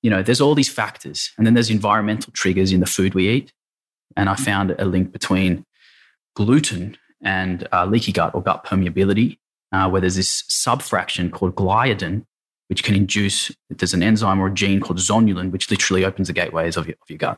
you 0.01 0.09
know, 0.09 0.23
there's 0.23 0.41
all 0.41 0.55
these 0.55 0.71
factors. 0.71 1.31
And 1.37 1.45
then 1.45 1.53
there's 1.53 1.69
environmental 1.69 2.33
triggers 2.33 2.71
in 2.71 2.79
the 2.79 2.87
food 2.87 3.13
we 3.13 3.29
eat. 3.29 3.53
And 4.17 4.27
I 4.27 4.35
found 4.35 4.71
a 4.71 4.85
link 4.85 5.11
between 5.11 5.65
gluten 6.35 6.97
and 7.23 7.67
uh, 7.71 7.85
leaky 7.85 8.11
gut 8.11 8.33
or 8.33 8.41
gut 8.41 8.65
permeability, 8.65 9.37
uh, 9.71 9.87
where 9.87 10.01
there's 10.01 10.15
this 10.15 10.41
subfraction 10.49 11.31
called 11.31 11.53
gliadin, 11.53 12.25
which 12.69 12.83
can 12.83 12.95
induce, 12.95 13.51
there's 13.69 13.93
an 13.93 14.01
enzyme 14.01 14.39
or 14.39 14.47
a 14.47 14.53
gene 14.53 14.79
called 14.79 14.97
zonulin, 14.97 15.51
which 15.51 15.69
literally 15.69 16.03
opens 16.03 16.27
the 16.27 16.33
gateways 16.33 16.75
of 16.75 16.87
your, 16.87 16.95
of 17.03 17.07
your 17.07 17.19
gut. 17.19 17.37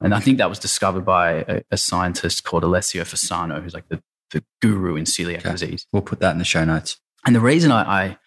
And 0.00 0.14
I 0.14 0.20
think 0.20 0.38
that 0.38 0.48
was 0.48 0.60
discovered 0.60 1.04
by 1.04 1.44
a, 1.48 1.62
a 1.72 1.76
scientist 1.76 2.44
called 2.44 2.62
Alessio 2.62 3.02
Fasano, 3.02 3.60
who's 3.60 3.74
like 3.74 3.88
the 3.88 4.00
the 4.30 4.44
guru 4.60 4.96
in 4.96 5.04
celiac 5.04 5.38
okay. 5.38 5.52
disease. 5.52 5.86
We'll 5.92 6.02
put 6.02 6.20
that 6.20 6.32
in 6.32 6.38
the 6.38 6.44
show 6.44 6.64
notes. 6.64 6.98
And 7.26 7.34
the 7.34 7.40
reason 7.40 7.70
I, 7.70 7.82
I 7.82 8.18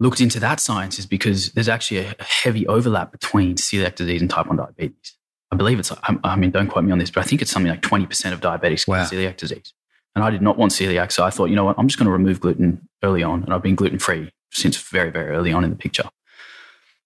looked 0.00 0.20
into 0.20 0.40
that 0.40 0.60
science 0.60 0.98
is 0.98 1.06
because 1.06 1.52
there's 1.52 1.68
actually 1.68 1.98
a, 1.98 2.14
heavy 2.20 2.66
overlap 2.66 3.12
between 3.12 3.56
celiac 3.56 3.94
disease 3.94 4.20
and 4.20 4.30
type 4.30 4.46
1 4.46 4.56
diabetes. 4.56 5.16
I 5.52 5.56
believe 5.56 5.78
it's, 5.78 5.92
I, 5.92 6.16
I 6.24 6.36
mean, 6.36 6.50
don't 6.50 6.68
quote 6.68 6.84
me 6.84 6.92
on 6.92 6.98
this, 6.98 7.10
but 7.10 7.20
I 7.20 7.24
think 7.24 7.42
it's 7.42 7.50
something 7.50 7.70
like 7.70 7.82
20% 7.82 8.32
of 8.32 8.40
diabetics 8.40 8.86
wow. 8.86 9.02
get 9.02 9.12
celiac 9.12 9.36
disease. 9.36 9.74
And 10.14 10.24
I 10.24 10.30
did 10.30 10.42
not 10.42 10.56
want 10.56 10.72
celiac. 10.72 11.12
So 11.12 11.24
I 11.24 11.30
thought, 11.30 11.50
you 11.50 11.56
know 11.56 11.64
what, 11.64 11.76
I'm 11.78 11.86
just 11.86 11.98
going 11.98 12.06
to 12.06 12.12
remove 12.12 12.40
gluten 12.40 12.88
early 13.02 13.22
on. 13.22 13.44
And 13.44 13.52
I've 13.52 13.62
been 13.62 13.76
gluten 13.76 13.98
free 13.98 14.32
since 14.52 14.76
very, 14.76 15.10
very 15.10 15.28
early 15.36 15.52
on 15.52 15.64
in 15.64 15.70
the 15.70 15.76
picture. 15.76 16.08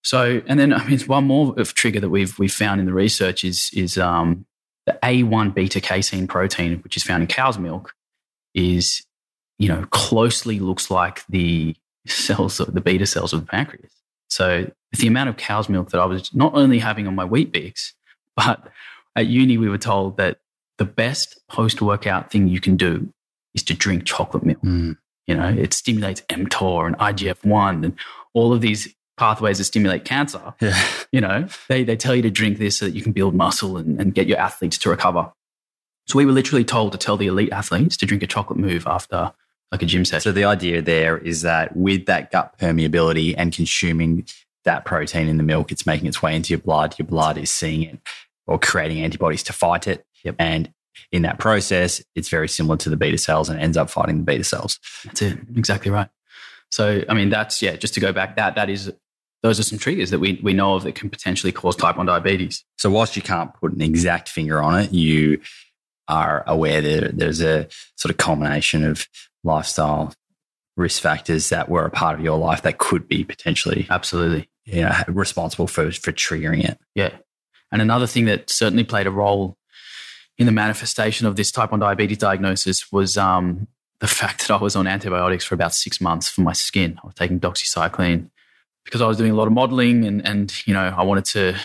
So, 0.05 0.43
and 0.47 0.61
then 0.61 0.73
I 0.73 0.87
mean, 0.87 1.01
one 1.01 1.25
more 1.25 1.55
of 1.59 1.75
trigger 1.75 2.01
that 2.01 2.11
we've 2.11 2.39
we've 2.39 2.53
found 2.53 2.81
in 2.81 2.87
the 2.87 2.93
research 2.93 3.43
is 3.43 3.71
is 3.73 3.99
um, 3.99 4.47
the 4.87 4.99
A1 5.03 5.55
beta 5.55 5.81
casein 5.81 6.29
protein, 6.29 6.79
which 6.81 6.97
is 6.97 7.03
found 7.03 7.23
in 7.23 7.27
cow's 7.27 7.59
milk, 7.59 7.95
is 8.55 9.05
you 9.59 9.69
know 9.69 9.87
closely 9.91 10.59
looks 10.59 10.91
like 10.91 11.25
the 11.29 11.77
cells, 12.07 12.59
the 12.59 12.81
beta 12.81 13.07
cells 13.07 13.33
of 13.33 13.41
the 13.41 13.47
pancreas. 13.47 13.93
So, 14.29 14.71
the 14.99 15.07
amount 15.07 15.29
of 15.29 15.37
cow's 15.37 15.69
milk 15.69 15.91
that 15.91 16.01
I 16.01 16.07
was 16.07 16.35
not 16.35 16.55
only 16.55 16.79
having 16.79 17.07
on 17.07 17.15
my 17.15 17.25
Weet-Bix, 17.25 17.93
but 18.37 18.69
at 19.17 19.27
uni 19.27 19.59
we 19.59 19.69
were 19.69 19.79
told 19.79 20.17
that 20.17 20.39
the 20.79 20.85
best 20.85 21.41
post 21.49 21.81
workout 21.81 22.31
thing 22.31 22.49
you 22.49 22.61
can 22.61 22.77
do 22.77 23.13
is 23.55 23.63
to 23.65 23.75
drink 23.75 24.05
chocolate 24.05 24.45
milk. 24.45 24.61
Mm. 24.63 24.97
You 25.27 25.37
know, 25.37 25.49
it 25.49 25.73
stimulates 25.73 26.21
mTOR 26.23 26.87
and 26.87 26.99
IGF 26.99 27.45
1 27.45 27.85
and 27.85 27.95
all 28.35 28.53
of 28.53 28.61
these 28.61 28.93
pathways 29.17 29.59
that 29.59 29.65
stimulate 29.65 30.05
cancer. 30.05 30.55
Yeah. 30.61 30.81
You 31.13 31.21
know, 31.21 31.47
they, 31.69 31.85
they 31.85 31.97
tell 31.97 32.17
you 32.17 32.23
to 32.23 32.31
drink 32.31 32.59
this 32.59 32.79
so 32.79 32.87
that 32.87 32.95
you 32.95 33.03
can 33.03 33.13
build 33.13 33.35
muscle 33.35 33.77
and, 33.77 34.01
and 34.01 34.13
get 34.13 34.27
your 34.27 34.39
athletes 34.39 34.77
to 34.79 34.91
recover. 34.91 35.33
So 36.07 36.19
we 36.19 36.27
were 36.27 36.33
literally 36.33 36.65
told 36.65 36.93
to 36.93 36.99
tell 36.99 37.17
the 37.17 37.27
elite 37.27 37.53
athletes 37.53 37.97
to 37.99 38.07
drink 38.07 38.23
a 38.23 38.27
chocolate 38.27 38.59
move 38.59 38.87
after 38.87 39.33
like 39.73 39.83
a 39.83 39.87
gym 39.87 40.05
session. 40.05 40.21
So 40.21 40.33
the 40.33 40.45
idea 40.45 40.83
there 40.83 41.19
is 41.19 41.43
that 41.43 41.77
with 41.77 42.07
that 42.07 42.31
gut 42.31 42.59
permeability 42.59 43.35
and 43.37 43.53
consuming 43.53 44.27
that 44.65 44.85
protein 44.85 45.29
in 45.29 45.37
the 45.37 45.43
milk, 45.43 45.73
it's 45.73 45.87
making 45.87 46.07
its 46.07 46.23
way 46.23 46.37
into 46.37 46.51
your 46.51 46.61
blood. 46.61 46.99
Your 46.99 47.07
blood 47.07 47.39
is 47.39 47.51
seeing 47.51 47.83
it 47.83 47.99
or 48.47 48.59
creating 48.59 49.03
antibodies 49.03 49.43
to 49.45 49.53
fight 49.53 49.89
it. 49.89 50.07
Yep. 50.25 50.37
And 50.39 50.73
in 51.11 51.23
that 51.23 51.39
process, 51.39 52.03
it's 52.15 52.29
very 52.29 52.49
similar 52.49 52.77
to 52.79 52.91
the 52.91 52.97
beta 52.97 53.19
cells 53.19 53.49
and 53.49 53.59
ends 53.59 53.77
up 53.77 53.91
fighting 53.91 54.19
the 54.19 54.25
beta 54.25 54.45
cells. 54.45 54.79
That's 55.05 55.23
it. 55.23 55.39
Exactly 55.57 55.91
right. 55.91 56.09
So, 56.71 57.03
I 57.09 57.15
mean, 57.15 57.31
that's, 57.31 57.63
yeah, 57.63 57.77
just 57.77 57.95
to 57.95 58.01
go 58.01 58.13
back, 58.13 58.37
that, 58.37 58.55
that 58.57 58.69
is, 58.71 58.93
those 59.43 59.61
are 59.61 59.63
some 59.63 59.79
triggers 59.79 60.11
that 60.11 60.19
we, 60.19 60.41
we 60.43 60.55
know 60.55 60.75
of 60.75 60.85
that 60.85 60.95
can 60.95 61.11
potentially 61.11 61.53
cause 61.53 61.77
type 61.77 61.97
1 61.97 62.07
diabetes. 62.07 62.65
So 62.79 62.91
whilst 62.91 63.17
you 63.17 63.23
can't 63.23 63.53
put 63.55 63.73
an 63.73 63.83
exact 63.83 64.29
finger 64.29 64.63
on 64.63 64.81
it, 64.81 64.93
you 64.93 65.41
are 66.09 66.45
aware 66.47 66.81
that 66.81 67.19
there's 67.19 67.41
a 67.41 67.67
sort 67.97 68.11
of 68.11 68.19
culmination 68.19 68.85
of 68.85 69.07
lifestyle 69.43 70.13
risk 70.77 71.01
factors 71.01 71.49
that 71.51 71.69
were 71.69 71.85
a 71.85 71.91
part 71.91 72.19
of 72.19 72.25
your 72.25 72.39
life 72.39 72.63
that 72.63 72.79
could 72.79 73.07
be 73.07 73.25
potentially 73.25 73.87
Absolutely. 73.91 74.49
you 74.65 74.83
know, 74.83 74.93
responsible 75.09 75.67
for, 75.67 75.91
for 75.93 76.13
triggering 76.13 76.65
it. 76.65 76.79
Yeah. 76.95 77.11
And 77.71 77.81
another 77.81 78.07
thing 78.07 78.25
that 78.27 78.51
certainly 78.51 78.85
played 78.85 79.07
a 79.07 79.11
role 79.11 79.57
in 80.39 80.47
the 80.47 80.53
manifestation 80.53 81.27
of 81.27 81.37
this 81.37 81.53
type 81.53 81.71
1 81.71 81.81
diabetes 81.81 82.19
diagnosis 82.19 82.91
was 82.91 83.17
um, 83.17 83.69
the 84.01 84.07
fact 84.09 84.41
that 84.41 84.55
I 84.55 84.57
was 84.57 84.77
on 84.77 84.87
antibiotics 84.87 85.45
for 85.45 85.55
about 85.55 85.75
six 85.75 86.01
months 86.01 86.29
for 86.29 86.41
my 86.41 86.53
skin. 86.53 86.99
I 87.03 87.07
was 87.07 87.15
taking 87.15 87.41
doxycycline 87.41 88.31
because 88.85 89.01
I 89.01 89.07
was 89.07 89.17
doing 89.17 89.31
a 89.31 89.35
lot 89.35 89.47
of 89.47 89.53
modeling 89.53 90.05
and, 90.05 90.27
and 90.27 90.67
you 90.67 90.75
know, 90.75 90.95
I 90.97 91.03
wanted 91.03 91.25
to, 91.27 91.57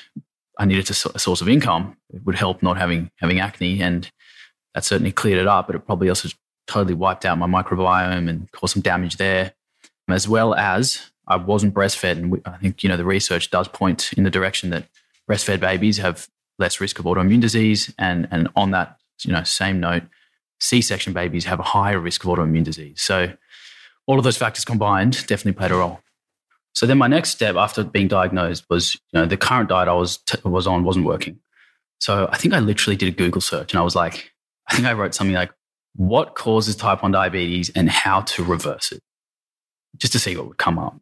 I 0.57 0.65
needed 0.65 0.85
to, 0.87 1.11
a 1.13 1.19
source 1.19 1.41
of 1.41 1.49
income. 1.49 1.97
It 2.13 2.25
would 2.25 2.35
help 2.35 2.61
not 2.61 2.77
having, 2.77 3.11
having 3.17 3.39
acne. 3.39 3.81
And 3.81 4.09
that 4.73 4.85
certainly 4.85 5.11
cleared 5.11 5.39
it 5.39 5.47
up, 5.47 5.67
but 5.67 5.75
it 5.75 5.85
probably 5.85 6.09
also 6.09 6.29
totally 6.67 6.93
wiped 6.93 7.25
out 7.25 7.37
my 7.37 7.47
microbiome 7.47 8.29
and 8.29 8.51
caused 8.51 8.73
some 8.73 8.81
damage 8.81 9.17
there. 9.17 9.53
As 10.07 10.27
well 10.27 10.55
as 10.55 11.11
I 11.27 11.35
wasn't 11.35 11.75
breastfed. 11.75 12.17
And 12.17 12.41
I 12.45 12.57
think, 12.57 12.81
you 12.81 12.89
know, 12.89 12.97
the 12.97 13.05
research 13.05 13.51
does 13.51 13.67
point 13.67 14.11
in 14.13 14.23
the 14.23 14.31
direction 14.31 14.71
that 14.71 14.85
breastfed 15.29 15.59
babies 15.59 15.99
have 15.99 16.27
less 16.57 16.81
risk 16.81 16.97
of 16.97 17.05
autoimmune 17.05 17.41
disease. 17.41 17.93
And, 17.99 18.27
and 18.31 18.49
on 18.55 18.71
that, 18.71 18.97
you 19.23 19.31
know, 19.31 19.43
same 19.43 19.79
note, 19.79 20.03
C-section 20.59 21.13
babies 21.13 21.45
have 21.45 21.59
a 21.59 21.63
higher 21.63 21.99
risk 21.99 22.23
of 22.23 22.31
autoimmune 22.31 22.63
disease. 22.63 23.01
So 23.01 23.33
all 24.07 24.17
of 24.17 24.23
those 24.23 24.37
factors 24.37 24.65
combined 24.65 25.27
definitely 25.27 25.53
played 25.53 25.71
a 25.71 25.75
role. 25.75 25.99
So 26.73 26.85
then 26.85 26.97
my 26.97 27.07
next 27.07 27.29
step 27.29 27.55
after 27.55 27.83
being 27.83 28.07
diagnosed 28.07 28.65
was, 28.69 28.95
you 28.95 29.19
know, 29.19 29.25
the 29.25 29.37
current 29.37 29.69
diet 29.69 29.87
I 29.87 29.93
was 29.93 30.17
t- 30.17 30.39
was 30.43 30.65
on 30.65 30.83
wasn't 30.83 31.05
working. 31.05 31.39
So 31.99 32.27
I 32.31 32.37
think 32.37 32.53
I 32.53 32.59
literally 32.59 32.95
did 32.95 33.09
a 33.09 33.15
Google 33.15 33.41
search 33.41 33.73
and 33.73 33.79
I 33.79 33.83
was 33.83 33.95
like, 33.95 34.31
I 34.69 34.75
think 34.75 34.87
I 34.87 34.93
wrote 34.93 35.15
something 35.15 35.35
like, 35.35 35.51
what 35.95 36.35
causes 36.35 36.75
type 36.75 37.01
1 37.01 37.11
diabetes 37.11 37.71
and 37.71 37.89
how 37.89 38.21
to 38.21 38.43
reverse 38.43 38.91
it, 38.91 39.01
just 39.97 40.13
to 40.13 40.19
see 40.19 40.37
what 40.37 40.47
would 40.47 40.57
come 40.57 40.77
up. 40.77 41.01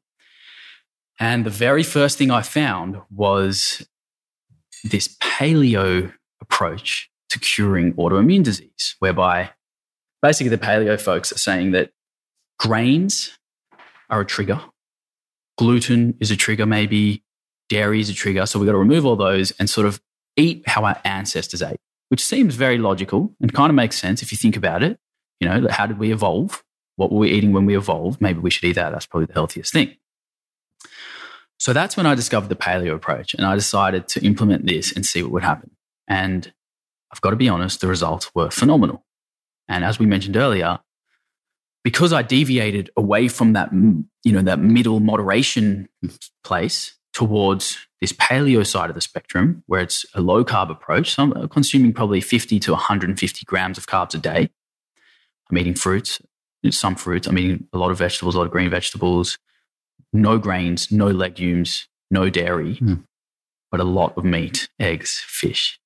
And 1.19 1.45
the 1.45 1.51
very 1.51 1.83
first 1.83 2.17
thing 2.17 2.31
I 2.31 2.41
found 2.41 2.97
was 3.11 3.85
this 4.83 5.15
paleo 5.17 6.13
approach 6.41 7.09
to 7.29 7.39
curing 7.39 7.93
autoimmune 7.93 8.43
disease, 8.43 8.95
whereby 8.99 9.51
basically 10.21 10.49
the 10.49 10.57
paleo 10.57 10.99
folks 10.99 11.31
are 11.31 11.37
saying 11.37 11.71
that 11.71 11.91
grains 12.57 13.37
are 14.09 14.21
a 14.21 14.25
trigger, 14.25 14.61
gluten 15.57 16.15
is 16.19 16.31
a 16.31 16.37
trigger, 16.37 16.65
maybe 16.65 17.23
dairy 17.69 17.99
is 17.99 18.09
a 18.09 18.13
trigger. 18.13 18.45
So 18.45 18.57
we've 18.57 18.67
got 18.67 18.71
to 18.73 18.77
remove 18.77 19.05
all 19.05 19.17
those 19.17 19.51
and 19.51 19.69
sort 19.69 19.85
of 19.85 20.01
eat 20.37 20.67
how 20.69 20.85
our 20.85 21.01
ancestors 21.03 21.61
ate, 21.61 21.79
which 22.09 22.23
seems 22.23 22.55
very 22.55 22.77
logical 22.77 23.33
and 23.41 23.53
kind 23.53 23.69
of 23.69 23.75
makes 23.75 23.97
sense 23.97 24.21
if 24.21 24.31
you 24.31 24.37
think 24.37 24.55
about 24.55 24.83
it. 24.83 24.99
You 25.39 25.47
know, 25.47 25.67
how 25.69 25.85
did 25.85 25.99
we 25.99 26.11
evolve? 26.11 26.63
What 26.95 27.11
were 27.11 27.19
we 27.19 27.31
eating 27.31 27.53
when 27.53 27.65
we 27.65 27.77
evolved? 27.77 28.21
Maybe 28.21 28.39
we 28.39 28.49
should 28.49 28.63
eat 28.63 28.73
that. 28.73 28.91
That's 28.91 29.05
probably 29.05 29.27
the 29.27 29.33
healthiest 29.33 29.71
thing. 29.71 29.95
So 31.59 31.73
that's 31.73 31.97
when 31.97 32.05
I 32.05 32.15
discovered 32.15 32.49
the 32.49 32.55
paleo 32.55 32.93
approach 32.93 33.33
and 33.33 33.45
I 33.45 33.55
decided 33.55 34.07
to 34.09 34.25
implement 34.25 34.65
this 34.65 34.95
and 34.95 35.05
see 35.05 35.23
what 35.23 35.31
would 35.31 35.43
happen. 35.43 35.71
And 36.07 36.51
I've 37.11 37.21
got 37.21 37.31
to 37.31 37.35
be 37.35 37.49
honest, 37.49 37.81
the 37.81 37.87
results 37.87 38.33
were 38.35 38.49
phenomenal. 38.49 39.05
And 39.67 39.83
as 39.83 39.99
we 39.99 40.05
mentioned 40.05 40.37
earlier, 40.37 40.79
because 41.83 42.13
I 42.13 42.21
deviated 42.21 42.89
away 42.97 43.27
from 43.27 43.53
that, 43.53 43.71
you 43.71 44.31
know, 44.31 44.41
that 44.41 44.59
middle 44.59 44.99
moderation 44.99 45.89
place 46.43 46.95
towards 47.13 47.86
this 48.01 48.13
paleo 48.13 48.65
side 48.65 48.89
of 48.89 48.95
the 48.95 49.01
spectrum, 49.01 49.63
where 49.65 49.81
it's 49.81 50.05
a 50.13 50.21
low 50.21 50.43
carb 50.45 50.69
approach. 50.69 51.13
So 51.15 51.23
I'm 51.23 51.49
consuming 51.49 51.93
probably 51.93 52.21
50 52.21 52.59
to 52.59 52.71
150 52.71 53.45
grams 53.45 53.77
of 53.77 53.87
carbs 53.87 54.13
a 54.13 54.19
day. 54.19 54.49
I'm 55.49 55.57
eating 55.57 55.73
fruits, 55.75 56.21
some 56.69 56.95
fruits. 56.95 57.27
I'm 57.27 57.37
eating 57.37 57.67
a 57.73 57.77
lot 57.77 57.91
of 57.91 57.97
vegetables, 57.97 58.35
a 58.35 58.37
lot 58.37 58.45
of 58.45 58.51
green 58.51 58.69
vegetables, 58.69 59.37
no 60.13 60.37
grains, 60.37 60.91
no 60.91 61.07
legumes, 61.07 61.87
no 62.11 62.29
dairy, 62.29 62.75
Mm. 62.75 63.03
but 63.71 63.79
a 63.79 63.83
lot 63.85 64.17
of 64.17 64.23
meat, 64.25 64.69
eggs, 64.79 65.21
fish. 65.25 65.79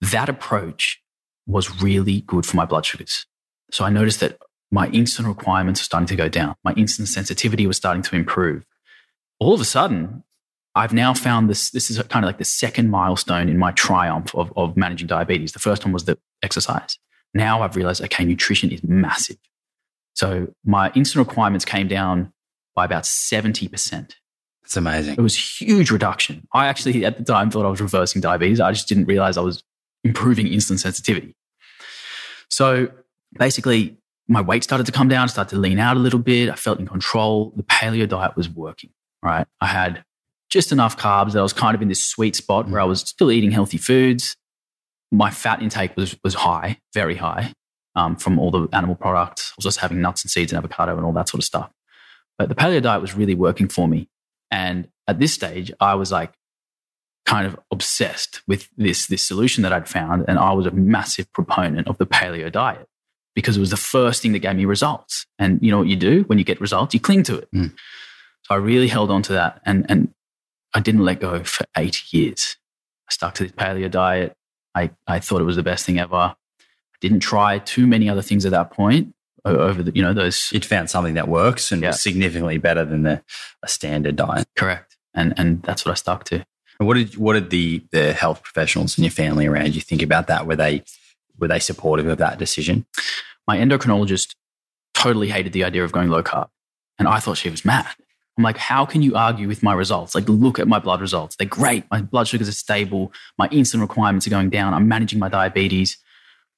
That 0.00 0.28
approach 0.28 1.00
was 1.46 1.82
really 1.82 2.22
good 2.22 2.46
for 2.46 2.56
my 2.56 2.64
blood 2.64 2.86
sugars. 2.86 3.26
So 3.70 3.84
I 3.84 3.90
noticed 3.90 4.20
that 4.20 4.38
my 4.70 4.88
insulin 4.88 5.26
requirements 5.28 5.80
were 5.80 5.84
starting 5.84 6.06
to 6.08 6.16
go 6.16 6.28
down. 6.28 6.56
My 6.64 6.74
insulin 6.74 7.06
sensitivity 7.06 7.66
was 7.66 7.76
starting 7.76 8.02
to 8.02 8.16
improve. 8.16 8.64
All 9.38 9.54
of 9.54 9.60
a 9.60 9.64
sudden, 9.64 10.24
I've 10.74 10.92
now 10.92 11.14
found 11.14 11.48
this. 11.48 11.70
This 11.70 11.90
is 11.90 11.98
kind 12.02 12.24
of 12.24 12.28
like 12.28 12.38
the 12.38 12.44
second 12.44 12.90
milestone 12.90 13.48
in 13.48 13.58
my 13.58 13.72
triumph 13.72 14.34
of, 14.34 14.52
of 14.56 14.76
managing 14.76 15.06
diabetes. 15.06 15.52
The 15.52 15.58
first 15.58 15.84
one 15.84 15.92
was 15.92 16.04
the 16.04 16.18
exercise. 16.42 16.98
Now 17.32 17.62
I've 17.62 17.76
realized, 17.76 18.02
okay, 18.02 18.24
nutrition 18.24 18.70
is 18.70 18.82
massive. 18.82 19.36
So 20.14 20.48
my 20.64 20.90
insulin 20.90 21.18
requirements 21.18 21.64
came 21.64 21.88
down 21.88 22.32
by 22.74 22.84
about 22.84 23.04
70%. 23.04 24.14
That's 24.62 24.76
amazing. 24.76 25.14
It 25.14 25.20
was 25.20 25.34
a 25.34 25.64
huge 25.64 25.90
reduction. 25.90 26.46
I 26.52 26.66
actually, 26.66 27.04
at 27.04 27.18
the 27.18 27.24
time, 27.24 27.50
thought 27.50 27.66
I 27.66 27.68
was 27.68 27.80
reversing 27.80 28.20
diabetes. 28.20 28.60
I 28.60 28.72
just 28.72 28.88
didn't 28.88 29.04
realize 29.04 29.36
I 29.36 29.42
was 29.42 29.62
improving 30.04 30.46
insulin 30.46 30.78
sensitivity. 30.78 31.36
So 32.48 32.88
basically, 33.38 33.96
my 34.26 34.40
weight 34.40 34.64
started 34.64 34.86
to 34.86 34.92
come 34.92 35.08
down, 35.08 35.28
started 35.28 35.54
to 35.54 35.60
lean 35.60 35.78
out 35.78 35.96
a 35.96 36.00
little 36.00 36.18
bit. 36.18 36.48
I 36.48 36.54
felt 36.54 36.80
in 36.80 36.86
control. 36.86 37.52
The 37.56 37.62
paleo 37.64 38.08
diet 38.08 38.36
was 38.36 38.48
working, 38.48 38.90
right? 39.22 39.46
I 39.60 39.66
had 39.66 40.04
just 40.54 40.72
enough 40.72 40.96
carbs 40.96 41.32
that 41.32 41.40
I 41.40 41.42
was 41.42 41.52
kind 41.52 41.74
of 41.74 41.82
in 41.82 41.88
this 41.88 42.02
sweet 42.02 42.36
spot 42.36 42.68
where 42.68 42.80
I 42.80 42.84
was 42.84 43.00
still 43.00 43.30
eating 43.30 43.50
healthy 43.50 43.76
foods. 43.76 44.36
My 45.10 45.30
fat 45.30 45.60
intake 45.60 45.96
was, 45.96 46.16
was 46.22 46.34
high, 46.34 46.78
very 46.94 47.16
high 47.16 47.52
um, 47.96 48.16
from 48.16 48.38
all 48.38 48.52
the 48.52 48.68
animal 48.72 48.94
products. 48.94 49.50
I 49.50 49.54
was 49.58 49.64
just 49.64 49.80
having 49.80 50.00
nuts 50.00 50.22
and 50.22 50.30
seeds 50.30 50.52
and 50.52 50.58
avocado 50.58 50.96
and 50.96 51.04
all 51.04 51.12
that 51.12 51.28
sort 51.28 51.40
of 51.40 51.44
stuff. 51.44 51.70
But 52.38 52.48
the 52.48 52.54
paleo 52.54 52.80
diet 52.80 53.00
was 53.02 53.14
really 53.14 53.34
working 53.34 53.68
for 53.68 53.88
me. 53.88 54.08
And 54.50 54.88
at 55.08 55.18
this 55.18 55.32
stage, 55.32 55.72
I 55.80 55.96
was 55.96 56.12
like 56.12 56.32
kind 57.26 57.46
of 57.48 57.58
obsessed 57.72 58.40
with 58.46 58.68
this, 58.76 59.08
this 59.08 59.22
solution 59.22 59.62
that 59.64 59.72
I'd 59.72 59.88
found. 59.88 60.24
And 60.28 60.38
I 60.38 60.52
was 60.52 60.66
a 60.66 60.70
massive 60.70 61.32
proponent 61.32 61.88
of 61.88 61.98
the 61.98 62.06
paleo 62.06 62.50
diet 62.50 62.86
because 63.34 63.56
it 63.56 63.60
was 63.60 63.70
the 63.70 63.76
first 63.76 64.22
thing 64.22 64.32
that 64.32 64.38
gave 64.38 64.54
me 64.54 64.66
results. 64.66 65.26
And 65.38 65.58
you 65.60 65.72
know 65.72 65.78
what 65.78 65.88
you 65.88 65.96
do 65.96 66.22
when 66.28 66.38
you 66.38 66.44
get 66.44 66.60
results? 66.60 66.94
You 66.94 67.00
cling 67.00 67.24
to 67.24 67.38
it. 67.38 67.48
Mm. 67.52 67.72
So 68.44 68.54
I 68.54 68.58
really 68.58 68.88
held 68.88 69.10
on 69.10 69.22
to 69.22 69.32
that. 69.32 69.60
And, 69.64 69.84
and 69.88 70.14
I 70.74 70.80
didn't 70.80 71.04
let 71.04 71.20
go 71.20 71.42
for 71.44 71.64
eight 71.76 72.12
years. 72.12 72.56
I 73.08 73.12
stuck 73.12 73.34
to 73.34 73.44
this 73.44 73.52
paleo 73.52 73.90
diet. 73.90 74.34
I, 74.74 74.90
I 75.06 75.20
thought 75.20 75.40
it 75.40 75.44
was 75.44 75.56
the 75.56 75.62
best 75.62 75.86
thing 75.86 75.98
ever. 75.98 76.16
I 76.16 76.34
didn't 77.00 77.20
try 77.20 77.58
too 77.60 77.86
many 77.86 78.08
other 78.08 78.22
things 78.22 78.44
at 78.44 78.50
that 78.52 78.70
point 78.72 79.14
over 79.44 79.82
the, 79.82 79.92
you 79.94 80.02
know, 80.02 80.12
those 80.14 80.50
You'd 80.52 80.64
found 80.64 80.90
something 80.90 81.14
that 81.14 81.28
works 81.28 81.70
and 81.70 81.82
Yeah. 81.82 81.88
was 81.90 82.02
significantly 82.02 82.58
better 82.58 82.84
than 82.84 83.02
the 83.02 83.22
a 83.62 83.68
standard 83.68 84.16
diet. 84.16 84.48
correct. 84.56 84.96
And, 85.12 85.32
and 85.36 85.62
that's 85.62 85.84
what 85.84 85.92
I 85.92 85.94
stuck 85.94 86.24
to. 86.24 86.44
And 86.80 86.88
what 86.88 86.94
did 86.94 87.16
what 87.16 87.34
did 87.34 87.50
the 87.50 87.84
the 87.92 88.12
health 88.14 88.42
professionals 88.42 88.98
and 88.98 89.04
your 89.04 89.12
family 89.12 89.46
around 89.46 89.76
you 89.76 89.80
think 89.80 90.02
about 90.02 90.26
that? 90.26 90.44
Were 90.46 90.56
they 90.56 90.82
were 91.38 91.46
they 91.46 91.60
supportive 91.60 92.06
of 92.08 92.18
that 92.18 92.38
decision? 92.38 92.84
my 93.46 93.58
endocrinologist 93.58 94.34
totally 94.94 95.28
hated 95.28 95.52
the 95.52 95.62
idea 95.64 95.84
of 95.84 95.92
going 95.92 96.08
low 96.08 96.22
carb. 96.22 96.48
And 96.98 97.06
I 97.06 97.18
thought 97.20 97.36
she 97.36 97.50
was 97.50 97.62
mad. 97.64 97.86
I'm 98.36 98.42
like, 98.42 98.56
how 98.56 98.84
can 98.84 99.02
you 99.02 99.14
argue 99.14 99.46
with 99.46 99.62
my 99.62 99.74
results? 99.74 100.14
Like, 100.14 100.28
look 100.28 100.58
at 100.58 100.66
my 100.66 100.80
blood 100.80 101.00
results. 101.00 101.36
They're 101.36 101.46
great. 101.46 101.84
My 101.90 102.02
blood 102.02 102.26
sugars 102.26 102.48
are 102.48 102.52
stable. 102.52 103.12
My 103.38 103.48
insulin 103.48 103.80
requirements 103.80 104.26
are 104.26 104.30
going 104.30 104.50
down. 104.50 104.74
I'm 104.74 104.88
managing 104.88 105.20
my 105.20 105.28
diabetes. 105.28 105.98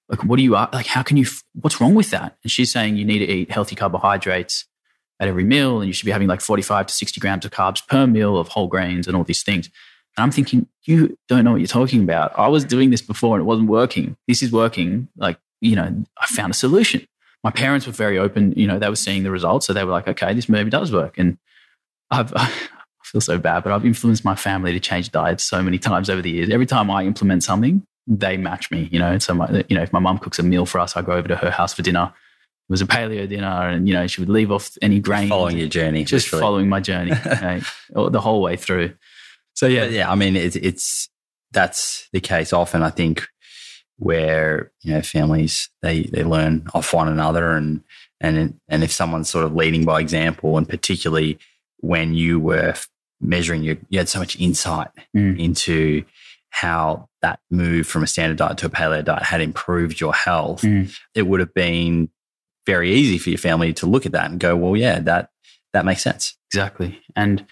Like, 0.09 0.25
what 0.25 0.37
do 0.37 0.43
you, 0.43 0.53
like, 0.53 0.87
how 0.87 1.03
can 1.03 1.17
you, 1.17 1.27
what's 1.61 1.81
wrong 1.81 1.95
with 1.95 2.11
that? 2.11 2.39
And 2.43 2.51
she's 2.51 2.71
saying 2.71 2.97
you 2.97 3.05
need 3.05 3.19
to 3.19 3.31
eat 3.31 3.51
healthy 3.51 3.77
carbohydrates 3.77 4.65
at 5.21 5.29
every 5.29 5.45
meal 5.45 5.81
and 5.81 5.87
you 5.87 5.93
should 5.93 6.07
be 6.07 6.13
having 6.13 6.29
like 6.29 6.41
45 6.41 6.87
to 6.87 6.95
60 6.95 7.21
grams 7.21 7.45
of 7.45 7.51
carbs 7.51 7.87
per 7.87 8.07
meal 8.07 8.39
of 8.39 8.49
whole 8.49 8.69
grains 8.69 9.07
and 9.07 9.17
all 9.17 9.25
these 9.25 9.43
things. 9.43 9.67
And 10.17 10.25
I'm 10.25 10.31
thinking, 10.31 10.69
you 10.85 11.19
don't 11.29 11.45
know 11.45 11.53
what 11.53 11.61
you're 11.61 11.67
talking 11.67 12.03
about. 12.03 12.39
I 12.39 12.49
was 12.49 12.65
doing 12.65 12.91
this 12.91 13.03
before 13.03 13.37
and 13.37 13.43
it 13.43 13.47
wasn't 13.47 13.69
working. 13.69 14.17
This 14.29 14.43
is 14.43 14.53
working. 14.53 15.09
Like, 15.17 15.39
you 15.61 15.77
know, 15.77 16.05
I 16.19 16.27
found 16.27 16.53
a 16.53 16.55
solution. 16.55 17.07
My 17.45 17.51
parents 17.51 17.87
were 17.87 17.93
very 17.93 18.19
open. 18.19 18.53
You 18.57 18.67
know, 18.67 18.79
they 18.79 18.89
were 18.89 18.97
seeing 18.97 19.25
the 19.25 19.31
results. 19.31 19.67
So 19.67 19.73
they 19.73 19.85
were 19.85 19.93
like, 19.93 20.09
okay, 20.09 20.33
this 20.33 20.49
maybe 20.49 20.71
does 20.71 20.93
work. 20.93 21.19
And 21.19 21.39
I've, 22.11 22.33
I 22.37 22.51
feel 23.05 23.21
so 23.21 23.39
bad, 23.39 23.63
but 23.63 23.73
I've 23.73 23.85
influenced 23.85 24.25
my 24.25 24.35
family 24.35 24.73
to 24.73 24.81
change 24.81 25.13
diets 25.13 25.45
so 25.45 25.63
many 25.63 25.79
times 25.79 26.11
over 26.11 26.23
the 26.23 26.31
years. 26.31 26.51
Every 26.51 26.67
time 26.67 26.91
I 26.91 27.05
implement 27.05 27.45
something, 27.45 27.87
they 28.07 28.37
match 28.37 28.71
me, 28.71 28.89
you 28.93 28.99
know. 28.99 29.19
So, 29.19 29.35
my, 29.35 29.65
you 29.69 29.77
know, 29.77 29.83
if 29.83 29.93
my 29.93 29.99
mum 29.99 30.19
cooks 30.19 30.39
a 30.39 30.43
meal 30.43 30.67
for 30.67 30.79
us, 30.79 30.97
I 30.97 31.03
go 31.03 31.13
over 31.13 31.29
to 31.29 31.37
her 31.37 31.51
house 31.51 31.75
for 31.75 31.83
dinner. 31.83 32.13
It 32.69 32.73
was 32.73 32.81
a 32.81 32.87
paleo 32.87 33.29
dinner, 33.29 33.69
and 33.69 33.89
you 33.89 33.95
know, 33.95 34.07
she 34.07 34.21
would 34.21 34.29
leave 34.29 34.51
off 34.51 34.77
any 34.83 34.99
grain. 34.99 35.29
Following 35.29 35.59
your 35.59 35.69
journey, 35.69 36.05
just 36.05 36.27
literally. 36.27 36.41
following 36.41 36.69
my 36.69 36.81
journey 36.81 37.13
okay, 37.27 37.63
the 37.95 38.21
whole 38.21 38.43
way 38.43 38.57
through. 38.57 38.95
So 39.55 39.67
yeah, 39.67 39.85
but 39.85 39.93
yeah. 39.93 40.11
I 40.11 40.17
mean, 40.17 40.35
it's 40.37 40.57
it's 40.57 41.09
that's 41.53 42.09
the 42.13 42.21
case 42.21 42.53
often. 42.53 42.83
I 42.83 42.91
think 42.91 43.27
where 43.99 44.73
you 44.83 44.93
know 44.93 45.03
families 45.03 45.71
they 45.83 46.03
they 46.05 46.25
learn 46.25 46.67
off 46.75 46.93
one 46.93 47.09
another, 47.09 47.53
and 47.53 47.85
and 48.21 48.59
and 48.69 48.83
if 48.83 48.91
someone's 48.91 49.29
sort 49.29 49.45
of 49.45 49.55
leading 49.55 49.85
by 49.85 50.01
example, 50.01 50.59
and 50.59 50.69
particularly 50.69 51.39
when 51.87 52.15
you 52.15 52.41
were 52.41 52.75
measuring 53.21 53.63
your, 53.63 53.77
you 53.89 53.99
had 53.99 54.09
so 54.09 54.19
much 54.19 54.39
insight 54.39 54.89
mm. 55.17 55.39
into 55.39 56.05
how 56.51 57.09
that 57.23 57.39
move 57.51 57.87
from 57.87 58.03
a 58.03 58.07
standard 58.07 58.39
diet 58.39 58.59
to 58.59 58.67
a 58.67 58.71
paleo 58.71 59.05
diet 59.05 59.23
had 59.23 59.41
improved 59.41 60.01
your 60.01 60.15
health, 60.15 60.63
mm. 60.63 60.93
it 61.15 61.23
would 61.23 61.41
have 61.41 61.55
been 61.55 62.09
very 62.67 62.93
easy 62.93 63.19
for 63.19 63.31
your 63.31 63.39
family 63.39 63.73
to 63.73 63.87
look 63.87 64.07
at 64.07 64.13
that 64.13 64.31
and 64.31 64.41
go, 64.41 64.57
well, 64.57 64.77
yeah, 64.77 64.99
that 65.01 65.31
that 65.73 65.85
makes 65.85 66.03
sense. 66.03 66.37
Exactly. 66.51 67.01
And 67.15 67.47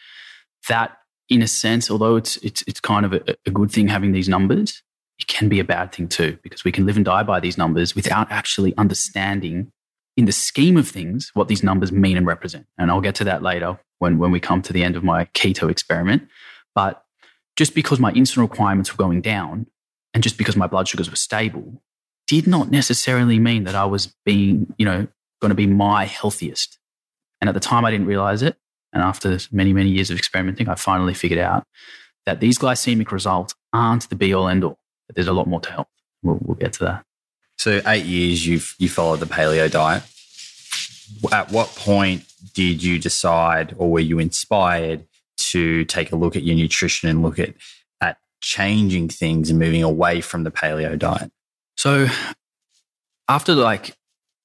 that 0.69 0.97
in 1.29 1.43
a 1.43 1.47
sense, 1.47 1.91
although 1.91 2.17
it's 2.17 2.37
it's 2.39 2.65
it's 2.67 2.81
kind 2.81 3.07
of 3.07 3.13
a, 3.13 3.37
a 3.47 3.51
good 3.51 3.71
thing 3.71 3.89
having 3.89 4.13
these 4.13 4.29
numbers, 4.29 4.83
it 5.19 5.27
can 5.27 5.49
be 5.49 5.61
a 5.61 5.65
bad 5.65 5.93
thing 5.93 6.09
too, 6.09 6.39
because 6.43 6.65
we 6.65 6.73
can 6.73 6.87
live 6.87 6.97
and 6.97 7.05
die 7.05 7.23
by 7.23 7.41
these 7.41 7.59
numbers 7.59 7.95
without 7.95 8.31
actually 8.31 8.75
understanding 8.77 9.71
in 10.17 10.25
the 10.25 10.33
scheme 10.33 10.77
of 10.77 10.89
things 10.89 11.31
what 11.35 11.49
these 11.49 11.63
numbers 11.63 11.93
mean 11.93 12.17
and 12.17 12.27
represent. 12.27 12.67
And 12.79 12.91
I'll 12.91 13.01
get 13.01 13.17
to 13.17 13.25
that 13.25 13.43
later 13.43 13.79
when, 13.99 14.19
when 14.19 14.31
we 14.31 14.41
come 14.41 14.63
to 14.63 14.73
the 14.73 14.83
end 14.83 14.97
of 14.97 15.05
my 15.05 15.27
keto 15.27 15.71
experiment. 15.71 16.29
But 16.75 17.05
just 17.57 17.75
because 17.75 18.01
my 18.01 18.13
insulin 18.13 18.43
requirements 18.43 18.93
were 18.93 19.03
going 19.03 19.21
down 19.21 19.67
and 20.13 20.23
just 20.23 20.39
because 20.39 20.57
my 20.57 20.67
blood 20.67 20.89
sugars 20.89 21.11
were 21.11 21.17
stable 21.17 21.83
did 22.27 22.47
not 22.47 22.71
necessarily 22.71 23.39
mean 23.39 23.65
that 23.65 23.75
I 23.75 23.85
was 23.85 24.15
being, 24.25 24.73
you 24.79 24.87
know, 24.87 25.07
going 25.41 25.51
to 25.51 25.55
be 25.55 25.67
my 25.67 26.05
healthiest. 26.05 26.79
And 27.41 27.49
at 27.49 27.55
the 27.55 27.61
time, 27.61 27.85
I 27.85 27.91
didn't 27.91 28.07
realize 28.07 28.43
it. 28.43 28.57
And 28.93 29.03
after 29.03 29.39
many, 29.51 29.73
many 29.73 29.91
years 29.91 30.11
of 30.11 30.17
experimenting, 30.17 30.69
I 30.69 30.77
finally 30.77 31.15
figured 31.15 31.41
out 31.41 31.65
that 32.25 32.41
these 32.41 32.59
glycemic 32.59 33.11
results 33.11 33.55
aren't 33.73 34.09
the 34.09 34.17
be 34.17 34.33
all 34.33 34.49
end 34.49 34.65
all, 34.65 34.79
that 35.09 35.15
there's 35.15 35.27
a 35.27 35.33
lot 35.33 35.47
more 35.47 35.61
to 35.61 35.71
health. 35.71 35.89
We'll, 36.23 36.39
we'll 36.41 36.57
get 36.57 36.73
to 36.75 36.85
that. 36.85 37.05
So, 37.59 37.83
eight 37.87 38.05
years 38.05 38.47
you've 38.47 38.75
you 38.79 38.89
followed 38.89 39.21
the 39.21 39.27
paleo 39.27 39.71
diet. 39.71 40.03
At 41.33 41.51
what 41.51 41.69
point 41.77 42.25
did 42.55 42.83
you 42.83 42.99
decide, 42.99 43.75
or 43.79 43.91
were 43.91 44.01
you 44.01 44.19
inspired 44.19 45.07
to 45.37 45.85
take 45.85 46.13
a 46.13 46.17
look 46.17 46.37
at 46.37 46.43
your 46.43 46.57
nutrition 46.57 47.09
and 47.09 47.23
look 47.23 47.39
at 47.39 47.55
at 48.01 48.19
changing 48.41 49.09
things 49.09 49.51
and 49.51 49.59
moving 49.59 49.83
away 49.83 50.21
from 50.21 50.45
the 50.45 50.51
paleo 50.51 50.99
diet? 50.99 51.31
So, 51.77 52.09
after 53.29 53.55
like 53.55 53.97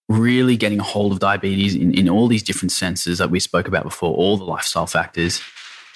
really 0.08 0.58
getting 0.58 0.80
a 0.80 0.84
hold 0.84 1.12
of 1.12 1.20
diabetes 1.20 1.76
in, 1.76 1.94
in 1.94 2.10
all 2.10 2.28
these 2.28 2.44
different 2.44 2.72
senses 2.72 3.20
that 3.20 3.30
we 3.30 3.40
spoke 3.40 3.68
about 3.68 3.84
before, 3.84 4.14
all 4.14 4.38
the 4.38 4.44
lifestyle 4.44 4.88
factors, 4.88 5.42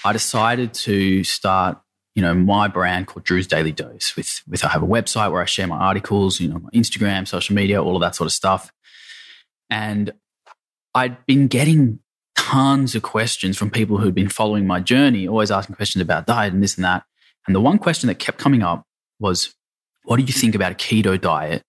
I 0.06 0.14
decided 0.14 0.73
to 0.76 1.23
start, 1.23 1.80
you 2.14 2.22
know, 2.22 2.34
my 2.34 2.68
brand 2.68 3.07
called 3.07 3.23
Drew's 3.23 3.48
Daily 3.48 3.72
Dose. 3.72 4.15
With 4.15 4.41
with 4.48 4.64
I 4.64 4.69
have 4.69 4.84
a 4.84 4.88
website 4.88 5.31
where 5.31 5.41
I 5.41 5.45
share 5.45 5.68
my 5.68 5.77
articles, 5.77 6.40
you 6.40 6.48
know, 6.48 6.60
my 6.60 6.69
Instagram, 6.69 7.27
social 7.27 7.56
media, 7.56 7.81
all 7.81 7.95
of 7.95 8.02
that 8.02 8.15
sort 8.15 8.27
of 8.27 8.34
stuff. 8.34 8.72
And 9.69 10.14
I'd 10.95 11.25
been 11.25 11.47
getting 11.47 11.99
tons 12.35 12.95
of 12.95 13.01
questions 13.01 13.57
from 13.57 13.69
people 13.69 13.97
who'd 13.97 14.15
been 14.15 14.29
following 14.29 14.67
my 14.67 14.79
journey, 14.79 15.27
always 15.27 15.51
asking 15.51 15.75
questions 15.75 16.01
about 16.01 16.27
diet 16.27 16.53
and 16.53 16.61
this 16.61 16.75
and 16.75 16.85
that. 16.85 17.03
And 17.47 17.55
the 17.55 17.61
one 17.61 17.77
question 17.77 18.07
that 18.07 18.19
kept 18.19 18.37
coming 18.37 18.63
up 18.63 18.85
was, 19.19 19.53
what 20.03 20.17
do 20.17 20.23
you 20.23 20.33
think 20.33 20.55
about 20.55 20.71
a 20.71 20.75
keto 20.75 21.19
diet 21.19 21.63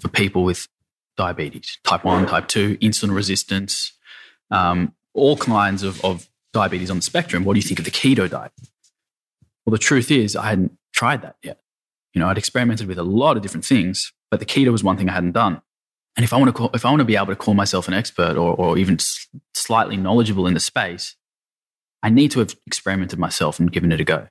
for 0.00 0.08
people 0.08 0.44
with 0.44 0.68
diabetes, 1.16 1.78
type 1.84 2.04
1, 2.04 2.26
type 2.26 2.48
2, 2.48 2.76
insulin 2.78 3.14
resistance, 3.14 3.92
um, 4.50 4.94
all 5.14 5.36
kinds 5.36 5.82
of, 5.82 6.02
of 6.04 6.28
diabetes 6.52 6.90
on 6.90 6.96
the 6.98 7.02
spectrum? 7.02 7.44
What 7.44 7.54
do 7.54 7.58
you 7.58 7.66
think 7.66 7.78
of 7.78 7.84
the 7.84 7.90
keto 7.90 8.28
diet? 8.28 8.52
Well, 9.64 9.72
the 9.72 9.78
truth 9.78 10.10
is, 10.10 10.36
I 10.36 10.48
hadn't 10.48 10.76
tried 10.92 11.22
that 11.22 11.36
yet. 11.42 11.60
You 12.14 12.20
know, 12.20 12.28
I'd 12.28 12.38
experimented 12.38 12.86
with 12.86 12.98
a 12.98 13.04
lot 13.04 13.36
of 13.36 13.42
different 13.42 13.64
things, 13.64 14.12
but 14.30 14.40
the 14.40 14.46
keto 14.46 14.72
was 14.72 14.82
one 14.82 14.96
thing 14.96 15.08
I 15.08 15.12
hadn't 15.12 15.32
done. 15.32 15.62
And 16.16 16.24
if 16.24 16.32
I 16.32 16.36
want 16.36 16.48
to 16.48 16.52
call, 16.52 16.70
if 16.74 16.84
I 16.84 16.90
want 16.90 17.00
to 17.00 17.04
be 17.04 17.16
able 17.16 17.26
to 17.26 17.36
call 17.36 17.54
myself 17.54 17.88
an 17.88 17.94
expert 17.94 18.36
or, 18.36 18.54
or 18.54 18.78
even 18.78 18.98
slightly 19.54 19.96
knowledgeable 19.96 20.46
in 20.46 20.54
the 20.54 20.60
space, 20.60 21.16
I 22.02 22.10
need 22.10 22.30
to 22.32 22.40
have 22.40 22.54
experimented 22.66 23.18
myself 23.18 23.58
and 23.58 23.70
given 23.70 23.92
it 23.92 24.00
a 24.00 24.04
go. 24.04 24.28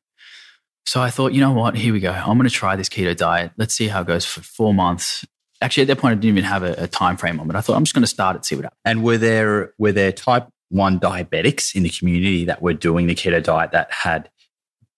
So 0.85 1.01
I 1.01 1.09
thought, 1.09 1.33
you 1.33 1.41
know 1.41 1.51
what? 1.51 1.75
Here 1.75 1.93
we 1.93 1.99
go. 1.99 2.11
I'm 2.11 2.37
going 2.37 2.49
to 2.49 2.53
try 2.53 2.75
this 2.75 2.89
keto 2.89 3.15
diet. 3.15 3.51
Let's 3.57 3.75
see 3.75 3.87
how 3.87 4.01
it 4.01 4.07
goes 4.07 4.25
for 4.25 4.41
four 4.41 4.73
months. 4.73 5.25
Actually, 5.61 5.81
at 5.81 5.87
that 5.87 5.99
point, 5.99 6.13
I 6.13 6.15
didn't 6.15 6.37
even 6.37 6.43
have 6.45 6.63
a, 6.63 6.73
a 6.83 6.87
time 6.87 7.17
frame 7.17 7.39
on 7.39 7.49
it. 7.49 7.55
I 7.55 7.61
thought 7.61 7.75
I'm 7.75 7.83
just 7.83 7.93
going 7.93 8.03
to 8.03 8.07
start 8.07 8.35
it, 8.35 8.45
see 8.45 8.55
what 8.55 8.65
happens. 8.65 8.79
And 8.85 9.03
were 9.03 9.17
there 9.17 9.73
were 9.77 9.91
there 9.91 10.11
type 10.11 10.47
one 10.69 10.99
diabetics 10.99 11.75
in 11.75 11.83
the 11.83 11.89
community 11.89 12.45
that 12.45 12.61
were 12.61 12.73
doing 12.73 13.07
the 13.07 13.15
keto 13.15 13.43
diet 13.43 13.71
that 13.71 13.91
had 13.91 14.29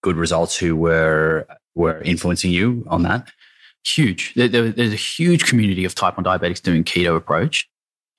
good 0.02 0.16
results 0.16 0.56
who 0.56 0.76
were 0.76 1.46
were 1.74 2.00
influencing 2.02 2.52
you 2.52 2.86
on 2.88 3.02
that? 3.02 3.30
Huge. 3.84 4.34
There, 4.34 4.48
there, 4.48 4.70
there's 4.70 4.92
a 4.92 4.96
huge 4.96 5.44
community 5.44 5.84
of 5.84 5.94
type 5.94 6.16
1 6.16 6.24
diabetics 6.24 6.62
doing 6.62 6.84
keto 6.84 7.16
approach. 7.16 7.68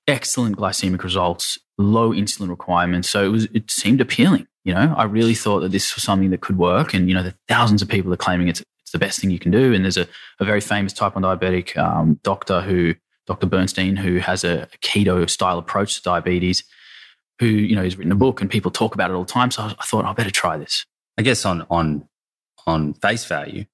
Excellent 0.06 0.56
glycemic 0.56 1.02
results, 1.02 1.58
low 1.78 2.10
insulin 2.10 2.50
requirements. 2.50 3.08
So 3.08 3.24
it 3.24 3.28
was 3.28 3.44
it 3.46 3.70
seemed 3.70 4.00
appealing. 4.00 4.46
You 4.64 4.74
know, 4.74 4.94
I 4.96 5.04
really 5.04 5.34
thought 5.34 5.60
that 5.60 5.72
this 5.72 5.94
was 5.94 6.04
something 6.04 6.30
that 6.30 6.40
could 6.40 6.58
work. 6.58 6.92
And 6.92 7.08
you 7.08 7.14
know, 7.14 7.22
the 7.22 7.34
thousands 7.48 7.80
of 7.80 7.88
people 7.88 8.12
are 8.12 8.18
claiming 8.18 8.48
it's 8.48 8.62
it's 8.82 8.92
the 8.92 8.98
best 8.98 9.20
thing 9.20 9.30
you 9.30 9.38
can 9.38 9.50
do. 9.50 9.72
And 9.72 9.84
there's 9.84 9.96
a, 9.96 10.06
a 10.40 10.44
very 10.44 10.60
famous 10.60 10.92
type 10.92 11.14
1 11.14 11.22
diabetic 11.22 11.76
um, 11.78 12.20
doctor 12.22 12.60
who 12.60 12.94
Dr. 13.26 13.46
Bernstein, 13.46 13.96
who 13.96 14.18
has 14.18 14.44
a, 14.44 14.68
keto 14.82 15.28
style 15.28 15.58
approach 15.58 15.96
to 15.96 16.02
diabetes, 16.02 16.62
who 17.38 17.46
you 17.46 17.74
know 17.74 17.82
has 17.82 17.96
written 17.96 18.12
a 18.12 18.16
book 18.16 18.40
and 18.40 18.50
people 18.50 18.70
talk 18.70 18.94
about 18.94 19.10
it 19.10 19.14
all 19.14 19.24
the 19.24 19.32
time. 19.32 19.50
So 19.50 19.62
I, 19.62 19.74
I 19.78 19.84
thought 19.84 20.04
I 20.04 20.12
better 20.12 20.30
try 20.30 20.56
this. 20.56 20.84
I 21.18 21.22
guess 21.22 21.44
on 21.44 21.66
on 21.70 22.08
on 22.66 22.94
face 22.94 23.24
value, 23.24 23.64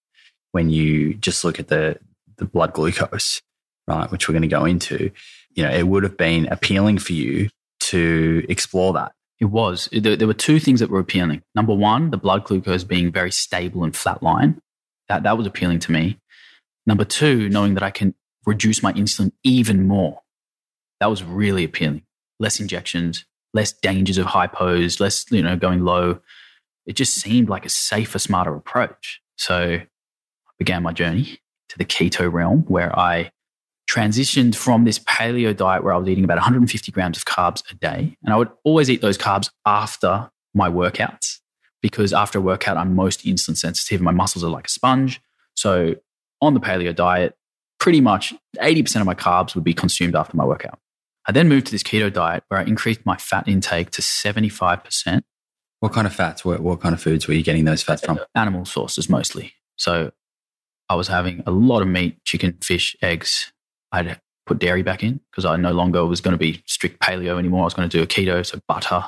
when 0.53 0.71
you 0.71 1.15
just 1.15 1.45
look 1.45 1.61
at 1.61 1.69
the 1.69 1.99
the 2.37 2.45
blood 2.45 2.73
glucose, 2.73 3.43
right, 3.87 4.11
which 4.11 4.29
we're 4.29 4.33
going 4.33 4.43
to 4.43 4.49
go 4.49 4.65
into, 4.65 5.11
you 5.51 5.63
know, 5.63 5.71
it 5.71 5.87
would 5.87 6.03
have 6.03 6.17
been 6.17 6.47
appealing 6.47 6.99
for 6.99 7.13
you 7.13 7.49
to 7.81 8.45
explore 8.49 8.93
that. 8.95 9.13
It 9.41 9.47
was. 9.47 9.89
There, 9.93 10.27
were 10.27 10.35
two 10.35 10.61
things 10.61 10.81
that 10.81 10.91
were 10.91 10.99
appealing. 11.01 11.43
Number 11.55 11.75
one, 11.75 12.11
the 12.11 12.19
blood 12.19 12.45
glucose 12.45 12.85
being 12.85 13.11
very 13.11 13.33
stable 13.33 13.85
and 13.85 13.95
flatline. 13.95 14.59
That 15.09 15.23
that 15.23 15.39
was 15.39 15.47
appealing 15.47 15.81
to 15.81 15.93
me. 15.93 16.19
Number 16.87 17.05
two, 17.05 17.49
knowing 17.49 17.75
that 17.75 17.83
I 17.83 17.91
can 17.91 18.15
reduce 18.47 18.83
my 18.83 18.93
insulin 18.93 19.33
even 19.45 19.87
more. 19.87 20.21
That 21.01 21.07
was 21.07 21.23
really 21.23 21.65
appealing. 21.65 22.03
Less 22.39 22.61
injections, 22.61 23.25
less 23.55 23.73
dangers 23.73 24.19
of 24.19 24.27
hypos, 24.27 25.01
less, 25.01 25.25
you 25.31 25.43
know, 25.43 25.57
going 25.57 25.85
low. 25.85 26.21
It 26.87 26.95
just 26.95 27.15
seemed 27.15 27.49
like 27.49 27.65
a 27.65 27.71
safer, 27.71 28.19
smarter 28.19 28.55
approach. 28.55 29.21
So 29.37 29.81
began 30.61 30.85
my 30.85 30.93
journey 30.93 31.41
to 31.71 31.79
the 31.79 31.85
keto 31.85 32.33
realm 32.33 32.65
where 32.69 32.97
I 32.97 33.33
transitioned 33.91 34.55
from 34.55 34.85
this 34.85 35.01
paleo 35.01 35.57
diet 35.57 35.83
where 35.83 35.93
I 35.93 35.97
was 35.97 36.09
eating 36.09 36.23
about 36.23 36.37
150 36.37 36.93
grams 36.93 37.17
of 37.17 37.25
carbs 37.25 37.69
a 37.73 37.75
day. 37.75 38.17
And 38.23 38.33
I 38.33 38.37
would 38.37 38.51
always 38.63 38.89
eat 38.89 39.01
those 39.01 39.19
carbs 39.19 39.51
after 39.67 40.31
my 40.55 40.69
workouts 40.69 41.39
because 41.83 42.13
after 42.13 42.39
a 42.39 42.43
workout, 42.43 42.77
I'm 42.77 42.95
most 42.95 43.25
insulin 43.25 43.57
sensitive. 43.57 44.01
My 44.01 44.13
muscles 44.13 44.45
are 44.45 44.51
like 44.51 44.67
a 44.67 44.71
sponge. 44.71 45.21
So 45.57 45.97
on 46.41 46.55
the 46.55 46.61
paleo 46.61 46.95
diet, 46.95 47.35
pretty 47.81 48.01
much 48.01 48.33
80% 48.59 49.01
of 49.01 49.07
my 49.07 49.15
carbs 49.15 49.55
would 49.55 49.65
be 49.65 49.75
consumed 49.75 50.15
after 50.15 50.37
my 50.37 50.45
workout. 50.45 50.79
I 51.27 51.33
then 51.33 51.49
moved 51.49 51.67
to 51.67 51.73
this 51.73 51.83
keto 51.83 52.13
diet 52.13 52.45
where 52.49 52.61
I 52.61 52.65
increased 52.65 53.05
my 53.05 53.17
fat 53.17 53.49
intake 53.49 53.91
to 53.93 54.03
75%. 54.03 55.23
What 55.81 55.93
kind 55.93 56.07
of 56.07 56.15
fats? 56.15 56.45
What, 56.45 56.61
what 56.61 56.81
kind 56.81 56.95
of 56.95 57.01
foods 57.01 57.27
were 57.27 57.35
you 57.35 57.43
getting 57.43 57.65
those 57.65 57.83
fats 57.83 58.05
from? 58.05 58.21
Animal 58.35 58.67
sources 58.67 59.09
mostly. 59.09 59.55
So 59.77 60.13
I 60.91 60.95
was 60.97 61.09
having 61.09 61.43
a 61.47 61.51
lot 61.53 61.83
of 61.83 61.89
meat, 61.89 62.23
chicken, 62.25 62.59
fish, 62.61 62.97
eggs. 63.01 63.53
I'd 63.93 64.21
put 64.45 64.59
dairy 64.59 64.83
back 64.83 65.03
in 65.05 65.21
because 65.31 65.45
I 65.45 65.57
no 65.57 65.73
longer 65.73 66.05
was 66.05 66.21
going 66.21 66.33
to 66.33 66.39
be 66.39 66.63
strict 66.67 67.01
paleo 67.01 67.39
anymore. 67.39 67.63
I 67.63 67.65
was 67.65 67.75
going 67.75 67.89
to 67.89 67.97
do 67.97 68.03
a 68.03 68.07
keto, 68.07 68.45
so 68.45 68.59
butter, 68.67 69.05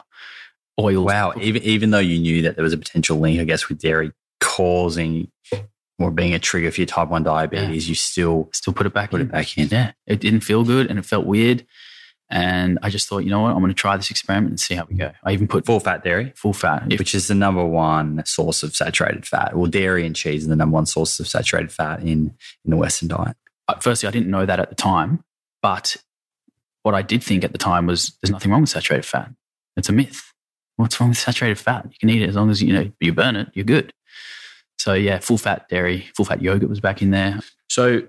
oils. 0.80 1.04
Wow. 1.04 1.32
Even 1.40 1.62
even 1.62 1.90
though 1.90 1.98
you 1.98 2.18
knew 2.20 2.42
that 2.42 2.54
there 2.54 2.62
was 2.62 2.72
a 2.72 2.78
potential 2.78 3.18
link, 3.18 3.40
I 3.40 3.44
guess, 3.44 3.68
with 3.68 3.80
dairy 3.80 4.12
causing 4.40 5.30
or 5.98 6.10
being 6.10 6.34
a 6.34 6.38
trigger 6.38 6.70
for 6.70 6.80
your 6.80 6.86
type 6.86 7.08
one 7.08 7.24
diabetes, 7.24 7.88
you 7.88 7.94
still 7.96 8.48
Still 8.52 8.72
put 8.72 8.86
it 8.86 8.94
back 8.94 9.10
put 9.10 9.20
in. 9.20 9.26
it 9.26 9.32
back 9.32 9.58
in. 9.58 9.68
Yeah, 9.68 9.92
it 10.06 10.20
didn't 10.20 10.40
feel 10.40 10.64
good 10.64 10.88
and 10.88 10.98
it 10.98 11.04
felt 11.04 11.26
weird. 11.26 11.66
And 12.32 12.78
I 12.82 12.88
just 12.88 13.08
thought, 13.08 13.18
you 13.18 13.30
know 13.30 13.42
what, 13.42 13.50
I'm 13.50 13.58
going 13.58 13.68
to 13.68 13.74
try 13.74 13.94
this 13.96 14.10
experiment 14.10 14.50
and 14.52 14.58
see 14.58 14.74
how 14.74 14.86
we 14.88 14.96
go. 14.96 15.12
I 15.22 15.32
even 15.32 15.46
put 15.46 15.66
Full 15.66 15.80
fat 15.80 16.02
dairy, 16.02 16.32
full 16.34 16.54
fat. 16.54 16.88
Which 16.88 17.14
is 17.14 17.28
the 17.28 17.34
number 17.34 17.62
one 17.64 18.22
source 18.24 18.62
of 18.62 18.74
saturated 18.74 19.26
fat. 19.26 19.54
Well, 19.54 19.70
dairy 19.70 20.06
and 20.06 20.16
cheese 20.16 20.46
are 20.46 20.48
the 20.48 20.56
number 20.56 20.74
one 20.74 20.86
source 20.86 21.20
of 21.20 21.28
saturated 21.28 21.70
fat 21.70 22.00
in 22.00 22.34
in 22.64 22.70
the 22.70 22.76
Western 22.76 23.08
diet. 23.08 23.36
uh, 23.68 23.74
firstly, 23.80 24.08
I 24.08 24.12
didn't 24.12 24.30
know 24.30 24.46
that 24.46 24.58
at 24.58 24.70
the 24.70 24.74
time, 24.74 25.22
but 25.60 25.98
what 26.84 26.94
I 26.94 27.02
did 27.02 27.22
think 27.22 27.44
at 27.44 27.52
the 27.52 27.58
time 27.58 27.86
was 27.86 28.16
there's 28.22 28.32
nothing 28.32 28.50
wrong 28.50 28.62
with 28.62 28.70
saturated 28.70 29.04
fat. 29.04 29.30
It's 29.76 29.90
a 29.90 29.92
myth. 29.92 30.32
What's 30.76 30.98
wrong 30.98 31.10
with 31.10 31.18
saturated 31.18 31.58
fat? 31.58 31.84
You 31.84 31.96
can 32.00 32.08
eat 32.08 32.22
it 32.22 32.30
as 32.30 32.34
long 32.34 32.50
as 32.50 32.62
you 32.62 32.72
know 32.72 32.90
you 32.98 33.12
burn 33.12 33.36
it. 33.36 33.48
You're 33.52 33.66
good. 33.66 33.92
So 34.78 34.94
yeah, 34.94 35.18
full 35.18 35.38
fat 35.38 35.68
dairy, 35.68 36.06
full 36.16 36.24
fat 36.24 36.40
yogurt 36.40 36.70
was 36.70 36.80
back 36.80 37.02
in 37.02 37.10
there. 37.10 37.40
So 37.68 38.08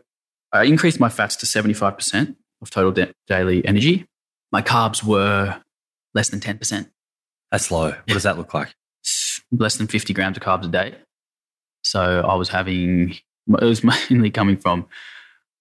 I 0.54 0.64
increased 0.64 1.00
my 1.00 1.10
fats 1.10 1.36
to 1.38 1.46
75% 1.46 2.36
of 2.62 2.70
total 2.70 2.92
da- 2.94 3.12
daily 3.28 3.66
energy. 3.66 4.08
My 4.54 4.62
carbs 4.62 5.04
were 5.04 5.60
less 6.14 6.30
than 6.30 6.40
10%, 6.40 6.88
That's 7.52 7.72
low. 7.72 7.90
What 7.90 8.06
does 8.08 8.24
that 8.24 8.38
look 8.38 8.54
like? 8.54 8.74
less 9.52 9.76
than 9.78 9.88
50 9.88 10.14
grams 10.14 10.38
of 10.38 10.44
carbs 10.44 10.64
a 10.66 10.68
day. 10.68 10.96
So 11.84 12.22
I 12.22 12.36
was 12.36 12.50
having, 12.50 13.16
it 13.60 13.64
was 13.66 13.84
mainly 14.10 14.30
coming 14.30 14.56
from 14.58 14.86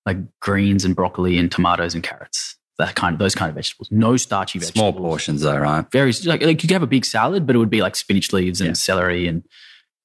like 0.07 0.19
greens 0.41 0.85
and 0.85 0.95
broccoli 0.95 1.39
and 1.39 1.51
tomatoes 1.51 1.95
and 1.95 2.03
carrots, 2.05 2.57
that 2.79 2.95
kind 2.95 3.15
of, 3.15 3.19
those 3.19 3.35
kind 3.35 3.49
of 3.49 3.55
vegetables. 3.57 3.89
No 3.91 4.17
starchy 4.17 4.59
vegetables. 4.59 4.79
Small 4.79 4.93
portions, 4.93 5.41
though, 5.41 5.57
right? 5.59 5.85
Very, 5.91 6.13
like, 6.27 6.43
like 6.43 6.63
you 6.63 6.69
could 6.69 6.73
have 6.73 6.83
a 6.83 6.87
big 6.87 7.05
salad, 7.07 7.47
but 7.47 7.57
it 7.57 7.59
would 7.59 7.71
be 7.71 7.81
like 7.81 7.97
spinach 7.97 8.33
leaves 8.33 8.61
and 8.61 8.69
Yeah. 8.69 8.75
celery 8.75 9.27
and, 9.27 9.43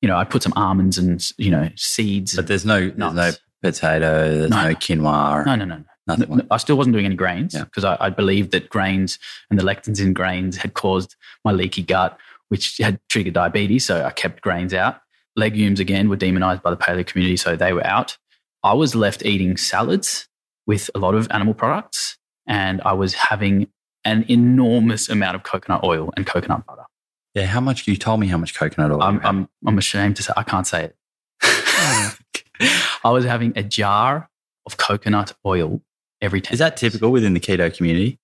you 0.01 0.07
know, 0.07 0.15
I'd 0.15 0.29
put 0.29 0.43
some 0.43 0.53
almonds 0.55 0.97
and, 0.97 1.21
you 1.37 1.51
know, 1.51 1.69
seeds. 1.75 2.35
But 2.35 2.47
there's 2.47 2.65
no 2.65 2.89
there's 2.89 2.97
no 2.97 3.31
potato, 3.61 4.29
there's 4.37 4.49
no, 4.49 4.69
No. 4.69 4.75
quinoa, 4.75 5.45
no, 5.45 5.55
no, 5.55 5.65
no, 5.65 5.77
no. 5.77 5.83
Nothing. 6.07 6.41
I 6.51 6.57
still 6.57 6.77
wasn't 6.77 6.93
doing 6.93 7.05
any 7.05 7.15
grains 7.15 7.53
Yeah. 7.53 7.65
because 7.65 7.83
I, 7.83 7.97
I 7.99 8.09
believed 8.09 8.51
that 8.51 8.69
grains 8.69 9.19
and 9.49 9.59
the 9.59 9.63
lectins 9.63 9.99
in 10.01 10.13
grains 10.13 10.57
had 10.57 10.73
caused 10.73 11.15
my 11.45 11.51
leaky 11.51 11.81
gut, 11.83 12.17
which 12.49 12.77
had 12.77 12.99
triggered 13.09 13.33
diabetes. 13.33 13.85
So 13.85 14.03
I 14.05 14.11
kept 14.11 14.41
grains 14.41 14.73
out. 14.73 14.99
Legumes, 15.35 15.79
again, 15.79 16.09
were 16.09 16.15
demonized 16.15 16.63
by 16.63 16.69
the 16.71 16.77
paleo 16.77 17.05
community. 17.05 17.37
So 17.37 17.55
they 17.55 17.73
were 17.73 17.85
out. 17.85 18.17
I 18.63 18.73
was 18.73 18.95
left 18.95 19.23
eating 19.25 19.55
salads 19.57 20.27
with 20.65 20.89
a 20.95 20.99
lot 20.99 21.13
of 21.15 21.27
animal 21.31 21.53
products, 21.53 22.17
and 22.47 22.81
I 22.81 22.93
was 22.93 23.13
having 23.13 23.67
an 24.03 24.25
enormous 24.29 25.09
amount 25.09 25.35
of 25.35 25.43
coconut 25.43 25.83
oil 25.83 26.11
and 26.17 26.25
coconut 26.25 26.65
butter. 26.65 26.83
Yeah, 27.35 27.45
how 27.45 27.59
much? 27.61 27.87
You 27.87 27.95
told 27.97 28.19
me 28.19 28.27
how 28.27 28.37
much 28.37 28.55
coconut 28.55 28.91
oil. 28.91 29.01
I'm. 29.03 29.21
I'm, 29.23 29.49
I'm 29.65 29.77
ashamed 29.77 30.15
to 30.15 30.23
say, 30.23 30.33
I 30.35 30.41
can't 30.43 30.65
say 30.65 30.85
it. 30.85 30.95
Hmm. 31.43 32.09
I 33.03 33.11
was 33.11 33.25
having 33.25 33.53
a 33.55 33.63
jar 33.63 34.29
of 34.65 34.77
coconut 34.77 35.33
oil 35.45 35.81
every 36.21 36.41
10 36.41 36.53
Is 36.53 36.59
that 36.59 36.77
typical 36.77 37.11
within 37.11 37.33
the 37.33 37.39
keto 37.39 37.75
community? 37.75 38.19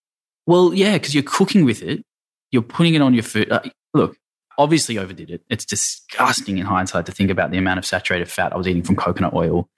Well, 0.45 0.73
yeah, 0.73 0.93
because 0.93 1.13
you're 1.13 1.23
cooking 1.23 1.65
with 1.65 1.81
it, 1.81 2.03
you're 2.51 2.61
putting 2.61 2.93
it 2.95 3.01
on 3.01 3.13
your 3.13 3.23
food. 3.23 3.51
Uh, 3.51 3.61
look, 3.93 4.17
obviously 4.57 4.97
overdid 4.97 5.29
it. 5.29 5.41
It's 5.49 5.65
disgusting 5.65 6.57
in 6.57 6.65
hindsight 6.65 7.05
to 7.05 7.11
think 7.11 7.29
about 7.29 7.51
the 7.51 7.57
amount 7.57 7.79
of 7.79 7.85
saturated 7.85 8.29
fat 8.29 8.53
I 8.53 8.57
was 8.57 8.67
eating 8.67 8.83
from 8.83 8.95
coconut 8.95 9.33
oil. 9.33 9.69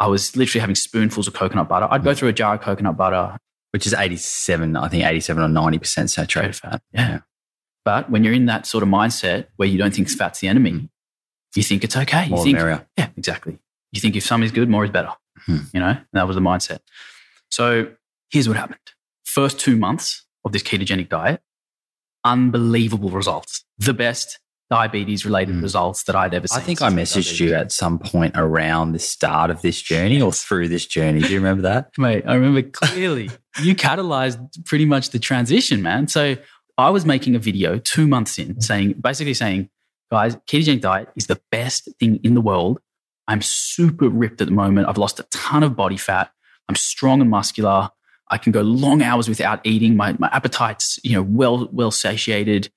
I 0.00 0.06
was 0.06 0.36
literally 0.36 0.60
having 0.60 0.76
spoonfuls 0.76 1.26
of 1.26 1.34
coconut 1.34 1.68
butter. 1.68 1.88
I'd 1.90 2.04
go 2.04 2.14
through 2.14 2.28
a 2.28 2.32
jar 2.32 2.54
of 2.54 2.60
coconut 2.60 2.96
butter. 2.96 3.36
Which 3.72 3.86
is 3.86 3.92
87, 3.92 4.76
I 4.76 4.88
think 4.88 5.04
87 5.04 5.42
or 5.42 5.46
90% 5.46 6.08
saturated 6.08 6.56
fat. 6.56 6.80
Yeah. 6.90 7.20
But 7.84 8.08
when 8.10 8.24
you're 8.24 8.32
in 8.32 8.46
that 8.46 8.64
sort 8.64 8.82
of 8.82 8.88
mindset 8.88 9.48
where 9.56 9.68
you 9.68 9.76
don't 9.76 9.94
think 9.94 10.08
fat's 10.08 10.40
the 10.40 10.48
enemy, 10.48 10.88
you 11.54 11.62
think 11.62 11.84
it's 11.84 11.94
okay. 11.94 12.24
You 12.24 12.30
More 12.30 12.38
the 12.38 12.44
think, 12.44 12.56
merrier. 12.56 12.86
yeah, 12.96 13.10
exactly. 13.18 13.58
You 13.92 14.00
think 14.00 14.16
if 14.16 14.24
some 14.24 14.42
is 14.42 14.52
good, 14.52 14.70
more 14.70 14.84
is 14.84 14.90
better. 14.90 15.12
Hmm. 15.44 15.58
You 15.74 15.80
know, 15.80 15.88
and 15.88 16.06
that 16.14 16.26
was 16.26 16.36
the 16.36 16.40
mindset. 16.40 16.78
So 17.50 17.88
here's 18.30 18.48
what 18.48 18.56
happened. 18.56 18.78
First 19.24 19.58
two 19.58 19.76
months 19.76 20.24
of 20.44 20.52
this 20.52 20.62
ketogenic 20.62 21.08
diet, 21.08 21.40
unbelievable 22.24 23.10
results. 23.10 23.64
The 23.78 23.94
best 23.94 24.38
diabetes 24.70 25.24
related 25.24 25.54
Hmm. 25.56 25.62
results 25.62 26.02
that 26.04 26.14
I'd 26.16 26.34
ever 26.34 26.46
seen. 26.46 26.58
I 26.58 26.62
think 26.62 26.82
I 26.82 26.90
messaged 26.90 27.40
you 27.40 27.54
at 27.54 27.72
some 27.72 27.98
point 27.98 28.34
around 28.36 28.92
the 28.92 28.98
start 28.98 29.50
of 29.50 29.62
this 29.62 29.80
journey 29.80 30.20
or 30.20 30.30
through 30.30 30.68
this 30.68 30.84
journey. 30.86 31.20
Do 31.20 31.28
you 31.28 31.38
remember 31.38 31.62
that? 31.62 31.90
Mate, 31.98 32.24
I 32.26 32.34
remember 32.34 32.62
clearly. 32.62 33.30
you 33.62 33.74
catalyzed 33.74 34.64
pretty 34.66 34.84
much 34.84 35.08
the 35.10 35.18
transition, 35.18 35.82
man. 35.82 36.06
So 36.08 36.36
I 36.76 36.90
was 36.90 37.06
making 37.06 37.34
a 37.34 37.38
video 37.38 37.78
two 37.78 38.06
months 38.06 38.38
in 38.38 38.60
saying, 38.60 38.94
basically 39.00 39.32
saying, 39.34 39.70
guys, 40.10 40.36
ketogenic 40.46 40.82
diet 40.82 41.08
is 41.16 41.28
the 41.28 41.40
best 41.50 41.88
thing 41.98 42.20
in 42.22 42.34
the 42.34 42.40
world. 42.42 42.78
I'm 43.26 43.40
super 43.42 44.08
ripped 44.10 44.40
at 44.42 44.48
the 44.48 44.54
moment. 44.54 44.86
I've 44.86 44.98
lost 44.98 45.18
a 45.18 45.22
ton 45.30 45.62
of 45.62 45.76
body 45.76 45.96
fat. 45.96 46.30
I'm 46.68 46.76
strong 46.76 47.20
and 47.20 47.30
muscular. 47.30 47.90
I 48.30 48.38
can 48.38 48.52
go 48.52 48.60
long 48.60 49.02
hours 49.02 49.28
without 49.28 49.60
eating. 49.64 49.96
My, 49.96 50.14
my 50.18 50.28
appetite's, 50.32 50.98
you 51.02 51.12
know, 51.12 51.22
well, 51.22 51.68
well 51.72 51.90
satiated. 51.90 52.70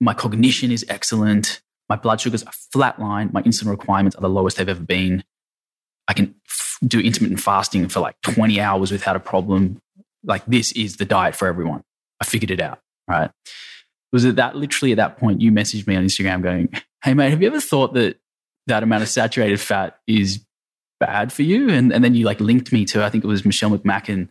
My 0.00 0.14
cognition 0.14 0.70
is 0.70 0.84
excellent. 0.88 1.60
My 1.88 1.96
blood 1.96 2.20
sugars 2.20 2.42
are 2.44 2.52
flatline. 2.74 3.32
My 3.32 3.42
insulin 3.42 3.70
requirements 3.70 4.16
are 4.16 4.20
the 4.20 4.28
lowest 4.28 4.56
they've 4.56 4.68
ever 4.68 4.82
been. 4.82 5.24
I 6.08 6.14
can 6.14 6.34
f- 6.48 6.78
do 6.86 7.00
intermittent 7.00 7.40
fasting 7.40 7.88
for 7.88 8.00
like 8.00 8.20
20 8.22 8.60
hours 8.60 8.90
without 8.90 9.16
a 9.16 9.20
problem. 9.20 9.80
Like 10.24 10.44
this 10.46 10.72
is 10.72 10.96
the 10.96 11.04
diet 11.04 11.34
for 11.34 11.48
everyone. 11.48 11.82
I 12.20 12.24
figured 12.24 12.50
it 12.50 12.60
out. 12.60 12.80
Right. 13.08 13.30
Was 14.12 14.24
it 14.24 14.36
that 14.36 14.56
literally 14.56 14.92
at 14.92 14.96
that 14.96 15.18
point 15.18 15.40
you 15.40 15.50
messaged 15.50 15.86
me 15.86 15.96
on 15.96 16.04
Instagram 16.04 16.42
going, 16.42 16.68
Hey 17.02 17.14
mate, 17.14 17.30
have 17.30 17.42
you 17.42 17.48
ever 17.48 17.60
thought 17.60 17.94
that 17.94 18.18
that 18.68 18.82
amount 18.82 19.02
of 19.02 19.08
saturated 19.08 19.60
fat 19.60 19.98
is 20.06 20.44
bad 21.06 21.32
for 21.32 21.42
you? 21.42 21.68
And 21.70 21.92
and 21.92 22.02
then 22.04 22.14
you 22.14 22.24
like 22.24 22.40
linked 22.40 22.72
me 22.72 22.84
to 22.86 23.04
I 23.04 23.10
think 23.10 23.24
it 23.24 23.26
was 23.26 23.44
Michelle 23.44 23.70
McMacken, 23.76 24.28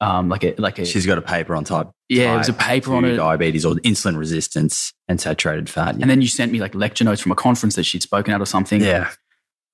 um, 0.00 0.28
like 0.28 0.44
a 0.44 0.54
like 0.58 0.78
a 0.78 0.84
She's 0.84 1.06
got 1.06 1.18
a 1.18 1.22
paper 1.22 1.54
on 1.54 1.64
type. 1.64 1.88
yeah, 2.08 2.34
it 2.34 2.38
was 2.38 2.48
a 2.48 2.52
paper 2.52 2.94
on 2.94 3.04
it. 3.04 3.16
Diabetes 3.16 3.64
or 3.64 3.74
insulin 3.76 4.16
resistance 4.18 4.92
and 5.08 5.20
saturated 5.20 5.68
fat. 5.70 5.94
And 5.94 6.08
then 6.10 6.20
you 6.20 6.28
sent 6.28 6.52
me 6.52 6.60
like 6.60 6.74
lecture 6.74 7.04
notes 7.04 7.20
from 7.22 7.32
a 7.32 7.36
conference 7.36 7.76
that 7.76 7.84
she'd 7.84 8.02
spoken 8.02 8.34
at 8.34 8.40
or 8.40 8.46
something. 8.46 8.80
yeah. 8.82 9.10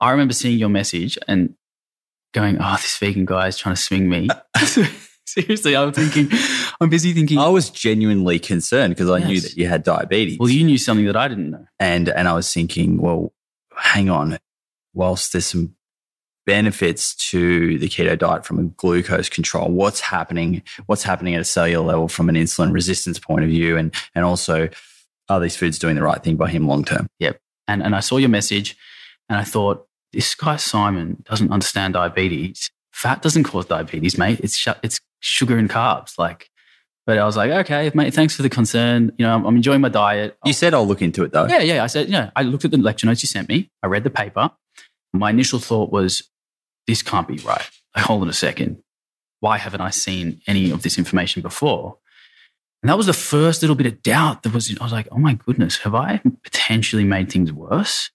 I 0.00 0.10
remember 0.12 0.32
seeing 0.34 0.58
your 0.58 0.68
message 0.68 1.18
and 1.26 1.54
going, 2.32 2.58
"Oh, 2.60 2.76
this 2.76 2.96
vegan 2.98 3.24
guy 3.24 3.48
is 3.48 3.58
trying 3.58 3.74
to 3.74 3.80
swing 3.80 4.08
me." 4.08 4.28
Seriously, 5.26 5.76
I'm 5.76 5.92
thinking, 5.92 6.30
I'm 6.80 6.88
busy 6.88 7.12
thinking. 7.12 7.36
I 7.38 7.48
was 7.48 7.68
genuinely 7.68 8.38
concerned 8.38 8.94
because 8.94 9.10
I 9.10 9.18
knew 9.26 9.40
that 9.40 9.56
you 9.56 9.66
had 9.66 9.82
diabetes. 9.82 10.38
Well, 10.38 10.48
you 10.48 10.64
knew 10.64 10.78
something 10.78 11.04
that 11.06 11.16
I 11.16 11.28
didn't 11.28 11.50
know. 11.50 11.66
and 11.78 12.08
and 12.08 12.26
I 12.28 12.32
was 12.32 12.52
thinking, 12.52 12.96
well, 12.96 13.32
hang 13.76 14.08
on. 14.08 14.38
Whilst 14.94 15.32
there's 15.32 15.44
some 15.46 15.74
benefits 16.48 17.14
to 17.30 17.78
the 17.78 17.88
keto 17.88 18.18
diet 18.18 18.46
from 18.46 18.58
a 18.58 18.64
glucose 18.64 19.28
control, 19.28 19.70
what's 19.70 20.00
happening? 20.00 20.62
What's 20.86 21.02
happening 21.02 21.34
at 21.34 21.40
a 21.42 21.44
cellular 21.44 21.84
level 21.84 22.08
from 22.08 22.28
an 22.28 22.34
insulin 22.34 22.72
resistance 22.72 23.18
point 23.18 23.44
of 23.44 23.50
view, 23.50 23.76
and 23.76 23.94
and 24.14 24.24
also 24.24 24.68
are 25.28 25.40
these 25.40 25.56
foods 25.56 25.78
doing 25.78 25.94
the 25.94 26.02
right 26.02 26.22
thing 26.24 26.36
by 26.36 26.48
him 26.48 26.66
long 26.66 26.84
term? 26.84 27.06
Yep 27.18 27.38
and 27.68 27.82
and 27.82 27.94
I 27.94 28.00
saw 28.00 28.16
your 28.16 28.30
message, 28.30 28.76
and 29.28 29.38
I 29.38 29.44
thought, 29.44 29.86
this 30.12 30.34
guy 30.34 30.56
Simon 30.56 31.22
doesn't 31.28 31.52
understand 31.52 31.94
diabetes. 31.94 32.70
Fat 32.92 33.22
doesn't 33.22 33.44
cause 33.44 33.66
diabetes, 33.66 34.18
mate. 34.18 34.40
It's 34.42 34.56
sh- 34.56 34.80
it's 34.82 34.98
sugar 35.20 35.58
and 35.58 35.70
carbs. 35.70 36.18
Like, 36.18 36.48
but 37.06 37.18
I 37.18 37.24
was 37.26 37.36
like, 37.36 37.50
okay, 37.50 37.92
mate. 37.94 38.14
Thanks 38.14 38.34
for 38.34 38.42
the 38.42 38.48
concern. 38.48 39.12
You 39.18 39.26
know, 39.26 39.34
I'm, 39.34 39.44
I'm 39.44 39.56
enjoying 39.56 39.82
my 39.82 39.90
diet. 39.90 40.36
You 40.44 40.54
said 40.54 40.74
I'll 40.74 40.86
look 40.86 41.02
into 41.02 41.22
it 41.22 41.32
though. 41.32 41.46
Yeah, 41.46 41.60
yeah. 41.60 41.84
I 41.84 41.86
said, 41.86 42.08
yeah. 42.08 42.30
I 42.34 42.42
looked 42.42 42.64
at 42.64 42.70
the 42.70 42.78
lecture 42.78 43.06
notes 43.06 43.22
you 43.22 43.28
sent 43.28 43.48
me. 43.48 43.70
I 43.82 43.86
read 43.86 44.02
the 44.02 44.10
paper. 44.10 44.50
My 45.12 45.30
initial 45.30 45.58
thought 45.58 45.92
was, 45.92 46.28
this 46.88 47.02
can't 47.02 47.28
be 47.28 47.36
right. 47.38 47.70
Like, 47.94 48.04
hold 48.04 48.22
on 48.22 48.28
a 48.28 48.32
second. 48.32 48.82
Why 49.40 49.58
haven't 49.58 49.82
I 49.82 49.90
seen 49.90 50.40
any 50.48 50.70
of 50.72 50.82
this 50.82 50.98
information 50.98 51.42
before? 51.42 51.98
And 52.82 52.88
that 52.88 52.96
was 52.96 53.06
the 53.06 53.12
first 53.12 53.62
little 53.62 53.76
bit 53.76 53.86
of 53.86 54.02
doubt 54.02 54.42
that 54.42 54.54
was, 54.54 54.74
I 54.80 54.82
was 54.82 54.92
like, 54.92 55.06
oh 55.12 55.18
my 55.18 55.34
goodness, 55.34 55.76
have 55.78 55.94
I 55.94 56.20
potentially 56.42 57.04
made 57.04 57.30
things 57.30 57.52
worse? 57.52 58.10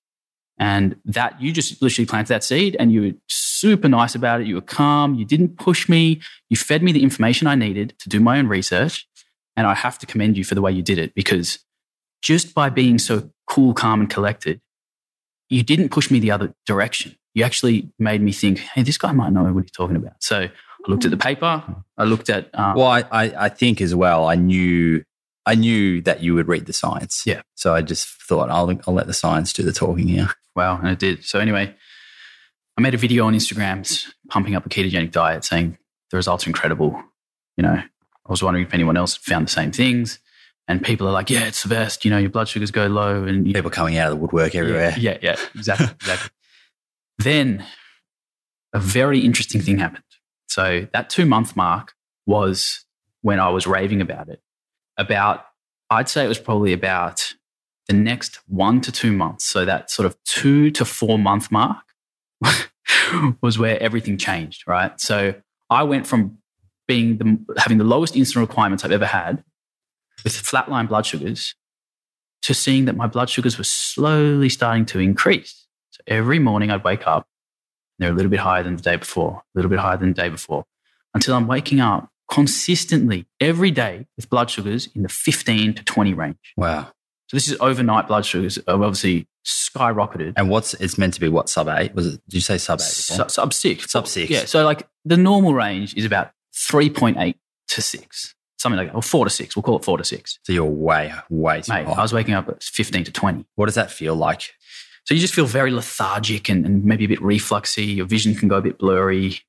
And 0.58 0.96
that 1.06 1.40
you 1.40 1.52
just 1.52 1.82
literally 1.82 2.06
planted 2.06 2.30
that 2.30 2.44
seed 2.44 2.76
and 2.80 2.92
you 2.92 3.02
were 3.02 3.12
super 3.28 3.88
nice 3.88 4.16
about 4.16 4.42
it. 4.42 4.48
You 4.48 4.56
were 4.56 4.62
calm. 4.62 5.16
You 5.16 5.26
didn't 5.26 5.58
push 5.58 5.88
me. 5.88 6.20
You 6.50 6.58
fed 6.58 6.82
me 6.82 6.92
the 6.92 7.04
information 7.04 7.48
I 7.48 7.56
needed 7.56 7.94
to 8.00 8.10
do 8.10 8.20
my 8.20 8.40
own 8.40 8.48
research. 8.48 9.08
And 9.56 9.68
I 9.68 9.76
have 9.76 10.00
to 10.00 10.08
commend 10.08 10.36
you 10.36 10.44
for 10.44 10.56
the 10.56 10.62
way 10.62 10.72
you 10.72 10.82
did 10.82 10.98
it 10.98 11.14
because 11.14 11.60
just 12.24 12.56
by 12.56 12.70
being 12.70 12.98
so 12.98 13.30
cool, 13.48 13.74
calm, 13.74 14.02
and 14.02 14.10
collected, 14.10 14.62
you 15.50 15.62
didn't 15.62 15.90
push 15.90 16.10
me 16.10 16.20
the 16.20 16.32
other 16.32 16.56
direction. 16.66 17.16
You 17.34 17.44
actually 17.44 17.90
made 17.98 18.22
me 18.22 18.32
think, 18.32 18.60
hey, 18.60 18.84
this 18.84 18.98
guy 18.98 19.12
might 19.12 19.32
know 19.34 19.44
what 19.52 19.64
he's 19.64 19.72
talking 19.72 19.96
about. 19.96 20.14
So 20.20 20.42
I 20.42 20.52
looked 20.88 21.06
at 21.06 21.12
the 21.12 21.18
paper. 21.18 21.64
I 21.98 22.04
looked 22.04 22.30
at, 22.30 22.50
um, 22.54 22.76
Well, 22.76 22.88
I, 22.88 23.06
I 23.12 23.50
think 23.50 23.82
as 23.82 23.96
well. 23.96 24.28
I 24.28 24.36
knew 24.36 25.04
I 25.46 25.56
knew 25.56 26.02
that 26.04 26.22
you 26.22 26.36
would 26.36 26.48
read 26.48 26.68
the 26.68 26.74
science. 26.74 27.24
Yeah. 27.26 27.42
So 27.56 27.74
I 27.74 27.82
just 27.82 28.08
thought 28.08 28.50
I'll 28.50 28.70
I'll 28.88 28.94
let 28.94 29.08
the 29.08 29.14
science 29.14 29.52
do 29.52 29.64
the 29.64 29.74
talking 29.74 30.08
here. 30.08 30.30
wow, 30.56 30.78
and 30.78 30.88
it 30.90 31.00
did. 31.00 31.26
So 31.26 31.40
anyway, 31.40 31.74
I 32.78 32.82
made 32.82 32.94
a 32.94 32.98
video 32.98 33.26
on 33.26 33.34
Instagram 33.34 34.06
pumping 34.30 34.56
up 34.56 34.66
a 34.66 34.70
ketogenic 34.70 35.12
diet 35.12 35.44
saying 35.44 35.78
the 36.12 36.18
results 36.18 36.46
are 36.46 36.50
incredible. 36.50 37.02
You 37.58 37.64
know, 37.64 37.74
I 37.74 38.30
was 38.30 38.42
wondering 38.42 38.66
if 38.66 38.74
anyone 38.74 38.96
else 38.96 39.16
found 39.18 39.48
the 39.48 39.52
same 39.52 39.72
things. 39.72 40.20
And 40.68 40.82
people 40.82 41.08
are 41.10 41.12
like, 41.12 41.30
yeah, 41.30 41.44
it's 41.44 41.62
the 41.64 41.70
best. 41.70 42.06
You 42.06 42.12
know, 42.12 42.18
your 42.18 42.30
blood 42.30 42.48
sugars 42.48 42.72
go 42.72 42.88
low. 42.88 43.24
And 43.26 43.46
you, 43.46 43.54
People 43.54 43.70
coming 43.70 43.98
out 43.98 44.12
of 44.12 44.18
the 44.18 44.22
woodwork 44.22 44.56
everywhere. 44.56 44.96
yeah, 44.98 45.18
yeah, 45.22 45.36
exactly, 45.56 45.88
exactly. 45.88 46.30
then 47.20 47.66
a 48.74 48.80
very 48.80 49.20
interesting 49.20 49.62
thing 49.62 49.78
happened. 49.78 50.04
So 50.48 50.88
that 50.94 51.10
two 51.10 51.26
month 51.26 51.56
mark 51.56 51.94
was 52.26 52.86
when 53.22 53.40
I 53.40 53.50
was 53.50 53.66
raving 53.66 54.02
about 54.02 54.30
it. 54.30 54.42
About, 54.98 55.46
I'd 55.90 56.10
say 56.10 56.24
it 56.26 56.28
was 56.28 56.40
probably 56.40 56.74
about 56.74 57.34
the 57.88 57.94
next 57.94 58.40
one 58.48 58.82
to 58.82 58.92
two 58.92 59.12
months. 59.12 59.46
So 59.46 59.66
that 59.66 59.90
sort 59.90 60.06
of 60.06 60.16
two 60.24 60.72
to 60.72 60.86
four 60.86 61.18
month 61.18 61.52
mark 61.52 61.84
was 63.42 63.58
where 63.58 63.82
everything 63.82 64.18
changed, 64.18 64.64
right? 64.68 65.00
So 65.00 65.36
I 65.70 65.84
went 65.84 66.08
from 66.08 66.38
being 66.88 67.18
the, 67.18 67.56
having 67.58 67.78
the 67.78 67.84
lowest 67.84 68.14
insulin 68.14 68.42
requirements 68.42 68.84
I've 68.84 68.92
ever 68.92 69.06
had 69.06 69.44
with 70.24 70.34
flatline 70.34 70.88
blood 70.88 71.06
sugars 71.06 71.56
to 72.44 72.54
seeing 72.54 72.86
that 72.86 72.96
my 72.96 73.08
blood 73.08 73.30
sugars 73.30 73.58
were 73.58 73.64
slowly 73.64 74.50
starting 74.50 74.86
to 74.88 75.00
increase. 75.00 75.63
Every 76.08 76.40
morning 76.40 76.72
I'd 76.72 76.84
wake 76.84 77.08
up, 77.08 77.28
they're 78.00 78.12
a 78.12 78.14
little 78.14 78.32
bit 78.32 78.40
higher 78.40 78.64
than 78.64 78.76
the 78.76 78.82
day 78.82 78.96
before, 78.96 79.44
a 79.56 79.58
little 79.58 79.70
bit 79.70 79.80
higher 79.80 79.98
than 79.98 80.10
the 80.10 80.22
day 80.22 80.30
before, 80.30 80.66
until 81.14 81.36
I'm 81.36 81.48
waking 81.48 81.80
up 81.80 82.10
consistently 82.30 83.26
every 83.40 83.72
day 83.72 84.08
with 84.18 84.30
blood 84.30 84.50
sugars 84.50 84.90
in 84.96 85.04
the 85.04 85.10
15 85.10 85.74
to 85.76 85.84
20 85.84 86.14
range. 86.14 86.54
Wow. 86.58 86.92
So 87.28 87.38
this 87.38 87.48
is 87.48 87.58
overnight 87.60 88.08
blood 88.08 88.26
sugars 88.26 88.56
have 88.68 88.82
obviously 88.82 89.28
skyrocketed. 89.46 90.34
And 90.38 90.50
what's 90.50 90.74
it's 90.76 90.98
meant 90.98 91.14
to 91.16 91.20
be 91.20 91.30
what 91.30 91.50
sub 91.50 91.68
eight? 91.68 91.94
Was 91.96 92.08
it 92.08 92.22
did 92.28 92.36
you 92.36 92.42
say 92.42 92.58
sub 92.58 92.80
eight? 92.80 92.84
Sub, 92.84 93.32
sub 93.32 93.54
six. 93.54 93.92
Sub 93.92 94.08
six. 94.08 94.30
Yeah. 94.30 94.46
So 94.46 94.64
like 94.66 94.88
the 95.06 95.18
normal 95.18 95.54
range 95.54 95.96
is 95.96 96.06
about 96.06 96.32
3.8 96.56 97.36
to 97.70 97.82
six, 97.82 98.36
something 98.58 98.78
like 98.78 98.90
that, 98.90 98.96
or 98.96 99.02
four 99.02 99.26
to 99.26 99.32
six. 99.32 99.56
We'll 99.56 99.64
call 99.64 99.78
it 99.78 99.86
four 99.86 99.98
to 99.98 100.04
six. 100.04 100.40
So 100.44 100.54
you're 100.54 100.66
way, 100.66 101.12
way 101.30 101.62
too 101.62 101.74
Mate, 101.74 101.86
high. 101.86 101.94
I 101.94 102.02
was 102.02 102.14
waking 102.14 102.36
up 102.36 102.48
at 102.50 102.62
15 102.64 103.06
to 103.06 103.12
20. 103.12 103.46
what 103.56 103.66
does 103.66 103.76
that 103.76 103.92
feel 103.92 104.16
like? 104.16 104.54
So 105.06 105.14
you 105.14 105.20
just 105.20 105.34
feel 105.34 105.46
very 105.46 105.72
lethargic 105.72 106.50
and, 106.50 106.66
and 106.66 106.86
maybe 106.86 107.06
a 107.06 107.08
bit 107.10 107.20
refluxy. 107.20 107.96
Your 107.96 108.06
vision 108.06 108.36
can 108.36 108.48
go 108.48 108.58
a 108.58 108.62
bit 108.62 108.78
blurry, 108.78 109.40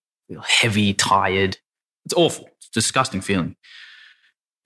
heavy, 0.42 0.94
tired. 0.94 1.58
It's 2.04 2.14
awful. 2.14 2.48
It's 2.58 2.68
disgusting 2.68 3.20
feeling. 3.20 3.56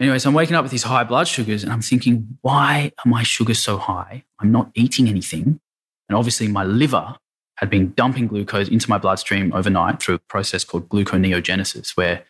Anyway, 0.01 0.19
so 0.19 0.28
I'm 0.28 0.35
waking 0.35 0.55
up 0.56 0.62
with 0.62 0.70
these 0.70 0.85
high 0.85 1.05
blood 1.05 1.27
sugars 1.27 1.65
and 1.65 1.73
I'm 1.73 1.82
thinking, 1.82 2.39
why 2.43 2.93
are 3.05 3.09
my 3.09 3.23
sugars 3.23 3.59
so 3.59 3.78
high? 3.78 4.24
I'm 4.39 4.52
not 4.52 4.70
eating 4.74 5.09
anything. 5.09 5.60
And 6.09 6.16
obviously, 6.16 6.48
my 6.48 6.65
liver 6.65 7.16
had 7.56 7.69
been 7.69 7.93
dumping 7.94 8.28
glucose 8.28 8.69
into 8.69 8.89
my 8.89 8.98
bloodstream 8.98 9.52
overnight 9.52 10.01
through 10.01 10.15
a 10.15 10.19
process 10.20 10.65
called 10.65 10.89
gluconeogenesis, 10.89 11.97
where, 11.97 12.24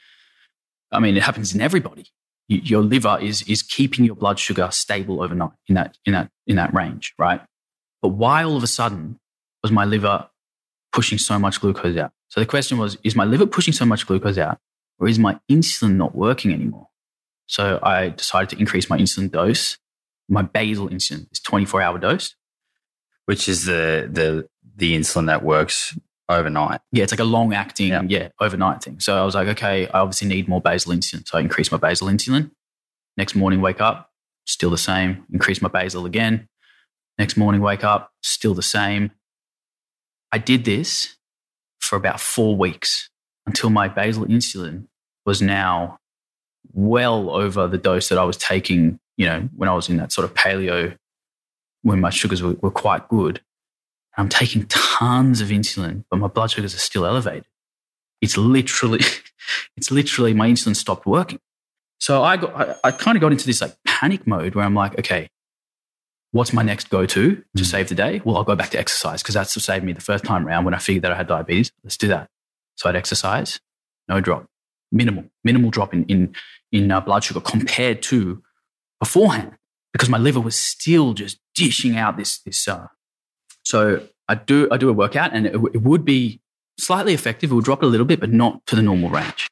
I 0.91 0.99
mean, 0.99 1.17
it 1.17 1.23
happens 1.23 1.55
in 1.55 1.61
everybody. 1.61 2.07
Your 2.49 2.81
liver 2.81 3.19
is, 3.21 3.43
is 3.43 3.63
keeping 3.63 4.07
your 4.07 4.15
blood 4.15 4.39
sugar 4.39 4.71
stable 4.73 5.23
overnight 5.23 5.53
in 5.69 5.75
that, 5.75 5.99
in, 6.07 6.15
that, 6.15 6.31
in 6.47 6.57
that 6.57 6.73
range, 6.73 7.15
right? 7.19 7.43
But 8.03 8.09
why 8.11 8.45
all 8.45 8.57
of 8.57 8.63
a 8.63 8.67
sudden 8.69 9.19
was 9.63 9.73
my 9.73 9.85
liver 9.85 10.29
pushing 10.93 11.19
so 11.19 11.39
much 11.39 11.61
glucose 11.61 11.97
out? 11.97 12.13
So 12.29 12.41
the 12.41 12.47
question 12.47 12.79
was, 12.79 12.99
is 13.03 13.17
my 13.17 13.25
liver 13.25 13.47
pushing 13.47 13.73
so 13.75 13.85
much 13.85 14.07
glucose 14.07 14.39
out 14.39 14.59
or 14.99 15.09
is 15.09 15.19
my 15.19 15.39
insulin 15.51 15.97
not 15.97 16.15
working 16.15 16.53
anymore? 16.53 16.89
So 17.47 17.79
I 17.83 18.11
decided 18.11 18.51
to 18.51 18.59
increase 18.59 18.91
my 18.91 18.99
insulin 18.99 19.31
dose. 19.31 19.79
My 20.29 20.43
basal 20.43 20.89
insulin 20.91 21.27
is 21.33 21.41
24 21.41 21.83
hour 21.83 21.99
dose. 21.99 22.35
Which 23.27 23.49
is 23.49 23.65
the 23.65 24.09
the 24.11 24.49
the 24.77 24.97
insulin 24.97 25.27
that 25.27 25.43
works 25.43 25.99
overnight. 26.29 26.81
Yeah, 26.93 27.03
it's 27.05 27.13
like 27.13 27.21
a 27.21 27.25
long 27.25 27.53
acting, 27.55 27.89
Yeah. 27.89 28.03
yeah. 28.07 28.29
overnight 28.41 28.83
thing. 28.83 29.01
So 29.01 29.19
I 29.21 29.25
was 29.25 29.35
like, 29.35 29.49
okay, 29.49 29.87
I 29.89 30.01
obviously 30.01 30.29
need 30.29 30.47
more 30.49 30.61
basal 30.61 30.93
insulin. 30.93 31.27
So 31.27 31.37
I 31.39 31.41
increased 31.41 31.73
my 31.73 31.79
basal 31.79 32.09
insulin. 32.09 32.51
Next 33.17 33.35
morning, 33.35 33.61
wake 33.61 33.81
up, 33.81 34.11
still 34.47 34.71
the 34.71 34.79
same. 34.79 35.25
Increase 35.33 35.61
my 35.61 35.69
basal 35.69 36.07
again. 36.07 36.49
Next 37.19 37.37
morning, 37.37 37.61
wake 37.61 37.83
up, 37.83 38.13
still 38.23 38.55
the 38.55 38.63
same. 38.63 39.11
I 40.31 40.39
did 40.39 40.65
this 40.65 41.17
for 41.81 41.97
about 41.97 42.21
four 42.21 42.57
weeks 42.57 43.11
until 43.47 43.71
my 43.71 43.89
basal 43.89 44.25
insulin 44.27 44.87
was 45.27 45.43
now 45.43 45.99
well 46.73 47.31
over 47.31 47.67
the 47.67 47.79
dose 47.79 48.09
that 48.11 48.19
I 48.19 48.25
was 48.25 48.37
taking, 48.37 49.01
you 49.17 49.27
know, 49.27 49.49
when 49.57 49.69
I 49.69 49.75
was 49.75 49.89
in 49.89 49.97
that 49.97 50.13
sort 50.13 50.27
of 50.27 50.35
paleo, 50.35 50.97
when 51.83 52.01
my 52.01 52.11
sugars 52.11 52.43
were, 52.43 52.55
were 52.61 52.71
quite 52.71 53.09
good. 53.09 53.41
I'm 54.17 54.29
taking 54.29 54.67
tons 54.67 55.41
of 55.41 55.49
insulin, 55.49 56.05
but 56.11 56.19
my 56.19 56.29
blood 56.29 56.51
sugars 56.51 56.75
are 56.75 56.79
still 56.79 57.07
elevated. 57.07 57.47
It's 58.21 58.37
literally, 58.37 59.01
it's 59.77 59.91
literally 59.91 60.35
my 60.35 60.49
insulin 60.49 60.77
stopped 60.77 61.07
working. 61.07 61.41
So 62.01 62.23
I 62.23 62.37
got, 62.37 62.55
I, 62.55 62.75
I 62.85 62.91
kind 62.93 63.17
of 63.17 63.21
got 63.21 63.33
into 63.33 63.47
this 63.47 63.61
like 63.61 63.77
panic 63.85 64.27
mode 64.27 64.55
where 64.55 64.65
I'm 64.65 64.75
like, 64.75 64.99
okay, 64.99 65.31
what's 66.33 66.53
my 66.53 66.63
next 66.63 66.91
go 66.91 67.07
to 67.07 67.37
to 67.37 67.63
Mm. 67.63 67.65
save 67.67 67.89
the 67.89 67.95
day? 67.95 68.21
Well, 68.25 68.37
I'll 68.37 68.45
go 68.45 68.57
back 68.57 68.71
to 68.71 68.79
exercise 68.79 69.23
because 69.23 69.35
that's 69.35 69.55
what 69.57 69.63
saved 69.63 69.85
me 69.85 69.93
the 69.93 70.01
first 70.01 70.25
time 70.25 70.47
around 70.47 70.65
when 70.65 70.75
I 70.75 70.79
figured 70.79 71.03
that 71.05 71.13
I 71.13 71.17
had 71.17 71.27
diabetes. 71.27 71.73
Let's 71.85 71.97
do 71.97 72.09
that. 72.09 72.29
So 72.77 72.89
I'd 72.89 72.97
exercise, 72.97 73.61
no 74.09 74.21
drop, 74.21 74.47
minimal, 74.93 75.25
minimal 75.45 75.71
drop 75.71 75.93
in 75.95 76.05
in 76.05 76.35
in 76.71 76.91
uh, 76.91 77.01
blood 77.01 77.25
sugar 77.25 77.41
compared 77.41 78.03
to 78.03 78.43
beforehand 79.01 79.53
because 79.93 80.09
my 80.09 80.19
liver 80.19 80.41
was 80.41 80.55
still 80.57 81.15
just 81.15 81.39
dishing 81.55 81.97
out 81.97 82.17
this 82.17 82.39
this. 82.41 82.69
Uh, 82.69 82.89
so 83.65 84.07
I 84.29 84.35
do 84.35 84.69
I 84.71 84.77
do 84.77 84.89
a 84.91 84.93
workout 84.93 85.33
and 85.33 85.47
it, 85.47 85.55
it 85.55 85.83
would 85.83 86.05
be 86.05 86.41
slightly 86.79 87.15
effective. 87.15 87.51
It 87.51 87.55
would 87.55 87.65
drop 87.65 87.83
it 87.83 87.87
a 87.87 87.89
little 87.89 88.07
bit, 88.07 88.21
but 88.21 88.31
not 88.33 88.65
to 88.67 88.77
the 88.77 88.83
normal 88.83 89.09
range. 89.11 89.49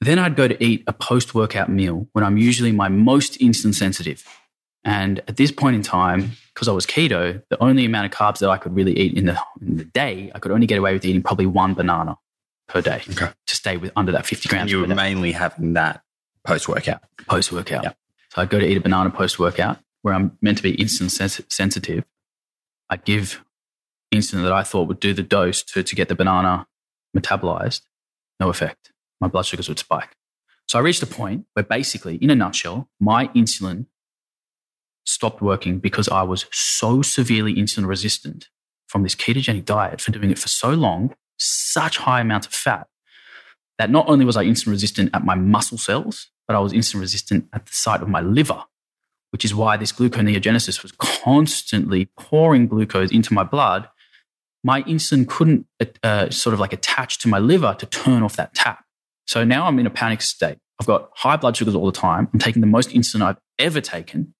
Then 0.00 0.18
I'd 0.18 0.36
go 0.36 0.46
to 0.48 0.62
eat 0.62 0.84
a 0.86 0.92
post 0.92 1.34
workout 1.34 1.68
meal 1.70 2.08
when 2.12 2.24
I'm 2.24 2.36
usually 2.36 2.72
my 2.72 2.88
most 2.88 3.38
insulin 3.40 3.74
sensitive. 3.74 4.22
And 4.84 5.20
at 5.20 5.36
this 5.36 5.50
point 5.50 5.76
in 5.76 5.82
time, 5.82 6.32
because 6.54 6.68
I 6.68 6.72
was 6.72 6.84
keto, 6.86 7.42
the 7.48 7.62
only 7.62 7.84
amount 7.86 8.06
of 8.06 8.12
carbs 8.18 8.38
that 8.40 8.50
I 8.50 8.58
could 8.58 8.74
really 8.76 8.96
eat 8.98 9.16
in 9.16 9.24
the, 9.26 9.40
in 9.60 9.76
the 9.78 9.84
day, 9.84 10.30
I 10.34 10.38
could 10.38 10.52
only 10.52 10.66
get 10.66 10.78
away 10.78 10.92
with 10.92 11.04
eating 11.04 11.22
probably 11.22 11.46
one 11.46 11.72
banana 11.74 12.18
per 12.68 12.80
day 12.82 13.02
Okay. 13.10 13.30
to 13.46 13.56
stay 13.56 13.76
with 13.78 13.92
under 13.96 14.12
that 14.12 14.26
50 14.26 14.48
grams 14.48 14.62
And 14.62 14.70
you 14.70 14.80
were 14.80 14.86
mainly 14.94 15.32
having 15.32 15.72
that 15.74 16.02
post 16.46 16.68
workout. 16.68 17.02
post 17.28 17.50
workout. 17.50 17.84
Yeah. 17.84 17.92
So 18.30 18.42
I'd 18.42 18.50
go 18.50 18.58
to 18.60 18.66
eat 18.66 18.76
a 18.76 18.80
banana 18.80 19.10
post 19.10 19.38
workout 19.38 19.78
where 20.02 20.12
I'm 20.12 20.36
meant 20.42 20.58
to 20.58 20.62
be 20.62 20.76
insulin 20.76 21.10
sens- 21.10 21.40
sensitive. 21.48 22.04
I'd 22.90 23.04
give 23.04 23.42
insulin 24.14 24.42
that 24.42 24.52
I 24.52 24.62
thought 24.64 24.86
would 24.88 25.00
do 25.00 25.14
the 25.14 25.22
dose 25.22 25.62
to, 25.62 25.82
to 25.82 25.94
get 25.94 26.08
the 26.08 26.14
banana 26.14 26.66
metabolized. 27.16 27.80
No 28.38 28.50
effect. 28.50 28.92
My 29.20 29.28
blood 29.28 29.46
sugars 29.46 29.68
would 29.68 29.78
spike. 29.78 30.14
So 30.68 30.78
I 30.78 30.82
reached 30.82 31.02
a 31.02 31.06
point 31.06 31.46
where 31.54 31.62
basically, 31.62 32.16
in 32.16 32.30
a 32.30 32.34
nutshell, 32.34 32.88
my 33.00 33.28
insulin 33.28 33.86
stopped 35.04 35.42
working 35.42 35.78
because 35.78 36.08
I 36.08 36.22
was 36.22 36.46
so 36.52 37.02
severely 37.02 37.54
insulin 37.54 37.86
resistant 37.86 38.48
from 38.88 39.02
this 39.02 39.14
ketogenic 39.14 39.64
diet 39.64 40.00
for 40.00 40.12
doing 40.12 40.30
it 40.30 40.38
for 40.38 40.48
so 40.48 40.70
long, 40.70 41.14
such 41.38 41.98
high 41.98 42.20
amounts 42.20 42.46
of 42.46 42.52
fat, 42.52 42.86
that 43.78 43.90
not 43.90 44.08
only 44.08 44.24
was 44.24 44.36
I 44.36 44.44
insulin 44.44 44.68
resistant 44.68 45.10
at 45.14 45.24
my 45.24 45.34
muscle 45.34 45.78
cells, 45.78 46.30
but 46.46 46.56
I 46.56 46.60
was 46.60 46.72
insulin 46.72 47.00
resistant 47.00 47.48
at 47.52 47.66
the 47.66 47.72
site 47.72 48.02
of 48.02 48.08
my 48.08 48.20
liver, 48.20 48.64
which 49.30 49.44
is 49.44 49.54
why 49.54 49.76
this 49.76 49.92
gluconeogenesis 49.92 50.82
was 50.82 50.92
constantly 50.92 52.08
pouring 52.18 52.66
glucose 52.68 53.10
into 53.10 53.34
my 53.34 53.42
blood. 53.42 53.88
My 54.62 54.82
insulin 54.82 55.28
couldn't 55.28 55.66
uh, 56.02 56.30
sort 56.30 56.54
of 56.54 56.60
like 56.60 56.72
attach 56.72 57.18
to 57.20 57.28
my 57.28 57.38
liver 57.38 57.74
to 57.78 57.86
turn 57.86 58.22
off 58.22 58.36
that 58.36 58.54
tap. 58.54 58.84
So 59.26 59.44
now 59.44 59.66
I'm 59.66 59.78
in 59.78 59.86
a 59.86 59.90
panic 59.90 60.22
state. 60.22 60.58
I've 60.80 60.86
got 60.86 61.10
high 61.14 61.36
blood 61.36 61.56
sugars 61.56 61.74
all 61.74 61.86
the 61.86 61.92
time. 61.92 62.28
I'm 62.32 62.38
taking 62.38 62.60
the 62.60 62.66
most 62.66 62.90
insulin 62.90 63.22
I've 63.22 63.38
ever 63.58 63.80
taken, 63.80 64.34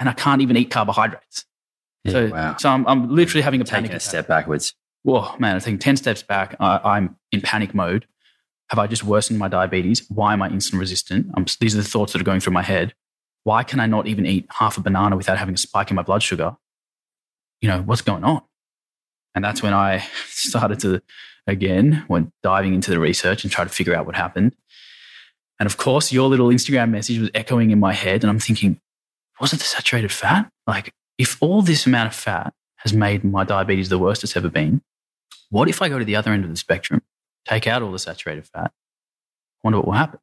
and 0.00 0.08
I 0.08 0.12
can't 0.12 0.40
even 0.40 0.56
eat 0.56 0.70
carbohydrates. 0.70 1.44
So, 2.08 2.28
wow. 2.28 2.56
so 2.56 2.70
I'm, 2.70 2.86
I'm 2.88 3.14
literally 3.14 3.42
having 3.42 3.60
a 3.60 3.64
panic 3.64 3.90
Taking 3.90 3.96
a 3.98 4.00
step 4.00 4.26
backwards. 4.26 4.74
Whoa, 5.02 5.36
man, 5.38 5.54
I 5.54 5.60
think 5.60 5.80
10 5.80 5.98
steps 5.98 6.22
back, 6.22 6.56
I, 6.58 6.80
I'm 6.82 7.16
in 7.30 7.42
panic 7.42 7.74
mode. 7.74 8.06
Have 8.70 8.78
I 8.78 8.86
just 8.86 9.04
worsened 9.04 9.38
my 9.38 9.48
diabetes? 9.48 10.08
Why 10.08 10.32
am 10.32 10.42
I 10.42 10.48
insulin 10.48 10.80
resistant? 10.80 11.30
Um, 11.36 11.44
these 11.60 11.74
are 11.74 11.82
the 11.82 11.88
thoughts 11.88 12.12
that 12.12 12.20
are 12.20 12.24
going 12.24 12.40
through 12.40 12.54
my 12.54 12.62
head. 12.62 12.94
Why 13.44 13.62
can 13.62 13.80
I 13.80 13.86
not 13.86 14.06
even 14.06 14.26
eat 14.26 14.46
half 14.50 14.78
a 14.78 14.80
banana 14.80 15.16
without 15.16 15.38
having 15.38 15.54
a 15.54 15.58
spike 15.58 15.90
in 15.90 15.96
my 15.96 16.02
blood 16.02 16.22
sugar? 16.22 16.56
You 17.60 17.68
know, 17.68 17.82
what's 17.82 18.02
going 18.02 18.24
on? 18.24 18.42
And 19.34 19.44
that's 19.44 19.62
when 19.62 19.74
I 19.74 19.98
started 20.26 20.80
to, 20.80 21.02
again, 21.46 22.04
went 22.08 22.32
diving 22.42 22.74
into 22.74 22.90
the 22.90 22.98
research 22.98 23.44
and 23.44 23.52
try 23.52 23.64
to 23.64 23.70
figure 23.70 23.94
out 23.94 24.06
what 24.06 24.14
happened. 24.14 24.54
And 25.58 25.66
of 25.66 25.76
course, 25.76 26.12
your 26.12 26.28
little 26.28 26.48
Instagram 26.48 26.90
message 26.90 27.18
was 27.18 27.30
echoing 27.34 27.70
in 27.70 27.78
my 27.78 27.92
head. 27.92 28.22
And 28.22 28.30
I'm 28.30 28.38
thinking, 28.38 28.80
was 29.40 29.52
it 29.52 29.58
the 29.58 29.64
saturated 29.64 30.12
fat? 30.12 30.50
Like, 30.66 30.92
if 31.18 31.36
all 31.40 31.62
this 31.62 31.86
amount 31.86 32.08
of 32.08 32.14
fat 32.14 32.52
has 32.76 32.92
made 32.92 33.24
my 33.24 33.44
diabetes 33.44 33.88
the 33.88 33.98
worst 33.98 34.24
it's 34.24 34.36
ever 34.36 34.48
been, 34.48 34.82
what 35.50 35.68
if 35.68 35.82
I 35.82 35.88
go 35.88 35.98
to 35.98 36.04
the 36.04 36.16
other 36.16 36.32
end 36.32 36.44
of 36.44 36.50
the 36.50 36.56
spectrum, 36.56 37.02
take 37.46 37.66
out 37.66 37.82
all 37.82 37.92
the 37.92 37.98
saturated 37.98 38.46
fat? 38.46 38.72
Wonder 39.64 39.78
what 39.78 39.86
will 39.86 39.94
happen. 39.94 40.20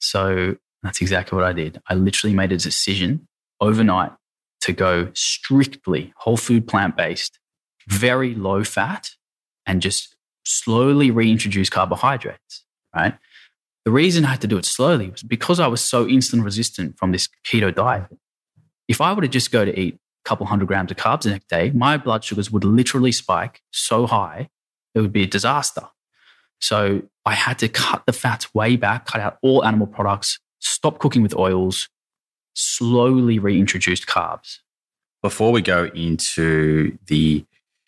So 0.00 0.56
that's 0.82 1.00
exactly 1.00 1.36
what 1.36 1.44
I 1.44 1.52
did. 1.52 1.80
I 1.88 1.94
literally 1.94 2.34
made 2.34 2.52
a 2.52 2.56
decision 2.56 3.26
overnight 3.60 4.12
to 4.60 4.72
go 4.72 5.10
strictly 5.14 6.12
whole 6.16 6.36
food 6.36 6.66
plant 6.68 6.96
based, 6.96 7.38
very 7.88 8.34
low 8.34 8.64
fat, 8.64 9.10
and 9.66 9.82
just 9.82 10.14
slowly 10.44 11.10
reintroduce 11.10 11.68
carbohydrates, 11.68 12.64
right? 12.94 13.14
The 13.84 13.90
reason 13.90 14.24
I 14.24 14.30
had 14.30 14.40
to 14.42 14.46
do 14.46 14.58
it 14.58 14.64
slowly 14.64 15.10
was 15.10 15.22
because 15.22 15.60
I 15.60 15.66
was 15.66 15.80
so 15.80 16.06
insulin 16.06 16.44
resistant 16.44 16.98
from 16.98 17.12
this 17.12 17.28
keto 17.46 17.74
diet. 17.74 18.06
If 18.88 19.00
I 19.00 19.12
were 19.12 19.22
to 19.22 19.28
just 19.28 19.52
go 19.52 19.64
to 19.64 19.78
eat 19.78 19.94
a 19.94 20.28
couple 20.28 20.46
hundred 20.46 20.66
grams 20.66 20.90
of 20.90 20.96
carbs 20.96 21.22
the 21.22 21.30
next 21.30 21.48
day, 21.48 21.70
my 21.70 21.96
blood 21.98 22.24
sugars 22.24 22.50
would 22.50 22.64
literally 22.64 23.12
spike 23.12 23.62
so 23.70 24.06
high, 24.06 24.48
it 24.94 25.00
would 25.00 25.12
be 25.12 25.22
a 25.22 25.26
disaster. 25.26 25.88
So 26.60 27.02
I 27.24 27.34
had 27.34 27.58
to 27.60 27.68
cut 27.68 28.04
the 28.06 28.12
fats 28.12 28.52
way 28.54 28.76
back, 28.76 29.06
cut 29.06 29.20
out 29.20 29.38
all 29.42 29.64
animal 29.64 29.86
products, 29.86 30.40
stop 30.58 30.98
cooking 30.98 31.22
with 31.22 31.36
oils, 31.36 31.88
slowly 32.54 33.38
reintroduced 33.38 34.06
carbs. 34.06 34.58
Before 35.22 35.52
we 35.52 35.62
go 35.62 35.84
into 35.94 36.96
the 37.06 37.44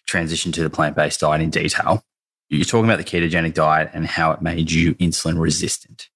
transition 0.07 0.53
to 0.53 0.63
the 0.63 0.71
plant 0.71 0.97
based 0.97 1.21
diet 1.21 1.41
in 1.41 1.51
detail, 1.51 2.05
you're 2.49 2.65
talking 2.65 2.85
about 2.91 2.99
the 2.99 3.05
ketogenic 3.05 3.55
diet 3.55 3.91
and 3.93 4.07
how 4.07 4.33
it 4.33 4.43
made 4.43 4.71
you 4.71 4.95
insulin 4.97 5.41
resistant. 5.41 6.09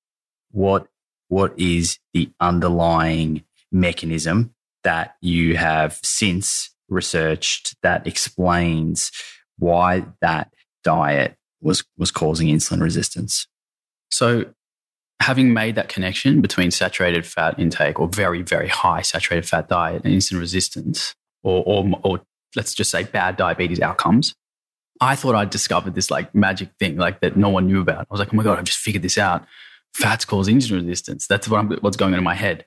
What, 0.50 0.88
what 1.28 1.58
is 1.58 1.98
the 2.12 2.30
underlying 2.40 3.44
mechanism 3.70 4.53
that 4.84 5.16
you 5.20 5.56
have 5.56 5.98
since 6.02 6.70
researched 6.88 7.76
that 7.82 8.06
explains 8.06 9.10
why 9.58 10.04
that 10.20 10.52
diet 10.82 11.36
was, 11.60 11.84
was 11.98 12.10
causing 12.10 12.48
insulin 12.48 12.80
resistance? 12.80 13.46
So, 14.10 14.46
having 15.20 15.54
made 15.54 15.74
that 15.76 15.88
connection 15.88 16.40
between 16.42 16.70
saturated 16.70 17.24
fat 17.24 17.58
intake 17.58 17.98
or 17.98 18.08
very, 18.08 18.42
very 18.42 18.68
high 18.68 19.00
saturated 19.00 19.48
fat 19.48 19.68
diet 19.68 20.04
and 20.04 20.14
insulin 20.14 20.38
resistance, 20.38 21.14
or, 21.42 21.62
or, 21.66 21.90
or 22.02 22.20
let's 22.56 22.74
just 22.74 22.90
say 22.90 23.04
bad 23.04 23.36
diabetes 23.36 23.80
outcomes, 23.80 24.34
I 25.00 25.16
thought 25.16 25.34
I'd 25.34 25.50
discovered 25.50 25.94
this 25.94 26.10
like 26.10 26.34
magic 26.34 26.70
thing 26.78 26.96
like 26.96 27.20
that 27.20 27.36
no 27.36 27.48
one 27.48 27.66
knew 27.66 27.80
about. 27.80 28.00
I 28.00 28.06
was 28.10 28.20
like, 28.20 28.32
oh 28.32 28.36
my 28.36 28.42
God, 28.42 28.58
I've 28.58 28.64
just 28.64 28.78
figured 28.78 29.02
this 29.02 29.18
out. 29.18 29.44
Fats 29.94 30.24
cause 30.24 30.48
insulin 30.48 30.86
resistance. 30.86 31.26
That's 31.26 31.48
what 31.48 31.58
I'm, 31.58 31.70
what's 31.80 31.96
going 31.96 32.12
on 32.12 32.18
in 32.18 32.24
my 32.24 32.34
head. 32.34 32.66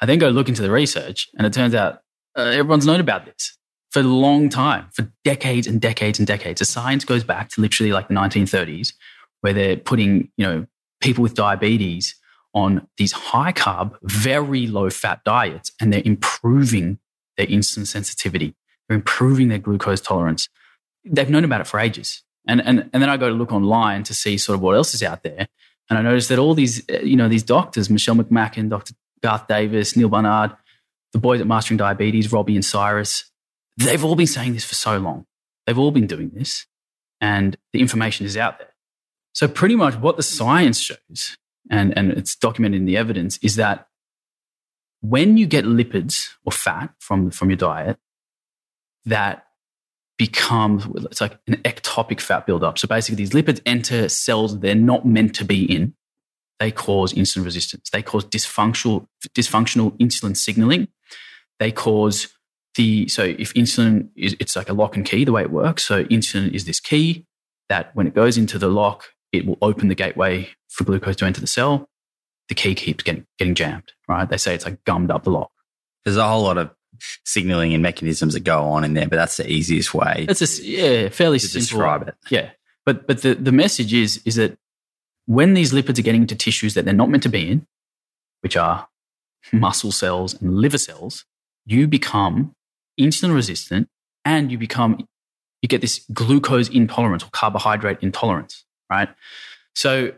I 0.00 0.06
then 0.06 0.18
go 0.18 0.28
look 0.28 0.48
into 0.48 0.62
the 0.62 0.70
research 0.70 1.28
and 1.36 1.46
it 1.46 1.52
turns 1.52 1.74
out 1.74 2.00
uh, 2.36 2.42
everyone's 2.42 2.86
known 2.86 3.00
about 3.00 3.24
this 3.24 3.56
for 3.90 4.00
a 4.00 4.02
long 4.02 4.48
time, 4.48 4.88
for 4.92 5.10
decades 5.24 5.66
and 5.66 5.80
decades 5.80 6.18
and 6.18 6.26
decades. 6.26 6.58
The 6.58 6.66
science 6.66 7.04
goes 7.04 7.24
back 7.24 7.48
to 7.50 7.60
literally 7.60 7.92
like 7.92 8.08
the 8.08 8.14
1930s 8.14 8.92
where 9.40 9.52
they're 9.52 9.76
putting, 9.76 10.30
you 10.36 10.46
know, 10.46 10.66
people 11.00 11.22
with 11.22 11.34
diabetes 11.34 12.14
on 12.54 12.86
these 12.98 13.12
high 13.12 13.52
carb, 13.52 13.96
very 14.02 14.66
low 14.66 14.90
fat 14.90 15.22
diets 15.24 15.72
and 15.80 15.92
they're 15.92 16.02
improving 16.04 16.98
their 17.36 17.46
insulin 17.46 17.86
sensitivity. 17.86 18.54
They're 18.88 18.96
improving 18.96 19.48
their 19.48 19.58
glucose 19.58 20.00
tolerance 20.00 20.48
they've 21.06 21.30
known 21.30 21.44
about 21.44 21.60
it 21.60 21.66
for 21.66 21.80
ages. 21.80 22.22
And, 22.46 22.60
and, 22.60 22.90
and 22.92 23.02
then 23.02 23.08
I 23.08 23.16
go 23.16 23.28
to 23.28 23.34
look 23.34 23.52
online 23.52 24.02
to 24.04 24.14
see 24.14 24.38
sort 24.38 24.54
of 24.54 24.62
what 24.62 24.76
else 24.76 24.94
is 24.94 25.02
out 25.02 25.22
there. 25.22 25.48
And 25.88 25.98
I 25.98 26.02
noticed 26.02 26.28
that 26.28 26.38
all 26.38 26.54
these, 26.54 26.88
uh, 26.90 26.98
you 27.00 27.16
know, 27.16 27.28
these 27.28 27.42
doctors, 27.42 27.88
Michelle 27.88 28.16
McMacken, 28.16 28.68
Dr. 28.68 28.94
Garth 29.22 29.46
Davis, 29.46 29.96
Neal 29.96 30.08
Barnard, 30.08 30.56
the 31.12 31.18
boys 31.18 31.40
at 31.40 31.46
Mastering 31.46 31.78
Diabetes, 31.78 32.32
Robby 32.32 32.54
and 32.54 32.64
Cyrus, 32.64 33.30
they've 33.76 34.04
all 34.04 34.16
been 34.16 34.26
saying 34.26 34.54
this 34.54 34.64
for 34.64 34.74
so 34.74 34.98
long. 34.98 35.26
They've 35.66 35.78
all 35.78 35.90
been 35.90 36.06
doing 36.06 36.30
this 36.34 36.66
and 37.20 37.56
the 37.72 37.80
information 37.80 38.26
is 38.26 38.36
out 38.36 38.58
there. 38.58 38.74
So 39.32 39.48
pretty 39.48 39.76
much 39.76 39.96
what 39.96 40.16
the 40.16 40.22
science 40.22 40.78
shows, 40.78 41.36
and, 41.70 41.96
and 41.96 42.12
it's 42.12 42.36
documented 42.36 42.80
in 42.80 42.86
the 42.86 42.96
evidence, 42.96 43.38
is 43.38 43.56
that 43.56 43.88
when 45.00 45.36
you 45.36 45.46
get 45.46 45.64
lipids 45.64 46.28
or 46.44 46.52
fat 46.52 46.94
from, 46.98 47.30
from 47.30 47.50
your 47.50 47.56
diet, 47.56 47.98
that 49.04 49.44
becomes 50.18 50.86
it's 51.04 51.20
like 51.20 51.38
an 51.46 51.56
ectopic 51.56 52.20
fat 52.20 52.46
buildup. 52.46 52.78
So 52.78 52.88
basically, 52.88 53.16
these 53.16 53.30
lipids 53.30 53.60
enter 53.66 54.08
cells 54.08 54.60
they're 54.60 54.74
not 54.74 55.06
meant 55.06 55.34
to 55.36 55.44
be 55.44 55.64
in. 55.64 55.94
They 56.58 56.70
cause 56.70 57.12
insulin 57.12 57.44
resistance. 57.44 57.90
They 57.90 58.02
cause 58.02 58.24
dysfunctional 58.24 59.06
dysfunctional 59.34 59.96
insulin 59.98 60.36
signaling. 60.36 60.88
They 61.58 61.70
cause 61.72 62.28
the 62.76 63.08
so 63.08 63.24
if 63.24 63.52
insulin 63.54 64.08
is 64.16 64.36
it's 64.40 64.56
like 64.56 64.68
a 64.68 64.72
lock 64.72 64.96
and 64.96 65.04
key 65.04 65.24
the 65.24 65.32
way 65.32 65.42
it 65.42 65.50
works. 65.50 65.84
So 65.84 66.04
insulin 66.04 66.52
is 66.52 66.64
this 66.64 66.80
key 66.80 67.26
that 67.68 67.94
when 67.94 68.06
it 68.06 68.14
goes 68.14 68.38
into 68.38 68.58
the 68.58 68.68
lock, 68.68 69.04
it 69.32 69.46
will 69.46 69.58
open 69.60 69.88
the 69.88 69.94
gateway 69.94 70.48
for 70.68 70.84
glucose 70.84 71.16
to 71.16 71.26
enter 71.26 71.40
the 71.40 71.46
cell. 71.46 71.88
The 72.48 72.54
key 72.54 72.74
keeps 72.74 73.02
getting 73.02 73.26
getting 73.38 73.54
jammed. 73.54 73.92
Right? 74.08 74.28
They 74.28 74.36
say 74.36 74.54
it's 74.54 74.64
like 74.64 74.84
gummed 74.84 75.10
up 75.10 75.24
the 75.24 75.30
lock. 75.30 75.50
There's 76.04 76.16
a 76.16 76.26
whole 76.26 76.44
lot 76.44 76.58
of 76.58 76.70
signaling 77.24 77.74
and 77.74 77.82
mechanisms 77.82 78.34
that 78.34 78.40
go 78.40 78.64
on 78.64 78.84
in 78.84 78.94
there, 78.94 79.08
but 79.08 79.16
that's 79.16 79.36
the 79.36 79.50
easiest 79.50 79.92
way. 79.92 80.26
It's 80.28 80.40
a 80.40 80.62
yeah, 80.64 81.08
fairly 81.08 81.38
to 81.38 81.46
simple. 81.46 81.60
describe 81.60 82.08
it. 82.08 82.14
Yeah, 82.30 82.50
but 82.84 83.06
but 83.06 83.22
the 83.22 83.34
the 83.34 83.52
message 83.52 83.92
is 83.92 84.22
is 84.24 84.36
that 84.36 84.56
when 85.26 85.54
these 85.54 85.72
lipids 85.72 85.98
are 85.98 86.02
getting 86.02 86.22
into 86.22 86.34
tissues 86.34 86.74
that 86.74 86.84
they're 86.84 86.94
not 86.94 87.10
meant 87.10 87.22
to 87.24 87.28
be 87.28 87.50
in, 87.50 87.66
which 88.40 88.56
are 88.56 88.88
muscle 89.52 89.92
cells 89.92 90.34
and 90.40 90.56
liver 90.56 90.78
cells, 90.78 91.24
you 91.64 91.86
become 91.86 92.52
insulin 92.98 93.34
resistant 93.34 93.88
and 94.24 94.50
you 94.50 94.58
become 94.58 95.06
you 95.62 95.68
get 95.68 95.80
this 95.80 96.04
glucose 96.12 96.68
intolerance 96.68 97.24
or 97.24 97.30
carbohydrate 97.30 97.98
intolerance, 98.02 98.64
right? 98.90 99.08
So 99.74 100.12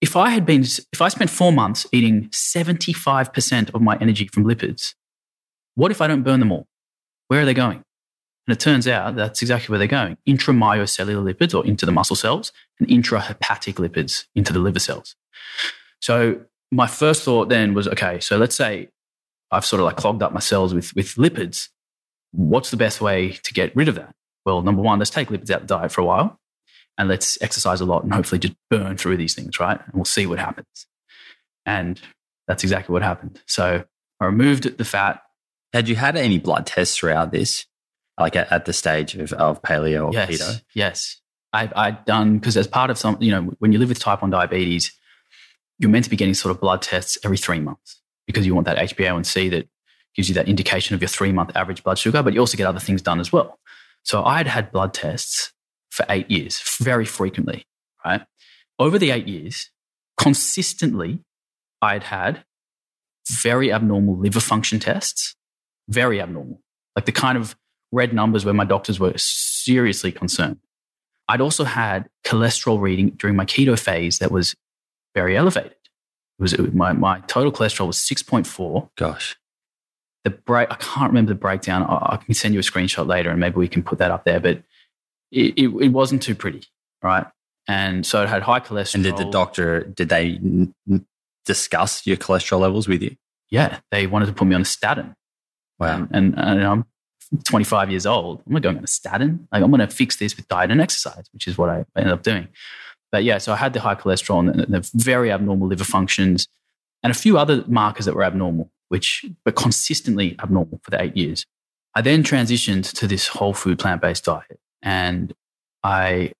if 0.00 0.16
I 0.16 0.30
had 0.30 0.46
been 0.46 0.62
if 0.62 1.00
I 1.00 1.08
spent 1.08 1.30
4 1.30 1.52
months 1.52 1.86
eating 1.92 2.28
75% 2.28 3.74
of 3.74 3.80
my 3.80 3.96
energy 4.00 4.28
from 4.28 4.44
lipids, 4.44 4.94
what 5.74 5.90
if 5.90 6.00
I 6.00 6.06
don't 6.06 6.22
burn 6.22 6.40
them 6.40 6.52
all? 6.52 6.66
Where 7.28 7.40
are 7.40 7.44
they 7.44 7.54
going? 7.54 7.82
And 8.46 8.54
it 8.54 8.60
turns 8.60 8.86
out 8.86 9.16
that's 9.16 9.40
exactly 9.42 9.72
where 9.72 9.78
they're 9.78 9.88
going 9.88 10.18
intramyocellular 10.28 11.34
lipids 11.34 11.54
or 11.54 11.64
into 11.66 11.86
the 11.86 11.92
muscle 11.92 12.16
cells, 12.16 12.52
and 12.78 12.88
intrahepatic 12.88 13.74
lipids 13.74 14.26
into 14.34 14.52
the 14.52 14.58
liver 14.58 14.78
cells. 14.78 15.16
So, 16.00 16.40
my 16.70 16.86
first 16.86 17.22
thought 17.22 17.48
then 17.48 17.72
was 17.72 17.86
okay, 17.88 18.18
so 18.20 18.36
let's 18.36 18.56
say 18.56 18.88
I've 19.50 19.64
sort 19.64 19.80
of 19.80 19.86
like 19.86 19.96
clogged 19.96 20.22
up 20.22 20.32
my 20.32 20.40
cells 20.40 20.74
with, 20.74 20.94
with 20.96 21.14
lipids. 21.14 21.68
What's 22.32 22.70
the 22.70 22.76
best 22.76 23.00
way 23.00 23.30
to 23.44 23.54
get 23.54 23.74
rid 23.76 23.88
of 23.88 23.94
that? 23.94 24.14
Well, 24.44 24.62
number 24.62 24.82
one, 24.82 24.98
let's 24.98 25.10
take 25.10 25.28
lipids 25.28 25.50
out 25.50 25.62
of 25.62 25.68
the 25.68 25.76
diet 25.76 25.92
for 25.92 26.00
a 26.00 26.04
while 26.04 26.40
and 26.98 27.08
let's 27.08 27.40
exercise 27.40 27.80
a 27.80 27.84
lot 27.84 28.02
and 28.02 28.12
hopefully 28.12 28.40
just 28.40 28.54
burn 28.70 28.96
through 28.96 29.16
these 29.16 29.34
things, 29.34 29.58
right? 29.60 29.78
And 29.84 29.94
we'll 29.94 30.04
see 30.04 30.26
what 30.26 30.38
happens. 30.38 30.86
And 31.64 32.00
that's 32.46 32.62
exactly 32.62 32.92
what 32.92 33.02
happened. 33.02 33.40
So 33.46 33.84
I 34.20 34.24
removed 34.24 34.76
the 34.76 34.84
fat, 34.84 35.22
Had 35.72 35.88
you 35.88 35.96
had 35.96 36.16
any 36.16 36.38
blood 36.38 36.66
tests 36.66 36.96
throughout 36.96 37.32
this, 37.32 37.66
like 38.18 38.36
at, 38.36 38.50
at 38.52 38.64
the 38.64 38.72
stage 38.72 39.14
of, 39.16 39.32
of 39.34 39.62
paleo 39.62 40.08
or 40.08 40.12
yes, 40.12 40.30
keto? 40.30 40.62
Yes. 40.74 41.20
I've, 41.52 41.72
I've 41.76 42.04
done, 42.04 42.38
because 42.38 42.56
as 42.56 42.66
part 42.66 42.90
of 42.90 42.98
some, 42.98 43.16
you 43.20 43.30
know, 43.30 43.54
when 43.58 43.72
you 43.72 43.78
live 43.78 43.88
with 43.88 44.00
type 44.00 44.22
1 44.22 44.30
diabetes, 44.30 44.92
you're 45.78 45.90
meant 45.90 46.04
to 46.04 46.10
be 46.10 46.16
getting 46.16 46.34
sort 46.34 46.54
of 46.54 46.60
blood 46.60 46.82
tests 46.82 47.18
every 47.24 47.36
three 47.36 47.60
months 47.60 48.00
because 48.26 48.46
you 48.46 48.54
want 48.54 48.66
that 48.66 48.76
HbA1c 48.78 49.50
that 49.50 49.68
gives 50.14 50.28
you 50.28 50.34
that 50.34 50.48
indication 50.48 50.94
of 50.94 51.00
your 51.00 51.08
three 51.08 51.32
month 51.32 51.54
average 51.54 51.82
blood 51.82 51.98
sugar, 51.98 52.22
but 52.22 52.32
you 52.32 52.40
also 52.40 52.56
get 52.56 52.66
other 52.66 52.80
things 52.80 53.02
done 53.02 53.20
as 53.20 53.32
well. 53.32 53.58
So 54.02 54.24
I 54.24 54.38
had 54.38 54.46
had 54.46 54.70
blood 54.70 54.94
tests 54.94 55.52
for 55.90 56.04
eight 56.08 56.30
years, 56.30 56.60
very 56.80 57.04
frequently, 57.04 57.66
right? 58.04 58.22
Over 58.78 58.98
the 58.98 59.10
eight 59.10 59.28
years, 59.28 59.70
consistently, 60.18 61.20
I 61.80 61.94
had 61.94 62.04
had 62.04 62.44
very 63.28 63.72
abnormal 63.72 64.18
liver 64.18 64.40
function 64.40 64.78
tests, 64.78 65.34
very 65.88 66.20
abnormal, 66.20 66.60
like 66.96 67.06
the 67.06 67.12
kind 67.12 67.38
of 67.38 67.56
red 67.94 68.12
numbers 68.12 68.44
where 68.44 68.54
my 68.54 68.64
doctors 68.64 68.98
were 68.98 69.12
seriously 69.16 70.12
concerned. 70.12 70.58
I'd 71.28 71.40
also 71.40 71.64
had 71.64 72.08
cholesterol 72.26 72.80
reading 72.80 73.10
during 73.10 73.36
my 73.36 73.44
keto 73.44 73.78
phase 73.78 74.18
that 74.18 74.30
was 74.30 74.54
very 75.14 75.36
elevated. 75.36 75.72
It 75.72 76.42
was 76.42 76.52
it, 76.52 76.74
my, 76.74 76.92
my 76.92 77.20
total 77.20 77.52
cholesterol 77.52 77.86
was 77.86 77.96
6.4. 77.98 78.90
Gosh. 78.96 79.36
The 80.24 80.30
break, 80.30 80.70
I 80.70 80.76
can't 80.76 81.10
remember 81.10 81.30
the 81.30 81.38
breakdown. 81.38 81.84
I, 81.84 82.14
I 82.14 82.16
can 82.16 82.34
send 82.34 82.54
you 82.54 82.60
a 82.60 82.62
screenshot 82.62 83.06
later 83.06 83.30
and 83.30 83.40
maybe 83.40 83.56
we 83.56 83.68
can 83.68 83.82
put 83.82 83.98
that 83.98 84.10
up 84.10 84.24
there, 84.24 84.40
but 84.40 84.62
it, 85.30 85.54
it, 85.56 85.68
it 85.80 85.88
wasn't 85.88 86.22
too 86.22 86.34
pretty, 86.34 86.64
right? 87.02 87.26
And 87.66 88.04
so 88.04 88.22
it 88.22 88.28
had 88.28 88.42
high 88.42 88.60
cholesterol. 88.60 88.96
And 88.96 89.04
did 89.04 89.16
the 89.16 89.24
doctor, 89.30 89.84
did 89.84 90.08
they 90.10 90.40
discuss 91.46 92.06
your 92.06 92.16
cholesterol 92.16 92.60
levels 92.60 92.88
with 92.88 93.02
you? 93.02 93.16
Yeah, 93.50 93.78
they 93.90 94.06
wanted 94.06 94.26
to 94.26 94.32
put 94.32 94.46
me 94.46 94.54
on 94.54 94.62
a 94.62 94.66
statin. 94.66 95.14
Wow. 95.78 95.96
And, 95.96 96.08
and, 96.12 96.38
and 96.38 96.62
I'm 96.62 96.84
25 97.44 97.90
years 97.90 98.06
old. 98.06 98.42
I'm 98.46 98.52
not 98.52 98.62
going 98.62 98.78
on 98.78 98.84
a 98.84 98.88
statin. 98.88 99.48
Like 99.52 99.62
I'm 99.62 99.70
going 99.70 99.80
to 99.80 99.94
fix 99.94 100.16
this 100.16 100.36
with 100.36 100.48
diet 100.48 100.70
and 100.70 100.80
exercise, 100.80 101.24
which 101.32 101.46
is 101.46 101.58
what 101.58 101.70
I 101.70 101.84
ended 101.96 102.12
up 102.12 102.22
doing. 102.22 102.48
But 103.10 103.24
yeah, 103.24 103.38
so 103.38 103.52
I 103.52 103.56
had 103.56 103.72
the 103.72 103.80
high 103.80 103.94
cholesterol 103.94 104.40
and 104.40 104.60
the, 104.60 104.90
very 104.94 105.30
abnormal 105.30 105.68
liver 105.68 105.84
functions 105.84 106.48
and 107.02 107.10
a 107.10 107.14
few 107.14 107.38
other 107.38 107.64
markers 107.68 108.06
that 108.06 108.14
were 108.14 108.24
abnormal, 108.24 108.70
which 108.88 109.24
were 109.46 109.52
consistently 109.52 110.36
abnormal 110.42 110.80
for 110.82 110.90
the 110.90 111.00
eight 111.00 111.16
years. 111.16 111.46
I 111.94 112.00
then 112.00 112.22
transitioned 112.22 112.90
to 112.94 113.06
this 113.06 113.28
whole 113.28 113.54
food 113.54 113.78
plant 113.78 114.02
based 114.02 114.24
diet. 114.24 114.58
And 114.82 115.32
I, 115.82 116.32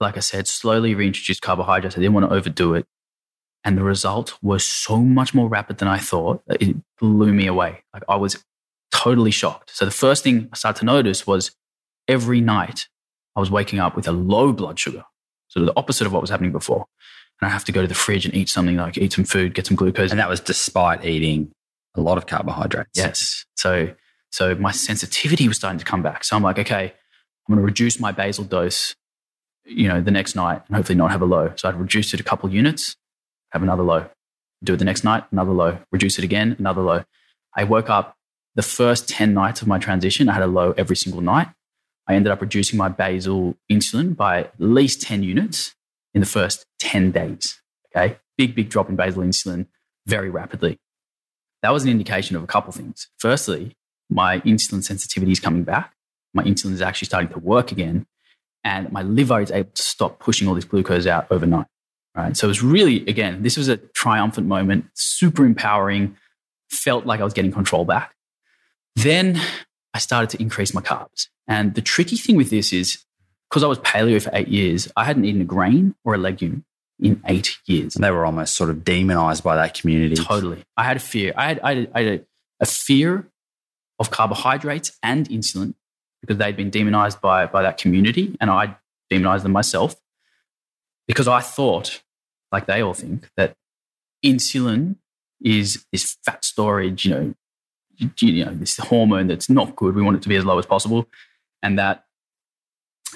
like 0.00 0.16
I 0.16 0.20
said, 0.20 0.48
slowly 0.48 0.94
reintroduced 0.94 1.42
carbohydrates. 1.42 1.96
I 1.96 2.00
didn't 2.00 2.14
want 2.14 2.28
to 2.28 2.34
overdo 2.34 2.74
it. 2.74 2.86
And 3.64 3.76
the 3.76 3.82
result 3.82 4.38
was 4.42 4.64
so 4.64 4.98
much 4.98 5.34
more 5.34 5.48
rapid 5.48 5.78
than 5.78 5.88
I 5.88 5.98
thought. 5.98 6.42
It 6.48 6.76
blew 6.98 7.32
me 7.32 7.46
away. 7.46 7.82
Like 7.92 8.04
I 8.08 8.16
was 8.16 8.42
totally 8.94 9.30
shocked. 9.30 9.70
So 9.74 9.84
the 9.84 9.90
first 9.90 10.22
thing 10.22 10.48
I 10.52 10.56
started 10.56 10.78
to 10.80 10.86
notice 10.86 11.26
was 11.26 11.50
every 12.08 12.40
night 12.40 12.88
I 13.36 13.40
was 13.40 13.50
waking 13.50 13.80
up 13.80 13.96
with 13.96 14.06
a 14.06 14.12
low 14.12 14.52
blood 14.52 14.78
sugar, 14.78 15.04
sort 15.48 15.62
of 15.62 15.66
the 15.66 15.78
opposite 15.78 16.06
of 16.06 16.12
what 16.12 16.20
was 16.20 16.30
happening 16.30 16.52
before. 16.52 16.86
And 17.40 17.48
I 17.48 17.52
have 17.52 17.64
to 17.64 17.72
go 17.72 17.82
to 17.82 17.88
the 17.88 17.94
fridge 17.94 18.24
and 18.24 18.34
eat 18.34 18.48
something 18.48 18.76
like 18.76 18.96
eat 18.96 19.12
some 19.12 19.24
food, 19.24 19.54
get 19.54 19.66
some 19.66 19.76
glucose. 19.76 20.12
And 20.12 20.20
that 20.20 20.28
was 20.28 20.40
despite 20.40 21.04
eating 21.04 21.50
a 21.96 22.00
lot 22.00 22.16
of 22.16 22.26
carbohydrates. 22.26 22.90
Yes. 22.94 23.44
So 23.56 23.94
so 24.30 24.54
my 24.54 24.70
sensitivity 24.70 25.46
was 25.48 25.56
starting 25.56 25.78
to 25.78 25.84
come 25.84 26.02
back. 26.02 26.24
So 26.24 26.36
I'm 26.36 26.42
like, 26.42 26.58
okay, 26.58 26.84
I'm 26.84 27.54
going 27.54 27.58
to 27.58 27.64
reduce 27.64 28.00
my 28.00 28.10
basal 28.10 28.44
dose, 28.44 28.94
you 29.64 29.86
know, 29.86 30.00
the 30.00 30.10
next 30.10 30.34
night 30.34 30.62
and 30.66 30.76
hopefully 30.76 30.96
not 30.96 31.10
have 31.10 31.22
a 31.22 31.26
low. 31.26 31.52
So 31.56 31.68
I'd 31.68 31.76
reduce 31.76 32.14
it 32.14 32.20
a 32.20 32.24
couple 32.24 32.50
units, 32.50 32.96
have 33.50 33.62
another 33.62 33.82
low. 33.82 34.06
Do 34.62 34.74
it 34.74 34.78
the 34.78 34.84
next 34.84 35.04
night, 35.04 35.24
another 35.30 35.52
low. 35.52 35.78
Reduce 35.92 36.18
it 36.18 36.24
again, 36.24 36.56
another 36.58 36.80
low. 36.80 37.04
I 37.54 37.64
woke 37.64 37.90
up 37.90 38.16
the 38.54 38.62
first 38.62 39.08
10 39.08 39.34
nights 39.34 39.62
of 39.62 39.68
my 39.68 39.78
transition, 39.78 40.28
I 40.28 40.34
had 40.34 40.42
a 40.42 40.46
low 40.46 40.72
every 40.76 40.96
single 40.96 41.20
night. 41.20 41.48
I 42.06 42.14
ended 42.14 42.30
up 42.30 42.40
reducing 42.40 42.76
my 42.76 42.88
basal 42.88 43.56
insulin 43.70 44.14
by 44.14 44.40
at 44.40 44.54
least 44.58 45.02
10 45.02 45.22
units 45.22 45.74
in 46.12 46.20
the 46.20 46.26
first 46.26 46.66
10 46.78 47.10
days. 47.12 47.60
Okay. 47.94 48.18
Big, 48.36 48.54
big 48.54 48.68
drop 48.68 48.88
in 48.88 48.96
basal 48.96 49.22
insulin 49.22 49.66
very 50.06 50.28
rapidly. 50.30 50.78
That 51.62 51.72
was 51.72 51.84
an 51.84 51.90
indication 51.90 52.36
of 52.36 52.42
a 52.42 52.46
couple 52.46 52.72
things. 52.72 53.08
Firstly, 53.18 53.76
my 54.10 54.40
insulin 54.40 54.84
sensitivity 54.84 55.32
is 55.32 55.40
coming 55.40 55.64
back. 55.64 55.94
My 56.34 56.44
insulin 56.44 56.72
is 56.72 56.82
actually 56.82 57.06
starting 57.06 57.30
to 57.30 57.38
work 57.38 57.72
again. 57.72 58.06
And 58.64 58.92
my 58.92 59.02
liver 59.02 59.40
is 59.40 59.50
able 59.50 59.70
to 59.70 59.82
stop 59.82 60.18
pushing 60.18 60.48
all 60.48 60.54
this 60.54 60.64
glucose 60.64 61.06
out 61.06 61.26
overnight. 61.30 61.66
Right. 62.14 62.36
So 62.36 62.46
it 62.46 62.48
was 62.48 62.62
really, 62.62 63.04
again, 63.06 63.42
this 63.42 63.56
was 63.56 63.68
a 63.68 63.76
triumphant 63.76 64.46
moment, 64.46 64.86
super 64.94 65.44
empowering, 65.44 66.16
felt 66.70 67.06
like 67.06 67.20
I 67.20 67.24
was 67.24 67.32
getting 67.32 67.50
control 67.50 67.84
back. 67.84 68.13
Then 68.96 69.40
I 69.92 69.98
started 69.98 70.30
to 70.30 70.42
increase 70.42 70.74
my 70.74 70.80
carbs. 70.80 71.28
And 71.46 71.74
the 71.74 71.82
tricky 71.82 72.16
thing 72.16 72.36
with 72.36 72.50
this 72.50 72.72
is 72.72 73.04
because 73.48 73.62
I 73.62 73.66
was 73.66 73.78
paleo 73.80 74.20
for 74.22 74.30
eight 74.32 74.48
years, 74.48 74.90
I 74.96 75.04
hadn't 75.04 75.24
eaten 75.24 75.40
a 75.40 75.44
grain 75.44 75.94
or 76.04 76.14
a 76.14 76.18
legume 76.18 76.64
in 77.00 77.22
eight 77.26 77.58
years. 77.66 77.94
And 77.94 78.04
they 78.04 78.10
were 78.10 78.24
almost 78.24 78.56
sort 78.56 78.70
of 78.70 78.84
demonized 78.84 79.44
by 79.44 79.56
that 79.56 79.74
community. 79.74 80.16
Totally. 80.16 80.64
I 80.76 80.84
had 80.84 80.96
a 80.96 81.00
fear. 81.00 81.32
I 81.36 81.48
had, 81.48 81.60
I 81.60 81.74
had, 81.74 81.90
I 81.94 82.02
had 82.02 82.20
a, 82.20 82.24
a 82.60 82.66
fear 82.66 83.28
of 83.98 84.10
carbohydrates 84.10 84.98
and 85.02 85.28
insulin 85.28 85.74
because 86.20 86.38
they'd 86.38 86.56
been 86.56 86.70
demonized 86.70 87.20
by, 87.20 87.46
by 87.46 87.62
that 87.62 87.78
community 87.78 88.36
and 88.40 88.50
I 88.50 88.76
demonized 89.10 89.44
them 89.44 89.52
myself 89.52 89.94
because 91.06 91.28
I 91.28 91.40
thought, 91.40 92.02
like 92.50 92.66
they 92.66 92.80
all 92.80 92.94
think, 92.94 93.28
that 93.36 93.54
insulin 94.24 94.96
is 95.42 95.84
this 95.92 96.16
fat 96.24 96.44
storage, 96.44 97.04
you 97.04 97.10
know, 97.10 97.34
you, 97.96 98.44
know, 98.44 98.54
this 98.54 98.76
hormone 98.76 99.26
that's 99.26 99.48
not 99.48 99.76
good. 99.76 99.94
We 99.94 100.02
want 100.02 100.16
it 100.16 100.22
to 100.22 100.28
be 100.28 100.36
as 100.36 100.44
low 100.44 100.58
as 100.58 100.66
possible. 100.66 101.06
And 101.62 101.78
that 101.78 102.04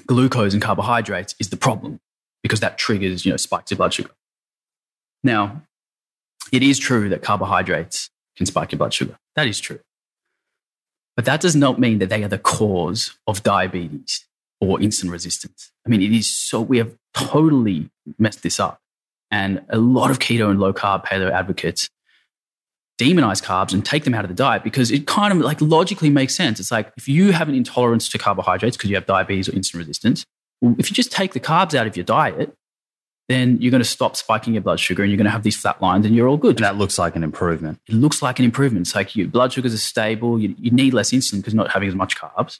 glucose 0.06 0.52
and 0.52 0.62
carbohydrates 0.62 1.34
is 1.38 1.50
the 1.50 1.56
problem 1.56 2.00
because 2.42 2.60
that 2.60 2.78
triggers, 2.78 3.24
you 3.24 3.32
know, 3.32 3.36
spikes 3.36 3.70
your 3.70 3.76
blood 3.76 3.94
sugar. 3.94 4.10
Now, 5.22 5.62
it 6.52 6.62
is 6.62 6.78
true 6.78 7.08
that 7.08 7.22
carbohydrates 7.22 8.10
can 8.36 8.46
spike 8.46 8.72
your 8.72 8.78
blood 8.78 8.94
sugar. 8.94 9.18
That 9.36 9.48
is 9.48 9.60
true. 9.60 9.80
But 11.16 11.24
that 11.24 11.40
does 11.40 11.56
not 11.56 11.80
mean 11.80 11.98
that 11.98 12.10
they 12.10 12.22
are 12.22 12.28
the 12.28 12.38
cause 12.38 13.18
of 13.26 13.42
diabetes 13.42 14.24
or 14.60 14.78
insulin 14.78 15.10
resistance. 15.10 15.72
I 15.84 15.90
mean, 15.90 16.00
it 16.00 16.12
is 16.12 16.30
so, 16.30 16.60
we 16.60 16.78
have 16.78 16.94
totally 17.12 17.90
messed 18.18 18.42
this 18.42 18.60
up. 18.60 18.80
And 19.30 19.62
a 19.68 19.78
lot 19.78 20.10
of 20.10 20.20
keto 20.20 20.48
and 20.48 20.60
low 20.60 20.72
carb 20.72 21.04
paleo 21.04 21.30
advocates 21.30 21.90
demonize 22.98 23.42
carbs 23.42 23.72
and 23.72 23.84
take 23.84 24.04
them 24.04 24.12
out 24.12 24.24
of 24.24 24.28
the 24.28 24.34
diet 24.34 24.64
because 24.64 24.90
it 24.90 25.06
kind 25.06 25.32
of 25.32 25.38
like 25.38 25.60
logically 25.60 26.10
makes 26.10 26.34
sense. 26.34 26.58
It's 26.60 26.70
like 26.70 26.92
if 26.96 27.08
you 27.08 27.32
have 27.32 27.48
an 27.48 27.54
intolerance 27.54 28.08
to 28.10 28.18
carbohydrates 28.18 28.76
because 28.76 28.90
you 28.90 28.96
have 28.96 29.06
diabetes 29.06 29.48
or 29.48 29.52
insulin 29.52 29.76
resistance, 29.78 30.26
well, 30.60 30.74
if 30.78 30.90
you 30.90 30.94
just 30.94 31.12
take 31.12 31.32
the 31.32 31.40
carbs 31.40 31.74
out 31.74 31.86
of 31.86 31.96
your 31.96 32.04
diet, 32.04 32.52
then 33.28 33.60
you're 33.60 33.70
going 33.70 33.82
to 33.82 33.88
stop 33.88 34.16
spiking 34.16 34.54
your 34.54 34.62
blood 34.62 34.80
sugar 34.80 35.02
and 35.02 35.12
you're 35.12 35.16
going 35.16 35.26
to 35.26 35.30
have 35.30 35.42
these 35.42 35.56
flat 35.56 35.80
lines 35.80 36.06
and 36.06 36.16
you're 36.16 36.26
all 36.26 36.36
good. 36.36 36.56
And 36.56 36.64
that 36.64 36.76
looks 36.76 36.98
like 36.98 37.14
an 37.14 37.22
improvement. 37.22 37.78
It 37.86 37.94
looks 37.94 38.22
like 38.22 38.38
an 38.38 38.44
improvement. 38.44 38.86
It's 38.86 38.94
like 38.94 39.14
your 39.14 39.28
blood 39.28 39.52
sugars 39.52 39.74
are 39.74 39.78
stable. 39.78 40.40
You, 40.40 40.54
you 40.58 40.70
need 40.70 40.94
less 40.94 41.10
insulin 41.10 41.36
because 41.36 41.54
not 41.54 41.70
having 41.70 41.88
as 41.88 41.94
much 41.94 42.16
carbs. 42.16 42.58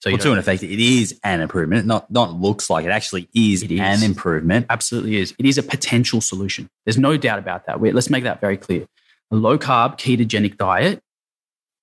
So 0.00 0.10
well, 0.10 0.18
to 0.18 0.32
an 0.32 0.38
effect, 0.38 0.62
it 0.62 0.82
is 0.82 1.18
an 1.24 1.42
improvement. 1.42 1.86
Not 1.86 2.10
not 2.10 2.32
looks 2.32 2.70
like 2.70 2.86
it 2.86 2.90
actually 2.90 3.28
is, 3.34 3.62
it 3.62 3.70
is 3.70 3.80
an 3.80 4.02
improvement. 4.02 4.64
Absolutely 4.70 5.16
is. 5.16 5.34
It 5.38 5.44
is 5.44 5.58
a 5.58 5.62
potential 5.62 6.22
solution. 6.22 6.70
There's 6.86 6.96
no 6.96 7.18
doubt 7.18 7.38
about 7.38 7.66
that. 7.66 7.82
Let's 7.82 8.08
make 8.08 8.24
that 8.24 8.40
very 8.40 8.56
clear. 8.56 8.86
A 9.30 9.36
low 9.36 9.58
carb 9.58 9.98
ketogenic 9.98 10.56
diet 10.56 11.02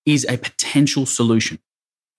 is 0.05 0.25
a 0.29 0.37
potential 0.37 1.05
solution 1.05 1.59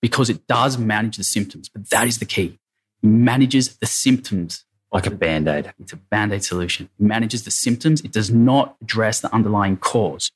because 0.01 0.31
it 0.31 0.47
does 0.47 0.79
manage 0.79 1.17
the 1.17 1.25
symptoms. 1.25 1.69
But 1.69 1.91
that 1.91 2.07
is 2.07 2.19
the 2.19 2.25
key. 2.25 2.59
It 3.03 3.07
manages 3.07 3.77
the 3.77 3.87
symptoms 3.87 4.65
like 4.93 5.07
a 5.07 5.11
band 5.11 5.49
aid. 5.49 5.73
It's 5.79 5.93
a 5.93 5.97
band 5.97 6.33
aid 6.33 6.45
solution. 6.45 6.89
It 6.99 7.05
manages 7.05 7.45
the 7.45 7.51
symptoms. 7.51 8.01
It 8.01 8.13
does 8.13 8.31
not 8.31 8.77
address 8.81 9.21
the 9.21 9.33
underlying 9.35 9.77
cause. 9.77 10.31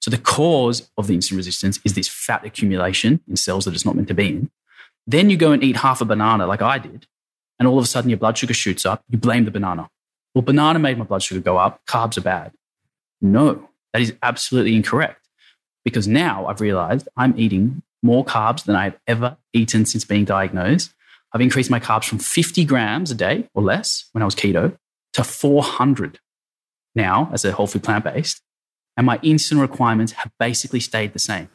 So 0.00 0.10
the 0.10 0.18
cause 0.18 0.90
of 0.96 1.06
the 1.06 1.16
insulin 1.16 1.36
resistance 1.36 1.80
is 1.84 1.94
this 1.94 2.08
fat 2.08 2.44
accumulation 2.44 3.20
in 3.28 3.36
cells 3.36 3.64
that 3.64 3.74
it's 3.74 3.84
not 3.84 3.96
meant 3.96 4.08
to 4.08 4.14
be 4.14 4.28
in. 4.28 4.50
Then 5.06 5.30
you 5.30 5.36
go 5.36 5.52
and 5.52 5.64
eat 5.64 5.76
half 5.76 6.00
a 6.00 6.04
banana 6.04 6.46
like 6.46 6.62
I 6.62 6.78
did, 6.78 7.06
and 7.58 7.66
all 7.66 7.78
of 7.78 7.84
a 7.84 7.88
sudden 7.88 8.10
your 8.10 8.18
blood 8.18 8.36
sugar 8.36 8.54
shoots 8.54 8.84
up. 8.84 9.02
You 9.08 9.18
blame 9.18 9.44
the 9.44 9.50
banana. 9.50 9.88
Well, 10.34 10.42
banana 10.42 10.78
made 10.78 10.98
my 10.98 11.04
blood 11.04 11.22
sugar 11.22 11.40
go 11.40 11.56
up. 11.56 11.84
Carbs 11.86 12.18
are 12.18 12.22
bad. 12.22 12.52
No, 13.20 13.68
that 13.92 14.02
is 14.02 14.14
absolutely 14.22 14.74
incorrect. 14.74 15.28
Because 15.84 16.06
now 16.06 16.46
I've 16.46 16.60
realized 16.60 17.08
I'm 17.16 17.38
eating 17.38 17.82
more 18.02 18.24
carbs 18.24 18.64
than 18.64 18.76
I've 18.76 18.98
ever 19.06 19.36
eaten 19.52 19.84
since 19.86 20.04
being 20.04 20.24
diagnosed. 20.24 20.92
I've 21.32 21.40
increased 21.40 21.70
my 21.70 21.80
carbs 21.80 22.04
from 22.04 22.18
50 22.18 22.64
grams 22.64 23.10
a 23.10 23.14
day 23.14 23.48
or 23.54 23.62
less 23.62 24.08
when 24.12 24.22
I 24.22 24.24
was 24.24 24.34
keto 24.34 24.76
to 25.14 25.24
400 25.24 26.18
now 26.94 27.30
as 27.32 27.44
a 27.44 27.52
whole 27.52 27.66
food 27.66 27.82
plant 27.82 28.04
based. 28.04 28.40
And 28.96 29.06
my 29.06 29.18
insulin 29.18 29.60
requirements 29.60 30.12
have 30.12 30.32
basically 30.38 30.80
stayed 30.80 31.12
the 31.12 31.18
same. 31.18 31.48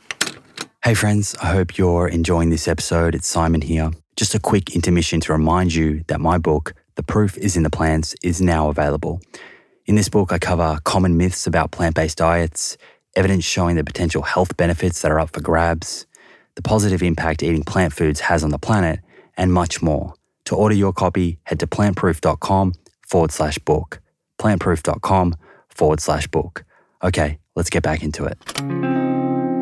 Hey, 0.84 0.94
friends, 0.94 1.36
I 1.42 1.48
hope 1.48 1.78
you're 1.78 2.08
enjoying 2.08 2.50
this 2.50 2.68
episode. 2.68 3.16
It's 3.16 3.28
Simon 3.28 3.62
here. 3.62 3.92
Just 4.16 4.36
a 4.36 4.40
quick 4.40 4.76
intermission 4.76 5.20
to 5.22 5.32
remind 5.32 5.74
you 5.74 6.04
that 6.08 6.20
my 6.20 6.38
book, 6.38 6.74
The 6.96 7.04
Proof 7.04 7.38
is 7.38 7.58
in 7.58 7.64
the 7.64 7.70
Plants, 7.70 8.16
is 8.22 8.42
now 8.42 8.70
available. 8.70 9.22
In 9.86 9.96
this 9.96 10.08
book, 10.08 10.32
I 10.32 10.40
cover 10.40 10.80
common 10.86 11.18
myths 11.18 11.46
about 11.46 11.72
plant 11.72 11.96
based 11.96 12.18
diets, 12.18 12.78
evidence 13.18 13.44
showing 13.44 13.76
the 13.76 13.84
potential 13.84 14.22
health 14.22 14.56
benefits 14.56 15.02
that 15.02 15.12
are 15.12 15.20
up 15.20 15.32
for 15.32 15.42
grabs, 15.42 16.06
the 16.56 16.62
positive 16.62 17.04
impact 17.04 17.44
eating 17.44 17.64
plant 17.64 17.92
foods 17.92 18.22
has 18.22 18.46
on 18.46 18.52
the 18.52 18.58
planet, 18.58 19.02
and 19.36 19.52
much 19.52 19.82
more. 19.82 20.14
To 20.46 20.56
order 20.56 20.74
your 20.74 20.94
copy, 20.94 21.38
head 21.44 21.60
to 21.60 21.68
plantproof.com 21.68 22.74
forward 23.10 23.32
slash 23.32 23.58
book. 23.60 24.00
Plantproof.com 24.40 25.36
forward 25.68 26.00
slash 26.00 26.28
book. 26.28 26.64
Okay, 27.04 27.40
let's 27.56 27.70
get 27.70 27.84
back 27.84 28.04
into 28.04 28.24
it. 28.24 28.38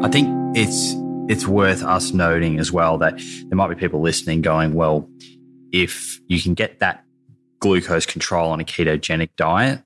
I 0.03 0.09
think 0.09 0.27
it's 0.55 0.93
it's 1.29 1.47
worth 1.47 1.81
us 1.81 2.11
noting 2.11 2.59
as 2.59 2.71
well 2.71 2.99
that 2.99 3.17
there 3.17 3.55
might 3.55 3.69
be 3.69 3.75
people 3.75 4.01
listening 4.01 4.43
going, 4.43 4.75
well, 4.75 5.09
if 5.71 6.19
you 6.27 6.39
can 6.39 6.53
get 6.53 6.77
that 6.79 7.03
glucose 7.59 8.05
control 8.05 8.51
on 8.51 8.59
a 8.59 8.63
ketogenic 8.63 9.29
diet 9.35 9.83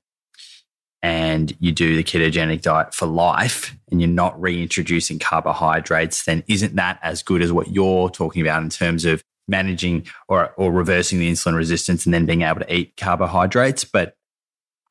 and 1.02 1.56
you 1.60 1.72
do 1.72 1.96
the 1.96 2.04
ketogenic 2.04 2.62
diet 2.62 2.94
for 2.94 3.06
life 3.06 3.76
and 3.90 4.00
you're 4.00 4.08
not 4.08 4.40
reintroducing 4.40 5.18
carbohydrates, 5.18 6.24
then 6.24 6.42
isn't 6.48 6.76
that 6.76 6.98
as 7.02 7.22
good 7.22 7.42
as 7.42 7.52
what 7.52 7.68
you're 7.68 8.10
talking 8.10 8.42
about 8.42 8.62
in 8.62 8.70
terms 8.70 9.04
of 9.04 9.22
managing 9.48 10.06
or, 10.28 10.52
or 10.56 10.72
reversing 10.72 11.18
the 11.18 11.30
insulin 11.30 11.54
resistance 11.54 12.04
and 12.04 12.14
then 12.14 12.26
being 12.26 12.42
able 12.42 12.60
to 12.60 12.74
eat 12.74 12.96
carbohydrates? 12.96 13.84
But 13.84 14.16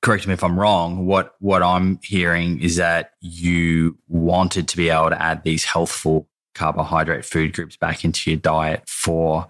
correct 0.01 0.27
me 0.27 0.33
if 0.33 0.43
I'm 0.43 0.59
wrong. 0.59 1.05
What 1.05 1.33
what 1.39 1.63
I'm 1.63 1.99
hearing 2.03 2.61
is 2.61 2.75
that 2.75 3.11
you 3.21 3.97
wanted 4.07 4.67
to 4.69 4.77
be 4.77 4.89
able 4.89 5.09
to 5.09 5.21
add 5.21 5.43
these 5.43 5.65
healthful 5.65 6.29
carbohydrate 6.53 7.25
food 7.25 7.53
groups 7.53 7.75
back 7.75 8.05
into 8.05 8.29
your 8.31 8.39
diet 8.39 8.87
for 8.87 9.47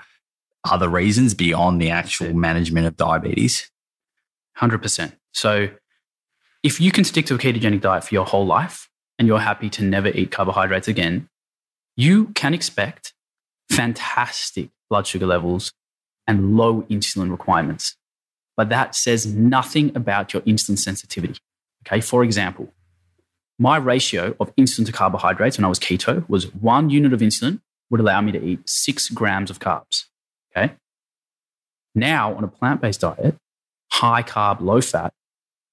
other 0.63 0.89
reasons 0.89 1.33
beyond 1.33 1.81
the 1.81 1.91
actual 1.91 2.33
management 2.33 2.87
of 2.87 2.95
diabetes? 2.95 3.69
100%. 4.57 5.13
So, 5.33 5.69
if 6.65 6.81
you 6.81 6.91
can 6.91 7.03
stick 7.03 7.27
to 7.27 7.35
a 7.35 7.37
ketogenic 7.37 7.81
diet 7.81 8.03
for 8.03 8.15
your 8.15 8.25
whole 8.25 8.47
life 8.47 8.89
and 9.19 9.27
you're 9.27 9.37
happy 9.37 9.69
to 9.69 9.83
never 9.83 10.07
eat 10.07 10.31
carbohydrates 10.31 10.87
again, 10.87 11.29
you 11.95 12.25
can 12.33 12.55
expect 12.55 13.13
fantastic 13.71 14.71
blood 14.89 15.05
sugar 15.05 15.27
levels 15.27 15.71
and 16.25 16.57
low 16.57 16.81
insulin 16.89 17.29
requirements. 17.29 17.95
But 18.57 18.69
that 18.69 18.95
says 18.95 19.27
nothing 19.27 19.95
about 19.95 20.33
your 20.33 20.41
insulin 20.41 20.79
sensitivity. 20.79 21.37
Okay, 21.85 22.01
for 22.01 22.23
example, 22.23 22.73
my 23.59 23.77
ratio 23.77 24.35
of 24.39 24.53
insulin 24.55 24.87
to 24.87 24.91
carbohydrates 24.91 25.59
when 25.59 25.65
I 25.65 25.69
was 25.69 25.77
keto 25.77 26.27
was 26.27 26.51
one 26.55 26.89
unit 26.89 27.13
of 27.13 27.19
insulin 27.19 27.61
would 27.91 27.99
allow 27.99 28.21
me 28.21 28.31
to 28.31 28.43
eat 28.43 28.67
six 28.67 29.09
grams 29.09 29.51
of 29.51 29.59
carbs. 29.59 30.05
Okay. 30.57 30.73
Now, 31.93 32.33
on 32.33 32.43
a 32.43 32.47
plant 32.47 32.81
based 32.81 33.01
diet, 33.01 33.35
high 33.91 34.23
carb, 34.23 34.61
low 34.61 34.81
fat, 34.81 35.13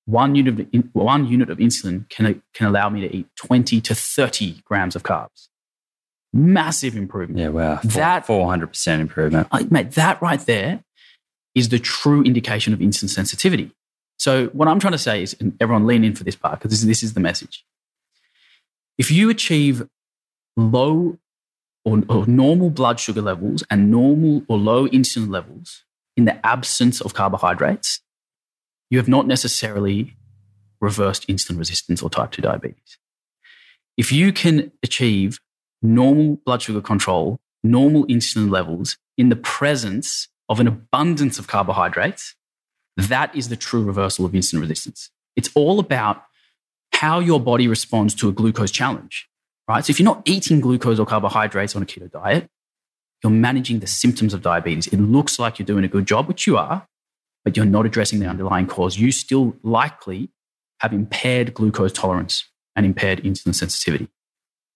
one 0.07 0.35
unit, 0.35 0.69
of, 0.75 0.85
one 0.93 1.27
unit 1.27 1.51
of 1.51 1.59
insulin 1.59 2.09
can, 2.09 2.43
can 2.55 2.67
allow 2.67 2.89
me 2.89 3.01
to 3.03 3.17
eat 3.17 3.29
20 3.37 3.81
to 3.81 3.95
30 3.95 4.63
grams 4.65 4.97
of 4.97 5.03
carbs. 5.03 5.49
Massive 6.33 6.97
improvement. 6.97 7.39
Yeah, 7.39 7.49
wow. 7.49 7.81
That 7.85 8.27
400% 8.27 9.01
improvement. 9.01 9.49
I, 9.53 9.65
mate, 9.65 9.93
that 9.93 10.21
right 10.23 10.41
there 10.41 10.83
is 11.55 11.69
the 11.69 11.79
true 11.79 12.23
indication 12.23 12.73
of 12.73 12.79
insulin 12.79 13.11
sensitivity. 13.11 13.73
So, 14.19 14.47
what 14.49 14.69
I'm 14.69 14.81
trying 14.81 14.93
to 14.93 14.99
say 14.99 15.23
is, 15.23 15.37
and 15.41 15.57
everyone 15.61 15.87
lean 15.87 16.05
in 16.05 16.15
for 16.15 16.25
this 16.25 16.37
part 16.37 16.59
because 16.59 16.71
this, 16.71 16.83
this 16.83 17.03
is 17.03 17.15
the 17.15 17.21
message. 17.21 17.65
If 18.97 19.11
you 19.11 19.31
achieve 19.31 19.87
low 20.57 21.19
or, 21.85 22.03
or 22.09 22.27
normal 22.27 22.71
blood 22.71 23.01
sugar 23.01 23.23
levels 23.23 23.65
and 23.71 23.91
normal 23.91 24.45
or 24.49 24.59
low 24.59 24.87
insulin 24.89 25.31
levels 25.31 25.85
in 26.17 26.25
the 26.25 26.47
absence 26.47 27.01
of 27.01 27.15
carbohydrates, 27.15 28.01
you 28.93 28.99
have 28.99 29.09
not 29.09 29.27
necessarily 29.27 30.15
reversed 30.79 31.27
insulin 31.27 31.59
resistance 31.59 32.03
or 32.03 32.11
type 32.11 32.31
2 32.31 32.43
diabetes. 32.43 32.99
If 33.97 34.13
you 34.13 34.35
can 34.35 34.71
achieve 34.83 35.41
normal 35.81 36.41
blood 36.45 36.61
sugar 36.61 36.83
control, 36.83 37.41
normal 37.65 38.07
insulin 38.07 38.51
levels 38.51 38.99
in 39.17 39.31
the 39.31 39.37
presence 39.37 40.29
of 40.51 40.61
an 40.61 40.67
abundance 40.67 41.39
of 41.39 41.47
carbohydrates, 41.47 42.35
that 42.99 43.35
is 43.35 43.49
the 43.49 43.57
true 43.57 43.83
reversal 43.83 44.27
of 44.27 44.33
insulin 44.33 44.61
resistance. 44.61 45.09
It's 45.37 45.49
all 45.55 45.81
about 45.81 46.25
how 46.93 47.19
your 47.19 47.41
body 47.41 47.67
responds 47.69 48.15
to 48.17 48.29
a 48.29 48.33
glucose 48.33 48.71
challenge, 48.71 49.27
right? 49.67 49.83
So 49.83 49.91
if 49.91 49.99
you're 49.99 50.05
not 50.05 50.21
eating 50.27 50.61
glucose 50.61 50.99
or 50.99 51.07
carbohydrates 51.07 51.75
on 51.75 51.83
a 51.83 51.87
keto 51.87 52.13
diet, 52.13 52.47
you're 53.25 53.33
managing 53.33 53.79
the 53.81 53.87
symptoms 53.87 54.35
of 54.35 54.43
diabetes. 54.43 54.87
It 54.89 54.99
looks 54.99 55.39
like 55.39 55.59
you're 55.59 55.65
doing 55.65 55.85
a 55.85 55.89
good 55.89 56.05
job, 56.05 56.29
which 56.29 56.47
you 56.47 56.59
are, 56.59 56.87
but 57.45 57.57
you're 57.57 57.67
not 57.67 57.87
addressing 57.87 58.21
the 58.21 58.27
underlying 58.27 58.67
cause. 58.67 58.99
You 58.99 59.13
still 59.13 59.57
likely 59.63 60.31
have 60.81 60.93
impaired 60.93 61.55
glucose 61.55 61.93
tolerance 61.93 62.45
and 62.77 62.87
impaired 62.87 63.23
insulin 63.23 63.55
sensitivity. 63.55 64.09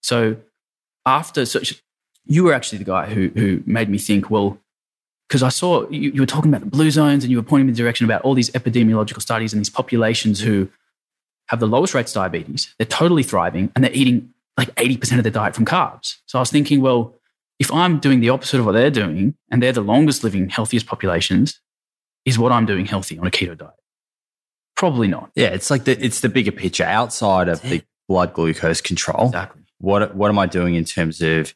So 0.01 0.37
after 1.05 1.45
such, 1.45 1.81
you 2.25 2.43
were 2.43 2.53
actually 2.53 2.79
the 2.79 2.83
guy 2.85 3.07
who, 3.07 3.29
who 3.35 3.63
made 3.65 3.89
me 3.89 3.97
think, 3.97 4.29
well, 4.29 4.57
because 5.27 5.43
I 5.43 5.49
saw 5.49 5.89
you, 5.89 6.11
you, 6.11 6.21
were 6.21 6.27
talking 6.27 6.49
about 6.49 6.61
the 6.61 6.69
blue 6.69 6.91
zones 6.91 7.23
and 7.23 7.31
you 7.31 7.37
were 7.37 7.43
pointing 7.43 7.67
in 7.67 7.73
the 7.73 7.77
direction 7.77 8.05
about 8.05 8.21
all 8.21 8.33
these 8.33 8.49
epidemiological 8.51 9.21
studies 9.21 9.53
and 9.53 9.59
these 9.59 9.69
populations 9.69 10.39
who 10.39 10.69
have 11.47 11.59
the 11.59 11.67
lowest 11.67 11.93
rates 11.93 12.11
of 12.11 12.21
diabetes. 12.21 12.73
They're 12.77 12.85
totally 12.85 13.23
thriving 13.23 13.71
and 13.75 13.83
they're 13.83 13.93
eating 13.93 14.33
like 14.57 14.73
80% 14.75 15.17
of 15.17 15.23
their 15.23 15.31
diet 15.31 15.55
from 15.55 15.65
carbs. 15.65 16.15
So 16.25 16.39
I 16.39 16.41
was 16.41 16.49
thinking, 16.49 16.81
well, 16.81 17.13
if 17.59 17.71
I'm 17.71 17.99
doing 17.99 18.19
the 18.19 18.29
opposite 18.29 18.59
of 18.59 18.65
what 18.65 18.73
they're 18.73 18.91
doing 18.91 19.35
and 19.51 19.61
they're 19.61 19.71
the 19.71 19.81
longest 19.81 20.23
living, 20.23 20.49
healthiest 20.49 20.85
populations, 20.85 21.59
is 22.27 22.37
what 22.37 22.51
I'm 22.51 22.65
doing 22.65 22.85
healthy 22.85 23.17
on 23.17 23.25
a 23.25 23.31
keto 23.31 23.57
diet? 23.57 23.71
Probably 24.75 25.07
not. 25.07 25.31
Yeah, 25.33 25.47
it's 25.47 25.71
like 25.71 25.85
the 25.85 25.97
it's 26.05 26.19
the 26.19 26.29
bigger 26.29 26.51
picture 26.51 26.83
outside 26.83 27.47
of 27.47 27.61
the 27.61 27.81
blood 28.07 28.33
glucose 28.33 28.81
control. 28.81 29.27
Exactly. 29.27 29.63
What 29.79 30.13
what 30.13 30.29
am 30.29 30.37
I 30.37 30.45
doing 30.45 30.75
in 30.75 30.83
terms 30.83 31.21
of 31.21 31.53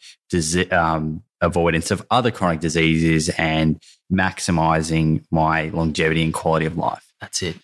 um, 0.72 1.23
avoidance 1.41 1.91
of 1.91 2.06
other 2.10 2.31
chronic 2.31 2.61
diseases 2.61 3.30
and 3.38 3.80
maximizing 4.11 5.23
my 5.30 5.65
longevity 5.69 6.23
and 6.23 6.34
quality 6.34 6.65
of 6.65 6.77
life? 6.77 7.06
That's 7.19 7.43
it. 7.43 7.57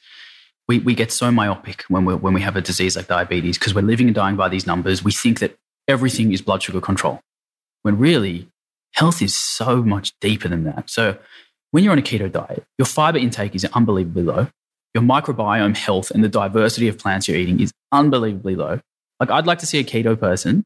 We, 0.68 0.80
we 0.80 0.94
get 0.94 1.14
so 1.14 1.32
myopic 1.32 1.84
when 1.88 2.04
we 2.04 2.14
when 2.14 2.34
we 2.34 2.42
have 2.42 2.58
a 2.58 2.62
disease 2.62 2.98
like 2.98 3.08
diabetes 3.08 3.58
because 3.58 3.74
we're 3.74 3.82
living 3.82 4.08
and 4.08 4.16
dying 4.16 4.36
by 4.36 4.50
these 4.50 4.68
numbers. 4.68 5.02
We 5.04 5.14
think 5.14 5.40
that 5.40 5.58
everything 5.88 6.34
is 6.34 6.42
blood 6.42 6.62
sugar 6.62 6.82
control, 6.82 7.22
when 7.84 7.98
really 7.98 8.50
health 8.94 9.22
is 9.22 9.34
so 9.34 9.82
much 9.82 10.14
deeper 10.20 10.50
than 10.50 10.66
that. 10.66 10.90
So 10.90 11.18
when 11.72 11.84
you're 11.84 11.92
on 11.92 12.00
a 12.00 12.04
keto 12.04 12.32
diet, 12.32 12.64
your 12.78 12.86
fiber 12.86 13.18
intake 13.18 13.56
is 13.56 13.66
unbelievably 13.66 14.24
low 14.24 14.48
your 14.98 15.04
microbiome 15.04 15.78
health 15.78 16.10
and 16.10 16.24
the 16.24 16.30
diversity 16.30 16.88
of 16.88 16.98
plants 16.98 17.28
you're 17.28 17.38
eating 17.38 17.60
is 17.60 17.72
unbelievably 17.92 18.56
low. 18.56 18.80
Like, 19.20 19.30
I'd 19.30 19.46
like 19.46 19.60
to 19.60 19.68
see 19.68 19.78
a 19.78 19.84
keto 19.84 20.20
person 20.20 20.66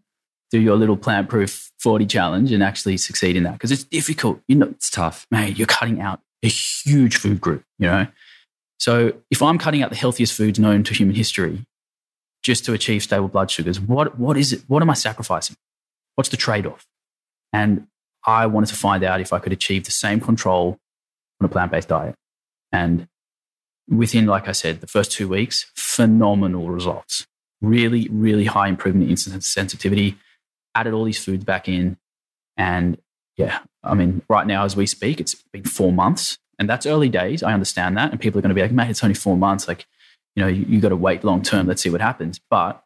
do 0.52 0.60
your 0.60 0.78
little 0.78 0.95
plant 0.95 1.28
proof 1.28 1.69
40 1.80 2.06
challenge 2.06 2.52
and 2.53 2.64
actually 2.64 2.95
succeed 2.95 3.36
in 3.36 3.44
that 3.44 3.53
because 3.53 3.72
it's 3.72 3.84
difficult. 3.84 4.40
You 4.48 4.56
know, 4.56 4.68
it's 4.68 4.90
tough. 4.90 5.28
Man, 5.32 5.56
you're 5.57 5.68
cutting 5.68 5.99
out 5.99 6.22
a 6.44 6.48
huge 6.48 7.18
food 7.18 7.41
group, 7.41 7.65
you 7.78 7.88
know? 7.88 8.07
So, 8.80 9.14
if 9.30 9.41
I'm 9.41 9.57
cutting 9.57 9.84
out 9.84 9.90
the 9.90 9.98
healthiest 9.98 10.34
foods 10.34 10.57
known 10.60 10.84
to 10.84 10.94
human 10.94 11.15
history 11.15 11.65
just 12.41 12.64
to 12.65 12.73
achieve 12.73 13.03
stable 13.03 13.28
blood 13.28 13.52
sugars, 13.52 13.82
what, 13.82 14.18
what 14.18 14.38
is 14.38 14.53
it? 14.53 14.64
What 14.68 14.82
am 14.82 14.90
I 14.90 14.94
sacrificing? 14.94 15.57
What's 16.15 16.30
the 16.30 16.38
trade 16.38 16.65
off? 16.65 16.88
And 17.52 17.88
I 18.26 18.45
wanted 18.45 18.68
to 18.68 18.76
find 18.76 19.03
out 19.03 19.19
if 19.19 19.34
I 19.34 19.40
could 19.40 19.52
achieve 19.52 19.84
the 19.84 19.91
same 19.91 20.22
control 20.22 20.80
on 21.41 21.45
a 21.45 21.49
plant 21.49 21.72
based 21.72 21.89
diet. 21.89 22.15
And 22.72 23.07
within, 23.89 24.26
like 24.26 24.47
I 24.47 24.53
said, 24.53 24.81
the 24.81 24.88
first 24.88 25.11
two 25.11 25.27
weeks, 25.27 25.69
phenomenal 25.76 26.69
results. 26.69 27.26
Really, 27.61 28.07
really 28.09 28.45
high 28.45 28.68
improvement 28.68 29.09
in 29.09 29.15
insulin 29.15 29.43
sensitivity. 29.43 30.18
Added 30.73 30.93
all 30.93 31.03
these 31.03 31.23
foods 31.23 31.43
back 31.43 31.68
in. 31.68 31.97
And 32.57 32.97
yeah, 33.38 33.59
I 33.84 33.93
mean, 33.93 34.22
right 34.30 34.47
now 34.47 34.63
as 34.65 34.76
we 34.76 34.85
speak, 34.85 35.19
it's 35.19 35.35
been 35.51 35.63
four 35.63 35.91
months. 35.91 36.38
And 36.57 36.69
that's 36.69 36.85
early 36.85 37.09
days. 37.09 37.43
I 37.43 37.53
understand 37.53 37.97
that. 37.97 38.11
And 38.11 38.19
people 38.19 38.39
are 38.39 38.41
going 38.41 38.49
to 38.49 38.55
be 38.55 38.61
like, 38.61 38.72
mate, 38.72 38.89
it's 38.89 39.03
only 39.03 39.15
four 39.15 39.35
months. 39.35 39.68
Like, 39.68 39.85
you 40.35 40.43
know, 40.43 40.47
you, 40.47 40.65
you 40.68 40.80
got 40.80 40.89
to 40.89 40.95
wait 40.95 41.23
long 41.23 41.41
term. 41.41 41.68
Let's 41.68 41.81
see 41.81 41.89
what 41.89 42.01
happens. 42.01 42.39
But 42.49 42.84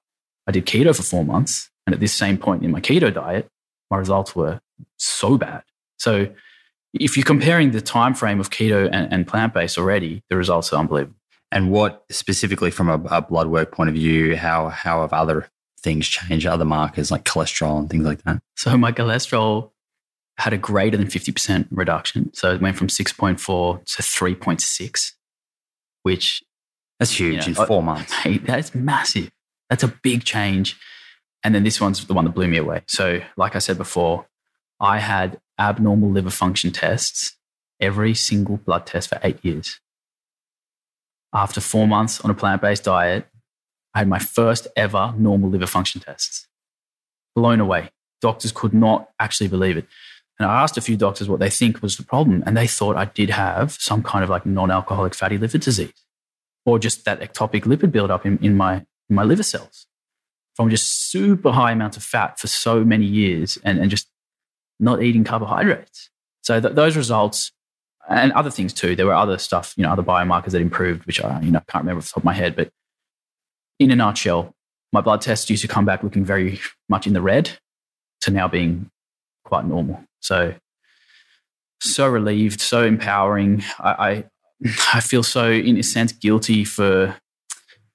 I 0.48 0.52
did 0.52 0.66
keto 0.66 0.96
for 0.96 1.04
four 1.04 1.26
months. 1.26 1.70
And 1.86 1.94
at 1.94 2.00
this 2.00 2.14
same 2.14 2.38
point 2.38 2.64
in 2.64 2.72
my 2.72 2.82
keto 2.82 3.14
diet, 3.14 3.48
my 3.92 3.98
results 3.98 4.36
were 4.36 4.60
so 4.98 5.38
bad. 5.38 5.64
So 5.98 6.28
if 7.00 7.18
you're 7.18 7.26
comparing 7.26 7.72
the 7.72 7.82
time 7.82 8.14
frame 8.14 8.40
of 8.40 8.50
keto 8.50 8.90
and, 8.92 9.12
and 9.12 9.28
plant 9.28 9.54
based 9.54 9.78
already, 9.78 10.24
the 10.30 10.38
results 10.38 10.72
are 10.74 10.80
unbelievable. 10.80 11.16
And 11.52 11.72
what 11.72 12.06
specifically 12.10 12.72
from 12.72 12.90
a, 12.90 13.02
a, 13.16 13.22
blood 13.22 13.48
work 13.48 13.72
point 13.72 13.90
of 13.90 13.96
view, 13.96 14.36
how 14.36 14.70
how 14.70 15.02
have 15.02 15.14
other 15.14 15.50
things 15.82 16.08
changed, 16.08 16.48
other 16.48 16.66
markers 16.66 17.12
like 17.12 17.24
cholesterol 17.24 17.80
and 17.80 17.90
things 17.90 18.06
like 18.06 18.24
that? 18.24 18.42
So 18.56 18.76
my 18.78 18.92
cholesterol 18.92 19.72
had 20.38 20.54
a 20.54 20.58
greater 20.58 20.98
than 20.98 21.08
50% 21.08 21.68
reduction. 21.72 22.34
So 22.34 22.54
it 22.54 22.62
went 22.62 22.76
from 22.76 22.88
6.4 22.88 23.86
to 23.86 24.02
3.6, 24.02 25.12
which 26.04 26.44
that's 27.00 27.18
huge 27.18 27.48
you 27.48 27.54
know, 27.54 27.62
in 27.62 27.68
four 27.68 27.84
months. 27.84 28.12
Hey, 28.24 28.38
that's 28.40 28.76
massive. 28.76 29.32
That's 29.70 29.84
a 29.84 29.88
big 29.88 30.26
change. 30.26 30.78
And 31.44 31.54
then 31.54 31.64
this 31.64 31.80
one's 31.80 32.06
the 32.06 32.14
one 32.14 32.26
that 32.26 32.34
blew 32.34 32.48
me 32.48 32.58
away. 32.58 32.82
So, 32.88 33.22
like 33.38 33.56
I 33.56 33.60
said 33.60 33.78
before, 33.78 34.28
I 34.80 35.00
had 35.00 35.40
abnormal 35.60 36.10
liver 36.10 36.30
function 36.30 36.72
tests 36.72 37.38
every 37.80 38.14
single 38.14 38.58
blood 38.58 38.86
test 38.86 39.10
for 39.10 39.20
eight 39.24 39.44
years. 39.44 39.80
After 41.34 41.60
four 41.60 41.88
months 41.88 42.22
on 42.22 42.32
a 42.32 42.34
plant 42.34 42.62
based 42.62 42.84
diet, 42.84 43.28
I 43.94 44.00
had 44.00 44.08
my 44.08 44.20
first 44.20 44.68
ever 44.76 45.14
normal 45.18 45.50
liver 45.50 45.68
function 45.68 46.02
tests. 46.02 46.48
Blown 47.36 47.60
away. 47.60 47.90
Doctors 48.22 48.52
could 48.52 48.74
not 48.74 49.10
actually 49.20 49.48
believe 49.48 49.78
it. 49.78 49.88
And 50.40 50.50
I 50.50 50.62
asked 50.62 50.78
a 50.78 50.82
few 50.82 50.98
doctors 50.98 51.30
what 51.30 51.40
they 51.40 51.50
think 51.50 51.82
was 51.82 51.96
the 51.98 52.04
problem, 52.04 52.44
and 52.46 52.58
they 52.58 52.68
thought 52.68 52.98
I 52.98 53.06
did 53.06 53.30
have 53.30 53.74
some 53.74 54.04
kind 54.04 54.24
of 54.24 54.30
like 54.30 54.46
non 54.46 54.72
alcoholic 54.72 55.16
fatty 55.16 55.38
liver 55.38 55.58
disease 55.58 55.94
or 56.66 56.80
just 56.80 57.06
that 57.06 57.22
ectopic 57.22 57.62
lipid 57.64 57.92
buildup 57.92 58.26
in, 58.26 58.38
in, 58.42 58.58
my, 58.58 58.78
in 59.10 59.16
my 59.16 59.24
liver 59.24 59.44
cells 59.44 59.88
from 60.56 60.70
just 60.70 61.10
super 61.12 61.52
high 61.52 61.72
amounts 61.72 61.98
of 61.98 62.04
fat 62.04 62.40
for 62.40 62.48
so 62.48 62.84
many 62.84 63.06
years 63.06 63.58
and, 63.64 63.78
and 63.80 63.92
just 63.92 64.08
not 64.80 65.02
eating 65.02 65.24
carbohydrates. 65.24 66.10
So 66.42 66.60
th- 66.60 66.76
those 66.76 66.96
results 66.96 67.52
and 68.08 68.32
other 68.34 68.52
things 68.52 68.74
too. 68.74 68.96
There 68.96 69.06
were 69.06 69.14
other 69.14 69.38
stuff, 69.38 69.74
you 69.78 69.84
know, 69.84 69.92
other 69.92 70.04
biomarkers 70.04 70.52
that 70.52 70.62
improved, 70.62 71.06
which 71.06 71.22
I, 71.22 71.42
you 71.42 71.52
know, 71.52 71.62
can't 71.68 71.84
remember 71.84 72.00
off 72.00 72.06
the 72.06 72.12
top 72.12 72.18
of 72.18 72.26
my 72.26 72.34
head. 72.34 72.56
But 72.56 72.72
in 73.80 73.92
a 73.92 73.96
nutshell, 73.96 74.54
my 74.94 75.02
blood 75.02 75.22
tests 75.22 75.50
used 75.50 75.62
to 75.64 75.68
come 75.68 75.86
back 75.86 76.04
looking 76.04 76.24
very 76.24 76.60
much 76.88 77.08
in 77.08 77.14
the 77.14 77.22
red 77.22 77.52
to 78.22 78.32
now 78.32 78.48
being 78.48 78.90
quite 79.44 79.66
normal. 79.66 80.04
So, 80.20 80.54
so 81.82 82.08
relieved, 82.08 82.62
so 82.62 82.84
empowering. 82.84 83.64
I, 83.80 83.90
I, 83.92 84.24
I 84.94 85.02
feel 85.02 85.24
so, 85.24 85.52
in 85.52 85.78
a 85.78 85.84
sense, 85.84 86.12
guilty 86.12 86.64
for, 86.64 87.16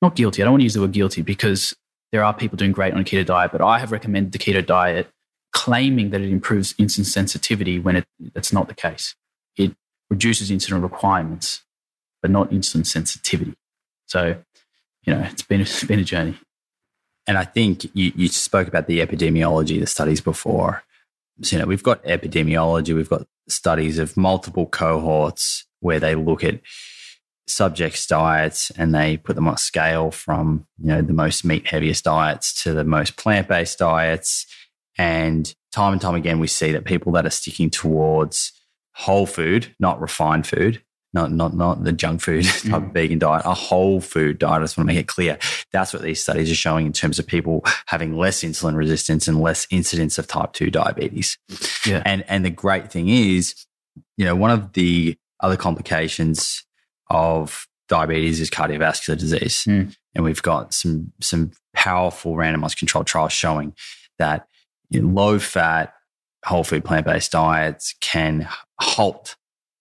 not 0.02 0.16
guilty. 0.16 0.42
I 0.42 0.44
don't 0.44 0.52
want 0.52 0.60
to 0.60 0.64
use 0.64 0.74
the 0.74 0.80
word 0.80 0.92
guilty 0.92 1.22
because 1.22 1.74
there 2.12 2.24
are 2.24 2.34
people 2.34 2.56
doing 2.56 2.72
great 2.72 2.92
on 2.92 3.00
a 3.00 3.04
keto 3.04 3.24
diet, 3.24 3.52
but 3.52 3.60
I 3.60 3.78
have 3.78 3.92
recommended 3.92 4.32
the 4.32 4.38
keto 4.38 4.64
diet 4.64 5.08
claiming 5.52 6.10
that 6.10 6.20
it 6.20 6.30
improves 6.30 6.72
insulin 6.74 7.04
sensitivity 7.04 7.78
when 7.78 7.96
it, 7.96 8.04
that's 8.34 8.52
not 8.52 8.68
the 8.68 8.74
case. 8.74 9.14
It 9.56 9.74
reduces 10.08 10.50
insulin 10.50 10.82
requirements, 10.82 11.62
but 12.22 12.30
not 12.30 12.50
insulin 12.50 12.86
sensitivity. 12.86 13.54
So, 14.06 14.36
you 15.04 15.14
know, 15.14 15.20
it's 15.22 15.42
been, 15.42 15.60
it's 15.62 15.84
been 15.84 16.00
a 16.00 16.04
journey. 16.04 16.38
And 17.26 17.38
I 17.38 17.44
think 17.44 17.84
you, 17.94 18.12
you 18.14 18.28
spoke 18.28 18.68
about 18.68 18.86
the 18.86 19.00
epidemiology, 19.00 19.78
the 19.78 19.86
studies 19.86 20.20
before. 20.20 20.82
So, 21.42 21.56
you 21.56 21.62
know, 21.62 21.68
we've 21.68 21.82
got 21.82 22.02
epidemiology, 22.04 22.94
we've 22.94 23.08
got 23.08 23.26
studies 23.48 23.98
of 23.98 24.16
multiple 24.16 24.66
cohorts 24.66 25.64
where 25.80 26.00
they 26.00 26.14
look 26.14 26.44
at 26.44 26.60
subjects' 27.46 28.06
diets 28.06 28.70
and 28.72 28.94
they 28.94 29.16
put 29.16 29.36
them 29.36 29.48
on 29.48 29.54
a 29.54 29.58
scale 29.58 30.10
from, 30.10 30.66
you 30.78 30.88
know, 30.88 31.02
the 31.02 31.12
most 31.12 31.44
meat 31.44 31.66
heaviest 31.66 32.04
diets 32.04 32.62
to 32.62 32.72
the 32.72 32.84
most 32.84 33.16
plant 33.16 33.48
based 33.48 33.78
diets 33.78 34.46
and 35.00 35.54
time 35.72 35.94
and 35.94 36.02
time 36.02 36.14
again, 36.14 36.40
we 36.40 36.46
see 36.46 36.72
that 36.72 36.84
people 36.84 37.12
that 37.12 37.24
are 37.24 37.30
sticking 37.30 37.70
towards 37.70 38.52
whole 38.92 39.24
food, 39.24 39.74
not 39.80 39.98
refined 39.98 40.46
food, 40.46 40.82
not 41.14 41.32
not 41.32 41.54
not 41.54 41.84
the 41.84 41.92
junk 41.92 42.20
food 42.20 42.44
type 42.44 42.62
mm. 42.64 42.86
of 42.88 42.92
vegan 42.92 43.18
diet, 43.18 43.46
a 43.46 43.54
whole 43.54 44.02
food 44.02 44.38
diet. 44.38 44.60
I 44.60 44.64
just 44.64 44.76
want 44.76 44.90
to 44.90 44.94
make 44.94 45.00
it 45.00 45.08
clear. 45.08 45.38
That's 45.72 45.94
what 45.94 46.02
these 46.02 46.22
studies 46.22 46.50
are 46.50 46.54
showing 46.54 46.84
in 46.84 46.92
terms 46.92 47.18
of 47.18 47.26
people 47.26 47.64
having 47.86 48.18
less 48.18 48.42
insulin 48.42 48.76
resistance 48.76 49.26
and 49.26 49.40
less 49.40 49.66
incidence 49.70 50.18
of 50.18 50.26
type 50.26 50.52
two 50.52 50.70
diabetes. 50.70 51.38
Yeah. 51.86 52.02
And 52.04 52.22
and 52.28 52.44
the 52.44 52.50
great 52.50 52.92
thing 52.92 53.08
is, 53.08 53.54
you 54.18 54.26
know, 54.26 54.36
one 54.36 54.50
of 54.50 54.74
the 54.74 55.16
other 55.40 55.56
complications 55.56 56.62
of 57.08 57.66
diabetes 57.88 58.38
is 58.38 58.50
cardiovascular 58.50 59.18
disease. 59.18 59.64
Mm. 59.64 59.96
And 60.14 60.24
we've 60.24 60.42
got 60.42 60.74
some, 60.74 61.12
some 61.20 61.52
powerful 61.72 62.34
randomized 62.34 62.76
controlled 62.76 63.06
trials 63.06 63.32
showing 63.32 63.74
that 64.18 64.46
low 64.90 65.38
fat, 65.38 65.94
whole 66.44 66.64
food, 66.64 66.84
plant 66.84 67.06
based 67.06 67.32
diets 67.32 67.94
can 68.00 68.48
halt 68.80 69.36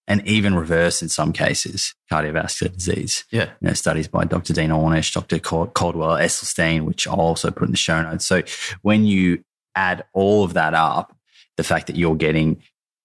and 0.07 0.27
even 0.27 0.55
reverse 0.55 1.03
in 1.03 1.07
some 1.07 1.31
cases 1.31 1.93
cardiovascular 2.11 2.73
disease. 2.73 3.25
Yeah. 3.31 3.51
You 3.61 3.67
know, 3.67 3.73
studies 3.73 4.07
by 4.07 4.25
Dr. 4.25 4.53
Dean 4.53 4.71
Ornish, 4.71 5.13
Dr. 5.13 5.39
Caldwell 5.39 6.17
Esselstyn, 6.17 6.85
which 6.85 7.07
I'll 7.07 7.21
also 7.21 7.51
put 7.51 7.65
in 7.67 7.71
the 7.71 7.77
show 7.77 8.01
notes. 8.01 8.25
So 8.25 8.41
when 8.81 9.05
you 9.05 9.43
add 9.75 10.03
all 10.13 10.43
of 10.43 10.55
that 10.55 10.73
up, 10.73 11.15
the 11.57 11.63
fact 11.63 11.87
that 11.87 11.95
you're 11.95 12.15
getting, 12.15 12.63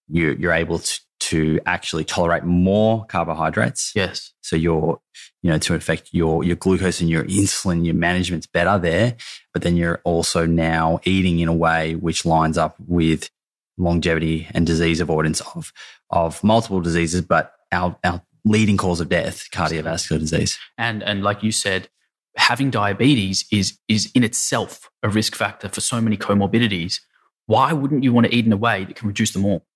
you, 0.09 0.35
you're 0.39 0.53
able 0.53 0.79
to, 0.79 1.01
to 1.21 1.59
actually 1.65 2.05
tolerate 2.05 2.45
more 2.45 3.07
carbohydrates. 3.07 3.93
Yes. 3.95 4.33
So 4.43 4.57
your, 4.57 5.01
you 5.43 5.51
know, 5.51 5.59
to 5.59 5.75
affect 5.75 6.11
your 6.13 6.45
your 6.45 6.57
glucose 6.57 7.01
and 7.01 7.09
your 7.09 7.25
insulin, 7.25 7.85
your 7.85 7.95
management's 7.95 8.47
better 8.47 8.79
there. 8.79 9.17
But 9.53 9.63
then 9.63 9.77
you're 9.77 10.01
also 10.05 10.47
now 10.47 11.01
eating 11.05 11.39
in 11.39 11.49
a 11.49 11.55
way 11.55 11.95
which 11.95 12.27
lines 12.27 12.59
up 12.59 12.77
with 12.87 13.31
longevity 13.77 14.49
and 14.53 14.67
disease 14.67 15.01
avoidance 15.01 15.41
of 15.55 15.73
of 16.11 16.43
multiple 16.45 16.81
diseases, 16.81 17.23
but 17.23 17.53
our 17.73 17.97
our 18.05 18.23
leading 18.45 18.77
cause 18.77 19.01
of 19.01 19.09
death, 19.09 19.49
cardiovascular 19.51 20.19
disease. 20.19 20.59
And 20.77 21.03
and 21.03 21.23
like 21.23 21.43
you 21.43 21.53
said, 21.53 21.89
having 22.37 22.71
diabetes 22.71 23.47
is 23.51 23.79
is 23.89 24.11
in 24.15 24.25
itself 24.25 24.91
a 25.03 25.09
risk 25.09 25.35
factor 25.35 25.69
for 25.69 25.81
so 25.81 26.01
many 26.01 26.17
comorbidities. 26.17 27.01
Why 27.47 27.73
wouldn't 27.73 28.05
you 28.05 28.13
want 28.13 28.27
to 28.27 28.35
eat 28.35 28.47
in 28.47 28.53
a 28.53 28.57
way 28.57 28.85
that 28.85 28.97
can 28.97 29.09
reduce 29.09 29.33
them 29.33 29.45
all 29.45 29.67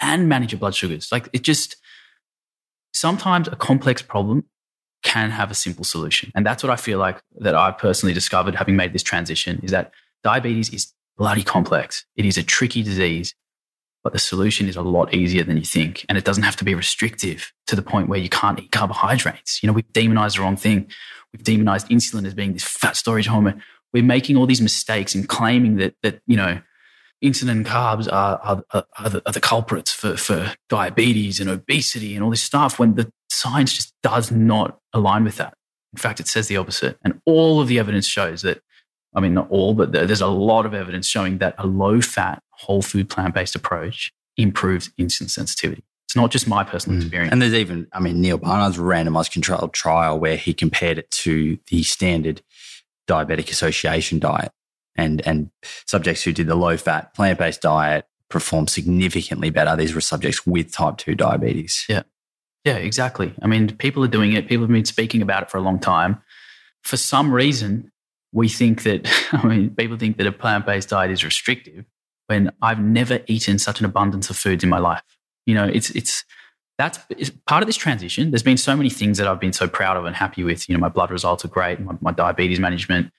and 0.00 0.28
manage 0.28 0.52
your 0.52 0.58
blood 0.58 0.74
sugars? 0.74 1.10
Like 1.10 1.28
it 1.32 1.42
just 1.42 1.76
sometimes 2.92 3.48
a 3.48 3.56
complex 3.56 4.02
problem 4.02 4.44
can 5.02 5.30
have 5.30 5.50
a 5.50 5.54
simple 5.54 5.84
solution. 5.84 6.32
And 6.34 6.44
that's 6.44 6.62
what 6.62 6.70
I 6.70 6.76
feel 6.76 6.98
like 6.98 7.20
that 7.38 7.54
I 7.54 7.70
personally 7.70 8.12
discovered 8.12 8.54
having 8.54 8.76
made 8.76 8.92
this 8.92 9.02
transition 9.02 9.60
is 9.62 9.70
that 9.70 9.92
diabetes 10.24 10.72
is 10.72 10.92
bloody 11.16 11.42
complex. 11.42 12.04
It 12.16 12.24
is 12.24 12.36
a 12.36 12.42
tricky 12.42 12.82
disease, 12.82 13.34
but 14.02 14.12
the 14.12 14.18
solution 14.18 14.68
is 14.68 14.76
a 14.76 14.82
lot 14.82 15.14
easier 15.14 15.44
than 15.44 15.56
you 15.56 15.64
think. 15.64 16.04
And 16.08 16.18
it 16.18 16.24
doesn't 16.24 16.42
have 16.42 16.56
to 16.56 16.64
be 16.64 16.74
restrictive 16.74 17.52
to 17.66 17.76
the 17.76 17.82
point 17.82 18.08
where 18.08 18.18
you 18.18 18.28
can't 18.28 18.58
eat 18.58 18.72
carbohydrates. 18.72 19.62
You 19.62 19.68
know, 19.68 19.72
we've 19.72 19.92
demonized 19.92 20.38
the 20.38 20.42
wrong 20.42 20.56
thing. 20.56 20.90
We've 21.32 21.44
demonized 21.44 21.88
insulin 21.88 22.26
as 22.26 22.34
being 22.34 22.52
this 22.52 22.64
fat 22.64 22.96
storage 22.96 23.26
hormone. 23.26 23.62
We're 23.92 24.02
making 24.02 24.36
all 24.36 24.46
these 24.46 24.60
mistakes 24.60 25.14
and 25.14 25.28
claiming 25.28 25.76
that, 25.76 25.94
that 26.02 26.20
you 26.26 26.36
know, 26.36 26.60
insulin 27.24 27.50
and 27.50 27.66
carbs 27.66 28.10
are, 28.12 28.38
are, 28.42 28.84
are, 28.98 29.08
the, 29.08 29.22
are 29.26 29.32
the 29.32 29.40
culprits 29.40 29.92
for, 29.92 30.16
for 30.16 30.54
diabetes 30.68 31.40
and 31.40 31.48
obesity 31.48 32.14
and 32.14 32.22
all 32.22 32.30
this 32.30 32.42
stuff 32.42 32.78
when 32.78 32.94
the 32.94 33.10
science 33.30 33.74
just 33.74 33.94
does 34.02 34.30
not 34.30 34.78
align 34.92 35.24
with 35.24 35.36
that. 35.36 35.54
In 35.92 35.98
fact, 35.98 36.20
it 36.20 36.28
says 36.28 36.48
the 36.48 36.56
opposite. 36.56 36.98
And 37.04 37.20
all 37.24 37.60
of 37.60 37.68
the 37.68 37.78
evidence 37.78 38.06
shows 38.06 38.42
that, 38.42 38.60
I 39.14 39.20
mean, 39.20 39.34
not 39.34 39.50
all, 39.50 39.74
but 39.74 39.92
there's 39.92 40.20
a 40.20 40.26
lot 40.26 40.66
of 40.66 40.74
evidence 40.74 41.06
showing 41.06 41.38
that 41.38 41.54
a 41.58 41.66
low 41.66 42.00
fat, 42.00 42.42
whole 42.50 42.82
food, 42.82 43.08
plant 43.08 43.34
based 43.34 43.54
approach 43.54 44.12
improves 44.36 44.90
insulin 45.00 45.30
sensitivity. 45.30 45.82
It's 46.06 46.16
not 46.16 46.30
just 46.30 46.46
my 46.46 46.64
personal 46.64 46.98
mm. 46.98 47.02
experience. 47.02 47.32
And 47.32 47.40
there's 47.40 47.54
even, 47.54 47.86
I 47.92 48.00
mean, 48.00 48.20
Neal 48.20 48.38
Barnard's 48.38 48.76
randomized 48.76 49.32
controlled 49.32 49.72
trial 49.72 50.18
where 50.18 50.36
he 50.36 50.52
compared 50.52 50.98
it 50.98 51.10
to 51.12 51.58
the 51.68 51.82
standard 51.82 52.42
diabetic 53.08 53.50
association 53.50 54.18
diet 54.18 54.52
and 54.96 55.26
and 55.26 55.50
subjects 55.86 56.22
who 56.22 56.32
did 56.32 56.46
the 56.46 56.54
low 56.54 56.76
fat 56.76 57.14
plant 57.14 57.38
based 57.38 57.62
diet 57.62 58.06
performed 58.28 58.70
significantly 58.70 59.50
better. 59.50 59.76
These 59.76 59.94
were 59.94 60.00
subjects 60.00 60.46
with 60.46 60.72
type 60.72 60.96
two 60.96 61.14
diabetes. 61.14 61.84
Yeah, 61.88 62.02
yeah, 62.64 62.76
exactly. 62.76 63.32
I 63.42 63.46
mean, 63.46 63.76
people 63.76 64.02
are 64.04 64.08
doing 64.08 64.32
it. 64.32 64.48
People 64.48 64.64
have 64.64 64.72
been 64.72 64.84
speaking 64.84 65.22
about 65.22 65.44
it 65.44 65.50
for 65.50 65.58
a 65.58 65.62
long 65.62 65.78
time. 65.78 66.20
For 66.82 66.96
some 66.96 67.32
reason, 67.32 67.92
we 68.32 68.48
think 68.48 68.82
that 68.82 69.08
I 69.32 69.46
mean, 69.46 69.70
people 69.70 69.96
think 69.96 70.16
that 70.18 70.26
a 70.26 70.32
plant 70.32 70.66
based 70.66 70.88
diet 70.88 71.10
is 71.10 71.24
restrictive 71.24 71.84
when 72.26 72.50
I've 72.60 72.80
never 72.80 73.20
eaten 73.26 73.58
such 73.58 73.80
an 73.80 73.86
abundance 73.86 74.30
of 74.30 74.36
foods 74.36 74.64
in 74.64 74.70
my 74.70 74.78
life. 74.78 75.02
You 75.46 75.54
know, 75.54 75.64
it's 75.64 75.90
it's 75.90 76.24
that's 76.78 76.98
part 77.46 77.62
of 77.62 77.66
this 77.66 77.76
transition. 77.76 78.30
There's 78.30 78.42
been 78.42 78.58
so 78.58 78.76
many 78.76 78.90
things 78.90 79.18
that 79.18 79.26
I've 79.26 79.40
been 79.40 79.52
so 79.52 79.66
proud 79.66 79.96
of 79.96 80.04
and 80.04 80.14
happy 80.14 80.44
with. 80.44 80.68
You 80.68 80.74
know, 80.74 80.80
my 80.80 80.88
blood 80.88 81.10
results 81.10 81.44
are 81.44 81.48
great, 81.48 81.80
my, 81.80 81.96
my 82.00 82.12
diabetes 82.12 82.60
management, 82.60 83.12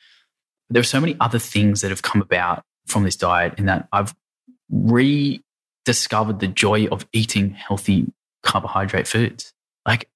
there 0.70 0.80
are 0.80 0.84
so 0.84 1.00
many 1.00 1.16
other 1.20 1.40
things 1.40 1.82
that 1.82 1.90
have 1.90 2.02
come 2.02 2.22
about 2.22 2.64
from 2.86 3.04
this 3.04 3.16
diet 3.16 3.54
in 3.58 3.66
that 3.66 3.88
I've 3.92 4.16
rediscovered 4.70 6.40
the 6.40 6.48
joy 6.48 6.88
of 6.88 7.08
eating 7.14 7.52
healthy 7.52 8.12
carbohydrate 8.44 9.08
foods. 9.08 9.54
Like, 9.86 10.10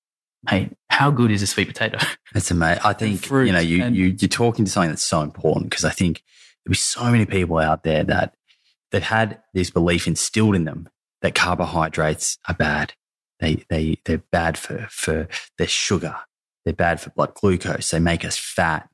hey, 0.50 0.72
how 0.90 1.12
good 1.12 1.32
is 1.32 1.42
a 1.42 1.48
sweet 1.48 1.68
potato? 1.68 1.98
That's 2.34 2.52
amazing. 2.52 2.84
I 2.84 2.94
think 2.94 3.30
you 3.30 3.52
know 3.52 3.60
you, 3.60 3.84
and, 3.84 3.96
you 3.96 4.16
you're 4.18 4.30
talking 4.30 4.66
to 4.66 4.72
something 4.72 4.90
that's 4.90 5.04
so 5.04 5.22
important 5.22 5.70
because 5.70 5.84
I 5.84 5.90
think 5.90 6.24
there'll 6.64 6.72
be 6.72 6.78
so 6.78 7.04
many 7.12 7.26
people 7.26 7.58
out 7.58 7.84
there 7.84 8.04
that 8.06 8.36
that 8.92 9.04
had 9.04 9.42
this 9.54 9.70
belief 9.70 10.08
instilled 10.08 10.56
in 10.56 10.64
them 10.64 10.88
that 11.22 11.36
carbohydrates 11.36 12.38
are 12.48 12.54
bad. 12.54 12.94
They 13.40 13.66
they 13.70 13.98
they're 14.06 14.24
bad 14.32 14.58
for 14.58 14.88
for 14.90 15.28
their 15.58 15.68
sugar. 15.68 16.16
They're 16.64 16.74
bad 16.74 17.02
for 17.02 17.10
blood 17.10 17.34
glucose. 17.34 17.90
They 17.90 18.00
make 18.00 18.24
us 18.24 18.38
fat 18.38 18.90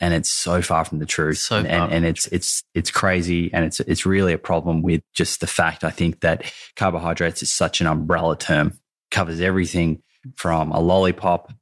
and 0.00 0.12
it's 0.12 0.30
so 0.30 0.60
far 0.60 0.84
from 0.84 0.98
the 0.98 1.06
truth. 1.06 1.38
So 1.38 1.58
and, 1.58 1.66
and, 1.66 1.92
and 1.92 2.06
it's 2.06 2.26
it's 2.28 2.62
it's 2.74 2.90
crazy, 2.90 3.52
and 3.52 3.64
it's 3.64 3.80
it's 3.80 4.04
really 4.04 4.32
a 4.32 4.38
problem 4.38 4.82
with 4.82 5.02
just 5.14 5.40
the 5.40 5.46
fact. 5.46 5.84
I 5.84 5.90
think 5.90 6.20
that 6.20 6.52
carbohydrates 6.76 7.42
is 7.42 7.52
such 7.52 7.80
an 7.80 7.86
umbrella 7.86 8.36
term, 8.36 8.78
covers 9.10 9.40
everything 9.40 10.02
from 10.36 10.72
a 10.72 10.80
lollipop 10.80 11.52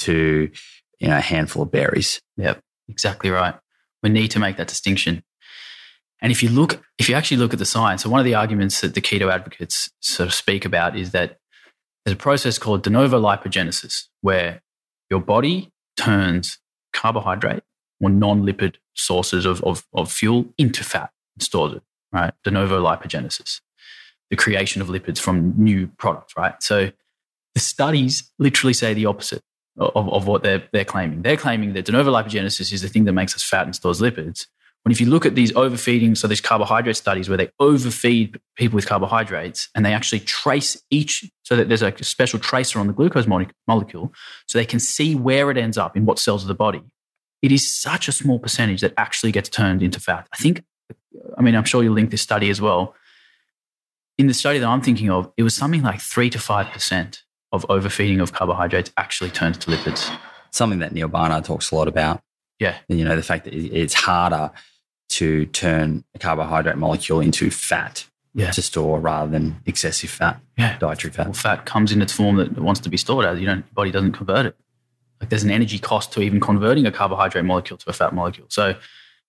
to 0.00 0.50
you 0.98 1.08
know 1.08 1.16
a 1.16 1.20
handful 1.20 1.62
of 1.62 1.70
berries. 1.70 2.20
Yep, 2.36 2.60
exactly 2.88 3.30
right. 3.30 3.54
We 4.02 4.10
need 4.10 4.32
to 4.32 4.38
make 4.38 4.56
that 4.56 4.68
distinction. 4.68 5.22
And 6.20 6.32
if 6.32 6.42
you 6.42 6.48
look, 6.48 6.82
if 6.98 7.08
you 7.08 7.14
actually 7.14 7.36
look 7.36 7.52
at 7.52 7.58
the 7.58 7.66
science, 7.66 8.02
so 8.02 8.10
one 8.10 8.20
of 8.20 8.24
the 8.24 8.34
arguments 8.34 8.80
that 8.80 8.94
the 8.94 9.00
keto 9.00 9.32
advocates 9.32 9.90
sort 10.00 10.28
of 10.28 10.34
speak 10.34 10.64
about 10.64 10.96
is 10.96 11.12
that 11.12 11.36
there's 12.04 12.14
a 12.14 12.18
process 12.18 12.58
called 12.58 12.82
de 12.82 12.90
novo 12.90 13.20
lipogenesis, 13.20 14.04
where 14.22 14.62
your 15.10 15.20
body 15.20 15.70
turns 15.96 16.58
carbohydrate 16.92 17.62
or 18.00 18.10
non-lipid 18.10 18.76
sources 18.94 19.44
of, 19.46 19.62
of, 19.64 19.86
of 19.94 20.10
fuel 20.10 20.46
into 20.58 20.84
fat 20.84 21.10
and 21.34 21.42
stores 21.42 21.74
it, 21.74 21.82
right? 22.12 22.32
De 22.44 22.50
novo 22.50 22.82
lipogenesis, 22.82 23.60
the 24.30 24.36
creation 24.36 24.82
of 24.82 24.88
lipids 24.88 25.18
from 25.18 25.54
new 25.56 25.86
products, 25.98 26.36
right? 26.36 26.62
So 26.62 26.90
the 27.54 27.60
studies 27.60 28.30
literally 28.38 28.74
say 28.74 28.94
the 28.94 29.06
opposite 29.06 29.42
of, 29.78 30.08
of 30.12 30.26
what 30.26 30.42
they're, 30.42 30.62
they're 30.72 30.84
claiming. 30.84 31.22
They're 31.22 31.36
claiming 31.36 31.72
that 31.74 31.84
de 31.84 31.92
novo 31.92 32.12
lipogenesis 32.12 32.72
is 32.72 32.82
the 32.82 32.88
thing 32.88 33.04
that 33.04 33.12
makes 33.12 33.34
us 33.34 33.42
fat 33.42 33.64
and 33.64 33.74
stores 33.74 34.00
lipids. 34.00 34.46
When 34.82 34.92
if 34.92 35.00
you 35.00 35.08
look 35.08 35.26
at 35.26 35.34
these 35.34 35.52
overfeeding, 35.56 36.14
so 36.14 36.28
these 36.28 36.40
carbohydrate 36.40 36.96
studies 36.96 37.28
where 37.28 37.36
they 37.36 37.50
overfeed 37.58 38.38
people 38.54 38.76
with 38.76 38.86
carbohydrates 38.86 39.68
and 39.74 39.84
they 39.84 39.92
actually 39.92 40.20
trace 40.20 40.80
each, 40.90 41.28
so 41.42 41.56
that 41.56 41.68
there's 41.68 41.82
a 41.82 41.92
special 42.04 42.38
tracer 42.38 42.78
on 42.78 42.86
the 42.86 42.92
glucose 42.92 43.26
molecule, 43.26 44.12
so 44.46 44.58
they 44.58 44.64
can 44.64 44.78
see 44.78 45.16
where 45.16 45.50
it 45.50 45.56
ends 45.56 45.76
up 45.76 45.96
in 45.96 46.04
what 46.04 46.20
cells 46.20 46.42
of 46.42 46.48
the 46.48 46.54
body 46.54 46.82
it 47.42 47.52
is 47.52 47.66
such 47.66 48.08
a 48.08 48.12
small 48.12 48.38
percentage 48.38 48.80
that 48.80 48.94
actually 48.96 49.32
gets 49.32 49.48
turned 49.48 49.82
into 49.82 50.00
fat. 50.00 50.28
I 50.32 50.36
think, 50.36 50.64
I 51.36 51.42
mean, 51.42 51.54
I'm 51.54 51.64
sure 51.64 51.82
you'll 51.82 51.94
link 51.94 52.10
this 52.10 52.22
study 52.22 52.50
as 52.50 52.60
well. 52.60 52.94
In 54.18 54.26
the 54.26 54.34
study 54.34 54.58
that 54.58 54.66
I'm 54.66 54.80
thinking 54.80 55.10
of, 55.10 55.30
it 55.36 55.42
was 55.42 55.54
something 55.54 55.82
like 55.82 56.00
three 56.00 56.30
to 56.30 56.38
5% 56.38 57.22
of 57.52 57.66
overfeeding 57.68 58.20
of 58.20 58.32
carbohydrates 58.32 58.90
actually 58.96 59.30
turns 59.30 59.58
to 59.58 59.70
lipids. 59.70 60.10
Something 60.50 60.78
that 60.78 60.92
Neal 60.92 61.08
Barnard 61.08 61.44
talks 61.44 61.70
a 61.70 61.74
lot 61.74 61.88
about. 61.88 62.22
Yeah. 62.58 62.76
And 62.88 62.98
you 62.98 63.04
know, 63.04 63.16
the 63.16 63.22
fact 63.22 63.44
that 63.44 63.54
it's 63.54 63.94
harder 63.94 64.50
to 65.10 65.46
turn 65.46 66.04
a 66.14 66.18
carbohydrate 66.18 66.76
molecule 66.76 67.20
into 67.20 67.50
fat 67.50 68.06
yeah. 68.34 68.50
to 68.50 68.62
store 68.62 69.00
rather 69.00 69.30
than 69.30 69.60
excessive 69.66 70.10
fat, 70.10 70.40
yeah. 70.58 70.78
dietary 70.78 71.12
fat. 71.12 71.26
Well, 71.26 71.34
fat 71.34 71.64
comes 71.66 71.92
in 71.92 72.02
its 72.02 72.12
form 72.12 72.36
that 72.36 72.48
it 72.48 72.58
wants 72.58 72.80
to 72.80 72.88
be 72.88 72.96
stored 72.96 73.24
as. 73.24 73.38
You 73.38 73.46
don't, 73.46 73.58
your 73.58 73.74
body 73.74 73.90
doesn't 73.90 74.12
convert 74.12 74.46
it. 74.46 74.56
Like 75.20 75.30
there's 75.30 75.44
an 75.44 75.50
energy 75.50 75.78
cost 75.78 76.12
to 76.12 76.20
even 76.20 76.40
converting 76.40 76.86
a 76.86 76.92
carbohydrate 76.92 77.44
molecule 77.44 77.78
to 77.78 77.90
a 77.90 77.92
fat 77.92 78.14
molecule. 78.14 78.46
So 78.50 78.76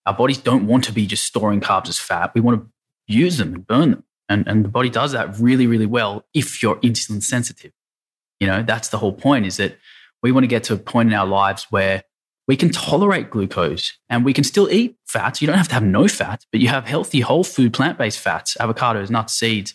our 0.06 0.14
bodies 0.14 0.38
don't 0.38 0.68
want 0.68 0.84
to 0.86 0.92
be 0.92 1.06
just 1.06 1.26
storing 1.26 1.62
carbs 1.62 1.90
as 1.90 2.00
fat. 2.00 2.32
We 2.34 2.42
want 2.42 2.62
to 2.62 2.68
use 3.14 3.38
them 3.38 3.54
and 3.54 3.68
burn 3.68 3.92
them. 3.92 4.04
And, 4.30 4.48
and 4.48 4.66
the 4.66 4.70
body 4.70 4.90
does 4.90 5.14
that 5.14 5.38
really, 5.40 5.68
really 5.68 5.86
well 5.86 6.26
if 6.34 6.62
you're 6.62 6.76
insulin 6.78 7.24
sensitive. 7.24 7.72
You 8.40 8.48
know, 8.48 8.64
that's 8.64 8.90
the 8.90 8.98
whole 8.98 9.14
point 9.14 9.46
is 9.46 9.58
that 9.58 9.78
we 10.22 10.32
want 10.32 10.44
to 10.44 10.48
get 10.48 10.64
to 10.66 10.74
a 10.74 10.78
point 10.78 11.10
in 11.10 11.16
our 11.16 11.26
lives 11.26 11.68
where 11.70 12.04
we 12.48 12.56
can 12.56 12.70
tolerate 12.70 13.30
glucose 13.30 13.98
and 14.10 14.24
we 14.24 14.34
can 14.34 14.44
still 14.44 14.70
eat 14.70 14.98
fats. 15.06 15.42
You 15.42 15.48
don't 15.48 15.58
have 15.58 15.68
to 15.70 15.74
have 15.74 15.84
no 15.84 16.08
fat, 16.08 16.46
but 16.52 16.62
you 16.62 16.70
have 16.70 16.86
healthy 16.86 17.22
whole 17.22 17.44
food 17.44 17.74
plant 17.74 17.98
based 17.98 18.20
fats, 18.20 18.56
avocados, 18.60 19.10
nuts, 19.10 19.34
seeds, 19.34 19.74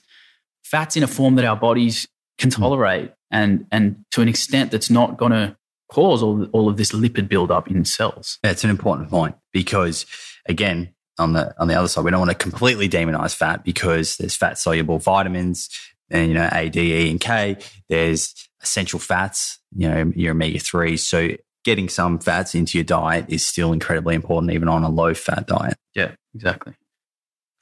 fats 0.62 0.96
in 0.96 1.02
a 1.02 1.06
form 1.06 1.34
that 1.36 1.44
our 1.44 1.56
bodies 1.56 2.08
can 2.38 2.50
tolerate 2.50 3.12
and, 3.30 3.66
and 3.70 4.04
to 4.10 4.22
an 4.22 4.28
extent 4.28 4.70
that's 4.70 4.90
not 4.90 5.18
going 5.18 5.32
to 5.32 5.56
cause 5.92 6.22
all, 6.22 6.44
all 6.52 6.70
of 6.70 6.78
this 6.78 6.92
lipid 6.92 7.28
buildup 7.28 7.70
in 7.70 7.84
cells. 7.84 8.38
Yeah, 8.42 8.50
it's 8.50 8.64
an 8.64 8.70
important 8.70 9.10
point 9.10 9.36
because, 9.52 10.06
again, 10.46 10.94
on 11.18 11.34
the 11.34 11.54
on 11.60 11.68
the 11.68 11.74
other 11.74 11.88
side, 11.88 12.04
we 12.04 12.10
don't 12.10 12.20
want 12.20 12.30
to 12.30 12.36
completely 12.36 12.88
demonize 12.88 13.34
fat 13.34 13.62
because 13.62 14.16
there's 14.16 14.34
fat 14.34 14.58
soluble 14.58 14.98
vitamins, 14.98 15.68
and, 16.10 16.28
you 16.28 16.34
know, 16.34 16.48
A, 16.50 16.70
D, 16.70 16.94
E, 16.94 17.10
and 17.10 17.20
K. 17.20 17.58
There's 17.88 18.34
essential 18.62 18.98
fats, 18.98 19.58
you 19.76 19.88
know, 19.88 20.12
your 20.16 20.32
omega 20.32 20.58
3. 20.58 20.96
So 20.96 21.30
getting 21.64 21.88
some 21.88 22.18
fats 22.18 22.54
into 22.54 22.78
your 22.78 22.84
diet 22.84 23.26
is 23.28 23.46
still 23.46 23.72
incredibly 23.72 24.14
important, 24.14 24.52
even 24.52 24.68
on 24.68 24.84
a 24.84 24.88
low 24.88 25.12
fat 25.12 25.46
diet. 25.46 25.76
Yeah, 25.94 26.12
exactly. 26.34 26.74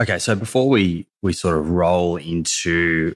Okay, 0.01 0.19
so 0.19 0.37
before 0.37 0.69
we 0.69 1.09
we 1.21 1.33
sort 1.33 1.59
of 1.59 1.71
roll 1.71 2.17
into 2.17 3.13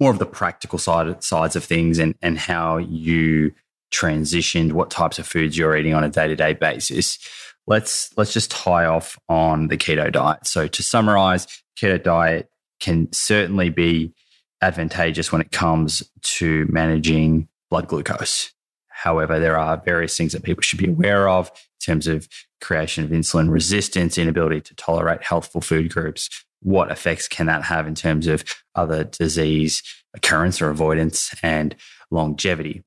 more 0.00 0.10
of 0.10 0.18
the 0.18 0.26
practical 0.26 0.78
side 0.78 1.22
sides 1.22 1.54
of 1.54 1.64
things 1.64 1.98
and 1.98 2.16
and 2.20 2.38
how 2.38 2.76
you 2.76 3.54
transitioned 3.90 4.72
what 4.72 4.90
types 4.90 5.18
of 5.18 5.26
foods 5.26 5.56
you're 5.56 5.76
eating 5.76 5.94
on 5.94 6.04
a 6.04 6.08
day-to-day 6.08 6.54
basis, 6.54 7.18
let's 7.66 8.10
let's 8.16 8.32
just 8.32 8.50
tie 8.50 8.86
off 8.86 9.18
on 9.28 9.68
the 9.68 9.76
keto 9.76 10.10
diet. 10.10 10.46
So 10.46 10.66
to 10.66 10.82
summarize, 10.82 11.46
keto 11.78 12.02
diet 12.02 12.50
can 12.80 13.12
certainly 13.12 13.70
be 13.70 14.12
advantageous 14.60 15.30
when 15.30 15.40
it 15.40 15.52
comes 15.52 16.02
to 16.22 16.66
managing 16.68 17.48
blood 17.70 17.88
glucose. 17.88 18.52
However, 18.88 19.38
there 19.38 19.56
are 19.56 19.80
various 19.84 20.16
things 20.16 20.32
that 20.32 20.42
people 20.42 20.62
should 20.62 20.78
be 20.78 20.88
aware 20.88 21.28
of 21.28 21.48
in 21.48 21.92
terms 21.92 22.06
of 22.08 22.28
creation 22.60 23.04
of 23.04 23.10
insulin 23.10 23.50
resistance, 23.50 24.18
inability 24.18 24.60
to 24.62 24.74
tolerate 24.74 25.22
healthful 25.22 25.60
food 25.60 25.92
groups. 25.92 26.28
What 26.60 26.90
effects 26.90 27.28
can 27.28 27.46
that 27.46 27.62
have 27.62 27.86
in 27.86 27.94
terms 27.94 28.26
of 28.26 28.42
other 28.74 29.04
disease 29.04 29.82
occurrence 30.14 30.60
or 30.60 30.70
avoidance 30.70 31.32
and 31.44 31.76
longevity? 32.10 32.82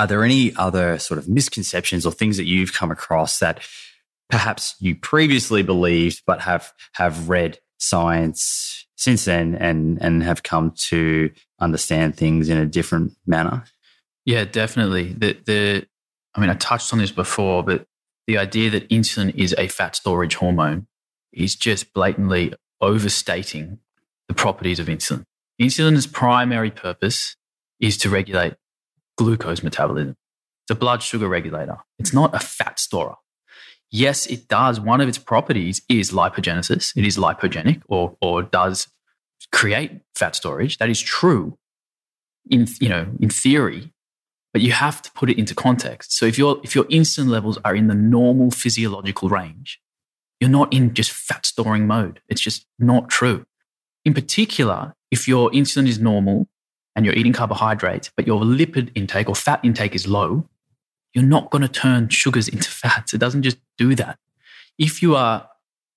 Are 0.00 0.06
there 0.06 0.24
any 0.24 0.56
other 0.56 0.98
sort 0.98 1.18
of 1.18 1.28
misconceptions 1.28 2.06
or 2.06 2.12
things 2.12 2.38
that 2.38 2.46
you've 2.46 2.72
come 2.72 2.90
across 2.90 3.38
that 3.40 3.60
perhaps 4.30 4.74
you 4.80 4.96
previously 4.96 5.62
believed 5.62 6.22
but 6.26 6.40
have 6.40 6.72
have 6.94 7.28
read 7.28 7.58
science 7.76 8.86
since 8.96 9.26
then 9.26 9.56
and 9.56 9.98
and 10.00 10.22
have 10.22 10.42
come 10.42 10.72
to 10.88 11.30
understand 11.60 12.16
things 12.16 12.48
in 12.48 12.56
a 12.56 12.64
different 12.64 13.12
manner? 13.26 13.64
Yeah, 14.24 14.46
definitely. 14.46 15.12
The 15.12 15.36
the 15.44 15.86
I 16.34 16.40
mean, 16.40 16.48
I 16.48 16.54
touched 16.54 16.94
on 16.94 16.98
this 16.98 17.12
before, 17.12 17.62
but 17.62 17.84
the 18.26 18.38
idea 18.38 18.70
that 18.70 18.88
insulin 18.88 19.34
is 19.34 19.54
a 19.58 19.68
fat 19.68 19.96
storage 19.96 20.36
hormone 20.36 20.86
is 21.30 21.54
just 21.54 21.92
blatantly 21.92 22.54
overstating 22.80 23.80
the 24.28 24.34
properties 24.34 24.80
of 24.80 24.86
insulin. 24.86 25.24
Insulin's 25.60 26.06
primary 26.06 26.70
purpose 26.70 27.36
is 27.80 27.98
to 27.98 28.08
regulate 28.08 28.54
glucose 29.20 29.62
metabolism. 29.62 30.16
It's 30.64 30.70
a 30.70 30.74
blood 30.74 31.02
sugar 31.02 31.28
regulator. 31.28 31.76
It's 31.98 32.14
not 32.14 32.34
a 32.34 32.38
fat 32.38 32.78
storer. 32.78 33.16
Yes, 33.90 34.26
it 34.26 34.48
does. 34.48 34.80
One 34.80 35.02
of 35.02 35.08
its 35.08 35.18
properties 35.18 35.82
is 35.90 36.10
lipogenesis. 36.10 36.96
It 36.96 37.04
is 37.04 37.18
lipogenic 37.18 37.82
or, 37.86 38.16
or 38.22 38.42
does 38.42 38.88
create 39.52 40.00
fat 40.14 40.34
storage. 40.34 40.78
That 40.78 40.88
is 40.88 41.00
true 41.00 41.58
in, 42.48 42.66
you 42.80 42.88
know, 42.88 43.08
in 43.20 43.28
theory, 43.28 43.92
but 44.54 44.62
you 44.62 44.72
have 44.72 45.02
to 45.02 45.12
put 45.12 45.28
it 45.28 45.38
into 45.38 45.54
context. 45.54 46.16
So 46.16 46.24
if 46.24 46.38
your 46.38 46.60
if 46.62 46.74
your 46.74 46.84
insulin 46.84 47.28
levels 47.28 47.58
are 47.62 47.76
in 47.76 47.88
the 47.88 47.94
normal 47.94 48.50
physiological 48.50 49.28
range, 49.28 49.80
you're 50.40 50.48
not 50.48 50.72
in 50.72 50.94
just 50.94 51.10
fat 51.12 51.44
storing 51.44 51.86
mode. 51.86 52.20
It's 52.28 52.40
just 52.40 52.64
not 52.78 53.10
true. 53.10 53.44
In 54.06 54.14
particular, 54.14 54.94
if 55.10 55.28
your 55.28 55.50
insulin 55.50 55.86
is 55.86 55.98
normal 55.98 56.48
and 57.00 57.06
you're 57.06 57.14
eating 57.14 57.32
carbohydrates, 57.32 58.10
but 58.14 58.26
your 58.26 58.42
lipid 58.42 58.90
intake 58.94 59.26
or 59.26 59.34
fat 59.34 59.58
intake 59.62 59.94
is 59.94 60.06
low, 60.06 60.46
you're 61.14 61.24
not 61.24 61.50
going 61.50 61.62
to 61.62 61.68
turn 61.68 62.10
sugars 62.10 62.46
into 62.46 62.70
fats. 62.70 63.14
It 63.14 63.18
doesn't 63.18 63.42
just 63.42 63.56
do 63.78 63.94
that. 63.94 64.18
If 64.78 65.00
you 65.00 65.16
are 65.16 65.48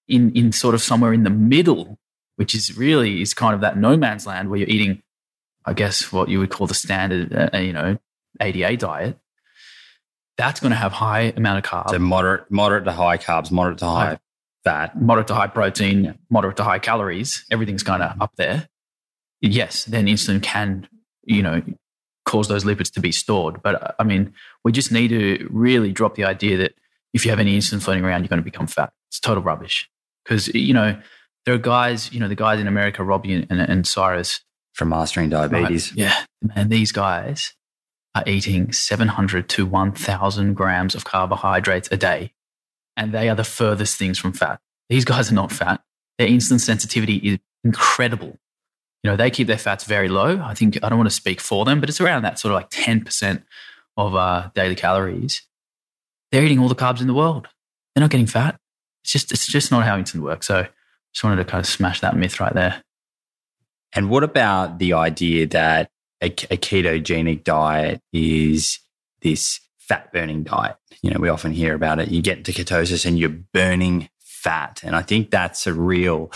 in 0.08 0.32
in 0.32 0.54
sort 0.54 0.76
of 0.76 0.82
somewhere 0.82 1.12
in 1.12 1.24
the 1.24 1.30
middle, 1.30 2.00
which 2.38 2.56
is 2.56 2.78
really 2.78 3.22
is 3.22 3.34
kind 3.34 3.54
of 3.54 3.60
that 3.60 3.78
no 3.78 3.98
man's 3.98 4.26
land 4.26 4.50
where 4.50 4.60
you're 4.60 4.70
eating, 4.70 5.04
I 5.66 5.74
guess 5.74 6.14
what 6.14 6.30
you 6.30 6.40
would 6.40 6.52
call 6.52 6.68
the 6.68 6.74
standard, 6.74 7.52
uh, 7.54 7.58
you 7.58 7.74
know, 7.74 7.98
ADA 8.40 8.78
diet, 8.78 9.20
that's 10.38 10.62
going 10.62 10.72
to 10.72 10.78
have 10.78 10.94
high 10.94 11.34
amount 11.36 11.66
of 11.66 11.70
carbs. 11.70 11.90
So 11.90 12.00
moderate, 12.00 12.50
moderate 12.50 12.86
to 12.86 12.94
high 12.94 13.18
carbs, 13.18 13.52
moderate 13.52 13.80
to 13.80 13.88
high 13.88 14.20
fat, 14.64 15.02
moderate 15.02 15.28
to 15.28 15.36
high 15.36 15.48
protein, 15.48 16.04
yeah. 16.06 16.14
moderate 16.30 16.56
to 16.58 16.64
high 16.64 16.80
calories. 16.80 17.46
Everything's 17.52 17.84
kind 17.84 18.02
of 18.02 18.22
up 18.22 18.32
there. 18.38 18.70
Yes, 19.42 19.84
then 19.84 20.06
insulin 20.06 20.42
can, 20.42 20.88
you 21.24 21.42
know, 21.42 21.62
cause 22.26 22.48
those 22.48 22.64
lipids 22.64 22.92
to 22.94 23.00
be 23.00 23.12
stored. 23.12 23.62
But 23.62 23.82
uh, 23.82 23.92
I 24.00 24.04
mean, 24.04 24.34
we 24.64 24.72
just 24.72 24.92
need 24.92 25.10
to 25.10 25.48
really 25.52 25.92
drop 25.92 26.16
the 26.16 26.24
idea 26.24 26.58
that 26.58 26.74
if 27.14 27.26
you 27.26 27.32
have 27.32 27.40
any 27.40 27.58
insulin 27.58 27.82
floating 27.82 28.04
around, 28.04 28.22
you're 28.24 28.30
going 28.30 28.42
to 28.42 28.44
become 28.44 28.68
fat. 28.68 28.94
It's 29.10 29.20
total 29.20 29.44
rubbish. 29.44 29.90
Because 30.24 30.48
you 30.50 30.74
know, 30.74 31.00
there 31.46 31.54
are 31.54 31.60
guys, 31.60 32.12
you 32.14 32.20
know, 32.20 32.28
the 32.28 32.36
guys 32.36 32.60
in 32.60 32.68
America, 32.68 33.04
Robby 33.04 33.34
and, 33.34 33.48
and, 33.50 33.60
and 33.60 33.88
Cyrus 33.88 34.42
from 34.74 34.90
mastering 34.90 35.30
diabetes. 35.30 35.92
Right? 35.92 36.00
Yeah, 36.00 36.26
man, 36.42 36.70
these 36.70 36.92
guys 36.92 37.54
are 38.16 38.24
eating 38.28 38.72
700 38.72 39.50
to 39.50 39.66
1,000 39.66 40.54
grams 40.54 40.96
of 40.96 41.04
carbohydrates 41.04 41.90
a 41.92 41.98
day, 41.98 42.34
and 42.96 43.12
they 43.12 43.30
are 43.30 43.36
the 43.36 43.44
furthest 43.44 43.98
things 43.98 44.20
from 44.20 44.34
fat. 44.34 44.60
These 44.90 45.06
guys 45.06 45.32
are 45.32 45.36
not 45.36 45.52
fat. 45.52 45.82
Their 46.18 46.28
insulin 46.28 46.60
sensitivity 46.60 47.16
is 47.16 47.40
incredible. 47.64 48.38
You 49.04 49.12
know, 49.12 49.18
they 49.18 49.30
keep 49.30 49.48
their 49.48 49.58
fats 49.58 49.84
very 49.84 50.08
low. 50.08 50.42
I 50.42 50.54
think 50.54 50.78
I 50.82 50.90
don't 50.90 50.98
want 50.98 51.10
to 51.10 51.16
speak 51.16 51.42
for 51.42 51.66
them, 51.66 51.80
but 51.80 51.90
it's 51.90 52.00
around 52.00 52.24
that 52.24 52.40
sort 52.40 52.54
of 52.54 52.56
like 52.56 52.70
10% 52.70 53.44
of 53.98 54.16
uh, 54.16 54.50
daily 54.56 54.76
calories. 54.76 55.42
They're 56.32 56.44
eating 56.44 56.60
all 56.60 56.70
the 56.70 56.76
carbs 56.76 57.02
in 57.02 57.08
the 57.08 57.14
world. 57.14 57.48
They're 57.94 58.02
not 58.02 58.10
getting 58.10 58.28
fat. 58.28 58.58
It's 59.04 59.12
just 59.12 59.32
it's 59.32 59.46
just 59.46 59.72
not 59.72 59.84
how 59.84 59.98
insulin 59.98 60.22
works. 60.22 60.48
So 60.48 60.66
just 61.14 61.24
wanted 61.24 61.36
to 61.36 61.46
kind 61.46 61.60
of 61.60 61.68
smash 61.68 62.00
that 62.00 62.16
myth 62.16 62.40
right 62.40 62.54
there. 62.54 62.82
And 63.94 64.10
what 64.10 64.24
about 64.24 64.80
the 64.80 64.94
idea 64.94 65.46
that 65.48 65.92
a, 66.24 66.28
a 66.28 66.58
ketogenic 66.58 67.44
diet 67.44 68.02
is 68.14 68.80
this 69.22 69.60
fat 69.78 70.12
burning 70.14 70.44
diet. 70.44 70.78
You 71.02 71.12
know, 71.12 71.20
we 71.20 71.30
often 71.30 71.52
hear 71.52 71.76
about 71.76 72.00
it. 72.00 72.10
You 72.10 72.22
get 72.22 72.38
into 72.38 72.54
ketosis 72.54 73.06
and 73.06 73.20
you're 73.20 73.30
burning 73.30 74.10
fat. 74.20 74.82
And 74.84 74.96
I 74.96 75.02
think 75.02 75.30
that's 75.30 75.68
a 75.68 75.74
real 75.74 76.32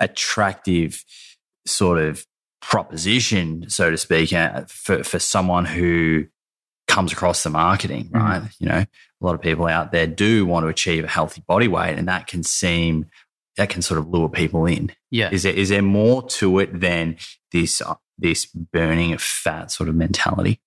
attractive 0.00 1.04
sort 1.66 1.98
of 1.98 2.26
proposition, 2.60 3.68
so 3.68 3.90
to 3.90 3.96
speak, 3.96 4.32
uh, 4.32 4.64
for, 4.68 5.02
for 5.02 5.18
someone 5.18 5.64
who 5.64 6.26
comes 6.88 7.12
across 7.12 7.42
the 7.42 7.50
marketing, 7.50 8.06
mm-hmm. 8.06 8.18
right? 8.18 8.42
Mm. 8.42 8.54
You 8.58 8.68
know, 8.68 8.84
a 8.84 8.86
lot 9.20 9.34
of 9.34 9.40
people 9.40 9.66
out 9.66 9.92
there 9.92 10.06
do 10.06 10.46
want 10.46 10.64
to 10.64 10.68
achieve 10.68 11.04
a 11.04 11.08
healthy 11.08 11.42
body 11.46 11.68
weight, 11.68 11.98
and 11.98 12.08
that 12.08 12.26
can 12.26 12.42
seem 12.42 13.06
that 13.56 13.68
can 13.68 13.82
sort 13.82 13.98
of 13.98 14.08
lure 14.08 14.28
people 14.28 14.64
in. 14.64 14.92
Yeah. 15.10 15.28
Is 15.32 15.42
there 15.42 15.52
is 15.52 15.68
there 15.68 15.82
more 15.82 16.26
to 16.28 16.58
it 16.60 16.80
than 16.80 17.16
this 17.52 17.82
uh, 17.82 17.94
this 18.20 18.46
burning 18.46 19.12
of 19.12 19.20
fat 19.20 19.70
sort 19.70 19.88
of 19.88 19.94
mentality. 19.94 20.60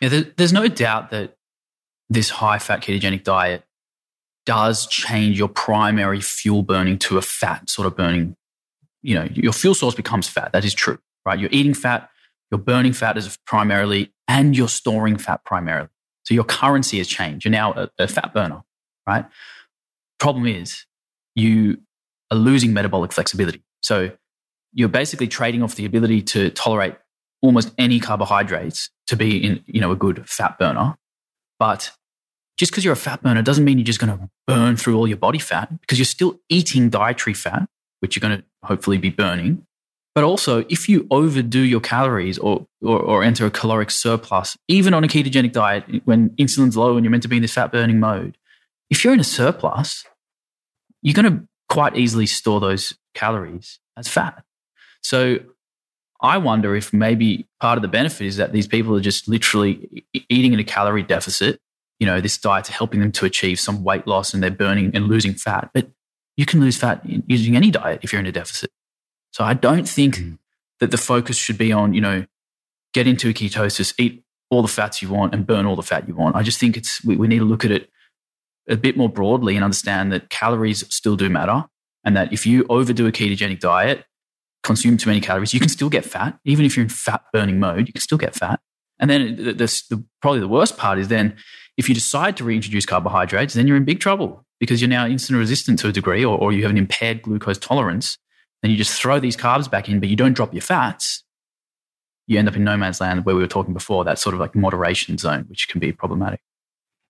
Yeah, 0.00 0.08
there, 0.08 0.24
there's 0.36 0.52
no 0.52 0.68
doubt 0.68 1.10
that 1.10 1.36
this 2.08 2.30
high 2.30 2.58
fat 2.58 2.80
ketogenic 2.82 3.24
diet 3.24 3.64
does 4.46 4.86
change 4.86 5.38
your 5.38 5.48
primary 5.48 6.20
fuel 6.20 6.62
burning 6.62 6.98
to 6.98 7.18
a 7.18 7.22
fat 7.22 7.68
sort 7.68 7.86
of 7.86 7.96
burning. 7.96 8.36
You 9.02 9.16
know, 9.16 9.28
your 9.32 9.52
fuel 9.52 9.74
source 9.74 9.94
becomes 9.94 10.28
fat. 10.28 10.52
That 10.52 10.64
is 10.64 10.74
true, 10.74 10.98
right? 11.26 11.38
You're 11.38 11.50
eating 11.52 11.74
fat, 11.74 12.08
you're 12.50 12.58
burning 12.58 12.92
fat 12.92 13.16
as 13.16 13.36
primarily, 13.46 14.12
and 14.28 14.56
you're 14.56 14.68
storing 14.68 15.18
fat 15.18 15.44
primarily. 15.44 15.88
So 16.24 16.34
your 16.34 16.44
currency 16.44 16.98
has 16.98 17.08
changed. 17.08 17.44
You're 17.44 17.52
now 17.52 17.72
a, 17.72 17.90
a 17.98 18.08
fat 18.08 18.32
burner, 18.32 18.62
right? 19.06 19.26
Problem 20.18 20.46
is, 20.46 20.86
you 21.34 21.78
are 22.30 22.36
losing 22.36 22.72
metabolic 22.72 23.12
flexibility. 23.12 23.62
So 23.82 24.12
you're 24.72 24.88
basically 24.88 25.28
trading 25.28 25.62
off 25.62 25.74
the 25.74 25.84
ability 25.84 26.22
to 26.22 26.50
tolerate 26.50 26.94
almost 27.40 27.72
any 27.76 27.98
carbohydrates 27.98 28.90
to 29.08 29.16
be 29.16 29.44
in, 29.44 29.64
you 29.66 29.80
know, 29.80 29.90
a 29.90 29.96
good 29.96 30.28
fat 30.28 30.58
burner. 30.58 30.96
But 31.58 31.90
just 32.56 32.70
because 32.70 32.84
you're 32.84 32.92
a 32.92 32.96
fat 32.96 33.22
burner 33.22 33.42
doesn't 33.42 33.64
mean 33.64 33.78
you're 33.78 33.84
just 33.84 33.98
going 33.98 34.16
to 34.16 34.30
burn 34.46 34.76
through 34.76 34.96
all 34.96 35.08
your 35.08 35.16
body 35.16 35.38
fat 35.38 35.80
because 35.80 35.98
you're 35.98 36.04
still 36.06 36.40
eating 36.48 36.90
dietary 36.90 37.34
fat, 37.34 37.68
which 38.02 38.16
you're 38.16 38.28
going 38.28 38.38
to 38.38 38.44
hopefully 38.64 38.98
be 38.98 39.10
burning. 39.10 39.64
But 40.14 40.24
also, 40.24 40.64
if 40.68 40.88
you 40.88 41.06
overdo 41.10 41.60
your 41.60 41.80
calories 41.80 42.36
or, 42.36 42.66
or, 42.82 43.00
or, 43.00 43.22
enter 43.22 43.46
a 43.46 43.50
caloric 43.50 43.90
surplus, 43.90 44.58
even 44.68 44.92
on 44.92 45.04
a 45.04 45.08
ketogenic 45.08 45.52
diet, 45.52 45.84
when 46.04 46.34
insulin's 46.36 46.76
low 46.76 46.96
and 46.96 47.04
you're 47.04 47.10
meant 47.10 47.22
to 47.22 47.30
be 47.30 47.36
in 47.36 47.42
this 47.42 47.54
fat 47.54 47.72
burning 47.72 47.98
mode, 47.98 48.36
if 48.90 49.04
you're 49.04 49.14
in 49.14 49.20
a 49.20 49.24
surplus, 49.24 50.04
you're 51.00 51.14
going 51.14 51.32
to 51.32 51.48
quite 51.70 51.96
easily 51.96 52.26
store 52.26 52.60
those 52.60 52.92
calories 53.14 53.78
as 53.96 54.06
fat. 54.06 54.44
So 55.02 55.38
I 56.20 56.36
wonder 56.36 56.76
if 56.76 56.92
maybe 56.92 57.48
part 57.58 57.78
of 57.78 57.82
the 57.82 57.88
benefit 57.88 58.26
is 58.26 58.36
that 58.36 58.52
these 58.52 58.66
people 58.66 58.94
are 58.94 59.00
just 59.00 59.28
literally 59.28 60.04
eating 60.28 60.52
in 60.52 60.58
a 60.58 60.64
calorie 60.64 61.02
deficit. 61.02 61.58
You 61.98 62.06
know, 62.06 62.20
this 62.20 62.36
diet's 62.36 62.68
helping 62.68 63.00
them 63.00 63.12
to 63.12 63.24
achieve 63.24 63.58
some 63.58 63.82
weight 63.82 64.06
loss 64.06 64.34
and 64.34 64.42
they're 64.42 64.50
burning 64.50 64.90
and 64.94 65.06
losing 65.06 65.34
fat. 65.34 65.70
But 65.72 65.88
you 66.36 66.46
can 66.46 66.60
lose 66.60 66.76
fat 66.76 67.02
using 67.04 67.56
any 67.56 67.70
diet 67.70 68.00
if 68.02 68.12
you're 68.12 68.20
in 68.20 68.26
a 68.26 68.32
deficit. 68.32 68.70
So 69.32 69.44
I 69.44 69.54
don't 69.54 69.88
think 69.88 70.16
mm. 70.16 70.38
that 70.80 70.90
the 70.90 70.96
focus 70.96 71.36
should 71.36 71.58
be 71.58 71.72
on, 71.72 71.94
you 71.94 72.00
know, 72.00 72.26
get 72.92 73.06
into 73.06 73.28
a 73.28 73.32
ketosis, 73.32 73.94
eat 73.98 74.24
all 74.50 74.62
the 74.62 74.68
fats 74.68 75.00
you 75.00 75.08
want 75.08 75.34
and 75.34 75.46
burn 75.46 75.66
all 75.66 75.76
the 75.76 75.82
fat 75.82 76.06
you 76.06 76.14
want. 76.14 76.36
I 76.36 76.42
just 76.42 76.58
think 76.60 76.76
it's, 76.76 77.02
we, 77.04 77.16
we 77.16 77.28
need 77.28 77.38
to 77.38 77.44
look 77.44 77.64
at 77.64 77.70
it 77.70 77.90
a 78.68 78.76
bit 78.76 78.96
more 78.96 79.08
broadly 79.08 79.56
and 79.56 79.64
understand 79.64 80.12
that 80.12 80.28
calories 80.30 80.84
still 80.94 81.16
do 81.16 81.28
matter. 81.28 81.64
And 82.04 82.16
that 82.16 82.32
if 82.32 82.46
you 82.46 82.66
overdo 82.68 83.06
a 83.06 83.12
ketogenic 83.12 83.60
diet, 83.60 84.04
consume 84.62 84.96
too 84.96 85.08
many 85.08 85.20
calories, 85.20 85.54
you 85.54 85.60
can 85.60 85.68
still 85.68 85.88
get 85.88 86.04
fat. 86.04 86.38
Even 86.44 86.64
if 86.64 86.76
you're 86.76 86.84
in 86.84 86.88
fat 86.88 87.22
burning 87.32 87.58
mode, 87.58 87.86
you 87.86 87.92
can 87.92 88.02
still 88.02 88.18
get 88.18 88.34
fat. 88.34 88.60
And 88.98 89.10
then 89.10 89.36
the, 89.36 89.52
the, 89.52 89.82
the, 89.90 90.04
probably 90.20 90.40
the 90.40 90.48
worst 90.48 90.76
part 90.76 90.98
is 90.98 91.08
then 91.08 91.36
if 91.76 91.88
you 91.88 91.94
decide 91.94 92.36
to 92.36 92.44
reintroduce 92.44 92.86
carbohydrates, 92.86 93.54
then 93.54 93.66
you're 93.66 93.76
in 93.76 93.84
big 93.84 94.00
trouble 94.00 94.44
because 94.62 94.80
you're 94.80 94.88
now 94.88 95.04
insulin 95.04 95.38
resistant 95.38 95.76
to 95.76 95.88
a 95.88 95.92
degree 95.92 96.24
or, 96.24 96.38
or 96.38 96.52
you 96.52 96.62
have 96.62 96.70
an 96.70 96.78
impaired 96.78 97.20
glucose 97.20 97.58
tolerance. 97.58 98.16
Then 98.62 98.70
you 98.70 98.76
just 98.76 98.96
throw 98.96 99.18
these 99.18 99.36
carbs 99.36 99.68
back 99.68 99.88
in, 99.88 99.98
but 99.98 100.08
you 100.08 100.14
don't 100.14 100.34
drop 100.34 100.54
your 100.54 100.62
fats. 100.62 101.24
You 102.28 102.38
end 102.38 102.46
up 102.46 102.54
in 102.54 102.62
no 102.62 102.76
man's 102.76 103.00
land 103.00 103.24
where 103.24 103.34
we 103.34 103.42
were 103.42 103.48
talking 103.48 103.74
before, 103.74 104.04
that 104.04 104.20
sort 104.20 104.34
of 104.34 104.40
like 104.40 104.54
moderation 104.54 105.18
zone, 105.18 105.46
which 105.48 105.68
can 105.68 105.80
be 105.80 105.90
problematic. 105.90 106.40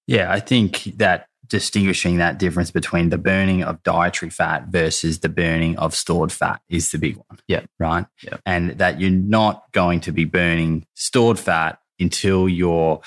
Yeah, 0.06 0.32
I 0.32 0.40
think 0.40 0.84
that 0.96 1.26
distinguishing 1.46 2.16
that 2.16 2.38
difference 2.38 2.70
between 2.70 3.10
the 3.10 3.18
burning 3.18 3.62
of 3.62 3.82
dietary 3.82 4.30
fat 4.30 4.68
versus 4.68 5.20
the 5.20 5.28
burning 5.28 5.76
of 5.76 5.94
stored 5.94 6.32
fat 6.32 6.62
is 6.70 6.90
the 6.90 6.96
big 6.96 7.16
one. 7.16 7.38
Yeah. 7.48 7.66
Right. 7.78 8.06
Yeah. 8.22 8.38
And 8.46 8.78
that 8.78 8.98
you're 8.98 9.10
not 9.10 9.70
going 9.72 10.00
to 10.00 10.12
be 10.12 10.24
burning 10.24 10.86
stored 10.94 11.38
fat 11.38 11.80
until 12.00 12.48
you're 12.48 13.02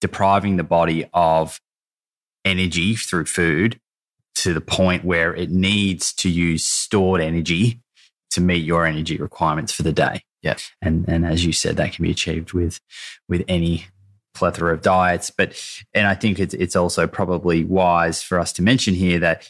depriving 0.00 0.56
the 0.56 0.64
body 0.64 1.06
of 1.12 1.60
energy 2.44 2.94
through 2.94 3.26
food 3.26 3.80
to 4.36 4.52
the 4.52 4.60
point 4.60 5.04
where 5.04 5.34
it 5.34 5.50
needs 5.50 6.12
to 6.12 6.28
use 6.28 6.64
stored 6.64 7.20
energy 7.20 7.80
to 8.30 8.40
meet 8.40 8.64
your 8.64 8.84
energy 8.84 9.16
requirements 9.16 9.72
for 9.72 9.82
the 9.82 9.92
day. 9.92 10.22
Yeah. 10.42 10.56
And 10.82 11.08
and 11.08 11.24
as 11.24 11.44
you 11.44 11.52
said, 11.52 11.76
that 11.76 11.92
can 11.92 12.02
be 12.02 12.10
achieved 12.10 12.52
with 12.52 12.80
with 13.28 13.44
any 13.48 13.86
plethora 14.34 14.74
of 14.74 14.82
diets. 14.82 15.30
But 15.30 15.58
and 15.94 16.06
I 16.06 16.14
think 16.14 16.38
it's 16.38 16.54
it's 16.54 16.76
also 16.76 17.06
probably 17.06 17.64
wise 17.64 18.22
for 18.22 18.38
us 18.38 18.52
to 18.54 18.62
mention 18.62 18.94
here 18.94 19.18
that 19.20 19.48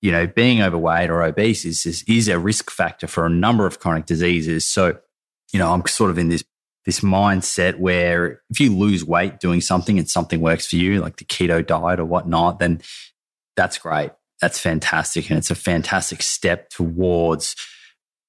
you 0.00 0.12
know 0.12 0.26
being 0.26 0.62
overweight 0.62 1.10
or 1.10 1.22
obese 1.22 1.64
is 1.64 1.84
is, 1.86 2.04
is 2.04 2.28
a 2.28 2.38
risk 2.38 2.70
factor 2.70 3.06
for 3.06 3.26
a 3.26 3.30
number 3.30 3.66
of 3.66 3.80
chronic 3.80 4.06
diseases. 4.06 4.66
So 4.66 4.98
you 5.52 5.58
know 5.58 5.72
I'm 5.72 5.84
sort 5.86 6.10
of 6.10 6.18
in 6.18 6.28
this 6.28 6.44
this 6.88 7.00
mindset 7.00 7.78
where 7.78 8.40
if 8.48 8.58
you 8.58 8.74
lose 8.74 9.04
weight 9.04 9.40
doing 9.40 9.60
something 9.60 9.98
and 9.98 10.08
something 10.08 10.40
works 10.40 10.68
for 10.68 10.76
you, 10.76 11.02
like 11.02 11.18
the 11.18 11.24
keto 11.26 11.64
diet 11.64 12.00
or 12.00 12.06
whatnot, 12.06 12.60
then 12.60 12.80
that's 13.56 13.76
great. 13.76 14.10
That's 14.40 14.58
fantastic. 14.58 15.28
And 15.28 15.36
it's 15.36 15.50
a 15.50 15.54
fantastic 15.54 16.22
step 16.22 16.70
towards 16.70 17.56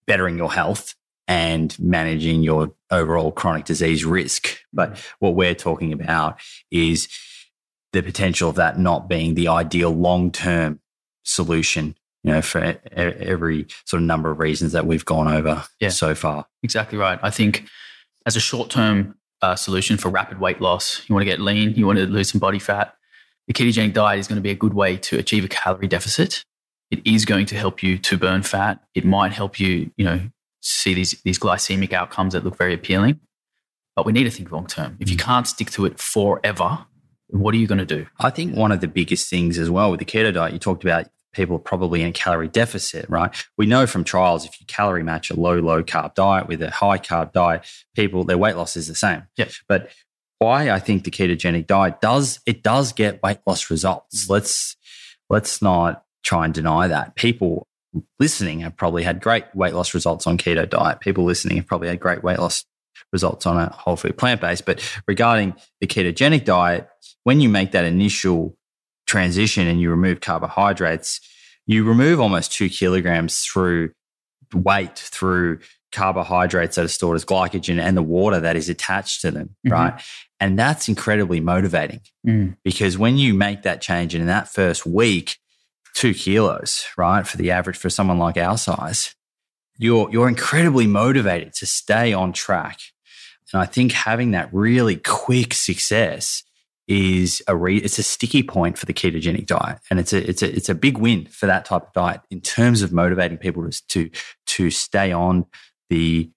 bettering 0.07 0.37
your 0.37 0.51
health 0.51 0.93
and 1.25 1.73
managing 1.79 2.43
your 2.43 2.73
overall 2.91 3.31
chronic 3.31 3.63
disease 3.63 4.03
risk. 4.03 4.57
But 4.73 5.01
what 5.19 5.35
we're 5.35 5.55
talking 5.55 5.93
about 5.93 6.41
is 6.69 7.07
the 7.93 8.03
potential 8.03 8.49
of 8.49 8.57
that 8.57 8.77
not 8.77 9.07
being 9.07 9.35
the 9.35 9.47
ideal 9.47 9.91
long 9.91 10.33
term 10.33 10.81
solution 11.23 11.95
you 12.23 12.33
know, 12.33 12.41
for 12.41 12.77
every 12.91 13.67
sort 13.85 14.01
of 14.01 14.05
number 14.05 14.29
of 14.29 14.39
reasons 14.39 14.73
that 14.73 14.85
we've 14.85 15.05
gone 15.05 15.29
over 15.29 15.63
yeah, 15.79 15.87
so 15.87 16.13
far. 16.13 16.45
Exactly 16.61 16.97
right. 16.97 17.17
I 17.23 17.29
think 17.29 17.69
as 18.25 18.35
a 18.35 18.39
short 18.39 18.69
term 18.69 19.15
uh, 19.41 19.55
solution 19.55 19.97
for 19.97 20.09
rapid 20.09 20.39
weight 20.39 20.61
loss, 20.61 21.01
you 21.07 21.15
want 21.15 21.21
to 21.21 21.29
get 21.29 21.39
lean, 21.39 21.73
you 21.75 21.85
want 21.85 21.99
to 21.99 22.05
lose 22.05 22.31
some 22.31 22.39
body 22.39 22.59
fat, 22.59 22.95
the 23.47 23.53
ketogenic 23.53 23.93
diet 23.93 24.19
is 24.19 24.27
going 24.27 24.37
to 24.37 24.43
be 24.43 24.51
a 24.51 24.55
good 24.55 24.73
way 24.75 24.95
to 24.97 25.17
achieve 25.17 25.43
a 25.43 25.47
calorie 25.47 25.87
deficit. 25.87 26.43
It 26.91 27.01
is 27.05 27.25
going 27.25 27.47
to 27.47 27.55
help 27.55 27.81
you 27.81 27.97
to 27.97 28.17
burn 28.17 28.43
fat. 28.43 28.83
It 28.93 29.05
might 29.05 29.31
help 29.31 29.59
you, 29.59 29.91
you 29.97 30.05
know, 30.05 30.21
see 30.61 30.93
these, 30.93 31.19
these 31.23 31.39
glycemic 31.39 31.91
outcomes 31.91 32.33
that 32.33 32.43
look 32.43 32.57
very 32.57 32.73
appealing. 32.73 33.19
But 33.95 34.05
we 34.05 34.11
need 34.11 34.25
to 34.25 34.31
think 34.31 34.51
long 34.51 34.67
term. 34.67 34.97
If 34.99 35.09
you 35.09 35.17
mm. 35.17 35.21
can't 35.21 35.47
stick 35.47 35.71
to 35.71 35.85
it 35.85 35.99
forever, 35.99 36.85
what 37.27 37.53
are 37.55 37.57
you 37.57 37.67
going 37.67 37.79
to 37.79 37.85
do? 37.85 38.05
I 38.19 38.29
think 38.29 38.55
one 38.55 38.71
of 38.71 38.81
the 38.81 38.87
biggest 38.87 39.29
things 39.29 39.57
as 39.57 39.69
well 39.69 39.89
with 39.89 39.99
the 39.99 40.05
keto 40.05 40.33
diet, 40.33 40.53
you 40.53 40.59
talked 40.59 40.83
about 40.83 41.07
people 41.33 41.55
are 41.55 41.59
probably 41.59 42.01
in 42.01 42.09
a 42.09 42.13
calorie 42.13 42.47
deficit, 42.47 43.05
right? 43.09 43.33
We 43.57 43.65
know 43.65 43.85
from 43.87 44.03
trials 44.03 44.45
if 44.45 44.59
you 44.59 44.65
calorie 44.67 45.03
match 45.03 45.29
a 45.29 45.39
low, 45.39 45.59
low 45.59 45.83
carb 45.83 46.15
diet 46.15 46.47
with 46.47 46.61
a 46.61 46.71
high 46.71 46.97
carb 46.97 47.31
diet, 47.31 47.65
people, 47.95 48.23
their 48.23 48.37
weight 48.37 48.55
loss 48.55 48.75
is 48.75 48.87
the 48.87 48.95
same. 48.95 49.23
Yeah. 49.37 49.49
But 49.67 49.91
why 50.39 50.69
I 50.69 50.79
think 50.79 51.03
the 51.03 51.11
ketogenic 51.11 51.67
diet 51.67 52.01
does, 52.01 52.39
it 52.45 52.63
does 52.63 52.93
get 52.93 53.21
weight 53.21 53.39
loss 53.45 53.69
results. 53.69 54.29
Let's, 54.29 54.75
let's 55.29 55.61
not 55.61 56.03
try 56.23 56.45
and 56.45 56.53
deny 56.53 56.87
that. 56.87 57.15
People 57.15 57.67
listening 58.19 58.61
have 58.61 58.75
probably 58.77 59.03
had 59.03 59.21
great 59.21 59.45
weight 59.53 59.73
loss 59.73 59.93
results 59.93 60.27
on 60.27 60.37
keto 60.37 60.69
diet. 60.69 60.99
People 60.99 61.25
listening 61.25 61.57
have 61.57 61.67
probably 61.67 61.87
had 61.87 61.99
great 61.99 62.23
weight 62.23 62.39
loss 62.39 62.65
results 63.11 63.45
on 63.45 63.57
a 63.57 63.69
whole 63.69 63.95
food 63.95 64.17
plant 64.17 64.41
based. 64.41 64.65
But 64.65 64.81
regarding 65.07 65.55
the 65.81 65.87
ketogenic 65.87 66.45
diet, 66.45 66.87
when 67.23 67.41
you 67.41 67.49
make 67.49 67.71
that 67.71 67.85
initial 67.85 68.55
transition 69.09 69.67
and 69.67 69.81
you 69.81 69.89
remove 69.89 70.21
carbohydrates, 70.21 71.19
you 71.65 71.83
remove 71.83 72.19
almost 72.19 72.51
two 72.51 72.69
kilograms 72.69 73.39
through 73.39 73.91
weight 74.53 74.97
through 74.97 75.59
carbohydrates 75.91 76.75
that 76.75 76.85
are 76.85 76.89
stored 76.89 77.15
as 77.15 77.25
glycogen 77.25 77.81
and 77.81 77.97
the 77.97 78.03
water 78.03 78.39
that 78.39 78.55
is 78.55 78.69
attached 78.69 79.21
to 79.21 79.31
them, 79.31 79.55
mm-hmm. 79.65 79.73
right? 79.73 80.01
And 80.39 80.57
that's 80.57 80.87
incredibly 80.87 81.39
motivating 81.39 82.01
mm. 82.25 82.55
because 82.63 82.97
when 82.97 83.17
you 83.17 83.33
make 83.33 83.63
that 83.63 83.81
change 83.81 84.13
and 84.13 84.21
in 84.21 84.27
that 84.27 84.47
first 84.47 84.85
week, 84.85 85.37
two 85.95 86.13
kilos, 86.13 86.85
right, 86.97 87.27
for 87.27 87.37
the 87.37 87.51
average 87.51 87.77
for 87.77 87.89
someone 87.89 88.19
like 88.19 88.37
our 88.37 88.57
size, 88.57 89.15
you're 89.77 90.09
you're 90.11 90.27
incredibly 90.27 90.87
motivated 90.87 91.53
to 91.53 91.65
stay 91.65 92.13
on 92.13 92.33
track. 92.33 92.79
And 93.51 93.61
I 93.61 93.65
think 93.65 93.91
having 93.91 94.31
that 94.31 94.49
really 94.53 94.97
quick 94.97 95.53
success 95.53 96.43
is 96.89 97.43
a 97.47 97.55
re- 97.55 97.77
it's 97.77 97.99
a 97.99 98.03
sticky 98.03 98.41
point 98.41 98.75
for 98.75 98.87
the 98.87 98.93
ketogenic 98.93 99.45
diet, 99.45 99.79
and 99.89 99.99
it's 99.99 100.11
a 100.11 100.27
it's 100.27 100.41
a 100.41 100.53
it's 100.53 100.69
a 100.69 100.75
big 100.75 100.97
win 100.97 101.25
for 101.27 101.45
that 101.45 101.63
type 101.63 101.83
of 101.83 101.93
diet 101.93 102.21
in 102.31 102.41
terms 102.41 102.81
of 102.81 102.91
motivating 102.91 103.37
people 103.37 103.69
to 103.69 103.87
to, 103.87 104.09
to 104.47 104.71
stay 104.71 105.11
on 105.11 105.45
the 105.91 106.29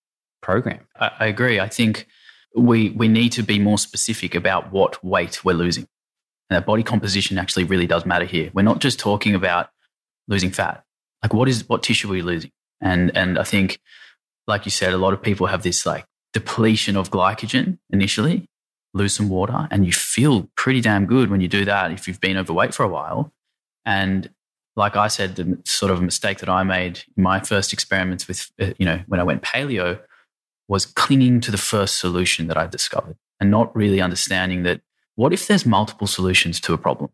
program. 0.42 0.80
I, 1.00 1.10
I 1.20 1.26
agree. 1.26 1.58
I 1.58 1.68
think 1.68 2.06
we 2.54 2.90
we 2.90 3.08
need 3.08 3.32
to 3.32 3.42
be 3.42 3.58
more 3.58 3.78
specific 3.78 4.34
about 4.34 4.70
what 4.72 5.02
weight 5.02 5.42
we're 5.42 5.54
losing, 5.54 5.88
and 6.50 6.56
that 6.56 6.66
body 6.66 6.82
composition 6.82 7.38
actually 7.38 7.64
really 7.64 7.86
does 7.86 8.04
matter 8.04 8.26
here. 8.26 8.50
We're 8.52 8.62
not 8.62 8.80
just 8.80 8.98
talking 9.00 9.34
about 9.34 9.70
losing 10.28 10.50
fat. 10.50 10.84
Like 11.22 11.32
what 11.32 11.48
is 11.48 11.66
what 11.66 11.82
tissue 11.82 12.12
are 12.12 12.16
you 12.16 12.24
losing? 12.24 12.50
And 12.78 13.16
and 13.16 13.38
I 13.38 13.44
think, 13.44 13.80
like 14.46 14.66
you 14.66 14.70
said, 14.70 14.92
a 14.92 14.98
lot 14.98 15.14
of 15.14 15.22
people 15.22 15.46
have 15.46 15.62
this 15.62 15.86
like 15.86 16.04
depletion 16.34 16.98
of 16.98 17.10
glycogen 17.10 17.78
initially 17.88 18.50
lose 18.94 19.14
some 19.14 19.28
water, 19.28 19.68
and 19.70 19.86
you 19.86 19.92
feel 19.92 20.48
pretty 20.56 20.80
damn 20.80 21.06
good 21.06 21.30
when 21.30 21.40
you 21.40 21.48
do 21.48 21.64
that 21.64 21.92
if 21.92 22.06
you've 22.06 22.20
been 22.20 22.36
overweight 22.36 22.74
for 22.74 22.84
a 22.84 22.88
while. 22.88 23.32
And 23.84 24.30
like 24.76 24.96
I 24.96 25.08
said, 25.08 25.36
the 25.36 25.58
sort 25.64 25.92
of 25.92 26.02
mistake 26.02 26.38
that 26.38 26.48
I 26.48 26.62
made 26.62 27.02
in 27.16 27.22
my 27.22 27.40
first 27.40 27.72
experiments 27.72 28.26
with, 28.28 28.50
uh, 28.60 28.72
you 28.78 28.86
know, 28.86 29.02
when 29.06 29.20
I 29.20 29.24
went 29.24 29.42
paleo 29.42 30.00
was 30.68 30.86
clinging 30.86 31.40
to 31.40 31.50
the 31.50 31.58
first 31.58 31.98
solution 31.98 32.46
that 32.46 32.56
I 32.56 32.66
discovered 32.66 33.16
and 33.40 33.50
not 33.50 33.74
really 33.76 34.00
understanding 34.00 34.62
that 34.62 34.80
what 35.16 35.32
if 35.32 35.46
there's 35.46 35.66
multiple 35.66 36.06
solutions 36.06 36.60
to 36.60 36.72
a 36.72 36.78
problem? 36.78 37.10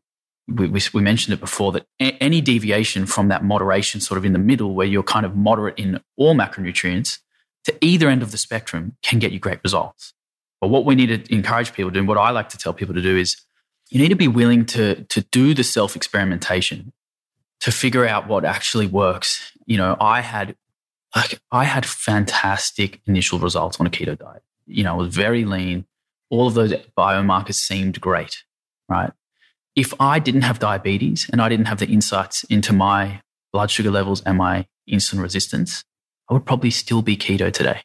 We, 0.47 0.69
we, 0.69 0.81
we 0.95 1.03
mentioned 1.03 1.35
it 1.35 1.41
before 1.41 1.73
that 1.73 1.87
a- 2.01 2.17
any 2.23 2.41
deviation 2.41 3.07
from 3.07 3.29
that 3.29 3.45
moderation 3.45 4.01
sort 4.01 4.19
of 4.19 4.25
in 4.25 4.33
the 4.33 4.39
middle 4.39 4.75
where 4.75 4.87
you're 4.87 5.03
kind 5.03 5.27
of 5.27 5.37
moderate 5.37 5.79
in 5.79 6.01
all 6.17 6.35
macronutrients 6.35 7.19
to 7.65 7.77
either 7.85 8.09
end 8.09 8.23
of 8.23 8.31
the 8.31 8.39
spectrum 8.39 8.97
can 9.03 9.19
get 9.19 9.33
you 9.33 9.39
great 9.39 9.59
results. 9.65 10.15
But 10.61 10.69
what 10.69 10.85
we 10.85 10.95
need 10.95 11.27
to 11.27 11.35
encourage 11.35 11.73
people 11.73 11.91
to 11.91 11.95
do, 11.95 11.99
and 12.01 12.09
what 12.09 12.19
I 12.19 12.31
like 12.31 12.49
to 12.51 12.59
tell 12.59 12.73
people 12.73 12.95
to 12.95 13.03
do 13.03 13.17
is 13.17 13.37
you 13.91 14.01
need 14.01 14.09
to 14.09 14.17
be 14.17 14.29
willing 14.29 14.67
to, 14.67 15.05
to 15.05 15.21
do 15.31 15.55
the 15.55 15.65
self 15.65 15.97
experimentation 15.97 16.93
to 17.61 17.73
figure 17.73 18.07
out 18.07 18.29
what 18.29 18.45
actually 18.45 18.87
works. 18.87 19.53
You 19.67 19.79
know, 19.79 19.97
I 20.01 20.21
had 20.21 20.57
like 21.15 21.41
I 21.51 21.65
had 21.65 21.87
fantastic 21.87 23.01
initial 23.07 23.39
results 23.39 23.79
on 23.81 23.87
a 23.87 23.91
keto 23.91 24.19
diet. 24.19 24.43
You 24.67 24.85
know, 24.85 24.95
I 24.95 24.97
was 24.97 25.15
very 25.15 25.45
lean. 25.45 25.87
All 26.31 26.47
of 26.47 26.55
those 26.55 26.75
biomarkers 26.97 27.55
seemed 27.55 28.01
great, 28.01 28.45
right? 28.89 29.13
If 29.75 29.95
I 30.01 30.19
didn't 30.19 30.43
have 30.43 30.59
diabetes 30.59 31.29
and 31.33 31.41
I 31.41 31.49
didn't 31.49 31.67
have 31.67 31.79
the 31.79 31.87
insights 31.87 32.45
into 32.45 32.73
my 32.73 33.23
blood 33.53 33.71
sugar 33.71 33.91
levels 33.91 34.23
and 34.23 34.37
my 34.37 34.67
insulin 34.91 35.23
resistance, 35.23 35.85
I 36.29 36.35
would 36.35 36.45
probably 36.45 36.71
still 36.71 37.01
be 37.01 37.17
keto 37.17 37.51
today 37.51 37.83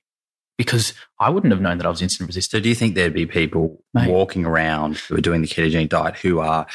because 0.66 0.94
I 1.20 1.30
wouldn't 1.30 1.52
have 1.52 1.62
known 1.62 1.78
that 1.78 1.86
I 1.86 1.90
was 1.90 2.02
insulin 2.02 2.28
resistant. 2.28 2.60
So, 2.60 2.64
do 2.64 2.70
you 2.70 2.76
think 2.76 2.96
there'd 2.96 3.14
be 3.14 3.26
people 3.26 3.84
Mate. 3.94 4.10
walking 4.10 4.46
around 4.46 4.98
who 4.98 5.16
are 5.16 5.22
doing 5.22 5.42
the 5.42 5.48
ketogenic 5.48 5.90
diet 5.90 6.18
who 6.18 6.40
are 6.40 6.68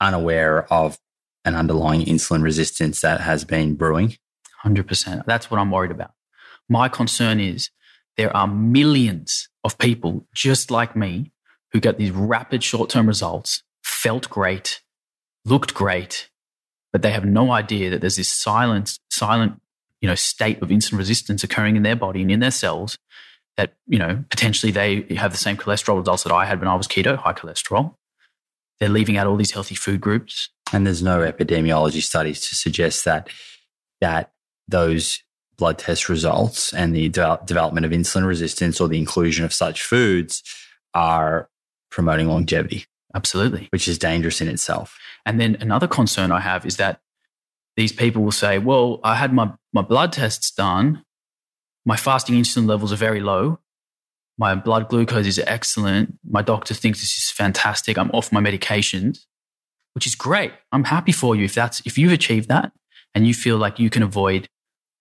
unaware 0.00 0.72
of 0.72 0.98
an 1.44 1.54
underlying 1.54 2.04
insulin 2.04 2.42
resistance 2.42 3.00
that 3.00 3.20
has 3.20 3.44
been 3.44 3.74
brewing? 3.74 4.16
100%. 4.64 5.24
That's 5.26 5.50
what 5.50 5.60
I'm 5.60 5.70
worried 5.70 5.90
about. 5.90 6.12
My 6.68 6.88
concern 6.88 7.40
is 7.40 7.70
there 8.16 8.34
are 8.36 8.46
millions 8.46 9.48
of 9.64 9.78
people 9.78 10.26
just 10.34 10.70
like 10.70 10.94
me 10.94 11.32
who 11.72 11.80
get 11.80 11.98
these 11.98 12.10
rapid 12.10 12.62
short 12.62 12.90
term 12.90 13.06
results, 13.06 13.62
felt 13.82 14.28
great, 14.28 14.82
looked 15.44 15.74
great, 15.74 16.30
but 16.92 17.02
they 17.02 17.10
have 17.10 17.24
no 17.24 17.50
idea 17.50 17.90
that 17.90 18.00
there's 18.00 18.16
this 18.16 18.28
silent, 18.28 18.98
silent 19.10 19.61
you 20.02 20.08
know, 20.08 20.14
state 20.14 20.60
of 20.60 20.68
insulin 20.68 20.98
resistance 20.98 21.42
occurring 21.42 21.76
in 21.76 21.82
their 21.82 21.96
body 21.96 22.20
and 22.20 22.30
in 22.30 22.40
their 22.40 22.50
cells 22.50 22.98
that, 23.56 23.74
you 23.86 23.98
know, 23.98 24.24
potentially 24.30 24.72
they 24.72 25.02
have 25.14 25.30
the 25.30 25.38
same 25.38 25.56
cholesterol 25.56 25.98
results 25.98 26.24
that 26.24 26.32
I 26.32 26.44
had 26.44 26.58
when 26.58 26.68
I 26.68 26.74
was 26.74 26.88
keto, 26.88 27.16
high 27.16 27.32
cholesterol. 27.32 27.94
They're 28.80 28.88
leaving 28.88 29.16
out 29.16 29.26
all 29.26 29.36
these 29.36 29.52
healthy 29.52 29.76
food 29.76 30.00
groups. 30.00 30.50
And 30.72 30.86
there's 30.86 31.02
no 31.02 31.20
epidemiology 31.20 32.02
studies 32.02 32.40
to 32.48 32.54
suggest 32.54 33.04
that 33.04 33.28
that 34.00 34.32
those 34.68 35.22
blood 35.56 35.78
test 35.78 36.08
results 36.08 36.74
and 36.74 36.94
the 36.94 37.08
de- 37.08 37.40
development 37.44 37.86
of 37.86 37.92
insulin 37.92 38.26
resistance 38.26 38.80
or 38.80 38.88
the 38.88 38.98
inclusion 38.98 39.44
of 39.44 39.52
such 39.52 39.82
foods 39.82 40.42
are 40.94 41.48
promoting 41.90 42.26
longevity. 42.26 42.86
Absolutely. 43.14 43.68
Which 43.70 43.86
is 43.86 43.98
dangerous 43.98 44.40
in 44.40 44.48
itself. 44.48 44.98
And 45.24 45.38
then 45.38 45.56
another 45.60 45.86
concern 45.86 46.32
I 46.32 46.40
have 46.40 46.66
is 46.66 46.78
that 46.78 47.00
these 47.76 47.92
people 47.92 48.22
will 48.22 48.32
say, 48.32 48.58
well, 48.58 49.00
I 49.02 49.16
had 49.16 49.32
my, 49.32 49.52
my 49.72 49.82
blood 49.82 50.12
tests 50.12 50.50
done. 50.50 51.04
My 51.84 51.96
fasting 51.96 52.36
insulin 52.36 52.66
levels 52.66 52.92
are 52.92 52.96
very 52.96 53.20
low. 53.20 53.58
My 54.38 54.54
blood 54.54 54.88
glucose 54.88 55.26
is 55.26 55.38
excellent. 55.38 56.18
My 56.28 56.42
doctor 56.42 56.74
thinks 56.74 57.00
this 57.00 57.16
is 57.16 57.30
fantastic. 57.30 57.98
I'm 57.98 58.10
off 58.12 58.32
my 58.32 58.40
medications, 58.40 59.26
which 59.94 60.06
is 60.06 60.14
great. 60.14 60.52
I'm 60.70 60.84
happy 60.84 61.12
for 61.12 61.36
you 61.36 61.44
if 61.44 61.54
that's 61.54 61.80
if 61.86 61.98
you've 61.98 62.12
achieved 62.12 62.48
that 62.48 62.72
and 63.14 63.26
you 63.26 63.34
feel 63.34 63.56
like 63.56 63.78
you 63.78 63.90
can 63.90 64.02
avoid 64.02 64.48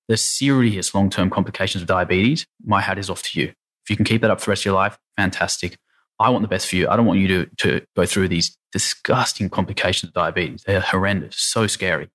the 0.07 0.17
serious 0.17 0.93
long-term 0.93 1.29
complications 1.29 1.81
of 1.81 1.87
diabetes. 1.87 2.45
My 2.65 2.81
hat 2.81 2.97
is 2.97 3.09
off 3.09 3.23
to 3.23 3.39
you. 3.39 3.53
If 3.83 3.89
you 3.89 3.95
can 3.95 4.05
keep 4.05 4.21
that 4.21 4.31
up 4.31 4.39
for 4.39 4.45
the 4.45 4.49
rest 4.51 4.61
of 4.61 4.65
your 4.65 4.75
life, 4.75 4.97
fantastic. 5.17 5.77
I 6.19 6.29
want 6.29 6.43
the 6.43 6.47
best 6.47 6.67
for 6.67 6.75
you. 6.75 6.87
I 6.89 6.95
don't 6.95 7.05
want 7.05 7.19
you 7.19 7.27
to, 7.27 7.45
to 7.57 7.85
go 7.95 8.05
through 8.05 8.27
these 8.27 8.57
disgusting 8.71 9.49
complications 9.49 10.09
of 10.09 10.13
diabetes. 10.13 10.63
They're 10.63 10.81
horrendous, 10.81 11.37
so 11.37 11.67
scary. 11.67 12.09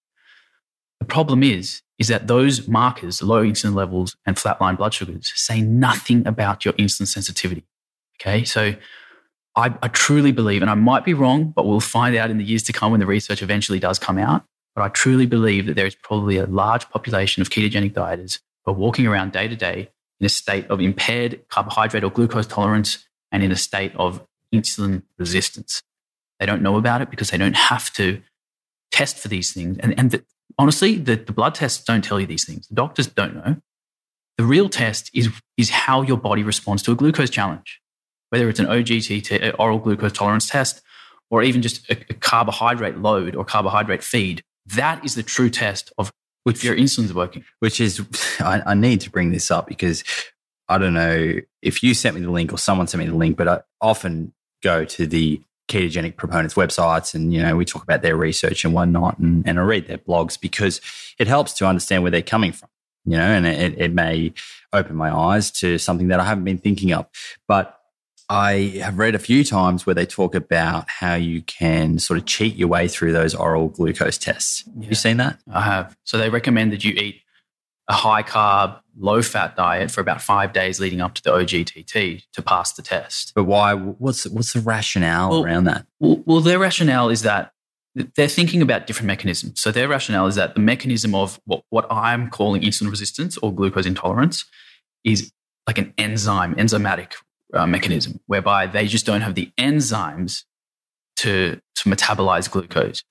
The 1.01 1.07
problem 1.07 1.43
is, 1.43 1.83
is 1.99 2.09
that 2.09 2.27
those 2.27 2.69
markers, 2.69 3.23
low 3.23 3.45
insulin 3.45 3.75
levels 3.75 4.17
and 4.27 4.37
flatline 4.37 4.77
blood 4.77 4.95
sugars, 4.95 5.33
say 5.35 5.61
nothing 5.61 6.27
about 6.27 6.65
your 6.65 6.75
insulin 6.75 7.07
sensitivity. 7.07 7.65
Okay. 8.21 8.45
So 8.45 8.75
I, 9.55 9.75
I, 9.83 9.89
truly 9.89 10.33
believe, 10.33 10.63
and 10.63 10.71
I 10.71 10.75
might 10.75 11.05
be 11.05 11.15
wrong, 11.15 11.53
but 11.55 11.67
we'll 11.67 11.81
find 11.81 12.15
out 12.17 12.31
in 12.31 12.39
the 12.39 12.45
years 12.45 12.63
to 12.65 12.73
come 12.73 12.91
when 12.91 13.01
the 13.01 13.07
research 13.07 13.43
eventually 13.43 13.79
does 13.79 13.99
come 13.99 14.19
out. 14.19 14.45
But 14.75 14.83
I 14.83 14.89
truly 14.89 15.27
believe 15.27 15.67
that 15.67 15.75
there 15.75 15.87
is 15.87 15.95
probably 15.95 16.37
a 16.37 16.47
large 16.47 16.89
population 16.91 17.41
of 17.41 17.49
ketogenic 17.49 17.93
dieters 17.93 18.41
who 18.65 18.73
are 18.73 18.75
walking 18.75 19.07
around 19.07 19.33
day 19.33 19.49
to 19.49 19.57
day 19.57 19.89
in 20.21 20.27
a 20.27 20.29
state 20.29 20.67
of 20.69 20.81
impaired 20.81 21.49
carbohydrate 21.49 22.05
or 22.05 22.11
glucose 22.11 22.47
tolerance 22.47 23.07
and 23.33 23.43
in 23.43 23.51
a 23.51 23.57
state 23.57 23.93
of 23.97 24.27
insulin 24.55 25.03
resistance. 25.19 25.83
They 26.39 26.47
don't 26.47 26.63
know 26.63 26.77
about 26.77 27.01
it 27.01 27.11
because 27.11 27.31
they 27.31 27.39
don't 27.39 27.57
have 27.57 27.91
to 27.95 28.23
test 28.93 29.19
for 29.19 29.29
these 29.29 29.53
things. 29.53 29.79
And, 29.79 29.99
and 29.99 30.11
the, 30.11 30.25
honestly, 30.59 30.97
the, 30.97 31.17
the 31.17 31.33
blood 31.33 31.55
tests 31.55 31.83
don't 31.85 32.03
tell 32.03 32.21
you 32.21 32.27
these 32.27 32.45
things. 32.45 32.67
The 32.69 32.75
doctors 32.75 33.07
don't 33.07 33.37
know. 33.37 33.57
The 34.39 34.45
real 34.45 34.69
test 34.69 35.11
is, 35.15 35.31
is 35.57 35.71
how 35.71 36.03
your 36.03 36.19
body 36.19 36.43
responds 36.43 36.83
to 36.85 36.93
a 36.93 36.95
glucose 36.95 37.31
challenge, 37.31 37.81
whether 38.31 38.49
it's 38.49 38.61
an 38.61 38.67
OGTT, 38.67 39.55
oral 39.59 39.79
glucose 39.79 40.13
tolerance 40.13 40.49
test, 40.49 40.83
or 41.31 41.43
even 41.43 41.63
just 41.63 41.89
a, 41.91 41.97
a 42.11 42.15
carbohydrate 42.15 42.99
load 42.99 43.35
or 43.35 43.45
carbohydrate 43.45 44.03
feed. 44.03 44.43
That 44.67 45.05
is 45.05 45.15
the 45.15 45.23
true 45.23 45.51
test 45.51 45.93
of 45.99 46.13
if 46.45 46.63
your 46.63 46.77
insulin's 46.77 47.15
working. 47.15 47.45
Which 47.61 47.81
is, 47.81 48.01
I, 48.41 48.63
I 48.67 48.75
need 48.75 49.01
to 49.03 49.11
bring 49.11 49.33
this 49.33 49.51
up 49.51 49.67
because 49.67 50.05
I 50.69 50.79
don't 50.79 50.95
know 50.95 51.41
if 51.63 51.83
you 51.83 51.95
sent 51.95 52.17
me 52.17 52.23
the 52.23 52.31
link 52.31 52.53
or 52.53 52.59
someone 52.59 52.87
sent 52.87 53.03
me 53.03 53.11
the 53.11 53.17
link, 53.17 53.37
but 53.37 53.49
I 53.49 53.61
often 53.81 54.33
go 54.63 54.85
to 54.85 55.07
the 55.07 55.41
ketogenic 55.69 56.17
proponents 56.17 56.55
websites 56.55 57.15
and 57.15 57.33
you 57.33 57.43
know 57.43 57.57
we 57.57 57.65
talk 57.65 57.83
about 57.83 58.03
their 58.03 58.17
research 58.17 58.65
and 58.65 58.73
whatnot 58.73 59.19
and, 59.19 59.47
and 59.49 59.59
i 59.59 59.63
read 59.63 59.87
their 59.89 59.99
blogs 59.99 60.41
because 60.41 60.81
it 61.19 61.27
helps 61.27 61.53
to 61.53 61.67
understand 61.67 62.03
where 62.03 62.11
they're 62.11 62.23
coming 62.23 62.53
from 62.53 62.69
you 63.05 63.17
know 63.17 63.23
and 63.23 63.47
it, 63.47 63.75
it 63.79 63.93
may 63.93 64.33
open 64.73 64.95
my 64.95 65.11
eyes 65.15 65.51
to 65.51 65.79
something 65.79 66.09
that 66.09 66.21
i 66.21 66.25
haven't 66.25 66.45
been 66.45 66.59
thinking 66.59 66.93
of. 66.93 67.07
But 67.49 67.73
i 68.29 68.81
have 68.83 68.99
read 68.99 69.15
a 69.15 69.21
few 69.21 69.45
times 69.45 69.87
where 69.87 69.95
they 69.95 70.07
talk 70.07 70.35
about 70.35 70.89
how 70.89 71.15
you 71.15 71.43
can 71.43 71.99
sort 71.99 72.19
of 72.19 72.27
cheat 72.27 72.57
your 72.57 72.69
way 72.69 72.89
through 72.89 73.13
those 73.13 73.35
oral 73.35 73.69
glucose 73.69 74.19
tests. 74.19 74.65
Yeah. 74.67 74.83
have 74.83 74.91
you 74.91 74.97
seen 74.97 75.17
that? 75.19 75.39
I 75.51 75.63
have. 75.63 75.97
So 76.05 76.19
they 76.19 76.29
recommend 76.29 76.73
that 76.73 76.85
you 76.85 76.93
eat 76.93 77.23
a 77.89 77.93
high 77.93 78.23
carb, 78.23 78.81
low 78.99 79.23
fat 79.23 79.57
diet 79.57 79.91
for 79.91 80.01
about 80.01 80.23
five 80.23 80.53
days 80.53 80.81
leading 80.81 81.01
up 81.01 81.15
to 81.15 81.23
the 81.23 81.31
OGTT 81.31 82.25
to 82.33 82.43
pass 82.43 82.73
the 82.73 82.83
test. 82.83 83.33
But 83.35 83.45
why? 83.45 83.75
What's 83.75 84.27
what's 84.27 84.53
the 84.53 84.61
rationale 84.61 85.31
well, 85.31 85.45
around 85.45 85.65
that? 85.65 85.87
Well, 86.01 86.23
well, 86.27 86.41
their 86.41 86.59
rationale 86.59 87.09
is 87.11 87.23
that 87.23 87.53
they're 88.15 88.29
thinking 88.29 88.61
about 88.61 88.87
different 88.87 89.07
mechanisms. 89.07 89.61
So 89.61 89.71
their 89.71 89.89
rationale 89.89 90.27
is 90.27 90.35
that 90.35 90.55
the 90.55 90.61
mechanism 90.61 91.15
of 91.15 91.41
what, 91.47 91.63
what 91.71 91.91
I'm 91.91 92.29
calling 92.29 92.61
insulin 92.61 92.91
resistance 92.91 93.39
or 93.39 93.55
glucose 93.55 93.87
intolerance 93.87 94.45
is 95.03 95.33
like 95.67 95.79
an 95.79 95.95
enzyme, 95.97 96.55
enzymatic 96.57 97.15
uh, 97.55 97.67
mechanism, 97.67 98.21
whereby 98.27 98.67
they 98.67 98.87
just 98.87 99.07
don't 99.07 99.23
have 99.23 99.35
the 99.35 99.51
enzymes 99.59 100.45
to 101.17 101.61
to 101.77 101.89
metabolize 101.89 102.51
glucose. 102.51 103.03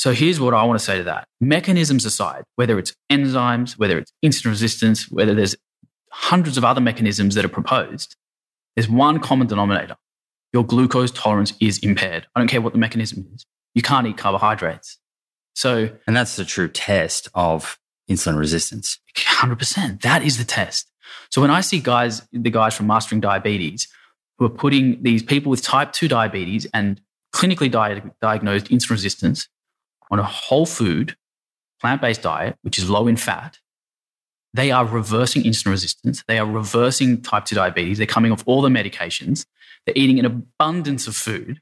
So 0.00 0.14
here's 0.14 0.40
what 0.40 0.54
I 0.54 0.62
want 0.62 0.78
to 0.78 0.84
say 0.84 0.96
to 0.96 1.04
that. 1.04 1.28
Mechanisms 1.42 2.06
aside, 2.06 2.44
whether 2.56 2.78
it's 2.78 2.94
enzymes, 3.12 3.72
whether 3.72 3.98
it's 3.98 4.10
insulin 4.24 4.46
resistance, 4.46 5.10
whether 5.10 5.34
there's 5.34 5.54
hundreds 6.10 6.56
of 6.56 6.64
other 6.64 6.80
mechanisms 6.80 7.34
that 7.34 7.44
are 7.44 7.50
proposed, 7.50 8.16
there's 8.74 8.88
one 8.88 9.18
common 9.20 9.46
denominator. 9.46 9.96
Your 10.54 10.64
glucose 10.64 11.10
tolerance 11.10 11.52
is 11.60 11.76
impaired. 11.80 12.26
I 12.34 12.40
don't 12.40 12.48
care 12.48 12.62
what 12.62 12.72
the 12.72 12.78
mechanism 12.78 13.26
is. 13.34 13.44
You 13.74 13.82
can't 13.82 14.06
eat 14.06 14.16
carbohydrates. 14.16 14.96
So, 15.54 15.90
and 16.06 16.16
that's 16.16 16.36
the 16.36 16.46
true 16.46 16.68
test 16.68 17.28
of 17.34 17.78
insulin 18.10 18.38
resistance. 18.38 18.98
100%. 19.18 20.00
That 20.00 20.22
is 20.22 20.38
the 20.38 20.44
test. 20.44 20.90
So 21.28 21.42
when 21.42 21.50
I 21.50 21.60
see 21.60 21.78
guys, 21.78 22.26
the 22.32 22.48
guys 22.48 22.72
from 22.74 22.86
Mastering 22.86 23.20
Diabetes, 23.20 23.86
who 24.38 24.46
are 24.46 24.48
putting 24.48 25.02
these 25.02 25.22
people 25.22 25.50
with 25.50 25.60
type 25.60 25.92
2 25.92 26.08
diabetes 26.08 26.66
and 26.72 27.02
clinically 27.34 27.70
di- 27.70 28.00
diagnosed 28.22 28.68
insulin 28.68 28.92
resistance 28.92 29.46
on 30.10 30.18
a 30.18 30.24
whole 30.24 30.66
food, 30.66 31.16
plant 31.80 32.00
based 32.00 32.22
diet, 32.22 32.56
which 32.62 32.78
is 32.78 32.90
low 32.90 33.06
in 33.06 33.16
fat, 33.16 33.58
they 34.52 34.70
are 34.70 34.84
reversing 34.84 35.42
insulin 35.42 35.70
resistance. 35.70 36.24
They 36.26 36.38
are 36.38 36.46
reversing 36.46 37.22
type 37.22 37.44
2 37.44 37.54
diabetes. 37.54 37.98
They're 37.98 38.06
coming 38.06 38.32
off 38.32 38.42
all 38.46 38.62
the 38.62 38.68
medications. 38.68 39.46
They're 39.86 39.96
eating 39.96 40.18
an 40.18 40.24
abundance 40.24 41.06
of 41.06 41.16
food. 41.16 41.60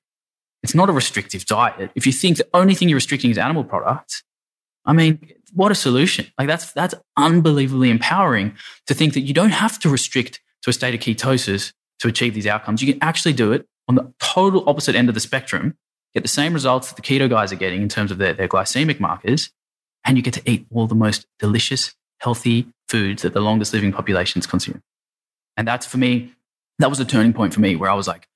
It's 0.62 0.74
not 0.74 0.88
a 0.88 0.92
restrictive 0.92 1.44
diet. 1.46 1.90
If 1.94 2.06
you 2.06 2.12
think 2.12 2.38
the 2.38 2.48
only 2.54 2.74
thing 2.74 2.88
you're 2.88 2.96
restricting 2.96 3.30
is 3.30 3.38
animal 3.38 3.62
products, 3.62 4.22
I 4.84 4.92
mean, 4.92 5.20
what 5.52 5.70
a 5.70 5.74
solution. 5.74 6.26
Like 6.38 6.48
that's, 6.48 6.72
that's 6.72 6.94
unbelievably 7.16 7.90
empowering 7.90 8.56
to 8.86 8.94
think 8.94 9.14
that 9.14 9.20
you 9.20 9.34
don't 9.34 9.50
have 9.50 9.78
to 9.80 9.88
restrict 9.88 10.40
to 10.62 10.70
a 10.70 10.72
state 10.72 10.94
of 10.94 11.00
ketosis 11.00 11.72
to 12.00 12.08
achieve 12.08 12.34
these 12.34 12.46
outcomes. 12.46 12.82
You 12.82 12.94
can 12.94 13.02
actually 13.02 13.34
do 13.34 13.52
it 13.52 13.66
on 13.86 13.94
the 13.94 14.12
total 14.18 14.68
opposite 14.68 14.94
end 14.94 15.08
of 15.08 15.14
the 15.14 15.20
spectrum 15.20 15.76
get 16.14 16.22
the 16.22 16.28
same 16.28 16.52
results 16.52 16.88
that 16.88 16.96
the 16.96 17.02
keto 17.02 17.28
guys 17.28 17.52
are 17.52 17.56
getting 17.56 17.82
in 17.82 17.88
terms 17.88 18.10
of 18.10 18.18
their, 18.18 18.34
their 18.34 18.48
glycemic 18.48 19.00
markers, 19.00 19.50
and 20.04 20.16
you 20.16 20.22
get 20.22 20.34
to 20.34 20.50
eat 20.50 20.66
all 20.72 20.86
the 20.86 20.94
most 20.94 21.26
delicious, 21.38 21.94
healthy 22.18 22.68
foods 22.88 23.22
that 23.22 23.34
the 23.34 23.40
longest 23.40 23.72
living 23.72 23.92
populations 23.92 24.46
consume. 24.46 24.82
And 25.56 25.66
that's 25.66 25.86
for 25.86 25.98
me, 25.98 26.32
that 26.78 26.88
was 26.88 27.00
a 27.00 27.04
turning 27.04 27.32
point 27.32 27.52
for 27.52 27.60
me 27.60 27.76
where 27.76 27.90
I 27.90 27.94
was 27.94 28.08
like, 28.08 28.28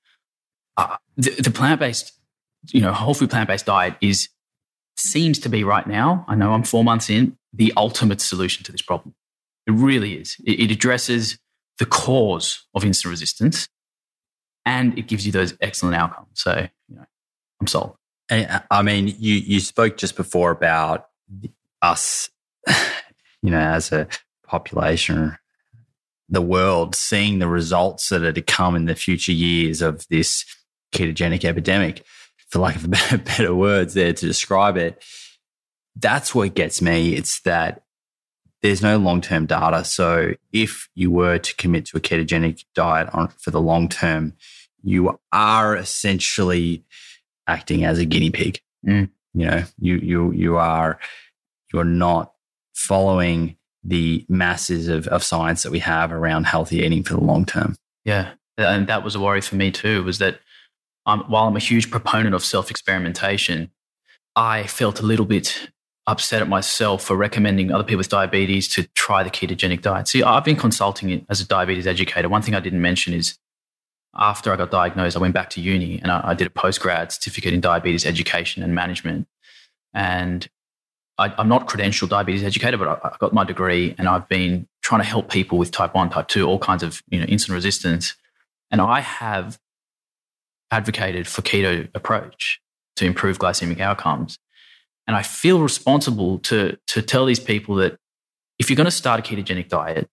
uh, 0.76 0.96
the, 1.16 1.30
the 1.30 1.50
plant 1.50 1.80
based, 1.80 2.12
you 2.70 2.80
know, 2.80 2.92
whole 2.92 3.14
food 3.14 3.30
plant 3.30 3.48
based 3.48 3.66
diet 3.66 3.94
is, 4.00 4.28
seems 4.96 5.38
to 5.40 5.48
be 5.48 5.64
right 5.64 5.86
now, 5.86 6.24
I 6.28 6.34
know 6.34 6.52
I'm 6.52 6.64
four 6.64 6.84
months 6.84 7.08
in, 7.08 7.36
the 7.52 7.72
ultimate 7.76 8.20
solution 8.20 8.64
to 8.64 8.72
this 8.72 8.82
problem. 8.82 9.14
It 9.66 9.72
really 9.72 10.14
is. 10.14 10.36
It, 10.44 10.60
it 10.60 10.70
addresses 10.70 11.38
the 11.78 11.86
cause 11.86 12.66
of 12.74 12.82
insulin 12.82 13.10
resistance 13.10 13.68
and 14.64 14.96
it 14.98 15.06
gives 15.08 15.26
you 15.26 15.32
those 15.32 15.56
excellent 15.60 15.96
outcomes. 15.96 16.28
So, 16.34 16.68
I'm 17.62 17.68
sold. 17.68 17.94
Uh, 18.28 18.58
I 18.72 18.82
mean, 18.82 19.14
you 19.20 19.34
you 19.34 19.60
spoke 19.60 19.96
just 19.96 20.16
before 20.16 20.50
about 20.50 21.06
us, 21.80 22.28
you 23.42 23.50
know, 23.50 23.60
as 23.60 23.92
a 23.92 24.08
population, 24.44 25.38
the 26.28 26.42
world 26.42 26.96
seeing 26.96 27.38
the 27.38 27.46
results 27.46 28.08
that 28.08 28.24
are 28.24 28.32
to 28.32 28.42
come 28.42 28.74
in 28.74 28.86
the 28.86 28.96
future 28.96 29.30
years 29.30 29.80
of 29.80 30.04
this 30.08 30.44
ketogenic 30.92 31.44
epidemic, 31.44 32.04
for 32.48 32.58
lack 32.58 32.74
of 32.74 32.90
better, 32.90 33.18
better 33.18 33.54
words 33.54 33.94
there 33.94 34.12
to 34.12 34.26
describe 34.26 34.76
it. 34.76 35.00
That's 35.94 36.34
what 36.34 36.54
gets 36.54 36.82
me. 36.82 37.14
It's 37.14 37.42
that 37.42 37.84
there's 38.60 38.82
no 38.82 38.98
long 38.98 39.20
term 39.20 39.46
data. 39.46 39.84
So 39.84 40.32
if 40.52 40.88
you 40.96 41.12
were 41.12 41.38
to 41.38 41.54
commit 41.54 41.86
to 41.86 41.96
a 41.96 42.00
ketogenic 42.00 42.64
diet 42.74 43.08
on, 43.12 43.28
for 43.28 43.52
the 43.52 43.60
long 43.60 43.88
term, 43.88 44.32
you 44.82 45.20
are 45.30 45.76
essentially 45.76 46.84
acting 47.46 47.84
as 47.84 47.98
a 47.98 48.04
guinea 48.04 48.30
pig. 48.30 48.60
Mm. 48.86 49.10
You 49.34 49.46
know, 49.46 49.64
you 49.78 49.96
you 49.96 50.32
you 50.32 50.56
are 50.56 50.98
you're 51.72 51.84
not 51.84 52.32
following 52.74 53.56
the 53.84 54.24
masses 54.28 54.88
of, 54.88 55.08
of 55.08 55.24
science 55.24 55.62
that 55.62 55.72
we 55.72 55.80
have 55.80 56.12
around 56.12 56.44
healthy 56.44 56.78
eating 56.78 57.02
for 57.02 57.14
the 57.14 57.20
long 57.20 57.44
term. 57.44 57.76
Yeah. 58.04 58.32
And 58.56 58.86
that 58.86 59.02
was 59.02 59.14
a 59.14 59.20
worry 59.20 59.40
for 59.40 59.56
me 59.56 59.70
too, 59.70 60.04
was 60.04 60.18
that 60.18 60.40
um, 61.06 61.24
while 61.26 61.48
I'm 61.48 61.56
a 61.56 61.60
huge 61.60 61.90
proponent 61.90 62.34
of 62.34 62.44
self 62.44 62.70
experimentation, 62.70 63.70
I 64.36 64.64
felt 64.64 65.00
a 65.00 65.06
little 65.06 65.26
bit 65.26 65.70
upset 66.06 66.42
at 66.42 66.48
myself 66.48 67.04
for 67.04 67.16
recommending 67.16 67.70
other 67.70 67.84
people 67.84 67.98
with 67.98 68.08
diabetes 68.08 68.68
to 68.68 68.84
try 68.94 69.22
the 69.22 69.30
ketogenic 69.30 69.82
diet. 69.82 70.08
See, 70.08 70.22
I've 70.22 70.44
been 70.44 70.56
consulting 70.56 71.10
it 71.10 71.24
as 71.28 71.40
a 71.40 71.46
diabetes 71.46 71.86
educator. 71.86 72.28
One 72.28 72.42
thing 72.42 72.54
I 72.54 72.60
didn't 72.60 72.82
mention 72.82 73.14
is 73.14 73.38
after 74.14 74.52
I 74.52 74.56
got 74.56 74.70
diagnosed, 74.70 75.16
I 75.16 75.20
went 75.20 75.34
back 75.34 75.50
to 75.50 75.60
uni 75.60 76.00
and 76.00 76.10
I, 76.10 76.20
I 76.24 76.34
did 76.34 76.46
a 76.46 76.50
postgrad 76.50 77.12
certificate 77.12 77.54
in 77.54 77.60
diabetes 77.60 78.04
education 78.04 78.62
and 78.62 78.74
management. 78.74 79.26
And 79.94 80.48
I, 81.18 81.32
am 81.40 81.48
not 81.48 81.68
credentialed 81.68 82.10
diabetes 82.10 82.42
educator, 82.42 82.76
but 82.76 82.88
I, 82.88 83.08
I 83.08 83.16
got 83.18 83.32
my 83.32 83.44
degree 83.44 83.94
and 83.98 84.08
I've 84.08 84.28
been 84.28 84.66
trying 84.82 85.00
to 85.00 85.06
help 85.06 85.30
people 85.30 85.58
with 85.58 85.70
type 85.70 85.94
1, 85.94 86.10
type 86.10 86.28
2, 86.28 86.46
all 86.46 86.58
kinds 86.58 86.82
of 86.82 87.02
you 87.08 87.20
know, 87.20 87.26
insulin 87.26 87.52
resistance. 87.52 88.14
And 88.70 88.80
I 88.80 89.00
have 89.00 89.58
advocated 90.70 91.26
for 91.26 91.42
keto 91.42 91.88
approach 91.94 92.60
to 92.96 93.06
improve 93.06 93.38
glycemic 93.38 93.80
outcomes. 93.80 94.38
And 95.06 95.16
I 95.16 95.22
feel 95.22 95.60
responsible 95.60 96.38
to, 96.40 96.78
to 96.88 97.02
tell 97.02 97.26
these 97.26 97.40
people 97.40 97.76
that 97.76 97.98
if 98.58 98.70
you're 98.70 98.76
going 98.76 98.84
to 98.84 98.90
start 98.90 99.20
a 99.20 99.22
ketogenic 99.22 99.68
diet, 99.68 100.08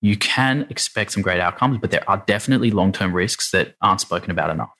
you 0.00 0.16
can 0.16 0.66
expect 0.70 1.12
some 1.12 1.22
great 1.22 1.40
outcomes, 1.40 1.78
but 1.78 1.90
there 1.90 2.08
are 2.08 2.22
definitely 2.26 2.70
long 2.70 2.92
term 2.92 3.14
risks 3.14 3.50
that 3.50 3.74
aren't 3.82 4.00
spoken 4.00 4.30
about 4.30 4.50
enough. 4.50 4.72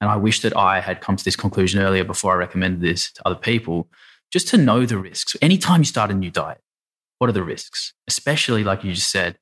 And 0.00 0.10
I 0.10 0.16
wish 0.16 0.40
that 0.42 0.56
I 0.56 0.80
had 0.80 1.00
come 1.00 1.16
to 1.16 1.24
this 1.24 1.36
conclusion 1.36 1.80
earlier 1.80 2.04
before 2.04 2.32
I 2.32 2.36
recommended 2.36 2.80
this 2.80 3.10
to 3.12 3.26
other 3.26 3.34
people, 3.34 3.88
just 4.30 4.48
to 4.48 4.56
know 4.56 4.86
the 4.86 4.98
risks. 4.98 5.36
Anytime 5.42 5.80
you 5.80 5.86
start 5.86 6.10
a 6.10 6.14
new 6.14 6.30
diet, 6.30 6.60
what 7.18 7.28
are 7.28 7.32
the 7.32 7.42
risks? 7.42 7.94
Especially, 8.06 8.62
like 8.62 8.84
you 8.84 8.92
just 8.92 9.10
said, 9.10 9.38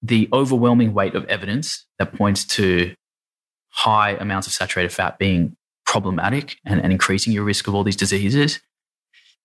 the 0.00 0.28
overwhelming 0.32 0.94
weight 0.94 1.14
of 1.14 1.24
evidence 1.26 1.86
that 1.98 2.14
points 2.14 2.44
to 2.44 2.94
high 3.70 4.12
amounts 4.12 4.46
of 4.46 4.52
saturated 4.52 4.90
fat 4.92 5.18
being 5.18 5.56
problematic 5.86 6.56
and, 6.64 6.80
and 6.80 6.92
increasing 6.92 7.32
your 7.32 7.44
risk 7.44 7.66
of 7.66 7.74
all 7.74 7.84
these 7.84 7.96
diseases, 7.96 8.60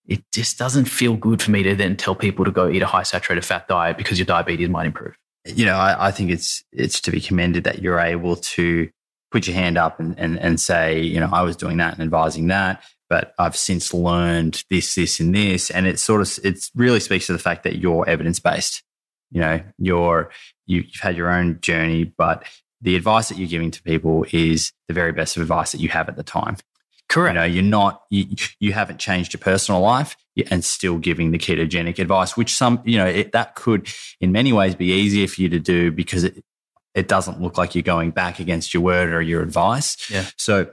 it 0.08 0.24
just 0.34 0.58
doesn't 0.58 0.86
feel 0.86 1.16
good 1.16 1.42
for 1.42 1.52
me 1.52 1.64
to 1.64 1.76
then 1.76 1.98
tell 1.98 2.16
people 2.16 2.46
to 2.46 2.52
go 2.52 2.70
eat 2.70 2.82
a 2.82 2.88
high 2.88 3.04
saturated 3.04 3.44
fat 3.44 3.68
diet 3.68 3.98
because 3.98 4.18
your 4.18 4.26
diabetes 4.26 4.70
might 4.70 4.86
improve. 4.86 5.18
You 5.46 5.66
know, 5.66 5.76
I, 5.76 6.08
I 6.08 6.12
think 6.12 6.32
it's 6.32 6.64
it's 6.72 7.00
to 7.02 7.12
be 7.12 7.22
commended 7.22 7.64
that 7.66 7.82
you're 7.82 8.00
able 8.00 8.36
to 8.36 8.90
put 9.32 9.48
your 9.48 9.56
hand 9.56 9.78
up 9.78 10.00
and, 10.00 10.18
and, 10.18 10.40
and 10.40 10.60
say, 10.60 11.02
you 11.02 11.20
know, 11.20 11.30
I 11.32 11.42
was 11.42 11.56
doing 11.56 11.78
that 11.78 11.94
and 11.94 12.02
advising 12.02 12.48
that, 12.48 12.84
but 13.10 13.34
I've 13.38 13.56
since 13.56 13.94
learned 13.94 14.64
this, 14.70 14.96
this, 14.96 15.20
and 15.20 15.36
this. 15.36 15.70
And 15.70 15.86
it 15.86 16.00
sort 16.00 16.22
of 16.22 16.46
it 16.46 16.70
really 16.76 17.00
speaks 17.00 17.28
to 17.28 17.34
the 17.34 17.40
fact 17.40 17.64
that 17.64 17.78
you're 17.78 18.08
evidence 18.08 18.40
based. 18.40 18.84
You 19.32 19.42
know, 19.42 19.62
you're 19.78 20.32
you, 20.66 20.82
you've 20.82 21.02
had 21.02 21.18
your 21.18 21.30
own 21.30 21.60
journey, 21.62 22.06
but 22.06 22.44
the 22.82 22.96
advice 22.96 23.30
that 23.30 23.38
you're 23.38 23.48
giving 23.48 23.72
to 23.72 23.82
people 23.84 24.26
is 24.32 24.72
the 24.88 24.94
very 24.94 25.12
best 25.12 25.36
of 25.36 25.42
advice 25.42 25.72
that 25.72 25.82
you 25.82 25.90
have 25.90 26.08
at 26.08 26.16
the 26.16 26.24
time. 26.24 26.58
Correct. 27.10 27.34
You 27.34 27.40
know, 27.40 27.46
you're 27.46 27.64
not, 27.64 28.04
you, 28.10 28.26
you 28.60 28.74
haven't 28.74 29.00
changed 29.00 29.34
your 29.34 29.40
personal 29.40 29.82
life 29.82 30.16
and 30.52 30.64
still 30.64 30.98
giving 30.98 31.32
the 31.32 31.38
ketogenic 31.38 32.00
advice, 32.00 32.36
which 32.36 32.54
some, 32.54 32.82
you 32.84 32.98
know, 32.98 33.06
it, 33.06 33.32
that 33.32 33.56
could 33.56 33.88
in 34.20 34.32
many 34.32 34.52
ways 34.52 34.76
be 34.76 34.92
easier 34.92 35.28
for 35.28 35.42
you 35.42 35.50
to 35.50 35.60
do 35.60 35.92
because 35.92 36.24
it, 36.24 36.44
it 36.94 37.08
doesn't 37.08 37.42
look 37.42 37.58
like 37.58 37.76
you're 37.76 37.82
going 37.82 38.12
back 38.12 38.40
against 38.40 38.74
your 38.74 38.84
word 38.84 39.14
or 39.14 39.22
your 39.22 39.42
advice. 39.42 40.10
Yeah. 40.10 40.26
So, 40.38 40.70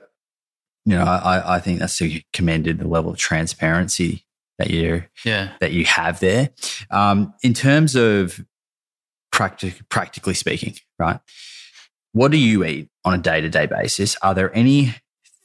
you 0.84 0.96
know, 0.96 1.04
I, 1.04 1.56
I 1.56 1.60
think 1.60 1.78
that's 1.78 2.00
commended 2.32 2.78
the 2.78 2.88
level 2.88 3.12
of 3.12 3.16
transparency 3.16 4.24
that 4.58 4.70
you 4.70 5.04
yeah. 5.24 5.52
that 5.60 5.72
you 5.72 5.84
have 5.84 6.20
there. 6.20 6.50
Um, 6.90 7.34
in 7.42 7.54
terms 7.54 7.94
of 7.94 8.44
practic- 9.32 9.88
practically 9.88 10.34
speaking, 10.34 10.74
right? 10.98 11.20
What 12.12 12.30
do 12.30 12.38
you 12.38 12.64
eat 12.64 12.90
on 13.04 13.14
a 13.14 13.18
day 13.18 13.40
to 13.40 13.48
day 13.48 13.66
basis? 13.66 14.16
Are 14.22 14.34
there 14.34 14.54
any 14.56 14.94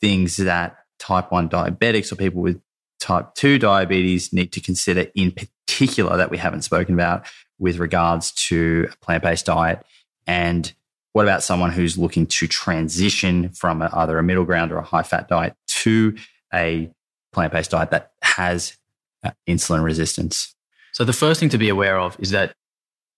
things 0.01 0.37
that 0.37 0.77
type 0.99 1.31
1 1.31 1.49
diabetics 1.49 2.11
or 2.11 2.15
people 2.15 2.41
with 2.41 2.61
type 2.99 3.33
2 3.35 3.59
diabetes 3.59 4.33
need 4.33 4.51
to 4.51 4.61
consider 4.61 5.07
in 5.15 5.31
particular 5.31 6.17
that 6.17 6.29
we 6.29 6.37
haven't 6.37 6.63
spoken 6.63 6.93
about 6.93 7.25
with 7.57 7.77
regards 7.77 8.31
to 8.31 8.87
a 8.91 8.97
plant 8.97 9.23
based 9.23 9.45
diet? 9.45 9.85
And 10.27 10.71
what 11.13 11.23
about 11.23 11.43
someone 11.43 11.71
who's 11.71 11.97
looking 11.97 12.27
to 12.27 12.47
transition 12.47 13.49
from 13.49 13.81
either 13.81 14.17
a 14.17 14.23
middle 14.23 14.45
ground 14.45 14.71
or 14.71 14.77
a 14.77 14.83
high 14.83 15.03
fat 15.03 15.27
diet 15.27 15.55
to 15.67 16.15
a 16.53 16.89
plant 17.33 17.51
based 17.51 17.71
diet 17.71 17.91
that 17.91 18.11
has 18.21 18.77
uh, 19.23 19.31
insulin 19.47 19.83
resistance? 19.83 20.55
So, 20.91 21.03
the 21.03 21.13
first 21.13 21.39
thing 21.39 21.49
to 21.49 21.57
be 21.57 21.69
aware 21.69 21.99
of 21.99 22.15
is 22.19 22.31
that 22.31 22.53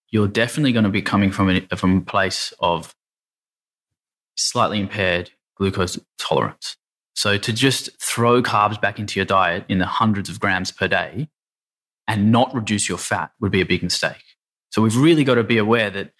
you're 0.09 0.27
definitely 0.27 0.71
going 0.71 0.83
to 0.83 0.89
be 0.89 1.01
coming 1.01 1.31
from 1.31 1.49
a, 1.49 1.61
from 1.75 1.97
a 1.97 2.01
place 2.01 2.53
of 2.59 2.95
slightly 4.35 4.79
impaired 4.79 5.31
glucose 5.61 5.99
tolerance. 6.17 6.75
So 7.13 7.37
to 7.37 7.53
just 7.53 7.89
throw 8.01 8.41
carbs 8.41 8.81
back 8.81 8.97
into 8.97 9.19
your 9.19 9.25
diet 9.25 9.63
in 9.69 9.77
the 9.77 9.85
hundreds 9.85 10.27
of 10.27 10.39
grams 10.39 10.71
per 10.71 10.87
day 10.87 11.29
and 12.07 12.31
not 12.31 12.53
reduce 12.55 12.89
your 12.89 12.97
fat 12.97 13.29
would 13.39 13.51
be 13.51 13.61
a 13.61 13.65
big 13.65 13.83
mistake. 13.83 14.23
So 14.71 14.81
we've 14.81 14.97
really 14.97 15.23
got 15.23 15.35
to 15.35 15.43
be 15.43 15.59
aware 15.59 15.91
that 15.91 16.13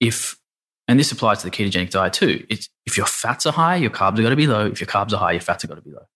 if, 0.00 0.36
and 0.88 0.98
this 0.98 1.12
applies 1.12 1.38
to 1.38 1.44
the 1.44 1.52
ketogenic 1.52 1.90
diet 1.90 2.14
too, 2.14 2.44
if 2.48 2.96
your 2.96 3.06
fats 3.06 3.46
are 3.46 3.52
high, 3.52 3.76
your 3.76 3.90
carbs 3.90 4.18
are 4.18 4.22
going 4.22 4.30
to 4.30 4.36
be 4.36 4.48
low. 4.48 4.66
If 4.66 4.80
your 4.80 4.88
carbs 4.88 5.12
are 5.12 5.18
high, 5.18 5.32
your 5.32 5.40
fats 5.40 5.62
are 5.62 5.68
going 5.68 5.80
to 5.80 5.88
be 5.88 5.92
low. 5.92 6.06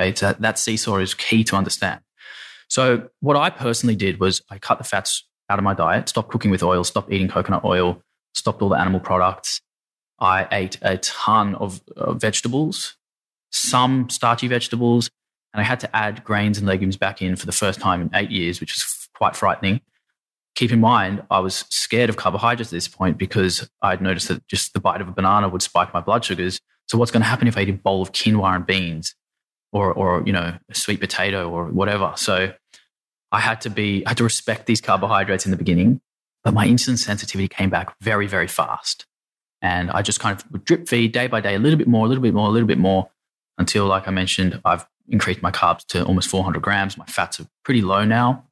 Okay, 0.00 0.12
so 0.12 0.34
that 0.40 0.58
seesaw 0.58 0.96
is 0.96 1.14
key 1.14 1.44
to 1.44 1.54
understand. 1.54 2.00
So 2.68 3.10
what 3.20 3.36
I 3.36 3.50
personally 3.50 3.94
did 3.94 4.18
was 4.18 4.42
I 4.50 4.58
cut 4.58 4.78
the 4.78 4.84
fats 4.84 5.24
out 5.48 5.60
of 5.60 5.64
my 5.64 5.74
diet, 5.74 6.08
stopped 6.08 6.32
cooking 6.32 6.50
with 6.50 6.64
oil, 6.64 6.82
stopped 6.82 7.12
eating 7.12 7.28
coconut 7.28 7.64
oil, 7.64 8.02
stopped 8.34 8.60
all 8.60 8.70
the 8.70 8.76
animal 8.76 8.98
products, 8.98 9.60
I 10.18 10.46
ate 10.52 10.78
a 10.82 10.98
ton 10.98 11.54
of 11.56 11.80
uh, 11.96 12.12
vegetables, 12.12 12.96
some 13.50 14.08
starchy 14.10 14.48
vegetables, 14.48 15.10
and 15.52 15.60
I 15.60 15.64
had 15.64 15.80
to 15.80 15.96
add 15.96 16.24
grains 16.24 16.58
and 16.58 16.66
legumes 16.66 16.96
back 16.96 17.22
in 17.22 17.36
for 17.36 17.46
the 17.46 17.52
first 17.52 17.80
time 17.80 18.00
in 18.02 18.10
eight 18.14 18.30
years, 18.30 18.60
which 18.60 18.74
was 18.74 19.08
quite 19.14 19.36
frightening. 19.36 19.80
Keep 20.54 20.72
in 20.72 20.80
mind, 20.80 21.22
I 21.30 21.40
was 21.40 21.64
scared 21.70 22.10
of 22.10 22.16
carbohydrates 22.16 22.70
at 22.70 22.76
this 22.76 22.88
point 22.88 23.18
because 23.18 23.68
I'd 23.82 24.00
noticed 24.00 24.28
that 24.28 24.46
just 24.46 24.72
the 24.72 24.80
bite 24.80 25.00
of 25.00 25.08
a 25.08 25.12
banana 25.12 25.48
would 25.48 25.62
spike 25.62 25.92
my 25.92 26.00
blood 26.00 26.24
sugars. 26.24 26.60
So, 26.86 26.98
what's 26.98 27.10
going 27.10 27.22
to 27.22 27.28
happen 27.28 27.48
if 27.48 27.56
I 27.56 27.62
eat 27.62 27.70
a 27.70 27.72
bowl 27.72 28.02
of 28.02 28.12
quinoa 28.12 28.54
and 28.54 28.66
beans, 28.66 29.14
or, 29.72 29.92
or 29.92 30.22
you 30.24 30.32
know, 30.32 30.56
a 30.68 30.74
sweet 30.74 31.00
potato 31.00 31.50
or 31.50 31.66
whatever? 31.66 32.12
So, 32.16 32.52
I 33.32 33.40
had 33.40 33.60
to 33.62 33.70
be, 33.70 34.06
I 34.06 34.10
had 34.10 34.18
to 34.18 34.24
respect 34.24 34.66
these 34.66 34.80
carbohydrates 34.80 35.44
in 35.44 35.50
the 35.50 35.56
beginning, 35.56 36.00
but 36.44 36.54
my 36.54 36.66
insulin 36.66 36.98
sensitivity 36.98 37.48
came 37.48 37.70
back 37.70 37.94
very, 38.00 38.28
very 38.28 38.46
fast. 38.46 39.06
And 39.64 39.90
I 39.92 40.02
just 40.02 40.20
kind 40.20 40.38
of 40.38 40.44
would 40.52 40.66
drip 40.66 40.86
feed 40.86 41.12
day 41.12 41.26
by 41.26 41.40
day, 41.40 41.54
a 41.54 41.58
little 41.58 41.78
bit 41.78 41.88
more, 41.88 42.04
a 42.04 42.08
little 42.08 42.20
bit 42.20 42.34
more, 42.34 42.48
a 42.48 42.50
little 42.50 42.68
bit 42.68 42.76
more, 42.76 43.08
until, 43.56 43.86
like 43.86 44.06
I 44.06 44.10
mentioned, 44.10 44.60
I've 44.62 44.86
increased 45.08 45.40
my 45.40 45.50
carbs 45.50 45.86
to 45.86 46.04
almost 46.04 46.28
400 46.28 46.60
grams. 46.60 46.98
My 46.98 47.06
fats 47.06 47.40
are 47.40 47.46
pretty 47.62 47.80
low 47.80 48.04
now. 48.04 48.44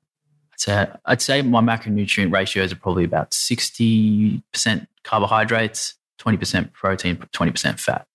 I'd 0.55 0.60
say, 0.60 0.89
I'd 1.05 1.20
say 1.20 1.43
my 1.43 1.60
macronutrient 1.60 2.32
ratios 2.32 2.72
are 2.72 2.76
probably 2.76 3.05
about 3.05 3.32
60% 3.32 4.40
carbohydrates, 5.05 5.97
20% 6.18 6.72
protein, 6.72 7.16
20% 7.16 7.78
fat. 7.78 8.06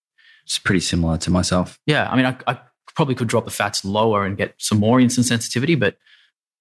It's 0.44 0.58
pretty 0.58 0.80
similar 0.80 1.20
to 1.20 1.30
myself. 1.30 1.80
Yeah. 1.86 2.10
I 2.10 2.16
mean, 2.16 2.26
I, 2.26 2.36
I 2.48 2.58
probably 2.96 3.14
could 3.14 3.28
drop 3.28 3.46
the 3.46 3.52
fats 3.52 3.86
lower 3.86 4.26
and 4.26 4.36
get 4.36 4.56
some 4.58 4.80
more 4.80 4.98
insulin 4.98 5.24
sensitivity, 5.24 5.76
but 5.76 5.98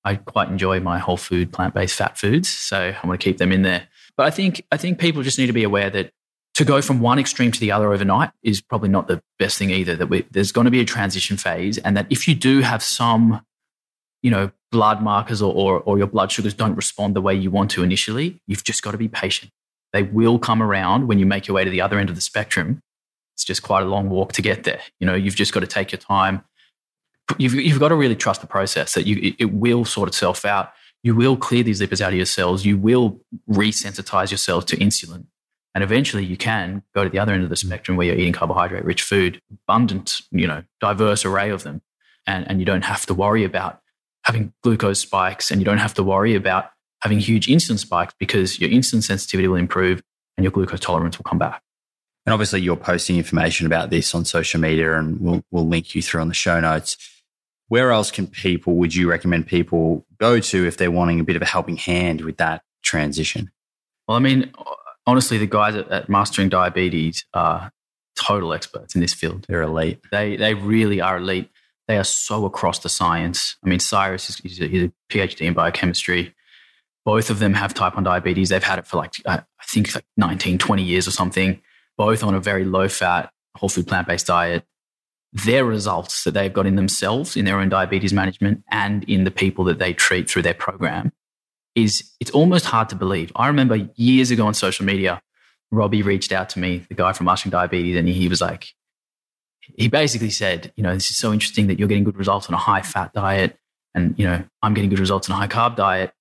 I 0.04 0.16
quite 0.16 0.48
enjoy 0.48 0.80
my 0.80 0.98
whole 0.98 1.16
food, 1.16 1.50
plant 1.50 1.72
based 1.72 1.96
fat 1.96 2.18
foods. 2.18 2.50
So 2.50 2.92
I'm 2.94 3.06
going 3.06 3.18
to 3.18 3.24
keep 3.24 3.38
them 3.38 3.52
in 3.52 3.62
there. 3.62 3.88
But 4.18 4.26
I 4.26 4.30
think, 4.30 4.66
I 4.70 4.76
think 4.76 4.98
people 4.98 5.22
just 5.22 5.38
need 5.38 5.46
to 5.46 5.54
be 5.54 5.64
aware 5.64 5.88
that 5.88 6.12
to 6.56 6.64
go 6.64 6.80
from 6.80 7.00
one 7.00 7.18
extreme 7.18 7.52
to 7.52 7.60
the 7.60 7.70
other 7.70 7.92
overnight 7.92 8.30
is 8.42 8.62
probably 8.62 8.88
not 8.88 9.08
the 9.08 9.22
best 9.38 9.58
thing 9.58 9.68
either. 9.68 9.94
That 9.94 10.06
we, 10.06 10.26
there's 10.30 10.52
going 10.52 10.64
to 10.64 10.70
be 10.70 10.80
a 10.80 10.86
transition 10.86 11.36
phase, 11.36 11.76
and 11.76 11.96
that 11.98 12.06
if 12.08 12.26
you 12.26 12.34
do 12.34 12.60
have 12.60 12.82
some, 12.82 13.44
you 14.22 14.30
know, 14.30 14.50
blood 14.72 15.02
markers 15.02 15.42
or, 15.42 15.52
or, 15.52 15.80
or 15.80 15.98
your 15.98 16.06
blood 16.06 16.32
sugars 16.32 16.54
don't 16.54 16.74
respond 16.74 17.14
the 17.14 17.20
way 17.20 17.34
you 17.34 17.50
want 17.50 17.70
to 17.72 17.82
initially, 17.82 18.40
you've 18.46 18.64
just 18.64 18.82
got 18.82 18.92
to 18.92 18.98
be 18.98 19.06
patient. 19.06 19.52
They 19.92 20.02
will 20.02 20.38
come 20.38 20.62
around 20.62 21.08
when 21.08 21.18
you 21.18 21.26
make 21.26 21.46
your 21.46 21.54
way 21.54 21.64
to 21.64 21.70
the 21.70 21.82
other 21.82 21.98
end 21.98 22.08
of 22.08 22.16
the 22.16 22.22
spectrum. 22.22 22.80
It's 23.34 23.44
just 23.44 23.62
quite 23.62 23.82
a 23.82 23.86
long 23.86 24.08
walk 24.08 24.32
to 24.32 24.42
get 24.42 24.64
there. 24.64 24.80
You 24.98 25.06
know, 25.06 25.14
you've 25.14 25.36
just 25.36 25.52
got 25.52 25.60
to 25.60 25.66
take 25.66 25.92
your 25.92 25.98
time. 25.98 26.42
You've, 27.36 27.52
you've 27.54 27.80
got 27.80 27.88
to 27.88 27.96
really 27.96 28.16
trust 28.16 28.40
the 28.40 28.46
process 28.46 28.94
that 28.94 29.06
you, 29.06 29.34
it, 29.38 29.52
will 29.52 29.84
sort 29.84 30.08
itself 30.08 30.46
out. 30.46 30.72
You 31.02 31.14
will 31.14 31.36
clear 31.36 31.62
these 31.62 31.82
lipids 31.82 32.00
out 32.00 32.12
of 32.12 32.16
your 32.16 32.24
cells. 32.24 32.64
You 32.64 32.78
will 32.78 33.20
resensitize 33.46 34.30
your 34.30 34.38
cells 34.38 34.64
to 34.66 34.76
insulin 34.78 35.26
and 35.76 35.84
eventually 35.84 36.24
you 36.24 36.38
can 36.38 36.82
go 36.94 37.04
to 37.04 37.10
the 37.10 37.18
other 37.18 37.34
end 37.34 37.42
of 37.42 37.50
the 37.50 37.54
mm. 37.54 37.66
spectrum 37.66 37.98
where 37.98 38.06
you're 38.06 38.16
eating 38.16 38.32
carbohydrate 38.32 38.82
rich 38.86 39.02
food, 39.02 39.42
abundant, 39.52 40.22
you 40.30 40.46
know, 40.46 40.64
diverse 40.80 41.26
array 41.26 41.50
of 41.50 41.64
them. 41.64 41.82
And, 42.26 42.48
and 42.48 42.60
you 42.60 42.64
don't 42.64 42.84
have 42.84 43.04
to 43.04 43.14
worry 43.14 43.44
about 43.44 43.82
having 44.22 44.54
glucose 44.62 45.00
spikes 45.00 45.50
and 45.50 45.60
you 45.60 45.66
don't 45.66 45.76
have 45.76 45.92
to 45.92 46.02
worry 46.02 46.34
about 46.34 46.70
having 47.02 47.18
huge 47.18 47.46
insulin 47.46 47.78
spikes 47.78 48.14
because 48.18 48.58
your 48.58 48.70
insulin 48.70 49.02
sensitivity 49.02 49.48
will 49.48 49.58
improve 49.58 50.02
and 50.38 50.44
your 50.44 50.50
glucose 50.50 50.80
tolerance 50.80 51.18
will 51.18 51.24
come 51.24 51.38
back. 51.38 51.60
And 52.24 52.32
obviously, 52.32 52.62
you're 52.62 52.76
posting 52.76 53.18
information 53.18 53.66
about 53.66 53.90
this 53.90 54.14
on 54.14 54.24
social 54.24 54.58
media, 54.58 54.98
and 54.98 55.20
we'll, 55.20 55.44
we'll 55.50 55.68
link 55.68 55.94
you 55.94 56.00
through 56.00 56.22
on 56.22 56.28
the 56.28 56.34
show 56.34 56.58
notes. 56.58 56.96
Where 57.68 57.92
else 57.92 58.10
can 58.10 58.26
people, 58.26 58.76
would 58.76 58.94
you 58.94 59.10
recommend 59.10 59.46
people 59.46 60.06
go 60.18 60.40
to 60.40 60.66
if 60.66 60.78
they're 60.78 60.90
wanting 60.90 61.20
a 61.20 61.24
bit 61.24 61.36
of 61.36 61.42
a 61.42 61.46
helping 61.46 61.76
hand 61.76 62.22
with 62.22 62.38
that 62.38 62.62
transition? 62.82 63.50
Well, 64.08 64.16
I 64.16 64.20
mean, 64.20 64.50
honestly, 65.06 65.38
the 65.38 65.46
guys 65.46 65.74
at, 65.74 65.88
at, 65.88 66.08
Mastering 66.08 66.48
Diabetes 66.48 67.24
are 67.32 67.70
total 68.16 68.52
experts 68.52 68.94
in 68.94 69.00
this 69.00 69.14
field. 69.14 69.46
They're 69.48 69.62
elite. 69.62 70.00
They 70.10 70.36
they 70.36 70.54
really 70.54 71.00
are 71.00 71.18
elite. 71.18 71.50
They 71.88 71.98
are 71.98 72.04
so 72.04 72.44
across 72.44 72.80
the 72.80 72.88
science. 72.88 73.56
I 73.64 73.68
mean, 73.68 73.78
Cyrus 73.78 74.28
is 74.28 74.36
he's 74.38 74.60
a, 74.60 74.66
he's 74.66 74.82
a 74.84 74.92
PhD 75.10 75.42
in 75.42 75.54
biochemistry. 75.54 76.34
Both 77.04 77.30
of 77.30 77.38
them 77.38 77.54
have 77.54 77.72
type 77.72 77.94
1 77.94 78.02
diabetes. 78.02 78.48
They've 78.48 78.62
had 78.62 78.80
it 78.80 78.86
for 78.88 78.96
like, 78.96 79.12
uh, 79.26 79.38
I 79.60 79.64
think 79.64 79.94
like 79.94 80.04
19, 80.16 80.58
20 80.58 80.82
years 80.82 81.06
or 81.06 81.12
something, 81.12 81.62
both 81.96 82.24
on 82.24 82.34
a 82.34 82.40
very 82.40 82.64
low 82.64 82.88
fat, 82.88 83.30
whole 83.54 83.68
food 83.68 83.86
plant 83.86 84.08
based 84.08 84.26
diet. 84.26 84.64
their 85.32 85.64
results 85.64 86.24
that 86.24 86.32
they've 86.32 86.52
got 86.52 86.66
in 86.66 86.74
themselves, 86.74 87.36
in 87.36 87.44
their 87.44 87.60
own 87.60 87.68
diabetes 87.68 88.12
management, 88.12 88.64
and 88.72 89.04
in 89.04 89.22
the 89.22 89.30
people 89.30 89.62
that 89.64 89.78
they 89.78 89.92
treat 89.92 90.28
through 90.28 90.42
their 90.42 90.54
program 90.54 91.12
is 91.76 92.10
it's 92.18 92.30
almost 92.32 92.64
hard 92.64 92.88
to 92.88 92.96
believe. 92.96 93.30
I 93.36 93.46
remember 93.46 93.88
years 93.94 94.32
ago 94.32 94.46
on 94.46 94.54
social 94.54 94.84
media, 94.84 95.20
Robby 95.70 96.02
reached 96.02 96.32
out 96.32 96.48
to 96.50 96.58
me, 96.58 96.84
the 96.88 96.94
guy 96.94 97.12
from 97.12 97.26
Mastering 97.26 97.50
Diabetes, 97.50 97.96
and 97.96 98.08
he 98.08 98.28
was 98.28 98.40
like, 98.40 98.68
he 99.76 99.88
basically 99.88 100.30
said, 100.30 100.72
you 100.76 100.82
know, 100.82 100.94
this 100.94 101.10
is 101.10 101.16
so 101.16 101.32
interesting 101.32 101.66
that 101.66 101.78
you're 101.78 101.88
getting 101.88 102.04
good 102.04 102.16
results 102.16 102.48
on 102.48 102.54
a 102.54 102.58
high 102.58 102.82
fat 102.82 103.12
diet, 103.12 103.58
and 103.94 104.18
you 104.18 104.26
know, 104.26 104.42
I'm 104.62 104.74
getting 104.74 104.90
good 104.90 104.98
results 104.98 105.28
on 105.28 105.36
a 105.36 105.38
high 105.38 105.48
carb 105.48 105.76
diet. 105.76 106.12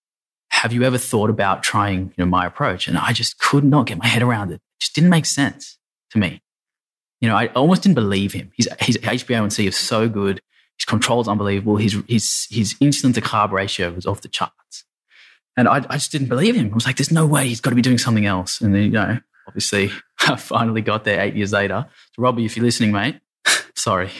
Have 0.49 0.73
you 0.73 0.83
ever 0.83 0.97
thought 0.97 1.29
about 1.29 1.63
trying, 1.63 2.13
you 2.17 2.23
know, 2.23 2.25
my 2.25 2.45
approach? 2.45 2.87
And 2.87 2.97
I 2.97 3.13
just 3.13 3.39
could 3.39 3.63
not 3.63 3.87
get 3.87 3.97
my 3.97 4.07
head 4.07 4.21
around 4.21 4.51
it. 4.51 4.55
It 4.55 4.79
just 4.79 4.95
didn't 4.95 5.09
make 5.09 5.25
sense 5.25 5.77
to 6.11 6.17
me. 6.17 6.41
You 7.21 7.29
know, 7.29 7.35
I 7.35 7.47
almost 7.47 7.83
didn't 7.83 7.95
believe 7.95 8.33
him. 8.33 8.51
His, 8.55 8.69
his 8.79 8.97
HbA1c 8.97 9.67
is 9.67 9.75
so 9.75 10.07
good. 10.07 10.41
His 10.77 10.85
control 10.85 11.21
is 11.21 11.27
unbelievable. 11.27 11.77
His, 11.77 12.01
his, 12.07 12.47
his 12.49 12.73
insulin 12.75 13.13
to 13.15 13.21
carb 13.21 13.51
ratio 13.51 13.91
was 13.91 14.05
off 14.05 14.21
the 14.21 14.27
charts. 14.27 14.85
And 15.57 15.67
I, 15.67 15.85
I 15.89 15.95
just 15.95 16.11
didn't 16.11 16.27
believe 16.27 16.55
him. 16.55 16.71
I 16.71 16.75
was 16.75 16.85
like, 16.85 16.97
there's 16.97 17.11
no 17.11 17.25
way 17.25 17.47
he's 17.47 17.61
got 17.61 17.69
to 17.69 17.75
be 17.75 17.81
doing 17.81 17.97
something 17.97 18.25
else. 18.25 18.59
And 18.61 18.75
then, 18.75 18.83
you 18.83 18.89
know, 18.89 19.19
obviously, 19.47 19.91
I 20.27 20.35
finally 20.35 20.81
got 20.81 21.03
there 21.03 21.21
eight 21.21 21.35
years 21.35 21.53
later. 21.53 21.85
So, 22.15 22.21
Robby, 22.21 22.45
if 22.45 22.57
you're 22.57 22.65
listening, 22.65 22.91
mate, 22.91 23.19
sorry. 23.75 24.11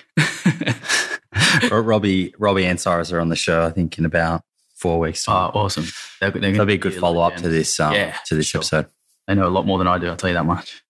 Robby, 1.72 2.34
Robby 2.38 2.66
and 2.66 2.80
Cyrus 2.80 3.12
are 3.12 3.20
on 3.20 3.30
the 3.30 3.36
show, 3.36 3.64
I 3.66 3.72
think, 3.72 3.98
in 3.98 4.06
about 4.06 4.44
four 4.76 5.00
weeks. 5.00 5.26
Time. 5.26 5.52
Oh, 5.54 5.62
awesome. 5.62 5.86
They're, 6.20 6.32
they're 6.32 6.52
That'll 6.52 6.66
be 6.66 6.76
a 6.76 6.78
good 6.78 6.96
follow 6.96 7.22
up 7.22 7.36
to 7.38 7.50
this, 7.50 7.80
um, 7.80 7.94
yeah, 7.94 8.16
to 8.28 8.36
this 8.36 8.48
sure. 8.48 8.60
episode. 8.60 8.88
They 9.28 9.36
know 9.36 9.48
a 9.48 9.50
lot 9.50 9.66
more 9.66 9.78
than 9.78 9.88
I 9.88 9.98
do, 9.98 10.08
I'll 10.08 10.18
tell 10.18 10.30
you 10.30 10.36
that 10.36 10.46
much. 10.46 10.84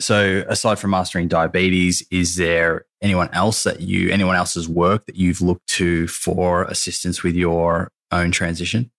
So, 0.00 0.44
aside 0.48 0.78
from 0.78 0.90
mastering 0.90 1.28
diabetes, 1.28 2.06
is 2.10 2.36
there 2.36 2.84
anyone 3.00 3.30
else 3.32 3.62
that 3.62 3.80
you, 3.80 4.10
anyone 4.10 4.36
else's 4.36 4.68
work 4.68 5.06
that 5.06 5.16
you've 5.16 5.40
looked 5.40 5.68
to 5.68 6.08
for 6.08 6.64
assistance 6.64 7.22
with 7.22 7.36
your 7.36 7.90
own 8.10 8.32
transition? 8.32 8.90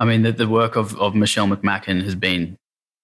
I 0.00 0.04
mean, 0.04 0.22
the, 0.22 0.32
the 0.32 0.48
work 0.48 0.76
of, 0.76 0.96
of 0.98 1.14
Michelle 1.14 1.46
McMacken 1.46 2.02
has 2.02 2.14
been 2.14 2.58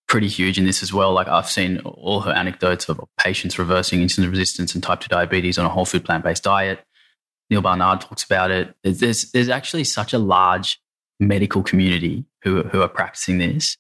pretty 0.09 0.29
huge 0.29 0.59
in 0.59 0.65
this 0.65 0.83
as 0.83 0.93
well. 0.93 1.13
Like 1.13 1.29
I've 1.29 1.49
seen 1.49 1.79
all 1.81 2.21
her 2.21 2.33
anecdotes 2.33 2.89
of 2.89 3.01
patients 3.19 3.59
reversing 3.59 4.01
insulin 4.01 4.29
resistance 4.29 4.75
and 4.75 4.83
type 4.83 5.01
2 5.01 5.09
diabetes 5.09 5.57
on 5.57 5.67
a 5.67 5.69
whole 5.69 5.85
food 5.85 6.05
plant 6.05 6.25
based 6.25 6.43
diet. 6.43 6.81
Neal 7.49 7.63
Barnard 7.63 8.01
talks 8.01 8.25
about 8.25 8.51
it. 8.51 8.75
There's, 8.83 9.31
there's 9.31 9.49
actually 9.49 9.85
such 9.85 10.13
a 10.13 10.19
large 10.19 10.81
medical 11.21 11.63
community 11.63 12.25
who, 12.43 12.65
who 12.65 12.83
are 12.83 12.89
practicing 12.89 13.39
this. 13.39 13.77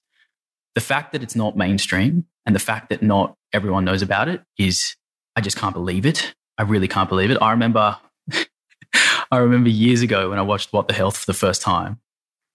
The 0.76 0.80
fact 0.80 1.12
that 1.12 1.22
it's 1.22 1.34
not 1.34 1.56
mainstream 1.56 2.26
and 2.46 2.54
the 2.54 2.60
fact 2.60 2.90
that 2.90 3.02
not 3.02 3.36
everyone 3.52 3.84
knows 3.84 4.02
about 4.02 4.28
it 4.28 4.42
is, 4.56 4.94
I 5.34 5.40
just 5.40 5.56
can't 5.56 5.74
believe 5.74 6.06
it. 6.06 6.34
I 6.58 6.62
really 6.62 6.88
can't 6.88 7.08
believe 7.08 7.32
it. 7.32 7.38
I 7.40 7.50
remember, 7.50 7.96
I 9.32 9.36
remember 9.38 9.68
years 9.68 10.02
ago 10.02 10.30
when 10.30 10.38
I 10.38 10.42
watched 10.42 10.72
What 10.72 10.86
the 10.86 10.94
Health 10.94 11.16
for 11.16 11.26
the 11.26 11.34
first 11.34 11.60
time 11.60 12.00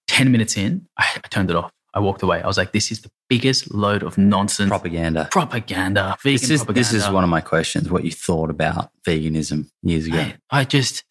10 0.08 0.32
minutes 0.32 0.56
in, 0.56 0.86
I, 0.98 1.06
I 1.16 1.28
turned 1.28 1.50
it 1.50 1.56
off. 1.56 1.72
I 1.94 2.00
walked 2.00 2.22
away. 2.22 2.42
I 2.42 2.46
was 2.46 2.58
like, 2.58 2.72
this 2.72 2.90
is 2.92 3.00
the 3.00 3.10
biggest 3.30 3.72
load 3.72 4.02
of 4.02 4.18
nonsense. 4.18 4.68
Propaganda. 4.68 5.28
Propaganda. 5.30 6.16
Vegan 6.22 6.40
this 6.40 6.50
is, 6.50 6.60
propaganda. 6.60 6.80
This 6.80 6.92
is 6.92 7.08
one 7.10 7.24
of 7.24 7.30
my 7.30 7.40
questions 7.40 7.90
what 7.90 8.04
you 8.04 8.10
thought 8.10 8.50
about 8.50 8.90
veganism 9.06 9.70
years 9.82 10.06
ago. 10.06 10.18
I, 10.18 10.36
I 10.50 10.64
just, 10.64 11.04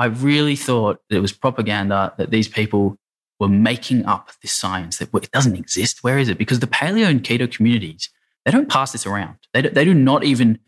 I 0.00 0.06
really 0.06 0.56
thought 0.56 0.98
that 1.08 1.16
it 1.16 1.20
was 1.20 1.32
propaganda, 1.32 2.12
that 2.18 2.30
these 2.30 2.48
people 2.48 2.96
were 3.38 3.48
making 3.48 4.04
up 4.04 4.30
this 4.42 4.52
science 4.52 4.98
that 4.98 5.14
it 5.14 5.30
doesn't 5.30 5.56
exist. 5.56 6.02
Where 6.02 6.18
is 6.18 6.28
it? 6.28 6.38
Because 6.38 6.58
the 6.58 6.66
paleo 6.66 7.06
and 7.06 7.22
keto 7.22 7.50
communities, 7.50 8.10
they 8.44 8.50
don't 8.50 8.68
pass 8.68 8.90
this 8.90 9.06
around. 9.06 9.36
They 9.52 9.62
do, 9.62 9.70
they 9.70 9.84
do 9.84 9.94
not 9.94 10.24
even, 10.24 10.58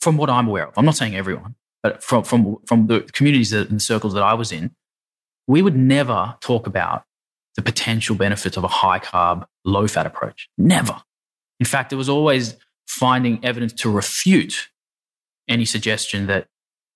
from 0.00 0.16
what 0.16 0.30
I'm 0.30 0.48
aware 0.48 0.68
of, 0.68 0.74
I'm 0.78 0.86
not 0.86 0.96
saying 0.96 1.14
everyone, 1.14 1.56
but 1.82 2.02
from, 2.02 2.24
from, 2.24 2.56
from 2.66 2.86
the 2.86 3.00
communities 3.12 3.50
that, 3.50 3.68
and 3.68 3.82
circles 3.82 4.14
that 4.14 4.22
I 4.22 4.32
was 4.32 4.50
in, 4.50 4.74
we 5.46 5.60
would 5.60 5.76
never 5.76 6.36
talk 6.40 6.66
about 6.66 7.04
the 7.56 7.62
potential 7.62 8.16
benefits 8.16 8.56
of 8.56 8.64
a 8.64 8.68
high 8.68 8.98
carb, 8.98 9.44
low 9.64 9.86
fat 9.88 10.06
approach. 10.06 10.48
Never. 10.56 11.02
In 11.58 11.66
fact, 11.66 11.92
it 11.92 11.96
was 11.96 12.08
always 12.08 12.56
finding 12.86 13.44
evidence 13.44 13.72
to 13.74 13.90
refute 13.90 14.68
any 15.48 15.64
suggestion 15.64 16.26
that, 16.26 16.46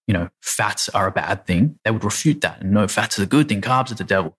you 0.06 0.14
know, 0.14 0.28
fats 0.42 0.88
are 0.90 1.06
a 1.06 1.12
bad 1.12 1.46
thing. 1.46 1.78
They 1.84 1.90
would 1.90 2.04
refute 2.04 2.40
that. 2.42 2.60
And 2.60 2.72
no, 2.72 2.88
fats 2.88 3.18
are 3.18 3.22
the 3.22 3.26
good 3.26 3.48
thing, 3.48 3.60
carbs 3.60 3.90
are 3.90 3.96
the 3.96 4.04
devil. 4.04 4.36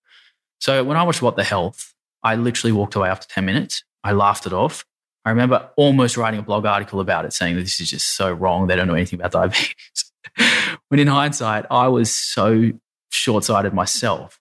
So 0.60 0.84
when 0.84 0.98
I 0.98 1.04
watched 1.04 1.22
What 1.22 1.36
the 1.36 1.44
Health, 1.44 1.94
I 2.24 2.36
literally 2.36 2.72
walked 2.72 2.96
away 2.96 3.10
after 3.10 3.28
10 3.28 3.46
minutes. 3.46 3.84
I 4.04 4.14
laughed 4.14 4.46
it 4.46 4.54
off. 4.54 4.86
I 5.26 5.32
remember 5.32 5.70
almost 5.76 6.18
writing 6.18 6.40
a 6.40 6.44
blog 6.44 6.66
article 6.66 7.00
about 7.00 7.26
it 7.26 7.34
saying 7.34 7.56
that 7.56 7.62
this 7.62 7.80
is 7.80 7.90
just 7.90 8.16
so 8.16 8.32
wrong. 8.32 8.68
They 8.68 8.76
don't 8.76 8.88
know 8.88 8.94
anything 8.94 9.20
about 9.20 9.32
diabetes. 9.32 10.12
when 10.90 11.00
in 11.00 11.08
hindsight, 11.08 11.66
I 11.70 11.88
was 11.88 12.16
so 12.16 12.72
short 13.10 13.44
sighted 13.44 13.74
myself 13.74 14.40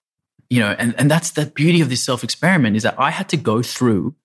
you 0.55 0.61
know, 0.61 0.73
and, 0.79 0.95
and 0.97 1.11
that's 1.11 1.31
the 1.31 1.47
beauty 1.47 1.81
of 1.81 1.89
this 1.89 2.01
self 2.01 2.23
experiment 2.23 2.77
is 2.77 2.83
that 2.83 2.95
I 2.97 3.11
had 3.11 3.27
to 3.29 3.35
go 3.35 3.61
through 3.61 4.15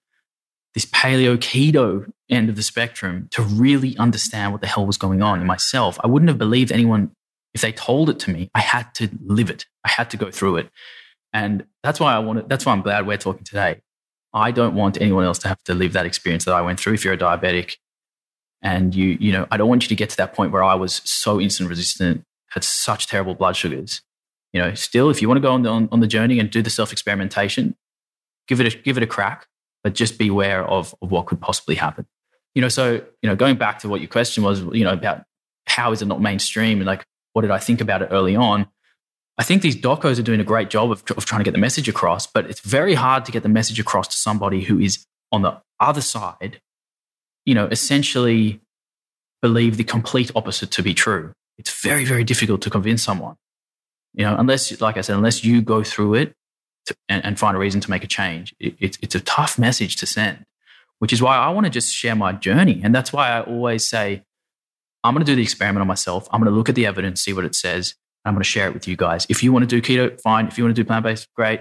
this 0.75 0.85
paleo 0.85 1.37
keto 1.37 2.09
end 2.31 2.49
of 2.49 2.55
the 2.55 2.63
spectrum 2.63 3.27
to 3.33 3.43
really 3.43 3.97
understand 3.97 4.53
what 4.53 4.61
the 4.61 4.69
hell 4.69 4.87
was 4.87 4.97
going 4.97 5.23
on 5.23 5.41
in 5.41 5.47
myself. 5.49 5.99
I 6.05 6.07
wouldn't 6.07 6.29
have 6.29 6.39
believed 6.39 6.71
anyone 6.71 7.11
if 7.53 7.63
they 7.63 7.73
told 7.73 8.11
it 8.11 8.21
to 8.21 8.31
me. 8.31 8.49
I 8.55 8.61
had 8.61 8.95
to 8.95 9.11
live 9.27 9.51
it. 9.51 9.67
I 9.85 9.89
had 9.91 10.09
to 10.11 10.17
go 10.17 10.31
through 10.31 10.59
it. 10.59 10.71
And 11.33 11.65
that's 11.83 11.99
why 11.99 12.15
I 12.15 12.21
wanted, 12.21 12.49
that's 12.49 12.65
why 12.65 12.75
I'm 12.75 12.83
glad 12.83 13.09
we're 13.09 13.17
talking 13.17 13.43
today. 13.43 13.81
I 14.33 14.53
don't 14.53 14.77
want 14.77 15.01
anyone 15.01 15.25
else 15.25 15.41
to 15.41 15.49
have 15.49 15.61
to 15.65 15.75
live 15.75 15.95
that 15.95 16.07
experience 16.07 16.45
that 16.45 16.55
I 16.55 16.63
went 16.63 16.79
through. 16.79 16.95
If 16.95 17.05
you're 17.05 17.15
a 17.15 17.19
diabetic 17.19 17.75
and 18.63 18.95
you, 18.95 19.19
you 19.19 19.33
know, 19.33 19.49
I 19.51 19.57
don't 19.57 19.69
want 19.69 19.83
you 19.83 19.89
to 19.89 19.97
get 19.97 20.11
to 20.11 20.17
that 20.19 20.33
point 20.33 20.53
where 20.53 20.63
I 20.63 20.77
was 20.77 21.03
so 21.05 21.39
insulin 21.39 21.69
resistant, 21.69 22.23
had 22.51 22.63
such 22.63 23.09
terrible 23.09 23.35
blood 23.35 23.57
sugars 23.57 24.03
you 24.53 24.61
know, 24.61 24.75
still, 24.75 25.11
if 25.11 25.23
you 25.23 25.29
want 25.29 25.37
to 25.37 25.43
go 25.43 25.53
on 25.53 25.63
the, 25.63 25.71
on, 25.71 25.89
on 25.93 26.01
the 26.01 26.07
journey 26.07 26.39
and 26.39 26.51
do 26.51 26.63
the 26.63 26.71
self 26.71 26.93
experimentation, 26.93 27.77
give 28.49 28.61
it 28.61 28.75
a, 28.75 28.77
give 28.79 28.97
it 28.97 29.03
a 29.03 29.07
crack, 29.07 29.47
but 29.85 29.95
just 29.95 30.19
beware 30.19 30.65
of, 30.65 30.95
of 31.03 31.11
what 31.11 31.27
could 31.27 31.41
possibly 31.41 31.77
happen. 31.77 32.07
You 32.55 32.63
know, 32.63 32.69
so, 32.69 32.95
you 33.23 33.29
know, 33.29 33.37
going 33.37 33.57
back 33.57 33.79
to 33.81 33.89
what 33.89 34.01
your 34.01 34.09
question 34.09 34.43
was, 34.43 34.61
you 34.61 34.85
know, 34.85 34.93
about 34.93 35.25
how 35.67 35.93
is 35.93 36.03
it 36.03 36.07
not 36.07 36.21
mainstream 36.21 36.79
and 36.79 36.87
like, 36.87 37.05
what 37.33 37.43
did 37.43 37.51
I 37.53 37.59
think 37.59 37.81
about 37.81 38.03
it 38.03 38.09
early 38.11 38.35
on? 38.35 38.67
I 39.39 39.45
think 39.45 39.63
these 39.63 39.77
docos 39.77 40.19
are 40.19 40.23
doing 40.23 40.41
a 40.41 40.45
great 40.45 40.69
job 40.69 40.91
of, 40.91 41.03
of 41.17 41.25
trying 41.25 41.41
to 41.41 41.45
get 41.45 41.53
the 41.53 41.59
message 41.59 41.89
across, 41.89 42.27
but 42.27 42.51
it's 42.51 42.61
very 42.61 42.95
hard 42.95 43.25
to 43.25 43.33
get 43.33 43.43
the 43.43 43.49
message 43.49 43.79
across 43.79 44.09
to 44.09 44.17
somebody 44.17 44.63
who 44.63 44.79
is 44.79 45.07
on 45.33 45.43
the 45.43 45.63
other 45.79 46.01
side, 46.01 46.61
you 47.47 47.55
know, 47.55 47.67
essentially 47.67 48.61
believe 49.41 49.77
the 49.77 49.85
complete 49.85 50.31
opposite 50.35 50.71
to 50.73 50.83
be 50.83 50.93
true. 50.93 51.33
It's 51.57 51.83
very, 51.83 52.05
very 52.05 52.25
difficult 52.25 52.61
to 52.63 52.71
convince 52.71 53.03
someone. 53.03 53.37
You 54.15 54.25
know, 54.25 54.37
unless, 54.37 54.81
like 54.81 54.97
I 54.97 55.03
said, 55.03 55.17
unless 55.17 55.45
you 55.45 55.63
go 55.63 55.83
through 55.83 56.15
it 56.15 56.35
to, 56.87 56.97
and, 57.09 57.25
and, 57.25 57.39
find 57.39 57.57
a 57.57 57.61
reason 57.61 57.81
to 57.81 57.91
make 57.91 58.03
a 58.03 58.09
change, 58.09 58.55
it, 58.59 58.75
it's, 58.79 58.99
it's 59.03 59.15
a 59.15 59.21
tough 59.21 59.59
message 59.59 59.97
to 59.97 60.07
send, 60.07 60.45
which 60.99 61.13
is 61.13 61.23
why 61.23 61.37
I 61.37 61.51
want 61.51 61.67
to 61.67 61.71
just 61.71 61.95
share 61.95 62.17
my 62.17 62.33
journey. 62.33 62.81
And 62.83 62.95
that's 62.95 63.13
why 63.13 63.31
I 63.31 63.43
always 63.43 63.85
say, 63.85 64.25
I'm 65.05 65.15
going 65.15 65.25
to 65.25 65.31
do 65.31 65.37
the 65.37 65.43
experiment 65.43 65.81
on 65.81 65.87
myself. 65.87 66.29
I'm 66.31 66.41
going 66.41 66.51
to 66.51 66.57
look 66.57 66.69
at 66.69 66.75
the 66.75 66.87
evidence, 66.87 67.23
see 67.23 67.33
what 67.33 67.45
it 67.45 67.55
says. 67.55 67.95
I'm 68.25 68.35
going 68.35 68.43
to 68.43 68.49
share 68.49 68.67
it 68.67 68.75
with 68.75 68.87
you 68.87 68.97
guys. 68.97 69.27
If 69.31 69.43
you 69.43 69.53
want 69.53 69.69
to 69.69 69.81
do 69.81 69.81
keto, 69.81 70.21
fine. 70.21 70.47
If 70.47 70.59
you 70.59 70.65
want 70.65 70.77
to 70.77 70.83
do 70.83 70.87
plant 70.87 71.05
based, 71.05 71.29
great. 71.35 71.61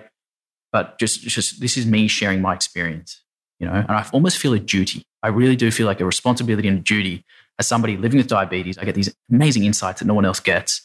But 0.72 1.00
just, 1.00 1.22
just 1.22 1.62
this 1.62 1.78
is 1.78 1.86
me 1.86 2.08
sharing 2.08 2.42
my 2.42 2.54
experience, 2.54 3.22
you 3.60 3.66
know. 3.66 3.74
And 3.74 3.92
I 3.92 4.06
almost 4.12 4.38
feel 4.38 4.54
a 4.54 4.60
duty. 4.60 5.04
I 5.24 5.30
really 5.30 5.56
do 5.56 5.72
feel 5.72 5.88
like 5.88 6.02
a 6.02 6.06
responsibility 6.06 6.68
and 6.68 6.80
a 6.80 6.82
duty 6.82 7.24
as 7.58 7.68
somebody 7.68 7.98
living 7.98 8.18
with 8.18 8.28
diabetes. 8.28 8.78
I 8.78 8.86
get 8.86 8.96
these 8.96 9.14
amazing 9.32 9.64
insights 9.64 10.00
that 10.00 10.06
no 10.06 10.14
one 10.14 10.26
else 10.26 10.40
gets, 10.40 10.82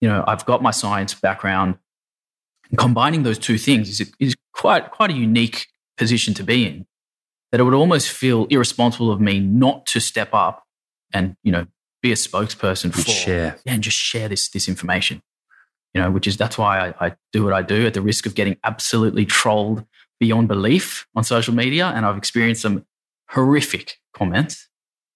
you 0.00 0.08
know, 0.08 0.24
I've 0.26 0.44
got 0.46 0.62
my 0.62 0.70
science 0.70 1.14
background. 1.14 1.78
And 2.70 2.78
combining 2.78 3.22
those 3.22 3.38
two 3.38 3.58
things 3.58 4.00
is, 4.00 4.12
is 4.18 4.34
quite, 4.52 4.90
quite 4.90 5.10
a 5.10 5.14
unique 5.14 5.66
position 5.96 6.34
to 6.34 6.44
be 6.44 6.66
in. 6.66 6.86
That 7.50 7.60
it 7.60 7.64
would 7.64 7.74
almost 7.74 8.10
feel 8.10 8.46
irresponsible 8.46 9.10
of 9.10 9.20
me 9.20 9.40
not 9.40 9.86
to 9.86 10.00
step 10.00 10.30
up 10.32 10.64
and, 11.12 11.36
you 11.42 11.50
know, 11.50 11.66
be 12.00 12.12
a 12.12 12.14
spokesperson 12.14 12.92
for 12.92 13.02
share. 13.02 13.58
Yeah, 13.64 13.74
and 13.74 13.82
just 13.82 13.96
share 13.96 14.28
this, 14.28 14.48
this 14.48 14.68
information. 14.68 15.20
You 15.92 16.00
know, 16.00 16.10
which 16.12 16.28
is 16.28 16.36
that's 16.36 16.56
why 16.56 16.88
I, 16.88 17.06
I 17.08 17.16
do 17.32 17.42
what 17.42 17.52
I 17.52 17.62
do 17.62 17.84
at 17.86 17.94
the 17.94 18.00
risk 18.00 18.24
of 18.24 18.36
getting 18.36 18.56
absolutely 18.62 19.26
trolled 19.26 19.84
beyond 20.20 20.46
belief 20.46 21.08
on 21.16 21.24
social 21.24 21.52
media. 21.52 21.86
And 21.88 22.06
I've 22.06 22.16
experienced 22.16 22.62
some 22.62 22.86
horrific 23.30 23.98
comments, 24.14 24.68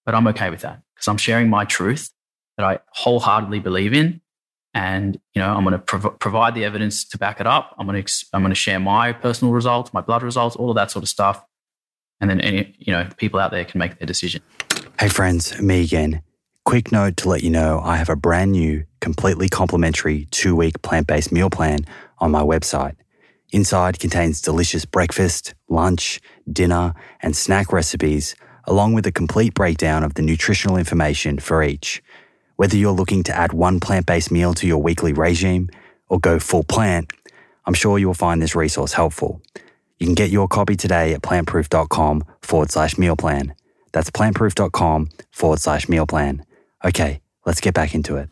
but 0.05 0.16
I'm 0.16 0.27
okay 0.28 0.51
with 0.51 0.62
that 0.62 0.82
because 0.94 1.06
I'm 1.06 1.16
sharing 1.16 1.48
my 1.48 1.65
truth 1.65 2.11
that 2.56 2.66
I 2.66 2.81
wholeheartedly 2.90 3.61
believe 3.61 3.93
in 3.93 4.20
and 4.75 5.19
you 5.35 5.41
know 5.41 5.55
i'm 5.55 5.63
going 5.63 5.73
to 5.73 5.79
prov- 5.79 6.19
provide 6.19 6.55
the 6.55 6.65
evidence 6.65 7.05
to 7.05 7.17
back 7.17 7.41
it 7.41 7.47
up. 7.47 7.75
I'm 7.79 7.87
going 7.87 7.95
to 7.95 8.01
ex- 8.01 8.25
i'm 8.33 8.43
going 8.43 8.51
to 8.51 8.57
share 8.57 8.81
my 8.81 9.13
personal 9.13 9.55
results 9.55 9.95
my 9.95 10.01
blood 10.01 10.23
results 10.23 10.57
all 10.57 10.71
of 10.71 10.77
that 10.77 10.91
sort 10.91 11.03
of 11.05 11.09
stuff. 11.09 11.43
And 12.21 12.31
then 12.31 12.41
any 12.41 12.75
you 12.79 12.93
know 12.93 13.09
people 13.17 13.41
out 13.41 13.51
there 13.51 13.65
can 13.65 13.79
make 13.79 13.99
their 13.99 14.07
decision. 14.07 14.43
Hey 14.99 15.09
friends 15.09 15.61
me 15.61 15.83
again. 15.83 16.23
Quick 16.65 16.93
note 16.93 17.17
to 17.19 17.29
let 17.29 17.43
you 17.43 17.51
know 17.51 17.81
i 17.85 17.97
have 17.97 18.09
a 18.09 18.17
brand 18.17 18.53
new 18.53 18.85
completely 19.01 19.49
complimentary 19.49 20.27
two 20.31 20.57
week 20.57 20.83
plant-based 20.83 21.31
meal 21.33 21.51
plan 21.51 21.81
on 22.19 22.31
my 22.31 22.43
website. 22.43 22.97
Inside 23.53 24.01
contains 24.01 24.41
delicious 24.41 24.85
breakfast 24.85 25.55
lunch 25.69 26.21
dinner 26.51 26.95
and 27.21 27.37
snack 27.37 27.73
recipes 27.73 28.35
along 28.67 28.95
with 28.95 29.07
a 29.07 29.13
complete 29.13 29.55
breakdown 29.55 30.03
of 30.03 30.15
the 30.15 30.23
nutritional 30.23 30.77
information 30.77 31.39
for 31.39 31.63
each 31.63 32.03
Whether 32.57 32.77
you're 32.77 32.93
looking 32.93 33.23
to 33.25 33.37
add 33.37 33.53
one 33.53 33.81
plant 33.81 34.07
based 34.07 34.31
meal 34.31 34.55
to 34.55 34.67
your 34.67 34.81
weekly 34.81 35.13
regime 35.13 35.71
or 36.09 36.21
go 36.21 36.39
full 36.39 36.63
plant, 36.63 37.13
I'm 37.67 37.75
sure 37.75 37.99
you'll 37.99 38.15
find 38.15 38.41
this 38.41 38.55
resource 38.55 38.93
helpful. 38.93 39.43
You 39.99 40.07
can 40.07 40.15
get 40.15 40.31
your 40.31 40.49
copy 40.49 40.77
today 40.77 41.15
at 41.15 41.23
plantproof.com 41.23 42.25
forward 42.43 42.71
slash 42.71 42.99
meal 42.99 43.17
plan. 43.17 43.55
That's 43.93 44.11
plantproof.com 44.11 45.09
forward 45.31 45.61
slash 45.61 45.89
meal 45.89 46.07
plan. 46.07 46.45
Okay, 46.85 47.21
let's 47.47 47.61
get 47.61 47.75
back 47.75 47.95
into 47.95 48.17
it. 48.17 48.29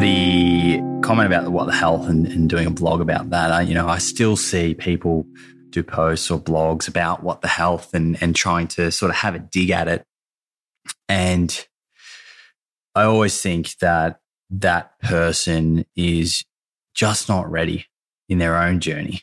The 0.00 0.80
comment 1.02 1.26
about 1.26 1.50
what 1.52 1.66
the 1.66 1.72
health 1.72 2.08
and, 2.08 2.26
and 2.26 2.50
doing 2.50 2.66
a 2.66 2.70
blog 2.70 3.00
about 3.00 3.30
that, 3.30 3.52
I, 3.52 3.62
you 3.62 3.74
know, 3.74 3.88
I 3.88 3.98
still 3.98 4.36
see 4.36 4.74
people 4.74 5.26
do 5.70 5.82
posts 5.82 6.30
or 6.30 6.40
blogs 6.40 6.88
about 6.88 7.22
what 7.22 7.40
the 7.40 7.48
health 7.48 7.94
and, 7.94 8.20
and 8.22 8.34
trying 8.34 8.68
to 8.68 8.90
sort 8.90 9.10
of 9.10 9.16
have 9.16 9.34
a 9.34 9.38
dig 9.38 9.70
at 9.70 9.88
it. 9.88 10.04
And 11.08 11.66
I 12.94 13.04
always 13.04 13.40
think 13.40 13.76
that 13.78 14.20
that 14.50 14.98
person 15.00 15.84
is 15.96 16.44
just 16.94 17.28
not 17.28 17.50
ready 17.50 17.86
in 18.28 18.38
their 18.38 18.56
own 18.56 18.80
journey 18.80 19.22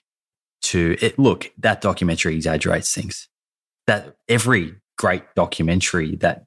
to 0.63 0.97
it. 1.01 1.17
Look, 1.17 1.51
that 1.59 1.81
documentary 1.81 2.35
exaggerates 2.35 2.93
things. 2.93 3.27
That 3.87 4.15
every 4.27 4.75
great 4.97 5.23
documentary 5.35 6.15
that, 6.17 6.45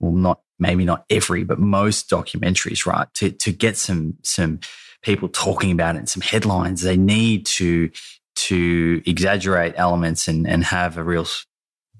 well, 0.00 0.12
not 0.12 0.40
maybe 0.58 0.84
not 0.84 1.04
every, 1.08 1.44
but 1.44 1.58
most 1.58 2.10
documentaries, 2.10 2.86
right? 2.86 3.08
To 3.14 3.30
to 3.30 3.52
get 3.52 3.76
some 3.76 4.14
some 4.22 4.60
people 5.02 5.28
talking 5.28 5.70
about 5.70 5.94
it 5.94 6.00
and 6.00 6.08
some 6.08 6.22
headlines, 6.22 6.82
they 6.82 6.96
need 6.96 7.46
to 7.46 7.90
to 8.34 9.02
exaggerate 9.06 9.74
elements 9.76 10.28
and 10.28 10.46
and 10.46 10.64
have 10.64 10.98
a 10.98 11.04
real 11.04 11.26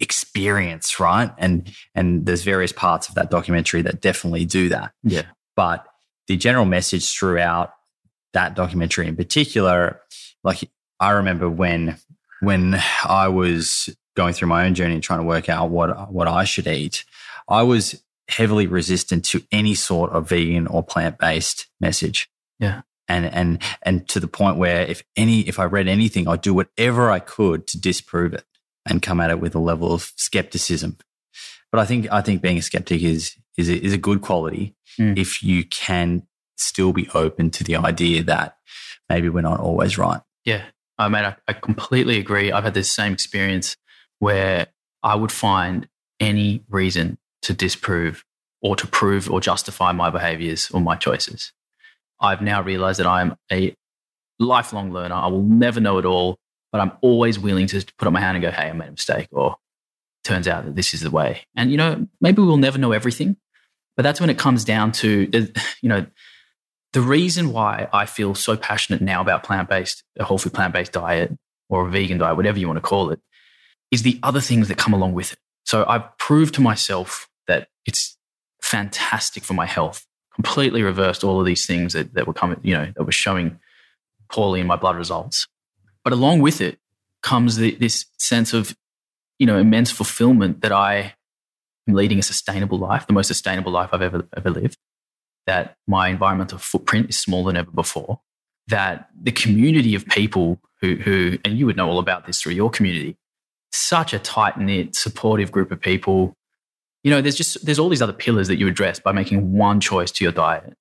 experience, 0.01 1.01
right? 1.01 1.33
And 1.39 1.73
and 1.95 2.27
there's 2.27 2.43
various 2.43 2.73
parts 2.73 3.09
of 3.09 3.15
that 3.15 3.31
documentary 3.31 3.83
that 3.83 4.01
definitely 4.01 4.45
do 4.45 4.69
that. 4.71 4.93
Yeah. 5.03 5.23
But 5.55 5.87
the 6.27 6.37
general 6.37 6.65
message 6.65 7.17
throughout 7.17 7.73
that 8.33 8.55
documentary 8.55 9.07
in 9.07 9.17
particular, 9.17 10.01
like 10.45 10.69
I 11.01 11.13
remember 11.13 11.49
when 11.49 11.99
when 12.41 12.81
I 13.05 13.29
was 13.29 13.95
going 14.15 14.35
through 14.35 14.49
my 14.49 14.67
own 14.67 14.75
journey 14.75 14.95
and 14.95 15.03
trying 15.03 15.21
to 15.21 15.27
work 15.27 15.49
out 15.49 15.71
what 15.71 16.13
what 16.13 16.29
I 16.29 16.45
should 16.45 16.67
eat, 16.67 17.05
I 17.49 17.63
was 17.63 18.03
heavily 18.29 18.67
resistant 18.67 19.25
to 19.25 19.43
any 19.53 19.75
sort 19.75 20.11
of 20.11 20.29
vegan 20.29 20.67
or 20.67 20.83
plant 20.83 21.19
based 21.19 21.67
message. 21.81 22.29
Yeah. 22.59 22.83
And 23.09 23.27
and 23.27 23.63
and 23.83 24.09
to 24.09 24.19
the 24.19 24.27
point 24.27 24.57
where 24.57 24.83
if 24.83 25.05
any 25.17 25.41
if 25.43 25.59
I 25.61 25.65
read 25.65 25.87
anything, 25.87 26.27
I'd 26.27 26.41
do 26.41 26.53
whatever 26.53 27.11
I 27.11 27.21
could 27.21 27.67
to 27.69 27.81
disprove 27.81 28.35
it 28.35 28.45
and 28.87 29.03
come 29.03 29.21
at 29.21 29.31
it 29.31 29.41
with 29.41 29.55
a 29.55 29.61
level 29.61 29.93
of 29.93 30.13
skepticism. 30.17 30.97
But 31.71 31.81
I 31.81 31.85
think 31.85 32.11
I 32.11 32.21
think 32.21 32.43
being 32.43 32.59
a 32.59 32.63
skeptic 32.63 33.03
is 33.03 33.37
is 33.57 33.69
a, 33.69 33.85
is 33.85 33.93
a 33.93 33.99
good 33.99 34.23
quality 34.23 34.75
mm. 34.99 35.17
if 35.19 35.43
you 35.43 35.65
can 35.65 36.23
still 36.57 36.93
be 36.93 37.09
open 37.15 37.51
to 37.51 37.65
the 37.65 37.77
idea 37.77 38.23
that 38.23 38.57
maybe 39.09 39.29
we're 39.29 39.41
not 39.43 39.61
always 39.61 39.99
right. 39.99 40.21
Yeah, 40.45 40.63
I 40.99 41.09
mean, 41.09 41.25
I, 41.25 41.37
I 41.49 41.53
completely 41.53 42.19
agree. 42.19 42.53
I've 42.53 42.65
had 42.65 42.75
this 42.75 42.91
same 42.91 43.13
experience 43.13 43.77
where 44.19 44.69
I 45.03 45.15
would 45.15 45.33
find 45.33 45.89
any 46.21 46.63
reason 46.69 47.19
to 47.43 47.53
disprove 47.53 48.25
or 48.63 48.77
to 48.77 48.87
prove 48.87 49.31
or 49.31 49.41
justify 49.41 49.93
my 49.93 50.11
behaviors 50.11 50.71
or 50.71 50.81
my 50.81 50.97
choices. 50.97 51.53
I've 52.21 52.41
now 52.41 52.63
realized 52.63 52.99
that 53.01 53.07
I'm 53.07 53.37
a 53.53 53.75
lifelong 54.39 54.93
learner. 54.93 55.15
I 55.15 55.27
will 55.27 55.43
never 55.43 55.81
know 55.81 55.99
it 55.99 56.05
all, 56.05 56.39
but 56.73 56.81
I'm 56.81 56.93
always 57.01 57.39
willing 57.39 57.67
to 57.69 57.85
put 57.99 58.07
up 58.07 58.13
my 58.13 58.21
hand 58.21 58.37
and 58.37 58.43
go, 58.43 58.51
hey, 58.51 58.69
I 58.69 58.73
made 58.73 58.89
a 58.89 58.93
mistake, 58.93 59.29
or 59.33 59.57
turns 60.25 60.49
out 60.49 60.65
that 60.65 60.75
this 60.75 60.95
is 60.95 61.01
the 61.01 61.11
way. 61.11 61.43
And, 61.55 61.71
you 61.71 61.77
know, 61.77 62.07
maybe 62.21 62.43
we'll 62.43 62.57
never 62.57 62.79
know 62.79 62.93
everything, 62.93 63.37
but 63.97 64.03
that's 64.03 64.21
when 64.21 64.31
it 64.31 64.39
comes 64.39 64.65
down 64.65 64.93
to, 64.93 65.29
you 65.83 65.89
know, 65.89 66.07
the 66.93 67.01
reason 67.01 67.53
why 67.53 67.89
I 67.93 68.07
feel 68.07 68.35
so 68.35 68.57
passionate 68.57 69.03
now 69.03 69.21
about 69.21 69.43
plant 69.43 69.69
based, 69.69 70.03
a 70.19 70.25
whole 70.25 70.39
food 70.39 70.55
plant 70.55 70.73
based 70.73 70.93
diet 70.93 71.37
or 71.69 71.87
a 71.87 71.91
vegan 71.91 72.19
diet, 72.19 72.37
whatever 72.37 72.59
you 72.59 72.67
want 72.67 72.79
to 72.79 72.83
call 72.83 73.11
it, 73.11 73.21
is 73.91 74.03
the 74.03 74.19
other 74.23 74.41
things 74.41 74.69
that 74.69 74.79
come 74.79 74.95
along 74.95 75.13
with 75.13 75.33
it. 75.33 75.39
So 75.65 75.85
I've 75.87 76.17
proved 76.19 76.55
to 76.55 76.61
myself 76.61 77.29
that 77.49 77.69
it's 77.85 78.17
fantastic 78.63 79.45
for 79.45 79.55
my 79.55 79.67
health, 79.67 80.07
completely 80.35 80.83
reversed 80.83 81.23
all 81.23 81.39
of 81.41 81.47
these 81.47 81.67
things 81.67 81.93
that, 81.93 82.15
that 82.15 82.27
were 82.27 82.33
coming, 82.33 82.61
you 82.63 82.75
know, 82.75 82.93
that 82.97 83.05
were 83.05 83.13
showing 83.13 83.59
poorly 84.31 84.61
in 84.61 84.67
my 84.67 84.77
blood 84.77 84.97
results. 84.97 85.47
But 86.07 86.13
along 86.13 86.39
with 86.39 86.61
it 86.61 86.79
comes 87.25 87.57
the, 87.57 87.75
this 87.75 88.07
sense 88.17 88.53
of, 88.53 88.77
you 89.41 89.47
know, 89.47 89.59
immense 89.59 89.91
fulfillment 89.91 90.61
that 90.61 90.71
I 90.71 91.15
am 91.89 91.95
leading 91.95 92.21
a 92.21 92.23
sustainable 92.23 92.79
life, 92.79 93.09
the 93.09 93.13
most 93.13 93.27
sustainable 93.27 93.73
life 93.73 93.91
I've 93.93 94.03
ever, 94.03 94.29
ever 94.37 94.51
lived, 94.51 94.79
that 95.49 95.75
my 95.89 96.07
environmental 96.07 96.59
footprint 96.59 97.09
is 97.09 97.19
smaller 97.19 97.51
than 97.51 97.57
ever 97.57 97.73
before, 97.73 98.21
that 98.69 99.09
the 99.21 99.33
community 99.33 99.97
of 99.97 100.07
people 100.07 100.61
who, 100.81 100.95
who 100.95 101.39
and 101.45 101.59
you 101.59 101.67
would 101.67 101.77
know 101.77 101.89
all 101.89 101.99
about 101.99 102.25
this 102.25 102.41
through 102.41 102.53
your 102.53 102.71
community, 102.71 103.17
such 103.73 104.15
a 104.15 104.21
tight 104.21 104.61
knit, 104.61 104.95
supportive 104.95 105.51
group 105.51 105.73
of 105.73 105.81
people. 105.81 106.37
You 107.03 107.11
know, 107.11 107.21
there's 107.21 107.35
just 107.35 107.67
there's 107.67 107.81
all 107.81 107.89
these 107.89 108.01
other 108.01 108.13
pillars 108.13 108.47
that 108.47 108.61
you 108.61 108.69
address 108.69 109.01
by 109.01 109.11
making 109.11 109.55
one 109.55 109.81
choice 109.81 110.13
to 110.13 110.25
your 110.25 110.33
diet. 110.33 110.73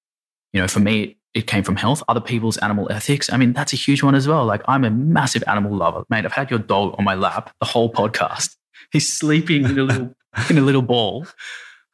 You 0.54 0.62
know, 0.62 0.68
for 0.68 0.82
me, 0.82 1.18
it 1.36 1.46
came 1.46 1.64
from 1.64 1.76
health. 1.76 2.02
Other 2.08 2.22
people's 2.22 2.58
animal 2.58 2.92
ethics. 2.92 3.32
I 3.32 3.38
mean, 3.38 3.54
that's 3.54 3.74
a 3.74 3.76
huge 3.76 4.02
one 4.02 4.16
as 4.16 4.28
well. 4.28 4.46
Like, 4.46 4.64
I'm 4.68 4.84
a 4.84 4.90
massive 4.90 5.44
animal 5.46 5.76
lover, 5.76 6.04
mate. 6.10 6.26
I've 6.26 6.34
had 6.34 6.50
your 6.50 6.60
dog 6.60 6.96
on 6.98 7.06
my 7.06 7.14
lap 7.14 7.54
the 7.60 7.66
whole 7.66 7.92
podcast. 7.92 8.56
He's 8.92 9.12
sleeping 9.12 9.66
in 9.66 9.78
a 9.78 9.84
little 9.84 10.16
in 10.50 10.58
a 10.58 10.62
little 10.62 10.82
ball. 10.82 11.28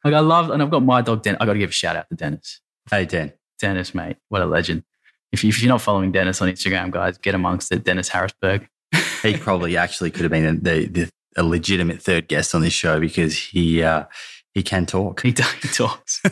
Like, 0.04 0.14
I 0.14 0.20
love, 0.20 0.50
and 0.50 0.62
I've 0.62 0.70
got 0.70 0.82
my 0.82 1.02
dog. 1.02 1.22
Den- 1.22 1.36
I 1.40 1.46
got 1.46 1.52
to 1.52 1.58
give 1.58 1.70
a 1.70 1.74
shout 1.74 1.96
out 1.96 2.08
to 2.08 2.14
Dennis. 2.14 2.60
Hey, 2.90 3.04
Den. 3.04 3.34
Dennis, 3.58 3.94
mate, 3.94 4.16
what 4.28 4.42
a 4.42 4.46
legend. 4.46 4.82
If, 5.30 5.44
you, 5.44 5.50
if 5.50 5.62
you're 5.62 5.68
not 5.68 5.80
following 5.80 6.10
Dennis 6.10 6.42
on 6.42 6.48
Instagram, 6.48 6.90
guys, 6.90 7.16
get 7.18 7.34
amongst 7.34 7.70
it. 7.70 7.84
Dennis 7.84 8.10
Harrisberg 8.10 8.66
he 9.22 9.36
probably 9.38 9.76
actually 9.76 10.10
could 10.10 10.22
have 10.22 10.30
been 10.30 10.62
the, 10.62 10.86
the, 10.86 11.10
a 11.36 11.42
legitimate 11.42 12.02
third 12.02 12.28
guest 12.28 12.54
on 12.54 12.60
this 12.62 12.72
show 12.72 13.00
because 13.00 13.36
he 13.38 13.82
uh, 13.82 14.04
he 14.54 14.62
can 14.62 14.86
talk. 14.86 15.22
He, 15.22 15.28
he 15.28 15.68
talks. 15.68 16.22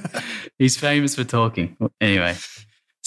He's 0.59 0.77
famous 0.77 1.15
for 1.15 1.24
talking. 1.24 1.77
Anyway, 2.01 2.37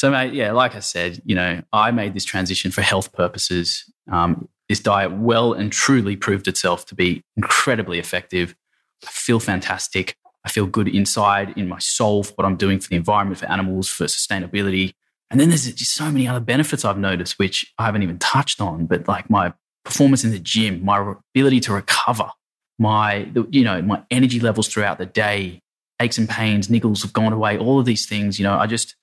so 0.04 0.12
mate, 0.12 0.34
yeah, 0.34 0.52
like 0.52 0.76
I 0.76 0.82
said, 0.82 1.22
you 1.24 1.34
know, 1.34 1.62
I 1.72 1.92
made 1.92 2.14
this 2.14 2.26
transition 2.26 2.72
for 2.72 2.82
health 2.82 3.14
purposes. 3.14 3.90
Um, 4.12 4.50
this 4.68 4.82
diet 4.82 5.14
well 5.14 5.54
and 5.54 5.72
truly 5.72 6.18
proved 6.18 6.50
itself 6.50 6.86
to 6.88 6.96
be 6.96 7.24
incredibly 7.38 8.00
effective. 8.00 8.54
I 9.08 9.10
feel 9.10 9.40
fantastic. 9.40 10.18
I 10.44 10.50
feel 10.50 10.66
good 10.66 10.90
inside 10.90 11.54
in 11.58 11.70
my 11.70 11.80
soul 11.80 12.24
for 12.24 12.34
what 12.34 12.44
I'm 12.44 12.58
doing 12.58 12.82
for 12.82 12.90
the 12.90 12.98
environment, 12.98 13.40
for 13.40 13.46
animals, 13.46 13.88
for 13.88 14.04
sustainability. 14.04 14.94
And 15.32 15.40
then 15.40 15.48
there's 15.48 15.72
just 15.72 15.96
so 15.96 16.12
many 16.12 16.28
other 16.28 16.42
benefits 16.42 16.84
I've 16.84 16.98
noticed, 16.98 17.40
which 17.40 17.74
I 17.78 17.86
haven't 17.86 18.04
even 18.04 18.20
touched 18.20 18.60
on, 18.60 18.88
but 18.88 19.08
like 19.08 19.30
my 19.30 19.54
performance 19.86 20.26
in 20.26 20.32
the 20.32 20.40
gym, 20.40 20.84
my 20.84 21.14
ability 21.34 21.62
to 21.62 21.74
recover, 21.76 22.30
my 22.78 23.32
you 23.52 23.64
know 23.64 23.82
my 23.82 24.04
energy 24.12 24.42
levels 24.42 24.68
throughout 24.68 24.98
the 24.98 25.06
day, 25.06 25.62
aches 26.02 26.18
and 26.18 26.28
pains, 26.28 26.68
niggles 26.68 27.04
have 27.04 27.14
gone 27.14 27.32
away. 27.32 27.58
All 27.58 27.80
of 27.80 27.86
these 27.86 28.06
things, 28.06 28.38
you 28.38 28.44
know, 28.44 28.58
I 28.58 28.68
just 28.68 28.98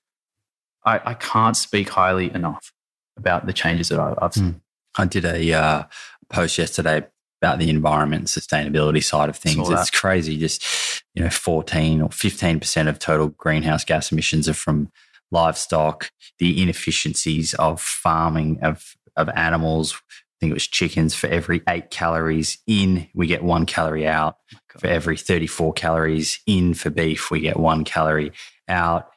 I, 0.83 1.01
I 1.05 1.13
can't 1.13 1.55
speak 1.55 1.89
highly 1.89 2.33
enough 2.33 2.71
about 3.17 3.45
the 3.45 3.53
changes 3.53 3.89
that 3.89 3.99
I, 3.99 4.15
have 4.21 4.33
seen. 4.33 4.53
Mm. 4.53 4.61
I 4.97 5.05
did 5.05 5.25
a 5.25 5.53
uh, 5.53 5.83
post 6.29 6.57
yesterday 6.57 7.05
about 7.41 7.59
the 7.59 7.69
environment 7.69 8.25
sustainability 8.25 9.03
side 9.03 9.29
of 9.29 9.35
things. 9.35 9.69
It's 9.69 9.89
crazy. 9.89 10.37
Just, 10.37 11.03
you 11.15 11.23
know, 11.23 11.29
14 11.29 12.01
or 12.01 12.09
15% 12.09 12.87
of 12.87 12.99
total 12.99 13.29
greenhouse 13.29 13.83
gas 13.83 14.11
emissions 14.11 14.47
are 14.47 14.53
from 14.53 14.91
livestock, 15.31 16.11
the 16.39 16.61
inefficiencies 16.61 17.53
of 17.55 17.81
farming 17.81 18.59
of, 18.61 18.95
of 19.15 19.29
animals, 19.29 19.93
I 20.41 20.45
think 20.45 20.51
it 20.51 20.55
was 20.55 20.67
chickens 20.67 21.13
for 21.13 21.27
every 21.27 21.61
eight 21.69 21.91
calories 21.91 22.57
in, 22.65 23.07
we 23.13 23.27
get 23.27 23.43
one 23.43 23.67
calorie 23.67 24.07
out. 24.07 24.37
Oh 24.75 24.79
for 24.79 24.87
every 24.87 25.15
34 25.15 25.73
calories 25.73 26.39
in 26.47 26.73
for 26.73 26.89
beef, 26.89 27.29
we 27.29 27.41
get 27.41 27.57
one 27.57 27.83
calorie 27.83 28.31
out. 28.67 29.11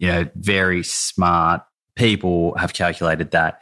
You 0.00 0.08
know, 0.08 0.30
very 0.34 0.82
smart 0.82 1.62
people 1.94 2.56
have 2.56 2.72
calculated 2.72 3.32
that 3.32 3.60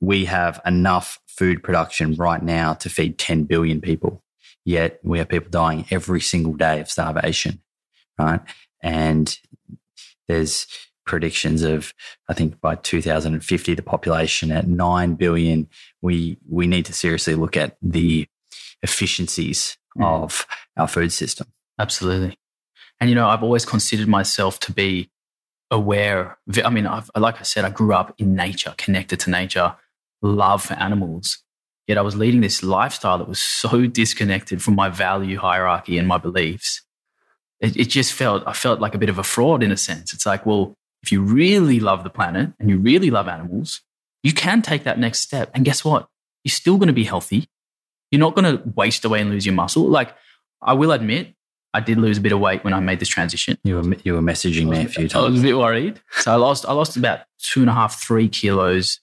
we 0.00 0.26
have 0.26 0.60
enough 0.66 1.18
food 1.26 1.62
production 1.62 2.14
right 2.14 2.42
now 2.42 2.74
to 2.74 2.90
feed 2.90 3.18
10 3.18 3.44
billion 3.44 3.80
people. 3.80 4.22
Yet 4.66 5.00
we 5.02 5.18
have 5.18 5.30
people 5.30 5.50
dying 5.50 5.86
every 5.90 6.20
single 6.20 6.52
day 6.52 6.80
of 6.80 6.90
starvation, 6.90 7.62
right? 8.18 8.40
And 8.82 9.38
there's 10.28 10.66
predictions 11.06 11.62
of 11.62 11.94
I 12.28 12.34
think 12.34 12.60
by 12.60 12.74
2050 12.74 13.74
the 13.74 13.82
population 13.82 14.52
at 14.52 14.66
9 14.66 15.14
billion 15.14 15.68
we 16.02 16.36
we 16.48 16.66
need 16.66 16.84
to 16.86 16.92
seriously 16.92 17.36
look 17.36 17.56
at 17.56 17.76
the 17.80 18.26
efficiencies 18.82 19.78
mm. 19.96 20.04
of 20.04 20.44
our 20.76 20.88
food 20.88 21.12
system 21.12 21.46
absolutely 21.78 22.36
and 23.00 23.08
you 23.08 23.14
know 23.14 23.28
I've 23.28 23.44
always 23.44 23.64
considered 23.64 24.08
myself 24.08 24.58
to 24.60 24.72
be 24.72 25.08
aware 25.70 26.38
I 26.64 26.70
mean 26.70 26.86
I've, 26.86 27.10
like 27.16 27.40
I 27.40 27.42
said 27.42 27.64
I 27.64 27.70
grew 27.70 27.92
up 27.92 28.14
in 28.18 28.34
nature 28.34 28.74
connected 28.78 29.20
to 29.20 29.30
nature 29.30 29.74
love 30.22 30.62
for 30.62 30.74
animals 30.74 31.42
yet 31.86 31.98
I 31.98 32.02
was 32.02 32.16
leading 32.16 32.40
this 32.40 32.62
lifestyle 32.62 33.18
that 33.18 33.28
was 33.28 33.40
so 33.40 33.86
disconnected 33.86 34.62
from 34.62 34.74
my 34.74 34.88
value 34.88 35.38
hierarchy 35.38 35.98
and 35.98 36.06
my 36.06 36.18
beliefs 36.18 36.82
it, 37.60 37.76
it 37.76 37.84
just 37.86 38.12
felt, 38.12 38.42
I 38.46 38.52
felt 38.52 38.80
like 38.80 38.94
a 38.94 38.98
bit 38.98 39.08
of 39.08 39.18
a 39.18 39.22
fraud 39.22 39.62
in 39.62 39.72
a 39.72 39.76
sense. 39.76 40.12
It's 40.12 40.26
like, 40.26 40.44
well, 40.44 40.76
if 41.02 41.12
you 41.12 41.22
really 41.22 41.80
love 41.80 42.04
the 42.04 42.10
planet 42.10 42.52
and 42.58 42.68
you 42.68 42.78
really 42.78 43.10
love 43.10 43.28
animals, 43.28 43.82
you 44.22 44.32
can 44.32 44.62
take 44.62 44.84
that 44.84 44.98
next 44.98 45.20
step. 45.20 45.50
And 45.54 45.64
guess 45.64 45.84
what? 45.84 46.08
You're 46.44 46.50
still 46.50 46.76
going 46.76 46.88
to 46.88 46.92
be 46.92 47.04
healthy. 47.04 47.48
You're 48.10 48.20
not 48.20 48.34
going 48.34 48.56
to 48.56 48.62
waste 48.74 49.04
away 49.04 49.20
and 49.20 49.30
lose 49.30 49.46
your 49.46 49.54
muscle. 49.54 49.88
Like, 49.88 50.14
I 50.62 50.74
will 50.74 50.92
admit, 50.92 51.34
I 51.76 51.80
did 51.80 51.98
lose 51.98 52.16
a 52.16 52.22
bit 52.22 52.32
of 52.32 52.40
weight 52.40 52.64
when 52.64 52.72
I 52.72 52.80
made 52.80 53.00
this 53.00 53.08
transition. 53.08 53.58
You 53.62 53.76
were 53.76 53.96
you 54.02 54.14
were 54.14 54.22
messaging 54.22 54.70
me 54.70 54.84
a 54.84 54.88
few 54.88 55.08
times. 55.08 55.14
I 55.14 55.28
was 55.28 55.40
a 55.40 55.42
bit 55.42 55.58
worried. 55.58 56.00
So 56.10 56.32
I 56.32 56.36
lost 56.36 56.64
I 56.64 56.72
lost 56.72 56.96
about 56.96 57.20
two 57.38 57.60
and 57.60 57.68
a 57.68 57.74
half, 57.74 58.00
three 58.00 58.28
kilos 58.28 59.00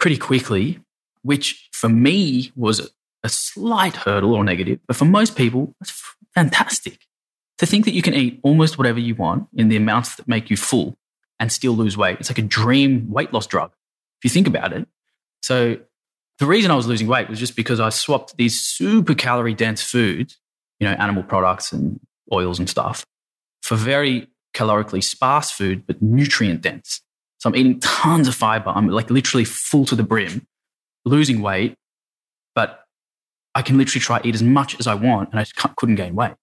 pretty 0.00 0.18
quickly, 0.18 0.80
which 1.22 1.68
for 1.72 1.88
me 1.88 2.50
was 2.56 2.90
a 3.22 3.28
slight 3.28 3.94
hurdle 3.94 4.34
or 4.34 4.42
negative, 4.42 4.80
but 4.88 4.96
for 4.96 5.04
most 5.04 5.36
people, 5.36 5.74
that's 5.78 6.02
fantastic. 6.34 7.06
To 7.58 7.66
think 7.66 7.84
that 7.84 7.94
you 7.94 8.02
can 8.02 8.12
eat 8.12 8.40
almost 8.42 8.76
whatever 8.76 8.98
you 8.98 9.14
want 9.14 9.46
in 9.54 9.68
the 9.68 9.76
amounts 9.76 10.16
that 10.16 10.26
make 10.26 10.50
you 10.50 10.56
full 10.56 10.98
and 11.38 11.52
still 11.52 11.74
lose 11.74 11.96
weight. 11.96 12.18
It's 12.18 12.28
like 12.28 12.38
a 12.38 12.42
dream 12.42 13.08
weight 13.08 13.32
loss 13.32 13.46
drug, 13.46 13.70
if 14.18 14.24
you 14.24 14.30
think 14.30 14.48
about 14.48 14.72
it. 14.72 14.88
So 15.42 15.78
the 16.40 16.46
reason 16.46 16.72
I 16.72 16.74
was 16.74 16.88
losing 16.88 17.06
weight 17.06 17.28
was 17.28 17.38
just 17.38 17.54
because 17.54 17.78
I 17.78 17.90
swapped 17.90 18.36
these 18.36 18.60
super 18.60 19.14
calorie 19.14 19.54
dense 19.54 19.80
foods, 19.80 20.38
you 20.80 20.88
know, 20.88 20.94
animal 20.94 21.22
products 21.22 21.72
and 21.72 22.00
oils 22.32 22.58
and 22.58 22.68
stuff, 22.68 23.04
for 23.62 23.76
very 23.76 24.28
calorically 24.54 25.02
sparse 25.02 25.50
food, 25.50 25.86
but 25.86 26.00
nutrient 26.02 26.62
dense. 26.62 27.00
So 27.38 27.48
I'm 27.50 27.56
eating 27.56 27.78
tons 27.80 28.28
of 28.28 28.34
fiber. 28.34 28.70
I'm 28.70 28.88
like 28.88 29.10
literally 29.10 29.44
full 29.44 29.84
to 29.86 29.94
the 29.94 30.02
brim, 30.02 30.46
losing 31.04 31.42
weight, 31.42 31.74
but 32.54 32.84
I 33.54 33.62
can 33.62 33.76
literally 33.78 34.00
try 34.00 34.20
eat 34.24 34.34
as 34.34 34.42
much 34.42 34.78
as 34.80 34.86
I 34.86 34.94
want 34.94 35.30
and 35.30 35.38
I 35.40 35.42
just 35.44 35.56
couldn't 35.76 35.96
gain 35.96 36.14
weight. 36.14 36.34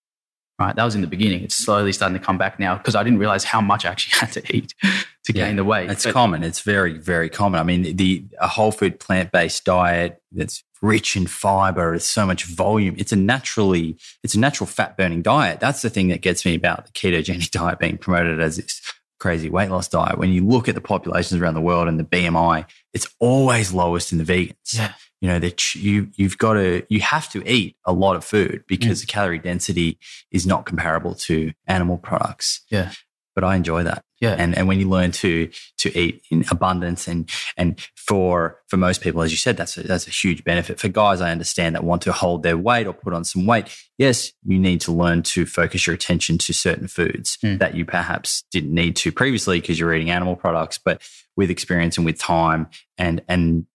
Right. 0.59 0.75
That 0.75 0.83
was 0.85 0.93
in 0.93 1.01
the 1.01 1.07
beginning. 1.07 1.43
It's 1.43 1.55
slowly 1.55 1.91
starting 1.91 2.17
to 2.17 2.23
come 2.23 2.37
back 2.37 2.59
now 2.59 2.77
because 2.77 2.93
I 2.93 3.03
didn't 3.03 3.17
realize 3.17 3.43
how 3.43 3.59
much 3.59 3.85
I 3.85 3.89
actually 3.89 4.19
had 4.19 4.31
to 4.33 4.55
eat 4.55 4.73
to 4.83 5.33
Yeah, 5.33 5.47
gain 5.47 5.55
the 5.55 5.63
weight. 5.63 5.89
It's 5.89 6.03
But- 6.03 6.13
common. 6.13 6.43
It's 6.43 6.61
very, 6.61 6.97
very 6.99 7.27
common. 7.29 7.59
I 7.59 7.63
mean, 7.63 7.95
the 7.95 8.23
a 8.39 8.47
whole 8.47 8.71
food 8.71 8.99
plant 8.99 9.31
based 9.31 9.65
diet 9.65 10.21
that's 10.31 10.63
rich 10.83 11.15
in 11.15 11.25
fiber, 11.25 11.95
it's 11.95 12.05
so 12.05 12.27
much 12.27 12.43
volume. 12.43 12.93
It's 12.97 13.13
a 13.13 13.15
naturally, 13.15 13.97
it's 14.21 14.35
a 14.35 14.39
natural 14.39 14.67
fat 14.67 14.97
burning 14.97 15.23
diet. 15.23 15.59
That's 15.59 15.81
the 15.81 15.89
thing 15.89 16.09
that 16.09 16.21
gets 16.21 16.45
me 16.45 16.53
about 16.53 16.85
the 16.85 16.91
ketogenic 16.91 17.49
diet 17.51 17.79
being 17.79 17.97
promoted 17.97 18.39
as 18.39 18.57
this 18.57 18.81
crazy 19.19 19.49
weight 19.49 19.69
loss 19.69 19.87
diet. 19.87 20.17
When 20.17 20.31
you 20.31 20.45
look 20.45 20.67
at 20.67 20.75
the 20.75 20.81
populations 20.81 21.41
around 21.41 21.53
the 21.53 21.61
world 21.61 21.87
and 21.87 21.97
the 21.97 22.03
BMI, 22.03 22.65
it's 22.93 23.07
always 23.19 23.73
lowest 23.73 24.11
in 24.11 24.17
the 24.17 24.25
vegans. 24.25 24.73
Yeah. 24.73 24.93
You 25.21 25.29
know 25.29 25.39
that 25.39 25.73
you 25.73 26.09
you've 26.15 26.37
got 26.37 26.55
to 26.55 26.85
you 26.89 26.99
have 26.99 27.29
to 27.29 27.49
eat 27.49 27.77
a 27.85 27.93
lot 27.93 28.17
of 28.17 28.25
food 28.25 28.65
because 28.67 28.97
mm. 28.97 29.01
the 29.01 29.07
calorie 29.07 29.39
density 29.39 29.97
is 30.31 30.45
not 30.45 30.65
comparable 30.65 31.15
to 31.15 31.53
animal 31.65 31.97
products. 31.97 32.65
Yeah. 32.69 32.91
But 33.33 33.45
I 33.45 33.55
enjoy 33.55 33.83
that 33.83 34.03
Yeah. 34.23 34.35
and 34.39 34.57
and 34.57 34.67
when 34.67 34.79
you 34.79 34.87
learn 34.89 35.11
to 35.23 35.49
to 35.79 35.99
eat 35.99 36.23
in 36.31 36.45
abundance 36.49 37.07
and 37.07 37.29
and 37.57 37.79
for 37.95 38.61
for 38.69 38.77
most 38.77 39.01
people 39.01 39.21
as 39.21 39.31
you 39.31 39.37
said 39.37 39.57
that's 39.57 39.75
a, 39.77 39.83
that's 39.83 40.07
a 40.07 40.11
huge 40.11 40.43
benefit 40.43 40.79
for 40.79 40.87
guys 40.87 41.19
i 41.21 41.29
understand 41.29 41.75
that 41.75 41.83
want 41.83 42.01
to 42.03 42.13
hold 42.13 42.41
their 42.43 42.57
weight 42.57 42.87
or 42.87 42.93
put 42.93 43.13
on 43.13 43.23
some 43.25 43.45
weight 43.45 43.67
yes 43.97 44.31
you 44.45 44.57
need 44.57 44.79
to 44.81 44.91
learn 44.93 45.23
to 45.23 45.45
focus 45.45 45.85
your 45.85 45.93
attention 45.93 46.37
to 46.37 46.53
certain 46.53 46.87
foods 46.87 47.37
Mm. 47.43 47.59
that 47.59 47.75
you 47.75 47.83
perhaps 47.85 48.43
didn't 48.51 48.73
need 48.73 48.95
to 48.97 49.11
previously 49.11 49.59
because 49.59 49.77
you're 49.79 49.93
eating 49.93 50.09
animal 50.11 50.35
products 50.37 50.77
but 50.77 51.01
with 51.35 51.49
experience 51.49 51.97
and 51.97 52.05
with 52.05 52.17
time 52.17 52.67
and 52.97 53.21
and 53.27 53.65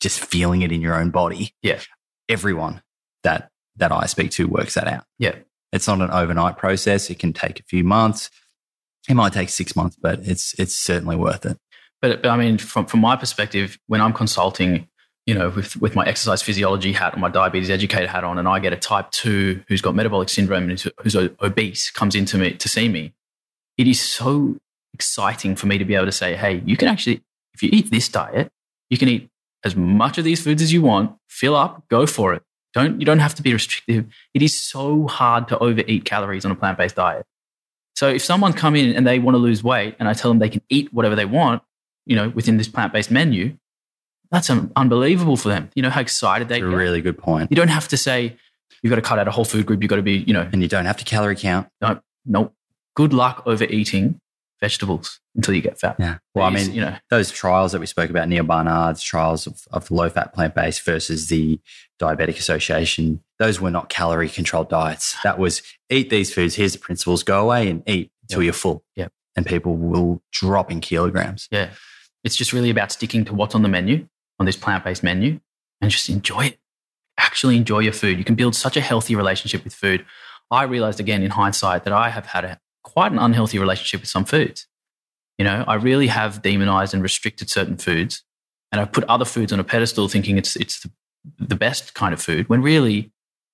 just 0.00 0.20
feeling 0.20 0.62
it 0.62 0.70
in 0.72 0.80
your 0.80 0.94
own 0.94 1.10
body 1.10 1.52
Yeah. 1.62 1.80
everyone 2.28 2.82
that 3.24 3.50
that 3.76 3.92
i 3.92 4.06
speak 4.06 4.30
to 4.32 4.46
works 4.46 4.74
that 4.74 4.86
out 4.86 5.04
Yeah. 5.18 5.34
it's 5.72 5.88
not 5.88 6.00
an 6.00 6.10
overnight 6.10 6.56
process 6.58 7.10
it 7.10 7.18
can 7.18 7.32
take 7.32 7.58
a 7.60 7.64
few 7.64 7.82
months 7.84 8.30
it 9.08 9.14
might 9.14 9.32
take 9.32 9.48
six 9.48 9.74
months, 9.74 9.96
but 10.00 10.20
it's 10.20 10.58
it's 10.58 10.76
certainly 10.76 11.16
worth 11.16 11.46
it. 11.46 11.58
But, 12.02 12.22
but 12.22 12.30
I 12.30 12.36
mean, 12.36 12.58
from, 12.58 12.86
from 12.86 13.00
my 13.00 13.16
perspective, 13.16 13.78
when 13.86 14.00
I'm 14.00 14.12
consulting, 14.12 14.88
you 15.26 15.34
know, 15.34 15.50
with, 15.50 15.76
with 15.76 15.94
my 15.94 16.04
exercise 16.06 16.40
physiology 16.42 16.92
hat 16.92 17.12
and 17.12 17.20
my 17.20 17.28
diabetes 17.28 17.70
educator 17.70 18.06
hat 18.06 18.24
on, 18.24 18.38
and 18.38 18.48
I 18.48 18.58
get 18.58 18.72
a 18.72 18.76
type 18.76 19.10
two 19.10 19.62
who's 19.68 19.82
got 19.82 19.94
metabolic 19.94 20.28
syndrome 20.28 20.70
and 20.70 20.80
who's, 21.02 21.14
obese 21.14 21.90
comes 21.90 22.14
into 22.14 22.38
me 22.38 22.52
to 22.52 22.68
see 22.68 22.88
me, 22.88 23.12
it 23.76 23.86
is 23.86 24.00
so 24.00 24.56
exciting 24.94 25.56
for 25.56 25.66
me 25.66 25.78
to 25.78 25.84
be 25.84 25.94
able 25.94 26.06
to 26.06 26.12
say, 26.12 26.36
hey, 26.36 26.62
you 26.64 26.76
can 26.76 26.88
actually, 26.88 27.22
if 27.54 27.62
you 27.62 27.68
eat 27.72 27.90
this 27.90 28.08
diet, 28.08 28.50
you 28.88 28.96
can 28.96 29.08
eat 29.08 29.28
as 29.62 29.76
much 29.76 30.16
of 30.16 30.24
these 30.24 30.42
foods 30.42 30.62
as 30.62 30.72
you 30.72 30.82
want, 30.82 31.14
fill 31.28 31.54
up, 31.54 31.86
go 31.88 32.06
for 32.06 32.32
it. 32.32 32.42
Don't 32.72 33.00
you 33.00 33.04
don't 33.04 33.18
have 33.18 33.34
to 33.34 33.42
be 33.42 33.52
restrictive. 33.52 34.06
It 34.32 34.42
is 34.42 34.56
so 34.56 35.08
hard 35.08 35.48
to 35.48 35.58
overeat 35.58 36.04
calories 36.04 36.44
on 36.44 36.52
a 36.52 36.54
plant 36.54 36.78
based 36.78 36.94
diet. 36.94 37.26
So 37.96 38.08
if 38.08 38.22
someone 38.22 38.52
come 38.52 38.76
in 38.76 38.94
and 38.94 39.06
they 39.06 39.18
want 39.18 39.34
to 39.34 39.38
lose 39.38 39.62
weight, 39.62 39.96
and 39.98 40.08
I 40.08 40.14
tell 40.14 40.30
them 40.30 40.38
they 40.38 40.48
can 40.48 40.62
eat 40.70 40.92
whatever 40.92 41.14
they 41.14 41.24
want, 41.26 41.62
you 42.06 42.16
know, 42.16 42.30
within 42.30 42.56
this 42.56 42.68
plant 42.68 42.92
based 42.92 43.10
menu, 43.10 43.56
that's 44.30 44.48
um, 44.48 44.72
unbelievable 44.76 45.36
for 45.36 45.48
them. 45.48 45.70
You 45.74 45.82
know 45.82 45.90
how 45.90 46.00
excited 46.00 46.48
they 46.48 46.56
a 46.58 46.60
get. 46.60 46.66
really 46.66 47.00
good 47.00 47.18
point. 47.18 47.50
You 47.50 47.56
don't 47.56 47.68
have 47.68 47.88
to 47.88 47.96
say 47.96 48.36
you've 48.82 48.90
got 48.90 48.96
to 48.96 49.02
cut 49.02 49.18
out 49.18 49.28
a 49.28 49.30
whole 49.30 49.44
food 49.44 49.66
group. 49.66 49.82
You've 49.82 49.90
got 49.90 49.96
to 49.96 50.02
be, 50.02 50.18
you 50.26 50.32
know, 50.32 50.48
And 50.52 50.62
you 50.62 50.68
don't 50.68 50.86
have 50.86 50.96
to 50.98 51.04
calorie 51.04 51.36
count. 51.36 51.68
no, 51.80 52.00
no. 52.24 52.52
Good 52.96 53.12
luck 53.12 53.42
overeating 53.46 54.20
vegetables 54.60 55.20
until 55.34 55.54
you 55.54 55.62
get 55.62 55.78
fat. 55.78 55.96
Yeah. 55.98 56.18
Well, 56.34 56.44
I 56.44 56.50
mean, 56.50 56.72
you 56.72 56.80
know, 56.80 56.96
those 57.08 57.30
trials 57.30 57.72
that 57.72 57.80
we 57.80 57.86
spoke 57.86 58.10
about, 58.10 58.28
Neal 58.28 58.44
Barnard's 58.44 59.02
trials 59.02 59.46
of, 59.46 59.60
of 59.70 59.90
low 59.90 60.08
fat 60.08 60.34
plant 60.34 60.54
based 60.54 60.84
versus 60.84 61.28
the 61.28 61.60
Diabetic 62.00 62.38
Association, 62.38 63.22
those 63.40 63.60
were 63.60 63.70
not 63.72 63.88
calorie 63.88 64.28
controlled 64.28 64.68
diets. 64.68 65.16
That 65.24 65.38
was 65.40 65.62
eat 65.88 66.10
these 66.10 66.32
foods, 66.32 66.54
here's 66.54 66.74
the 66.74 66.78
principles, 66.78 67.24
go 67.24 67.42
away 67.42 67.68
and 67.68 67.82
eat 67.88 68.12
until 68.22 68.42
Yep. 68.42 68.44
you're 68.44 68.52
full. 68.52 68.84
Yep. 68.94 69.12
And 69.34 69.44
people 69.46 69.76
will 69.76 70.22
drop 70.30 70.70
in 70.70 70.80
kilograms. 70.80 71.48
yeah, 71.50 71.70
it's 72.22 72.36
just 72.36 72.52
really 72.52 72.70
about 72.70 72.92
sticking 72.92 73.24
to 73.24 73.34
what's 73.34 73.54
on 73.56 73.62
the 73.62 73.68
menu 73.68 74.06
on 74.38 74.46
this 74.46 74.56
plant 74.56 74.84
based 74.84 75.02
menu 75.02 75.40
and 75.80 75.90
just 75.90 76.08
enjoy 76.08 76.46
it. 76.46 76.58
Actually 77.18 77.56
enjoy 77.56 77.80
your 77.80 77.92
food. 77.92 78.18
You 78.18 78.24
can 78.24 78.34
build 78.36 78.54
such 78.54 78.76
a 78.76 78.80
healthy 78.80 79.16
relationship 79.16 79.64
with 79.64 79.74
food. 79.74 80.04
I 80.50 80.64
realized 80.64 81.00
again 81.00 81.22
in 81.22 81.30
hindsight 81.30 81.84
that 81.84 81.92
I 81.92 82.10
have 82.10 82.26
had 82.26 82.44
a, 82.44 82.60
quite 82.84 83.12
an 83.12 83.18
unhealthy 83.18 83.58
relationship 83.58 84.00
with 84.00 84.08
some 84.08 84.24
foods. 84.24 84.66
You 85.38 85.44
know, 85.44 85.64
I 85.66 85.74
really 85.74 86.08
have 86.08 86.42
demonized 86.42 86.92
and 86.92 87.02
restricted 87.02 87.48
certain 87.48 87.76
foods, 87.78 88.22
and 88.72 88.80
I've 88.80 88.92
put 88.92 89.04
other 89.04 89.24
foods 89.24 89.52
on 89.52 89.60
a 89.60 89.64
pedestal, 89.64 90.08
thinking 90.08 90.36
it's 90.36 90.56
it's 90.56 90.80
the, 90.82 90.90
the 91.38 91.56
best 91.56 91.94
kind 91.94 92.12
of 92.12 92.20
food. 92.20 92.48
When 92.48 92.60
really, 92.62 93.10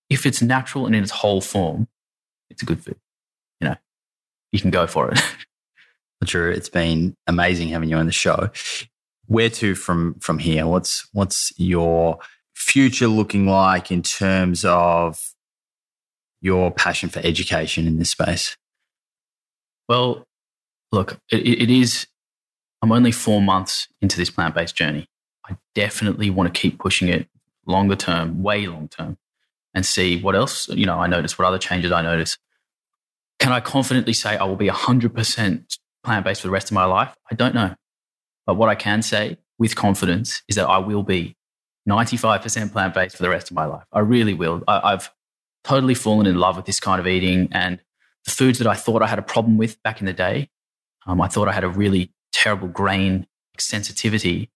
if 0.09 0.27
it's 0.27 0.43
natural 0.43 0.87
and 0.87 0.95
in 0.95 1.03
its 1.03 1.13
whole 1.13 1.41
form, 1.41 1.89
it's 2.51 2.63
a 2.63 2.67
good 2.67 2.83
food. 2.83 2.99
You 3.61 3.71
know, 3.71 3.77
you 4.53 4.61
can 4.61 4.71
go 4.71 4.87
for 4.87 5.11
it. 5.11 5.21
Drew, 6.25 6.51
it's 6.51 6.69
been 6.69 7.15
amazing 7.27 7.69
having 7.69 7.89
you 7.89 7.97
on 7.97 8.07
the 8.07 8.13
show. 8.13 8.51
Where 9.27 9.51
to 9.51 9.75
from 9.75 10.15
from 10.21 10.39
here? 10.39 10.67
What's 10.67 11.09
what's 11.13 11.53
your 11.59 12.19
future 12.55 13.07
looking 13.07 13.47
like 13.47 13.91
in 13.91 14.03
terms 14.03 14.65
of 14.65 15.35
your 16.41 16.71
passion 16.71 17.09
for 17.09 17.21
education 17.21 17.87
in 17.87 17.99
this 17.99 18.11
space? 18.11 18.57
Well, 19.89 20.27
look, 20.93 21.19
it, 21.31 21.47
it 21.47 21.71
is. 21.71 22.07
I'm 22.83 22.93
only 22.93 23.13
four 23.13 23.41
months 23.41 23.89
into 24.01 24.17
this 24.17 24.31
plant 24.31 24.55
based 24.55 24.77
journey. 24.77 25.09
I 25.49 25.57
definitely 25.75 26.31
want 26.31 26.53
to 26.53 26.61
keep 26.61 26.79
pushing 26.79 27.09
it 27.09 27.29
longer 27.67 27.97
term, 27.97 28.43
way 28.43 28.67
long 28.67 28.89
term, 28.89 29.17
and 29.77 29.85
see 29.85 30.19
what 30.21 30.35
else, 30.35 30.69
you 30.71 30.87
know, 30.87 30.99
I 30.99 31.07
notice, 31.07 31.39
what 31.39 31.47
other 31.47 31.59
changes 31.59 31.93
I 31.93 32.01
notice. 32.01 32.39
Can 33.39 33.53
I 33.53 33.61
confidently 33.61 34.15
say 34.15 34.35
I 34.39 34.45
will 34.45 34.57
be 34.57 34.69
100% 34.69 35.79
plant 36.03 36.25
based 36.25 36.41
for 36.41 36.47
the 36.49 36.53
rest 36.53 36.71
of 36.71 36.75
my 36.75 36.87
life? 36.87 37.15
I 37.31 37.35
don't 37.35 37.55
know. 37.55 37.75
But 38.47 38.55
what 38.55 38.71
I 38.71 38.75
can 38.75 39.03
say 39.03 39.37
with 39.59 39.77
confidence 39.77 40.43
is 40.49 40.57
that 40.57 40.67
I 40.67 40.79
will 40.79 41.03
be 41.03 41.37
95% 41.87 42.73
plant 42.73 42.95
based 42.95 43.19
for 43.19 43.23
the 43.23 43.29
rest 43.29 43.51
of 43.51 43.55
my 43.55 43.67
life. 43.67 43.85
I 43.93 43.99
really 43.99 44.33
will. 44.33 44.65
I, 44.67 44.93
I've 44.93 45.11
totally 45.63 45.95
fallen 45.95 46.27
in 46.27 46.37
love 46.37 46.57
with 46.57 46.65
this 46.65 46.81
kind 46.81 46.99
of 46.99 47.07
eating 47.07 47.51
and 47.53 47.79
the 48.25 48.31
foods 48.31 48.59
that 48.59 48.67
I 48.67 48.75
thought 48.75 49.03
I 49.03 49.07
had 49.07 49.19
a 49.19 49.23
problem 49.23 49.59
with 49.59 49.83
back 49.83 50.01
in 50.01 50.07
the 50.07 50.15
day. 50.15 50.49
Um, 51.07 51.21
I 51.21 51.29
thought 51.29 51.49
I 51.49 51.53
had 51.53 51.65
a 51.65 51.69
really 51.69 52.15
terrible 52.33 52.69
grain 52.69 53.27
sensitivity 53.59 54.51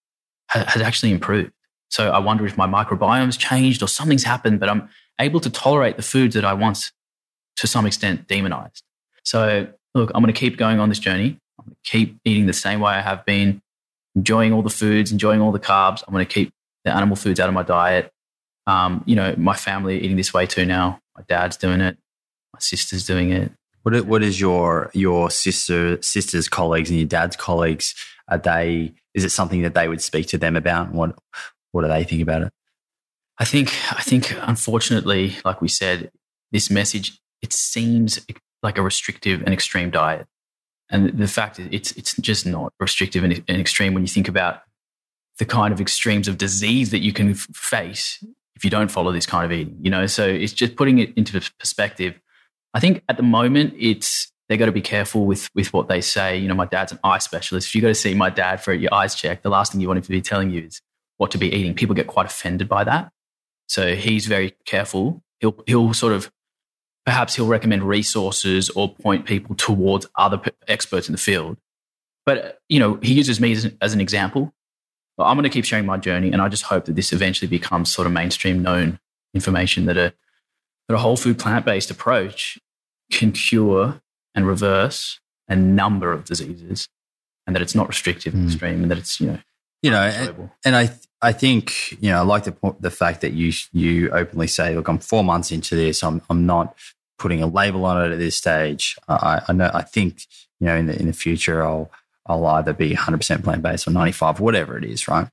ha- 0.49 0.65
has 0.67 0.81
actually 0.81 1.11
improved. 1.11 1.51
So 1.91 2.09
I 2.09 2.19
wonder 2.19 2.45
if 2.45 2.57
my 2.57 2.67
microbiome's 2.67 3.37
changed 3.37 3.83
or 3.83 3.87
something's 3.87 4.23
happened, 4.23 4.59
but 4.59 4.69
I'm 4.69 4.89
able 5.19 5.41
to 5.41 5.49
tolerate 5.49 5.97
the 5.97 6.03
foods 6.03 6.33
that 6.35 6.45
I 6.45 6.53
once, 6.53 6.91
to 7.57 7.67
some 7.67 7.85
extent, 7.85 8.27
demonized. 8.27 8.83
So 9.23 9.67
look, 9.93 10.09
I'm 10.15 10.23
going 10.23 10.33
to 10.33 10.39
keep 10.39 10.57
going 10.57 10.79
on 10.79 10.89
this 10.89 10.99
journey. 10.99 11.37
I'm 11.59 11.65
going 11.65 11.75
to 11.83 11.91
keep 11.91 12.17
eating 12.23 12.47
the 12.47 12.53
same 12.53 12.79
way 12.79 12.93
I 12.93 13.01
have 13.01 13.25
been, 13.25 13.61
enjoying 14.15 14.53
all 14.53 14.61
the 14.61 14.69
foods, 14.69 15.11
enjoying 15.11 15.41
all 15.41 15.51
the 15.51 15.59
carbs. 15.59 16.01
I'm 16.07 16.13
going 16.13 16.25
to 16.25 16.33
keep 16.33 16.53
the 16.85 16.95
animal 16.95 17.17
foods 17.17 17.39
out 17.39 17.49
of 17.49 17.53
my 17.53 17.63
diet. 17.63 18.11
Um, 18.67 19.03
you 19.05 19.15
know, 19.15 19.35
my 19.37 19.55
family 19.55 19.99
eating 19.99 20.17
this 20.17 20.33
way 20.33 20.45
too 20.45 20.65
now. 20.65 20.99
My 21.17 21.23
dad's 21.27 21.57
doing 21.57 21.81
it. 21.81 21.97
My 22.53 22.59
sister's 22.59 23.05
doing 23.05 23.31
it. 23.31 23.51
What 23.83 24.05
what 24.05 24.23
is 24.23 24.39
your 24.39 24.91
your 24.93 25.29
sister 25.31 26.01
sister's 26.01 26.47
colleagues 26.47 26.89
and 26.89 26.99
your 26.99 27.07
dad's 27.07 27.35
colleagues? 27.35 27.95
Are 28.27 28.37
they 28.37 28.93
is 29.13 29.23
it 29.23 29.31
something 29.31 29.63
that 29.63 29.73
they 29.73 29.87
would 29.87 30.01
speak 30.01 30.27
to 30.27 30.37
them 30.37 30.55
about? 30.55 30.91
What 30.91 31.17
what 31.71 31.83
do 31.83 31.87
they 31.87 32.03
think 32.03 32.21
about 32.21 32.43
it? 32.43 32.53
I 33.37 33.45
think 33.45 33.69
I 33.91 34.01
think 34.01 34.35
unfortunately, 34.41 35.37
like 35.43 35.61
we 35.61 35.67
said, 35.67 36.11
this 36.51 36.69
message 36.69 37.19
it 37.41 37.53
seems 37.53 38.19
like 38.61 38.77
a 38.77 38.81
restrictive 38.81 39.41
and 39.41 39.53
extreme 39.53 39.89
diet. 39.89 40.27
And 40.89 41.17
the 41.17 41.27
fact 41.27 41.59
is, 41.59 41.67
it's 41.71 41.91
it's 41.93 42.15
just 42.17 42.45
not 42.45 42.73
restrictive 42.79 43.23
and, 43.23 43.43
and 43.47 43.59
extreme 43.59 43.93
when 43.93 44.03
you 44.03 44.09
think 44.09 44.27
about 44.27 44.61
the 45.39 45.45
kind 45.45 45.73
of 45.73 45.81
extremes 45.81 46.27
of 46.27 46.37
disease 46.37 46.91
that 46.91 46.99
you 46.99 47.13
can 47.13 47.31
f- 47.31 47.47
face 47.53 48.23
if 48.55 48.63
you 48.63 48.69
don't 48.69 48.91
follow 48.91 49.11
this 49.11 49.25
kind 49.25 49.45
of 49.45 49.51
eating. 49.51 49.77
You 49.81 49.89
know, 49.89 50.05
so 50.05 50.27
it's 50.27 50.53
just 50.53 50.75
putting 50.75 50.99
it 50.99 51.13
into 51.15 51.39
perspective. 51.57 52.19
I 52.73 52.79
think 52.79 53.03
at 53.09 53.17
the 53.17 53.23
moment 53.23 53.73
it's 53.79 54.31
they 54.49 54.57
got 54.57 54.65
to 54.65 54.71
be 54.73 54.81
careful 54.81 55.25
with 55.25 55.49
with 55.55 55.71
what 55.73 55.87
they 55.87 56.01
say. 56.01 56.37
You 56.37 56.49
know, 56.49 56.53
my 56.53 56.65
dad's 56.65 56.91
an 56.91 56.99
eye 57.03 57.19
specialist. 57.19 57.69
If 57.69 57.75
you 57.75 57.81
go 57.81 57.87
to 57.87 57.95
see 57.95 58.13
my 58.13 58.29
dad 58.29 58.61
for 58.61 58.73
your 58.73 58.93
eyes 58.93 59.15
checked, 59.15 59.43
the 59.43 59.49
last 59.49 59.71
thing 59.71 59.81
you 59.81 59.87
want 59.87 59.99
him 59.99 60.03
to 60.03 60.09
be 60.09 60.21
telling 60.21 60.49
you 60.51 60.65
is 60.65 60.81
what 61.21 61.29
to 61.29 61.37
be 61.37 61.53
eating. 61.53 61.75
People 61.75 61.93
get 61.93 62.07
quite 62.07 62.25
offended 62.25 62.67
by 62.67 62.83
that. 62.83 63.11
So 63.67 63.93
he's 63.95 64.25
very 64.25 64.55
careful. 64.65 65.21
He'll 65.39 65.55
he'll 65.67 65.93
sort 65.93 66.13
of 66.13 66.31
perhaps 67.05 67.35
he'll 67.35 67.45
recommend 67.45 67.83
resources 67.83 68.71
or 68.71 68.95
point 68.95 69.27
people 69.27 69.55
towards 69.55 70.07
other 70.15 70.39
p- 70.39 70.49
experts 70.67 71.07
in 71.07 71.11
the 71.11 71.19
field. 71.19 71.57
But 72.25 72.59
you 72.69 72.79
know, 72.79 72.95
he 73.03 73.13
uses 73.13 73.39
me 73.39 73.51
as, 73.51 73.71
as 73.81 73.93
an 73.93 74.01
example. 74.01 74.51
But 75.15 75.25
I'm 75.25 75.35
going 75.35 75.43
to 75.43 75.51
keep 75.51 75.63
sharing 75.63 75.85
my 75.85 75.97
journey, 75.97 76.31
and 76.31 76.41
I 76.41 76.49
just 76.49 76.63
hope 76.63 76.85
that 76.85 76.95
this 76.95 77.13
eventually 77.13 77.47
becomes 77.47 77.91
sort 77.91 78.07
of 78.07 78.13
mainstream 78.13 78.63
known 78.63 78.99
information 79.35 79.85
that 79.85 79.97
a 79.97 80.15
that 80.87 80.95
a 80.95 80.97
whole 80.97 81.17
food 81.17 81.37
plant 81.37 81.65
based 81.65 81.91
approach 81.91 82.57
can 83.11 83.31
cure 83.31 84.01
and 84.33 84.47
reverse 84.47 85.19
a 85.47 85.55
number 85.55 86.11
of 86.11 86.25
diseases, 86.25 86.89
and 87.45 87.55
that 87.55 87.61
it's 87.61 87.75
not 87.75 87.87
restrictive 87.87 88.33
and 88.33 88.47
mm. 88.47 88.51
extreme, 88.51 88.81
and 88.81 88.89
that 88.89 88.97
it's 88.97 89.21
you 89.21 89.27
know 89.27 89.39
you 89.81 89.89
know, 89.89 90.01
and, 90.01 90.49
and, 90.63 90.75
I 90.75 90.91
I 91.21 91.31
think 91.31 91.91
you 92.01 92.09
know 92.09 92.19
I 92.19 92.21
like 92.21 92.43
the 92.45 92.75
the 92.79 92.91
fact 92.91 93.21
that 93.21 93.33
you 93.33 93.53
you 93.71 94.09
openly 94.11 94.47
say, 94.47 94.75
look, 94.75 94.87
I'm 94.87 94.99
four 94.99 95.23
months 95.23 95.51
into 95.51 95.75
this. 95.75 96.03
I'm 96.03 96.21
I'm 96.29 96.45
not 96.45 96.75
putting 97.19 97.43
a 97.43 97.47
label 97.47 97.85
on 97.85 98.03
it 98.03 98.11
at 98.11 98.19
this 98.19 98.35
stage. 98.35 98.97
I, 99.07 99.41
I 99.47 99.53
know 99.53 99.69
I 99.73 99.83
think 99.83 100.25
you 100.59 100.67
know 100.67 100.75
in 100.75 100.87
the 100.87 100.99
in 100.99 101.07
the 101.07 101.13
future 101.13 101.63
I'll 101.63 101.91
I'll 102.25 102.45
either 102.45 102.73
be 102.73 102.91
100% 102.91 103.43
plant 103.43 103.63
based 103.63 103.87
or 103.87 103.91
95, 103.91 104.39
whatever 104.39 104.77
it 104.77 104.83
is, 104.83 105.07
right? 105.07 105.27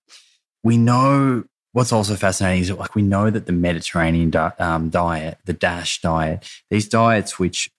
We 0.65 0.77
know 0.79 1.45
what's 1.73 1.93
also 1.93 2.17
fascinating 2.17 2.63
is 2.63 2.69
that, 2.69 2.79
like 2.79 2.95
we 2.95 3.03
know 3.03 3.31
that 3.31 3.47
the 3.47 3.53
Mediterranean 3.53 4.31
di- 4.31 4.53
um, 4.59 4.89
diet, 4.89 5.39
the 5.45 5.53
DASH 5.53 6.01
diet, 6.01 6.49
these 6.71 6.89
diets, 6.89 7.39
which 7.39 7.71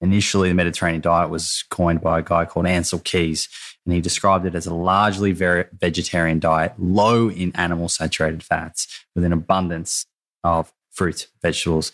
initially 0.00 0.48
the 0.48 0.54
Mediterranean 0.54 1.02
diet 1.02 1.30
was 1.30 1.64
coined 1.70 2.00
by 2.00 2.18
a 2.18 2.22
guy 2.22 2.44
called 2.44 2.66
Ancel 2.66 3.02
Keys, 3.02 3.48
and 3.84 3.94
he 3.94 4.00
described 4.00 4.46
it 4.46 4.54
as 4.54 4.66
a 4.66 4.74
largely 4.74 5.32
vegetarian 5.32 6.38
diet, 6.38 6.74
low 6.78 7.30
in 7.30 7.54
animal 7.54 7.88
saturated 7.88 8.42
fats, 8.42 9.04
with 9.14 9.24
an 9.24 9.32
abundance 9.32 10.06
of 10.42 10.72
fruits, 10.90 11.28
vegetables, 11.42 11.92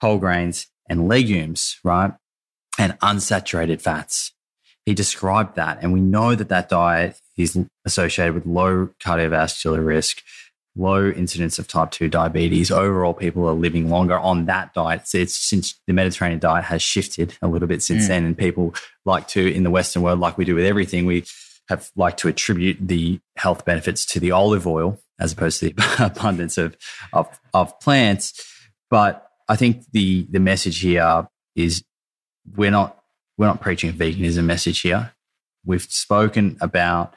whole 0.00 0.18
grains, 0.18 0.66
and 0.88 1.08
legumes, 1.08 1.78
right? 1.84 2.12
And 2.78 2.98
unsaturated 3.00 3.80
fats 3.80 4.32
he 4.86 4.94
described 4.94 5.56
that. 5.56 5.78
And 5.82 5.92
we 5.92 6.00
know 6.00 6.34
that 6.34 6.48
that 6.48 6.68
diet 6.68 7.20
is 7.36 7.58
associated 7.84 8.34
with 8.34 8.46
low 8.46 8.90
cardiovascular 9.00 9.84
risk, 9.84 10.22
low 10.80 11.10
incidence 11.10 11.58
of 11.58 11.68
type 11.68 11.90
2 11.90 12.08
diabetes. 12.08 12.70
Overall, 12.70 13.14
people 13.14 13.46
are 13.48 13.52
living 13.54 13.90
longer 13.90 14.18
on 14.18 14.46
that 14.46 14.72
diet. 14.74 15.02
It's, 15.02 15.14
it's 15.14 15.36
since 15.36 15.78
the 15.86 15.92
Mediterranean 15.92 16.40
diet 16.40 16.64
has 16.64 16.82
shifted 16.82 17.36
a 17.42 17.48
little 17.48 17.68
bit 17.68 17.82
since 17.82 18.04
mm. 18.04 18.08
then. 18.08 18.24
And 18.24 18.36
people 18.36 18.74
like 19.04 19.28
to, 19.28 19.52
in 19.52 19.62
the 19.62 19.70
Western 19.70 20.02
world, 20.02 20.18
like 20.18 20.38
we 20.38 20.44
do 20.44 20.54
with 20.54 20.64
everything, 20.64 21.06
we 21.06 21.24
have 21.68 21.90
like 21.94 22.16
to 22.18 22.28
attribute 22.28 22.78
the 22.80 23.20
health 23.36 23.64
benefits 23.64 24.04
to 24.06 24.20
the 24.20 24.32
olive 24.32 24.66
oil 24.66 24.98
as 25.20 25.32
opposed 25.32 25.60
to 25.60 25.70
the 25.70 25.96
abundance 26.04 26.58
of, 26.58 26.76
of, 27.12 27.28
of 27.52 27.78
plants. 27.80 28.32
But 28.88 29.26
I 29.48 29.56
think 29.56 29.84
the, 29.92 30.26
the 30.30 30.40
message 30.40 30.80
here 30.80 31.28
is 31.54 31.84
we're 32.56 32.70
not 32.70 32.96
we're 33.36 33.46
not 33.46 33.60
preaching 33.60 33.88
a 33.88 33.92
veganism 33.92 34.44
message 34.44 34.80
here. 34.80 35.12
We've 35.64 35.82
spoken 35.82 36.58
about 36.60 37.14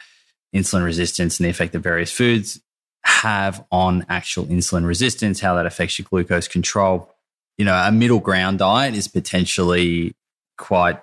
insulin 0.55 0.85
resistance 0.85 1.37
and 1.37 1.45
the 1.45 1.49
effect 1.49 1.75
of 1.75 1.83
various 1.83 2.11
foods 2.11 2.61
have 3.03 3.65
on 3.71 4.05
actual 4.09 4.45
insulin 4.45 4.85
resistance, 4.85 5.39
how 5.39 5.55
that 5.55 5.65
affects 5.65 5.99
your 5.99 6.07
glucose 6.09 6.47
control. 6.47 7.13
You 7.57 7.65
know, 7.65 7.75
a 7.75 7.91
middle 7.91 8.19
ground 8.19 8.59
diet 8.59 8.95
is 8.95 9.07
potentially 9.07 10.15
quite 10.57 11.01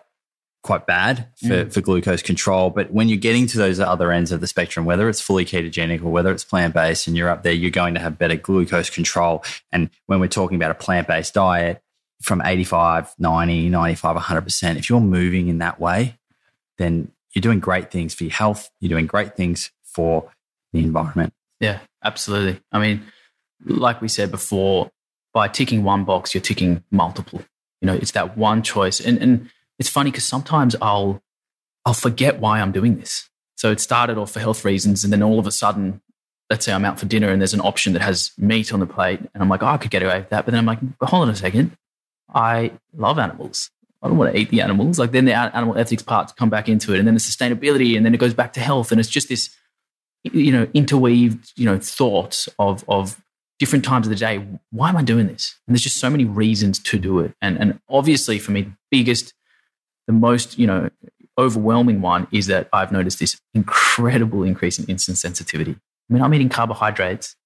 quite 0.62 0.86
bad 0.86 1.26
for, 1.36 1.46
mm. 1.46 1.72
for 1.72 1.80
glucose 1.80 2.20
control. 2.20 2.68
But 2.68 2.92
when 2.92 3.08
you're 3.08 3.16
getting 3.16 3.46
to 3.46 3.56
those 3.56 3.80
other 3.80 4.12
ends 4.12 4.30
of 4.30 4.42
the 4.42 4.46
spectrum, 4.46 4.84
whether 4.84 5.08
it's 5.08 5.20
fully 5.20 5.46
ketogenic 5.46 6.04
or 6.04 6.10
whether 6.10 6.30
it's 6.30 6.44
plant 6.44 6.74
based 6.74 7.06
and 7.06 7.16
you're 7.16 7.30
up 7.30 7.42
there, 7.42 7.52
you're 7.52 7.70
going 7.70 7.94
to 7.94 8.00
have 8.00 8.18
better 8.18 8.36
glucose 8.36 8.90
control. 8.90 9.42
And 9.72 9.88
when 10.04 10.20
we're 10.20 10.28
talking 10.28 10.56
about 10.56 10.70
a 10.70 10.74
plant 10.74 11.08
based 11.08 11.32
diet, 11.32 11.82
from 12.20 12.42
85, 12.44 13.14
90, 13.18 13.68
95, 13.70 14.16
100%, 14.16 14.76
if 14.76 14.90
you're 14.90 15.00
moving 15.00 15.48
in 15.48 15.58
that 15.58 15.80
way, 15.80 16.18
then 16.78 17.10
you're 17.32 17.40
doing 17.40 17.60
great 17.60 17.90
things 17.90 18.14
for 18.14 18.24
your 18.24 18.32
health. 18.32 18.70
You're 18.80 18.90
doing 18.90 19.06
great 19.06 19.36
things 19.36 19.70
for 19.84 20.30
the 20.72 20.80
environment. 20.80 21.32
Yeah, 21.60 21.80
absolutely. 22.02 22.60
I 22.72 22.78
mean, 22.78 23.04
like 23.64 24.00
we 24.00 24.08
said 24.08 24.30
before, 24.30 24.90
by 25.32 25.48
ticking 25.48 25.84
one 25.84 26.04
box, 26.04 26.34
you're 26.34 26.40
ticking 26.40 26.82
multiple. 26.90 27.42
You 27.80 27.86
know, 27.86 27.94
it's 27.94 28.12
that 28.12 28.36
one 28.36 28.62
choice. 28.62 29.00
And, 29.00 29.18
and 29.18 29.50
it's 29.78 29.88
funny 29.88 30.10
because 30.10 30.24
sometimes 30.24 30.74
I'll, 30.82 31.22
I'll 31.84 31.94
forget 31.94 32.40
why 32.40 32.60
I'm 32.60 32.72
doing 32.72 32.98
this. 32.98 33.28
So 33.56 33.70
it 33.70 33.80
started 33.80 34.18
off 34.18 34.32
for 34.32 34.40
health 34.40 34.64
reasons. 34.64 35.04
And 35.04 35.12
then 35.12 35.22
all 35.22 35.38
of 35.38 35.46
a 35.46 35.52
sudden, 35.52 36.00
let's 36.48 36.64
say 36.64 36.72
I'm 36.72 36.84
out 36.84 36.98
for 36.98 37.06
dinner 37.06 37.30
and 37.30 37.40
there's 37.40 37.54
an 37.54 37.60
option 37.60 37.92
that 37.92 38.02
has 38.02 38.32
meat 38.38 38.72
on 38.72 38.80
the 38.80 38.86
plate. 38.86 39.20
And 39.20 39.42
I'm 39.42 39.48
like, 39.48 39.62
oh, 39.62 39.66
I 39.66 39.76
could 39.76 39.90
get 39.90 40.02
away 40.02 40.18
with 40.18 40.30
that. 40.30 40.44
But 40.46 40.52
then 40.52 40.58
I'm 40.58 40.66
like, 40.66 40.80
hold 41.02 41.22
on 41.22 41.28
a 41.28 41.36
second. 41.36 41.76
I 42.34 42.72
love 42.96 43.18
animals. 43.18 43.70
I 44.02 44.08
don't 44.08 44.16
want 44.16 44.32
to 44.32 44.38
eat 44.38 44.50
the 44.50 44.62
animals. 44.62 44.98
Like 44.98 45.12
then 45.12 45.26
the 45.26 45.34
animal 45.34 45.76
ethics 45.76 46.02
parts 46.02 46.32
come 46.32 46.48
back 46.48 46.68
into 46.68 46.94
it, 46.94 46.98
and 46.98 47.06
then 47.06 47.14
the 47.14 47.20
sustainability, 47.20 47.96
and 47.96 48.06
then 48.06 48.14
it 48.14 48.18
goes 48.18 48.32
back 48.32 48.54
to 48.54 48.60
health, 48.60 48.92
and 48.92 49.00
it's 49.00 49.10
just 49.10 49.28
this, 49.28 49.54
you 50.24 50.52
know, 50.52 50.68
interweaved, 50.74 51.52
you 51.56 51.64
know, 51.64 51.78
thoughts 51.78 52.48
of 52.58 52.84
of 52.88 53.20
different 53.58 53.84
times 53.84 54.06
of 54.06 54.10
the 54.10 54.16
day. 54.16 54.46
Why 54.70 54.88
am 54.88 54.96
I 54.96 55.02
doing 55.02 55.26
this? 55.26 55.56
And 55.66 55.74
there's 55.74 55.82
just 55.82 55.98
so 55.98 56.10
many 56.10 56.24
reasons 56.24 56.78
to 56.80 56.98
do 56.98 57.20
it, 57.20 57.34
and 57.40 57.58
and 57.58 57.80
obviously 57.88 58.38
for 58.38 58.52
me, 58.52 58.62
the 58.62 58.72
biggest, 58.90 59.34
the 60.06 60.12
most, 60.12 60.58
you 60.58 60.66
know, 60.66 60.90
overwhelming 61.38 62.00
one 62.00 62.26
is 62.32 62.46
that 62.46 62.68
I've 62.72 62.92
noticed 62.92 63.18
this 63.18 63.40
incredible 63.54 64.42
increase 64.42 64.78
in 64.78 64.86
insulin 64.86 65.16
sensitivity. 65.16 65.72
I 65.72 66.12
mean, 66.12 66.22
I'm 66.22 66.34
eating 66.34 66.48
carbohydrates 66.48 67.36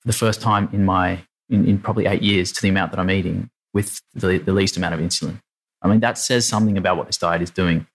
for 0.00 0.08
the 0.08 0.12
first 0.12 0.40
time 0.40 0.68
in 0.72 0.84
my 0.84 1.24
in, 1.48 1.66
in 1.66 1.78
probably 1.78 2.06
eight 2.06 2.22
years 2.22 2.52
to 2.52 2.62
the 2.62 2.68
amount 2.68 2.92
that 2.92 3.00
I'm 3.00 3.10
eating 3.10 3.50
with 3.72 4.00
the, 4.14 4.38
the 4.38 4.52
least 4.52 4.76
amount 4.76 4.94
of 4.94 5.00
insulin. 5.00 5.40
I 5.82 5.88
mean, 5.88 6.00
that 6.00 6.18
says 6.18 6.46
something 6.46 6.76
about 6.76 6.96
what 6.96 7.06
this 7.06 7.16
diet 7.16 7.42
is 7.42 7.50
doing. 7.50 7.86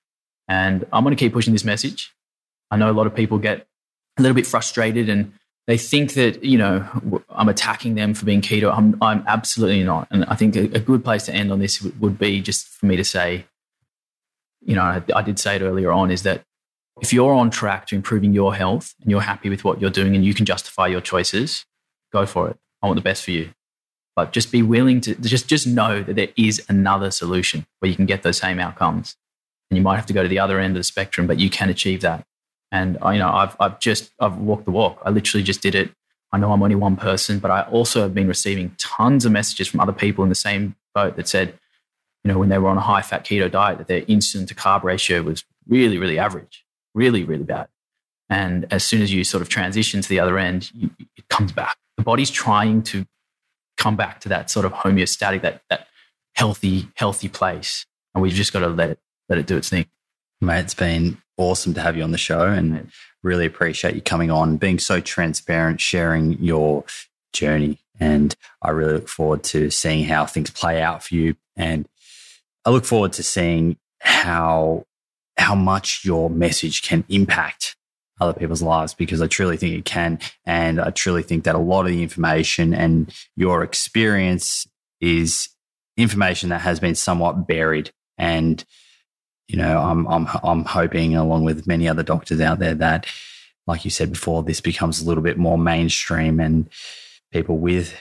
And 0.48 0.86
I'm 0.92 1.04
going 1.04 1.16
to 1.16 1.20
keep 1.20 1.34
pushing 1.34 1.54
this 1.54 1.64
message. 1.64 2.14
I 2.72 2.78
know 2.78 2.90
a 2.90 2.94
lot 2.94 3.08
of 3.08 3.16
people 3.16 3.38
get 3.38 3.68
a 4.18 4.22
little 4.22 4.36
bit 4.36 4.48
frustrated 4.48 5.10
and 5.10 5.34
they 5.68 5.78
think 5.78 6.14
that, 6.14 6.44
you 6.44 6.58
know, 6.58 6.88
I'm 7.30 7.50
attacking 7.50 7.96
them 7.96 8.14
for 8.14 8.26
being 8.26 8.42
keto. 8.42 8.72
I'm, 8.72 8.96
I'm 9.02 9.24
absolutely 9.28 9.84
not. 9.84 10.08
And 10.12 10.24
I 10.26 10.36
think 10.36 10.56
a, 10.56 10.66
a 10.76 10.80
good 10.80 11.04
place 11.04 11.26
to 11.26 11.34
end 11.34 11.52
on 11.52 11.60
this 11.60 11.82
would 11.82 12.20
be 12.20 12.40
just 12.42 12.68
for 12.68 12.86
me 12.86 12.96
to 12.96 13.04
say, 13.04 13.46
you 14.62 14.76
know, 14.76 14.84
I, 14.84 15.02
I 15.16 15.22
did 15.24 15.40
say 15.40 15.56
it 15.56 15.62
earlier 15.64 15.92
on, 15.92 16.12
is 16.12 16.24
that 16.24 16.44
if 17.02 17.12
you're 17.12 17.34
on 17.34 17.50
track 17.50 17.88
to 17.88 17.96
improving 17.96 18.32
your 18.32 18.56
health 18.56 18.94
and 19.02 19.10
you're 19.10 19.22
happy 19.22 19.50
with 19.50 19.64
what 19.64 19.82
you're 19.82 19.90
doing 19.90 20.16
and 20.16 20.24
you 20.24 20.34
can 20.34 20.46
justify 20.46 20.88
your 20.88 21.02
choices, 21.02 21.66
go 22.14 22.26
for 22.26 22.50
it. 22.50 22.58
I 22.82 22.88
want 22.88 22.98
the 22.98 23.02
best 23.02 23.24
for 23.24 23.32
you 23.32 23.50
but 24.16 24.32
just 24.32 24.52
be 24.52 24.62
willing 24.62 25.02
to 25.02 25.16
just 25.16 25.48
just 25.48 25.68
know 25.68 26.02
that 26.02 26.16
there 26.16 26.30
is 26.38 26.64
another 26.70 27.12
solution 27.12 27.66
where 27.80 27.90
you 27.90 27.96
can 27.96 28.06
get 28.06 28.24
those 28.24 28.38
same 28.38 28.60
outcomes 28.60 29.16
and 29.70 29.78
you 29.78 29.84
might 29.84 29.98
have 29.98 30.06
to 30.06 30.14
go 30.14 30.24
to 30.24 30.30
the 30.30 30.40
other 30.40 30.60
end 30.60 30.76
of 30.76 30.80
the 30.80 30.84
spectrum 30.84 31.28
but 31.28 31.40
you 31.40 31.50
can 31.50 31.70
achieve 31.70 32.02
that 32.02 32.26
and 32.72 32.98
I, 33.02 33.14
you 33.14 33.20
know 33.20 33.30
i've, 33.30 33.56
I've 33.60 33.80
just 33.80 34.12
i've 34.20 34.38
walked 34.38 34.66
the 34.66 34.72
walk 34.72 35.02
i 35.06 35.10
literally 35.10 35.44
just 35.44 35.62
did 35.62 35.76
it 35.76 35.92
i 36.32 36.38
know 36.38 36.52
i'm 36.52 36.64
only 36.64 36.76
one 36.76 36.96
person 36.96 37.40
but 37.40 37.52
i 37.52 37.62
also 37.64 38.02
have 38.02 38.14
been 38.14 38.28
receiving 38.28 38.76
tons 38.78 39.26
of 39.26 39.32
messages 39.32 39.68
from 39.68 39.80
other 39.80 39.94
people 39.94 40.24
in 40.24 40.30
the 40.30 40.36
same 40.36 40.76
boat 40.94 41.16
that 41.16 41.28
said 41.28 41.58
you 42.24 42.32
know 42.32 42.38
when 42.38 42.50
they 42.50 42.58
were 42.58 42.70
on 42.70 42.78
a 42.78 42.82
high 42.82 43.02
fat 43.02 43.26
keto 43.26 43.50
diet 43.50 43.78
that 43.78 43.88
their 43.88 44.02
insulin 44.02 44.48
to 44.48 44.56
carb 44.56 44.84
ratio 44.84 45.22
was 45.22 45.44
really 45.68 45.98
really 45.98 46.20
average 46.20 46.66
really 46.94 47.24
really 47.24 47.44
bad 47.44 47.68
and 48.30 48.66
as 48.72 48.84
soon 48.84 49.02
as 49.02 49.14
you 49.14 49.24
sort 49.24 49.42
of 49.42 49.50
transition 49.50 50.02
to 50.02 50.10
the 50.10 50.20
other 50.20 50.38
end 50.38 50.72
you, 50.74 50.90
it 51.16 51.28
comes 51.30 51.52
back 51.52 51.78
the 51.98 52.04
body's 52.04 52.30
trying 52.32 52.82
to 52.84 53.06
come 53.78 53.96
back 53.96 54.20
to 54.22 54.30
that 54.30 54.50
sort 54.50 54.66
of 54.66 54.74
homeostatic, 54.74 55.42
that 55.42 55.62
that 55.70 55.88
healthy, 56.34 56.88
healthy 56.96 57.30
place. 57.30 57.86
And 58.14 58.22
we've 58.22 58.34
just 58.34 58.54
got 58.54 58.60
to 58.60 58.68
let 58.68 58.92
it 58.92 59.00
let 59.30 59.40
it 59.40 59.48
do 59.48 59.58
its 59.58 59.70
thing. 59.70 59.86
Mate, 60.46 60.60
it's 60.60 60.74
been 60.74 61.18
awesome 61.38 61.74
to 61.74 61.82
have 61.82 61.98
you 61.98 62.04
on 62.04 62.12
the 62.12 62.18
show 62.18 62.46
and 62.46 62.90
really 63.24 63.46
appreciate 63.46 63.96
you 63.96 64.02
coming 64.02 64.30
on, 64.30 64.58
being 64.58 64.80
so 64.80 65.02
transparent, 65.02 65.82
sharing 65.82 66.34
your 66.34 66.86
journey. 67.34 67.80
And 68.00 68.36
I 68.62 68.70
really 68.70 68.94
look 68.94 69.10
forward 69.10 69.44
to 69.46 69.70
seeing 69.70 70.06
how 70.06 70.26
things 70.26 70.50
play 70.50 70.82
out 70.82 71.04
for 71.04 71.16
you. 71.16 71.36
And 71.56 71.88
I 72.66 72.70
look 72.70 72.86
forward 72.86 73.14
to 73.14 73.24
seeing 73.24 73.78
how 74.00 74.86
how 75.38 75.56
much 75.56 76.06
your 76.06 76.30
message 76.30 76.82
can 76.82 77.04
impact 77.10 77.76
other 78.22 78.34
people's 78.34 78.62
lives 78.62 78.94
because 78.94 79.22
I 79.22 79.28
truly 79.28 79.58
think 79.58 79.76
it 79.76 79.86
can. 79.86 80.20
And 80.46 80.80
I 80.80 80.92
truly 80.92 81.24
think 81.24 81.44
that 81.44 81.56
a 81.56 81.60
lot 81.60 81.86
of 81.86 81.92
the 81.92 82.04
information 82.04 82.74
and 82.74 83.14
your 83.36 83.64
experience 83.64 84.66
is 85.02 85.50
information 85.98 86.50
that 86.50 86.62
has 86.62 86.80
been 86.80 86.96
somewhat 86.96 87.48
buried 87.48 87.92
And, 88.18 88.64
you 89.48 89.58
know, 89.58 89.80
I'm, 89.80 90.08
I'm, 90.08 90.28
I'm 90.44 90.66
hoping, 90.66 91.16
along 91.16 91.44
with 91.44 91.68
many 91.68 91.88
other 91.88 92.04
doctors 92.04 92.42
out 92.42 92.60
there, 92.60 92.76
that, 92.76 93.08
like 93.68 93.86
you 93.86 93.92
said 93.92 94.12
before, 94.12 94.44
this 94.44 94.62
becomes 94.62 95.02
a 95.02 95.06
little 95.06 95.24
bit 95.24 95.38
more 95.38 95.58
mainstream 95.58 96.40
and 96.40 96.70
people 97.32 97.58
with 97.58 98.00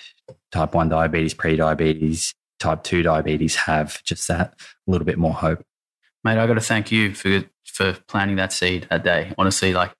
type 0.52 0.74
1 0.74 0.89
diabetes, 0.89 1.34
pre 1.34 1.56
diabetes, 1.56 2.34
type 2.58 2.82
2 2.82 3.02
diabetes 3.02 3.56
have 3.56 4.02
just 4.05 4.28
that 4.28 4.55
little 4.86 5.05
bit 5.05 5.18
more 5.18 5.34
hope. 5.34 5.64
Mate, 6.23 6.39
I 6.39 6.47
got 6.47 6.55
to 6.55 6.60
thank 6.60 6.90
you 6.90 7.14
for, 7.14 7.44
for 7.64 7.92
planting 8.08 8.36
that 8.36 8.52
seed 8.52 8.86
that 8.90 9.05
day. 9.05 9.34
Honestly, 9.36 9.74
like, 9.74 9.92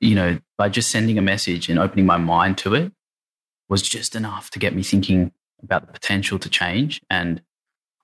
you 0.00 0.14
know, 0.14 0.38
by 0.58 0.68
just 0.68 0.90
sending 0.90 1.18
a 1.18 1.22
message 1.22 1.68
and 1.68 1.78
opening 1.78 2.06
my 2.06 2.16
mind 2.16 2.58
to 2.58 2.74
it 2.74 2.92
was 3.68 3.82
just 3.82 4.16
enough 4.16 4.50
to 4.50 4.58
get 4.58 4.74
me 4.74 4.82
thinking 4.82 5.32
about 5.62 5.86
the 5.86 5.92
potential 5.92 6.38
to 6.38 6.48
change. 6.48 7.00
And 7.08 7.42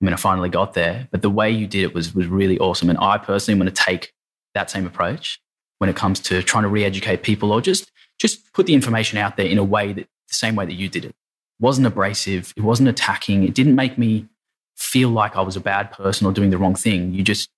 I 0.01 0.05
mean, 0.05 0.13
I 0.13 0.17
finally 0.17 0.49
got 0.49 0.73
there, 0.73 1.07
but 1.11 1.21
the 1.21 1.29
way 1.29 1.49
you 1.49 1.67
did 1.67 1.83
it 1.83 1.93
was, 1.93 2.13
was 2.13 2.27
really 2.27 2.59
awesome. 2.59 2.89
And 2.89 2.99
I 2.99 3.17
personally 3.17 3.59
want 3.59 3.75
to 3.75 3.83
take 3.83 4.13
that 4.53 4.69
same 4.69 4.85
approach 4.85 5.39
when 5.79 5.89
it 5.89 5.95
comes 5.95 6.19
to 6.19 6.43
trying 6.43 6.63
to 6.63 6.69
re-educate 6.69 7.23
people 7.23 7.51
or 7.51 7.61
just, 7.61 7.91
just 8.19 8.53
put 8.53 8.65
the 8.65 8.73
information 8.73 9.17
out 9.17 9.37
there 9.37 9.47
in 9.47 9.57
a 9.57 9.63
way 9.63 9.93
that 9.93 10.07
the 10.27 10.33
same 10.33 10.55
way 10.55 10.65
that 10.65 10.73
you 10.73 10.89
did 10.89 11.05
it. 11.05 11.09
it 11.09 11.15
wasn't 11.59 11.87
abrasive. 11.87 12.53
It 12.55 12.61
wasn't 12.61 12.89
attacking. 12.89 13.43
It 13.43 13.53
didn't 13.53 13.75
make 13.75 13.97
me 13.97 14.27
feel 14.75 15.09
like 15.09 15.35
I 15.35 15.41
was 15.41 15.55
a 15.55 15.61
bad 15.61 15.91
person 15.91 16.27
or 16.27 16.33
doing 16.33 16.51
the 16.51 16.57
wrong 16.57 16.75
thing. 16.75 17.13
You 17.13 17.23
just 17.23 17.49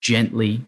gently 0.00 0.66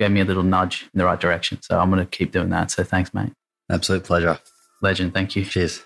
gave 0.00 0.10
me 0.10 0.20
a 0.20 0.24
little 0.24 0.42
nudge 0.42 0.88
in 0.92 0.98
the 0.98 1.04
right 1.04 1.20
direction. 1.20 1.60
So 1.62 1.78
I'm 1.78 1.90
going 1.90 2.04
to 2.04 2.06
keep 2.06 2.32
doing 2.32 2.50
that. 2.50 2.70
So 2.70 2.84
thanks, 2.84 3.14
mate. 3.14 3.32
Absolute 3.70 4.04
pleasure. 4.04 4.38
Legend. 4.80 5.12
Thank 5.12 5.36
you. 5.36 5.44
Cheers. 5.44 5.84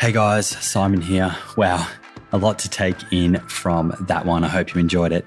Hey 0.00 0.12
guys, 0.12 0.46
Simon 0.48 1.02
here. 1.02 1.36
Wow, 1.58 1.86
a 2.32 2.38
lot 2.38 2.58
to 2.60 2.68
take 2.68 2.96
in 3.12 3.38
from 3.48 3.94
that 4.00 4.26
one. 4.26 4.44
I 4.44 4.48
hope 4.48 4.74
you 4.74 4.80
enjoyed 4.80 5.12
it. 5.12 5.26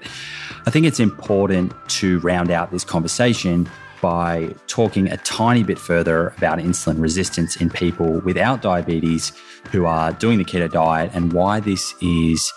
I 0.66 0.70
think 0.70 0.86
it's 0.86 1.00
important 1.00 1.72
to 1.90 2.18
round 2.20 2.50
out 2.50 2.70
this 2.70 2.84
conversation 2.84 3.68
by 4.00 4.54
talking 4.66 5.08
a 5.08 5.16
tiny 5.18 5.62
bit 5.62 5.78
further 5.78 6.28
about 6.36 6.58
insulin 6.58 7.00
resistance 7.00 7.56
in 7.56 7.70
people 7.70 8.20
without 8.20 8.60
diabetes 8.60 9.32
who 9.72 9.86
are 9.86 10.12
doing 10.12 10.38
the 10.38 10.44
keto 10.44 10.70
diet 10.70 11.10
and 11.14 11.32
why 11.32 11.60
this 11.60 11.94
is 12.02 12.52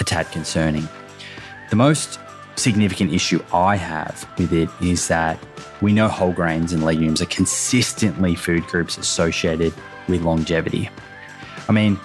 a 0.00 0.04
tad 0.04 0.30
concerning. 0.32 0.88
The 1.70 1.76
most 1.76 2.18
significant 2.56 3.12
issue 3.12 3.42
I 3.52 3.76
have 3.76 4.26
with 4.38 4.52
it 4.52 4.70
is 4.80 5.08
that 5.08 5.38
we 5.82 5.92
know 5.92 6.08
whole 6.08 6.32
grains 6.32 6.72
and 6.72 6.82
legumes 6.82 7.20
are 7.20 7.26
consistently 7.26 8.34
food 8.34 8.64
groups 8.64 8.96
associated 8.96 9.74
with 10.08 10.22
longevity. 10.22 10.88
I 11.68 11.72
mean, 11.72 12.00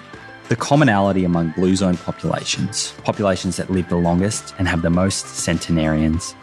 the 0.48 0.56
commonality 0.56 1.24
among 1.24 1.50
blue 1.50 1.76
zone 1.76 1.96
populations, 1.96 2.92
populations 3.04 3.56
that 3.56 3.70
live 3.70 3.88
the 3.88 3.96
longest 3.96 4.54
and 4.58 4.66
have 4.68 4.82
the 4.82 4.90
most 4.90 5.26
centenarians, 5.26 6.34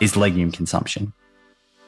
is 0.00 0.16
legume 0.16 0.50
consumption. 0.50 1.12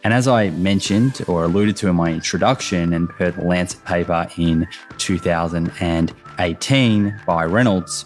And 0.03 0.13
as 0.13 0.29
I 0.29 0.51
mentioned 0.51 1.23
or 1.27 1.45
alluded 1.45 1.79
to 1.79 1.89
in 1.89 1.97
my 1.97 2.13
introduction 2.13 2.93
and 2.93 3.09
per 3.09 3.31
the 3.31 3.43
Lancet 3.43 3.83
paper 3.87 4.29
in 4.37 4.69
2018 4.99 7.21
by 7.27 7.45
Reynolds 7.45 8.05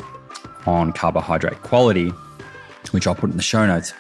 on 0.65 0.93
carbohydrate 0.93 1.61
quality, 1.63 2.13
which 2.93 3.09
I'll 3.09 3.17
put 3.17 3.31
in 3.31 3.37
the 3.37 3.43
show 3.43 3.67
notes, 3.67 3.93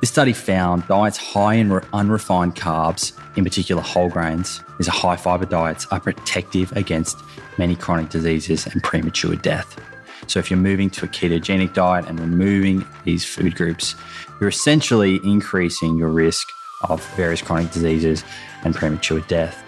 this 0.00 0.10
study 0.10 0.34
found 0.34 0.86
diets 0.88 1.16
high 1.16 1.54
in 1.54 1.72
unrefined 1.92 2.54
carbs, 2.54 3.12
in 3.36 3.44
particular 3.44 3.80
whole 3.80 4.10
grains, 4.10 4.62
are 4.80 4.90
high 4.90 5.16
fiber 5.16 5.46
diets, 5.46 5.86
are 5.90 6.00
protective 6.00 6.70
against 6.76 7.18
many 7.56 7.74
chronic 7.74 8.10
diseases 8.10 8.66
and 8.66 8.82
premature 8.82 9.36
death. 9.36 9.80
So, 10.26 10.38
if 10.38 10.50
you're 10.50 10.58
moving 10.58 10.90
to 10.90 11.06
a 11.06 11.08
ketogenic 11.08 11.72
diet 11.72 12.06
and 12.06 12.20
removing 12.20 12.84
these 13.04 13.24
food 13.24 13.54
groups, 13.54 13.94
you're 14.38 14.50
essentially 14.50 15.20
increasing 15.24 15.96
your 15.96 16.08
risk 16.08 16.48
of 16.82 17.04
various 17.14 17.40
chronic 17.40 17.70
diseases 17.72 18.22
and 18.64 18.74
premature 18.74 19.20
death. 19.20 19.62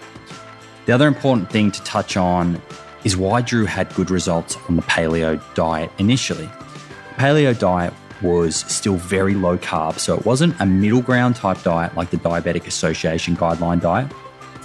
The 0.85 0.93
other 0.93 1.07
important 1.07 1.49
thing 1.49 1.71
to 1.71 1.83
touch 1.83 2.17
on 2.17 2.61
is 3.03 3.17
why 3.17 3.41
Drew 3.41 3.65
had 3.65 3.93
good 3.95 4.11
results 4.11 4.57
on 4.67 4.75
the 4.75 4.81
paleo 4.83 5.41
diet 5.55 5.91
initially. 5.97 6.45
The 6.45 7.15
paleo 7.15 7.57
diet 7.57 7.93
was 8.21 8.55
still 8.55 8.95
very 8.95 9.35
low 9.35 9.57
carb, 9.57 9.99
so 9.99 10.15
it 10.17 10.25
wasn't 10.25 10.59
a 10.59 10.65
middle 10.65 11.01
ground 11.01 11.35
type 11.35 11.61
diet 11.63 11.95
like 11.95 12.09
the 12.09 12.17
Diabetic 12.17 12.67
Association 12.67 13.35
guideline 13.35 13.81
diet. 13.81 14.11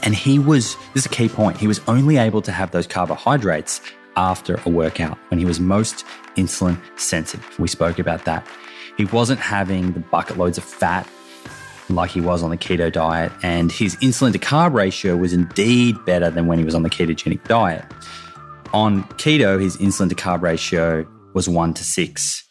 And 0.02 0.15
he 0.15 0.39
was, 0.39 0.76
this 0.92 1.05
is 1.05 1.07
a 1.07 1.08
key 1.08 1.28
point, 1.28 1.57
he 1.57 1.66
was 1.66 1.81
only 1.89 2.16
able 2.16 2.42
to 2.42 2.52
have 2.52 2.70
those 2.70 2.86
carbohydrates 2.86 3.81
after 4.16 4.60
a 4.65 4.68
workout 4.68 5.18
when 5.28 5.39
he 5.39 5.44
was 5.44 5.60
most 5.60 6.05
insulin 6.36 6.81
sensitive. 6.99 7.58
We 7.58 7.68
spoke 7.68 7.99
about 7.99 8.24
that. 8.24 8.47
He 8.97 9.07
wasn't 9.07 9.41
having 9.41 9.92
the 9.92 10.00
bucket 10.00 10.36
loads 10.36 10.58
of 10.58 10.65
fat 10.65 11.08
like 11.89 12.10
he 12.10 12.20
was 12.20 12.42
on 12.42 12.50
the 12.50 12.57
keto 12.57 12.91
diet, 12.91 13.31
and 13.42 13.70
his 13.70 13.97
insulin 13.97 14.33
to 14.33 14.39
carb 14.39 14.73
ratio 14.73 15.16
was 15.16 15.33
indeed 15.33 16.02
better 16.05 16.31
than 16.31 16.47
when 16.47 16.58
he 16.58 16.65
was 16.65 16.74
on 16.74 16.83
the 16.83 16.91
ketogenic 16.91 17.44
diet. 17.44 17.84
On 18.73 19.05
keto, 19.05 19.60
his 19.60 19.76
insulin 19.76 20.08
to 20.08 20.15
carb 20.15 20.42
ratio 20.42 21.07
was 21.34 21.49
1 21.49 21.74
to 21.74 21.84
6. 21.84 22.44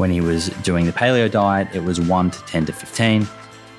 When 0.00 0.10
he 0.10 0.22
was 0.22 0.48
doing 0.62 0.86
the 0.86 0.92
paleo 0.92 1.30
diet, 1.30 1.68
it 1.74 1.84
was 1.84 2.00
1 2.00 2.30
to 2.30 2.40
10 2.46 2.64
to 2.64 2.72
15. 2.72 3.28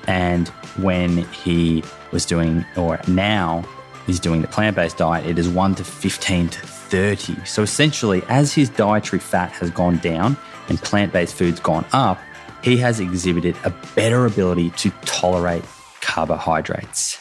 And 0.06 0.46
when 0.78 1.24
he 1.32 1.82
was 2.12 2.24
doing, 2.24 2.64
or 2.76 3.00
now 3.08 3.64
he's 4.06 4.20
doing 4.20 4.40
the 4.40 4.46
plant 4.46 4.76
based 4.76 4.98
diet, 4.98 5.26
it 5.26 5.36
is 5.36 5.48
1 5.48 5.74
to 5.74 5.84
15 5.84 6.48
to 6.48 6.60
30. 6.60 7.44
So 7.44 7.62
essentially, 7.64 8.22
as 8.28 8.52
his 8.52 8.68
dietary 8.68 9.18
fat 9.18 9.50
has 9.50 9.70
gone 9.70 9.96
down 9.96 10.36
and 10.68 10.80
plant 10.80 11.12
based 11.12 11.34
food's 11.34 11.58
gone 11.58 11.84
up, 11.92 12.20
he 12.62 12.76
has 12.76 13.00
exhibited 13.00 13.56
a 13.64 13.74
better 13.96 14.24
ability 14.24 14.70
to 14.70 14.90
tolerate 15.04 15.64
carbohydrates. 16.02 17.18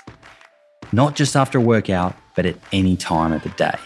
Not 0.91 1.15
just 1.15 1.35
after 1.35 1.57
a 1.57 1.61
workout, 1.61 2.15
but 2.35 2.45
at 2.45 2.55
any 2.71 2.97
time 2.97 3.33
of 3.33 3.41
the 3.41 3.49
day. 3.49 3.79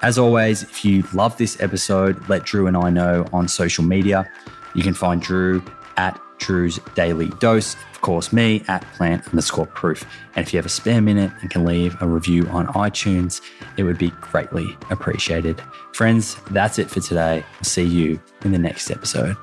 As 0.00 0.16
always, 0.16 0.62
if 0.62 0.84
you 0.84 1.02
love 1.12 1.36
this 1.38 1.60
episode, 1.60 2.28
let 2.28 2.44
Drew 2.44 2.66
and 2.66 2.76
I 2.76 2.90
know 2.90 3.26
on 3.32 3.48
social 3.48 3.82
media. 3.82 4.30
You 4.74 4.82
can 4.82 4.94
find 4.94 5.20
Drew 5.20 5.62
at 5.96 6.20
Drew's 6.38 6.78
Daily 6.94 7.28
Dose. 7.40 7.74
Of 7.92 8.00
course, 8.00 8.32
me 8.32 8.62
at 8.68 8.82
plant 8.92 9.26
underscore 9.28 9.66
proof. 9.66 10.06
And 10.36 10.46
if 10.46 10.52
you 10.52 10.58
have 10.58 10.66
a 10.66 10.70
spare 10.70 11.00
minute 11.00 11.32
and 11.40 11.50
can 11.50 11.64
leave 11.64 12.00
a 12.00 12.06
review 12.06 12.46
on 12.48 12.68
iTunes, 12.68 13.40
it 13.76 13.82
would 13.82 13.98
be 13.98 14.10
greatly 14.20 14.68
appreciated. 14.90 15.60
Friends, 15.92 16.36
that's 16.52 16.78
it 16.78 16.88
for 16.88 17.00
today. 17.00 17.44
See 17.62 17.82
you 17.82 18.20
in 18.44 18.52
the 18.52 18.58
next 18.58 18.92
episode. 18.92 19.36